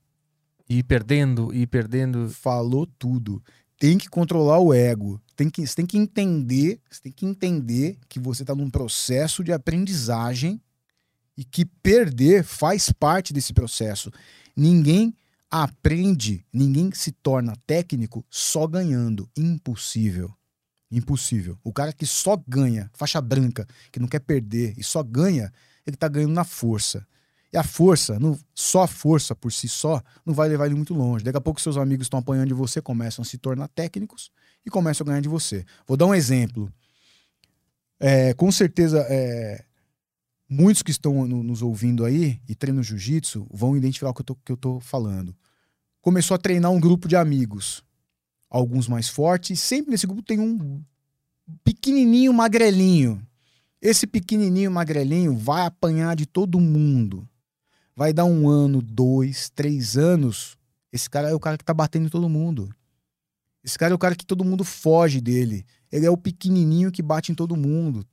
e 0.69 0.79
ir 0.79 0.83
perdendo, 0.83 1.53
e 1.53 1.61
ir 1.61 1.67
perdendo? 1.67 2.29
Falou 2.29 2.85
tudo. 2.85 3.41
Tem 3.79 3.97
que 3.97 4.09
controlar 4.09 4.59
o 4.59 4.73
ego. 4.73 5.21
Tem 5.37 5.51
que, 5.51 5.65
você 5.65 5.75
tem 5.75 5.85
que 5.85 5.99
entender, 5.99 6.81
você 6.89 6.99
tem 6.99 7.11
que 7.11 7.23
entender 7.23 7.99
que 8.09 8.19
você 8.19 8.41
está 8.41 8.55
num 8.55 8.71
processo 8.71 9.43
de 9.43 9.53
aprendizagem 9.53 10.59
e 11.37 11.43
que 11.43 11.63
perder 11.63 12.43
faz 12.43 12.91
parte 12.91 13.31
desse 13.31 13.53
processo. 13.53 14.11
Ninguém 14.55 15.15
aprende, 15.49 16.43
ninguém 16.51 16.91
se 16.91 17.11
torna 17.11 17.55
técnico 17.67 18.25
só 18.31 18.65
ganhando. 18.65 19.29
Impossível. 19.37 20.33
Impossível. 20.89 21.59
O 21.63 21.71
cara 21.71 21.93
que 21.93 22.07
só 22.07 22.35
ganha, 22.47 22.89
faixa 22.95 23.21
branca, 23.21 23.67
que 23.91 23.99
não 23.99 24.07
quer 24.07 24.21
perder 24.21 24.73
e 24.75 24.83
só 24.83 25.03
ganha, 25.03 25.53
ele 25.85 25.95
tá 25.95 26.07
ganhando 26.07 26.33
na 26.33 26.43
força. 26.43 27.05
E 27.51 27.57
a 27.57 27.63
força, 27.63 28.19
não- 28.19 28.37
só 28.53 28.83
a 28.83 28.87
força 28.87 29.33
por 29.35 29.51
si 29.53 29.69
só, 29.69 30.01
não 30.25 30.33
vai 30.33 30.49
levar 30.49 30.65
ele 30.65 30.75
muito 30.75 30.93
longe. 30.93 31.23
Daqui 31.23 31.37
a 31.37 31.41
pouco 31.41 31.61
seus 31.61 31.77
amigos 31.77 32.05
estão 32.05 32.19
apanhando 32.19 32.47
de 32.49 32.53
você, 32.53 32.81
começam 32.81 33.23
a 33.23 33.25
se 33.25 33.37
tornar 33.37 33.67
técnicos 33.69 34.29
e 34.65 34.69
começam 34.69 35.05
a 35.05 35.07
ganhar 35.07 35.21
de 35.21 35.29
você. 35.29 35.65
Vou 35.87 35.95
dar 35.95 36.05
um 36.07 36.13
exemplo. 36.13 36.71
É, 37.99 38.33
com 38.33 38.51
certeza, 38.51 38.99
é, 39.09 39.63
muitos 40.49 40.83
que 40.83 40.91
estão 40.91 41.25
no- 41.27 41.41
nos 41.41 41.61
ouvindo 41.61 42.05
aí 42.05 42.39
e 42.47 42.53
treinam 42.53 42.83
jiu-jitsu 42.83 43.47
vão 43.49 43.75
identificar 43.77 44.09
o 44.09 44.13
que 44.13 44.21
eu, 44.21 44.25
tô, 44.25 44.35
que 44.35 44.51
eu 44.51 44.57
tô 44.57 44.79
falando. 44.79 45.35
Começou 46.01 46.35
a 46.35 46.37
treinar 46.37 46.71
um 46.71 46.79
grupo 46.79 47.07
de 47.07 47.15
amigos 47.15 47.83
alguns 48.49 48.87
mais 48.87 49.09
fortes. 49.09 49.59
Sempre 49.59 49.91
nesse 49.91 50.05
grupo 50.05 50.21
tem 50.21 50.39
um 50.39 50.81
pequenininho 51.63 52.33
magrelinho. 52.33 53.21
Esse 53.81 54.05
pequenininho 54.07 54.71
magrelinho 54.71 55.35
vai 55.35 55.65
apanhar 55.65 56.15
de 56.15 56.25
todo 56.25 56.59
mundo. 56.59 57.27
Vai 57.97 58.13
dar 58.13 58.25
um 58.25 58.47
ano, 58.47 58.81
dois, 58.81 59.49
três 59.49 59.97
anos. 59.97 60.55
Esse 60.93 61.09
cara 61.09 61.29
é 61.29 61.33
o 61.33 61.39
cara 61.39 61.57
que 61.57 61.65
tá 61.65 61.73
batendo 61.73 62.05
em 62.05 62.09
todo 62.09 62.29
mundo. 62.29 62.69
Esse 63.63 63.77
cara 63.77 63.91
é 63.91 63.95
o 63.95 63.99
cara 63.99 64.15
que 64.15 64.25
todo 64.25 64.45
mundo 64.45 64.63
foge 64.63 65.19
dele. 65.19 65.65
Ele 65.91 66.05
é 66.05 66.09
o 66.09 66.15
pequenininho 66.15 66.91
que 66.91 67.01
bate 67.01 67.31
em 67.31 67.35
todo 67.35 67.57
mundo. 67.57 68.05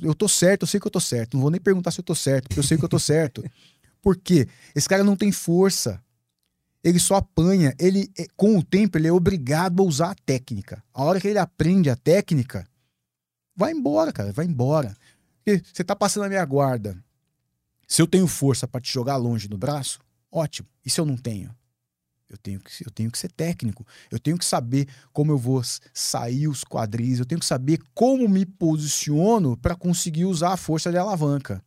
Eu 0.00 0.14
tô 0.14 0.28
certo, 0.28 0.62
eu 0.62 0.68
sei 0.68 0.78
que 0.78 0.86
eu 0.86 0.90
tô 0.90 1.00
certo. 1.00 1.34
Não 1.34 1.42
vou 1.42 1.50
nem 1.50 1.60
perguntar 1.60 1.90
se 1.90 1.98
eu 1.98 2.04
tô 2.04 2.14
certo, 2.14 2.44
porque 2.44 2.60
eu 2.60 2.64
sei 2.64 2.78
que 2.78 2.84
eu 2.84 2.88
tô 2.88 2.98
certo. 2.98 3.44
Por 4.00 4.16
quê? 4.16 4.46
Esse 4.72 4.88
cara 4.88 5.02
não 5.02 5.16
tem 5.16 5.32
força 5.32 6.00
ele 6.82 6.98
só 6.98 7.16
apanha. 7.16 7.74
Ele, 7.78 8.10
eh, 8.18 8.26
com 8.36 8.56
o 8.56 8.62
tempo, 8.62 8.96
ele 8.96 9.08
é 9.08 9.12
obrigado 9.12 9.82
a 9.82 9.86
usar 9.86 10.10
a 10.10 10.14
técnica. 10.14 10.82
A 10.92 11.04
hora 11.04 11.20
que 11.20 11.28
ele 11.28 11.38
aprende 11.38 11.90
a 11.90 11.96
técnica, 11.96 12.66
vai 13.54 13.72
embora, 13.72 14.12
cara, 14.12 14.32
vai 14.32 14.46
embora. 14.46 14.96
Porque 15.44 15.62
você 15.72 15.84
tá 15.84 15.96
passando 15.96 16.24
a 16.24 16.28
minha 16.28 16.44
guarda. 16.44 16.96
Se 17.88 18.02
eu 18.02 18.06
tenho 18.06 18.26
força 18.26 18.68
para 18.68 18.82
te 18.82 18.92
jogar 18.92 19.16
longe 19.16 19.48
no 19.48 19.56
braço, 19.56 19.98
ótimo. 20.30 20.68
E 20.84 20.90
se 20.90 21.00
eu 21.00 21.06
não 21.06 21.16
tenho? 21.16 21.56
Eu 22.28 22.36
tenho, 22.36 22.60
que, 22.60 22.86
eu 22.86 22.90
tenho 22.90 23.10
que 23.10 23.18
ser 23.18 23.32
técnico. 23.32 23.86
Eu 24.10 24.20
tenho 24.20 24.36
que 24.36 24.44
saber 24.44 24.86
como 25.10 25.32
eu 25.32 25.38
vou 25.38 25.62
sair 25.94 26.46
os 26.46 26.62
quadris. 26.62 27.18
Eu 27.18 27.24
tenho 27.24 27.40
que 27.40 27.46
saber 27.46 27.80
como 27.94 28.28
me 28.28 28.44
posiciono 28.44 29.56
para 29.56 29.74
conseguir 29.74 30.26
usar 30.26 30.52
a 30.52 30.56
força 30.58 30.90
de 30.90 30.98
alavanca. 30.98 31.64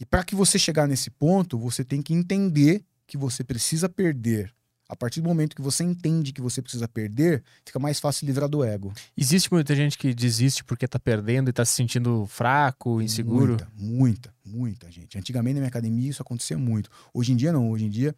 E 0.00 0.04
para 0.04 0.24
que 0.24 0.34
você 0.34 0.58
chegar 0.58 0.88
nesse 0.88 1.08
ponto, 1.08 1.56
você 1.56 1.84
tem 1.84 2.02
que 2.02 2.12
entender 2.12 2.84
que 3.06 3.16
você 3.16 3.44
precisa 3.44 3.88
perder. 3.88 4.52
A 4.92 4.96
partir 4.96 5.22
do 5.22 5.28
momento 5.28 5.56
que 5.56 5.62
você 5.62 5.82
entende 5.82 6.34
que 6.34 6.42
você 6.42 6.60
precisa 6.60 6.86
perder, 6.86 7.42
fica 7.64 7.78
mais 7.78 7.98
fácil 7.98 8.26
livrar 8.26 8.46
do 8.46 8.62
ego. 8.62 8.92
Existe 9.16 9.50
muita 9.50 9.74
gente 9.74 9.96
que 9.96 10.12
desiste 10.12 10.62
porque 10.62 10.86
tá 10.86 10.98
perdendo 10.98 11.48
e 11.48 11.52
tá 11.52 11.64
se 11.64 11.72
sentindo 11.72 12.26
fraco, 12.26 13.00
inseguro. 13.00 13.52
Muita, 13.52 13.68
muita, 13.74 14.34
muita 14.44 14.90
gente. 14.90 15.16
Antigamente 15.16 15.54
na 15.54 15.60
minha 15.60 15.68
academia 15.70 16.10
isso 16.10 16.20
acontecia 16.20 16.58
muito. 16.58 16.90
Hoje 17.14 17.32
em 17.32 17.36
dia 17.36 17.50
não. 17.50 17.70
Hoje 17.70 17.86
em 17.86 17.88
dia, 17.88 18.14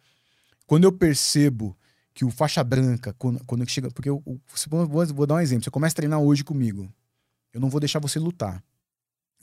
quando 0.67 0.83
eu 0.83 0.91
percebo 0.91 1.77
que 2.13 2.25
o 2.25 2.29
faixa 2.29 2.61
branca, 2.61 3.15
quando, 3.17 3.41
quando 3.45 3.65
chega. 3.69 3.89
Porque 3.89 4.09
eu, 4.09 4.21
eu- 4.27 4.41
vou, 4.67 5.05
vou 5.07 5.25
dar 5.25 5.35
um 5.35 5.39
exemplo. 5.39 5.63
Você 5.63 5.71
começa 5.71 5.93
a 5.93 5.95
treinar 5.95 6.19
hoje 6.19 6.43
comigo. 6.43 6.91
Eu 7.53 7.61
não 7.61 7.69
vou 7.69 7.79
deixar 7.79 7.99
você 7.99 8.19
lutar. 8.19 8.61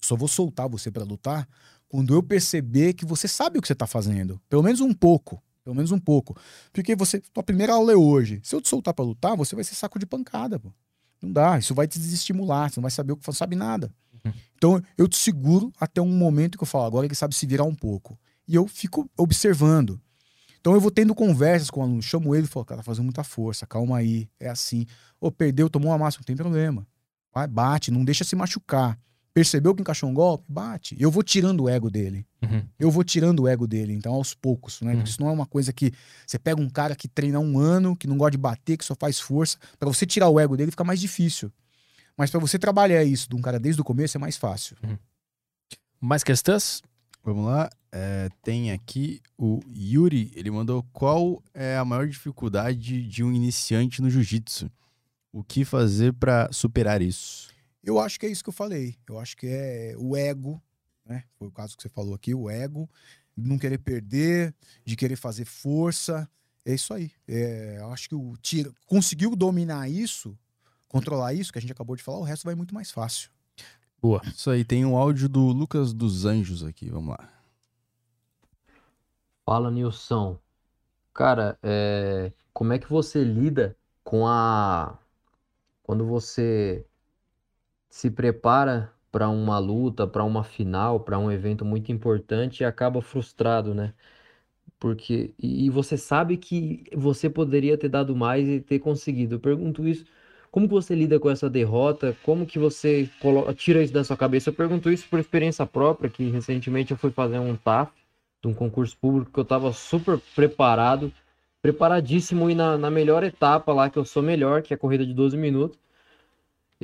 Só 0.02 0.14
vou 0.16 0.28
soltar 0.28 0.68
você 0.68 0.90
para 0.90 1.02
lutar 1.02 1.48
quando 1.88 2.12
eu 2.12 2.22
perceber 2.22 2.92
que 2.92 3.06
você 3.06 3.26
sabe 3.26 3.59
o 3.59 3.62
que 3.62 3.68
você 3.68 3.74
tá 3.74 3.86
fazendo. 3.86 4.38
Pelo 4.50 4.62
menos 4.62 4.82
um 4.82 4.92
pouco. 4.92 5.42
Pelo 5.64 5.76
menos 5.76 5.93
um 5.93 5.98
pouco. 5.98 6.36
Porque 6.72 6.94
você. 6.97 7.20
Tua 7.20 7.43
primeira 7.43 7.74
aula 7.74 7.93
é 7.93 7.97
hoje. 7.97 8.40
Se 8.43 8.55
eu 8.55 8.60
te 8.60 8.68
soltar 8.68 8.93
para 8.93 9.05
lutar, 9.05 9.36
você 9.36 9.55
vai 9.55 9.64
ser 9.64 9.74
saco 9.74 9.98
de 9.98 10.06
pancada, 10.06 10.59
pô. 10.59 10.72
Não 11.20 11.32
dá. 11.32 11.59
Isso 11.59 11.74
vai 11.74 11.86
te 11.86 11.98
desestimular. 11.98 12.70
Você 12.70 12.80
não 12.80 12.82
vai 12.82 12.90
saber 12.90 13.12
o 13.12 13.16
que 13.16 13.26
não 13.26 13.34
sabe 13.34 13.55
nada. 13.55 13.94
Uhum. 14.24 14.32
Então 14.56 14.82
eu 14.97 15.09
te 15.09 15.16
seguro 15.16 15.72
até 15.80 16.01
um 16.01 16.09
momento 16.09 16.59
que 16.59 16.64
eu 16.64 16.68
falo, 16.68 16.84
agora 16.84 17.06
ele 17.06 17.14
sabe 17.14 17.34
se 17.34 17.47
virar 17.47 17.64
um 17.64 17.74
pouco. 17.74 18.18
E 18.47 18.55
eu 18.55 18.66
fico 18.66 19.09
observando. 19.16 20.01
Então 20.60 20.74
eu 20.74 20.80
vou 20.80 20.90
tendo 20.90 21.14
conversas 21.14 21.70
com 21.70 21.80
o 21.80 21.82
aluno, 21.82 22.01
chamo 22.01 22.34
ele 22.34 22.44
e 22.44 22.48
falo, 22.48 22.64
cara, 22.64 22.78
tá 22.78 22.84
fazendo 22.84 23.05
muita 23.05 23.24
força, 23.24 23.66
calma 23.66 23.98
aí, 23.98 24.28
é 24.39 24.48
assim. 24.48 24.86
Ou 25.20 25.30
perdeu, 25.30 25.68
tomou 25.68 25.90
uma 25.90 25.98
massa, 25.98 26.18
não 26.18 26.24
tem 26.24 26.36
problema. 26.36 26.86
Vai, 27.34 27.48
bate, 27.48 27.90
não 27.90 28.05
deixa 28.05 28.22
se 28.22 28.36
machucar. 28.36 28.98
Percebeu 29.34 29.74
que 29.74 29.80
encaixou 29.80 30.10
um 30.10 30.14
golpe? 30.14 30.44
Bate. 30.46 30.94
Eu 30.98 31.10
vou 31.10 31.22
tirando 31.22 31.62
o 31.62 31.68
ego 31.68 31.90
dele. 31.90 32.26
Uhum. 32.42 32.66
Eu 32.78 32.90
vou 32.90 33.02
tirando 33.02 33.40
o 33.40 33.48
ego 33.48 33.66
dele, 33.66 33.94
então, 33.94 34.12
aos 34.12 34.34
poucos, 34.34 34.80
né? 34.82 34.94
Uhum. 34.94 35.02
Isso 35.02 35.20
não 35.20 35.28
é 35.28 35.32
uma 35.32 35.46
coisa 35.46 35.72
que 35.72 35.90
você 36.26 36.38
pega 36.38 36.60
um 36.60 36.68
cara 36.68 36.94
que 36.94 37.09
treina 37.09 37.40
um 37.40 37.59
ano, 37.59 37.96
que 37.96 38.06
não 38.06 38.18
gosta 38.18 38.32
de 38.32 38.38
bater, 38.38 38.76
que 38.76 38.84
só 38.84 38.94
faz 38.94 39.18
força. 39.18 39.56
para 39.78 39.88
você 39.88 40.04
tirar 40.04 40.28
o 40.28 40.38
ego 40.38 40.56
dele 40.56 40.70
fica 40.70 40.84
mais 40.84 41.00
difícil. 41.00 41.50
Mas 42.16 42.30
para 42.30 42.40
você 42.40 42.59
trabalhar 42.59 43.02
isso 43.04 43.28
de 43.28 43.34
um 43.34 43.40
cara 43.40 43.59
desde 43.59 43.80
o 43.80 43.84
começo 43.84 44.18
é 44.18 44.20
mais 44.20 44.36
fácil. 44.36 44.76
Uhum. 44.82 44.98
Mais 45.98 46.22
questões? 46.22 46.82
Vamos 47.24 47.46
lá. 47.46 47.70
É, 47.90 48.28
tem 48.42 48.72
aqui 48.72 49.20
o 49.38 49.60
Yuri. 49.74 50.30
Ele 50.34 50.50
mandou 50.50 50.84
qual 50.92 51.42
é 51.54 51.76
a 51.76 51.84
maior 51.84 52.06
dificuldade 52.06 53.06
de 53.06 53.22
um 53.22 53.32
iniciante 53.32 54.02
no 54.02 54.10
jiu-jitsu? 54.10 54.70
O 55.32 55.42
que 55.42 55.64
fazer 55.64 56.12
para 56.12 56.50
superar 56.52 57.00
isso? 57.00 57.50
Eu 57.82 57.98
acho 57.98 58.18
que 58.18 58.26
é 58.26 58.28
isso 58.28 58.42
que 58.42 58.48
eu 58.48 58.54
falei. 58.54 58.96
Eu 59.09 59.18
acho 59.18 59.36
que 59.36 59.46
é 59.46 59.94
o 59.98 60.16
ego, 60.16 60.62
né? 61.04 61.24
Foi 61.38 61.48
o 61.48 61.52
caso 61.52 61.76
que 61.76 61.82
você 61.82 61.88
falou 61.88 62.14
aqui, 62.14 62.34
o 62.34 62.48
ego, 62.48 62.88
de 63.36 63.48
não 63.48 63.59
querer 63.59 63.78
perder, 63.78 64.54
de 64.84 64.94
querer 64.94 65.16
fazer 65.16 65.44
força. 65.44 66.28
É 66.64 66.74
isso 66.74 66.94
aí. 66.94 67.10
É, 67.26 67.78
eu 67.80 67.90
acho 67.92 68.09
que 68.09 68.14
o 68.14 68.36
tira 68.40 68.72
conseguiu 68.86 69.34
dominar 69.34 69.88
isso, 69.88 70.38
controlar 70.88 71.34
isso 71.34 71.52
que 71.52 71.59
a 71.59 71.60
gente 71.60 71.72
acabou 71.72 71.96
de 71.96 72.02
falar, 72.02 72.18
o 72.18 72.24
resto 72.24 72.44
vai 72.44 72.54
muito 72.54 72.74
mais 72.74 72.90
fácil. 72.90 73.30
Boa. 74.00 74.20
Isso 74.26 74.50
aí, 74.50 74.64
tem 74.64 74.84
um 74.84 74.96
áudio 74.96 75.28
do 75.28 75.40
Lucas 75.40 75.92
dos 75.92 76.24
Anjos 76.24 76.64
aqui, 76.64 76.88
vamos 76.88 77.10
lá. 77.10 77.28
Fala, 79.44 79.70
Nilson. 79.70 80.38
Cara, 81.14 81.59
é... 81.62 82.32
como 82.52 82.72
é 82.72 82.78
que 82.78 82.88
você 82.88 83.22
lida 83.24 83.76
com 84.04 84.26
a. 84.26 84.98
Quando 85.82 86.06
você 86.06 86.86
se 87.93 88.10
prepara 88.10 88.90
para 89.12 89.28
uma 89.28 89.59
luta, 89.59 90.06
para 90.06 90.24
uma 90.24 90.43
final, 90.43 91.01
para 91.01 91.19
um 91.19 91.31
evento 91.31 91.62
muito 91.64 91.93
importante 91.93 92.62
e 92.62 92.64
acaba 92.64 93.02
frustrado, 93.02 93.74
né? 93.74 93.93
Porque 94.81 95.35
e 95.39 95.70
você 95.70 95.98
sabe 95.98 96.39
que 96.39 96.85
você 96.94 97.31
poderia 97.31 97.78
ter 97.78 97.89
dado 97.90 98.16
mais 98.16 98.48
e 98.48 98.60
ter 98.60 98.78
conseguido. 98.81 99.36
Eu 99.36 99.40
pergunto 99.40 99.86
isso, 99.86 100.06
como 100.51 100.66
que 100.69 100.74
você 100.74 100.94
lida 100.94 101.20
com 101.20 101.31
essa 101.31 101.51
derrota? 101.51 102.16
Como 102.24 102.47
que 102.47 102.59
você 102.59 103.09
tira 103.56 103.82
isso 103.82 103.93
da 103.93 104.05
sua 104.05 104.16
cabeça? 104.16 104.51
Eu 104.51 104.55
pergunto 104.55 104.90
isso 104.90 105.06
por 105.09 105.20
experiência 105.20 105.66
própria, 105.66 106.10
que 106.10 106.31
recentemente 106.31 106.93
eu 106.93 106.97
fui 106.98 107.10
fazer 107.10 107.39
um 107.40 107.56
TAF 107.56 107.93
de 108.43 108.48
um 108.48 108.55
concurso 108.55 108.97
público 108.98 109.32
que 109.32 109.39
eu 109.39 109.43
estava 109.44 109.73
super 109.73 110.19
preparado, 110.35 111.12
preparadíssimo 111.62 112.51
e 112.51 112.55
na, 112.55 112.78
na 112.78 112.90
melhor 112.90 113.23
etapa 113.24 113.73
lá 113.73 113.90
que 113.90 113.98
eu 113.98 114.05
sou 114.05 114.23
melhor, 114.23 114.62
que 114.62 114.74
é 114.74 114.77
a 114.77 114.78
corrida 114.78 115.05
de 115.06 115.14
12 115.14 115.36
minutos 115.36 115.78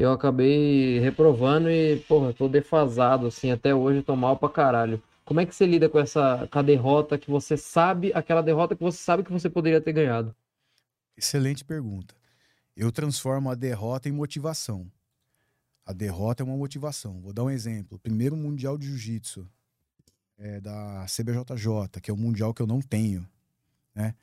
eu 0.01 0.13
acabei 0.13 1.01
reprovando 1.01 1.69
e, 1.71 1.99
porra, 2.09 2.33
tô 2.33 2.49
defasado, 2.49 3.27
assim, 3.27 3.51
até 3.51 3.75
hoje 3.75 4.03
tô 4.03 4.15
mal 4.15 4.37
pra 4.37 4.49
caralho. 4.49 5.03
Como 5.25 5.41
é 5.41 5.47
que 5.47 5.55
você 5.55 5.67
lida 5.67 5.89
com 5.89 5.99
essa 5.99 6.49
com 6.51 6.59
a 6.59 6.63
derrota 6.63 7.19
que 7.19 7.31
você 7.31 7.57
sabe, 7.57 8.13
aquela 8.15 8.41
derrota 8.41 8.77
que 8.77 8.83
você 8.83 8.99
sabe 8.99 9.25
que 9.25 9.33
você 9.33 9.51
poderia 9.51 9.81
ter 9.81 9.93
ganhado? 9.93 10.35
Excelente 11.17 11.65
pergunta. 11.65 12.15
Eu 12.77 12.93
transformo 12.93 13.51
a 13.51 13.55
derrota 13.55 14.09
em 14.09 14.13
motivação. 14.13 14.91
A 15.85 15.93
derrota 15.93 16.43
é 16.43 16.47
uma 16.47 16.57
motivação. 16.57 17.21
Vou 17.21 17.33
dar 17.33 17.43
um 17.43 17.51
exemplo. 17.51 17.99
Primeiro 17.99 18.37
Mundial 18.37 18.79
de 18.79 18.87
Jiu-Jitsu 18.87 19.49
é, 20.39 20.61
da 20.61 21.05
CBJJ, 21.07 22.01
que 22.01 22.11
é 22.11 22.15
o 22.15 22.17
mundial 22.17 22.55
que 22.55 22.63
eu 22.63 22.67
não 22.67 22.81
tenho, 22.81 23.29
né? 23.95 24.15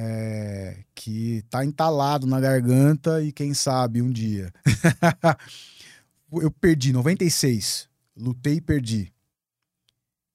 É, 0.00 0.84
que 0.94 1.42
tá 1.50 1.64
entalado 1.64 2.24
na 2.24 2.38
garganta 2.38 3.20
e 3.20 3.32
quem 3.32 3.52
sabe 3.52 4.00
um 4.00 4.12
dia. 4.12 4.52
eu 6.30 6.52
perdi 6.52 6.92
96, 6.92 7.88
lutei 8.16 8.54
e 8.54 8.60
perdi. 8.60 9.12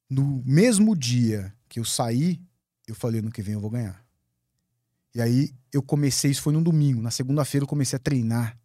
No 0.09 0.43
mesmo 0.45 0.95
dia 0.95 1.55
que 1.69 1.79
eu 1.79 1.85
saí, 1.85 2.41
eu 2.85 2.93
falei 2.93 3.21
no 3.21 3.31
que 3.31 3.41
vem 3.41 3.53
eu 3.53 3.61
vou 3.61 3.69
ganhar. 3.69 4.03
E 5.15 5.21
aí 5.21 5.55
eu 5.71 5.81
comecei, 5.81 6.29
isso 6.29 6.41
foi 6.41 6.51
no 6.51 6.61
domingo, 6.61 7.01
na 7.01 7.11
segunda-feira 7.11 7.63
eu 7.63 7.67
comecei 7.67 7.95
a 7.95 7.99
treinar 7.99 8.57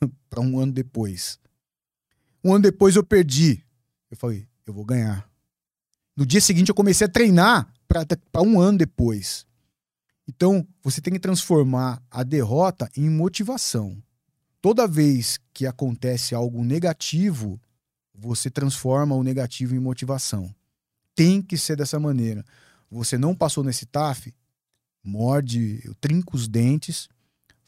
para 0.28 0.40
um 0.42 0.58
ano 0.58 0.72
depois. 0.72 1.38
Um 2.44 2.52
ano 2.52 2.62
depois 2.62 2.94
eu 2.94 3.02
perdi. 3.02 3.64
Eu 4.10 4.16
falei, 4.18 4.46
eu 4.66 4.74
vou 4.74 4.84
ganhar. 4.84 5.26
No 6.14 6.26
dia 6.26 6.42
seguinte 6.42 6.68
eu 6.68 6.74
comecei 6.74 7.06
a 7.06 7.10
treinar 7.10 7.72
para 7.88 8.42
um 8.42 8.60
ano 8.60 8.76
depois. 8.76 9.46
Então, 10.28 10.66
você 10.82 11.00
tem 11.00 11.12
que 11.12 11.18
transformar 11.18 12.02
a 12.10 12.22
derrota 12.22 12.90
em 12.96 13.10
motivação. 13.10 14.02
Toda 14.60 14.86
vez 14.86 15.38
que 15.52 15.66
acontece 15.66 16.34
algo 16.34 16.64
negativo, 16.64 17.60
você 18.14 18.48
transforma 18.48 19.16
o 19.16 19.22
negativo 19.22 19.74
em 19.74 19.80
motivação. 19.80 20.54
Tem 21.14 21.42
que 21.42 21.58
ser 21.58 21.76
dessa 21.76 21.98
maneira. 21.98 22.44
Você 22.90 23.18
não 23.18 23.34
passou 23.34 23.64
nesse 23.64 23.86
TAF, 23.86 24.32
morde, 25.02 25.80
eu 25.84 25.94
trinco 25.94 26.36
os 26.36 26.46
dentes, 26.46 27.08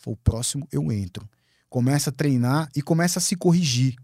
o 0.06 0.16
próximo 0.16 0.68
eu 0.70 0.92
entro. 0.92 1.28
Começa 1.68 2.10
a 2.10 2.12
treinar 2.12 2.70
e 2.76 2.82
começa 2.82 3.18
a 3.18 3.22
se 3.22 3.34
corrigir. 3.34 3.96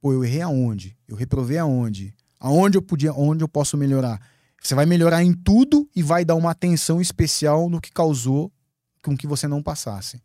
Pô, 0.00 0.12
eu 0.12 0.24
errei 0.24 0.42
aonde? 0.42 0.96
Eu 1.08 1.16
reprovei 1.16 1.58
aonde? 1.58 2.14
Aonde 2.38 2.76
eu 2.76 2.82
podia, 2.82 3.12
onde 3.12 3.42
eu 3.42 3.48
posso 3.48 3.76
melhorar? 3.76 4.20
Você 4.62 4.74
vai 4.74 4.86
melhorar 4.86 5.24
em 5.24 5.32
tudo 5.32 5.88
e 5.94 6.02
vai 6.02 6.24
dar 6.24 6.36
uma 6.36 6.52
atenção 6.52 7.00
especial 7.00 7.68
no 7.68 7.80
que 7.80 7.90
causou 7.90 8.52
com 9.02 9.16
que 9.16 9.26
você 9.26 9.48
não 9.48 9.62
passasse. 9.62 10.22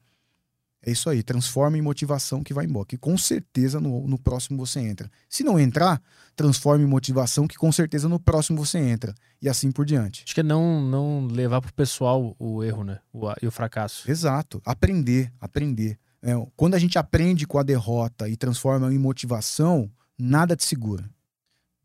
É 0.85 0.91
isso 0.91 1.09
aí, 1.09 1.23
transforma 1.23 1.77
em 1.77 1.81
motivação 1.81 2.43
que 2.43 2.53
vai 2.53 2.65
embora. 2.65 2.85
Que 2.85 2.97
com 2.97 3.17
certeza 3.17 3.79
no, 3.79 4.07
no 4.07 4.17
próximo 4.17 4.57
você 4.57 4.79
entra. 4.79 5.09
Se 5.27 5.43
não 5.43 5.59
entrar, 5.59 6.01
transforma 6.35 6.83
em 6.83 6.87
motivação 6.87 7.47
que 7.47 7.57
com 7.57 7.71
certeza 7.71 8.07
no 8.07 8.19
próximo 8.19 8.63
você 8.63 8.77
entra. 8.77 9.13
E 9.41 9.49
assim 9.49 9.71
por 9.71 9.85
diante. 9.85 10.23
Acho 10.23 10.35
que 10.35 10.41
é 10.41 10.43
não, 10.43 10.79
não 10.81 11.25
levar 11.25 11.59
pro 11.59 11.73
pessoal 11.73 12.35
o 12.39 12.63
erro, 12.63 12.83
né? 12.83 12.99
O, 13.11 13.25
e 13.41 13.47
o 13.47 13.51
fracasso. 13.51 14.09
Exato. 14.09 14.61
Aprender, 14.63 15.33
aprender. 15.41 15.97
É, 16.21 16.31
quando 16.55 16.75
a 16.75 16.79
gente 16.79 16.97
aprende 16.97 17.47
com 17.47 17.57
a 17.57 17.63
derrota 17.63 18.29
e 18.29 18.37
transforma 18.37 18.93
em 18.93 18.99
motivação, 18.99 19.91
nada 20.17 20.55
te 20.55 20.63
segura. 20.63 21.09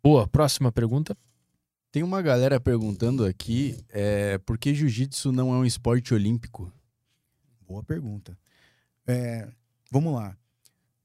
Boa, 0.03 0.29
próxima 0.29 0.71
pergunta. 0.71 1.17
Tem 1.93 2.03
uma 2.03 2.23
galera 2.23 2.59
perguntando 2.59 3.23
aqui 3.23 3.77
é, 3.91 4.39
por 4.39 4.57
que 4.57 4.75
jiu-jitsu 4.75 5.31
não 5.31 5.53
é 5.53 5.59
um 5.59 5.65
esporte 5.67 6.15
olímpico? 6.15 6.73
Boa 7.69 7.85
pergunta. 7.85 8.37
É, 9.07 9.53
vamos 9.91 10.15
lá. 10.15 10.35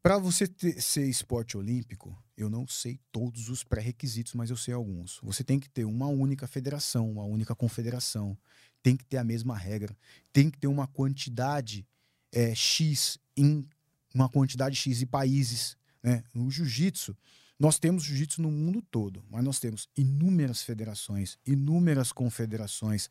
Para 0.01 0.17
você 0.17 0.47
ter, 0.47 0.81
ser 0.81 1.05
esporte 1.05 1.57
olímpico, 1.57 2.17
eu 2.37 2.49
não 2.49 2.65
sei 2.65 2.97
todos 3.11 3.49
os 3.49 3.65
pré-requisitos, 3.65 4.33
mas 4.33 4.49
eu 4.49 4.55
sei 4.55 4.73
alguns. 4.73 5.19
Você 5.23 5.43
tem 5.43 5.59
que 5.59 5.69
ter 5.69 5.83
uma 5.83 6.07
única 6.07 6.47
federação, 6.47 7.11
uma 7.11 7.25
única 7.25 7.53
confederação, 7.53 8.37
tem 8.81 8.95
que 8.95 9.03
ter 9.03 9.17
a 9.17 9.25
mesma 9.25 9.57
regra, 9.57 9.93
tem 10.31 10.49
que 10.49 10.57
ter 10.57 10.67
uma 10.67 10.87
quantidade 10.87 11.85
é, 12.31 12.55
X 12.55 13.19
em 13.35 13.67
uma 14.15 14.29
quantidade 14.29 14.77
X 14.77 14.99
de 14.99 15.05
países. 15.05 15.75
Né? 16.01 16.23
No 16.33 16.49
jiu-jitsu, 16.49 17.13
nós 17.59 17.79
temos 17.79 18.03
jiu-jitsu 18.03 18.41
no 18.41 18.51
mundo 18.51 18.81
todo, 18.81 19.23
mas 19.29 19.43
nós 19.43 19.59
temos 19.59 19.89
inúmeras 19.97 20.61
federações, 20.61 21.39
inúmeras 21.45 22.11
confederações, 22.11 23.09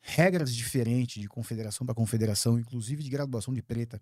regras 0.00 0.54
diferentes 0.54 1.20
de 1.20 1.28
confederação 1.28 1.86
para 1.86 1.94
confederação, 1.94 2.58
inclusive 2.58 3.02
de 3.02 3.10
graduação 3.10 3.54
de 3.54 3.62
preta. 3.62 4.00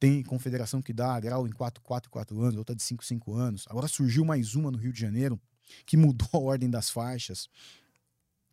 Tem 0.00 0.22
confederação 0.22 0.82
que 0.82 0.92
dá 0.92 1.18
grau 1.20 1.46
em 1.46 1.52
4, 1.52 1.80
4, 1.82 2.10
4 2.10 2.42
anos, 2.42 2.56
outra 2.56 2.74
de 2.74 2.82
5, 2.82 3.04
5 3.04 3.34
anos. 3.34 3.66
Agora 3.68 3.86
surgiu 3.86 4.24
mais 4.24 4.54
uma 4.54 4.70
no 4.70 4.78
Rio 4.78 4.92
de 4.92 5.00
Janeiro 5.00 5.40
que 5.86 5.96
mudou 5.96 6.28
a 6.32 6.38
ordem 6.38 6.68
das 6.68 6.90
faixas. 6.90 7.48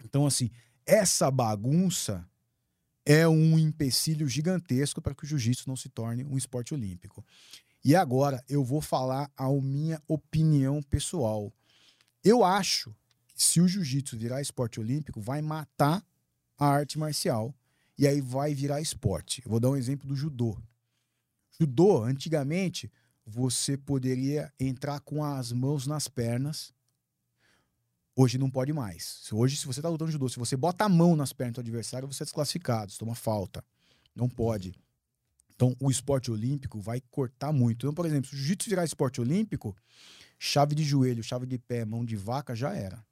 Então, 0.03 0.26
assim, 0.27 0.52
essa 0.86 1.31
bagunça 1.31 2.27
é 3.06 3.27
um 3.27 3.57
empecilho 3.57 4.27
gigantesco 4.27 5.02
para 5.02 5.15
que 5.15 5.23
o 5.23 5.27
jiu-jitsu 5.27 5.68
não 5.68 5.76
se 5.76 5.90
torne 5.90 6.23
um 6.23 6.38
esporte 6.38 6.73
olímpico. 6.73 7.26
E 7.84 7.95
agora 7.95 8.43
eu 8.49 8.64
vou 8.64 8.81
falar 8.81 9.31
a 9.38 9.49
minha 9.49 10.01
opinião 10.07 10.81
pessoal. 10.81 11.53
Eu 12.23 12.43
acho 12.43 12.93
que 13.27 13.43
se 13.43 13.61
o 13.61 13.68
jiu-jitsu 13.68 14.18
virar 14.18 14.41
esporte 14.41 14.80
olímpico, 14.80 15.22
vai 15.22 15.41
matar 15.41 16.06
a 16.57 16.68
arte 16.68 16.99
marcial 16.99 17.56
e 17.97 18.06
aí 18.06 18.19
vai 18.19 18.53
virar 18.53 18.81
esporte. 18.81 19.41
Eu 19.45 19.51
vou 19.51 19.60
dar 19.60 19.69
um 19.69 19.77
exemplo 19.77 20.07
do 20.07 20.15
judô. 20.15 20.57
Judô, 21.57 22.03
antigamente, 22.03 22.91
você 23.26 23.77
poderia 23.77 24.51
entrar 24.60 24.99
com 24.99 25.23
as 25.23 25.51
mãos 25.51 25.88
nas 25.88 26.07
pernas. 26.07 26.73
Hoje 28.15 28.38
não 28.38 28.49
pode 28.49 28.73
mais. 28.73 29.30
Hoje, 29.31 29.56
se 29.56 29.65
você 29.65 29.81
tá 29.81 29.88
lutando 29.88 30.11
judô, 30.11 30.27
se 30.27 30.39
você 30.39 30.57
bota 30.57 30.84
a 30.84 30.89
mão 30.89 31.15
nas 31.15 31.31
pernas 31.31 31.56
do 31.56 31.61
adversário, 31.61 32.07
você 32.07 32.23
é 32.23 32.26
desclassificado, 32.26 32.91
você 32.91 32.99
toma 32.99 33.15
falta. 33.15 33.64
Não 34.14 34.27
pode. 34.27 34.73
Então, 35.60 35.76
o 35.77 35.91
esporte 35.91 36.31
olímpico 36.31 36.80
vai 36.80 37.02
cortar 37.11 37.52
muito. 37.52 37.86
Então, 37.86 37.94
por 37.94 38.06
exemplo, 38.06 38.30
se 38.30 38.34
o 38.34 38.38
jiu-jitsu 38.38 38.69
virar 38.69 38.86
esporte 38.86 39.19
olímpico, 39.19 39.76
chave 40.40 40.73
de 40.73 40.86
joelho, 40.86 41.22
chave 41.22 41.45
de 41.45 41.57
pé, 41.57 41.84
mão 41.84 42.06
de 42.06 42.15
vaca, 42.15 42.56
já 42.56 42.73
era. 42.73 43.06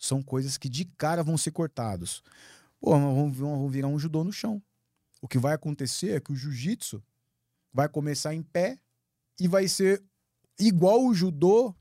São 0.00 0.20
coisas 0.20 0.58
que 0.58 0.68
de 0.68 0.84
cara 0.84 1.22
vão 1.22 1.38
ser 1.38 1.52
cortados. 1.52 2.24
Pô, 2.80 2.90
vamos, 2.90 3.36
vamos 3.36 3.72
virar 3.72 3.86
um 3.86 4.00
judô 4.00 4.24
no 4.24 4.32
chão. 4.32 4.60
O 5.20 5.28
que 5.28 5.38
vai 5.38 5.54
acontecer 5.54 6.16
é 6.16 6.20
que 6.20 6.32
o 6.32 6.34
jiu-jitsu 6.34 7.00
vai 7.72 7.88
começar 7.88 8.34
em 8.34 8.42
pé 8.42 8.80
e 9.38 9.46
vai 9.46 9.68
ser 9.68 10.02
igual 10.58 11.06
o 11.06 11.14
judô 11.14 11.72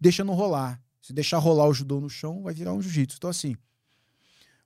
deixando 0.00 0.32
rolar. 0.32 0.82
Se 1.00 1.12
deixar 1.12 1.38
rolar 1.38 1.68
o 1.68 1.72
judô 1.72 2.00
no 2.00 2.10
chão, 2.10 2.42
vai 2.42 2.52
virar 2.52 2.72
um 2.72 2.82
jiu-jitsu. 2.82 3.18
Então, 3.18 3.30
assim, 3.30 3.54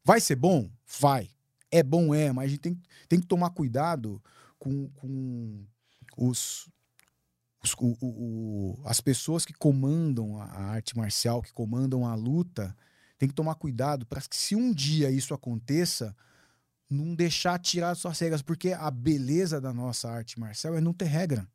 vai 0.02 0.22
ser 0.22 0.36
bom? 0.36 0.70
Vai. 0.98 1.28
É 1.70 1.82
bom, 1.82 2.14
é, 2.14 2.32
mas 2.32 2.46
a 2.46 2.48
gente 2.48 2.60
tem, 2.60 2.82
tem 3.10 3.20
que 3.20 3.26
tomar 3.26 3.50
cuidado 3.50 4.22
com, 4.62 5.66
com 6.12 6.28
os, 6.28 6.68
os 7.64 7.74
o, 7.80 7.96
o, 8.00 8.82
as 8.84 9.00
pessoas 9.00 9.44
que 9.44 9.52
comandam 9.52 10.40
a, 10.40 10.44
arte 10.44 10.96
marcial, 10.96 11.42
que 11.42 11.52
comandam 11.52 12.06
a 12.06 12.14
luta. 12.14 12.76
Tem 13.18 13.28
que 13.28 13.34
tomar 13.34 13.56
cuidado 13.56 14.06
para 14.06 14.20
que, 14.20 14.36
se 14.36 14.54
um 14.54 14.72
dia 14.72 15.10
isso 15.10 15.34
aconteça, 15.34 16.14
não 16.88 17.12
deixar 17.12 17.58
tirar 17.58 17.96
suas 17.96 18.18
regras, 18.20 18.40
porque 18.40 18.72
a 18.72 18.88
beleza 18.88 19.60
da 19.60 19.72
nossa 19.72 20.08
arte 20.08 20.38
marcial 20.38 20.76
é 20.76 20.80
não 20.80 20.92
ter 20.92 21.06
regra. 21.06 21.48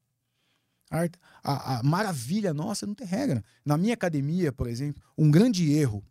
A, 0.89 1.07
a, 1.43 1.79
a, 1.79 1.83
maravilha 1.83 2.53
nossa 2.53 2.85
é 2.85 2.87
não 2.87 2.95
ter 2.95 3.05
regra. 3.05 3.43
Na 3.63 3.77
minha 3.77 3.93
academia, 3.93 4.51
por 4.51 4.67
exemplo, 4.67 5.01
um 5.17 5.31
grande 5.31 5.71
erro 5.71 6.03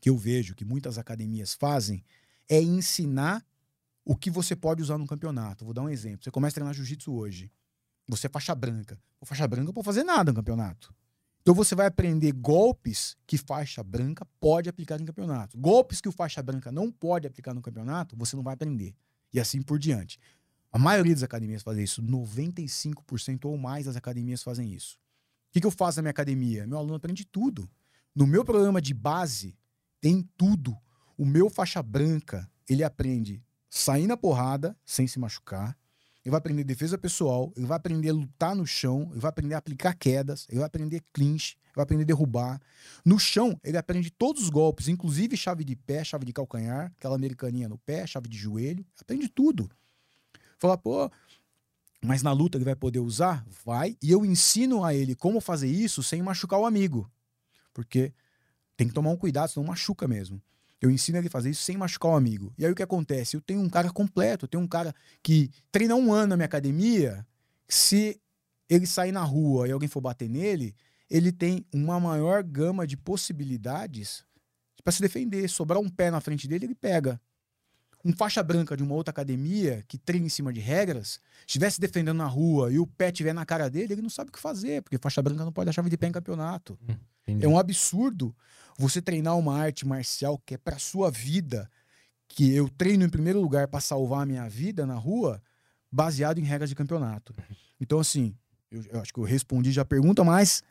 que 0.00 0.08
eu 0.08 0.16
vejo 0.16 0.54
que 0.54 0.64
muitas 0.64 0.96
academias 0.96 1.52
fazem 1.52 2.02
é 2.48 2.60
ensinar 2.60 3.44
o 4.06 4.16
que 4.16 4.30
você 4.30 4.54
pode 4.54 4.80
usar 4.80 4.96
no 4.96 5.06
campeonato. 5.06 5.64
Vou 5.64 5.74
dar 5.74 5.82
um 5.82 5.88
exemplo. 5.88 6.22
Você 6.22 6.30
começa 6.30 6.54
a 6.54 6.54
treinar 6.54 6.72
jiu-jitsu 6.72 7.12
hoje. 7.12 7.50
Você 8.08 8.28
é 8.28 8.30
faixa 8.30 8.54
branca. 8.54 8.96
O 9.20 9.26
faixa 9.26 9.48
branca 9.48 9.66
não 9.66 9.72
pode 9.72 9.84
fazer 9.84 10.04
nada 10.04 10.30
no 10.30 10.36
campeonato. 10.36 10.94
Então 11.42 11.52
você 11.52 11.74
vai 11.74 11.86
aprender 11.86 12.30
golpes 12.30 13.16
que 13.26 13.36
faixa 13.36 13.82
branca 13.82 14.24
pode 14.38 14.68
aplicar 14.68 14.98
no 15.00 15.04
campeonato. 15.04 15.58
Golpes 15.58 16.00
que 16.00 16.08
o 16.08 16.12
faixa 16.12 16.40
branca 16.40 16.70
não 16.70 16.90
pode 16.90 17.26
aplicar 17.26 17.52
no 17.52 17.60
campeonato, 17.60 18.16
você 18.16 18.36
não 18.36 18.44
vai 18.44 18.54
aprender. 18.54 18.94
E 19.32 19.40
assim 19.40 19.60
por 19.60 19.76
diante. 19.76 20.20
A 20.70 20.78
maioria 20.78 21.12
das 21.12 21.24
academias 21.24 21.64
fazem 21.64 21.82
isso. 21.82 22.00
95% 22.00 23.46
ou 23.46 23.58
mais 23.58 23.86
das 23.86 23.96
academias 23.96 24.40
fazem 24.40 24.72
isso. 24.72 24.94
O 25.48 25.52
que, 25.52 25.60
que 25.60 25.66
eu 25.66 25.70
faço 25.72 25.98
na 25.98 26.02
minha 26.02 26.10
academia? 26.10 26.64
Meu 26.64 26.78
aluno 26.78 26.94
aprende 26.94 27.24
tudo. 27.24 27.68
No 28.14 28.24
meu 28.26 28.44
programa 28.44 28.80
de 28.80 28.94
base, 28.94 29.58
tem 30.00 30.28
tudo. 30.36 30.76
O 31.18 31.26
meu 31.26 31.50
faixa 31.50 31.82
branca, 31.82 32.48
ele 32.68 32.84
aprende 32.84 33.42
sair 33.68 34.06
na 34.06 34.16
porrada 34.16 34.76
sem 34.84 35.06
se 35.06 35.18
machucar. 35.18 35.76
Ele 36.24 36.30
vai 36.32 36.38
aprender 36.38 36.64
defesa 36.64 36.98
pessoal, 36.98 37.52
ele 37.56 37.66
vai 37.66 37.76
aprender 37.76 38.10
a 38.10 38.12
lutar 38.12 38.54
no 38.54 38.66
chão, 38.66 39.08
ele 39.12 39.20
vai 39.20 39.28
aprender 39.28 39.54
a 39.54 39.58
aplicar 39.58 39.94
quedas, 39.94 40.46
ele 40.48 40.58
vai 40.58 40.66
aprender 40.66 41.00
clinch, 41.12 41.56
ele 41.66 41.74
vai 41.76 41.84
aprender 41.84 42.02
a 42.02 42.06
derrubar. 42.06 42.60
No 43.04 43.16
chão, 43.16 43.60
ele 43.62 43.76
aprende 43.76 44.10
todos 44.10 44.42
os 44.42 44.50
golpes, 44.50 44.88
inclusive 44.88 45.36
chave 45.36 45.62
de 45.62 45.76
pé, 45.76 46.02
chave 46.02 46.24
de 46.24 46.32
calcanhar, 46.32 46.92
aquela 46.96 47.14
americaninha 47.14 47.68
no 47.68 47.78
pé, 47.78 48.06
chave 48.08 48.28
de 48.28 48.36
joelho, 48.36 48.84
aprende 49.00 49.28
tudo. 49.28 49.70
Falar, 50.58 50.78
pô, 50.78 51.08
mas 52.02 52.22
na 52.22 52.32
luta 52.32 52.58
ele 52.58 52.64
vai 52.64 52.74
poder 52.74 53.00
usar? 53.00 53.46
Vai. 53.64 53.96
E 54.02 54.10
eu 54.10 54.24
ensino 54.24 54.84
a 54.84 54.94
ele 54.94 55.14
como 55.14 55.40
fazer 55.40 55.68
isso 55.68 56.02
sem 56.02 56.22
machucar 56.22 56.58
o 56.58 56.66
amigo. 56.66 57.10
Porque 57.72 58.12
tem 58.76 58.88
que 58.88 58.94
tomar 58.94 59.10
um 59.10 59.16
cuidado, 59.16 59.50
senão 59.50 59.66
machuca 59.66 60.08
mesmo. 60.08 60.42
Eu 60.80 60.90
ensino 60.90 61.18
ele 61.18 61.28
a 61.28 61.30
fazer 61.30 61.50
isso 61.50 61.62
sem 61.62 61.76
machucar 61.76 62.12
o 62.12 62.14
amigo. 62.14 62.52
E 62.58 62.64
aí 62.64 62.70
o 62.70 62.74
que 62.74 62.82
acontece? 62.82 63.36
Eu 63.36 63.40
tenho 63.40 63.60
um 63.60 63.68
cara 63.68 63.90
completo, 63.90 64.44
eu 64.44 64.48
tenho 64.48 64.62
um 64.62 64.68
cara 64.68 64.94
que 65.22 65.50
treina 65.72 65.94
um 65.94 66.12
ano 66.12 66.28
na 66.28 66.36
minha 66.36 66.46
academia. 66.46 67.26
Se 67.68 68.20
ele 68.68 68.86
sair 68.86 69.12
na 69.12 69.22
rua 69.22 69.68
e 69.68 69.72
alguém 69.72 69.88
for 69.88 70.00
bater 70.00 70.28
nele, 70.28 70.74
ele 71.08 71.32
tem 71.32 71.64
uma 71.72 71.98
maior 71.98 72.42
gama 72.42 72.86
de 72.86 72.96
possibilidades 72.96 74.24
para 74.84 74.92
se 74.92 75.00
defender. 75.00 75.48
Sobrar 75.48 75.80
um 75.80 75.88
pé 75.88 76.10
na 76.10 76.20
frente 76.20 76.46
dele, 76.46 76.66
ele 76.66 76.74
pega 76.74 77.20
um 78.06 78.12
faixa 78.12 78.40
branca 78.40 78.76
de 78.76 78.84
uma 78.84 78.94
outra 78.94 79.10
academia 79.10 79.82
que 79.88 79.98
treina 79.98 80.26
em 80.26 80.28
cima 80.28 80.52
de 80.52 80.60
regras, 80.60 81.18
estivesse 81.40 81.80
defendendo 81.80 82.18
na 82.18 82.26
rua 82.26 82.72
e 82.72 82.78
o 82.78 82.86
pé 82.86 83.08
estiver 83.08 83.32
na 83.32 83.44
cara 83.44 83.68
dele, 83.68 83.94
ele 83.94 84.02
não 84.02 84.08
sabe 84.08 84.28
o 84.28 84.32
que 84.32 84.38
fazer, 84.38 84.80
porque 84.82 84.96
faixa 84.96 85.20
branca 85.20 85.44
não 85.44 85.52
pode 85.52 85.66
dar 85.66 85.72
chave 85.72 85.90
de 85.90 85.96
pé 85.96 86.06
em 86.06 86.12
campeonato. 86.12 86.78
Hum, 86.88 87.38
é 87.40 87.48
um 87.48 87.58
absurdo 87.58 88.34
você 88.78 89.00
treinar 89.00 89.38
uma 89.38 89.56
arte 89.56 89.86
marcial 89.86 90.40
que 90.44 90.54
é 90.54 90.58
para 90.58 90.78
sua 90.78 91.10
vida, 91.10 91.70
que 92.28 92.52
eu 92.54 92.68
treino 92.68 93.04
em 93.04 93.08
primeiro 93.08 93.40
lugar 93.40 93.68
para 93.68 93.80
salvar 93.80 94.22
a 94.22 94.26
minha 94.26 94.48
vida 94.48 94.84
na 94.84 94.94
rua, 94.94 95.42
baseado 95.90 96.38
em 96.38 96.44
regras 96.44 96.68
de 96.68 96.74
campeonato. 96.74 97.34
Então, 97.78 98.00
assim, 98.00 98.34
eu, 98.70 98.82
eu 98.84 99.00
acho 99.02 99.12
que 99.12 99.20
eu 99.20 99.24
respondi 99.24 99.70
já 99.70 99.82
a 99.82 99.84
pergunta, 99.84 100.24
mas 100.24 100.62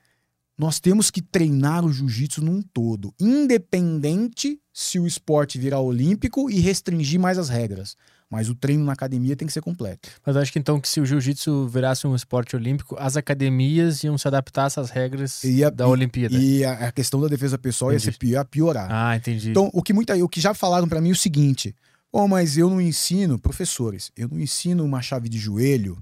nós 0.57 0.79
temos 0.79 1.11
que 1.11 1.21
treinar 1.21 1.85
o 1.85 1.93
jiu-jitsu 1.93 2.43
num 2.43 2.63
todo, 2.63 3.13
independente 3.19 4.59
se 4.73 4.99
o 4.99 5.05
esporte 5.05 5.59
virar 5.59 5.81
olímpico 5.81 6.49
e 6.49 6.59
restringir 6.59 7.19
mais 7.19 7.37
as 7.37 7.47
regras. 7.47 7.95
Mas 8.29 8.49
o 8.49 8.55
treino 8.55 8.83
na 8.83 8.93
academia 8.93 9.35
tem 9.35 9.47
que 9.47 9.53
ser 9.53 9.61
completo. 9.61 10.09
Mas 10.25 10.35
acho 10.35 10.51
que 10.51 10.57
então 10.57 10.79
que 10.81 10.89
se 10.89 10.99
o 10.99 11.05
jiu-jitsu 11.05 11.67
virasse 11.67 12.07
um 12.07 12.15
esporte 12.15 12.55
olímpico, 12.55 12.95
as 12.99 13.15
academias 13.15 14.03
iam 14.03 14.17
se 14.17 14.27
adaptar 14.27 14.63
a 14.63 14.65
essas 14.65 14.89
regras 14.89 15.43
a, 15.63 15.69
da 15.69 15.87
Olimpíada. 15.87 16.35
E 16.35 16.65
a, 16.65 16.87
a, 16.87 16.91
questão 16.91 17.21
da 17.21 17.27
defesa 17.27 17.57
pessoal 17.57 17.91
entendi. 17.91 18.07
ia 18.07 18.11
ser 18.11 18.17
pior, 18.17 18.45
piorar. 18.45 18.87
Ah, 18.91 19.15
entendi. 19.15 19.51
Então, 19.51 19.69
o 19.71 19.83
que 19.83 19.93
muita, 19.93 20.15
o 20.15 20.27
que 20.27 20.41
já 20.41 20.53
falaram 20.53 20.87
para 20.87 20.99
mim 20.99 21.09
é 21.09 21.13
o 21.13 21.15
seguinte: 21.15 21.75
"Pô, 22.11 22.27
mas 22.27 22.57
eu 22.57 22.69
não 22.69 22.81
ensino, 22.81 23.37
professores, 23.37 24.11
eu 24.17 24.27
não 24.27 24.39
ensino 24.39 24.83
uma 24.83 25.01
chave 25.03 25.29
de 25.29 25.37
joelho, 25.37 26.01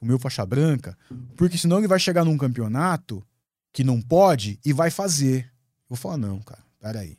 o 0.00 0.06
meu 0.06 0.18
faixa 0.18 0.46
branca, 0.46 0.96
porque 1.36 1.58
senão 1.58 1.78
ele 1.78 1.88
vai 1.88 1.98
chegar 1.98 2.24
num 2.24 2.38
campeonato 2.38 3.24
que 3.72 3.84
não 3.84 4.00
pode 4.00 4.58
e 4.64 4.72
vai 4.72 4.90
fazer. 4.90 5.44
Eu 5.44 5.90
vou 5.90 5.98
falar, 5.98 6.16
não, 6.16 6.40
cara, 6.40 6.62
peraí. 6.80 7.18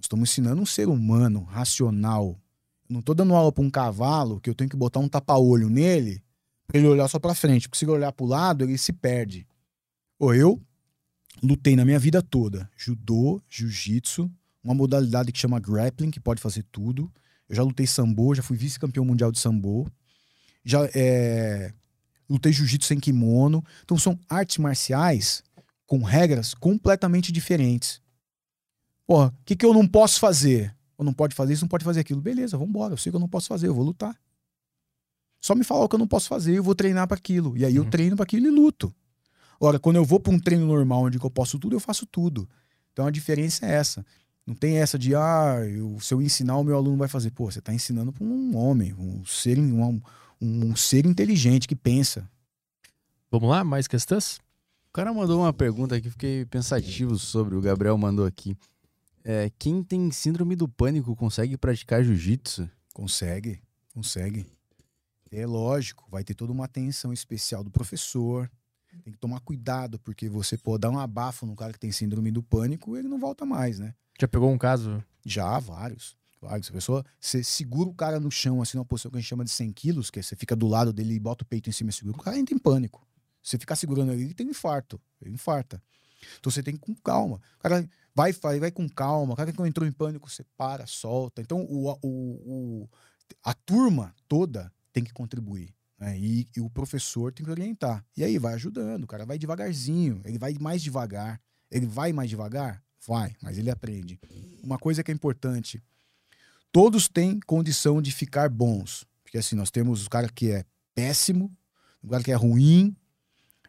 Estamos 0.00 0.30
ensinando 0.30 0.62
um 0.62 0.66
ser 0.66 0.88
humano 0.88 1.42
racional. 1.42 2.38
Não 2.88 3.02
tô 3.02 3.14
dando 3.14 3.34
aula 3.34 3.52
para 3.52 3.64
um 3.64 3.70
cavalo 3.70 4.40
que 4.40 4.48
eu 4.48 4.54
tenho 4.54 4.70
que 4.70 4.76
botar 4.76 5.00
um 5.00 5.08
tapa-olho 5.08 5.68
nele 5.68 6.22
para 6.66 6.78
ele 6.78 6.88
olhar 6.88 7.08
só 7.08 7.18
para 7.18 7.34
frente. 7.34 7.68
Porque 7.68 7.78
se 7.78 7.84
ele 7.84 7.92
olhar 7.92 8.12
para 8.12 8.24
o 8.24 8.28
lado, 8.28 8.64
ele 8.64 8.78
se 8.78 8.92
perde. 8.92 9.46
Ou 10.18 10.34
eu 10.34 10.60
lutei 11.42 11.76
na 11.76 11.84
minha 11.84 11.98
vida 11.98 12.22
toda. 12.22 12.70
Judô, 12.76 13.42
jiu-jitsu, 13.48 14.30
uma 14.62 14.74
modalidade 14.74 15.32
que 15.32 15.38
chama 15.38 15.60
grappling, 15.60 16.10
que 16.10 16.20
pode 16.20 16.40
fazer 16.40 16.64
tudo. 16.70 17.10
Eu 17.48 17.56
já 17.56 17.62
lutei 17.62 17.86
sambo, 17.86 18.34
já 18.34 18.42
fui 18.42 18.56
vice-campeão 18.56 19.04
mundial 19.04 19.30
de 19.30 19.38
sambo. 19.38 19.90
Já 20.64 20.88
é, 20.94 21.72
lutei 22.28 22.52
jiu-jitsu 22.52 22.88
sem 22.88 22.98
kimono. 22.98 23.64
Então 23.84 23.98
são 23.98 24.18
artes 24.28 24.58
marciais 24.58 25.42
com 25.86 26.02
regras 26.02 26.54
completamente 26.54 27.30
diferentes. 27.30 28.00
Porra, 29.06 29.28
o 29.28 29.44
que, 29.44 29.54
que 29.54 29.64
eu 29.64 29.72
não 29.72 29.86
posso 29.86 30.18
fazer? 30.18 30.75
Eu 30.98 31.04
não 31.04 31.12
pode 31.12 31.34
fazer 31.34 31.52
isso, 31.52 31.64
não 31.64 31.68
pode 31.68 31.84
fazer 31.84 32.00
aquilo. 32.00 32.20
Beleza, 32.20 32.56
vamos 32.56 32.70
embora. 32.70 32.94
Eu 32.94 32.96
sei 32.96 33.10
que 33.10 33.16
eu 33.16 33.20
não 33.20 33.28
posso 33.28 33.48
fazer, 33.48 33.68
eu 33.68 33.74
vou 33.74 33.84
lutar. 33.84 34.16
Só 35.40 35.54
me 35.54 35.64
falar 35.64 35.84
o 35.84 35.88
que 35.88 35.94
eu 35.94 35.98
não 35.98 36.08
posso 36.08 36.28
fazer, 36.28 36.56
eu 36.56 36.62
vou 36.62 36.74
treinar 36.74 37.06
para 37.06 37.16
aquilo. 37.16 37.56
E 37.56 37.64
aí 37.64 37.76
eu 37.76 37.84
uhum. 37.84 37.90
treino 37.90 38.16
para 38.16 38.24
aquilo 38.24 38.46
e 38.46 38.50
luto. 38.50 38.92
Agora, 39.56 39.78
quando 39.78 39.96
eu 39.96 40.04
vou 40.04 40.18
para 40.18 40.32
um 40.32 40.38
treino 40.38 40.66
normal 40.66 41.04
onde 41.04 41.18
eu 41.22 41.30
posso 41.30 41.58
tudo, 41.58 41.76
eu 41.76 41.80
faço 41.80 42.06
tudo. 42.06 42.48
Então 42.92 43.06
a 43.06 43.10
diferença 43.10 43.66
é 43.66 43.72
essa. 43.72 44.04
Não 44.46 44.54
tem 44.54 44.78
essa 44.78 44.98
de, 44.98 45.14
ah, 45.14 45.58
eu, 45.68 45.98
se 46.00 46.14
eu 46.14 46.22
ensinar, 46.22 46.56
o 46.56 46.64
meu 46.64 46.76
aluno 46.76 46.96
vai 46.96 47.08
fazer. 47.08 47.30
Pô, 47.30 47.50
você 47.50 47.58
está 47.58 47.72
ensinando 47.72 48.12
para 48.12 48.24
um 48.24 48.56
homem, 48.56 48.94
um 48.94 49.24
ser, 49.24 49.58
um, 49.58 50.00
um 50.40 50.76
ser 50.76 51.04
inteligente 51.04 51.68
que 51.68 51.76
pensa. 51.76 52.28
Vamos 53.30 53.48
lá, 53.48 53.64
mais 53.64 53.86
questões? 53.86 54.40
cara 54.96 55.12
mandou 55.12 55.40
uma 55.40 55.52
pergunta 55.52 55.94
aqui, 55.94 56.08
fiquei 56.08 56.46
pensativo 56.46 57.18
sobre. 57.18 57.54
O 57.54 57.60
Gabriel 57.60 57.98
mandou 57.98 58.24
aqui. 58.24 58.56
É, 59.28 59.50
quem 59.58 59.82
tem 59.82 60.08
síndrome 60.12 60.54
do 60.54 60.68
pânico 60.68 61.16
consegue 61.16 61.56
praticar 61.56 62.04
jiu-jitsu? 62.04 62.70
Consegue, 62.94 63.60
consegue. 63.92 64.46
É 65.32 65.44
lógico, 65.44 66.06
vai 66.08 66.22
ter 66.22 66.32
toda 66.32 66.52
uma 66.52 66.66
atenção 66.66 67.12
especial 67.12 67.64
do 67.64 67.70
professor. 67.70 68.48
Tem 69.02 69.12
que 69.12 69.18
tomar 69.18 69.40
cuidado, 69.40 69.98
porque 69.98 70.28
você 70.28 70.56
pode 70.56 70.82
dar 70.82 70.90
um 70.90 70.98
abafo 71.00 71.44
no 71.44 71.56
cara 71.56 71.72
que 71.72 71.78
tem 71.80 71.90
síndrome 71.90 72.30
do 72.30 72.40
pânico, 72.40 72.96
ele 72.96 73.08
não 73.08 73.18
volta 73.18 73.44
mais, 73.44 73.80
né? 73.80 73.96
Já 74.16 74.28
pegou 74.28 74.48
um 74.48 74.56
caso? 74.56 75.02
Já, 75.24 75.58
vários. 75.58 76.16
Vários. 76.40 76.70
A 76.70 76.72
pessoa, 76.72 77.04
você 77.18 77.42
segura 77.42 77.88
o 77.88 77.94
cara 77.94 78.20
no 78.20 78.30
chão, 78.30 78.62
assim, 78.62 78.78
numa 78.78 78.84
posição 78.84 79.10
que 79.10 79.16
a 79.16 79.20
gente 79.20 79.28
chama 79.28 79.44
de 79.44 79.50
100 79.50 79.72
quilos, 79.72 80.08
que 80.08 80.20
é 80.20 80.22
você 80.22 80.36
fica 80.36 80.54
do 80.54 80.68
lado 80.68 80.92
dele 80.92 81.14
e 81.14 81.18
bota 81.18 81.42
o 81.42 81.46
peito 81.46 81.68
em 81.68 81.72
cima 81.72 81.90
e 81.90 81.92
segura, 81.92 82.16
o 82.16 82.22
cara 82.22 82.38
entra 82.38 82.54
em 82.54 82.58
pânico. 82.58 83.04
Você 83.42 83.58
ficar 83.58 83.74
segurando 83.74 84.12
ali, 84.12 84.22
ele 84.22 84.34
tem 84.34 84.46
um 84.46 84.50
infarto. 84.50 85.00
Ele 85.20 85.34
infarta. 85.34 85.82
Então 86.38 86.50
você 86.50 86.62
tem 86.62 86.76
que 86.76 86.78
ir 86.78 86.94
com 86.94 86.94
calma. 86.94 87.40
O 87.58 87.62
cara 87.62 87.88
vai, 88.16 88.32
vai, 88.32 88.58
vai 88.58 88.70
com 88.70 88.88
calma. 88.88 89.34
O 89.34 89.36
cara 89.36 89.52
que 89.52 89.62
entrou 89.62 89.86
em 89.86 89.92
pânico, 89.92 90.30
você 90.30 90.42
para, 90.56 90.86
solta. 90.86 91.42
Então 91.42 91.60
o, 91.68 91.90
o, 91.90 91.98
o, 92.02 92.88
a 93.44 93.52
turma 93.52 94.14
toda 94.26 94.72
tem 94.90 95.04
que 95.04 95.12
contribuir. 95.12 95.74
né? 95.98 96.18
E, 96.18 96.48
e 96.56 96.60
o 96.62 96.70
professor 96.70 97.30
tem 97.30 97.44
que 97.44 97.50
orientar. 97.50 98.02
E 98.16 98.24
aí 98.24 98.38
vai 98.38 98.54
ajudando, 98.54 99.04
o 99.04 99.06
cara 99.06 99.26
vai 99.26 99.38
devagarzinho, 99.38 100.22
ele 100.24 100.38
vai 100.38 100.54
mais 100.58 100.82
devagar. 100.82 101.38
Ele 101.70 101.84
vai 101.84 102.12
mais 102.12 102.30
devagar? 102.30 102.82
Vai, 103.06 103.36
mas 103.42 103.58
ele 103.58 103.70
aprende. 103.70 104.18
Uma 104.62 104.78
coisa 104.78 105.04
que 105.04 105.10
é 105.10 105.14
importante: 105.14 105.82
todos 106.72 107.08
têm 107.08 107.38
condição 107.40 108.00
de 108.00 108.10
ficar 108.10 108.48
bons. 108.48 109.06
Porque 109.22 109.36
assim, 109.36 109.56
nós 109.56 109.70
temos 109.70 110.06
o 110.06 110.10
cara 110.10 110.28
que 110.28 110.50
é 110.50 110.64
péssimo, 110.94 111.54
o 112.02 112.08
cara 112.08 112.22
que 112.22 112.32
é 112.32 112.34
ruim, 112.34 112.96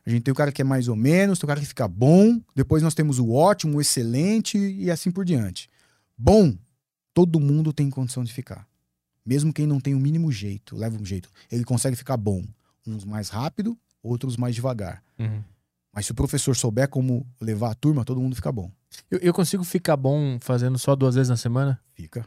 a 0.07 0.09
gente 0.09 0.23
tem 0.23 0.31
o 0.31 0.35
cara 0.35 0.53
que 0.53 0.61
é 0.61 0.65
mais 0.65 0.88
ou 0.88 0.95
menos, 0.95 1.38
tem 1.38 1.45
o 1.45 1.49
cara 1.49 1.59
que 1.59 1.65
fica 1.65 1.88
bom, 1.88 2.41
depois 2.55 2.81
nós 2.81 2.93
temos 2.93 3.19
o 3.19 3.31
ótimo, 3.31 3.77
o 3.77 3.81
excelente 3.81 4.57
e 4.57 4.89
assim 4.89 5.11
por 5.11 5.25
diante. 5.25 5.69
Bom, 6.17 6.55
todo 7.13 7.39
mundo 7.39 7.73
tem 7.73 7.89
condição 7.89 8.23
de 8.23 8.31
ficar. 8.31 8.65
Mesmo 9.25 9.51
quem 9.51 9.67
não 9.67 9.81
tem 9.81 9.93
o 9.93 9.99
mínimo 9.99 10.31
jeito, 10.31 10.77
leva 10.77 10.97
um 10.97 11.05
jeito, 11.05 11.29
ele 11.51 11.65
consegue 11.65 11.97
ficar 11.97 12.15
bom. 12.15 12.41
Uns 12.85 13.03
mais 13.03 13.27
rápido, 13.27 13.77
outros 14.01 14.38
mais 14.38 14.55
devagar. 14.55 15.03
Uhum. 15.19 15.43
Mas 15.91 16.05
se 16.05 16.13
o 16.13 16.15
professor 16.15 16.55
souber 16.55 16.88
como 16.88 17.27
levar 17.41 17.71
a 17.71 17.75
turma, 17.75 18.05
todo 18.05 18.21
mundo 18.21 18.35
fica 18.35 18.51
bom. 18.51 18.71
Eu, 19.11 19.19
eu 19.19 19.34
consigo 19.34 19.65
ficar 19.65 19.97
bom 19.97 20.38
fazendo 20.39 20.79
só 20.79 20.95
duas 20.95 21.15
vezes 21.15 21.29
na 21.29 21.35
semana? 21.35 21.81
Fica. 21.93 22.25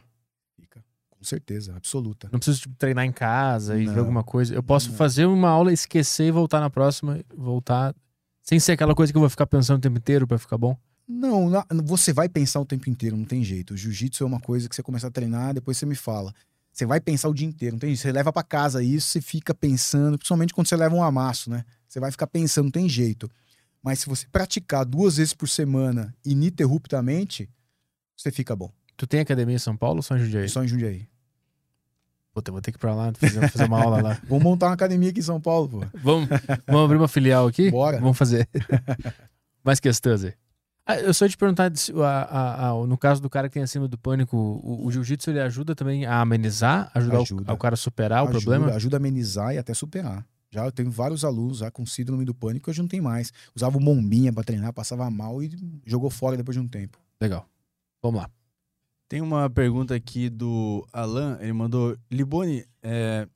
Com 1.21 1.25
certeza, 1.25 1.75
absoluta. 1.75 2.27
Não 2.31 2.39
preciso 2.39 2.61
tipo, 2.61 2.75
treinar 2.79 3.05
em 3.05 3.11
casa 3.11 3.79
e 3.79 3.85
ver 3.85 3.99
alguma 3.99 4.23
coisa. 4.23 4.55
Eu 4.55 4.63
posso 4.63 4.89
Não. 4.89 4.97
fazer 4.97 5.27
uma 5.27 5.49
aula, 5.49 5.71
esquecer 5.71 6.25
e 6.25 6.31
voltar 6.31 6.59
na 6.59 6.67
próxima, 6.67 7.23
voltar 7.37 7.93
sem 8.41 8.59
ser 8.59 8.71
aquela 8.71 8.95
coisa 8.95 9.13
que 9.13 9.17
eu 9.17 9.19
vou 9.19 9.29
ficar 9.29 9.45
pensando 9.45 9.77
o 9.77 9.81
tempo 9.81 9.99
inteiro 9.99 10.25
pra 10.25 10.39
ficar 10.39 10.57
bom. 10.57 10.75
Não, 11.07 11.51
você 11.83 12.11
vai 12.11 12.27
pensar 12.27 12.59
o 12.59 12.65
tempo 12.65 12.89
inteiro, 12.89 13.15
não 13.15 13.23
tem 13.23 13.43
jeito. 13.43 13.75
O 13.75 13.77
jiu-jitsu 13.77 14.23
é 14.23 14.25
uma 14.25 14.39
coisa 14.39 14.67
que 14.67 14.75
você 14.75 14.81
começa 14.81 15.05
a 15.05 15.11
treinar, 15.11 15.53
depois 15.53 15.77
você 15.77 15.85
me 15.85 15.93
fala. 15.93 16.33
Você 16.73 16.87
vai 16.87 16.99
pensar 16.99 17.29
o 17.29 17.35
dia 17.35 17.47
inteiro, 17.47 17.75
não 17.75 17.79
tem 17.79 17.89
jeito. 17.89 18.01
Você 18.01 18.11
leva 18.11 18.33
pra 18.33 18.41
casa 18.41 18.81
isso, 18.81 19.09
você 19.09 19.21
fica 19.21 19.53
pensando, 19.53 20.17
principalmente 20.17 20.55
quando 20.55 20.65
você 20.65 20.75
leva 20.75 20.95
um 20.95 21.03
amasso, 21.03 21.51
né? 21.51 21.63
Você 21.87 21.99
vai 21.99 22.09
ficar 22.09 22.25
pensando, 22.25 22.65
não 22.65 22.71
tem 22.71 22.89
jeito. 22.89 23.29
Mas 23.83 23.99
se 23.99 24.09
você 24.09 24.25
praticar 24.31 24.85
duas 24.85 25.17
vezes 25.17 25.35
por 25.35 25.47
semana 25.47 26.15
ininterruptamente, 26.25 27.47
você 28.17 28.31
fica 28.31 28.55
bom. 28.55 28.71
Tu 28.97 29.05
tem 29.07 29.19
academia 29.19 29.55
em 29.55 29.59
São 29.59 29.75
Paulo 29.77 29.97
ou 29.97 30.03
só 30.03 30.15
em 30.15 30.19
Jundiaí? 30.19 30.47
Só 30.49 30.63
em 30.63 30.67
Jundiaí. 30.67 31.07
Puta, 32.33 32.49
eu 32.49 32.53
vou 32.53 32.61
ter 32.61 32.71
que 32.71 32.77
ir 32.77 32.79
pra 32.79 32.95
lá 32.95 33.11
fazer, 33.13 33.49
fazer 33.49 33.65
uma 33.65 33.81
aula 33.83 34.01
lá. 34.01 34.17
Vamos 34.27 34.43
montar 34.43 34.67
uma 34.67 34.73
academia 34.73 35.09
aqui 35.09 35.19
em 35.19 35.23
São 35.23 35.39
Paulo, 35.41 35.67
pô. 35.67 35.85
Vamos, 36.01 36.29
vamos 36.65 36.85
abrir 36.85 36.97
uma 36.97 37.07
filial 37.07 37.45
aqui? 37.47 37.69
Bora. 37.69 37.99
Vamos 37.99 38.17
fazer. 38.17 38.47
Mais 39.63 39.79
questões 39.79 40.23
aí. 40.23 40.33
Ah, 40.85 40.97
eu 40.99 41.13
só 41.13 41.25
ia 41.25 41.29
te 41.29 41.37
perguntar, 41.37 41.71
se 41.77 41.91
a- 41.93 42.05
a- 42.07 42.69
a- 42.69 42.87
no 42.87 42.97
caso 42.97 43.21
do 43.21 43.29
cara 43.29 43.47
que 43.47 43.53
tem 43.53 43.63
acima 43.63 43.87
do 43.87 43.97
pânico, 43.97 44.35
o, 44.35 44.85
o 44.85 44.91
jiu-jitsu 44.91 45.29
ele 45.29 45.39
ajuda 45.39 45.75
também 45.75 46.05
a 46.05 46.19
amenizar, 46.21 46.89
ajudar 46.95 47.19
o- 47.19 47.21
Ajuda. 47.21 47.53
o, 47.53 47.57
cara 47.57 47.73
a 47.75 47.77
superar 47.77 48.23
o 48.23 48.29
ajuda, 48.29 48.39
problema? 48.41 48.75
Ajuda 48.75 48.95
a 48.95 48.99
amenizar 48.99 49.53
e 49.53 49.57
até 49.57 49.73
superar. 49.73 50.25
Já 50.49 50.65
eu 50.65 50.71
tenho 50.71 50.89
vários 50.89 51.23
alunos 51.23 51.59
já 51.59 51.69
com 51.69 51.85
síndrome 51.85 52.25
do 52.25 52.33
pânico 52.33 52.65
que 52.65 52.69
hoje 52.71 52.81
não 52.81 52.87
tem 52.87 52.99
mais. 52.99 53.31
Usava 53.55 53.77
bombinha 53.79 54.33
pra 54.33 54.43
treinar, 54.43 54.73
passava 54.73 55.09
mal 55.09 55.41
e 55.43 55.51
jogou 55.85 56.09
fora 56.09 56.35
depois 56.35 56.55
de 56.57 56.61
um 56.61 56.67
tempo. 56.67 56.97
Legal. 57.21 57.45
Vamos 58.03 58.19
lá. 58.21 58.29
Tem 59.11 59.19
uma 59.19 59.49
pergunta 59.49 59.93
aqui 59.93 60.29
do 60.29 60.87
Alan, 60.93 61.37
ele 61.41 61.51
mandou: 61.51 61.97
Liboni, 62.09 62.65
é, 62.81 63.27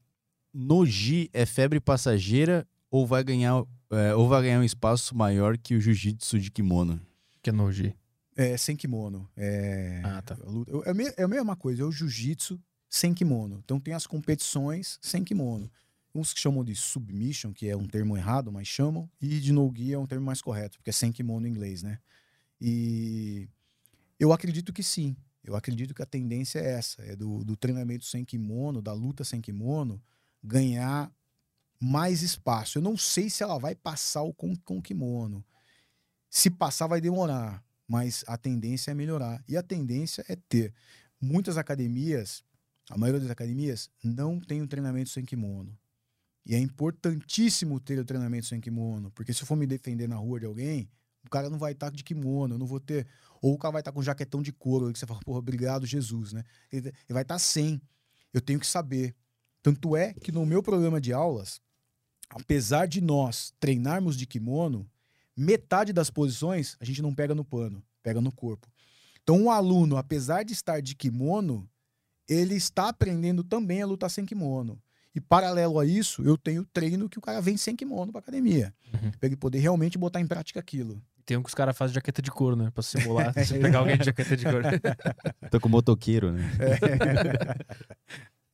Noji 0.54 1.30
é 1.34 1.46
febre 1.46 1.82
passageira 1.82 2.66
ou 2.90 3.06
vai 3.06 3.22
ganhar 3.26 3.62
é, 3.92 4.16
ou 4.16 4.30
vai 4.30 4.44
ganhar 4.44 4.62
um 4.62 4.64
espaço 4.64 5.14
maior 5.14 5.58
que 5.58 5.76
o 5.76 5.82
jiu-jitsu 5.82 6.40
de 6.40 6.50
kimono? 6.50 7.02
Que 7.42 7.50
é 7.50 7.54
noji. 7.54 7.94
É, 8.38 8.56
sem 8.56 8.78
kimono. 8.78 9.30
É, 9.36 10.02
Ah, 10.06 10.22
tá. 10.22 10.38
é, 10.86 11.22
é 11.22 11.24
a 11.26 11.28
mesma 11.28 11.58
coisa, 11.58 11.82
é 11.82 11.86
o 11.86 11.92
jiu-jitsu 11.92 12.58
sem 12.90 13.14
kimono. 13.14 13.60
Então 13.62 13.78
tem 13.78 13.94
as 13.94 14.08
competições 14.08 14.98
sem 15.02 15.26
kimono. 15.26 15.70
Uns 16.14 16.34
que 16.34 16.40
chamam 16.40 16.64
de 16.64 16.74
submission, 16.74 17.52
que 17.52 17.68
é 17.68 17.76
um 17.76 17.86
termo 17.86 18.16
errado, 18.16 18.50
mas 18.50 18.66
chamam, 18.66 19.10
e 19.20 19.42
de 19.42 19.52
no-gi 19.52 19.92
é 19.92 20.00
um 20.00 20.08
termo 20.08 20.26
mais 20.26 20.42
correto, 20.42 20.78
porque 20.78 20.92
é 20.92 20.94
sem 20.94 21.12
kimono 21.12 21.46
em 21.46 21.50
inglês, 21.50 21.84
né? 21.84 22.00
E 22.62 23.50
eu 24.18 24.32
acredito 24.32 24.72
que 24.72 24.82
sim. 24.82 25.18
Eu 25.46 25.56
acredito 25.56 25.94
que 25.94 26.02
a 26.02 26.08
tendência 26.08 26.58
é 26.58 26.72
essa, 26.72 27.04
é 27.04 27.16
do, 27.16 27.44
do 27.44 27.56
treinamento 27.56 28.04
sem 28.04 28.26
kimono, 28.26 28.82
da 28.82 28.92
luta 28.92 29.24
sem 29.24 29.40
kimono, 29.40 30.02
ganhar 30.44 31.12
mais 31.80 32.24
espaço. 32.24 32.80
Eu 32.80 32.82
não 32.82 32.98
sei 32.98 33.30
se 33.30 33.44
ela 33.44 33.60
vai 33.60 33.76
passar 33.76 34.24
o 34.24 34.34
com, 34.34 34.56
com 34.56 34.82
kimono. 34.82 35.46
Se 36.32 36.50
passar, 36.50 36.88
vai 36.88 37.00
demorar, 37.00 37.64
mas 37.88 38.26
a 38.28 38.38
tendência 38.38 38.90
é 38.90 38.96
melhorar. 38.96 39.44
E 39.48 39.56
a 39.56 39.62
tendência 39.62 40.26
é 40.28 40.36
ter. 40.36 40.74
Muitas 41.22 41.58
academias, 41.58 42.44
a 42.90 42.98
maioria 42.98 43.22
das 43.22 43.30
academias, 43.30 43.90
não 44.04 44.40
tem 44.40 44.64
o 44.64 44.68
treinamento 44.68 45.12
sem 45.12 45.24
kimono. 45.24 45.78
E 46.44 46.56
é 46.56 46.60
importantíssimo 46.60 47.80
ter 47.80 48.00
o 48.00 48.06
treinamento 48.06 48.48
sem 48.48 48.60
kimono, 48.60 49.12
porque 49.12 49.34
se 49.34 49.44
eu 49.44 49.48
for 49.48 49.56
me 49.56 49.68
defender 49.68 50.08
na 50.08 50.16
rua 50.16 50.40
de 50.40 50.46
alguém, 50.48 50.90
o 51.28 51.30
cara 51.30 51.50
não 51.50 51.58
vai 51.58 51.72
estar 51.74 51.92
de 51.92 52.04
kimono, 52.04 52.56
eu 52.56 52.60
não 52.60 52.66
vou 52.68 52.80
ter. 52.80 53.08
Ou 53.42 53.54
o 53.54 53.58
cara 53.58 53.72
vai 53.74 53.82
estar 53.82 53.92
com 53.92 54.02
jaquetão 54.02 54.42
de 54.42 54.52
couro, 54.52 54.92
que 54.92 54.98
você 55.00 55.06
fala, 55.06 55.20
porra, 55.22 55.40
obrigado, 55.40 55.86
Jesus, 55.86 56.34
né? 56.34 56.44
Ele, 56.72 56.88
ele 56.90 56.96
vai 57.10 57.22
estar 57.22 57.38
sem. 57.40 57.82
Eu 58.34 58.42
tenho 58.42 58.60
que 58.60 58.68
saber. 58.68 59.16
Tanto 59.62 59.96
é 59.96 60.14
que 60.14 60.32
no 60.32 60.46
meu 60.46 60.62
programa 60.64 61.00
de 61.02 61.12
aulas, 61.14 61.60
apesar 62.30 62.88
de 62.88 63.02
nós 63.02 63.54
treinarmos 63.60 64.16
de 64.18 64.26
kimono, 64.26 64.88
metade 65.36 65.92
das 65.94 66.10
posições 66.10 66.76
a 66.80 66.86
gente 66.86 67.02
não 67.02 67.14
pega 67.14 67.36
no 67.36 67.44
pano, 67.44 67.84
pega 68.04 68.22
no 68.22 68.32
corpo. 68.32 68.68
Então, 69.24 69.42
um 69.44 69.52
aluno, 69.52 69.98
apesar 69.98 70.44
de 70.44 70.54
estar 70.54 70.82
de 70.82 70.96
kimono, 70.96 71.68
ele 72.28 72.56
está 72.56 72.90
aprendendo 72.90 73.44
também 73.44 73.82
a 73.82 73.86
lutar 73.88 74.10
sem 74.10 74.26
kimono. 74.26 74.80
E 75.16 75.22
paralelo 75.22 75.80
a 75.80 75.86
isso, 75.86 76.22
eu 76.24 76.38
tenho 76.38 76.66
treino 76.66 77.08
que 77.10 77.18
o 77.18 77.22
cara 77.22 77.42
vem 77.42 77.56
sem 77.58 77.76
kimono 77.76 78.12
para 78.12 78.20
academia, 78.20 78.74
Uhum. 78.94 79.12
para 79.12 79.28
ele 79.28 79.36
poder 79.38 79.60
realmente 79.60 79.98
botar 79.98 80.20
em 80.20 80.28
prática 80.28 80.60
aquilo. 80.60 81.02
Tem 81.26 81.36
um 81.38 81.42
que 81.42 81.50
os 81.50 81.56
caras 81.56 81.76
fazem 81.76 81.96
jaqueta 81.96 82.22
de 82.22 82.30
couro, 82.30 82.56
né? 82.56 82.70
Pra 82.74 82.84
simular. 82.84 83.34
Você 83.36 83.58
pegar 83.58 83.80
alguém 83.80 83.98
de 83.98 84.06
jaqueta 84.06 84.38
de 84.38 84.46
couro. 84.46 84.66
Tô 85.50 85.60
com 85.60 85.68
motoqueiro, 85.68 86.32
né? 86.32 86.44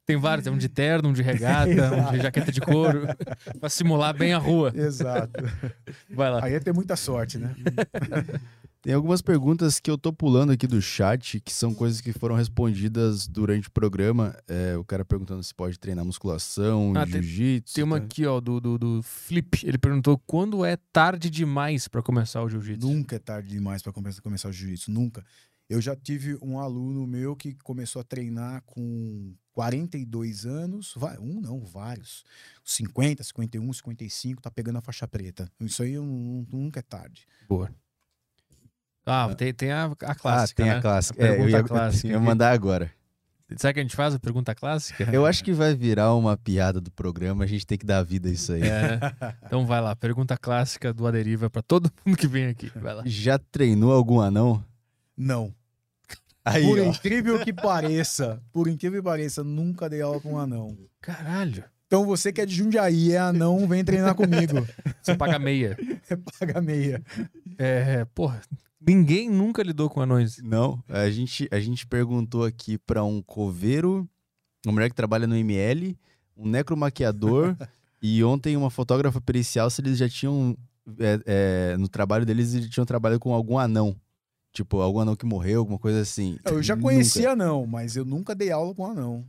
Tem 0.04 0.18
vários, 0.18 0.44
tem 0.44 0.52
um 0.52 0.58
de 0.58 0.68
terno, 0.68 1.10
um 1.10 1.14
de 1.14 1.22
regata, 1.22 1.70
um 1.70 2.12
de 2.12 2.22
jaqueta 2.22 2.52
de 2.52 2.60
couro. 2.60 3.08
pra 3.60 3.70
simular 3.70 4.14
bem 4.14 4.34
a 4.34 4.38
rua. 4.38 4.74
Exato. 4.76 5.42
Vai 6.10 6.30
lá. 6.30 6.44
Aí 6.44 6.56
é 6.56 6.60
ter 6.60 6.74
muita 6.74 6.98
sorte, 6.98 7.38
né? 7.38 7.56
Tem 8.82 8.94
algumas 8.96 9.22
perguntas 9.22 9.80
que 9.80 9.92
eu 9.92 9.98
tô 9.98 10.12
pulando 10.12 10.52
aqui 10.52 10.66
do 10.66 10.82
chat, 10.82 11.40
que 11.40 11.54
são 11.54 11.72
coisas 11.72 12.02
que 12.02 12.12
foram 12.12 12.34
respondidas 12.36 13.28
durante 13.28 13.68
o 13.68 13.72
programa. 13.72 14.36
É, 14.48 14.76
o 14.76 14.84
cara 14.84 15.06
perguntando 15.06 15.44
se 15.44 15.54
pode 15.54 15.78
treinar 15.78 16.04
musculação, 16.04 16.92
Ah, 16.96 17.06
jiu-jitsu. 17.06 17.76
Tem 17.76 17.84
uma 17.84 18.00
tá? 18.00 18.06
aqui, 18.06 18.26
ó, 18.26 18.42
do, 18.42 18.60
do, 18.60 18.80
do 18.80 19.04
Flip. 19.04 19.64
Ele 19.68 19.78
perguntou 19.78 20.18
quando 20.26 20.66
é 20.66 20.78
tarde 20.92 21.30
demais 21.30 21.88
pra 21.88 22.02
começar 22.02 22.42
o 22.42 22.50
jiu-jitsu. 22.50 22.88
Nunca 22.88 23.18
é 23.18 23.20
tarde 23.20 23.50
demais 23.50 23.84
para 23.84 23.94
começar, 23.94 24.20
começar 24.22 24.50
o 24.50 24.52
jiu-jitsu, 24.52 24.90
nunca. 24.90 25.24
Eu 25.70 25.80
já 25.80 25.96
tive 25.96 26.36
um 26.42 26.60
aluno 26.60 27.06
meu 27.06 27.36
que 27.36 27.54
começou 27.64 28.02
a 28.02 28.04
treinar 28.04 28.64
com 28.66 29.34
42 29.54 30.46
anos, 30.46 30.94
vai- 30.98 31.18
um 31.20 31.40
não, 31.40 31.64
vários. 31.64 32.24
50, 32.66 33.24
51, 33.24 33.72
55, 33.72 34.42
tá 34.42 34.50
pegando 34.50 34.78
a 34.80 34.82
faixa 34.82 35.08
preta. 35.08 35.48
Isso 35.62 35.84
aí 35.84 35.94
eu 35.94 36.04
nu- 36.04 36.48
nunca 36.52 36.80
é 36.80 36.84
tarde. 36.84 37.28
Boa. 37.48 37.72
Ah, 39.06 39.34
tem, 39.36 39.54
tem 39.54 39.72
a, 39.72 39.86
a 39.86 39.92
Ah, 40.12 40.16
clássica, 40.16 40.64
tem 40.64 40.72
né? 40.72 40.78
a 40.78 40.82
clássica. 40.82 41.24
A 41.24 41.28
É, 41.28 41.40
eu 41.40 41.50
ia, 41.50 41.64
clássica 41.64 42.08
eu 42.08 42.12
ia 42.14 42.20
mandar 42.20 42.52
agora. 42.52 42.92
Sabe 43.58 43.72
o 43.72 43.74
que 43.74 43.80
a 43.80 43.84
gente 43.84 43.96
faz? 43.96 44.16
A 44.16 44.20
pergunta 44.20 44.56
clássica? 44.56 45.10
Eu 45.12 45.26
acho 45.26 45.44
que 45.44 45.52
vai 45.52 45.76
virar 45.76 46.14
uma 46.16 46.38
piada 46.38 46.80
do 46.80 46.90
programa, 46.92 47.44
a 47.44 47.48
gente 47.48 47.68
tem 47.68 47.78
que 47.78 47.86
dar 47.86 48.02
vida 48.04 48.30
a 48.30 48.32
isso 48.32 48.54
aí. 48.54 48.62
É. 48.64 49.00
Então 49.46 49.66
vai 49.66 49.82
lá, 49.82 49.94
pergunta 49.96 50.38
clássica 50.38 50.94
do 50.94 51.06
Aderiva 51.06 51.50
pra 51.50 51.62
todo 51.62 51.92
mundo 52.06 52.18
que 52.18 52.28
vem 52.28 52.46
aqui. 52.48 52.72
Vai 52.76 52.94
lá. 52.94 53.04
Já 53.06 53.38
treinou 53.38 53.92
algum 53.92 54.22
anão? 54.22 54.64
Não. 55.18 55.54
Aí, 56.46 56.64
por 56.64 56.80
ó. 56.80 56.84
incrível 56.84 57.40
que 57.44 57.52
pareça, 57.54 58.42
por 58.52 58.68
incrível 58.68 59.02
que 59.02 59.06
pareça, 59.10 59.44
nunca 59.44 59.90
dei 59.90 60.02
aula 60.02 60.20
com 60.22 60.34
um 60.34 60.38
anão. 60.40 60.76
Caralho. 61.02 61.64
Então 61.92 62.06
você 62.06 62.32
que 62.32 62.40
é 62.40 62.46
de 62.46 62.56
Jundiaí, 62.56 63.12
é 63.12 63.18
anão, 63.18 63.68
vem 63.68 63.84
treinar 63.84 64.16
comigo. 64.16 64.66
Você 65.04 65.14
paga 65.14 65.38
meia. 65.38 65.78
Paga 66.40 66.62
meia. 66.62 67.04
É, 67.58 68.06
porra, 68.16 68.42
ninguém 68.80 69.30
nunca 69.30 69.62
lidou 69.62 69.90
com 69.90 70.00
anões. 70.00 70.38
Não, 70.42 70.82
a 70.88 71.10
gente, 71.10 71.50
a 71.52 71.60
gente 71.60 71.86
perguntou 71.86 72.46
aqui 72.46 72.78
pra 72.78 73.04
um 73.04 73.22
coveiro, 73.22 74.08
uma 74.66 74.72
mulher 74.72 74.88
que 74.88 74.96
trabalha 74.96 75.28
no 75.28 75.36
ML, 75.36 76.00
um 76.38 76.48
necromaquiador 76.48 77.58
e 78.02 78.24
ontem 78.24 78.56
uma 78.56 78.70
fotógrafa 78.70 79.20
pericial 79.20 79.70
se 79.70 79.82
eles 79.82 79.98
já 79.98 80.08
tinham, 80.08 80.56
é, 80.98 81.20
é, 81.74 81.78
no 81.78 81.90
trabalho 81.90 82.26
deles, 82.26 82.54
eles 82.54 82.70
tinham 82.70 82.86
trabalhado 82.86 83.20
com 83.20 83.34
algum 83.34 83.60
anão. 83.60 83.98
Tipo, 84.54 84.80
algum 84.80 85.02
anão 85.02 85.18
que 85.18 85.26
morreu, 85.26 85.60
alguma 85.60 85.78
coisa 85.78 86.00
assim. 86.00 86.38
Eu 86.46 86.64
já 86.64 86.74
Nunca. 86.74 86.88
conhecia 86.88 87.32
anão, 87.32 87.68
mas 87.68 87.98
eu 87.98 88.06
nunca 88.06 88.34
dei 88.34 88.50
aula 88.50 88.74
com 88.74 88.86
anão. 88.86 89.26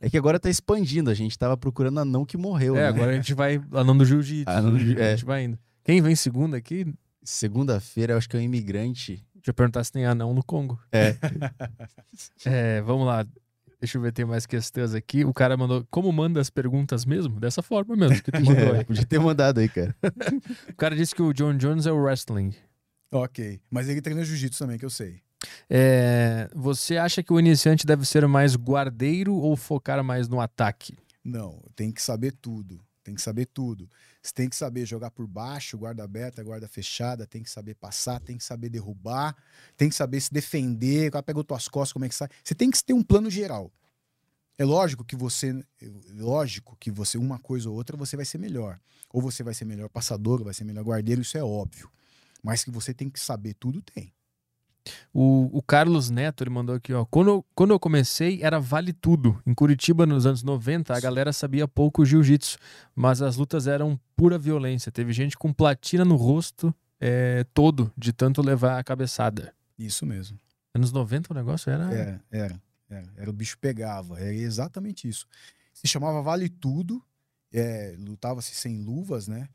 É 0.00 0.08
que 0.08 0.16
agora 0.16 0.38
tá 0.38 0.48
expandindo, 0.48 1.10
a 1.10 1.14
gente 1.14 1.36
tava 1.38 1.56
procurando 1.56 1.98
anão 2.00 2.24
que 2.24 2.36
morreu, 2.36 2.76
É, 2.76 2.80
né? 2.82 2.86
agora 2.88 3.10
a 3.12 3.14
gente 3.14 3.34
vai 3.34 3.60
anão 3.72 3.96
do 3.96 4.04
jiu-jitsu. 4.04 4.48
Anão 4.50 4.70
do 4.72 4.78
jiu- 4.78 4.96
A 4.98 5.00
é. 5.02 5.10
gente 5.16 5.24
vai 5.24 5.44
indo. 5.44 5.58
Quem 5.84 6.00
vem 6.02 6.14
segunda 6.14 6.56
aqui, 6.56 6.84
deixa 6.84 6.96
Segunda-feira, 7.22 8.14
eu 8.14 8.16
acho 8.18 8.28
que 8.28 8.36
é 8.36 8.40
um 8.40 8.42
imigrante. 8.42 9.22
eu 9.50 9.54
perguntar 9.54 9.84
se 9.84 9.92
tem 9.92 10.06
anão 10.06 10.32
no 10.32 10.42
Congo. 10.42 10.78
É. 10.90 11.14
É, 12.44 12.80
vamos 12.82 13.06
lá. 13.06 13.24
Deixa 13.80 13.96
eu 13.98 14.02
ver, 14.02 14.12
tem 14.12 14.24
mais 14.24 14.44
questões 14.46 14.92
aqui. 14.94 15.24
O 15.24 15.32
cara 15.32 15.56
mandou. 15.56 15.86
Como 15.90 16.10
manda 16.12 16.40
as 16.40 16.50
perguntas 16.50 17.04
mesmo? 17.04 17.38
Dessa 17.38 17.62
forma 17.62 17.94
mesmo 17.94 18.20
que 18.22 18.32
tu 18.32 18.40
mandou 18.42 18.74
É, 18.74 18.78
aí. 18.78 18.84
podia 18.84 19.04
ter 19.06 19.20
mandado 19.20 19.60
aí, 19.60 19.68
cara. 19.68 19.94
O 20.68 20.74
cara 20.74 20.96
disse 20.96 21.14
que 21.14 21.22
o 21.22 21.32
John 21.32 21.56
Jones 21.56 21.86
é 21.86 21.92
o 21.92 21.96
wrestling. 22.02 22.52
Ok. 23.12 23.60
Mas 23.70 23.88
ele 23.88 24.00
treina 24.02 24.24
jiu-jitsu 24.24 24.58
também, 24.58 24.78
que 24.78 24.84
eu 24.84 24.90
sei. 24.90 25.20
É, 25.70 26.50
você 26.54 26.96
acha 26.96 27.22
que 27.22 27.32
o 27.32 27.38
iniciante 27.38 27.86
deve 27.86 28.04
ser 28.04 28.26
mais 28.26 28.56
guardeiro 28.56 29.34
ou 29.34 29.56
focar 29.56 30.02
mais 30.02 30.28
no 30.28 30.40
ataque? 30.40 30.96
Não, 31.24 31.62
tem 31.76 31.92
que 31.92 32.02
saber 32.02 32.32
tudo. 32.32 32.80
Tem 33.04 33.14
que 33.14 33.22
saber 33.22 33.46
tudo. 33.46 33.88
Você 34.22 34.32
tem 34.34 34.48
que 34.48 34.56
saber 34.56 34.84
jogar 34.84 35.10
por 35.10 35.26
baixo, 35.26 35.78
guarda 35.78 36.04
aberta, 36.04 36.42
guarda 36.42 36.68
fechada, 36.68 37.26
tem 37.26 37.42
que 37.42 37.50
saber 37.50 37.74
passar, 37.74 38.20
tem 38.20 38.36
que 38.36 38.44
saber 38.44 38.68
derrubar, 38.68 39.34
tem 39.76 39.88
que 39.88 39.94
saber 39.94 40.20
se 40.20 40.30
defender, 40.30 41.08
o 41.08 41.12
cara 41.12 41.22
pegou 41.22 41.42
tuas 41.42 41.68
costas, 41.68 41.92
como 41.92 42.04
é 42.04 42.08
que 42.08 42.14
sai. 42.14 42.28
Você 42.44 42.54
tem 42.54 42.70
que 42.70 42.84
ter 42.84 42.92
um 42.92 43.02
plano 43.02 43.30
geral. 43.30 43.72
É 44.58 44.64
lógico 44.64 45.04
que 45.04 45.16
você, 45.16 45.58
lógico 46.10 46.76
que 46.78 46.90
você 46.90 47.16
uma 47.16 47.38
coisa 47.38 47.70
ou 47.70 47.76
outra 47.76 47.96
você 47.96 48.16
vai 48.16 48.26
ser 48.26 48.38
melhor. 48.38 48.78
Ou 49.10 49.22
você 49.22 49.42
vai 49.42 49.54
ser 49.54 49.64
melhor 49.64 49.88
passador, 49.88 50.40
ou 50.40 50.44
vai 50.44 50.52
ser 50.52 50.64
melhor 50.64 50.84
guardeiro, 50.84 51.22
isso 51.22 51.38
é 51.38 51.42
óbvio. 51.42 51.90
Mas 52.42 52.64
que 52.64 52.70
você 52.70 52.92
tem 52.92 53.08
que 53.08 53.18
saber 53.18 53.54
tudo, 53.54 53.80
tem. 53.80 54.12
O, 55.12 55.50
o 55.58 55.62
Carlos 55.62 56.08
Neto, 56.10 56.42
ele 56.42 56.50
mandou 56.50 56.74
aqui, 56.74 56.92
ó. 56.92 57.04
Quando, 57.04 57.28
eu- 57.30 57.46
quando 57.54 57.70
eu 57.72 57.80
comecei, 57.80 58.42
era 58.42 58.58
vale 58.58 58.92
tudo. 58.92 59.40
Em 59.46 59.52
Curitiba, 59.54 60.06
nos 60.06 60.24
anos 60.26 60.42
90, 60.42 60.94
a 60.94 61.00
galera 61.00 61.32
sabia 61.32 61.66
pouco 61.68 62.04
jiu-jitsu, 62.04 62.58
mas 62.94 63.20
as 63.20 63.36
lutas 63.36 63.66
eram 63.66 63.98
pura 64.16 64.38
violência. 64.38 64.90
Teve 64.92 65.12
gente 65.12 65.36
com 65.36 65.52
platina 65.52 66.04
no 66.04 66.16
rosto 66.16 66.74
é, 67.00 67.44
todo, 67.54 67.92
de 67.96 68.12
tanto 68.12 68.40
levar 68.42 68.78
a 68.78 68.84
cabeçada. 68.84 69.52
Isso 69.78 70.04
mesmo. 70.06 70.38
Anos 70.74 70.92
90 70.92 71.32
o 71.32 71.36
negócio 71.36 71.70
era. 71.70 71.84
Era, 71.94 72.24
era, 72.30 72.62
era. 72.88 73.12
Era 73.16 73.30
o 73.30 73.32
bicho 73.32 73.58
pegava. 73.58 74.18
Era 74.18 74.32
exatamente 74.34 75.08
isso. 75.08 75.26
Se 75.72 75.86
chamava 75.86 76.20
Vale 76.22 76.48
Tudo, 76.48 77.02
é, 77.52 77.94
lutava-se 77.98 78.54
sem 78.54 78.78
luvas, 78.82 79.28
né? 79.28 79.48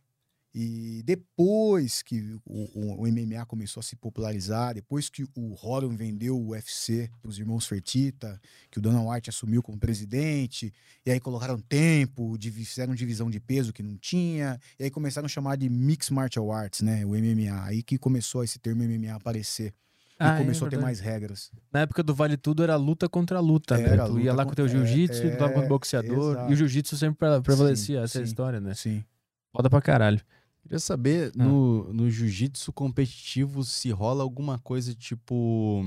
E 0.55 1.01
depois 1.03 2.03
que 2.03 2.39
o, 2.45 3.01
o- 3.01 3.07
MMA 3.07 3.43
começou 3.47 3.81
a 3.81 3.83
se 3.83 3.95
popularizar, 3.95 4.75
depois 4.75 5.09
que 5.09 5.23
o 5.35 5.55
Horan 5.59 5.95
vendeu 5.95 6.37
o 6.39 6.49
UFC 6.49 7.09
para 7.21 7.29
os 7.29 7.39
irmãos 7.39 7.65
Fertitta, 7.65 8.39
que 8.69 8.77
o 8.77 8.81
Dana 8.81 9.01
White 9.01 9.31
assumiu 9.31 9.63
como 9.63 9.79
presidente, 9.79 10.71
e 11.05 11.09
aí 11.11 11.19
colocaram 11.19 11.59
tempo, 11.59 12.37
fizeram 12.39 12.93
divisão 12.93 13.31
de 13.31 13.39
peso 13.39 13.73
que 13.73 13.81
não 13.81 13.97
tinha, 13.97 14.59
e 14.79 14.83
aí 14.83 14.91
começaram 14.91 15.25
a 15.25 15.29
chamar 15.29 15.55
de 15.57 15.67
Mixed 15.69 16.13
Martial 16.13 16.51
Arts, 16.51 16.81
né? 16.81 17.03
O 17.05 17.15
MMA. 17.15 17.63
Aí 17.65 17.81
que 17.81 17.97
começou 17.97 18.43
esse 18.43 18.59
termo 18.59 18.83
MMA 18.83 19.11
a 19.11 19.15
aparecer. 19.15 19.69
E 19.69 20.15
Ah, 20.19 20.35
é 20.35 20.37
começou 20.37 20.67
a 20.67 20.69
ter 20.69 20.77
mais 20.79 20.99
regras. 20.99 21.51
Na 21.71 21.79
época 21.81 22.03
do 22.03 22.13
Vale 22.13 22.37
Tudo 22.37 22.61
era 22.61 22.75
luta 22.75 23.09
contra 23.09 23.39
luta, 23.39 23.75
né? 23.75 23.89
Tu 23.89 24.19
ia 24.19 24.31
luta 24.31 24.33
lá 24.33 24.45
com 24.45 24.51
o 24.51 24.55
teu 24.55 24.65
é, 24.65 24.69
jiu-jitsu, 24.69 25.23
é, 25.23 25.29
tu 25.31 25.37
tava 25.39 25.53
com 25.53 25.61
o 25.61 25.67
boxeador. 25.67 26.33
exato. 26.33 26.51
E 26.51 26.53
o 26.53 26.55
jiu-jitsu 26.55 26.95
sempre 26.95 27.17
pre- 27.17 27.41
prevalecia, 27.41 27.97
Sim, 27.99 28.03
essa 28.03 28.19
é 28.19 28.21
sim. 28.21 28.27
história, 28.27 28.61
né? 28.61 28.75
Sim. 28.75 29.03
Foda 29.51 29.69
pra 29.69 29.81
caralho. 29.81 30.21
Queria 30.63 30.79
saber, 30.79 31.31
Ah. 31.37 31.43
no, 31.43 31.93
no 31.93 32.09
jiu-jitsu 32.09 32.71
competitivo, 32.73 33.63
se 33.63 33.91
rola 33.91 34.23
alguma 34.23 34.57
coisa 34.59 34.93
tipo. 34.95 35.83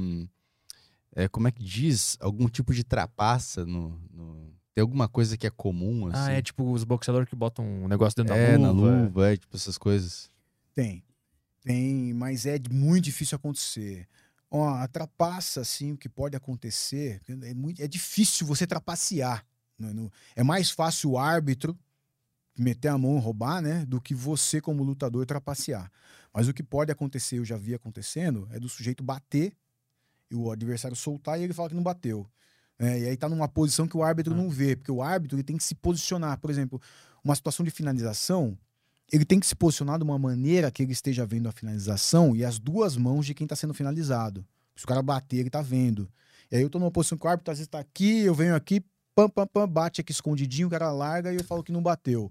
é, 1.14 1.28
como 1.28 1.48
é 1.48 1.50
que 1.52 1.62
diz? 1.64 2.16
Algum 2.20 2.48
tipo 2.48 2.74
de 2.74 2.84
trapaça 2.84 3.64
no. 3.64 3.98
no- 4.12 4.54
Tem 4.74 4.82
alguma 4.82 5.08
coisa 5.08 5.38
que 5.38 5.46
é 5.46 5.50
comum, 5.50 6.08
assim? 6.08 6.30
Ah, 6.30 6.32
é 6.32 6.42
tipo 6.42 6.70
os 6.70 6.84
boxeadores 6.84 7.26
que 7.30 7.34
botam 7.34 7.64
um 7.64 7.88
negócio 7.88 8.14
dentro 8.22 8.34
É, 8.34 8.52
da 8.52 8.58
na 8.58 8.70
luva. 8.70 9.02
luva, 9.04 9.32
é, 9.32 9.36
tipo 9.38 9.56
essas 9.56 9.78
coisas. 9.78 10.30
Tem. 10.74 11.02
Tem, 11.62 12.12
mas 12.12 12.44
é 12.44 12.58
muito 12.70 13.04
difícil 13.04 13.36
acontecer. 13.36 14.06
Ó, 14.50 14.68
a 14.68 14.86
trapaça, 14.86 15.62
assim, 15.62 15.92
o 15.92 15.96
que 15.96 16.08
pode 16.10 16.36
acontecer, 16.36 17.20
é, 17.42 17.54
muito, 17.54 17.80
é 17.82 17.88
difícil 17.88 18.46
você 18.46 18.66
trapacear. 18.66 19.44
né, 19.78 19.92
no- 19.92 20.10
É 20.34 20.42
mais 20.42 20.70
fácil 20.70 21.10
o 21.12 21.18
árbitro 21.18 21.76
meter 22.58 22.88
a 22.88 22.98
mão 22.98 23.16
e 23.16 23.20
roubar, 23.20 23.60
né? 23.60 23.84
Do 23.86 24.00
que 24.00 24.14
você, 24.14 24.60
como 24.60 24.82
lutador, 24.82 25.24
trapacear. 25.26 25.90
Mas 26.32 26.48
o 26.48 26.54
que 26.54 26.62
pode 26.62 26.92
acontecer, 26.92 27.38
eu 27.38 27.44
já 27.44 27.56
vi 27.56 27.74
acontecendo, 27.74 28.48
é 28.52 28.60
do 28.60 28.68
sujeito 28.68 29.02
bater 29.02 29.52
e 30.30 30.34
o 30.34 30.50
adversário 30.50 30.96
soltar 30.96 31.40
e 31.40 31.44
ele 31.44 31.52
fala 31.52 31.68
que 31.68 31.74
não 31.74 31.82
bateu. 31.82 32.26
É, 32.78 33.00
e 33.00 33.06
aí 33.06 33.16
tá 33.16 33.28
numa 33.28 33.48
posição 33.48 33.88
que 33.88 33.96
o 33.96 34.02
árbitro 34.02 34.34
Ah. 34.34 34.36
não 34.36 34.50
vê, 34.50 34.76
porque 34.76 34.92
o 34.92 35.02
árbitro 35.02 35.36
ele 35.36 35.42
tem 35.42 35.56
que 35.56 35.64
se 35.64 35.74
posicionar. 35.74 36.38
Por 36.38 36.50
exemplo, 36.50 36.80
uma 37.24 37.34
situação 37.34 37.64
de 37.64 37.70
finalização, 37.70 38.56
ele 39.10 39.24
tem 39.24 39.40
que 39.40 39.46
se 39.46 39.54
posicionar 39.54 39.98
de 39.98 40.04
uma 40.04 40.18
maneira 40.18 40.70
que 40.70 40.82
ele 40.82 40.92
esteja 40.92 41.24
vendo 41.24 41.48
a 41.48 41.52
finalização 41.52 42.36
e 42.36 42.44
as 42.44 42.58
duas 42.58 42.96
mãos 42.96 43.24
de 43.24 43.32
quem 43.34 43.44
está 43.46 43.56
sendo 43.56 43.72
finalizado. 43.72 44.44
Se 44.74 44.84
o 44.84 44.88
cara 44.88 45.00
bater, 45.00 45.38
ele 45.38 45.48
tá 45.48 45.62
vendo. 45.62 46.06
E 46.50 46.56
aí 46.56 46.62
eu 46.62 46.68
tô 46.68 46.78
numa 46.78 46.90
posição 46.90 47.16
que 47.16 47.26
o 47.26 47.30
árbitro 47.30 47.50
às 47.50 47.58
vezes 47.58 47.68
tá 47.68 47.78
aqui, 47.78 48.20
eu 48.20 48.34
venho 48.34 48.54
aqui, 48.54 48.84
pam, 49.14 49.28
pam, 49.28 49.46
pam, 49.46 49.66
bate 49.66 50.02
aqui 50.02 50.12
escondidinho, 50.12 50.68
o 50.68 50.70
cara 50.70 50.92
larga 50.92 51.32
e 51.32 51.36
eu 51.36 51.44
falo 51.44 51.62
que 51.62 51.72
não 51.72 51.82
bateu. 51.82 52.30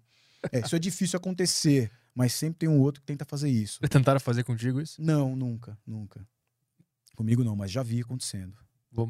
É, 0.51 0.59
isso 0.59 0.75
é 0.75 0.79
difícil 0.79 1.17
acontecer, 1.17 1.91
mas 2.13 2.33
sempre 2.33 2.59
tem 2.59 2.69
um 2.69 2.79
outro 2.79 3.01
que 3.01 3.07
tenta 3.07 3.25
fazer 3.25 3.49
isso. 3.49 3.79
Tentaram 3.89 4.19
fazer 4.19 4.43
contigo 4.43 4.79
isso? 4.81 5.01
Não, 5.01 5.35
nunca, 5.35 5.77
nunca. 5.85 6.25
Comigo 7.15 7.43
não, 7.43 7.55
mas 7.55 7.71
já 7.71 7.81
vi 7.83 8.01
acontecendo. 8.01 8.53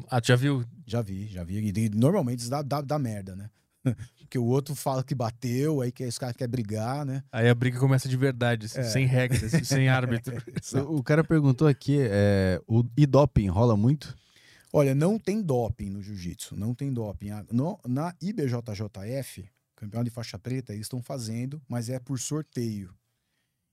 Ah, 0.08 0.20
tu 0.20 0.28
já 0.28 0.36
viu? 0.36 0.64
Já 0.86 1.00
vi, 1.02 1.26
já 1.28 1.44
vi. 1.44 1.58
E 1.58 1.88
normalmente 1.90 2.40
isso 2.40 2.50
dá, 2.50 2.60
dá, 2.62 2.80
dá 2.80 2.98
merda, 2.98 3.36
né? 3.36 3.50
Porque 4.18 4.36
o 4.38 4.44
outro 4.44 4.74
fala 4.74 5.04
que 5.04 5.14
bateu, 5.14 5.80
aí 5.80 5.92
que 5.92 6.02
esse 6.02 6.18
cara 6.18 6.34
quer 6.34 6.48
brigar, 6.48 7.06
né? 7.06 7.22
Aí 7.30 7.48
a 7.48 7.54
briga 7.54 7.78
começa 7.78 8.08
de 8.08 8.16
verdade, 8.16 8.66
assim, 8.66 8.80
É. 8.80 8.82
sem 8.82 9.06
regras, 9.06 9.52
sem 9.66 9.88
árbitro. 9.88 10.34
O, 10.88 10.96
o 10.98 11.02
cara 11.04 11.22
perguntou 11.22 11.68
aqui, 11.68 11.98
é, 12.00 12.60
o 12.66 12.84
e 12.96 13.06
doping 13.06 13.46
rola 13.48 13.76
muito? 13.76 14.16
Olha, 14.72 14.92
não 14.94 15.18
tem 15.18 15.40
doping 15.40 15.88
no 15.90 16.02
jiu-jitsu, 16.02 16.56
não 16.56 16.74
tem 16.74 16.92
doping. 16.92 17.30
No- 17.52 17.78
na 17.86 18.12
IBJJF, 18.20 19.48
campeonato 19.76 20.10
de 20.10 20.14
faixa 20.14 20.38
preta, 20.38 20.72
eles 20.72 20.86
estão 20.86 21.02
fazendo, 21.02 21.62
mas 21.68 21.88
é 21.88 21.98
por 21.98 22.18
sorteio. 22.18 22.94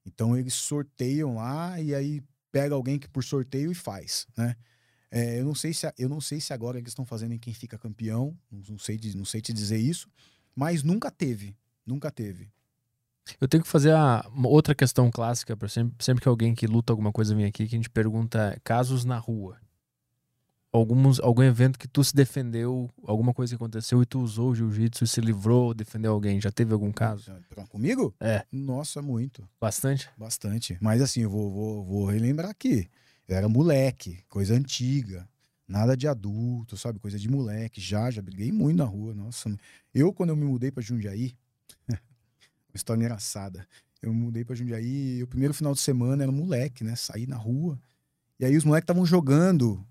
Então 0.05 0.37
eles 0.37 0.53
sorteiam 0.53 1.35
lá 1.35 1.79
e 1.79 1.95
aí 1.95 2.21
pega 2.51 2.75
alguém 2.75 2.99
que 2.99 3.07
por 3.07 3.23
sorteio 3.23 3.71
e 3.71 3.75
faz, 3.75 4.27
né? 4.37 4.55
É, 5.09 5.39
eu, 5.39 5.45
não 5.45 5.53
sei 5.53 5.73
se, 5.73 5.91
eu 5.97 6.09
não 6.09 6.19
sei 6.19 6.41
se 6.41 6.53
agora 6.53 6.79
eles 6.79 6.89
estão 6.89 7.05
fazendo 7.05 7.33
em 7.33 7.37
quem 7.37 7.53
fica 7.53 7.77
campeão, 7.77 8.35
não, 8.51 8.79
sei, 8.79 8.99
não 9.15 9.25
sei 9.25 9.41
te 9.41 9.53
dizer 9.53 9.77
isso, 9.77 10.09
mas 10.55 10.81
nunca 10.81 11.11
teve, 11.11 11.55
nunca 11.85 12.09
teve. 12.09 12.51
Eu 13.39 13.47
tenho 13.47 13.63
que 13.63 13.69
fazer 13.69 13.93
a, 13.93 14.25
outra 14.43 14.73
questão 14.73 15.11
clássica 15.11 15.55
para 15.55 15.69
sempre, 15.69 16.03
sempre 16.03 16.21
que 16.21 16.27
alguém 16.27 16.55
que 16.55 16.65
luta 16.65 16.91
alguma 16.91 17.11
coisa 17.11 17.35
vem 17.35 17.45
aqui, 17.45 17.67
que 17.67 17.75
a 17.75 17.77
gente 17.77 17.91
pergunta 17.91 18.59
casos 18.63 19.05
na 19.05 19.17
rua. 19.19 19.59
Alguns, 20.73 21.19
algum 21.19 21.43
evento 21.43 21.77
que 21.77 21.87
tu 21.87 22.03
se 22.03 22.15
defendeu, 22.15 22.89
alguma 23.05 23.31
coisa 23.31 23.51
que 23.51 23.55
aconteceu 23.55 24.01
e 24.01 24.07
tu 24.07 24.19
usou 24.19 24.49
o 24.49 24.55
jiu-jitsu 24.55 25.03
e 25.03 25.07
se 25.07 25.21
livrou, 25.21 25.71
defendeu 25.71 26.11
alguém. 26.11 26.41
Já 26.41 26.51
teve 26.51 26.73
algum 26.73 26.91
caso? 26.91 27.31
Comigo? 27.69 28.11
É. 28.19 28.43
Nossa, 28.51 28.99
muito. 28.99 29.47
Bastante? 29.61 30.09
Bastante. 30.17 30.75
Mas 30.81 30.99
assim, 30.99 31.21
eu 31.21 31.29
vou, 31.29 31.51
vou, 31.51 31.83
vou 31.83 32.05
relembrar 32.07 32.49
aqui. 32.49 32.89
Eu 33.27 33.37
era 33.37 33.47
moleque, 33.47 34.23
coisa 34.27 34.55
antiga. 34.55 35.29
Nada 35.67 35.95
de 35.95 36.07
adulto, 36.07 36.75
sabe? 36.75 36.99
Coisa 36.99 37.19
de 37.19 37.29
moleque. 37.29 37.79
Já, 37.79 38.09
já 38.09 38.23
briguei 38.23 38.51
muito 38.51 38.77
na 38.77 38.83
rua. 38.83 39.13
Nossa. 39.13 39.55
Eu, 39.93 40.11
quando 40.11 40.31
eu 40.31 40.35
me 40.35 40.43
mudei 40.43 40.71
pra 40.71 40.81
Jundiaí, 40.81 41.35
uma 41.87 41.97
história 42.73 42.99
engraçada. 42.99 43.65
Eu 44.01 44.11
me 44.11 44.19
mudei 44.19 44.43
pra 44.43 44.55
Jundiaí, 44.55 45.19
e 45.19 45.23
o 45.23 45.27
primeiro 45.27 45.53
final 45.53 45.73
de 45.73 45.79
semana 45.79 46.23
era 46.23 46.31
moleque, 46.31 46.83
né? 46.83 46.95
Saí 46.95 47.27
na 47.27 47.37
rua. 47.37 47.79
E 48.39 48.45
aí 48.45 48.57
os 48.57 48.65
moleques 48.65 48.83
estavam 48.83 49.05
jogando, 49.05 49.85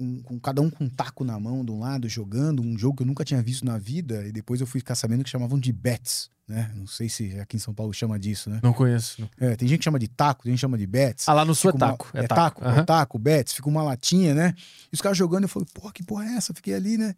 um- 0.00 0.22
com 0.22 0.38
cada 0.38 0.60
um 0.62 0.70
com 0.70 0.84
um 0.84 0.88
taco 0.88 1.24
na 1.24 1.38
mão 1.38 1.64
de 1.64 1.70
um 1.70 1.78
lado, 1.80 2.08
jogando 2.08 2.62
um 2.62 2.78
jogo 2.78 2.96
que 2.98 3.02
eu 3.02 3.06
nunca 3.06 3.24
tinha 3.24 3.42
visto 3.42 3.64
na 3.64 3.78
vida. 3.78 4.26
E 4.26 4.32
depois 4.32 4.60
eu 4.60 4.66
fui 4.66 4.80
ficar 4.80 4.94
sabendo 4.94 5.24
que 5.24 5.30
chamavam 5.30 5.58
de 5.58 5.72
bets, 5.72 6.30
né? 6.46 6.70
Não 6.74 6.86
sei 6.86 7.08
se 7.08 7.38
aqui 7.40 7.56
em 7.56 7.60
São 7.60 7.74
Paulo 7.74 7.92
chama 7.92 8.18
disso, 8.18 8.48
né? 8.50 8.60
Não 8.62 8.72
conheço. 8.72 9.28
É, 9.38 9.56
tem 9.56 9.66
gente 9.68 9.78
que 9.80 9.84
chama 9.84 9.98
de 9.98 10.08
taco, 10.08 10.42
tem 10.44 10.52
gente 10.52 10.58
que 10.58 10.60
chama 10.62 10.78
de 10.78 10.86
bets. 10.86 11.28
Ah, 11.28 11.32
lá 11.34 11.44
no 11.44 11.54
sul 11.54 11.70
é 11.70 11.72
Fica 11.72 11.84
uma- 11.84 11.92
taco. 11.92 12.10
É, 12.14 12.26
taco, 12.26 12.64
Aham. 12.64 12.80
é 12.80 12.84
taco, 12.84 13.18
bets, 13.18 13.52
fica 13.52 13.68
uma 13.68 13.82
latinha, 13.82 14.34
né? 14.34 14.54
E 14.90 14.94
os 14.94 15.00
caras 15.00 15.16
jogando, 15.18 15.42
eu 15.44 15.48
falei, 15.48 15.68
porra, 15.74 15.92
que 15.92 16.02
porra 16.02 16.24
é 16.26 16.34
essa? 16.36 16.54
Fiquei 16.54 16.74
ali, 16.74 16.96
né? 16.98 17.14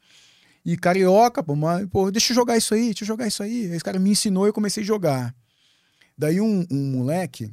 E 0.65 0.77
carioca, 0.77 1.43
pô, 1.43 1.57
mas, 1.57 1.87
pô, 1.89 2.11
deixa 2.11 2.33
eu 2.33 2.35
jogar 2.35 2.57
isso 2.57 2.75
aí, 2.75 2.87
deixa 2.87 3.05
eu 3.05 3.07
jogar 3.09 3.27
isso 3.27 3.43
aí. 3.43 3.67
Aí 3.71 3.73
esse 3.77 3.85
cara 3.85 3.99
me 3.99 4.11
ensinou 4.11 4.47
e 4.47 4.51
eu 4.51 4.53
comecei 4.53 4.83
a 4.83 4.87
jogar. 4.87 5.35
Daí 6.19 6.39
um, 6.41 6.67
um 6.71 6.91
moleque, 6.93 7.51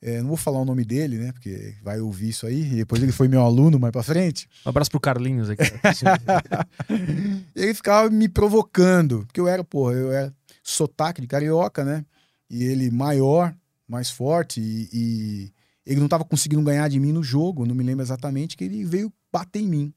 é, 0.00 0.20
não 0.20 0.28
vou 0.28 0.36
falar 0.36 0.60
o 0.60 0.64
nome 0.64 0.84
dele, 0.84 1.18
né? 1.18 1.32
Porque 1.32 1.74
vai 1.82 2.00
ouvir 2.00 2.28
isso 2.28 2.46
aí, 2.46 2.72
e 2.72 2.76
depois 2.76 3.02
ele 3.02 3.12
foi 3.12 3.26
meu 3.26 3.40
aluno 3.40 3.78
mais 3.78 3.92
pra 3.92 4.02
frente. 4.02 4.48
Um 4.64 4.68
abraço 4.68 4.90
pro 4.90 5.00
Carlinhos 5.00 5.48
aqui. 5.48 5.62
ele 7.56 7.74
ficava 7.74 8.10
me 8.10 8.28
provocando, 8.28 9.24
porque 9.26 9.40
eu 9.40 9.48
era, 9.48 9.64
porra, 9.64 9.94
eu 9.94 10.12
era 10.12 10.34
sotaque 10.62 11.20
de 11.20 11.26
carioca, 11.26 11.84
né? 11.84 12.04
E 12.50 12.64
ele 12.64 12.90
maior, 12.90 13.54
mais 13.88 14.10
forte, 14.10 14.60
e, 14.60 14.88
e 14.92 15.52
ele 15.86 16.00
não 16.00 16.08
tava 16.08 16.24
conseguindo 16.24 16.62
ganhar 16.62 16.88
de 16.88 16.98
mim 17.00 17.12
no 17.12 17.22
jogo, 17.22 17.66
não 17.66 17.74
me 17.74 17.84
lembro 17.84 18.04
exatamente, 18.04 18.56
que 18.56 18.64
ele 18.64 18.84
veio 18.84 19.12
bater 19.32 19.60
em 19.60 19.68
mim. 19.68 19.94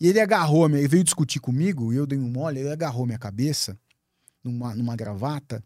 E 0.00 0.08
ele 0.08 0.20
agarrou, 0.20 0.68
ele 0.68 0.88
veio 0.88 1.04
discutir 1.04 1.40
comigo, 1.40 1.92
e 1.92 1.96
eu 1.96 2.06
dei 2.06 2.18
um 2.18 2.28
mole, 2.28 2.60
ele 2.60 2.70
agarrou 2.70 3.06
minha 3.06 3.18
cabeça 3.18 3.78
numa, 4.44 4.74
numa 4.74 4.94
gravata. 4.94 5.64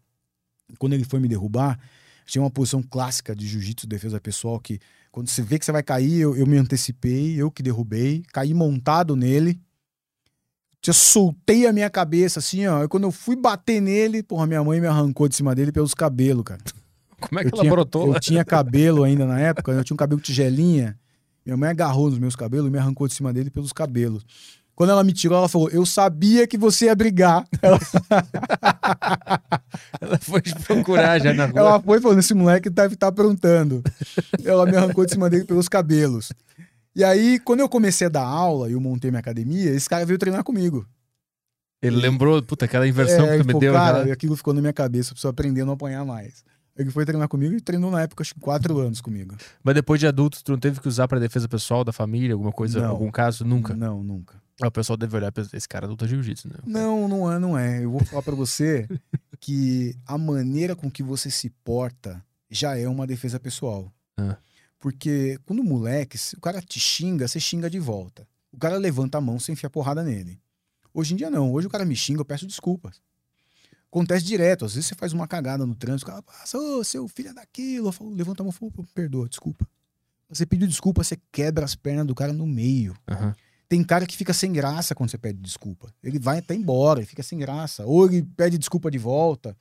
Quando 0.79 0.93
ele 0.93 1.03
foi 1.03 1.19
me 1.19 1.27
derrubar, 1.27 1.77
tinha 2.31 2.41
uma 2.41 2.49
posição 2.49 2.81
clássica 2.81 3.35
de 3.35 3.45
jiu-jitsu, 3.45 3.85
defesa 3.85 4.17
pessoal, 4.17 4.57
que 4.57 4.79
quando 5.11 5.27
você 5.27 5.41
vê 5.41 5.59
que 5.59 5.65
você 5.65 5.71
vai 5.73 5.83
cair, 5.83 6.21
eu, 6.21 6.33
eu 6.33 6.47
me 6.47 6.55
antecipei, 6.55 7.35
eu 7.35 7.51
que 7.51 7.61
derrubei, 7.61 8.23
caí 8.31 8.53
montado 8.53 9.17
nele, 9.17 9.59
Eu 10.81 10.93
soltei 10.93 11.67
a 11.67 11.73
minha 11.73 11.89
cabeça 11.89 12.39
assim, 12.39 12.65
ó. 12.65 12.85
E 12.85 12.87
quando 12.87 13.03
eu 13.03 13.11
fui 13.11 13.35
bater 13.35 13.81
nele, 13.81 14.23
porra, 14.23 14.47
minha 14.47 14.63
mãe 14.63 14.79
me 14.79 14.87
arrancou 14.87 15.27
de 15.27 15.35
cima 15.35 15.53
dele 15.53 15.73
pelos 15.73 15.93
cabelos, 15.93 16.45
cara. 16.45 16.61
Como 17.19 17.37
é 17.37 17.43
que 17.43 17.49
eu 17.49 17.51
ela 17.53 17.61
tinha, 17.63 17.71
brotou? 17.71 18.13
Eu 18.13 18.19
tinha 18.19 18.45
cabelo 18.45 19.03
ainda 19.03 19.25
na 19.25 19.37
época, 19.37 19.73
eu 19.73 19.83
tinha 19.83 19.93
um 19.93 19.97
cabelo 19.97 20.21
tigelinha. 20.21 20.97
Minha 21.45 21.57
mãe 21.57 21.69
agarrou 21.69 22.09
nos 22.09 22.17
meus 22.17 22.35
cabelos 22.35 22.67
e 22.67 22.71
me 22.71 22.77
arrancou 22.77 23.09
de 23.09 23.13
cima 23.13 23.33
dele 23.33 23.49
pelos 23.49 23.73
cabelos. 23.73 24.25
Quando 24.81 24.89
ela 24.89 25.03
me 25.03 25.13
tirou, 25.13 25.37
ela 25.37 25.47
falou: 25.47 25.69
Eu 25.69 25.85
sabia 25.85 26.47
que 26.47 26.57
você 26.57 26.85
ia 26.85 26.95
brigar. 26.95 27.45
Ela, 27.61 27.79
Ela 30.01 30.17
foi 30.17 30.41
procurar 30.41 31.19
já 31.19 31.35
na 31.35 31.45
rua. 31.45 31.59
ela 31.59 31.79
foi 31.79 32.01
falando: 32.01 32.17
Esse 32.17 32.33
moleque 32.33 32.67
deve 32.67 32.95
estar 32.95 33.09
aprontando. 33.09 33.83
Ela 34.43 34.65
me 34.65 34.75
arrancou 34.75 35.05
de 35.05 35.11
cima 35.11 35.29
dele 35.29 35.43
pelos 35.45 35.69
cabelos. 35.69 36.33
E 36.95 37.03
aí, 37.03 37.37
quando 37.41 37.59
eu 37.59 37.69
comecei 37.69 38.07
a 38.07 38.09
dar 38.09 38.23
aula 38.25 38.69
e 38.69 38.73
eu 38.73 38.81
montei 38.81 39.11
minha 39.11 39.19
academia, 39.19 39.69
esse 39.69 39.87
cara 39.87 40.03
veio 40.03 40.17
treinar 40.17 40.43
comigo. 40.43 40.83
Ele 41.79 41.97
lembrou, 41.97 42.41
puta, 42.41 42.65
aquela 42.65 42.87
inversão 42.87 43.27
É, 43.27 43.37
que 43.37 43.43
tu 43.43 43.47
me 43.47 43.53
pô, 43.53 43.59
deu. 43.59 43.73
cara, 43.73 44.11
aquilo 44.11 44.35
ficou 44.35 44.51
na 44.51 44.61
minha 44.61 44.73
cabeça, 44.73 45.09
eu 45.09 45.13
preciso 45.13 45.27
aprender 45.29 45.61
a 45.61 45.65
não 45.65 45.73
apanhar 45.73 46.03
mais. 46.03 46.43
Ele 46.75 46.89
foi 46.89 47.05
treinar 47.05 47.27
comigo 47.27 47.53
e 47.53 47.61
treinou 47.61 47.91
na 47.91 48.01
época, 48.01 48.23
acho 48.23 48.33
que 48.33 48.39
quatro 48.39 48.79
anos 48.79 49.01
comigo. 49.01 49.35
Mas 49.63 49.75
depois 49.75 49.99
de 49.99 50.07
adulto, 50.07 50.43
tu 50.43 50.51
não 50.53 50.59
teve 50.59 50.79
que 50.79 50.87
usar 50.87 51.07
pra 51.07 51.19
defesa 51.19 51.47
pessoal 51.47 51.83
da 51.83 51.91
família, 51.91 52.33
alguma 52.33 52.51
coisa, 52.51 52.81
Não. 52.81 52.89
algum 52.89 53.11
caso? 53.11 53.43
Nunca. 53.43 53.75
Não, 53.75 54.01
nunca. 54.03 54.41
Ah, 54.61 54.67
o 54.67 54.71
pessoal 54.71 54.95
deve 54.95 55.15
olhar 55.15 55.27
e 55.27 55.31
pensar, 55.31 55.57
esse 55.57 55.67
cara 55.67 55.87
luta 55.87 56.07
jiu-jitsu, 56.07 56.47
né? 56.47 56.55
Não, 56.65 57.07
não 57.07 57.31
é, 57.31 57.39
não 57.39 57.57
é. 57.57 57.83
Eu 57.83 57.91
vou 57.91 58.03
falar 58.05 58.21
pra 58.21 58.35
você 58.35 58.87
que 59.39 59.95
a 60.05 60.17
maneira 60.17 60.75
com 60.75 60.89
que 60.89 61.03
você 61.03 61.29
se 61.29 61.49
porta 61.63 62.23
já 62.49 62.77
é 62.77 62.87
uma 62.87 63.05
defesa 63.07 63.39
pessoal. 63.39 63.91
Ah. 64.17 64.37
Porque 64.79 65.39
quando 65.45 65.63
moleque, 65.63 66.17
se 66.17 66.35
o 66.35 66.39
cara 66.41 66.61
te 66.61 66.79
xinga, 66.79 67.27
você 67.27 67.39
xinga 67.39 67.69
de 67.69 67.79
volta. 67.79 68.27
O 68.51 68.57
cara 68.57 68.77
levanta 68.77 69.17
a 69.17 69.21
mão 69.21 69.39
sem 69.39 69.53
enfiar 69.53 69.69
porrada 69.69 70.03
nele. 70.03 70.39
Hoje 70.93 71.13
em 71.13 71.17
dia 71.17 71.29
não. 71.29 71.51
Hoje 71.51 71.67
o 71.67 71.69
cara 71.69 71.85
me 71.85 71.95
xinga, 71.95 72.21
eu 72.21 72.25
peço 72.25 72.45
desculpas. 72.47 73.01
Acontece 73.91 74.23
direto. 74.23 74.63
Às 74.63 74.73
vezes 74.73 74.87
você 74.87 74.95
faz 74.95 75.11
uma 75.11 75.27
cagada 75.27 75.65
no 75.65 75.75
trânsito, 75.75 76.09
o 76.09 76.11
cara 76.13 76.23
passa, 76.23 76.57
ô, 76.57 76.81
seu 76.83 77.07
filho 77.09 77.29
é 77.29 77.33
daquilo. 77.33 77.89
Eu 77.89 77.91
falo, 77.91 78.09
levanta 78.09 78.41
a 78.41 78.45
mão 78.45 78.51
e 78.51 78.57
falo, 78.57 78.71
"Pô, 78.71 78.85
perdoa, 78.95 79.27
desculpa. 79.27 79.67
Você 80.29 80.45
pediu 80.45 80.65
desculpa, 80.65 81.03
você 81.03 81.17
quebra 81.29 81.65
as 81.65 81.75
pernas 81.75 82.07
do 82.07 82.15
cara 82.15 82.31
no 82.31 82.47
meio. 82.47 82.95
Aham. 83.09 83.35
Tem 83.67 83.83
cara 83.83 84.05
que 84.05 84.15
fica 84.15 84.33
sem 84.33 84.51
graça 84.51 84.95
quando 84.95 85.09
você 85.09 85.17
pede 85.17 85.39
desculpa. 85.39 85.93
Ele 86.01 86.19
vai 86.19 86.39
até 86.39 86.55
embora, 86.55 86.99
ele 86.99 87.05
fica 87.05 87.21
sem 87.23 87.37
graça. 87.37 87.85
Ou 87.85 88.05
ele 88.05 88.23
pede 88.35 88.57
desculpa 88.57 88.89
de 88.89 88.97
volta. 88.97 89.55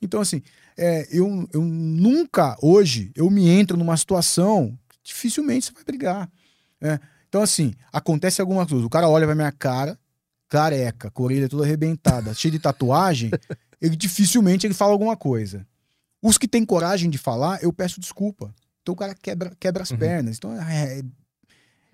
Então, 0.00 0.20
assim, 0.20 0.42
é, 0.76 1.06
eu, 1.10 1.48
eu 1.52 1.62
nunca, 1.62 2.56
hoje, 2.62 3.10
eu 3.14 3.30
me 3.30 3.48
entro 3.48 3.76
numa 3.76 3.96
situação 3.96 4.78
que 4.88 4.96
dificilmente 5.04 5.66
você 5.66 5.72
vai 5.72 5.84
brigar. 5.84 6.30
né? 6.80 7.00
Então, 7.28 7.42
assim, 7.42 7.74
acontece 7.92 8.40
alguma 8.40 8.66
coisa. 8.66 8.84
O 8.84 8.90
cara 8.90 9.08
olha 9.08 9.26
pra 9.26 9.34
minha 9.34 9.52
cara, 9.52 9.98
careca, 10.48 11.10
com 11.10 11.22
orelha 11.22 11.48
toda 11.48 11.64
arrebentada, 11.64 12.32
cheio 12.34 12.52
de 12.52 12.58
tatuagem, 12.58 13.30
ele 13.84 13.96
dificilmente 13.96 14.66
ele 14.66 14.74
fala 14.74 14.92
alguma 14.92 15.16
coisa. 15.16 15.66
Os 16.22 16.38
que 16.38 16.48
têm 16.48 16.64
coragem 16.64 17.10
de 17.10 17.18
falar, 17.18 17.62
eu 17.62 17.72
peço 17.72 18.00
desculpa. 18.00 18.54
Então 18.82 18.94
o 18.94 18.96
cara 18.96 19.14
quebra, 19.14 19.52
quebra 19.60 19.82
as 19.82 19.90
Uhum. 19.90 19.98
pernas. 19.98 20.36
Então, 20.38 20.52
é, 20.60 21.02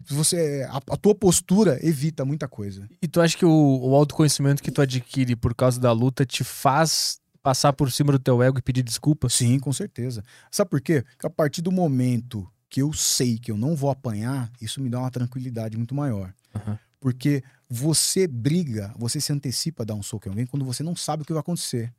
você 0.09 0.67
a, 0.71 0.77
a 0.77 0.97
tua 0.97 1.15
postura 1.15 1.79
evita 1.87 2.25
muita 2.25 2.49
coisa. 2.49 2.89
E 3.03 3.09
tu 3.09 3.21
acha 3.21 3.37
que 3.37 3.45
o, 3.45 3.51
o 3.83 3.95
autoconhecimento 3.95 4.63
que 4.63 4.71
tu 4.71 4.81
adquire 4.81 5.37
por 5.37 5.55
causa 5.55 5.81
da 5.81 5.93
luta 5.93 6.25
te 6.25 6.43
faz 6.43 7.21
passar 7.43 7.73
por 7.73 7.91
cima 7.91 8.13
do 8.13 8.19
teu 8.19 8.43
ego 8.43 8.59
e 8.59 8.63
pedir 8.63 8.83
desculpas? 8.83 9.35
Sim, 9.35 9.59
com 9.59 9.73
certeza. 9.73 10.23
Sabe 10.51 10.71
por 10.71 10.81
quê? 10.81 11.03
Porque 11.03 11.27
a 11.27 11.31
partir 11.31 11.63
do 11.63 11.73
momento 11.73 12.49
que 12.69 12.83
eu 12.83 12.93
sei 12.93 13.39
que 13.39 13.51
eu 13.51 13.57
não 13.57 13.75
vou 13.75 13.91
apanhar, 13.91 14.51
isso 14.61 14.81
me 14.81 14.89
dá 14.89 15.01
uma 15.01 15.11
tranquilidade 15.11 15.77
muito 15.77 15.95
maior. 15.95 16.33
Aham. 16.55 16.79
Porque 17.01 17.43
você 17.73 18.27
briga, 18.27 18.93
você 18.99 19.21
se 19.21 19.33
antecipa 19.33 19.85
a 19.85 19.87
dar 19.87 19.95
um 19.95 20.03
soco 20.03 20.27
em 20.27 20.31
alguém 20.31 20.45
quando 20.47 20.65
você 20.65 20.83
não 20.83 20.97
sabe 20.97 21.23
o 21.23 21.27
que 21.27 21.33
vai 21.33 21.41
acontecer. 21.41 21.93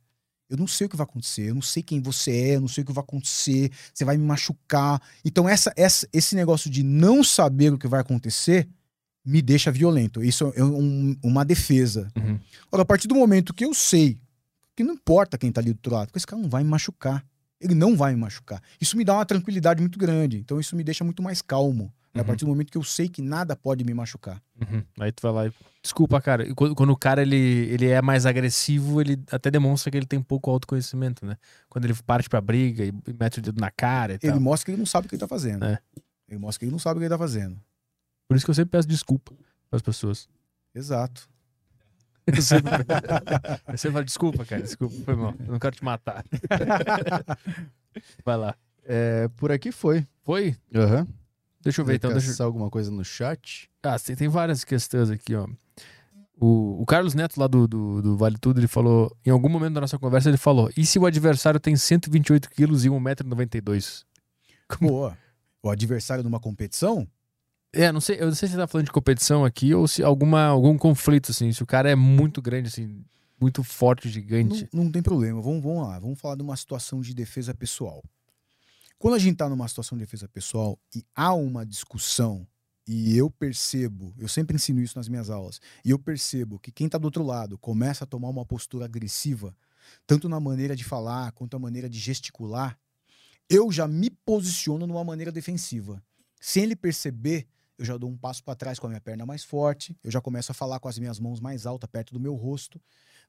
Eu 0.50 0.58
não 0.58 0.66
sei 0.66 0.86
o 0.86 0.90
que 0.90 0.96
vai 0.96 1.04
acontecer, 1.04 1.48
eu 1.48 1.54
não 1.54 1.62
sei 1.62 1.82
quem 1.82 2.02
você 2.02 2.30
é, 2.30 2.56
eu 2.56 2.60
não 2.60 2.68
sei 2.68 2.82
o 2.84 2.86
que 2.86 2.92
vai 2.92 3.02
acontecer, 3.02 3.70
você 3.94 4.04
vai 4.04 4.18
me 4.18 4.24
machucar. 4.24 5.00
Então, 5.24 5.48
essa, 5.48 5.72
essa, 5.76 6.06
esse 6.12 6.34
negócio 6.36 6.68
de 6.68 6.82
não 6.82 7.24
saber 7.24 7.72
o 7.72 7.78
que 7.78 7.88
vai 7.88 8.00
acontecer 8.00 8.68
me 9.24 9.40
deixa 9.40 9.70
violento. 9.72 10.22
Isso 10.22 10.52
é 10.54 10.62
um- 10.62 11.16
uma 11.22 11.42
defesa. 11.44 12.12
Uhum. 12.18 12.38
Agora, 12.66 12.82
a 12.82 12.84
partir 12.84 13.08
do 13.08 13.14
momento 13.14 13.54
que 13.54 13.64
eu 13.64 13.72
sei 13.72 14.18
que 14.76 14.84
não 14.84 14.92
importa 14.94 15.38
quem 15.38 15.50
tá 15.50 15.60
ali 15.62 15.72
do 15.72 15.76
outro 15.76 15.94
lado, 15.94 16.08
porque 16.08 16.18
esse 16.18 16.26
cara 16.26 16.42
não 16.42 16.50
vai 16.50 16.62
me 16.62 16.68
machucar. 16.68 17.24
Ele 17.62 17.74
não 17.74 17.96
vai 17.96 18.12
me 18.14 18.20
machucar. 18.20 18.60
Isso 18.80 18.96
me 18.96 19.04
dá 19.04 19.14
uma 19.14 19.24
tranquilidade 19.24 19.80
muito 19.80 19.98
grande. 19.98 20.38
Então, 20.38 20.58
isso 20.58 20.74
me 20.74 20.82
deixa 20.82 21.04
muito 21.04 21.22
mais 21.22 21.40
calmo. 21.40 21.84
né? 22.14 22.20
A 22.20 22.22
Uhum. 22.22 22.26
partir 22.26 22.44
do 22.44 22.48
momento 22.48 22.70
que 22.70 22.76
eu 22.76 22.82
sei 22.82 23.08
que 23.08 23.22
nada 23.22 23.56
pode 23.56 23.84
me 23.84 23.94
machucar. 23.94 24.42
Uhum. 24.60 24.82
Aí 25.00 25.10
tu 25.12 25.22
vai 25.22 25.32
lá 25.32 25.46
e. 25.46 25.52
Desculpa, 25.82 26.20
cara. 26.20 26.46
E 26.46 26.54
quando, 26.54 26.74
quando 26.74 26.90
o 26.90 26.96
cara 26.96 27.22
ele, 27.22 27.36
ele 27.36 27.86
é 27.88 28.02
mais 28.02 28.26
agressivo, 28.26 29.00
ele 29.00 29.18
até 29.30 29.50
demonstra 29.50 29.90
que 29.90 29.96
ele 29.96 30.06
tem 30.06 30.20
pouco 30.20 30.50
autoconhecimento, 30.50 31.24
né? 31.24 31.36
Quando 31.70 31.86
ele 31.86 31.94
parte 32.06 32.28
pra 32.28 32.40
briga 32.40 32.84
e 32.84 32.92
mete 33.18 33.38
o 33.38 33.42
dedo 33.42 33.58
na 33.60 33.70
cara 33.70 34.12
e 34.12 34.18
Ele 34.22 34.32
tal. 34.32 34.40
mostra 34.40 34.66
que 34.66 34.70
ele 34.72 34.78
não 34.78 34.84
sabe 34.86 35.06
o 35.06 35.08
que 35.08 35.14
ele 35.14 35.20
tá 35.20 35.26
fazendo. 35.28 35.64
É. 35.64 35.78
Ele 36.28 36.38
mostra 36.38 36.58
que 36.60 36.64
ele 36.66 36.72
não 36.72 36.78
sabe 36.78 36.98
o 36.98 37.00
que 37.00 37.04
ele 37.04 37.10
tá 37.14 37.18
fazendo. 37.18 37.58
Por 38.28 38.36
isso 38.36 38.44
que 38.44 38.50
eu 38.50 38.54
sempre 38.54 38.70
peço 38.72 38.86
desculpa 38.88 39.32
pras 39.70 39.80
pessoas. 39.82 40.28
Exato. 40.74 41.28
Eu 42.26 42.40
sempre, 42.42 42.70
eu 43.68 43.78
sempre 43.78 43.92
falo, 43.92 44.04
desculpa, 44.04 44.44
cara, 44.44 44.62
desculpa, 44.62 44.94
foi 45.04 45.14
mal. 45.16 45.34
Eu 45.40 45.52
não 45.52 45.58
quero 45.58 45.74
te 45.74 45.84
matar. 45.84 46.24
Vai 48.24 48.36
lá. 48.36 48.54
É, 48.84 49.28
por 49.36 49.50
aqui 49.52 49.72
foi. 49.72 50.06
Foi? 50.24 50.56
Aham. 50.74 51.06
Deixa 51.60 51.80
eu 51.80 51.84
ver 51.84 51.94
então. 51.96 52.12
Deixa... 52.12 52.42
eu- 52.42 52.46
alguma 52.46 52.70
coisa 52.70 52.90
no 52.90 53.04
chat? 53.04 53.68
Ah, 53.82 53.98
tem, 53.98 54.16
tem 54.16 54.28
várias 54.28 54.64
questões 54.64 55.10
aqui, 55.10 55.34
ó. 55.34 55.46
O, 56.40 56.82
o 56.82 56.86
Carlos 56.86 57.14
Neto, 57.14 57.38
lá 57.38 57.46
do, 57.46 57.68
do, 57.68 58.02
do 58.02 58.16
Vale 58.16 58.36
Tudo, 58.38 58.58
ele 58.58 58.66
falou, 58.66 59.14
em 59.24 59.30
algum 59.30 59.48
momento 59.48 59.74
da 59.74 59.80
nossa 59.80 59.98
conversa, 59.98 60.28
ele 60.28 60.36
falou: 60.36 60.70
e 60.76 60.84
se 60.84 60.98
o 60.98 61.06
adversário 61.06 61.60
tem 61.60 61.76
128 61.76 62.50
quilos 62.50 62.84
e 62.84 62.88
1,92m? 62.88 64.04
Pô, 64.80 65.12
o 65.62 65.70
adversário 65.70 66.24
numa 66.24 66.40
competição? 66.40 67.06
É, 67.72 67.90
não 67.90 68.00
sei, 68.00 68.20
eu 68.20 68.26
não 68.26 68.34
sei 68.34 68.48
se 68.48 68.54
você 68.54 68.60
tá 68.60 68.66
falando 68.66 68.86
de 68.86 68.92
competição 68.92 69.44
aqui 69.44 69.74
ou 69.74 69.88
se 69.88 70.02
alguma, 70.02 70.44
algum 70.44 70.76
conflito, 70.76 71.30
assim, 71.30 71.52
se 71.52 71.62
o 71.62 71.66
cara 71.66 71.90
é 71.90 71.94
muito 71.94 72.42
grande, 72.42 72.68
assim, 72.68 73.02
muito 73.40 73.64
forte, 73.64 74.08
gigante. 74.08 74.68
Não, 74.72 74.84
não 74.84 74.92
tem 74.92 75.02
problema. 75.02 75.40
Vamos, 75.40 75.62
vamos 75.62 75.88
lá. 75.88 75.98
Vamos 75.98 76.20
falar 76.20 76.36
de 76.36 76.42
uma 76.42 76.56
situação 76.56 77.00
de 77.00 77.14
defesa 77.14 77.54
pessoal. 77.54 78.04
Quando 78.98 79.14
a 79.14 79.18
gente 79.18 79.36
tá 79.36 79.48
numa 79.48 79.66
situação 79.66 79.98
de 79.98 80.04
defesa 80.04 80.28
pessoal 80.28 80.78
e 80.94 81.04
há 81.14 81.32
uma 81.34 81.66
discussão 81.66 82.46
e 82.86 83.16
eu 83.16 83.30
percebo, 83.30 84.14
eu 84.18 84.28
sempre 84.28 84.56
ensino 84.56 84.80
isso 84.80 84.98
nas 84.98 85.08
minhas 85.08 85.30
aulas, 85.30 85.60
e 85.84 85.90
eu 85.90 85.98
percebo 85.98 86.58
que 86.58 86.70
quem 86.70 86.88
tá 86.88 86.98
do 86.98 87.04
outro 87.04 87.24
lado 87.24 87.56
começa 87.58 88.04
a 88.04 88.06
tomar 88.06 88.28
uma 88.28 88.44
postura 88.44 88.84
agressiva, 88.84 89.56
tanto 90.06 90.28
na 90.28 90.38
maneira 90.38 90.74
de 90.76 90.84
falar 90.84 91.32
quanto 91.32 91.54
na 91.54 91.58
maneira 91.58 91.88
de 91.88 91.98
gesticular, 91.98 92.78
eu 93.48 93.70
já 93.70 93.86
me 93.86 94.10
posiciono 94.10 94.86
numa 94.86 95.04
maneira 95.04 95.32
defensiva. 95.32 96.02
Sem 96.40 96.64
ele 96.64 96.76
perceber, 96.76 97.46
eu 97.78 97.84
já 97.84 97.96
dou 97.96 98.10
um 98.10 98.16
passo 98.16 98.42
para 98.44 98.54
trás 98.54 98.78
com 98.78 98.86
a 98.86 98.90
minha 98.90 99.00
perna 99.00 99.24
mais 99.26 99.42
forte, 99.44 99.96
eu 100.04 100.10
já 100.10 100.20
começo 100.20 100.52
a 100.52 100.54
falar 100.54 100.78
com 100.80 100.88
as 100.88 100.98
minhas 100.98 101.18
mãos 101.18 101.40
mais 101.40 101.66
altas 101.66 101.88
perto 101.90 102.12
do 102.12 102.20
meu 102.20 102.34
rosto, 102.34 102.80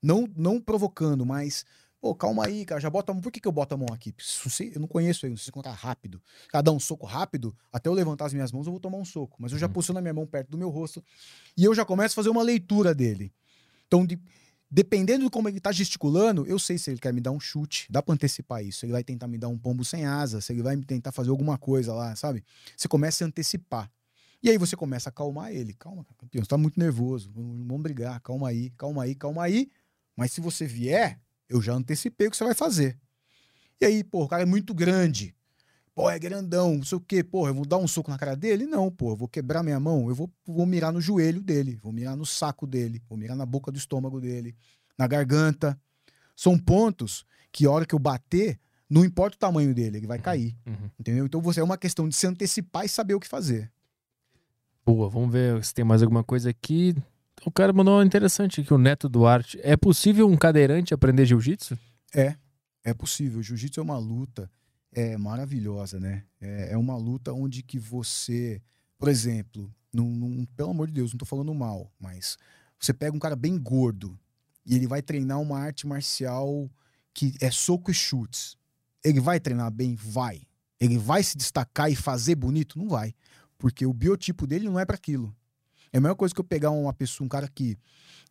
não, 0.02 0.28
não 0.36 0.60
provocando, 0.62 1.26
mas 1.26 1.66
Pô, 2.02 2.14
calma 2.14 2.46
aí, 2.46 2.66
cara, 2.66 2.82
já 2.82 2.90
bota 2.90 3.14
a 3.14 3.16
mão. 3.16 3.22
Por 3.22 3.32
que, 3.32 3.40
que 3.40 3.48
eu 3.48 3.52
boto 3.54 3.74
a 3.74 3.78
mão 3.78 3.88
aqui? 3.94 4.14
Eu 4.76 4.82
não 4.82 4.90
conheço 4.90 5.26
ele, 5.26 5.30
não 5.32 5.38
sei 5.38 5.46
se 5.46 5.52
contar 5.54 5.72
rápido. 5.72 6.22
Cara, 6.50 6.62
dar 6.62 6.74
um 6.74 6.80
soco 6.80 7.06
rápido, 7.06 7.56
até 7.72 7.88
eu 7.88 7.94
levantar 7.94 8.26
as 8.26 8.34
minhas 8.34 8.52
mãos, 8.52 8.66
eu 8.68 8.74
vou 8.74 8.80
tomar 8.82 8.98
um 8.98 9.06
soco. 9.06 9.38
Mas 9.40 9.54
eu 9.54 9.58
já 9.58 9.68
Uhum. 9.68 9.72
posiciono 9.72 10.00
a 10.00 10.02
minha 10.02 10.14
mão 10.14 10.28
perto 10.28 10.50
do 10.50 10.58
meu 10.58 10.70
rosto 10.70 11.02
e 11.56 11.64
eu 11.64 11.74
já 11.74 11.86
começo 11.86 12.12
a 12.12 12.16
fazer 12.18 12.28
uma 12.30 12.44
leitura 12.44 12.94
dele. 12.94 13.32
Então, 13.88 14.06
de- 14.06 14.20
dependendo 14.70 15.24
de 15.24 15.30
como 15.30 15.48
ele 15.48 15.62
tá 15.62 15.72
gesticulando, 15.72 16.46
eu 16.46 16.60
sei 16.60 16.78
se 16.78 16.92
ele 16.92 17.00
quer 17.00 17.14
me 17.14 17.22
dar 17.22 17.32
um 17.32 17.40
chute. 17.40 17.88
Dá 17.90 18.02
pra 18.04 18.14
antecipar 18.14 18.62
isso. 18.66 18.80
Se 18.80 18.86
ele 18.86 18.92
vai 18.92 19.04
tentar 19.06 19.28
me 19.30 19.38
dar 19.38 19.48
um 19.48 19.58
pombo 19.58 19.86
sem 19.86 20.06
asa, 20.06 20.42
se 20.42 20.52
ele 20.52 20.62
vai 20.62 20.76
me 20.76 20.84
tentar 20.84 21.14
fazer 21.14 21.30
alguma 21.30 21.58
coisa 21.58 21.94
lá, 21.94 22.14
sabe? 22.18 22.44
Você 22.76 22.90
começa 22.90 23.24
a 23.24 23.28
antecipar. 23.28 23.90
E 24.44 24.50
aí 24.50 24.58
você 24.58 24.76
começa 24.76 25.08
a 25.08 25.12
acalmar 25.12 25.52
ele. 25.52 25.74
Calma, 25.74 26.06
campeão, 26.18 26.44
você 26.44 26.50
tá 26.50 26.58
muito 26.58 26.78
nervoso. 26.80 27.32
Vamos 27.34 27.66
vamos 27.66 27.82
brigar. 27.82 28.20
Calma 28.22 28.50
aí, 28.50 28.70
calma 28.72 29.04
aí, 29.04 29.16
calma 29.16 29.44
aí. 29.44 29.72
Mas 30.16 30.32
se 30.34 30.42
você 30.42 30.66
vier, 30.68 31.20
eu 31.48 31.62
já 31.62 31.74
antecipei 31.74 32.28
o 32.28 32.32
que 32.32 32.36
você 32.38 32.44
vai 32.44 32.54
fazer. 32.54 33.00
E 33.80 33.86
aí, 33.86 34.04
pô, 34.04 34.24
o 34.26 34.28
cara 34.28 34.44
é 34.44 34.46
muito 34.46 34.74
grande. 34.74 35.34
Pô, 35.96 36.10
é 36.10 36.18
grandão, 36.20 36.76
não 36.78 36.84
sei 36.84 36.98
o 36.98 37.02
quê. 37.02 37.24
Pô, 37.24 37.48
eu 37.48 37.54
vou 37.54 37.66
dar 37.66 37.78
um 37.78 37.88
soco 37.88 38.10
na 38.12 38.18
cara 38.18 38.36
dele? 38.36 38.66
Não, 38.66 38.92
pô, 38.92 39.12
eu 39.12 39.16
vou 39.16 39.28
quebrar 39.28 39.62
minha 39.64 39.80
mão, 39.80 40.10
eu 40.10 40.16
vou, 40.16 40.30
vou 40.46 40.66
mirar 40.66 40.92
no 40.92 41.00
joelho 41.00 41.40
dele, 41.42 41.78
vou 41.82 41.92
mirar 41.94 42.16
no 42.18 42.26
saco 42.26 42.66
dele, 42.68 43.02
vou 43.08 43.18
mirar 43.18 43.36
na 43.38 43.46
boca 43.46 43.72
do 43.72 43.78
estômago 43.78 44.20
dele, 44.20 44.56
na 44.98 45.06
garganta. 45.08 45.80
São 46.36 46.58
pontos 46.58 47.26
que 47.52 47.66
a 47.68 47.72
hora 47.72 47.86
que 47.86 47.94
eu 47.94 48.00
bater, 48.00 48.60
não 48.90 49.06
importa 49.06 49.36
o 49.36 49.40
tamanho 49.40 49.74
dele, 49.74 49.98
ele 49.98 50.08
vai 50.08 50.18
cair, 50.20 50.56
Uhum. 50.66 50.90
entendeu? 51.00 51.26
Então 51.28 51.40
você 51.40 51.60
é 51.60 51.64
uma 51.64 51.78
questão 51.78 52.10
de 52.10 52.16
se 52.16 52.26
antecipar 52.26 52.86
e 52.86 52.90
saber 52.90 53.14
o 53.14 53.20
que 53.20 53.28
fazer. 53.28 53.72
Boa, 54.86 55.10
vamos 55.10 55.32
ver 55.32 55.64
se 55.64 55.74
tem 55.74 55.86
mais 55.86 56.02
alguma 56.02 56.24
coisa 56.24 56.50
aqui. 56.50 56.94
O 57.46 57.52
cara 57.52 57.74
mandou 57.74 57.96
uma 57.98 58.06
interessante 58.06 58.62
aqui, 58.62 58.74
o 58.74 58.78
Neto 58.78 59.08
Duarte. 59.10 59.60
É 59.64 59.76
possível 59.78 60.28
um 60.28 60.38
cadeirante 60.38 60.94
aprender 60.94 61.26
jiu-jitsu? 61.26 61.78
É, 62.14 62.36
é 62.84 62.94
possível. 62.94 63.42
Jiu-jitsu 63.42 63.80
é 63.80 63.84
uma 63.84 63.98
luta 63.98 64.50
é, 64.92 65.18
maravilhosa, 65.18 66.00
né? 66.00 66.24
É, 66.40 66.74
é 66.74 66.78
uma 66.78 66.96
luta 66.98 67.34
onde 67.34 67.64
que 67.64 67.80
você, 67.80 68.62
por 68.98 69.08
exemplo, 69.10 69.74
num, 69.92 70.10
num- 70.10 70.46
pelo 70.56 70.72
amor 70.72 70.88
de 70.88 70.94
Deus, 70.94 71.12
não 71.14 71.18
tô 71.18 71.26
falando 71.26 71.54
mal, 71.54 71.92
mas 72.00 72.38
Você 72.80 72.94
pega 72.94 73.16
um 73.16 73.20
cara 73.20 73.36
bem 73.36 73.58
gordo 73.58 74.20
e 74.66 74.76
ele 74.76 74.88
vai 74.88 75.02
treinar 75.02 75.40
uma 75.40 75.58
arte 75.58 75.88
marcial 75.88 76.70
que 77.14 77.34
é 77.40 77.50
soco 77.50 77.90
e 77.90 77.94
chutes. 77.94 78.58
Ele 79.04 79.22
vai 79.22 79.40
treinar 79.40 79.72
bem? 79.72 79.96
Vai. 79.96 80.42
Ele 80.80 80.98
vai 80.98 81.24
se 81.24 81.38
destacar 81.38 81.90
e 81.90 81.96
fazer 81.96 82.36
bonito? 82.36 82.78
Não 82.78 82.90
vai. 82.90 83.14
Porque 83.64 83.86
o 83.86 83.94
biotipo 83.94 84.46
dele 84.46 84.66
não 84.66 84.78
é 84.78 84.84
para 84.84 84.98
aquilo. 84.98 85.34
É 85.94 85.98
a 85.98 86.02
mesma 86.02 86.18
coisa 86.18 86.36
que 86.36 86.42
eu 86.42 86.44
pegar 86.44 86.70
uma 86.72 86.92
pessoa, 86.92 87.24
um 87.24 87.30
cara 87.30 87.48
que 87.48 87.78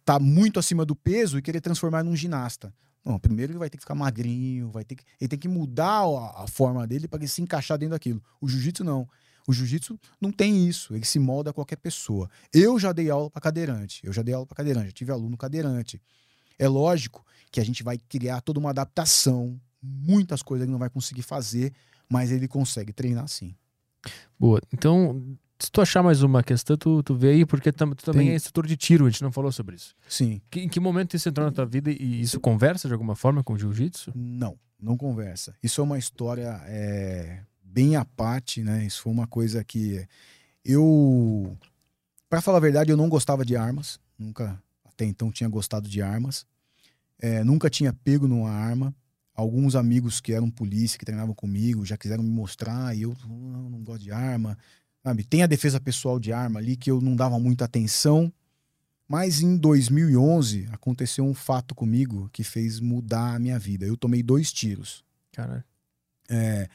tá 0.04 0.18
muito 0.18 0.58
acima 0.58 0.84
do 0.84 0.94
peso 0.94 1.38
e 1.38 1.42
querer 1.42 1.62
transformar 1.62 2.02
num 2.04 2.14
ginasta. 2.14 2.70
Não, 3.02 3.18
primeiro 3.18 3.50
ele 3.50 3.58
vai 3.58 3.70
ter 3.70 3.78
que 3.78 3.82
ficar 3.82 3.94
magrinho, 3.94 4.70
vai 4.70 4.84
ter 4.84 4.96
que, 4.96 5.04
ele 5.18 5.28
tem 5.28 5.38
que 5.38 5.48
mudar 5.48 6.02
a, 6.02 6.42
a 6.42 6.46
forma 6.46 6.86
dele 6.86 7.08
para 7.08 7.18
ele 7.18 7.28
se 7.28 7.40
encaixar 7.40 7.78
dentro 7.78 7.92
daquilo. 7.92 8.22
O 8.42 8.46
jiu-jitsu 8.46 8.84
não. 8.84 9.08
O 9.48 9.54
jiu-jitsu 9.54 9.98
não 10.20 10.30
tem 10.30 10.68
isso, 10.68 10.94
ele 10.94 11.06
se 11.06 11.18
molda 11.18 11.48
a 11.48 11.54
qualquer 11.54 11.76
pessoa. 11.76 12.28
Eu 12.52 12.78
já 12.78 12.92
dei 12.92 13.08
aula 13.08 13.30
para 13.30 13.40
cadeirante, 13.40 14.02
eu 14.04 14.12
já 14.12 14.20
dei 14.20 14.34
aula 14.34 14.46
para 14.46 14.56
cadeirante, 14.56 14.88
já 14.88 14.92
tive 14.92 15.12
aluno 15.12 15.38
cadeirante. 15.38 15.98
É 16.58 16.68
lógico 16.68 17.24
que 17.50 17.58
a 17.58 17.64
gente 17.64 17.82
vai 17.82 17.96
criar 17.96 18.42
toda 18.42 18.60
uma 18.60 18.68
adaptação, 18.68 19.58
muitas 19.82 20.42
coisas 20.42 20.64
ele 20.64 20.72
não 20.72 20.78
vai 20.78 20.90
conseguir 20.90 21.22
fazer, 21.22 21.72
mas 22.06 22.30
ele 22.30 22.46
consegue 22.46 22.92
treinar 22.92 23.26
sim. 23.28 23.56
Boa. 24.38 24.60
Então, 24.72 25.22
se 25.58 25.70
tu 25.70 25.80
achar 25.80 26.02
mais 26.02 26.22
uma 26.22 26.42
questão, 26.42 26.76
tu, 26.76 27.02
tu 27.02 27.14
vê 27.14 27.30
aí, 27.30 27.46
porque 27.46 27.70
tu 27.70 27.78
também 27.96 28.26
Tem. 28.26 28.30
é 28.30 28.34
instrutor 28.34 28.66
de 28.66 28.76
tiro, 28.76 29.06
a 29.06 29.10
gente 29.10 29.22
não 29.22 29.30
falou 29.30 29.52
sobre 29.52 29.76
isso. 29.76 29.94
Sim. 30.08 30.40
Que- 30.50 30.60
em 30.60 30.68
que 30.68 30.80
momento 30.80 31.14
isso 31.14 31.28
entrou 31.28 31.46
na 31.46 31.52
tua 31.52 31.64
vida 31.66 31.90
e 31.90 32.20
isso 32.20 32.40
conversa 32.40 32.88
de 32.88 32.94
alguma 32.94 33.14
forma 33.14 33.44
com 33.44 33.52
o 33.52 33.58
jiu-jitsu? 33.58 34.12
Não, 34.14 34.58
não 34.80 34.96
conversa. 34.96 35.54
Isso 35.62 35.80
é 35.80 35.84
uma 35.84 35.98
história 35.98 36.60
é, 36.66 37.42
bem 37.62 37.94
à 37.96 38.04
parte, 38.04 38.62
né? 38.62 38.84
Isso 38.84 39.02
foi 39.02 39.12
uma 39.12 39.26
coisa 39.26 39.62
que 39.62 40.04
eu, 40.64 41.56
para 42.28 42.40
falar 42.40 42.58
a 42.58 42.60
verdade, 42.60 42.90
eu 42.90 42.96
não 42.96 43.08
gostava 43.08 43.44
de 43.44 43.56
armas. 43.56 44.00
Nunca, 44.18 44.60
até 44.84 45.04
então, 45.04 45.30
tinha 45.30 45.48
gostado 45.48 45.88
de 45.88 46.02
armas. 46.02 46.44
É, 47.20 47.44
nunca 47.44 47.70
tinha 47.70 47.92
pego 47.92 48.26
numa 48.26 48.50
arma. 48.50 48.92
Alguns 49.34 49.74
amigos 49.74 50.20
que 50.20 50.32
eram 50.32 50.50
polícia, 50.50 50.98
que 50.98 51.04
treinavam 51.04 51.34
comigo, 51.34 51.86
já 51.86 51.96
quiseram 51.96 52.22
me 52.22 52.30
mostrar 52.30 52.94
e 52.96 53.02
eu 53.02 53.16
não, 53.26 53.70
não 53.70 53.82
gosto 53.82 54.02
de 54.02 54.12
arma. 54.12 54.58
Sabe? 55.02 55.24
Tem 55.24 55.42
a 55.42 55.46
defesa 55.46 55.80
pessoal 55.80 56.20
de 56.20 56.32
arma 56.32 56.60
ali 56.60 56.76
que 56.76 56.90
eu 56.90 57.00
não 57.00 57.16
dava 57.16 57.38
muita 57.38 57.64
atenção. 57.64 58.32
Mas 59.08 59.40
em 59.40 59.56
2011 59.56 60.68
aconteceu 60.72 61.24
um 61.24 61.34
fato 61.34 61.74
comigo 61.74 62.30
que 62.32 62.44
fez 62.44 62.80
mudar 62.80 63.34
a 63.34 63.38
minha 63.38 63.58
vida. 63.58 63.84
Eu 63.84 63.96
tomei 63.96 64.22
dois 64.22 64.52
tiros. 64.52 65.04
Cara, 65.32 65.64
É, 66.28 66.68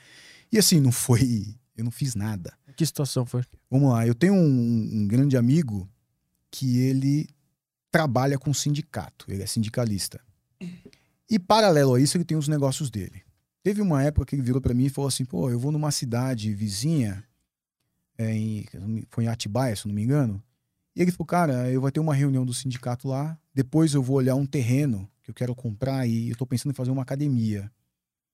e 0.51 0.57
assim, 0.57 0.79
não 0.79 0.91
foi. 0.91 1.55
Eu 1.75 1.83
não 1.83 1.91
fiz 1.91 2.15
nada. 2.15 2.53
que 2.75 2.85
situação 2.85 3.25
foi? 3.25 3.43
Vamos 3.69 3.91
lá, 3.91 4.05
eu 4.05 4.13
tenho 4.13 4.33
um, 4.33 4.89
um 4.93 5.07
grande 5.07 5.37
amigo 5.37 5.89
que 6.51 6.79
ele 6.79 7.27
trabalha 7.91 8.37
com 8.37 8.53
sindicato, 8.53 9.25
ele 9.29 9.43
é 9.43 9.47
sindicalista. 9.47 10.19
E 11.29 11.37
paralelo 11.37 11.95
a 11.95 11.99
isso, 11.99 12.17
ele 12.17 12.23
tem 12.23 12.37
os 12.37 12.47
negócios 12.47 12.89
dele. 12.89 13.21
Teve 13.63 13.81
uma 13.81 14.01
época 14.03 14.25
que 14.25 14.35
ele 14.35 14.41
virou 14.41 14.61
pra 14.61 14.73
mim 14.73 14.85
e 14.85 14.89
falou 14.89 15.07
assim: 15.07 15.25
pô, 15.25 15.49
eu 15.49 15.59
vou 15.59 15.71
numa 15.71 15.91
cidade 15.91 16.53
vizinha, 16.53 17.23
é, 18.17 18.33
em, 18.33 18.65
foi 19.09 19.25
em 19.25 19.27
Atibaia, 19.27 19.75
se 19.75 19.87
não 19.87 19.93
me 19.93 20.03
engano. 20.03 20.41
E 20.95 21.01
ele 21.01 21.11
falou: 21.11 21.25
cara, 21.25 21.69
eu 21.69 21.81
vou 21.81 21.91
ter 21.91 21.99
uma 21.99 22.15
reunião 22.15 22.45
do 22.45 22.53
sindicato 22.53 23.07
lá, 23.07 23.37
depois 23.53 23.93
eu 23.93 24.01
vou 24.01 24.17
olhar 24.17 24.35
um 24.35 24.45
terreno 24.45 25.09
que 25.21 25.31
eu 25.31 25.35
quero 25.35 25.53
comprar 25.53 26.07
e 26.07 26.29
eu 26.29 26.35
tô 26.37 26.45
pensando 26.45 26.71
em 26.71 26.75
fazer 26.75 26.91
uma 26.91 27.01
academia. 27.01 27.69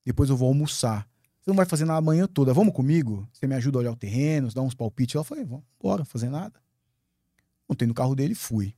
Depois 0.05 0.29
eu 0.29 0.37
vou 0.37 0.47
almoçar. 0.47 1.07
Você 1.41 1.49
não 1.49 1.55
vai 1.55 1.65
fazer 1.65 1.85
nada 1.85 1.97
a 1.97 2.01
manhã 2.01 2.27
toda. 2.27 2.53
Vamos 2.53 2.73
comigo? 2.73 3.27
Você 3.33 3.47
me 3.47 3.55
ajuda 3.55 3.79
a 3.79 3.81
olhar 3.81 3.91
o 3.91 3.95
terreno, 3.95 4.53
dá 4.53 4.61
uns 4.61 4.75
palpites. 4.75 5.15
Eu 5.15 5.23
falei, 5.23 5.43
vamos 5.43 5.63
embora, 5.79 6.05
fazer 6.05 6.29
nada. 6.29 6.53
Montei 7.67 7.87
no 7.87 7.93
carro 7.93 8.15
dele 8.15 8.33
e 8.33 8.35
fui. 8.35 8.75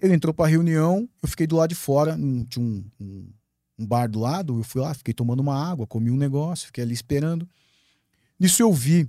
Ele 0.00 0.14
entrou 0.14 0.34
pra 0.34 0.46
reunião, 0.46 1.08
eu 1.22 1.28
fiquei 1.28 1.46
do 1.46 1.56
lado 1.56 1.70
de 1.70 1.74
fora, 1.74 2.16
tinha 2.48 2.64
um, 2.64 2.84
um, 3.00 3.32
um 3.78 3.86
bar 3.86 4.08
do 4.08 4.20
lado, 4.20 4.58
eu 4.58 4.64
fui 4.64 4.80
lá, 4.80 4.92
fiquei 4.92 5.14
tomando 5.14 5.40
uma 5.40 5.56
água, 5.56 5.86
comi 5.86 6.10
um 6.10 6.16
negócio, 6.16 6.66
fiquei 6.66 6.84
ali 6.84 6.92
esperando. 6.92 7.48
Nisso 8.38 8.62
eu 8.62 8.72
vi 8.72 9.08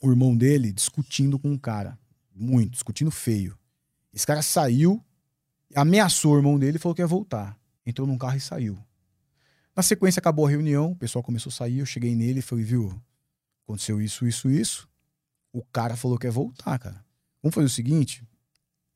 o 0.00 0.10
irmão 0.10 0.36
dele 0.36 0.72
discutindo 0.72 1.38
com 1.38 1.50
um 1.50 1.58
cara, 1.58 1.98
muito, 2.34 2.72
discutindo 2.72 3.10
feio. 3.10 3.58
Esse 4.12 4.26
cara 4.26 4.42
saiu, 4.42 5.04
ameaçou 5.74 6.34
o 6.34 6.36
irmão 6.36 6.58
dele 6.58 6.76
e 6.76 6.80
falou 6.80 6.94
que 6.94 7.02
ia 7.02 7.06
voltar. 7.06 7.58
Entrou 7.84 8.06
num 8.06 8.18
carro 8.18 8.36
e 8.36 8.40
saiu. 8.40 8.78
Na 9.74 9.82
sequência, 9.82 10.20
acabou 10.20 10.46
a 10.46 10.50
reunião, 10.50 10.92
o 10.92 10.96
pessoal 10.96 11.22
começou 11.22 11.50
a 11.50 11.52
sair, 11.52 11.78
eu 11.78 11.86
cheguei 11.86 12.14
nele 12.14 12.40
e 12.40 12.42
falei, 12.42 12.64
viu, 12.64 13.00
aconteceu 13.64 14.00
isso, 14.00 14.26
isso, 14.26 14.50
isso. 14.50 14.88
O 15.52 15.64
cara 15.64 15.96
falou 15.96 16.18
que 16.18 16.26
ia 16.26 16.32
voltar, 16.32 16.78
cara. 16.78 17.04
Vamos 17.42 17.54
fazer 17.54 17.66
o 17.66 17.70
seguinte, 17.70 18.24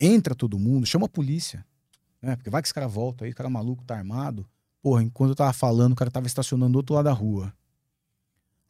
entra 0.03 0.35
todo 0.35 0.59
mundo, 0.59 0.85
chama 0.85 1.07
a 1.07 1.09
polícia, 1.09 1.65
né? 2.21 2.37
Porque 2.37 2.51
vai 2.51 2.61
que 2.61 2.67
esse 2.67 2.75
cara 2.75 2.89
volta 2.89 3.25
aí, 3.25 3.31
o 3.31 3.35
cara 3.35 3.49
maluco 3.49 3.85
tá 3.85 3.97
armado. 3.97 4.47
Porra, 4.83 5.03
enquanto 5.03 5.31
eu 5.31 5.37
tava 5.37 5.53
falando, 5.53 5.93
o 5.93 5.97
cara 5.97 6.11
tava 6.11 6.27
estacionando 6.27 6.73
do 6.73 6.77
outro 6.77 6.95
lado 6.95 7.05
da 7.05 7.13
rua. 7.13 7.55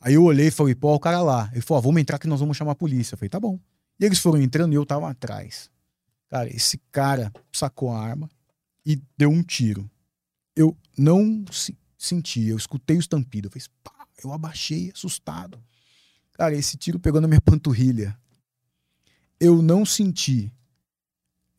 Aí 0.00 0.14
eu 0.14 0.24
olhei 0.24 0.48
e 0.48 0.50
falei, 0.50 0.74
pô, 0.74 0.94
o 0.94 1.00
cara 1.00 1.22
lá. 1.22 1.48
Ele 1.52 1.62
falou, 1.62 1.78
ó, 1.78 1.80
vamos 1.82 2.00
entrar 2.00 2.18
que 2.18 2.26
nós 2.26 2.40
vamos 2.40 2.56
chamar 2.56 2.72
a 2.72 2.74
polícia. 2.76 3.14
Eu 3.14 3.18
falei, 3.18 3.30
tá 3.30 3.40
bom. 3.40 3.58
E 3.98 4.04
eles 4.04 4.18
foram 4.18 4.40
entrando 4.42 4.72
e 4.72 4.76
eu 4.76 4.84
tava 4.84 5.08
atrás. 5.08 5.70
Cara, 6.28 6.48
esse 6.54 6.78
cara 6.90 7.32
sacou 7.52 7.90
a 7.92 7.98
arma 8.00 8.28
e 8.84 9.00
deu 9.16 9.30
um 9.30 9.42
tiro. 9.42 9.88
Eu 10.56 10.76
não 10.98 11.44
se- 11.50 11.76
senti, 11.96 12.48
eu 12.48 12.56
escutei 12.56 12.96
o 12.96 13.00
estampido. 13.00 13.48
Eu 13.48 13.52
fiz, 13.52 13.68
pá, 13.82 14.06
eu 14.22 14.32
abaixei, 14.32 14.90
assustado. 14.92 15.62
Cara, 16.32 16.54
esse 16.54 16.76
tiro 16.76 16.98
pegou 16.98 17.20
na 17.20 17.28
minha 17.28 17.40
panturrilha. 17.42 18.18
Eu 19.38 19.62
não 19.62 19.84
senti. 19.86 20.52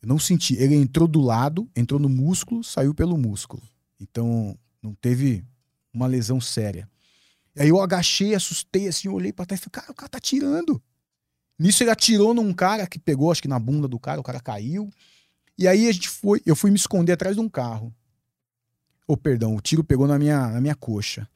Eu 0.04 0.08
não 0.08 0.18
senti. 0.18 0.54
Ele 0.56 0.74
entrou 0.74 1.08
do 1.08 1.22
lado, 1.22 1.66
entrou 1.74 1.98
no 1.98 2.10
músculo, 2.10 2.62
saiu 2.62 2.94
pelo 2.94 3.16
músculo. 3.16 3.62
Então, 3.98 4.54
não 4.82 4.94
teve 4.94 5.42
uma 5.92 6.06
lesão 6.06 6.38
séria. 6.42 6.86
Aí 7.56 7.70
eu 7.70 7.80
agachei, 7.80 8.34
assustei 8.34 8.86
assim, 8.86 9.08
olhei 9.08 9.32
pra 9.32 9.46
trás 9.46 9.60
e 9.60 9.64
falei, 9.64 9.72
cara, 9.72 9.92
o 9.92 9.94
cara 9.94 10.08
tá 10.10 10.18
atirando. 10.18 10.82
Nisso 11.58 11.82
ele 11.82 11.90
atirou 11.90 12.34
num 12.34 12.52
cara 12.52 12.86
que 12.86 12.98
pegou, 12.98 13.32
acho 13.32 13.40
que 13.40 13.48
na 13.48 13.58
bunda 13.58 13.88
do 13.88 13.98
cara, 13.98 14.20
o 14.20 14.22
cara 14.22 14.40
caiu. 14.40 14.90
E 15.56 15.66
aí 15.66 15.88
a 15.88 15.92
gente 15.92 16.10
foi, 16.10 16.42
eu 16.44 16.54
fui 16.54 16.70
me 16.70 16.76
esconder 16.76 17.12
atrás 17.12 17.34
de 17.34 17.40
um 17.40 17.48
carro. 17.48 17.94
Ou 19.08 19.16
perdão, 19.16 19.56
o 19.56 19.60
tiro 19.60 19.82
pegou 19.82 20.06
na 20.06 20.18
minha, 20.18 20.48
na 20.48 20.60
minha 20.60 20.74
coxa. 20.74 21.26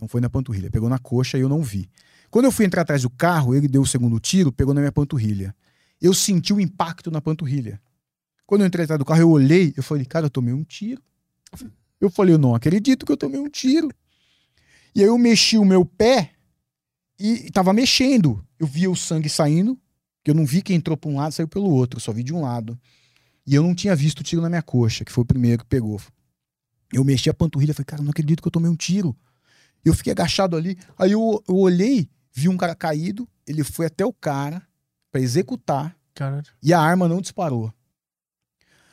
Não 0.00 0.08
foi 0.08 0.22
na 0.22 0.30
panturrilha, 0.30 0.70
pegou 0.70 0.88
na 0.88 0.98
coxa 0.98 1.36
e 1.36 1.42
eu 1.42 1.50
não 1.50 1.62
vi. 1.62 1.90
Quando 2.30 2.46
eu 2.46 2.52
fui 2.52 2.64
entrar 2.64 2.80
atrás 2.80 3.02
do 3.02 3.10
carro, 3.10 3.54
ele 3.54 3.68
deu 3.68 3.82
o 3.82 3.86
segundo 3.86 4.18
tiro, 4.18 4.50
pegou 4.50 4.72
na 4.72 4.80
minha 4.80 4.92
panturrilha. 4.92 5.54
Eu 6.00 6.14
senti 6.14 6.54
o 6.54 6.60
impacto 6.60 7.10
na 7.10 7.20
panturrilha. 7.20 7.78
Quando 8.46 8.60
eu 8.60 8.66
entrei 8.66 8.84
atrás 8.84 8.98
do 8.98 9.04
carro, 9.04 9.20
eu 9.20 9.30
olhei, 9.30 9.74
eu 9.76 9.82
falei, 9.82 10.04
cara, 10.04 10.26
eu 10.26 10.30
tomei 10.30 10.54
um 10.54 10.62
tiro. 10.62 11.02
Eu 12.00 12.10
falei, 12.10 12.34
eu 12.34 12.38
não 12.38 12.54
acredito 12.54 13.04
que 13.04 13.12
eu 13.12 13.16
tomei 13.16 13.40
um 13.40 13.48
tiro. 13.48 13.90
E 14.94 15.00
aí 15.00 15.06
eu 15.06 15.18
mexi 15.18 15.58
o 15.58 15.64
meu 15.64 15.84
pé 15.84 16.32
e 17.18 17.50
tava 17.50 17.72
mexendo. 17.72 18.44
Eu 18.58 18.66
via 18.66 18.90
o 18.90 18.96
sangue 18.96 19.28
saindo, 19.28 19.78
que 20.22 20.30
eu 20.30 20.34
não 20.34 20.46
vi 20.46 20.62
quem 20.62 20.76
entrou 20.76 20.96
para 20.96 21.10
um 21.10 21.16
lado 21.16 21.32
saiu 21.32 21.48
pelo 21.48 21.70
outro, 21.70 21.98
eu 21.98 22.00
só 22.00 22.12
vi 22.12 22.22
de 22.22 22.32
um 22.32 22.42
lado. 22.42 22.78
E 23.46 23.54
eu 23.54 23.62
não 23.62 23.74
tinha 23.74 23.94
visto 23.94 24.20
o 24.20 24.22
tiro 24.22 24.42
na 24.42 24.48
minha 24.48 24.62
coxa, 24.62 25.04
que 25.04 25.12
foi 25.12 25.22
o 25.22 25.26
primeiro 25.26 25.62
que 25.62 25.68
pegou. 25.68 26.00
Eu 26.92 27.04
mexi 27.04 27.28
a 27.28 27.34
panturrilha, 27.34 27.74
falei, 27.74 27.84
cara, 27.84 28.02
não 28.02 28.10
acredito 28.10 28.40
que 28.40 28.48
eu 28.48 28.52
tomei 28.52 28.70
um 28.70 28.76
tiro. 28.76 29.16
Eu 29.84 29.94
fiquei 29.94 30.12
agachado 30.12 30.56
ali, 30.56 30.76
aí 30.98 31.12
eu, 31.12 31.42
eu 31.48 31.56
olhei, 31.56 32.08
vi 32.32 32.48
um 32.48 32.56
cara 32.56 32.74
caído, 32.74 33.28
ele 33.46 33.62
foi 33.62 33.86
até 33.86 34.04
o 34.04 34.12
cara 34.12 34.66
para 35.10 35.20
executar 35.20 35.96
Cara, 36.14 36.42
e 36.62 36.72
a 36.72 36.80
arma 36.80 37.06
não 37.06 37.20
disparou. 37.20 37.72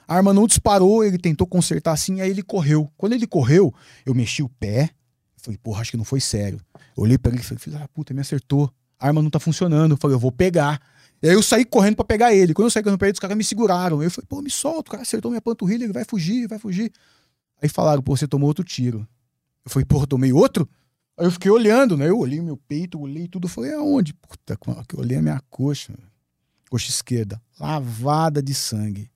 A 0.08 0.16
arma 0.16 0.34
não 0.34 0.48
disparou, 0.48 1.04
ele 1.04 1.18
tentou 1.18 1.48
consertar 1.48 1.94
assim, 1.94 2.22
aí 2.22 2.30
ele 2.30 2.44
correu. 2.44 2.92
Quando 2.98 3.14
ele 3.14 3.28
correu, 3.28 3.74
eu 4.06 4.14
mexi 4.14 4.44
o 4.44 4.50
pé. 4.50 4.90
Falei, 5.38 5.58
porra, 5.58 5.82
acho 5.82 5.92
que 5.92 5.98
não 5.98 6.06
foi 6.06 6.20
sério. 6.20 6.60
Olhei 6.96 7.18
pra 7.18 7.32
ele 7.32 7.42
e 7.42 7.44
falei, 7.44 7.60
filho 7.60 7.78
da 7.78 7.88
puta, 7.88 8.14
me 8.14 8.22
acertou. 8.22 8.72
A 9.00 9.08
arma 9.08 9.22
não 9.22 9.30
tá 9.30 9.40
funcionando. 9.40 9.92
Eu 9.92 9.98
falei, 9.98 10.16
eu 10.16 10.20
vou 10.20 10.32
pegar. 10.32 10.82
E 11.22 11.28
aí 11.28 11.34
eu 11.34 11.44
saí 11.44 11.66
correndo 11.66 11.96
pra 11.96 12.06
pegar 12.06 12.34
ele. 12.34 12.54
Quando 12.54 12.68
eu 12.68 12.72
saí 12.72 12.84
correndo 12.84 12.98
pra 12.98 13.08
ele, 13.08 13.14
os 13.14 13.20
caras 13.20 13.36
me 13.36 13.44
seguraram. 13.44 14.02
Eu 14.02 14.12
falei, 14.12 14.26
pô, 14.28 14.42
me 14.42 14.50
solta, 14.50 14.90
o 14.90 14.92
cara 14.92 15.04
acertou 15.04 15.32
minha 15.32 15.42
panturrilha, 15.42 15.86
ele 15.86 15.94
vai 15.94 16.06
fugir, 16.06 16.48
vai 16.48 16.60
fugir. 16.60 16.92
Aí 17.62 17.70
falaram, 17.70 18.02
pô, 18.02 18.16
você 18.16 18.28
tomou 18.28 18.48
outro 18.48 18.64
tiro. 18.64 19.08
Eu 19.66 19.72
falei, 19.72 19.86
porra, 19.86 20.06
tomei 20.06 20.34
outro? 20.34 20.68
Aí 21.18 21.26
eu 21.26 21.32
fiquei 21.32 21.50
olhando, 21.50 21.96
né? 21.96 22.10
Eu 22.10 22.20
olhei 22.20 22.42
meu 22.42 22.58
peito, 22.58 23.00
olhei 23.00 23.28
tudo. 23.28 23.48
Falei, 23.48 23.74
aonde? 23.74 24.14
Puta, 24.14 24.58
quando 24.58 24.84
eu 24.94 25.00
olhei 25.00 25.18
a 25.18 25.22
minha 25.22 25.42
coxa, 25.50 25.94
coxa 26.70 26.90
esquerda, 26.90 27.42
lavada 27.60 28.42
de 28.42 28.54
sangue. 28.54 29.10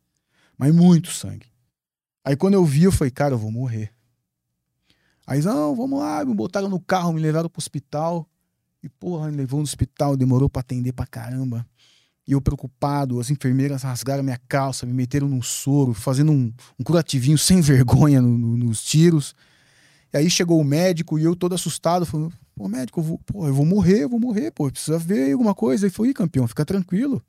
Mas 0.57 0.73
muito 0.73 1.11
sangue. 1.11 1.47
Aí 2.25 2.35
quando 2.35 2.55
eu 2.55 2.65
vi, 2.65 2.83
eu 2.83 2.91
falei, 2.91 3.11
cara, 3.11 3.33
eu 3.33 3.37
vou 3.37 3.51
morrer. 3.51 3.93
Aí, 5.25 5.41
não, 5.41 5.75
vamos 5.75 5.99
lá, 5.99 6.23
me 6.23 6.33
botaram 6.33 6.69
no 6.69 6.79
carro, 6.79 7.11
me 7.13 7.19
levaram 7.21 7.49
pro 7.49 7.59
hospital. 7.59 8.27
E, 8.81 8.87
porra, 8.87 9.29
me 9.29 9.37
levou 9.37 9.59
no 9.59 9.63
hospital, 9.63 10.15
demorou 10.15 10.49
pra 10.49 10.61
atender 10.61 10.93
pra 10.93 11.05
caramba. 11.05 11.65
E 12.27 12.31
eu 12.33 12.41
preocupado, 12.41 13.19
as 13.19 13.29
enfermeiras 13.29 13.83
rasgaram 13.83 14.23
minha 14.23 14.39
calça, 14.47 14.85
me 14.85 14.93
meteram 14.93 15.27
num 15.27 15.41
soro, 15.41 15.93
fazendo 15.93 16.31
um, 16.31 16.53
um 16.79 16.83
curativinho 16.83 17.37
sem 17.37 17.59
vergonha 17.61 18.21
no- 18.21 18.37
no- 18.37 18.57
nos 18.57 18.83
tiros. 18.83 19.35
E 20.13 20.17
aí 20.17 20.29
chegou 20.29 20.59
o 20.59 20.63
médico 20.63 21.19
e 21.19 21.23
eu 21.23 21.35
todo 21.35 21.55
assustado, 21.55 22.05
falando, 22.05 22.33
pô, 22.55 22.67
médico, 22.69 22.99
eu 22.99 23.03
vou, 23.03 23.19
pô, 23.19 23.47
eu 23.47 23.53
vou 23.53 23.65
morrer, 23.65 24.03
eu 24.03 24.09
vou 24.09 24.19
morrer, 24.19 24.51
pô, 24.51 24.69
precisa 24.71 24.97
ver 24.97 25.31
alguma 25.33 25.53
coisa. 25.55 25.89
Falou, 25.89 26.09
ih, 26.09 26.13
campeão, 26.13 26.47
fica 26.47 26.65
tranquilo. 26.65 27.21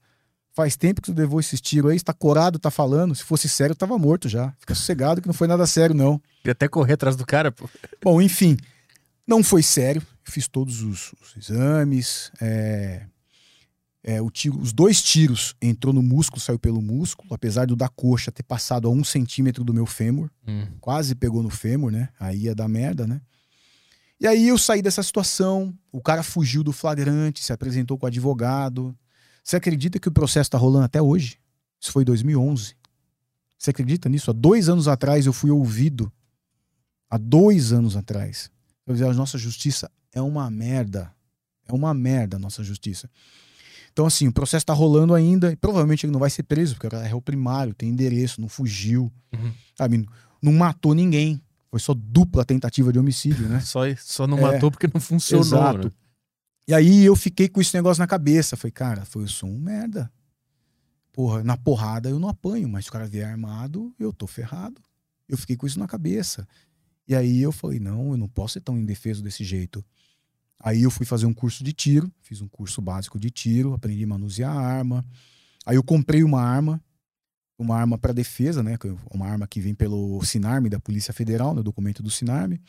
Faz 0.59 0.75
tempo 0.77 1.01
que 1.01 1.12
tu 1.12 1.17
levou 1.17 1.39
esses 1.39 1.61
tiros 1.61 1.93
aí, 1.93 1.97
você 1.97 2.05
tá 2.05 2.12
corado, 2.12 2.59
tá 2.59 2.69
falando. 2.69 3.15
Se 3.15 3.23
fosse 3.23 3.49
sério, 3.49 3.75
eu 3.75 3.77
tava 3.77 3.97
morto 3.97 4.28
já. 4.28 4.53
Fica 4.59 4.75
sossegado 4.75 5.23
que 5.23 5.28
não 5.28 5.35
foi 5.35 5.47
nada 5.47 5.65
sério, 5.69 5.95
não. 5.95 6.20
E 6.45 6.51
até 6.51 6.67
correr 6.67 6.95
atrás 6.95 7.15
do 7.15 7.25
cara, 7.25 7.53
pô. 7.53 7.70
Bom, 8.03 8.20
enfim, 8.20 8.57
não 9.25 9.45
foi 9.45 9.62
sério. 9.62 10.03
Fiz 10.25 10.49
todos 10.49 10.83
os, 10.83 11.15
os 11.23 11.37
exames. 11.37 12.33
é, 12.41 13.07
é, 14.03 14.20
o 14.20 14.31
tiro, 14.31 14.59
os 14.59 14.73
dois 14.73 15.01
tiros 15.01 15.55
entrou 15.62 15.95
no 15.95 16.03
músculo, 16.03 16.41
saiu 16.41 16.59
pelo 16.59 16.83
músculo, 16.83 17.33
apesar 17.33 17.67
do 17.67 17.77
da 17.77 17.89
coxa 17.89 18.33
ter 18.33 18.43
passado 18.43 18.89
a 18.89 18.91
um 18.91 19.05
centímetro 19.05 19.62
do 19.62 19.73
meu 19.73 19.87
fêmur, 19.87 20.28
quase 20.81 21.15
pegou 21.15 21.41
no 21.41 21.51
fêmur, 21.51 21.93
né? 21.93 22.09
Aí 22.19 22.45
ia 22.45 22.55
dar 22.55 22.67
merda, 22.67 23.07
né? 23.07 23.20
E 24.20 24.27
aí 24.27 24.49
eu 24.49 24.59
saí 24.59 24.83
dessa 24.83 25.05
situação, 25.05 25.73
o 25.93 26.01
cara 26.01 26.25
fugiu 26.25 26.65
do 26.65 26.73
flagrante, 26.73 27.45
se 27.45 27.53
apresentou 27.53 27.97
com 27.97 28.07
o 28.07 28.09
advogado. 28.09 28.93
Você 29.49 29.57
acredita 29.57 29.99
que 29.99 30.09
o 30.09 30.12
processo 30.12 30.51
tá 30.51 30.59
rolando 30.59 30.85
até 30.85 31.01
hoje? 31.01 31.39
Isso 31.81 31.91
foi 31.91 32.02
em 32.02 32.05
2011. 32.05 32.75
Você 33.57 33.70
acredita 33.70 34.07
nisso? 34.07 34.31
Há 34.31 34.35
dois 34.35 34.68
anos 34.68 34.86
atrás 34.86 35.25
eu 35.25 35.33
fui 35.33 35.51
ouvido. 35.51 36.12
Há 37.09 37.17
dois 37.17 37.73
anos 37.73 37.97
atrás. 37.97 38.51
Eu 38.86 38.93
dizer, 38.93 39.07
a 39.07 39.15
nossa 39.15 39.39
justiça 39.39 39.91
é 40.12 40.20
uma 40.20 40.51
merda. 40.51 41.10
É 41.67 41.73
uma 41.73 41.94
merda 41.94 42.36
a 42.36 42.39
nossa 42.39 42.62
justiça. 42.62 43.09
Então, 43.91 44.05
assim, 44.05 44.28
o 44.28 44.33
processo 44.35 44.67
tá 44.67 44.75
rolando 44.75 45.15
ainda 45.15 45.51
e 45.51 45.57
provavelmente 45.57 46.05
ele 46.05 46.12
não 46.12 46.20
vai 46.20 46.28
ser 46.28 46.43
preso, 46.43 46.75
porque 46.77 46.94
é 46.94 47.07
réu 47.07 47.23
primário, 47.23 47.73
tem 47.73 47.89
endereço, 47.89 48.43
não 48.43 48.51
fugiu, 48.51 49.10
Uhum. 49.33 49.51
sabe? 49.75 50.07
Não 50.43 50.52
matou 50.52 50.93
ninguém. 50.93 51.41
Foi 51.70 51.81
só 51.81 51.94
dupla 51.94 52.44
tentativa 52.44 52.93
de 52.93 52.99
homicídio, 52.99 53.49
né? 53.49 53.60
Só, 53.65 53.81
só 53.97 54.27
não 54.27 54.36
É. 54.41 54.43
matou 54.43 54.70
porque 54.70 54.89
não 54.93 55.01
funcionou. 55.01 55.43
Exato. 55.47 55.86
né? 55.86 55.93
E 56.69 56.75
aí 56.75 57.03
eu 57.03 57.17
fiquei 57.17 57.49
com 57.49 57.63
esse 57.63 57.75
negócio 57.75 57.99
na 57.99 58.07
cabeça. 58.07 58.55
Falei, 58.55 58.73
cara, 58.73 59.07
foi, 59.07 59.23
eu 59.23 59.29
sou 59.29 59.49
um 59.49 59.59
merda. 59.59 60.13
Porra, 61.11 61.43
na 61.43 61.57
porrada 61.57 62.11
eu 62.11 62.19
não 62.19 62.29
apanho, 62.29 62.69
mas 62.69 62.85
se 62.85 62.91
o 62.91 62.93
cara 62.93 63.07
vier 63.07 63.27
armado, 63.27 63.91
eu 63.99 64.13
tô 64.13 64.27
ferrado. 64.27 64.79
Eu 65.27 65.39
fiquei 65.39 65.57
com 65.57 65.67
isso 65.67 65.79
na 65.79 65.89
cabeça. 65.89 66.47
E 67.09 67.15
aí 67.15 67.41
eu 67.41 67.53
falei, 67.53 67.81
não, 67.81 68.11
eu 68.11 68.19
não 68.19 68.29
posso 68.29 68.53
ser 68.53 68.61
tão 68.61 68.79
indefeso 68.79 69.23
desse 69.23 69.43
jeito. 69.45 69.83
Aí 70.61 70.83
eu 70.83 70.91
fui 70.91 71.07
fazer 71.07 71.25
um 71.25 71.33
curso 71.33 71.65
de 71.65 71.73
tiro, 71.73 72.13
fiz 72.21 72.43
um 72.43 72.49
curso 72.49 72.83
básico 72.83 73.19
de 73.19 73.31
tiro, 73.31 73.73
aprendi 73.73 74.05
a 74.05 74.07
manusear 74.07 74.55
a 74.55 74.61
arma. 74.61 75.07
Aí 75.65 75.77
eu 75.77 75.83
comprei 75.83 76.23
uma 76.23 76.43
arma, 76.43 76.83
uma 77.59 77.79
arma 77.79 77.97
para 77.97 78.13
defesa, 78.13 78.63
né? 78.63 78.77
Uma 79.11 79.27
arma 79.27 79.47
que 79.47 79.59
vem 79.59 79.75
pelo 79.75 80.23
Sinarme 80.23 80.69
da 80.69 80.79
Polícia 80.79 81.15
Federal, 81.15 81.55
no 81.55 81.63
documento 81.63 82.03
do 82.03 82.11
Sinarme. 82.11 82.61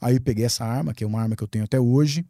Aí 0.00 0.16
eu 0.16 0.20
peguei 0.20 0.44
essa 0.44 0.64
arma, 0.64 0.92
que 0.92 1.04
é 1.04 1.06
uma 1.06 1.22
arma 1.22 1.36
que 1.36 1.44
eu 1.44 1.48
tenho 1.48 1.64
até 1.64 1.78
hoje. 1.78 2.26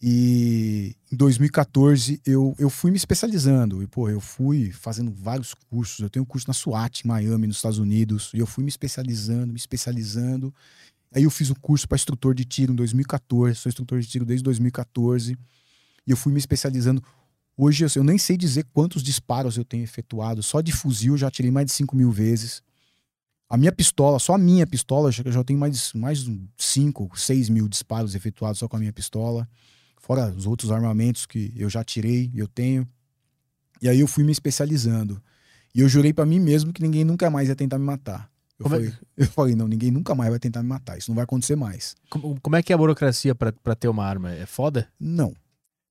E 0.00 0.94
em 1.10 1.16
2014 1.16 2.20
eu, 2.26 2.54
eu 2.58 2.68
fui 2.68 2.90
me 2.90 2.96
especializando. 2.96 3.82
E, 3.82 3.86
pô, 3.86 4.08
eu 4.08 4.20
fui 4.20 4.70
fazendo 4.70 5.10
vários 5.10 5.54
cursos. 5.54 6.00
Eu 6.00 6.10
tenho 6.10 6.22
um 6.22 6.26
curso 6.26 6.46
na 6.48 6.54
SWAT, 6.54 7.02
em 7.04 7.08
Miami, 7.08 7.46
nos 7.46 7.56
Estados 7.56 7.78
Unidos. 7.78 8.30
E 8.34 8.38
eu 8.38 8.46
fui 8.46 8.62
me 8.62 8.68
especializando, 8.68 9.52
me 9.52 9.58
especializando. 9.58 10.54
Aí 11.14 11.22
eu 11.22 11.30
fiz 11.30 11.50
um 11.50 11.54
curso 11.54 11.88
para 11.88 11.96
instrutor 11.96 12.34
de 12.34 12.44
tiro 12.44 12.72
em 12.72 12.76
2014. 12.76 13.58
Sou 13.58 13.70
instrutor 13.70 14.00
de 14.00 14.06
tiro 14.06 14.24
desde 14.24 14.44
2014. 14.44 15.36
E 16.06 16.10
eu 16.10 16.16
fui 16.16 16.32
me 16.32 16.38
especializando. 16.38 17.02
Hoje 17.56 17.84
eu, 17.84 17.88
eu 17.96 18.04
nem 18.04 18.18
sei 18.18 18.36
dizer 18.36 18.66
quantos 18.74 19.02
disparos 19.02 19.56
eu 19.56 19.64
tenho 19.64 19.82
efetuado. 19.82 20.42
Só 20.42 20.60
de 20.60 20.72
fuzil 20.72 21.14
eu 21.14 21.18
já 21.18 21.30
tirei 21.30 21.50
mais 21.50 21.66
de 21.66 21.72
5 21.72 21.96
mil 21.96 22.10
vezes. 22.10 22.62
A 23.48 23.56
minha 23.56 23.72
pistola, 23.72 24.18
só 24.18 24.34
a 24.34 24.38
minha 24.38 24.66
pistola, 24.66 25.08
eu 25.24 25.32
já 25.32 25.44
tenho 25.44 25.58
mais, 25.58 25.92
mais 25.92 26.24
de 26.24 26.48
5, 26.58 27.12
6 27.16 27.48
mil 27.48 27.68
disparos 27.68 28.14
efetuados 28.14 28.58
só 28.58 28.68
com 28.68 28.76
a 28.76 28.80
minha 28.80 28.92
pistola. 28.92 29.48
Fora 30.00 30.28
os 30.30 30.46
outros 30.46 30.70
armamentos 30.70 31.26
que 31.26 31.52
eu 31.56 31.68
já 31.68 31.82
tirei, 31.82 32.30
eu 32.34 32.46
tenho. 32.46 32.86
E 33.82 33.88
aí 33.88 34.00
eu 34.00 34.06
fui 34.06 34.24
me 34.24 34.32
especializando. 34.32 35.20
E 35.74 35.80
eu 35.80 35.88
jurei 35.88 36.12
pra 36.12 36.24
mim 36.24 36.40
mesmo 36.40 36.72
que 36.72 36.80
ninguém 36.82 37.04
nunca 37.04 37.28
mais 37.28 37.48
ia 37.48 37.56
tentar 37.56 37.78
me 37.78 37.84
matar. 37.84 38.30
Eu, 38.58 38.66
é- 38.66 38.68
falei, 38.70 38.92
eu 39.16 39.26
falei, 39.26 39.54
não, 39.54 39.68
ninguém 39.68 39.90
nunca 39.90 40.14
mais 40.14 40.30
vai 40.30 40.38
tentar 40.38 40.62
me 40.62 40.68
matar. 40.68 40.96
Isso 40.96 41.10
não 41.10 41.14
vai 41.14 41.24
acontecer 41.24 41.56
mais. 41.56 41.94
Como, 42.08 42.40
como 42.40 42.56
é 42.56 42.62
que 42.62 42.72
é 42.72 42.74
a 42.74 42.78
burocracia 42.78 43.34
pra, 43.34 43.52
pra 43.52 43.74
ter 43.74 43.88
uma 43.88 44.04
arma? 44.04 44.30
É 44.32 44.46
foda? 44.46 44.88
Não. 44.98 45.34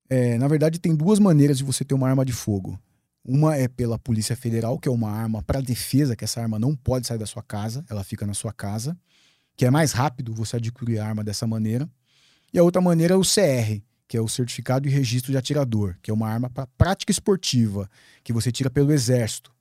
É, 0.09 0.37
na 0.37 0.47
verdade, 0.47 0.79
tem 0.79 0.95
duas 0.95 1.19
maneiras 1.19 1.57
de 1.57 1.63
você 1.63 1.83
ter 1.83 1.93
uma 1.93 2.07
arma 2.07 2.25
de 2.25 2.33
fogo. 2.33 2.79
Uma 3.23 3.55
é 3.55 3.67
pela 3.67 3.97
Polícia 3.97 4.35
Federal, 4.35 4.77
que 4.79 4.87
é 4.87 4.91
uma 4.91 5.09
arma 5.09 5.41
para 5.41 5.59
defesa, 5.61 6.15
que 6.15 6.23
essa 6.23 6.41
arma 6.41 6.59
não 6.59 6.75
pode 6.75 7.07
sair 7.07 7.17
da 7.17 7.25
sua 7.25 7.41
casa, 7.41 7.83
ela 7.89 8.03
fica 8.03 8.25
na 8.25 8.35
sua 8.35 8.53
casa, 8.53 8.95
que 9.57 9.65
é 9.65 9.71
mais 9.71 9.91
rápido 9.93 10.33
você 10.33 10.57
adquirir 10.57 10.99
a 10.99 11.07
arma 11.07 11.23
dessa 11.23 11.47
maneira. 11.47 11.89
E 12.53 12.59
a 12.59 12.63
outra 12.63 12.81
maneira 12.81 13.15
é 13.15 13.17
o 13.17 13.21
CR, 13.21 13.81
que 14.07 14.15
é 14.17 14.21
o 14.21 14.27
Certificado 14.27 14.87
e 14.87 14.91
Registro 14.91 15.31
de 15.31 15.37
Atirador, 15.37 15.95
que 16.01 16.11
é 16.11 16.13
uma 16.13 16.27
arma 16.29 16.49
para 16.49 16.67
prática 16.77 17.11
esportiva, 17.11 17.89
que 18.23 18.31
você 18.33 18.51
tira 18.51 18.69
pelo 18.69 18.91
Exército. 18.91 19.53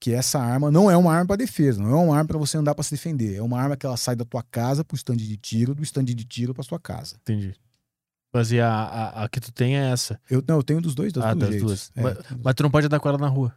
Que 0.00 0.12
essa 0.12 0.38
arma 0.38 0.70
não 0.70 0.90
é 0.90 0.96
uma 0.96 1.12
arma 1.14 1.26
para 1.28 1.36
defesa, 1.36 1.80
não 1.80 1.90
é 1.90 1.94
uma 1.94 2.16
arma 2.16 2.28
para 2.28 2.38
você 2.38 2.58
andar 2.58 2.74
para 2.74 2.82
se 2.84 2.90
defender, 2.90 3.36
é 3.36 3.42
uma 3.42 3.58
arma 3.58 3.76
que 3.76 3.86
ela 3.86 3.96
sai 3.96 4.14
da 4.14 4.24
tua 4.24 4.42
casa 4.42 4.84
pro 4.84 4.96
stand 4.96 5.16
de 5.16 5.36
tiro, 5.36 5.74
do 5.74 5.82
stand 5.82 6.04
de 6.04 6.24
tiro 6.24 6.52
para 6.52 6.62
sua 6.62 6.78
casa. 6.78 7.16
Entendi. 7.22 7.54
Mas 8.32 8.50
e 8.50 8.60
a, 8.60 8.68
a, 8.68 9.24
a 9.24 9.28
que 9.28 9.40
tu 9.40 9.52
tem 9.52 9.78
é 9.78 9.90
essa. 9.92 10.20
Eu, 10.28 10.42
não, 10.46 10.56
eu 10.56 10.62
tenho 10.62 10.80
dos 10.80 10.94
dois, 10.94 11.12
das 11.12 11.24
Ah, 11.24 11.34
duas 11.34 11.50
das 11.50 11.60
duas. 11.62 11.92
É. 11.94 12.02
Mas 12.42 12.54
tu 12.54 12.64
não 12.64 12.70
pode 12.70 12.86
andar 12.86 12.98
com 12.98 13.08
ela 13.08 13.16
na 13.16 13.28
rua. 13.28 13.54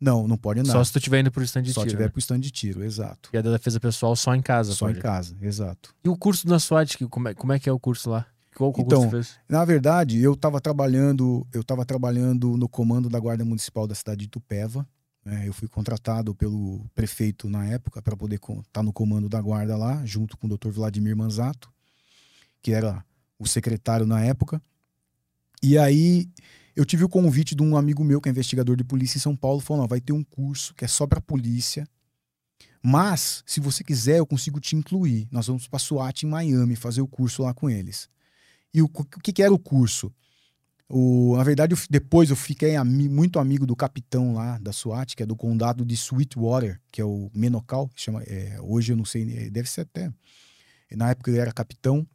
Não, 0.00 0.26
não 0.26 0.36
pode 0.36 0.60
andar. 0.60 0.72
Só 0.72 0.82
se 0.82 0.92
tu 0.92 0.98
estiver 0.98 1.20
indo 1.20 1.30
pro 1.30 1.42
stand 1.44 1.62
de 1.62 1.72
Só 1.72 1.82
tiro. 1.82 1.90
tiver 1.90 2.04
né? 2.04 2.08
pro 2.08 2.18
stand 2.18 2.40
de 2.40 2.50
tiro, 2.50 2.82
exato. 2.82 3.28
E 3.32 3.36
a 3.36 3.42
da 3.42 3.52
defesa 3.52 3.78
pessoal 3.78 4.16
só 4.16 4.34
em 4.34 4.42
casa. 4.42 4.72
Só 4.72 4.86
pode. 4.86 4.98
em 4.98 5.02
casa, 5.02 5.36
exato. 5.40 5.94
E 6.02 6.08
o 6.08 6.16
curso 6.16 6.46
da 6.46 6.58
SWAT, 6.58 6.96
como 7.08 7.28
é, 7.28 7.34
como 7.34 7.52
é 7.52 7.58
que 7.58 7.68
é 7.68 7.72
o 7.72 7.78
curso 7.78 8.10
lá? 8.10 8.26
Qual, 8.54 8.72
qual 8.72 8.86
Então, 8.86 9.10
fez? 9.10 9.38
Na 9.48 9.64
verdade, 9.64 10.20
eu 10.20 10.34
estava 10.34 10.60
trabalhando, 10.60 11.46
eu 11.52 11.60
estava 11.60 11.84
trabalhando 11.84 12.56
no 12.56 12.68
comando 12.68 13.08
da 13.08 13.18
Guarda 13.18 13.44
Municipal 13.44 13.86
da 13.86 13.94
cidade 13.94 14.20
de 14.20 14.24
Itupeva. 14.26 14.86
né? 15.24 15.48
eu 15.48 15.52
fui 15.52 15.68
contratado 15.68 16.34
pelo 16.34 16.86
prefeito 16.94 17.48
na 17.48 17.66
época 17.66 18.00
para 18.00 18.16
poder 18.16 18.40
estar 18.66 18.82
no 18.82 18.92
comando 18.92 19.28
da 19.28 19.40
guarda 19.40 19.76
lá, 19.76 20.04
junto 20.04 20.36
com 20.36 20.46
o 20.46 20.56
Dr. 20.56 20.70
Vladimir 20.70 21.16
Manzato, 21.16 21.72
que 22.62 22.72
era 22.72 23.04
o 23.38 23.46
secretário 23.46 24.06
na 24.06 24.22
época. 24.22 24.62
E 25.62 25.78
aí 25.78 26.28
eu 26.76 26.84
tive 26.84 27.04
o 27.04 27.08
convite 27.08 27.54
de 27.54 27.62
um 27.62 27.76
amigo 27.76 28.04
meu 28.04 28.20
que 28.20 28.28
é 28.28 28.32
investigador 28.32 28.76
de 28.76 28.84
polícia 28.84 29.18
em 29.18 29.20
São 29.20 29.34
Paulo, 29.34 29.60
falou: 29.60 29.82
"Não, 29.82 29.88
vai 29.88 30.00
ter 30.00 30.12
um 30.12 30.22
curso 30.22 30.74
que 30.74 30.84
é 30.84 30.88
só 30.88 31.06
para 31.06 31.20
polícia. 31.20 31.88
Mas, 32.82 33.42
se 33.46 33.60
você 33.60 33.82
quiser, 33.82 34.18
eu 34.18 34.26
consigo 34.26 34.60
te 34.60 34.76
incluir. 34.76 35.26
Nós 35.30 35.46
vamos 35.46 35.66
para 35.66 35.78
SWAT 35.78 36.24
em 36.24 36.28
Miami 36.28 36.76
fazer 36.76 37.00
o 37.00 37.08
curso 37.08 37.42
lá 37.42 37.54
com 37.54 37.70
eles. 37.70 38.10
E 38.74 38.82
o, 38.82 38.86
o 38.86 39.04
que, 39.20 39.32
que 39.32 39.42
era 39.42 39.54
o 39.54 39.58
curso? 39.58 40.12
O, 40.88 41.34
na 41.36 41.44
verdade, 41.44 41.72
eu 41.72 41.78
depois 41.88 42.28
eu 42.28 42.36
fiquei 42.36 42.76
ami- 42.76 43.08
muito 43.08 43.38
amigo 43.38 43.64
do 43.66 43.74
capitão 43.74 44.34
lá 44.34 44.58
da 44.58 44.72
SWAT, 44.72 45.14
que 45.16 45.22
é 45.22 45.26
do 45.26 45.34
condado 45.36 45.84
de 45.84 45.94
Sweetwater, 45.94 46.78
que 46.92 47.00
é 47.00 47.04
o 47.04 47.30
Menocal. 47.34 47.88
Chama, 47.96 48.22
é, 48.24 48.58
hoje 48.60 48.92
eu 48.92 48.96
não 48.96 49.04
sei, 49.04 49.22
é, 49.46 49.50
deve 49.50 49.70
ser 49.70 49.82
até. 49.82 50.12
Na 50.92 51.10
época 51.10 51.30
ele 51.30 51.38
era 51.38 51.52
capitão. 51.52 52.06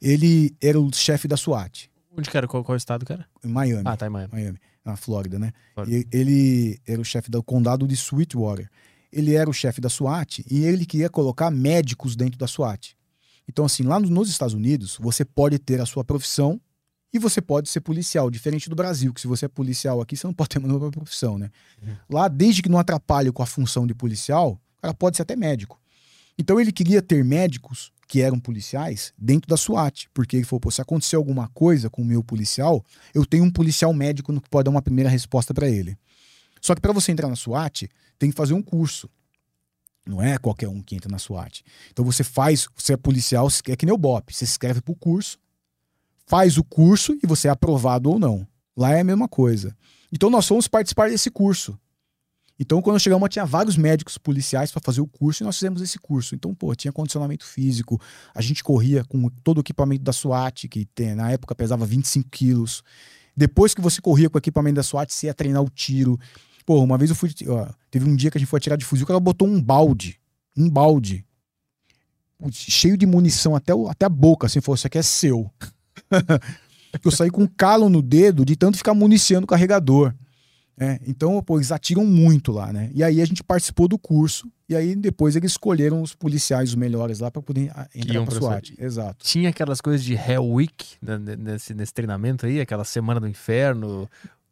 Ele 0.00 0.54
era 0.60 0.80
o 0.80 0.92
chefe 0.92 1.26
da 1.28 1.36
SWAT, 1.36 1.90
Onde 2.16 2.28
que 2.28 2.36
era? 2.36 2.48
Qual, 2.48 2.64
qual 2.64 2.76
estado 2.76 3.04
que 3.06 3.12
era? 3.12 3.26
em 3.44 3.48
Miami. 3.48 3.82
Ah, 3.86 3.96
tá 3.96 4.06
em 4.06 4.10
Miami. 4.10 4.32
Miami, 4.32 4.58
na 4.84 4.96
Flórida, 4.96 5.38
né? 5.38 5.52
Flórida. 5.74 6.06
Ele 6.12 6.78
era 6.86 7.00
o 7.00 7.04
chefe 7.04 7.30
do 7.30 7.42
condado 7.42 7.86
de 7.86 7.94
Sweetwater. 7.96 8.68
Ele 9.12 9.34
era 9.34 9.48
o 9.48 9.52
chefe 9.52 9.80
da 9.80 9.88
SWAT 9.88 10.40
e 10.50 10.64
ele 10.64 10.84
queria 10.86 11.08
colocar 11.08 11.50
médicos 11.50 12.16
dentro 12.16 12.38
da 12.38 12.46
SWAT. 12.46 12.96
Então, 13.50 13.64
assim, 13.64 13.82
lá 13.82 13.98
no- 13.98 14.08
nos 14.08 14.30
Estados 14.30 14.54
Unidos, 14.54 14.96
você 15.00 15.24
pode 15.24 15.58
ter 15.58 15.80
a 15.80 15.86
sua 15.86 16.04
profissão 16.04 16.60
e 17.12 17.18
você 17.18 17.40
pode 17.42 17.68
ser 17.68 17.80
policial, 17.80 18.30
diferente 18.30 18.70
do 18.70 18.76
Brasil, 18.76 19.12
que 19.12 19.20
se 19.20 19.26
você 19.26 19.46
é 19.46 19.48
policial 19.48 20.00
aqui, 20.00 20.16
você 20.16 20.24
não 20.24 20.32
pode 20.32 20.50
ter 20.50 20.58
uma 20.60 20.90
profissão, 20.92 21.36
né? 21.36 21.50
Uhum. 21.82 21.96
Lá, 22.08 22.28
desde 22.28 22.62
que 22.62 22.68
não 22.68 22.78
atrapalhe 22.78 23.32
com 23.32 23.42
a 23.42 23.46
função 23.46 23.88
de 23.88 23.92
policial, 23.92 24.52
o 24.78 24.82
cara 24.82 24.94
pode 24.94 25.16
ser 25.16 25.22
até 25.22 25.34
médico. 25.34 25.80
Então, 26.38 26.60
ele 26.60 26.70
queria 26.70 27.02
ter 27.02 27.24
médicos 27.24 27.92
que 28.06 28.20
eram 28.20 28.38
policiais 28.38 29.12
dentro 29.18 29.48
da 29.48 29.56
SWAT, 29.56 30.08
porque 30.14 30.36
ele 30.36 30.44
falou, 30.44 30.60
pô, 30.60 30.70
se 30.70 30.80
acontecer 30.80 31.16
alguma 31.16 31.48
coisa 31.48 31.90
com 31.90 32.02
o 32.02 32.04
meu 32.04 32.22
policial, 32.22 32.84
eu 33.12 33.26
tenho 33.26 33.42
um 33.42 33.50
policial 33.50 33.92
médico 33.92 34.32
no 34.32 34.40
que 34.40 34.48
pode 34.48 34.66
dar 34.66 34.70
uma 34.70 34.80
primeira 34.82 35.10
resposta 35.10 35.52
para 35.52 35.68
ele. 35.68 35.98
Só 36.60 36.76
que 36.76 36.80
para 36.80 36.92
você 36.92 37.10
entrar 37.10 37.28
na 37.28 37.34
SWAT, 37.36 37.88
tem 38.16 38.30
que 38.30 38.36
fazer 38.36 38.54
um 38.54 38.62
curso. 38.62 39.10
Não 40.06 40.22
é 40.22 40.38
qualquer 40.38 40.68
um 40.68 40.82
que 40.82 40.94
entra 40.94 41.10
na 41.10 41.18
SWAT. 41.18 41.62
Então 41.90 42.04
você 42.04 42.24
faz, 42.24 42.68
você 42.74 42.94
é 42.94 42.96
policial, 42.96 43.48
é 43.68 43.76
que 43.76 43.86
nem 43.86 43.94
o 43.94 43.98
BOP, 43.98 44.32
você 44.32 44.46
se 44.46 44.52
inscreve 44.52 44.80
pro 44.80 44.94
curso, 44.94 45.38
faz 46.26 46.56
o 46.56 46.64
curso 46.64 47.16
e 47.22 47.26
você 47.26 47.48
é 47.48 47.50
aprovado 47.50 48.10
ou 48.10 48.18
não. 48.18 48.46
Lá 48.76 48.92
é 48.92 49.00
a 49.00 49.04
mesma 49.04 49.28
coisa. 49.28 49.76
Então 50.12 50.30
nós 50.30 50.46
fomos 50.46 50.66
participar 50.66 51.10
desse 51.10 51.30
curso. 51.30 51.78
Então 52.58 52.82
quando 52.82 52.98
chegamos 52.98 53.28
tinha 53.28 53.44
vários 53.44 53.76
médicos 53.76 54.18
policiais 54.18 54.70
para 54.70 54.82
fazer 54.84 55.00
o 55.00 55.06
curso 55.06 55.42
e 55.42 55.44
nós 55.44 55.56
fizemos 55.56 55.80
esse 55.82 55.98
curso. 55.98 56.34
Então, 56.34 56.54
pô, 56.54 56.74
tinha 56.74 56.92
condicionamento 56.92 57.44
físico, 57.44 58.00
a 58.34 58.40
gente 58.40 58.62
corria 58.64 59.04
com 59.04 59.28
todo 59.42 59.58
o 59.58 59.60
equipamento 59.60 60.02
da 60.02 60.12
SWAT, 60.12 60.68
que 60.68 60.84
tem, 60.86 61.14
na 61.14 61.30
época 61.30 61.54
pesava 61.54 61.86
25 61.86 62.28
quilos. 62.30 62.82
Depois 63.36 63.74
que 63.74 63.80
você 63.80 64.00
corria 64.00 64.28
com 64.28 64.36
o 64.36 64.38
equipamento 64.38 64.76
da 64.76 64.82
SWAT, 64.82 65.12
você 65.12 65.26
ia 65.26 65.34
treinar 65.34 65.62
o 65.62 65.70
tiro. 65.70 66.18
Pô, 66.70 66.84
uma 66.84 66.96
vez 66.96 67.10
eu 67.10 67.16
fui. 67.16 67.28
ó, 67.48 67.66
teve 67.90 68.08
um 68.08 68.14
dia 68.14 68.30
que 68.30 68.38
a 68.38 68.40
gente 68.40 68.48
foi 68.48 68.58
atirar 68.58 68.78
de 68.78 68.84
fuzil, 68.84 69.02
o 69.02 69.06
cara 69.08 69.18
botou 69.18 69.48
um 69.48 69.60
balde. 69.60 70.20
Um 70.56 70.70
balde. 70.70 71.24
Cheio 72.52 72.96
de 72.96 73.06
munição 73.06 73.56
até, 73.56 73.74
o- 73.74 73.88
até 73.88 74.06
a 74.06 74.08
boca, 74.08 74.46
assim, 74.46 74.60
falou: 74.60 74.76
Isso 74.76 74.86
aqui 74.86 74.96
é 74.96 75.02
seu. 75.02 75.50
eu 77.04 77.10
saí 77.10 77.28
com 77.28 77.42
um 77.42 77.46
calo 77.48 77.88
no 77.88 78.00
dedo 78.00 78.44
de 78.44 78.54
tanto 78.54 78.78
ficar 78.78 78.94
municiando 78.94 79.46
o 79.46 79.48
carregador. 79.48 80.14
É, 80.78 81.00
então, 81.08 81.42
pô, 81.42 81.58
eles 81.58 81.72
atiram 81.72 82.06
muito 82.06 82.52
lá, 82.52 82.72
né? 82.72 82.88
E 82.94 83.02
aí 83.02 83.20
a 83.20 83.24
gente 83.24 83.42
participou 83.42 83.88
do 83.88 83.98
curso, 83.98 84.48
e 84.68 84.76
aí 84.76 84.94
depois 84.94 85.34
eles 85.34 85.50
escolheram 85.50 86.00
os 86.00 86.14
policiais, 86.14 86.68
os 86.68 86.76
melhores 86.76 87.18
lá, 87.18 87.32
para 87.32 87.42
poder 87.42 87.72
ah, 87.74 87.88
entrar 87.92 88.24
pra 88.24 88.34
SWAT. 88.36 88.74
Exato. 88.78 89.24
Tinha 89.26 89.50
aquelas 89.50 89.80
coisas 89.80 90.04
de 90.04 90.14
Hell 90.14 90.46
Week 90.46 90.96
né, 91.02 91.18
nesse, 91.18 91.74
nesse 91.74 91.92
treinamento 91.92 92.46
aí, 92.46 92.60
aquela 92.60 92.84
semana 92.84 93.18
do 93.18 93.26
inferno, 93.26 94.08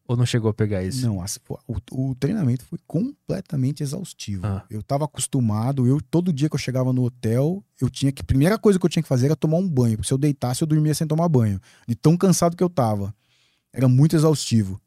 ou 0.09 0.17
não 0.17 0.25
chegou 0.25 0.51
a 0.51 0.55
pegar 0.55 0.83
isso? 0.83 1.07
Não, 1.07 1.23
o, 1.69 1.77
o 1.93 2.15
treinamento 2.15 2.65
foi 2.65 2.79
completamente 2.87 3.83
exaustivo. 3.83 4.47
Ah. 4.47 4.65
Eu 4.71 4.83
tava 4.83 5.05
acostumado, 5.05 5.87
eu 5.87 6.01
todo 6.01 6.33
dia 6.33 6.49
que 6.49 6.55
eu 6.55 6.59
chegava 6.59 6.95
no 6.95 7.05
hotel, 7.05 7.63
eu 7.79 7.91
tinha 7.91 8.11
que. 8.11 8.23
Primeira 8.23 8.59
coisa 8.59 8.79
que 8.79 8.87
eu 8.87 8.89
tinha 8.89 9.03
que 9.03 9.09
fazer 9.09 9.27
era 9.27 9.37
tomar 9.37 9.59
um 9.59 9.69
banho. 9.69 9.97
Porque 9.99 10.09
se 10.09 10.15
eu 10.15 10.19
deitasse, 10.19 10.63
eu 10.63 10.67
dormia 10.67 10.95
sem 10.95 11.07
tomar 11.07 11.29
banho. 11.29 11.61
De 11.87 11.95
tão 11.95 12.17
cansado 12.17 12.57
que 12.57 12.65
eu 12.65 12.71
tava. 12.71 13.15
Era 13.71 13.87
muito 13.87 14.17
exaustivo. 14.17 14.81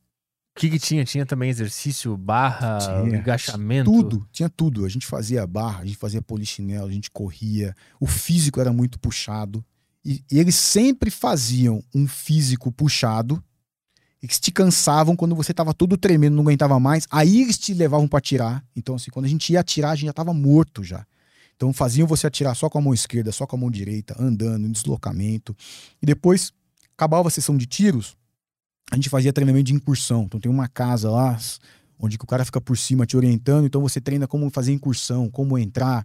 O 0.55 0.59
que, 0.59 0.71
que 0.71 0.79
tinha? 0.79 1.05
Tinha 1.05 1.25
também 1.25 1.51
exercício, 1.51 2.17
barra, 2.17 2.79
Tinha. 2.79 3.19
agachamento? 3.19 3.91
Tudo, 3.91 4.27
tinha 4.31 4.49
tudo. 4.49 4.85
A 4.85 4.89
gente 4.89 5.05
fazia 5.05 5.45
barra, 5.45 5.81
a 5.81 5.85
gente 5.85 5.97
fazia 5.97 6.21
polichinelo, 6.21 6.87
a 6.87 6.91
gente 6.91 7.11
corria. 7.11 7.75
O 7.99 8.07
físico 8.07 8.59
era 8.59 8.73
muito 8.73 8.99
puxado. 8.99 9.63
E, 10.03 10.23
e 10.31 10.39
eles 10.39 10.55
sempre 10.55 11.11
faziam 11.11 11.83
um 11.93 12.07
físico 12.07 12.71
puxado. 12.71 13.41
Eles 14.21 14.39
te 14.39 14.51
cansavam 14.51 15.15
quando 15.15 15.35
você 15.35 15.53
tava 15.53 15.73
todo 15.73 15.97
tremendo, 15.97 16.35
não 16.35 16.43
aguentava 16.43 16.79
mais. 16.79 17.07
Aí 17.09 17.41
eles 17.41 17.57
te 17.57 17.73
levavam 17.73 18.07
pra 18.07 18.19
atirar. 18.19 18.63
Então, 18.75 18.95
assim, 18.95 19.09
quando 19.09 19.25
a 19.25 19.29
gente 19.29 19.51
ia 19.51 19.59
atirar, 19.59 19.91
a 19.91 19.95
gente 19.95 20.05
já 20.05 20.13
tava 20.13 20.33
morto 20.33 20.83
já. 20.83 21.05
Então 21.61 21.71
faziam 21.71 22.07
você 22.07 22.25
atirar 22.25 22.55
só 22.55 22.67
com 22.67 22.79
a 22.79 22.81
mão 22.81 22.91
esquerda, 22.91 23.31
só 23.31 23.45
com 23.45 23.55
a 23.55 23.59
mão 23.59 23.69
direita, 23.69 24.15
andando, 24.19 24.65
em 24.65 24.71
deslocamento. 24.71 25.55
E 26.01 26.07
depois, 26.07 26.51
acabava 26.97 27.27
a 27.27 27.31
sessão 27.31 27.55
de 27.55 27.67
tiros, 27.67 28.17
a 28.91 28.95
gente 28.95 29.09
fazia 29.09 29.31
treinamento 29.31 29.65
de 29.65 29.73
incursão. 29.75 30.23
Então 30.23 30.39
tem 30.39 30.51
uma 30.51 30.67
casa 30.67 31.11
lá, 31.11 31.37
onde 31.99 32.15
o 32.15 32.27
cara 32.27 32.43
fica 32.43 32.59
por 32.59 32.75
cima 32.75 33.05
te 33.05 33.15
orientando, 33.15 33.67
então 33.67 33.79
você 33.79 34.01
treina 34.01 34.27
como 34.27 34.49
fazer 34.49 34.73
incursão, 34.73 35.29
como 35.29 35.55
entrar, 35.55 36.03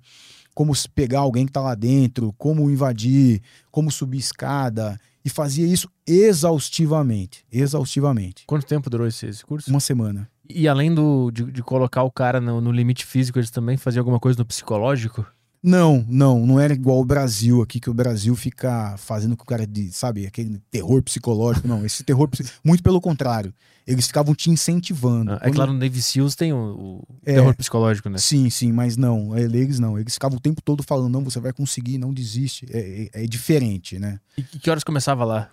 como 0.57 0.73
pegar 0.95 1.19
alguém 1.21 1.45
que 1.45 1.53
tá 1.53 1.61
lá 1.61 1.75
dentro, 1.75 2.33
como 2.39 2.71
invadir, 2.71 3.43
como 3.71 3.91
subir 3.91 4.17
escada, 4.17 4.99
e 5.23 5.29
fazia 5.29 5.67
isso 5.67 5.87
exaustivamente, 6.07 7.45
exaustivamente. 7.53 8.45
Quanto 8.47 8.65
tempo 8.65 8.89
durou 8.89 9.07
esse, 9.07 9.27
esse 9.27 9.45
curso? 9.45 9.69
Uma 9.69 9.81
semana. 9.81 10.27
E 10.49 10.67
além 10.67 10.95
do, 10.95 11.31
de, 11.31 11.45
de 11.53 11.63
colocar 11.63 12.05
o 12.05 12.11
cara 12.11 12.41
no, 12.41 12.59
no 12.63 12.73
limite 12.73 13.05
físico, 13.05 13.39
eles 13.39 13.51
também 13.51 13.77
faziam 13.77 14.01
alguma 14.01 14.19
coisa 14.19 14.39
no 14.39 14.47
psicológico? 14.47 15.27
Não, 15.69 16.07
não, 16.09 16.47
não 16.47 16.61
era 16.61 16.73
igual 16.73 17.01
o 17.01 17.05
Brasil 17.05 17.61
aqui, 17.61 17.81
que 17.81 17.91
o 17.91 17.95
Brasil 17.95 18.37
fica 18.37 18.95
fazendo 18.97 19.37
com 19.37 19.43
o 19.43 19.47
cara 19.47 19.67
de, 19.67 19.91
sabe, 19.93 20.25
aquele 20.25 20.61
terror 20.71 21.03
psicológico, 21.03 21.67
não, 21.67 21.85
esse 21.85 22.05
terror, 22.05 22.29
muito 22.65 22.85
pelo 22.85 23.01
contrário, 23.01 23.53
eles 23.85 24.07
ficavam 24.07 24.33
te 24.33 24.49
incentivando. 24.49 25.33
Ah, 25.33 25.35
É 25.35 25.39
Quando- 25.49 25.55
claro, 25.57 25.73
no 25.73 25.79
Navy 25.81 26.01
SEALs 26.01 26.37
tem 26.37 26.53
o, 26.53 26.57
o 26.57 27.05
É. 27.25 27.35
terror 27.35 27.53
psicológico, 27.57 28.09
né? 28.09 28.17
Sim, 28.19 28.49
sim, 28.49 28.71
mas 28.71 28.97
não, 28.97 29.37
eles 29.37 29.81
não, 29.81 29.99
eles 29.99 30.15
ficavam 30.15 30.39
o 30.39 30.41
tempo 30.41 30.63
todo 30.63 30.85
falando, 30.85 31.13
não, 31.13 31.25
você 31.25 31.41
vai 31.41 31.53
conseguir, 31.53 31.99
não 31.99 32.15
desiste, 32.15 32.65
é, 32.71 33.09
é- 33.15 33.25
é 33.25 33.27
diferente, 33.27 33.99
né? 33.99 34.21
E 34.39 34.43
que 34.45 34.71
horas 34.71 34.85
começava 34.85 35.25
lá? 35.25 35.51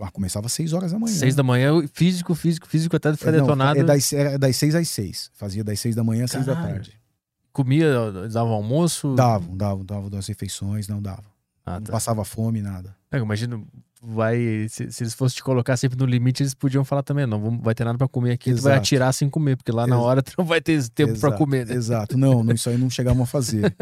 Ah, 0.00 0.10
começava 0.10 0.46
às 0.46 0.52
6 0.52 0.72
horas 0.72 0.90
da 0.92 0.98
manhã. 0.98 1.14
Seis 1.14 1.34
da 1.34 1.42
manhã, 1.44 1.72
físico, 1.92 2.34
físico, 2.34 2.66
físico 2.68 2.96
até 2.96 3.14
ficar 3.16 3.28
É, 3.30 3.38
não, 3.38 3.40
detonado. 3.44 3.78
é 3.78 3.84
das, 3.84 4.12
era 4.12 4.38
das 4.38 4.56
6 4.56 4.74
às 4.74 4.88
6. 4.88 5.30
Fazia 5.34 5.62
das 5.62 5.78
6 5.78 5.94
da 5.94 6.02
manhã 6.02 6.24
às 6.24 6.30
6 6.32 6.46
da 6.46 6.56
tarde. 6.56 6.92
Comia, 7.52 7.88
dava 8.32 8.50
almoço? 8.50 9.14
Davam, 9.14 9.56
davam, 9.56 9.84
davam 9.84 10.10
das 10.10 10.26
refeições, 10.26 10.88
não 10.88 11.00
davam. 11.02 11.30
Ah, 11.64 11.74
Não 11.74 11.82
tá. 11.82 11.92
passava 11.92 12.24
fome, 12.24 12.60
nada. 12.60 12.96
É, 13.10 13.18
imagina, 13.18 13.62
vai. 14.02 14.66
Se, 14.68 14.90
se 14.90 15.02
eles 15.04 15.14
fossem 15.14 15.36
te 15.36 15.44
colocar 15.44 15.76
sempre 15.76 15.96
no 15.96 16.04
limite, 16.04 16.42
eles 16.42 16.54
podiam 16.54 16.84
falar 16.84 17.02
também: 17.04 17.24
não 17.24 17.60
vai 17.60 17.72
ter 17.72 17.84
nada 17.84 17.96
pra 17.96 18.08
comer 18.08 18.32
aqui, 18.32 18.52
tu 18.52 18.62
vai 18.62 18.72
Exato. 18.72 18.78
atirar 18.82 19.12
sem 19.14 19.30
comer, 19.30 19.56
porque 19.56 19.70
lá 19.70 19.86
na 19.86 19.96
hora 20.00 20.22
tu 20.22 20.32
não 20.36 20.44
vai 20.44 20.60
ter 20.60 20.82
tempo 20.88 21.10
pra 21.12 21.28
Exato, 21.28 21.36
comer, 21.38 21.66
né? 21.66 21.74
Exato. 21.74 22.18
Não, 22.18 22.42
não, 22.42 22.52
isso 22.52 22.68
aí 22.68 22.76
não 22.76 22.90
chegavam 22.90 23.22
a 23.22 23.26
fazer. 23.26 23.72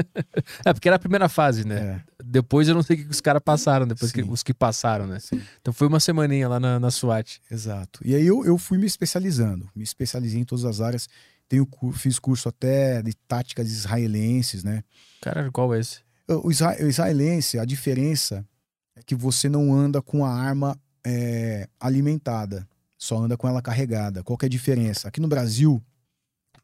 É, 0.65 0.73
porque 0.75 0.89
era 0.89 0.97
a 0.97 0.99
primeira 0.99 1.29
fase, 1.29 1.67
né? 1.67 1.77
É, 2.19 2.23
Depois 2.23 2.69
eu 2.69 2.75
não 2.75 2.83
sei 2.83 2.97
o 2.97 3.05
que 3.05 3.11
os 3.11 3.21
caras 3.21 3.41
passaram, 3.43 3.87
depois 3.87 4.13
que, 4.13 4.21
os 4.23 4.43
que 4.43 4.53
passaram, 4.53 5.07
né? 5.07 5.19
Sim. 5.21 5.41
Então 5.61 5.73
foi 5.73 5.87
uma 5.87 5.99
semaninha 6.01 6.49
lá 6.49 6.61
na, 6.61 6.79
na 6.79 6.91
SWAT. 6.91 7.41
exato. 7.51 8.01
E 8.05 8.15
aí 8.15 8.27
eu, 8.27 8.45
eu 8.45 8.59
fui 8.59 8.77
me 8.77 8.85
especializando. 8.87 9.69
Me 9.75 9.83
especializei 9.83 10.41
em 10.41 10.45
todas 10.45 10.65
as 10.67 10.81
áreas. 10.83 11.09
Tenho, 11.51 11.69
fiz 11.95 12.17
curso 12.21 12.49
até 12.49 13.03
de 13.03 13.13
táticas 13.27 13.69
israelenses, 13.73 14.63
né? 14.63 14.85
Cara, 15.21 15.51
qual 15.51 15.75
é 15.75 15.81
esse? 15.81 15.99
O, 16.29 16.49
isra- 16.49 16.77
o 16.81 16.87
israelense, 16.87 17.59
a 17.59 17.65
diferença 17.65 18.47
é 18.95 19.03
que 19.03 19.17
você 19.17 19.49
não 19.49 19.75
anda 19.75 20.01
com 20.01 20.25
a 20.25 20.33
arma 20.33 20.79
é, 21.05 21.69
alimentada, 21.81 22.69
só 22.97 23.19
anda 23.19 23.37
com 23.37 23.49
ela 23.49 23.61
carregada. 23.61 24.23
Qual 24.23 24.39
que 24.39 24.45
é 24.45 24.49
a 24.49 24.51
diferença? 24.51 25.09
Aqui 25.09 25.21
no 25.21 25.27
Brasil, 25.27 25.83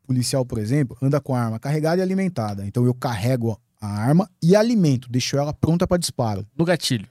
o 0.04 0.06
policial, 0.06 0.46
por 0.46 0.58
exemplo, 0.58 0.96
anda 1.02 1.20
com 1.20 1.34
a 1.34 1.40
arma 1.42 1.58
carregada 1.58 2.00
e 2.00 2.02
alimentada. 2.02 2.64
Então 2.64 2.84
eu 2.84 2.94
carrego 2.94 3.60
a 3.80 3.88
arma 3.88 4.30
e 4.40 4.54
alimento, 4.54 5.10
deixo 5.10 5.36
ela 5.36 5.52
pronta 5.52 5.84
para 5.84 5.96
disparo. 5.98 6.46
No 6.56 6.64
gatilho. 6.64 7.08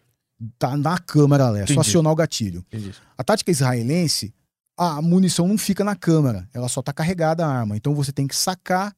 Tá 0.58 0.78
na 0.78 0.98
câmera, 0.98 1.50
lá, 1.50 1.60
é 1.60 1.68
só 1.68 1.82
acionar 1.82 2.14
o 2.14 2.16
gatilho. 2.16 2.60
Entendi. 2.72 2.94
A 3.18 3.24
tática 3.24 3.52
israelense, 3.52 4.34
a 4.78 5.02
munição 5.02 5.48
não 5.48 5.58
fica 5.58 5.84
na 5.84 5.96
câmara, 5.96 6.48
ela 6.54 6.68
só 6.68 6.82
tá 6.82 6.92
carregada 6.94 7.46
a 7.46 7.50
arma. 7.50 7.78
Então 7.78 7.94
você 7.96 8.12
tem 8.12 8.28
que 8.28 8.36
sacar, 8.36 8.96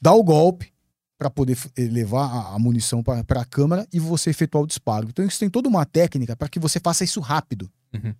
dar 0.00 0.12
o 0.14 0.22
golpe 0.22 0.72
para 1.18 1.28
poder 1.28 1.58
eh, 1.76 1.82
levar 1.82 2.54
a, 2.54 2.58
munição 2.58 3.02
para 3.02 3.40
a 3.40 3.44
câmara 3.44 3.86
e 3.92 3.98
você 3.98 4.30
efetuar 4.30 4.64
o 4.64 4.66
disparo. 4.66 5.08
Então 5.08 5.24
isso 5.24 5.38
tem 5.38 5.50
toda 5.50 5.68
uma 5.68 5.84
técnica 5.84 6.34
para 6.34 6.48
que 6.48 6.58
você 6.58 6.80
faça 6.80 7.04
isso 7.04 7.20
rápido. 7.20 7.70
Uhum. 7.92 8.14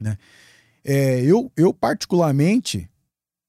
Né? 0.00 0.18
É, 0.84 1.20
eu, 1.22 1.50
eu 1.56 1.72
particularmente 1.72 2.88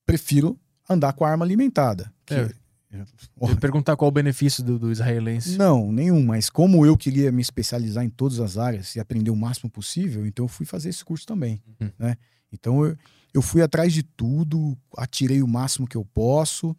prefiro 0.06 0.58
andar 0.90 1.14
com 1.14 1.26
a 1.26 1.30
arma 1.30 1.44
alimentada. 1.46 2.12
que- 2.26 2.34
É. 2.36 2.50
Eu 2.92 3.50
ia 3.50 3.56
perguntar 3.56 3.96
qual 3.96 4.10
o 4.10 4.12
benefício 4.12 4.64
do, 4.64 4.80
do 4.80 4.92
israelense. 4.92 5.58
Não, 5.58 5.92
nenhum, 5.92 6.26
mas 6.26 6.50
como 6.50 6.86
eu 6.86 6.98
queria 6.98 7.32
me 7.32 7.42
especializar 7.42 8.04
em 8.04 8.10
todas 8.10 8.40
as 8.40 8.58
áreas 8.58 8.96
e 8.96 9.00
aprender 9.00 9.30
o 9.30 9.36
máximo 9.36 9.70
possível, 9.70 10.26
então 10.26 10.46
eu 10.46 10.50
fui 10.50 10.66
fazer 10.66 10.90
esse 10.90 11.06
curso 11.06 11.26
também, 11.26 11.62
Uhum. 11.80 11.92
né? 12.00 12.18
Então 12.52 12.84
eu, 12.84 12.98
eu 13.34 13.42
fui 13.44 13.62
atrás 13.62 13.94
de 13.94 14.02
tudo, 14.02 14.76
atirei 14.98 15.44
o 15.44 15.48
máximo 15.48 15.88
que 15.88 15.96
eu 15.96 16.04
posso 16.04 16.76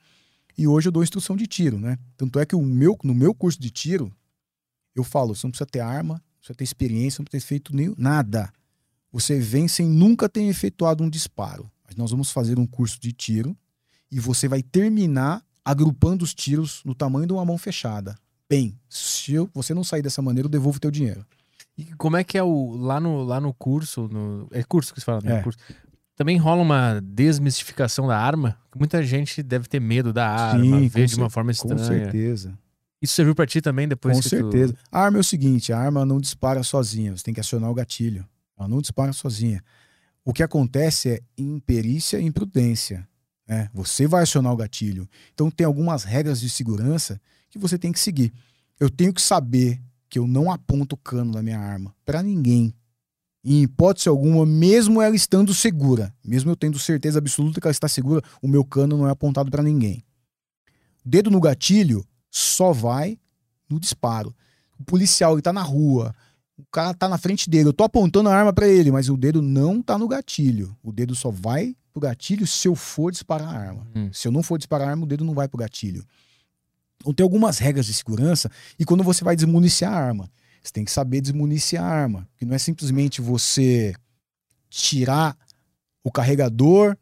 e 0.59 0.67
hoje 0.67 0.89
eu 0.89 0.93
dou 0.93 1.03
instrução 1.03 1.37
de 1.37 1.47
tiro, 1.47 1.79
né? 1.79 1.97
Tanto 2.17 2.41
é 2.41 2.45
que 2.45 2.57
o 2.57 2.63
meu, 2.63 2.99
no 3.05 3.15
meu 3.15 3.33
curso 3.33 3.61
de 3.61 3.71
tiro, 3.71 4.13
eu 4.95 5.05
falo, 5.05 5.35
você 5.35 5.47
não 5.47 5.53
precisa 5.53 5.67
ter 5.71 5.81
arma, 5.81 6.15
não 6.15 6.39
precisa 6.41 6.57
ter 6.57 6.65
experiência, 6.65 7.21
não 7.21 7.25
precisa 7.25 7.45
ter 7.45 7.49
feito 7.49 7.75
nem, 7.75 7.95
nada. 7.97 8.53
Você 9.13 9.39
vem 9.39 9.69
sem 9.69 9.87
nunca 9.89 10.29
ter 10.29 10.43
efetuado 10.43 11.05
um 11.05 11.09
disparo. 11.09 11.71
Mas 11.87 11.95
nós 11.97 12.11
vamos 12.11 12.31
fazer 12.31 12.59
um 12.59 12.67
curso 12.67 13.01
de 13.01 13.13
tiro 13.13 13.57
e 14.11 14.19
você 14.21 14.49
vai 14.49 14.63
terminar 14.63 15.45
agrupando 15.65 16.25
os 16.25 16.35
tiros 16.35 16.83
no 16.85 16.95
tamanho 16.95 17.27
de 17.27 17.33
uma 17.33 17.45
mão 17.45 17.59
fechada. 17.59 18.15
Bem, 18.49 18.77
se 18.89 19.35
eu- 19.35 19.49
você 19.55 19.73
não 19.75 19.85
sair 19.85 20.03
dessa 20.03 20.21
maneira, 20.21 20.47
eu 20.47 20.51
devolvo 20.51 20.79
o 20.79 20.81
teu 20.81 20.91
dinheiro. 20.91 21.25
E 21.79 21.85
como 21.97 22.17
é 22.17 22.25
que 22.25 22.37
é 22.37 22.43
o. 22.43 22.77
Lá 22.77 22.99
no, 23.01 23.23
lá 23.23 23.41
no 23.41 23.55
curso. 23.55 24.09
No, 24.09 24.49
é 24.51 24.63
curso 24.63 24.93
que 24.93 25.01
você 25.01 25.05
fala, 25.07 25.21
né? 25.23 25.39
É. 25.39 25.43
Curso. 25.43 25.59
Também 26.17 26.37
rola 26.37 26.61
uma 26.61 27.01
desmistificação 27.01 28.07
da 28.07 28.19
arma. 28.19 28.59
Muita 28.77 29.03
gente 29.03 29.43
deve 29.43 29.67
ter 29.67 29.81
medo 29.81 30.13
da 30.13 30.29
arma, 30.29 30.63
Sim, 30.81 30.89
ver 30.89 31.09
com 31.09 31.15
de 31.15 31.17
uma 31.17 31.31
forma 31.31 31.49
Com 31.49 31.53
estranha. 31.73 31.85
certeza. 31.85 32.59
Isso 33.01 33.15
serviu 33.15 33.35
pra 33.35 33.47
ti 33.47 33.63
também 33.63 33.89
depois 33.89 34.15
Com 34.17 34.23
certeza. 34.23 34.75
A 34.93 35.01
arma 35.05 35.17
é 35.19 35.21
o 35.21 35.25
seguinte: 35.25 35.73
a 35.73 35.79
arma 35.79 36.05
não 36.05 36.21
dispara 36.21 36.63
sozinha, 36.63 37.17
você 37.17 37.23
tem 37.25 37.33
que 37.33 37.41
acionar 37.41 37.71
o 37.71 37.75
gatilho. 37.75 38.27
Ela 38.59 38.69
não 38.69 38.81
dispara 38.83 39.13
sozinha. 39.15 39.63
O 40.23 40.35
que 40.35 40.43
acontece 40.43 41.09
é 41.09 41.21
imperícia 41.39 42.19
e 42.21 42.25
imprudência. 42.27 43.09
Né? 43.51 43.69
Você 43.75 44.07
vai 44.07 44.23
acionar 44.23 44.53
o 44.53 44.57
gatilho. 44.57 45.09
Então 45.35 45.51
tem 45.51 45.67
algumas 45.67 46.05
regras 46.05 46.41
de 46.41 46.49
segurança 46.49 47.21
que 47.51 47.59
você 47.59 47.77
tem 47.77 47.91
que 47.91 47.99
seguir. 47.99 48.33
Eu 48.79 48.89
tenho 48.89 49.13
que 49.13 49.21
saber 49.21 49.83
que 50.09 50.21
eu 50.21 50.27
não 50.29 50.53
aponto 50.53 50.95
o 50.95 50.97
cano 50.97 51.33
da 51.33 51.43
minha 51.43 51.59
arma 51.59 51.93
para 52.07 52.23
ninguém. 52.23 52.73
Em 53.45 53.63
hipótese 53.63 54.09
alguma, 54.09 54.47
mesmo 54.47 55.03
ela 55.03 55.17
estando 55.17 55.53
segura, 55.53 56.15
mesmo 56.25 56.53
eu 56.53 56.55
tendo 56.55 56.79
certeza 56.79 57.19
absoluta 57.19 57.61
que 57.61 57.67
ela 57.67 57.73
está 57.73 57.89
segura, 57.89 58.23
o 58.41 58.47
meu 58.47 58.65
cano 58.65 58.97
não 58.97 59.09
é 59.09 59.11
apontado 59.11 59.51
para 59.51 59.65
ninguém. 59.65 60.05
Dedo 61.05 61.29
no 61.29 61.41
gatilho 61.41 62.07
só 62.31 62.73
vai 62.73 63.19
no 63.69 63.81
disparo. 63.81 64.33
O 64.79 64.85
policial 64.85 65.33
ele 65.33 65.43
tá 65.43 65.53
na 65.53 65.63
rua, 65.63 66.15
o 66.57 66.65
cara 66.71 66.95
tá 66.95 67.09
na 67.09 67.19
frente 67.19 67.51
dele, 67.51 67.71
eu 67.71 67.73
tô 67.73 67.83
apontando 67.83 68.29
a 68.29 68.35
arma 68.35 68.53
para 68.53 68.69
ele, 68.69 68.93
mas 68.93 69.09
o 69.09 69.17
dedo 69.17 69.43
não 69.43 69.83
tá 69.83 69.99
no 69.99 70.07
gatilho. 70.07 70.77
O 70.85 70.93
dedo 70.93 71.17
só 71.17 71.33
vai 71.33 71.75
pro 71.93 72.01
gatilho 72.01 72.47
se 72.47 72.69
eu 72.69 72.75
for 72.75 73.11
disparar 73.11 73.49
a 73.49 73.59
arma. 73.59 73.87
Hum. 73.95 74.11
Se 74.13 74.27
eu 74.29 74.33
não 74.33 74.43
for 74.43 74.59
disparar 74.59 74.89
a 74.89 74.91
arma, 74.91 75.05
o 75.05 75.07
dedo 75.07 75.25
não 75.25 75.35
vai 75.35 75.49
pro 75.49 75.59
gatilho. 75.59 76.05
Então 77.01 77.13
tem 77.13 77.25
algumas 77.25 77.59
regras 77.59 77.87
de 77.87 77.95
segurança 77.95 78.51
e 78.79 78.85
quando 78.85 79.03
você 79.03 79.25
vai 79.25 79.35
desmuniciar 79.35 79.93
a 79.93 79.97
arma, 79.97 80.31
você 80.63 80.73
tem 80.73 80.85
que 80.85 80.91
saber 80.91 81.21
desmuniciar 81.21 81.85
a 81.85 81.89
arma, 81.89 82.29
que 82.37 82.45
não 82.45 82.55
é 82.55 82.59
simplesmente 82.59 83.21
você 83.21 83.95
tirar 84.69 85.37
o 86.05 86.13
carregador, 86.13 86.97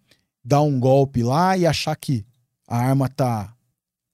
dar 0.45 0.63
um 0.63 0.79
golpe 0.79 1.23
lá 1.23 1.57
e 1.57 1.67
achar 1.67 1.95
que 1.97 2.25
a 2.67 2.79
arma 2.79 3.09
tá 3.09 3.55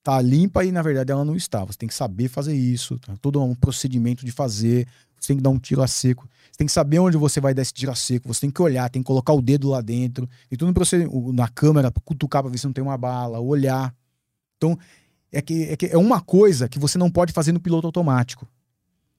tá 0.03 0.21
limpa 0.21 0.63
e 0.65 0.71
na 0.71 0.83
verdade 0.83 1.11
ela 1.11 1.25
não 1.25 1.35
está. 1.35 1.65
Você 1.65 1.79
tem 1.79 1.89
que 1.89 1.95
saber 1.95 2.29
fazer 2.29 2.55
isso, 2.55 2.99
tá? 2.99 3.17
todo 3.23 3.43
um 3.43 3.55
procedimento 3.55 4.25
de 4.25 4.31
fazer. 4.31 4.87
Você 5.19 5.29
tem 5.29 5.37
que 5.39 5.43
dar 5.43 5.51
um 5.51 5.59
tiro 5.59 5.83
a 5.83 5.89
seco. 5.89 6.29
Você 6.55 6.59
tem 6.59 6.69
que 6.69 6.73
saber 6.73 7.01
onde 7.01 7.17
você 7.17 7.41
vai 7.41 7.53
dar 7.53 7.63
esse 7.63 7.73
tiro 7.73 7.91
a 7.91 7.97
seco. 7.97 8.33
Você 8.33 8.43
tem 8.43 8.51
que 8.51 8.63
olhar, 8.63 8.89
tem 8.89 9.03
que 9.03 9.07
colocar 9.09 9.33
o 9.33 9.43
dedo 9.43 9.71
lá 9.71 9.81
dentro. 9.81 10.31
E 10.49 10.57
tudo 10.57 10.73
procedimento, 10.73 11.33
na 11.33 11.49
câmera, 11.49 11.91
cutucar 12.05 12.45
pra 12.45 12.51
ver 12.51 12.59
se 12.59 12.65
não 12.65 12.73
tem 12.73 12.85
uma 12.85 12.97
bala, 12.97 13.41
olhar. 13.41 13.93
Então, 14.57 14.79
é 15.33 15.43
que, 15.43 15.65
é 15.65 15.77
que 15.77 15.87
é 15.87 15.99
uma 15.99 16.21
coisa 16.21 16.69
que 16.69 16.79
você 16.79 16.97
não 16.97 17.11
pode 17.11 17.33
fazer 17.33 17.51
no 17.51 17.59
piloto 17.59 17.89
automático. 17.89 18.47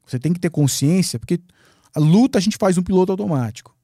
Você 0.07 0.17
tem 0.17 0.31
que 0.31 0.39
ter 0.39 0.49
consciência, 0.49 1.19
porque 1.19 1.41
a 1.93 1.99
luta 1.99 2.37
a 2.37 2.41
gente 2.41 2.55
faz 2.57 2.77
no 2.77 2.83
piloto 2.83 3.11
automático. 3.11 3.75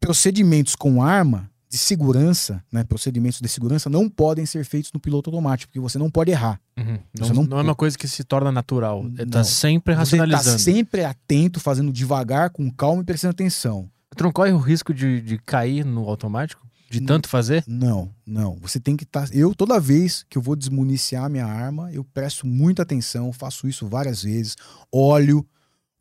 Procedimentos 0.00 0.74
com 0.74 1.02
arma 1.02 1.50
de 1.74 1.78
segurança, 1.78 2.62
né, 2.70 2.84
procedimentos 2.84 3.40
de 3.40 3.48
segurança 3.48 3.90
não 3.90 4.08
podem 4.08 4.46
ser 4.46 4.64
feitos 4.64 4.92
no 4.92 5.00
piloto 5.00 5.28
automático, 5.28 5.68
porque 5.72 5.80
você 5.80 5.98
não 5.98 6.08
pode 6.08 6.30
errar. 6.30 6.60
Uhum. 6.78 6.98
Você 7.12 7.32
Não, 7.32 7.42
não- 7.42 7.48
não 7.50 7.58
é 7.58 7.62
uma 7.62 7.74
coisa 7.74 7.98
que 7.98 8.06
se 8.06 8.22
torna 8.22 8.52
natural. 8.52 9.04
É, 9.18 9.26
Tá 9.26 9.38
Não. 9.38 9.44
sempre 9.44 9.92
Você 9.92 9.98
racionalizando. 9.98 10.56
está 10.56 10.72
sempre 10.72 11.04
atento, 11.04 11.58
fazendo 11.58 11.92
devagar, 11.92 12.50
com 12.50 12.70
calma 12.70 13.02
e 13.02 13.04
prestando 13.04 13.32
atenção. 13.32 13.90
Tu 14.16 14.22
não 14.22 14.30
corre 14.30 14.52
o 14.52 14.58
risco 14.58 14.94
de, 14.94 15.20
de 15.20 15.36
cair 15.38 15.84
no 15.84 16.08
automático? 16.08 16.64
De 16.88 17.00
tanto 17.00 17.28
fazer? 17.28 17.64
Não, 17.66 18.08
não. 18.24 18.56
Você 18.62 18.78
tem 18.78 18.96
que 18.96 19.02
estar. 19.02 19.28
Eu, 19.34 19.52
toda 19.52 19.80
vez 19.80 20.24
que 20.30 20.38
eu 20.38 20.42
vou 20.42 20.54
desmuniciar 20.54 21.28
minha 21.28 21.44
arma, 21.46 21.90
eu 21.92 22.04
presto 22.04 22.46
muita 22.46 22.82
atenção, 22.82 23.32
faço 23.32 23.66
isso 23.66 23.88
várias 23.88 24.22
vezes. 24.22 24.54
Olho, 24.92 25.44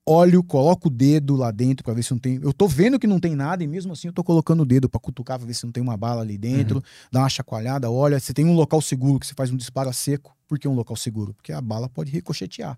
olho, 0.06 0.44
coloco 0.44 0.88
o 0.88 0.92
dedo 0.92 1.36
lá 1.36 1.52
dentro 1.52 1.84
pra 1.84 1.94
ver 1.94 2.04
se 2.04 2.12
não 2.12 2.20
tem. 2.20 2.40
Eu 2.42 2.54
tô 2.54 2.68
vendo 2.68 3.00
que 3.00 3.08
não 3.08 3.20
tem 3.20 3.36
nada 3.36 3.64
e 3.64 3.68
mesmo 3.68 3.94
assim 3.94 4.08
eu 4.08 4.14
tô 4.14 4.24
colocando 4.24 4.62
o 4.62 4.66
dedo 4.66 4.90
pra 4.90 5.00
cutucar 5.00 5.38
pra 5.38 5.48
ver 5.48 5.54
se 5.54 5.66
não 5.66 5.72
tem 5.72 5.82
uma 5.82 5.98
bala 5.98 6.22
ali 6.22 6.38
dentro. 6.38 6.84
Dá 7.12 7.22
uma 7.22 7.30
chacoalhada, 7.30 7.90
olha. 7.90 8.20
Você 8.20 8.34
tem 8.34 8.46
um 8.46 8.54
local 8.54 8.82
seguro 8.82 9.20
que 9.20 9.28
você 9.28 9.34
faz 9.34 9.52
um 9.52 9.58
disparo 9.58 9.90
a 9.90 9.94
seco. 9.94 10.36
Por 10.48 10.60
que 10.60 10.68
um 10.68 10.76
local 10.76 10.96
seguro? 10.96 11.34
Porque 11.34 11.52
a 11.52 11.62
bala 11.62 11.90
pode 11.90 12.12
ricochetear. 12.12 12.78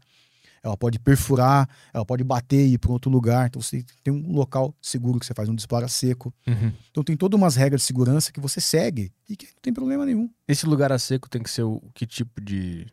Ela 0.64 0.76
pode 0.76 0.98
perfurar, 0.98 1.70
ela 1.94 2.04
pode 2.04 2.24
bater 2.24 2.66
e 2.66 2.74
ir 2.74 2.78
para 2.80 2.92
outro 2.92 3.12
lugar. 3.12 3.48
Então 3.48 3.62
você 3.62 3.86
tem 4.04 4.12
um 4.12 4.32
local 4.32 4.74
seguro 4.82 5.20
que 5.20 5.26
você 5.26 5.34
faz 5.34 5.48
um 5.48 5.54
disparo 5.54 5.86
a 5.86 5.88
seco. 5.88 6.34
Uhum. 6.48 6.74
Então 6.90 7.04
tem 7.04 7.16
todas 7.16 7.40
umas 7.40 7.56
regras 7.56 7.82
de 7.82 7.88
segurança 7.88 8.32
que 8.32 8.40
você 8.40 8.60
segue 8.60 9.12
e 9.30 9.36
que 9.36 9.46
não 9.46 9.62
tem 9.62 9.72
problema 9.72 10.06
nenhum. 10.06 10.28
Esse 10.48 10.66
lugar 10.66 10.92
a 10.92 10.98
seco 10.98 11.30
tem 11.30 11.44
que 11.44 11.52
ser 11.52 11.64
o 11.64 11.82
que 11.94 12.08
tipo 12.08 12.42
de. 12.42 12.88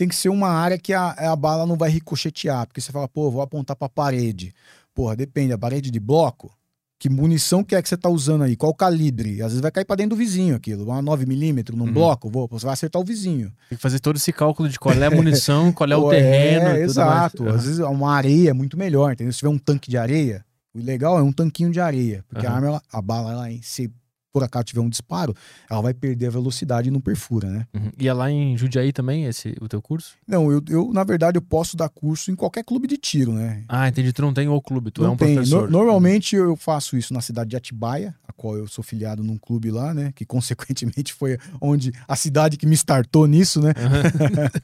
Tem 0.00 0.08
que 0.08 0.16
ser 0.16 0.30
uma 0.30 0.48
área 0.48 0.78
que 0.78 0.94
a, 0.94 1.10
a 1.10 1.36
bala 1.36 1.66
não 1.66 1.76
vai 1.76 1.90
ricochetear, 1.90 2.66
porque 2.66 2.80
você 2.80 2.90
fala, 2.90 3.06
pô, 3.06 3.30
vou 3.30 3.42
apontar 3.42 3.76
pra 3.76 3.86
parede. 3.86 4.54
Porra, 4.94 5.14
depende, 5.14 5.52
a 5.52 5.58
parede 5.58 5.90
de 5.90 6.00
bloco, 6.00 6.50
que 6.98 7.10
munição 7.10 7.62
que 7.62 7.74
é 7.74 7.82
que 7.82 7.88
você 7.90 7.98
tá 7.98 8.08
usando 8.08 8.44
aí? 8.44 8.56
Qual 8.56 8.72
calibre? 8.72 9.42
Às 9.42 9.48
vezes 9.48 9.60
vai 9.60 9.70
cair 9.70 9.84
pra 9.84 9.96
dentro 9.96 10.10
do 10.10 10.16
vizinho 10.16 10.56
aquilo. 10.56 10.84
Uma 10.86 11.02
9mm 11.02 11.74
num 11.74 11.84
Uhum. 11.84 11.92
bloco, 11.92 12.30
vou, 12.30 12.48
você 12.48 12.64
vai 12.64 12.72
acertar 12.72 13.02
o 13.02 13.04
vizinho. 13.04 13.52
Tem 13.68 13.76
que 13.76 13.82
fazer 13.82 14.00
todo 14.00 14.16
esse 14.16 14.32
cálculo 14.32 14.70
de 14.70 14.78
qual 14.80 14.94
é 14.94 15.04
a 15.06 15.10
munição, 15.12 15.70
qual 15.70 15.90
é 15.90 15.94
o 15.94 16.00
Pô, 16.04 16.08
terreno. 16.08 16.68
É, 16.68 16.80
exato. 16.82 17.44
mais. 17.44 17.56
Às 17.56 17.64
vezes 17.66 17.80
uma 17.80 18.10
areia 18.14 18.48
é 18.48 18.52
muito 18.54 18.78
melhor, 18.78 19.12
entendeu? 19.12 19.32
Se 19.34 19.40
tiver 19.40 19.50
um 19.50 19.58
tanque 19.58 19.90
de 19.90 19.98
areia, 19.98 20.42
o 20.74 20.78
legal 20.82 21.18
é 21.18 21.22
um 21.22 21.30
tanquinho 21.30 21.70
de 21.70 21.78
areia. 21.78 22.24
Porque 22.26 22.46
a 22.46 22.48
Aham. 22.48 22.56
arma, 22.56 22.68
ela- 22.68 22.82
a 22.90 23.02
bala, 23.02 23.32
ela, 23.32 23.48
se 23.60 23.92
por 24.32 24.44
acaso 24.44 24.64
tiver 24.66 24.80
um 24.80 24.88
disparo, 24.88 25.34
ela 25.68 25.80
vai 25.82 25.92
perder 25.94 26.26
a 26.26 26.30
velocidade 26.30 26.88
e 26.88 26.90
não 26.90 27.00
perfura, 27.00 27.48
né? 27.48 27.66
Uhum. 27.74 27.90
E 27.98 28.06
é 28.08 28.12
lá 28.12 28.30
em 28.30 28.56
Jundiaí 28.56 28.92
também, 28.92 29.24
esse, 29.24 29.54
o 29.60 29.68
teu 29.68 29.82
curso? 29.82 30.14
Não, 30.26 30.50
eu, 30.52 30.62
eu, 30.68 30.92
na 30.92 31.02
verdade, 31.04 31.36
eu 31.38 31.42
posso 31.42 31.76
dar 31.76 31.88
curso 31.88 32.30
em 32.30 32.36
qualquer 32.36 32.62
clube 32.64 32.86
de 32.86 32.96
tiro, 32.96 33.32
né? 33.32 33.64
Ah, 33.68 33.88
entendi. 33.88 34.12
Tu 34.12 34.22
não 34.22 34.32
tem 34.32 34.48
o 34.48 34.60
clube, 34.60 34.90
tu 34.90 35.02
é 35.02 35.06
Não 35.06 35.14
um 35.14 35.16
tem. 35.16 35.34
professor. 35.34 35.68
No- 35.70 35.78
normalmente 35.78 36.36
eu 36.36 36.54
faço 36.56 36.96
isso 36.96 37.12
na 37.12 37.20
cidade 37.20 37.50
de 37.50 37.56
Atibaia, 37.56 38.14
a 38.26 38.32
qual 38.32 38.56
eu 38.56 38.66
sou 38.68 38.84
filiado 38.84 39.22
num 39.24 39.36
clube 39.36 39.70
lá, 39.70 39.92
né? 39.92 40.12
Que 40.14 40.24
consequentemente 40.26 41.12
foi 41.12 41.36
onde 41.60 41.92
a 42.06 42.14
cidade 42.16 42.56
que 42.56 42.66
me 42.66 42.74
startou 42.76 43.26
nisso, 43.26 43.60
né? 43.60 43.72
Aham. 43.76 44.02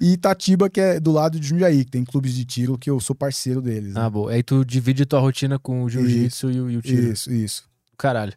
E 0.00 0.12
Itatiba, 0.12 0.68
que 0.70 0.80
é 0.80 1.00
do 1.00 1.12
lado 1.12 1.38
de 1.38 1.46
Jundiaí, 1.46 1.84
que 1.84 1.90
tem 1.90 2.04
clubes 2.04 2.34
de 2.34 2.44
tiro 2.44 2.78
que 2.78 2.88
eu 2.90 2.98
sou 3.00 3.14
parceiro 3.14 3.60
deles. 3.62 3.94
né? 3.94 4.00
Ah, 4.00 4.10
boa. 4.10 4.32
Aí 4.32 4.42
tu 4.42 4.64
divide 4.64 5.04
tua 5.06 5.20
rotina 5.20 5.58
com 5.58 5.82
o 5.84 5.88
jiu-jitsu 5.90 6.50
e, 6.50 6.54
e 6.56 6.76
o 6.76 6.82
tiro. 6.82 7.12
Isso, 7.12 7.32
isso. 7.32 7.64
Caralho. 7.96 8.32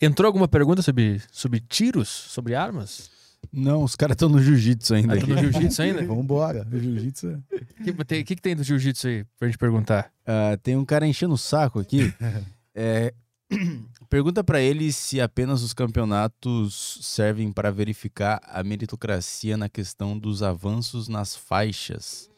Entrou 0.00 0.26
alguma 0.26 0.48
pergunta 0.48 0.82
sobre, 0.82 1.20
sobre 1.30 1.60
tiros? 1.60 2.08
Sobre 2.08 2.54
armas? 2.54 3.10
Não, 3.52 3.82
os 3.82 3.96
caras 3.96 4.14
estão 4.14 4.28
no 4.28 4.40
jiu-jitsu 4.40 4.94
ainda. 4.94 5.14
Ah, 5.14 5.26
no 5.26 5.38
jiu-jitsu 5.38 5.82
ainda? 5.82 6.04
Vambora. 6.06 6.66
O 6.70 6.78
jiu-jitsu 6.78 7.28
é- 7.28 7.56
O 7.56 7.84
que, 7.84 8.04
tem- 8.04 8.24
que, 8.24 8.36
que 8.36 8.42
tem 8.42 8.54
do 8.56 8.62
jiu-jitsu 8.62 9.08
aí 9.08 9.24
pra 9.38 9.48
gente 9.48 9.58
perguntar? 9.58 10.12
Ah, 10.26 10.56
tem 10.62 10.76
um 10.76 10.84
cara 10.84 11.06
enchendo 11.06 11.34
o 11.34 11.38
saco 11.38 11.78
aqui. 11.80 12.12
É, 12.72 13.12
pergunta 14.08 14.44
pra 14.44 14.60
ele 14.60 14.92
se 14.92 15.20
apenas 15.20 15.60
os 15.60 15.74
campeonatos 15.74 17.00
servem 17.02 17.52
para 17.52 17.72
verificar 17.72 18.40
a 18.44 18.62
meritocracia 18.62 19.56
na 19.56 19.68
questão 19.68 20.16
dos 20.16 20.40
avanços 20.40 21.08
nas 21.08 21.34
faixas. 21.34 22.30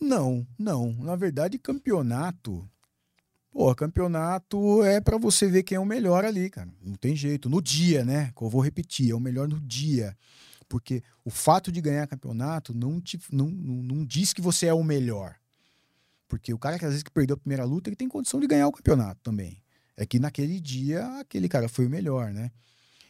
Não, 0.00 0.46
não. 0.58 0.92
Na 0.94 1.14
verdade, 1.14 1.58
campeonato. 1.58 2.66
Pô, 3.56 3.74
campeonato 3.74 4.84
é 4.84 5.00
pra 5.00 5.16
você 5.16 5.48
ver 5.48 5.62
quem 5.62 5.76
é 5.76 5.80
o 5.80 5.86
melhor 5.86 6.26
ali, 6.26 6.50
cara. 6.50 6.68
Não 6.82 6.94
tem 6.94 7.16
jeito. 7.16 7.48
No 7.48 7.62
dia, 7.62 8.04
né? 8.04 8.30
Que 8.36 8.42
eu 8.42 8.50
vou 8.50 8.60
repetir, 8.60 9.10
é 9.10 9.14
o 9.14 9.18
melhor 9.18 9.48
no 9.48 9.58
dia. 9.58 10.14
Porque 10.68 11.02
o 11.24 11.30
fato 11.30 11.72
de 11.72 11.80
ganhar 11.80 12.06
campeonato 12.06 12.74
não, 12.74 13.00
te, 13.00 13.18
não, 13.32 13.48
não, 13.48 13.82
não 13.82 14.04
diz 14.04 14.34
que 14.34 14.42
você 14.42 14.66
é 14.66 14.74
o 14.74 14.84
melhor. 14.84 15.36
Porque 16.28 16.52
o 16.52 16.58
cara 16.58 16.78
que 16.78 16.84
às 16.84 16.90
vezes 16.90 17.02
que 17.02 17.10
perdeu 17.10 17.32
a 17.32 17.38
primeira 17.38 17.64
luta, 17.64 17.88
ele 17.88 17.96
tem 17.96 18.06
condição 18.06 18.38
de 18.40 18.46
ganhar 18.46 18.68
o 18.68 18.72
campeonato 18.72 19.22
também. 19.22 19.62
É 19.96 20.04
que 20.04 20.18
naquele 20.18 20.60
dia, 20.60 21.06
aquele 21.18 21.48
cara 21.48 21.66
foi 21.66 21.86
o 21.86 21.90
melhor, 21.90 22.34
né? 22.34 22.50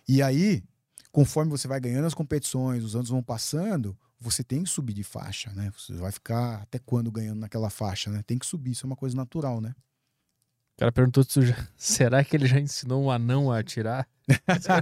E 0.06 0.22
aí, 0.22 0.62
conforme 1.10 1.50
você 1.50 1.66
vai 1.66 1.80
ganhando 1.80 2.06
as 2.06 2.14
competições, 2.14 2.84
os 2.84 2.94
anos 2.94 3.08
vão 3.08 3.20
passando, 3.20 3.98
você 4.20 4.44
tem 4.44 4.62
que 4.62 4.70
subir 4.70 4.94
de 4.94 5.02
faixa, 5.02 5.50
né? 5.54 5.72
Você 5.76 5.92
vai 5.94 6.12
ficar 6.12 6.62
até 6.62 6.78
quando 6.78 7.10
ganhando 7.10 7.40
naquela 7.40 7.68
faixa, 7.68 8.12
né? 8.12 8.22
Tem 8.24 8.38
que 8.38 8.46
subir, 8.46 8.70
isso 8.70 8.86
é 8.86 8.88
uma 8.88 8.94
coisa 8.94 9.16
natural, 9.16 9.60
né? 9.60 9.74
O 10.76 10.78
cara 10.78 10.92
perguntou 10.92 11.24
se 11.24 11.40
já... 11.46 11.56
será 11.76 12.22
que 12.22 12.36
ele 12.36 12.46
já 12.46 12.60
ensinou 12.60 13.02
um 13.02 13.10
anão 13.10 13.50
a 13.50 13.58
atirar? 13.58 14.06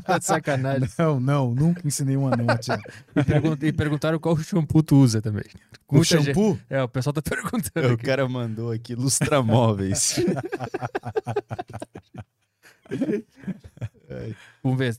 tá 0.07 0.19
de 0.19 0.25
sacanagem. 0.25 0.89
Não, 0.99 1.21
não, 1.21 1.55
nunca 1.55 1.87
ensinei 1.87 2.17
um 2.17 2.27
anão 2.27 2.47
a 2.49 2.59
tirar. 2.59 2.81
E, 3.15 3.23
pergun- 3.23 3.57
e 3.63 3.73
perguntaram 3.73 4.19
qual 4.19 4.37
shampoo 4.39 4.83
tu 4.83 4.97
usa 4.97 5.23
também. 5.23 5.45
Com 5.87 5.97
Muita 5.97 6.17
gente- 6.17 6.27
shampoo? 6.35 6.59
É, 6.69 6.83
o 6.83 6.89
pessoal 6.89 7.13
tá 7.13 7.23
perguntando. 7.23 7.91
O 7.91 7.93
aqui. 7.95 8.03
cara 8.05 8.29
mandou 8.29 8.73
aqui 8.73 8.95
lustramóveis. 8.97 10.17
Vamos 14.63 14.79
ver. 14.79 14.97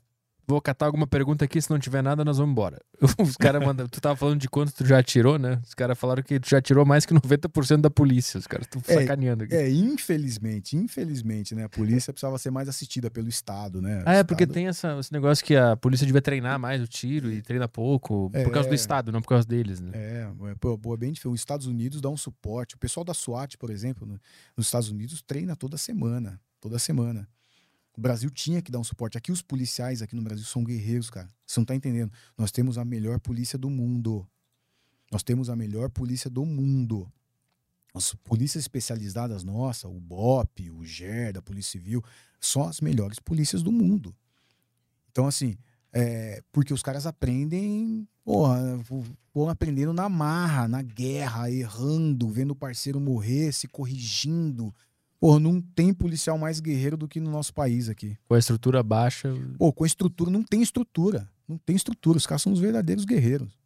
Vou 0.47 0.61
catar 0.61 0.85
alguma 0.85 1.07
pergunta 1.07 1.43
aqui, 1.45 1.59
se 1.61 1.69
não 1.71 1.79
tiver 1.79 2.03
nada, 2.03 2.23
nós 2.23 2.37
vamos 2.37 2.51
embora. 2.51 2.79
Os 3.19 3.35
caras 3.35 3.65
mandam. 3.65 3.87
Tu 3.87 3.99
tava 3.99 4.15
falando 4.15 4.39
de 4.39 4.47
quanto 4.47 4.71
tu 4.73 4.85
já 4.85 4.99
atirou, 4.99 5.39
né? 5.39 5.59
Os 5.65 5.73
caras 5.73 5.97
falaram 5.97 6.21
que 6.21 6.39
tu 6.39 6.47
já 6.49 6.59
atirou 6.59 6.85
mais 6.85 7.05
que 7.05 7.13
90% 7.13 7.81
da 7.81 7.89
polícia. 7.89 8.37
Os 8.37 8.45
caras 8.45 8.67
estão 8.67 8.81
É, 8.87 9.01
sacaneando 9.01 9.43
aqui. 9.45 9.55
É, 9.55 9.69
infelizmente, 9.69 10.77
infelizmente, 10.77 11.55
né? 11.55 11.63
A 11.63 11.69
polícia 11.69 12.13
precisava 12.13 12.37
ser 12.37 12.51
mais 12.51 12.69
assistida 12.69 13.09
pelo 13.09 13.27
Estado, 13.27 13.81
né? 13.81 14.03
Ah, 14.05 14.15
é, 14.15 14.23
porque 14.23 14.43
Estado- 14.43 14.53
tem 14.53 14.67
essa, 14.67 14.97
esse 14.99 15.11
negócio 15.11 15.43
que 15.43 15.55
a 15.55 15.75
polícia 15.75 16.05
devia 16.05 16.21
treinar 16.21 16.59
mais 16.59 16.81
o 16.81 16.87
tiro 16.87 17.31
e 17.31 17.41
treina 17.41 17.67
pouco, 17.67 18.29
por 18.29 18.51
causa 18.51 18.69
do 18.69 18.73
É. 18.73 18.75
Estado, 18.75 19.11
não 19.11 19.21
por 19.21 19.29
causa 19.29 19.47
deles, 19.47 19.79
né? 19.81 19.91
É, 19.93 20.29
é, 20.51 20.55
pô, 20.55 20.73
é 20.93 20.97
bem 20.97 21.11
diferente. 21.11 21.27
Os 21.35 21.41
Estados 21.41 21.65
Unidos 21.67 21.99
dá 22.01 22.09
um 22.09 22.17
suporte. 22.17 22.75
O 22.75 22.77
pessoal 22.77 23.03
da 23.03 23.13
SWAT, 23.13 23.57
por 23.57 23.69
exemplo, 23.71 24.05
no- 24.07 24.19
nos 24.55 24.67
Estados 24.67 24.89
Unidos 24.89 25.21
treina 25.25 25.55
toda 25.55 25.77
semana. 25.77 26.39
Toda 26.61 26.79
semana. 26.79 27.27
O 27.97 28.01
Brasil 28.01 28.29
tinha 28.29 28.61
que 28.61 28.71
dar 28.71 28.79
um 28.79 28.83
suporte. 28.83 29.17
Aqui 29.17 29.31
os 29.31 29.41
policiais 29.41 30.01
aqui 30.01 30.15
no 30.15 30.21
Brasil 30.21 30.43
são 30.45 30.63
guerreiros, 30.63 31.09
cara. 31.09 31.29
Você 31.45 31.59
não 31.59 31.65
tá 31.65 31.75
entendendo. 31.75 32.11
Nós 32.37 32.51
temos 32.51 32.77
a 32.77 32.83
melhor 32.83 33.19
polícia 33.19 33.57
do 33.57 33.69
mundo. 33.69 34.27
Nós 35.11 35.23
temos 35.23 35.49
a 35.49 35.55
melhor 35.55 35.89
polícia 35.89 36.29
do 36.29 36.45
mundo. 36.45 37.11
As 37.93 38.13
polícias 38.13 38.63
especializadas 38.63 39.43
nossa, 39.43 39.87
o 39.87 39.99
BOP, 39.99 40.69
o 40.69 40.83
GER 40.83 41.31
da 41.31 41.41
Polícia 41.41 41.71
Civil, 41.71 42.03
são 42.41 42.67
as 42.67 42.81
melhores 42.81 43.19
polícias 43.19 43.63
do 43.63 43.71
mundo. 43.71 44.13
Então, 45.09 45.27
assim, 45.27 45.57
é, 45.93 46.43
porque 46.51 46.73
os 46.73 46.83
caras 46.83 47.05
aprendem, 47.05 48.05
porra, 48.25 48.59
vão 49.33 49.47
aprendendo 49.47 49.93
na 49.93 50.09
marra, 50.09 50.67
na 50.67 50.81
guerra, 50.81 51.49
errando, 51.49 52.27
vendo 52.27 52.51
o 52.51 52.55
parceiro 52.55 52.99
morrer, 52.99 53.53
se 53.53 53.65
corrigindo. 53.65 54.75
Porra, 55.25 55.39
não 55.39 55.59
tem 55.59 55.91
policial 55.91 56.37
mais 56.37 56.59
guerreiro 56.59 56.95
do 56.95 57.07
que 57.07 57.19
no 57.19 57.31
nosso 57.31 57.51
país 57.51 57.89
aqui. 57.89 58.15
Com 58.27 58.35
a 58.35 58.37
estrutura 58.37 58.83
baixa. 58.83 59.33
Pô, 59.57 59.73
com 59.73 59.83
estrutura, 59.83 60.29
não 60.29 60.43
tem 60.43 60.61
estrutura. 60.61 61.27
Não 61.47 61.57
tem 61.57 61.75
estrutura. 61.75 62.15
Os 62.19 62.27
caras 62.27 62.43
são 62.43 62.53
os 62.53 62.59
verdadeiros 62.59 63.05
guerreiros. 63.05 63.57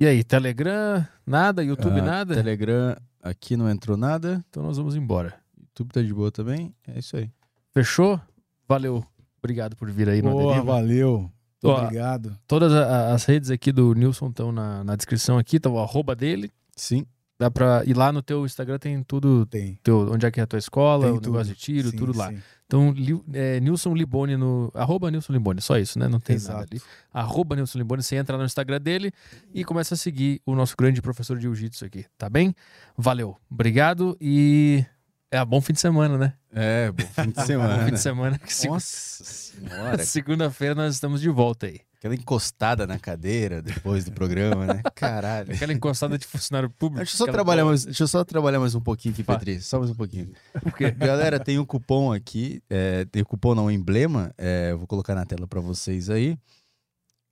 E 0.00 0.06
aí, 0.06 0.24
Telegram, 0.24 1.06
nada, 1.26 1.62
YouTube, 1.62 2.00
Ah, 2.00 2.02
nada? 2.02 2.34
Telegram, 2.34 2.96
aqui 3.22 3.54
não 3.54 3.68
entrou 3.68 3.98
nada. 3.98 4.42
Então 4.48 4.62
nós 4.62 4.78
vamos 4.78 4.96
embora. 4.96 5.34
YouTube 5.60 5.92
tá 5.92 6.00
de 6.00 6.14
boa 6.14 6.32
também. 6.32 6.74
É 6.88 7.00
isso 7.00 7.18
aí. 7.18 7.30
Fechou? 7.74 8.18
Valeu. 8.66 9.04
Obrigado 9.36 9.76
por 9.76 9.90
vir 9.90 10.08
aí 10.08 10.22
no 10.22 10.64
valeu. 10.64 11.30
Ó, 11.62 11.82
obrigado. 11.82 12.34
Todas 12.46 12.72
a- 12.72 12.86
a- 13.10 13.12
as 13.14 13.26
redes 13.26 13.50
aqui 13.50 13.70
do 13.72 13.92
Nilson 13.92 14.28
estão 14.28 14.50
na, 14.50 14.82
na 14.82 14.96
descrição 14.96 15.36
aqui, 15.36 15.60
tá 15.60 15.68
o 15.68 15.78
arroba 15.78 16.16
dele. 16.16 16.50
Sim. 16.74 17.04
Dá 17.38 17.50
pra 17.50 17.82
ir 17.84 17.94
lá 17.94 18.10
no 18.12 18.22
teu 18.22 18.46
Instagram, 18.46 18.78
tem 18.78 19.02
tudo. 19.02 19.44
Tem. 19.46 19.78
Teu, 19.82 20.10
onde 20.12 20.24
é 20.24 20.30
que 20.30 20.40
é 20.40 20.42
a 20.42 20.46
tua 20.46 20.58
escola, 20.58 21.04
Tem 21.06 21.12
o 21.12 21.20
negócio 21.20 21.44
tudo. 21.52 21.54
de 21.54 21.60
tiro, 21.60 21.90
Sim, 21.90 21.96
tudo 21.96 22.16
lá. 22.16 22.30
sim. 22.30 22.38
Então, 22.66 22.90
Li- 22.90 23.22
é, 23.32 23.60
Nilson 23.60 23.94
Liboni 23.94 24.36
no. 24.36 24.72
Arroba 24.74 25.10
Nilson 25.10 25.32
Liboni, 25.34 25.60
só 25.60 25.78
isso, 25.78 25.98
né? 25.98 26.08
Não 26.08 26.18
tem 26.18 26.36
nada 26.36 26.48
Exato. 26.48 26.68
ali. 26.72 26.82
Arroba 27.12 27.54
Nilson 27.54 27.78
Liboni, 27.78 28.02
você 28.02 28.16
entra 28.16 28.36
no 28.38 28.44
Instagram 28.44 28.80
dele 28.80 29.12
e 29.54 29.64
começa 29.64 29.94
a 29.94 29.96
seguir 29.96 30.40
o 30.46 30.54
nosso 30.54 30.74
grande 30.76 31.00
professor 31.02 31.36
de 31.36 31.42
jiu-jitsu 31.42 31.84
aqui, 31.84 32.06
tá 32.18 32.28
bem? 32.28 32.54
Valeu, 32.96 33.36
obrigado 33.50 34.16
e. 34.20 34.84
É 35.30 35.44
bom 35.44 35.60
fim 35.60 35.72
de 35.74 35.80
semana, 35.80 36.16
né? 36.16 36.32
É, 36.52 36.90
bom 36.90 37.04
fim 37.04 37.30
de 37.30 37.34
Bom 37.36 37.44
semana. 37.44 37.84
fim 37.84 37.92
de 37.92 38.00
semana. 38.00 38.40
Nossa 38.68 39.24
senhora. 39.24 39.98
Segunda-feira 40.02 40.74
nós 40.74 40.94
estamos 40.94 41.20
de 41.20 41.28
volta 41.28 41.66
aí. 41.66 41.80
Aquela 42.06 42.14
encostada 42.14 42.86
na 42.86 42.98
cadeira 42.98 43.60
depois 43.60 44.04
do 44.04 44.12
programa, 44.12 44.66
né? 44.66 44.82
Caralho. 44.94 45.52
Aquela 45.52 45.72
encostada 45.72 46.16
de 46.16 46.26
funcionário 46.26 46.70
público. 46.70 46.98
Deixa 46.98 47.14
eu, 47.14 47.18
só 47.18 47.24
aquela 47.24 47.36
trabalhar 47.36 47.64
mais, 47.64 47.84
deixa 47.84 48.04
eu 48.04 48.08
só 48.08 48.24
trabalhar 48.24 48.60
mais 48.60 48.74
um 48.74 48.80
pouquinho 48.80 49.12
aqui. 49.12 49.24
Petri. 49.24 49.60
Só 49.60 49.78
mais 49.78 49.90
um 49.90 49.94
pouquinho. 49.94 50.32
Por 50.62 50.72
quê? 50.72 50.90
Galera, 50.90 51.40
tem 51.40 51.58
um 51.58 51.64
cupom 51.64 52.12
aqui. 52.12 52.62
é, 52.70 53.04
tem 53.06 53.22
o 53.22 53.26
cupom, 53.26 53.54
não, 53.54 53.66
o 53.66 53.70
emblema. 53.70 54.32
é, 54.38 54.70
eu 54.70 54.78
vou 54.78 54.86
colocar 54.86 55.14
na 55.14 55.26
tela 55.26 55.46
pra 55.46 55.60
vocês 55.60 56.08
aí. 56.08 56.38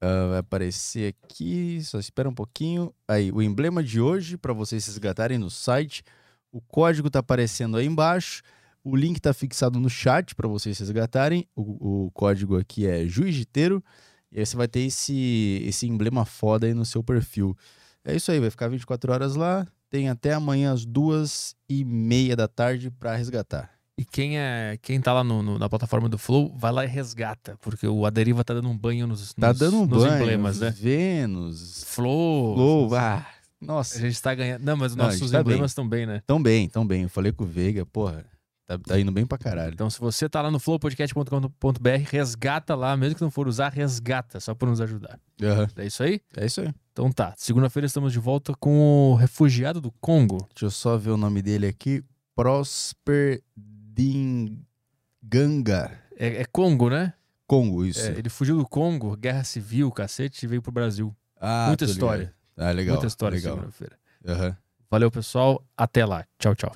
Ah, 0.00 0.26
vai 0.28 0.38
aparecer 0.38 1.14
aqui. 1.14 1.80
Só 1.82 1.98
espera 1.98 2.28
um 2.28 2.34
pouquinho. 2.34 2.92
Aí, 3.08 3.32
o 3.32 3.40
emblema 3.40 3.82
de 3.82 4.00
hoje, 4.00 4.36
pra 4.36 4.52
vocês 4.52 4.86
resgatarem 4.86 5.38
no 5.38 5.48
site. 5.48 6.02
O 6.52 6.60
código 6.60 7.08
tá 7.08 7.20
aparecendo 7.20 7.76
aí 7.76 7.86
embaixo. 7.86 8.42
O 8.84 8.94
link 8.94 9.18
tá 9.18 9.32
fixado 9.32 9.80
no 9.80 9.88
chat 9.88 10.34
pra 10.34 10.46
vocês 10.46 10.78
resgatarem. 10.78 11.48
O, 11.56 12.04
o 12.06 12.10
código 12.10 12.58
aqui 12.58 12.86
é 12.86 13.06
Juiziteiro. 13.06 13.82
E 14.34 14.40
aí 14.40 14.46
você 14.46 14.56
vai 14.56 14.66
ter 14.68 14.80
esse, 14.80 15.62
esse 15.64 15.86
emblema 15.86 16.24
foda 16.24 16.66
aí 16.66 16.74
no 16.74 16.84
seu 16.84 17.02
perfil. 17.04 17.56
É 18.04 18.14
isso 18.16 18.30
aí, 18.32 18.40
vai 18.40 18.50
ficar 18.50 18.68
24 18.68 19.12
horas 19.12 19.36
lá. 19.36 19.66
Tem 19.88 20.08
até 20.08 20.32
amanhã 20.32 20.72
às 20.72 20.84
duas 20.84 21.54
e 21.68 21.84
meia 21.84 22.34
da 22.34 22.48
tarde 22.48 22.90
pra 22.90 23.14
resgatar. 23.14 23.70
E 23.96 24.04
quem 24.04 24.36
é 24.36 24.76
quem 24.82 25.00
tá 25.00 25.12
lá 25.12 25.22
no- 25.22 25.40
no- 25.40 25.56
na 25.56 25.68
plataforma 25.68 26.08
do 26.08 26.18
Flow, 26.18 26.52
vai 26.58 26.72
lá 26.72 26.84
e 26.84 26.88
resgata, 26.88 27.56
porque 27.60 27.86
o 27.86 28.04
Aderiva 28.04 28.42
tá 28.42 28.52
dando 28.52 28.68
um 28.68 28.76
banho 28.76 29.06
nos, 29.06 29.32
Tá 29.34 29.50
nos- 29.50 29.58
dando 29.60 29.82
um 29.82 29.86
nos 29.86 30.02
banho. 30.02 30.16
emblemas, 30.20 30.58
né? 30.58 30.70
Vênus, 30.76 31.84
Flow. 31.86 32.56
Flow, 32.56 32.94
ah, 32.96 33.24
A 33.62 33.64
nossa. 33.64 34.00
gente 34.00 34.20
tá 34.20 34.34
ganhando. 34.34 34.62
Não, 34.64 34.76
mas 34.76 34.90
os 34.92 34.96
Não, 34.96 35.04
a 35.04 35.08
nossos 35.12 35.30
tá 35.30 35.40
emblemas 35.40 35.70
estão 35.70 35.88
bem, 35.88 36.06
né? 36.06 36.20
Tão 36.26 36.42
bem, 36.42 36.68
tão 36.68 36.84
bem. 36.84 37.04
Eu 37.04 37.08
falei 37.08 37.30
com 37.30 37.44
o 37.44 37.46
Veiga, 37.46 37.86
porra, 37.86 38.24
tá, 38.66 38.78
tá 38.78 38.98
indo 39.00 39.12
bem 39.12 39.26
pra 39.26 39.38
caralho. 39.38 39.72
Então, 39.74 39.88
se 39.90 39.98
você 40.00 40.28
tá 40.28 40.40
lá 40.42 40.50
no 40.50 40.58
flowpodcast.com.br, 40.58 41.88
resgata 42.10 42.74
lá, 42.74 42.96
mesmo 42.96 43.16
que 43.16 43.22
não 43.22 43.30
for 43.30 43.46
usar, 43.48 43.72
resgata, 43.72 44.40
só 44.40 44.54
por 44.54 44.68
nos 44.68 44.80
ajudar. 44.80 45.18
Aham, 45.42 45.68
É 45.76 45.86
isso 45.86 46.02
aí? 46.02 46.20
É 46.36 46.46
isso 46.46 46.60
aí. 46.60 46.72
Então 46.92 47.10
tá. 47.10 47.34
Segunda-feira 47.36 47.86
estamos 47.86 48.12
de 48.12 48.18
volta 48.18 48.54
com 48.54 49.12
o 49.12 49.14
refugiado 49.14 49.80
do 49.80 49.90
Congo. 50.00 50.38
Deixa 50.54 50.66
eu 50.66 50.70
só 50.70 50.96
ver 50.96 51.10
o 51.10 51.16
nome 51.16 51.42
dele 51.42 51.66
aqui. 51.66 52.02
Prosper 52.36 53.42
Dinganga. 53.56 54.62
É, 56.16 56.42
é 56.42 56.44
Congo, 56.46 56.88
né? 56.90 57.14
Congo, 57.46 57.84
isso. 57.84 58.00
É, 58.00 58.18
ele 58.18 58.28
fugiu 58.28 58.56
do 58.56 58.66
Congo, 58.66 59.16
guerra 59.16 59.44
civil, 59.44 59.90
cacete, 59.92 60.44
e 60.44 60.48
veio 60.48 60.62
pro 60.62 60.72
Brasil. 60.72 61.14
Ah, 61.40 61.66
Muita 61.68 61.84
tô 61.84 61.92
ligado. 61.92 62.04
história. 62.04 62.34
Ah, 62.56 62.70
legal. 62.70 62.94
Muita 62.94 63.06
história 63.06 63.36
legal. 63.36 63.54
segunda-feira. 63.56 63.98
Aham. 64.26 64.56
Valeu, 64.90 65.10
pessoal. 65.10 65.62
Até 65.76 66.06
lá. 66.06 66.24
Tchau, 66.38 66.54
tchau. 66.54 66.72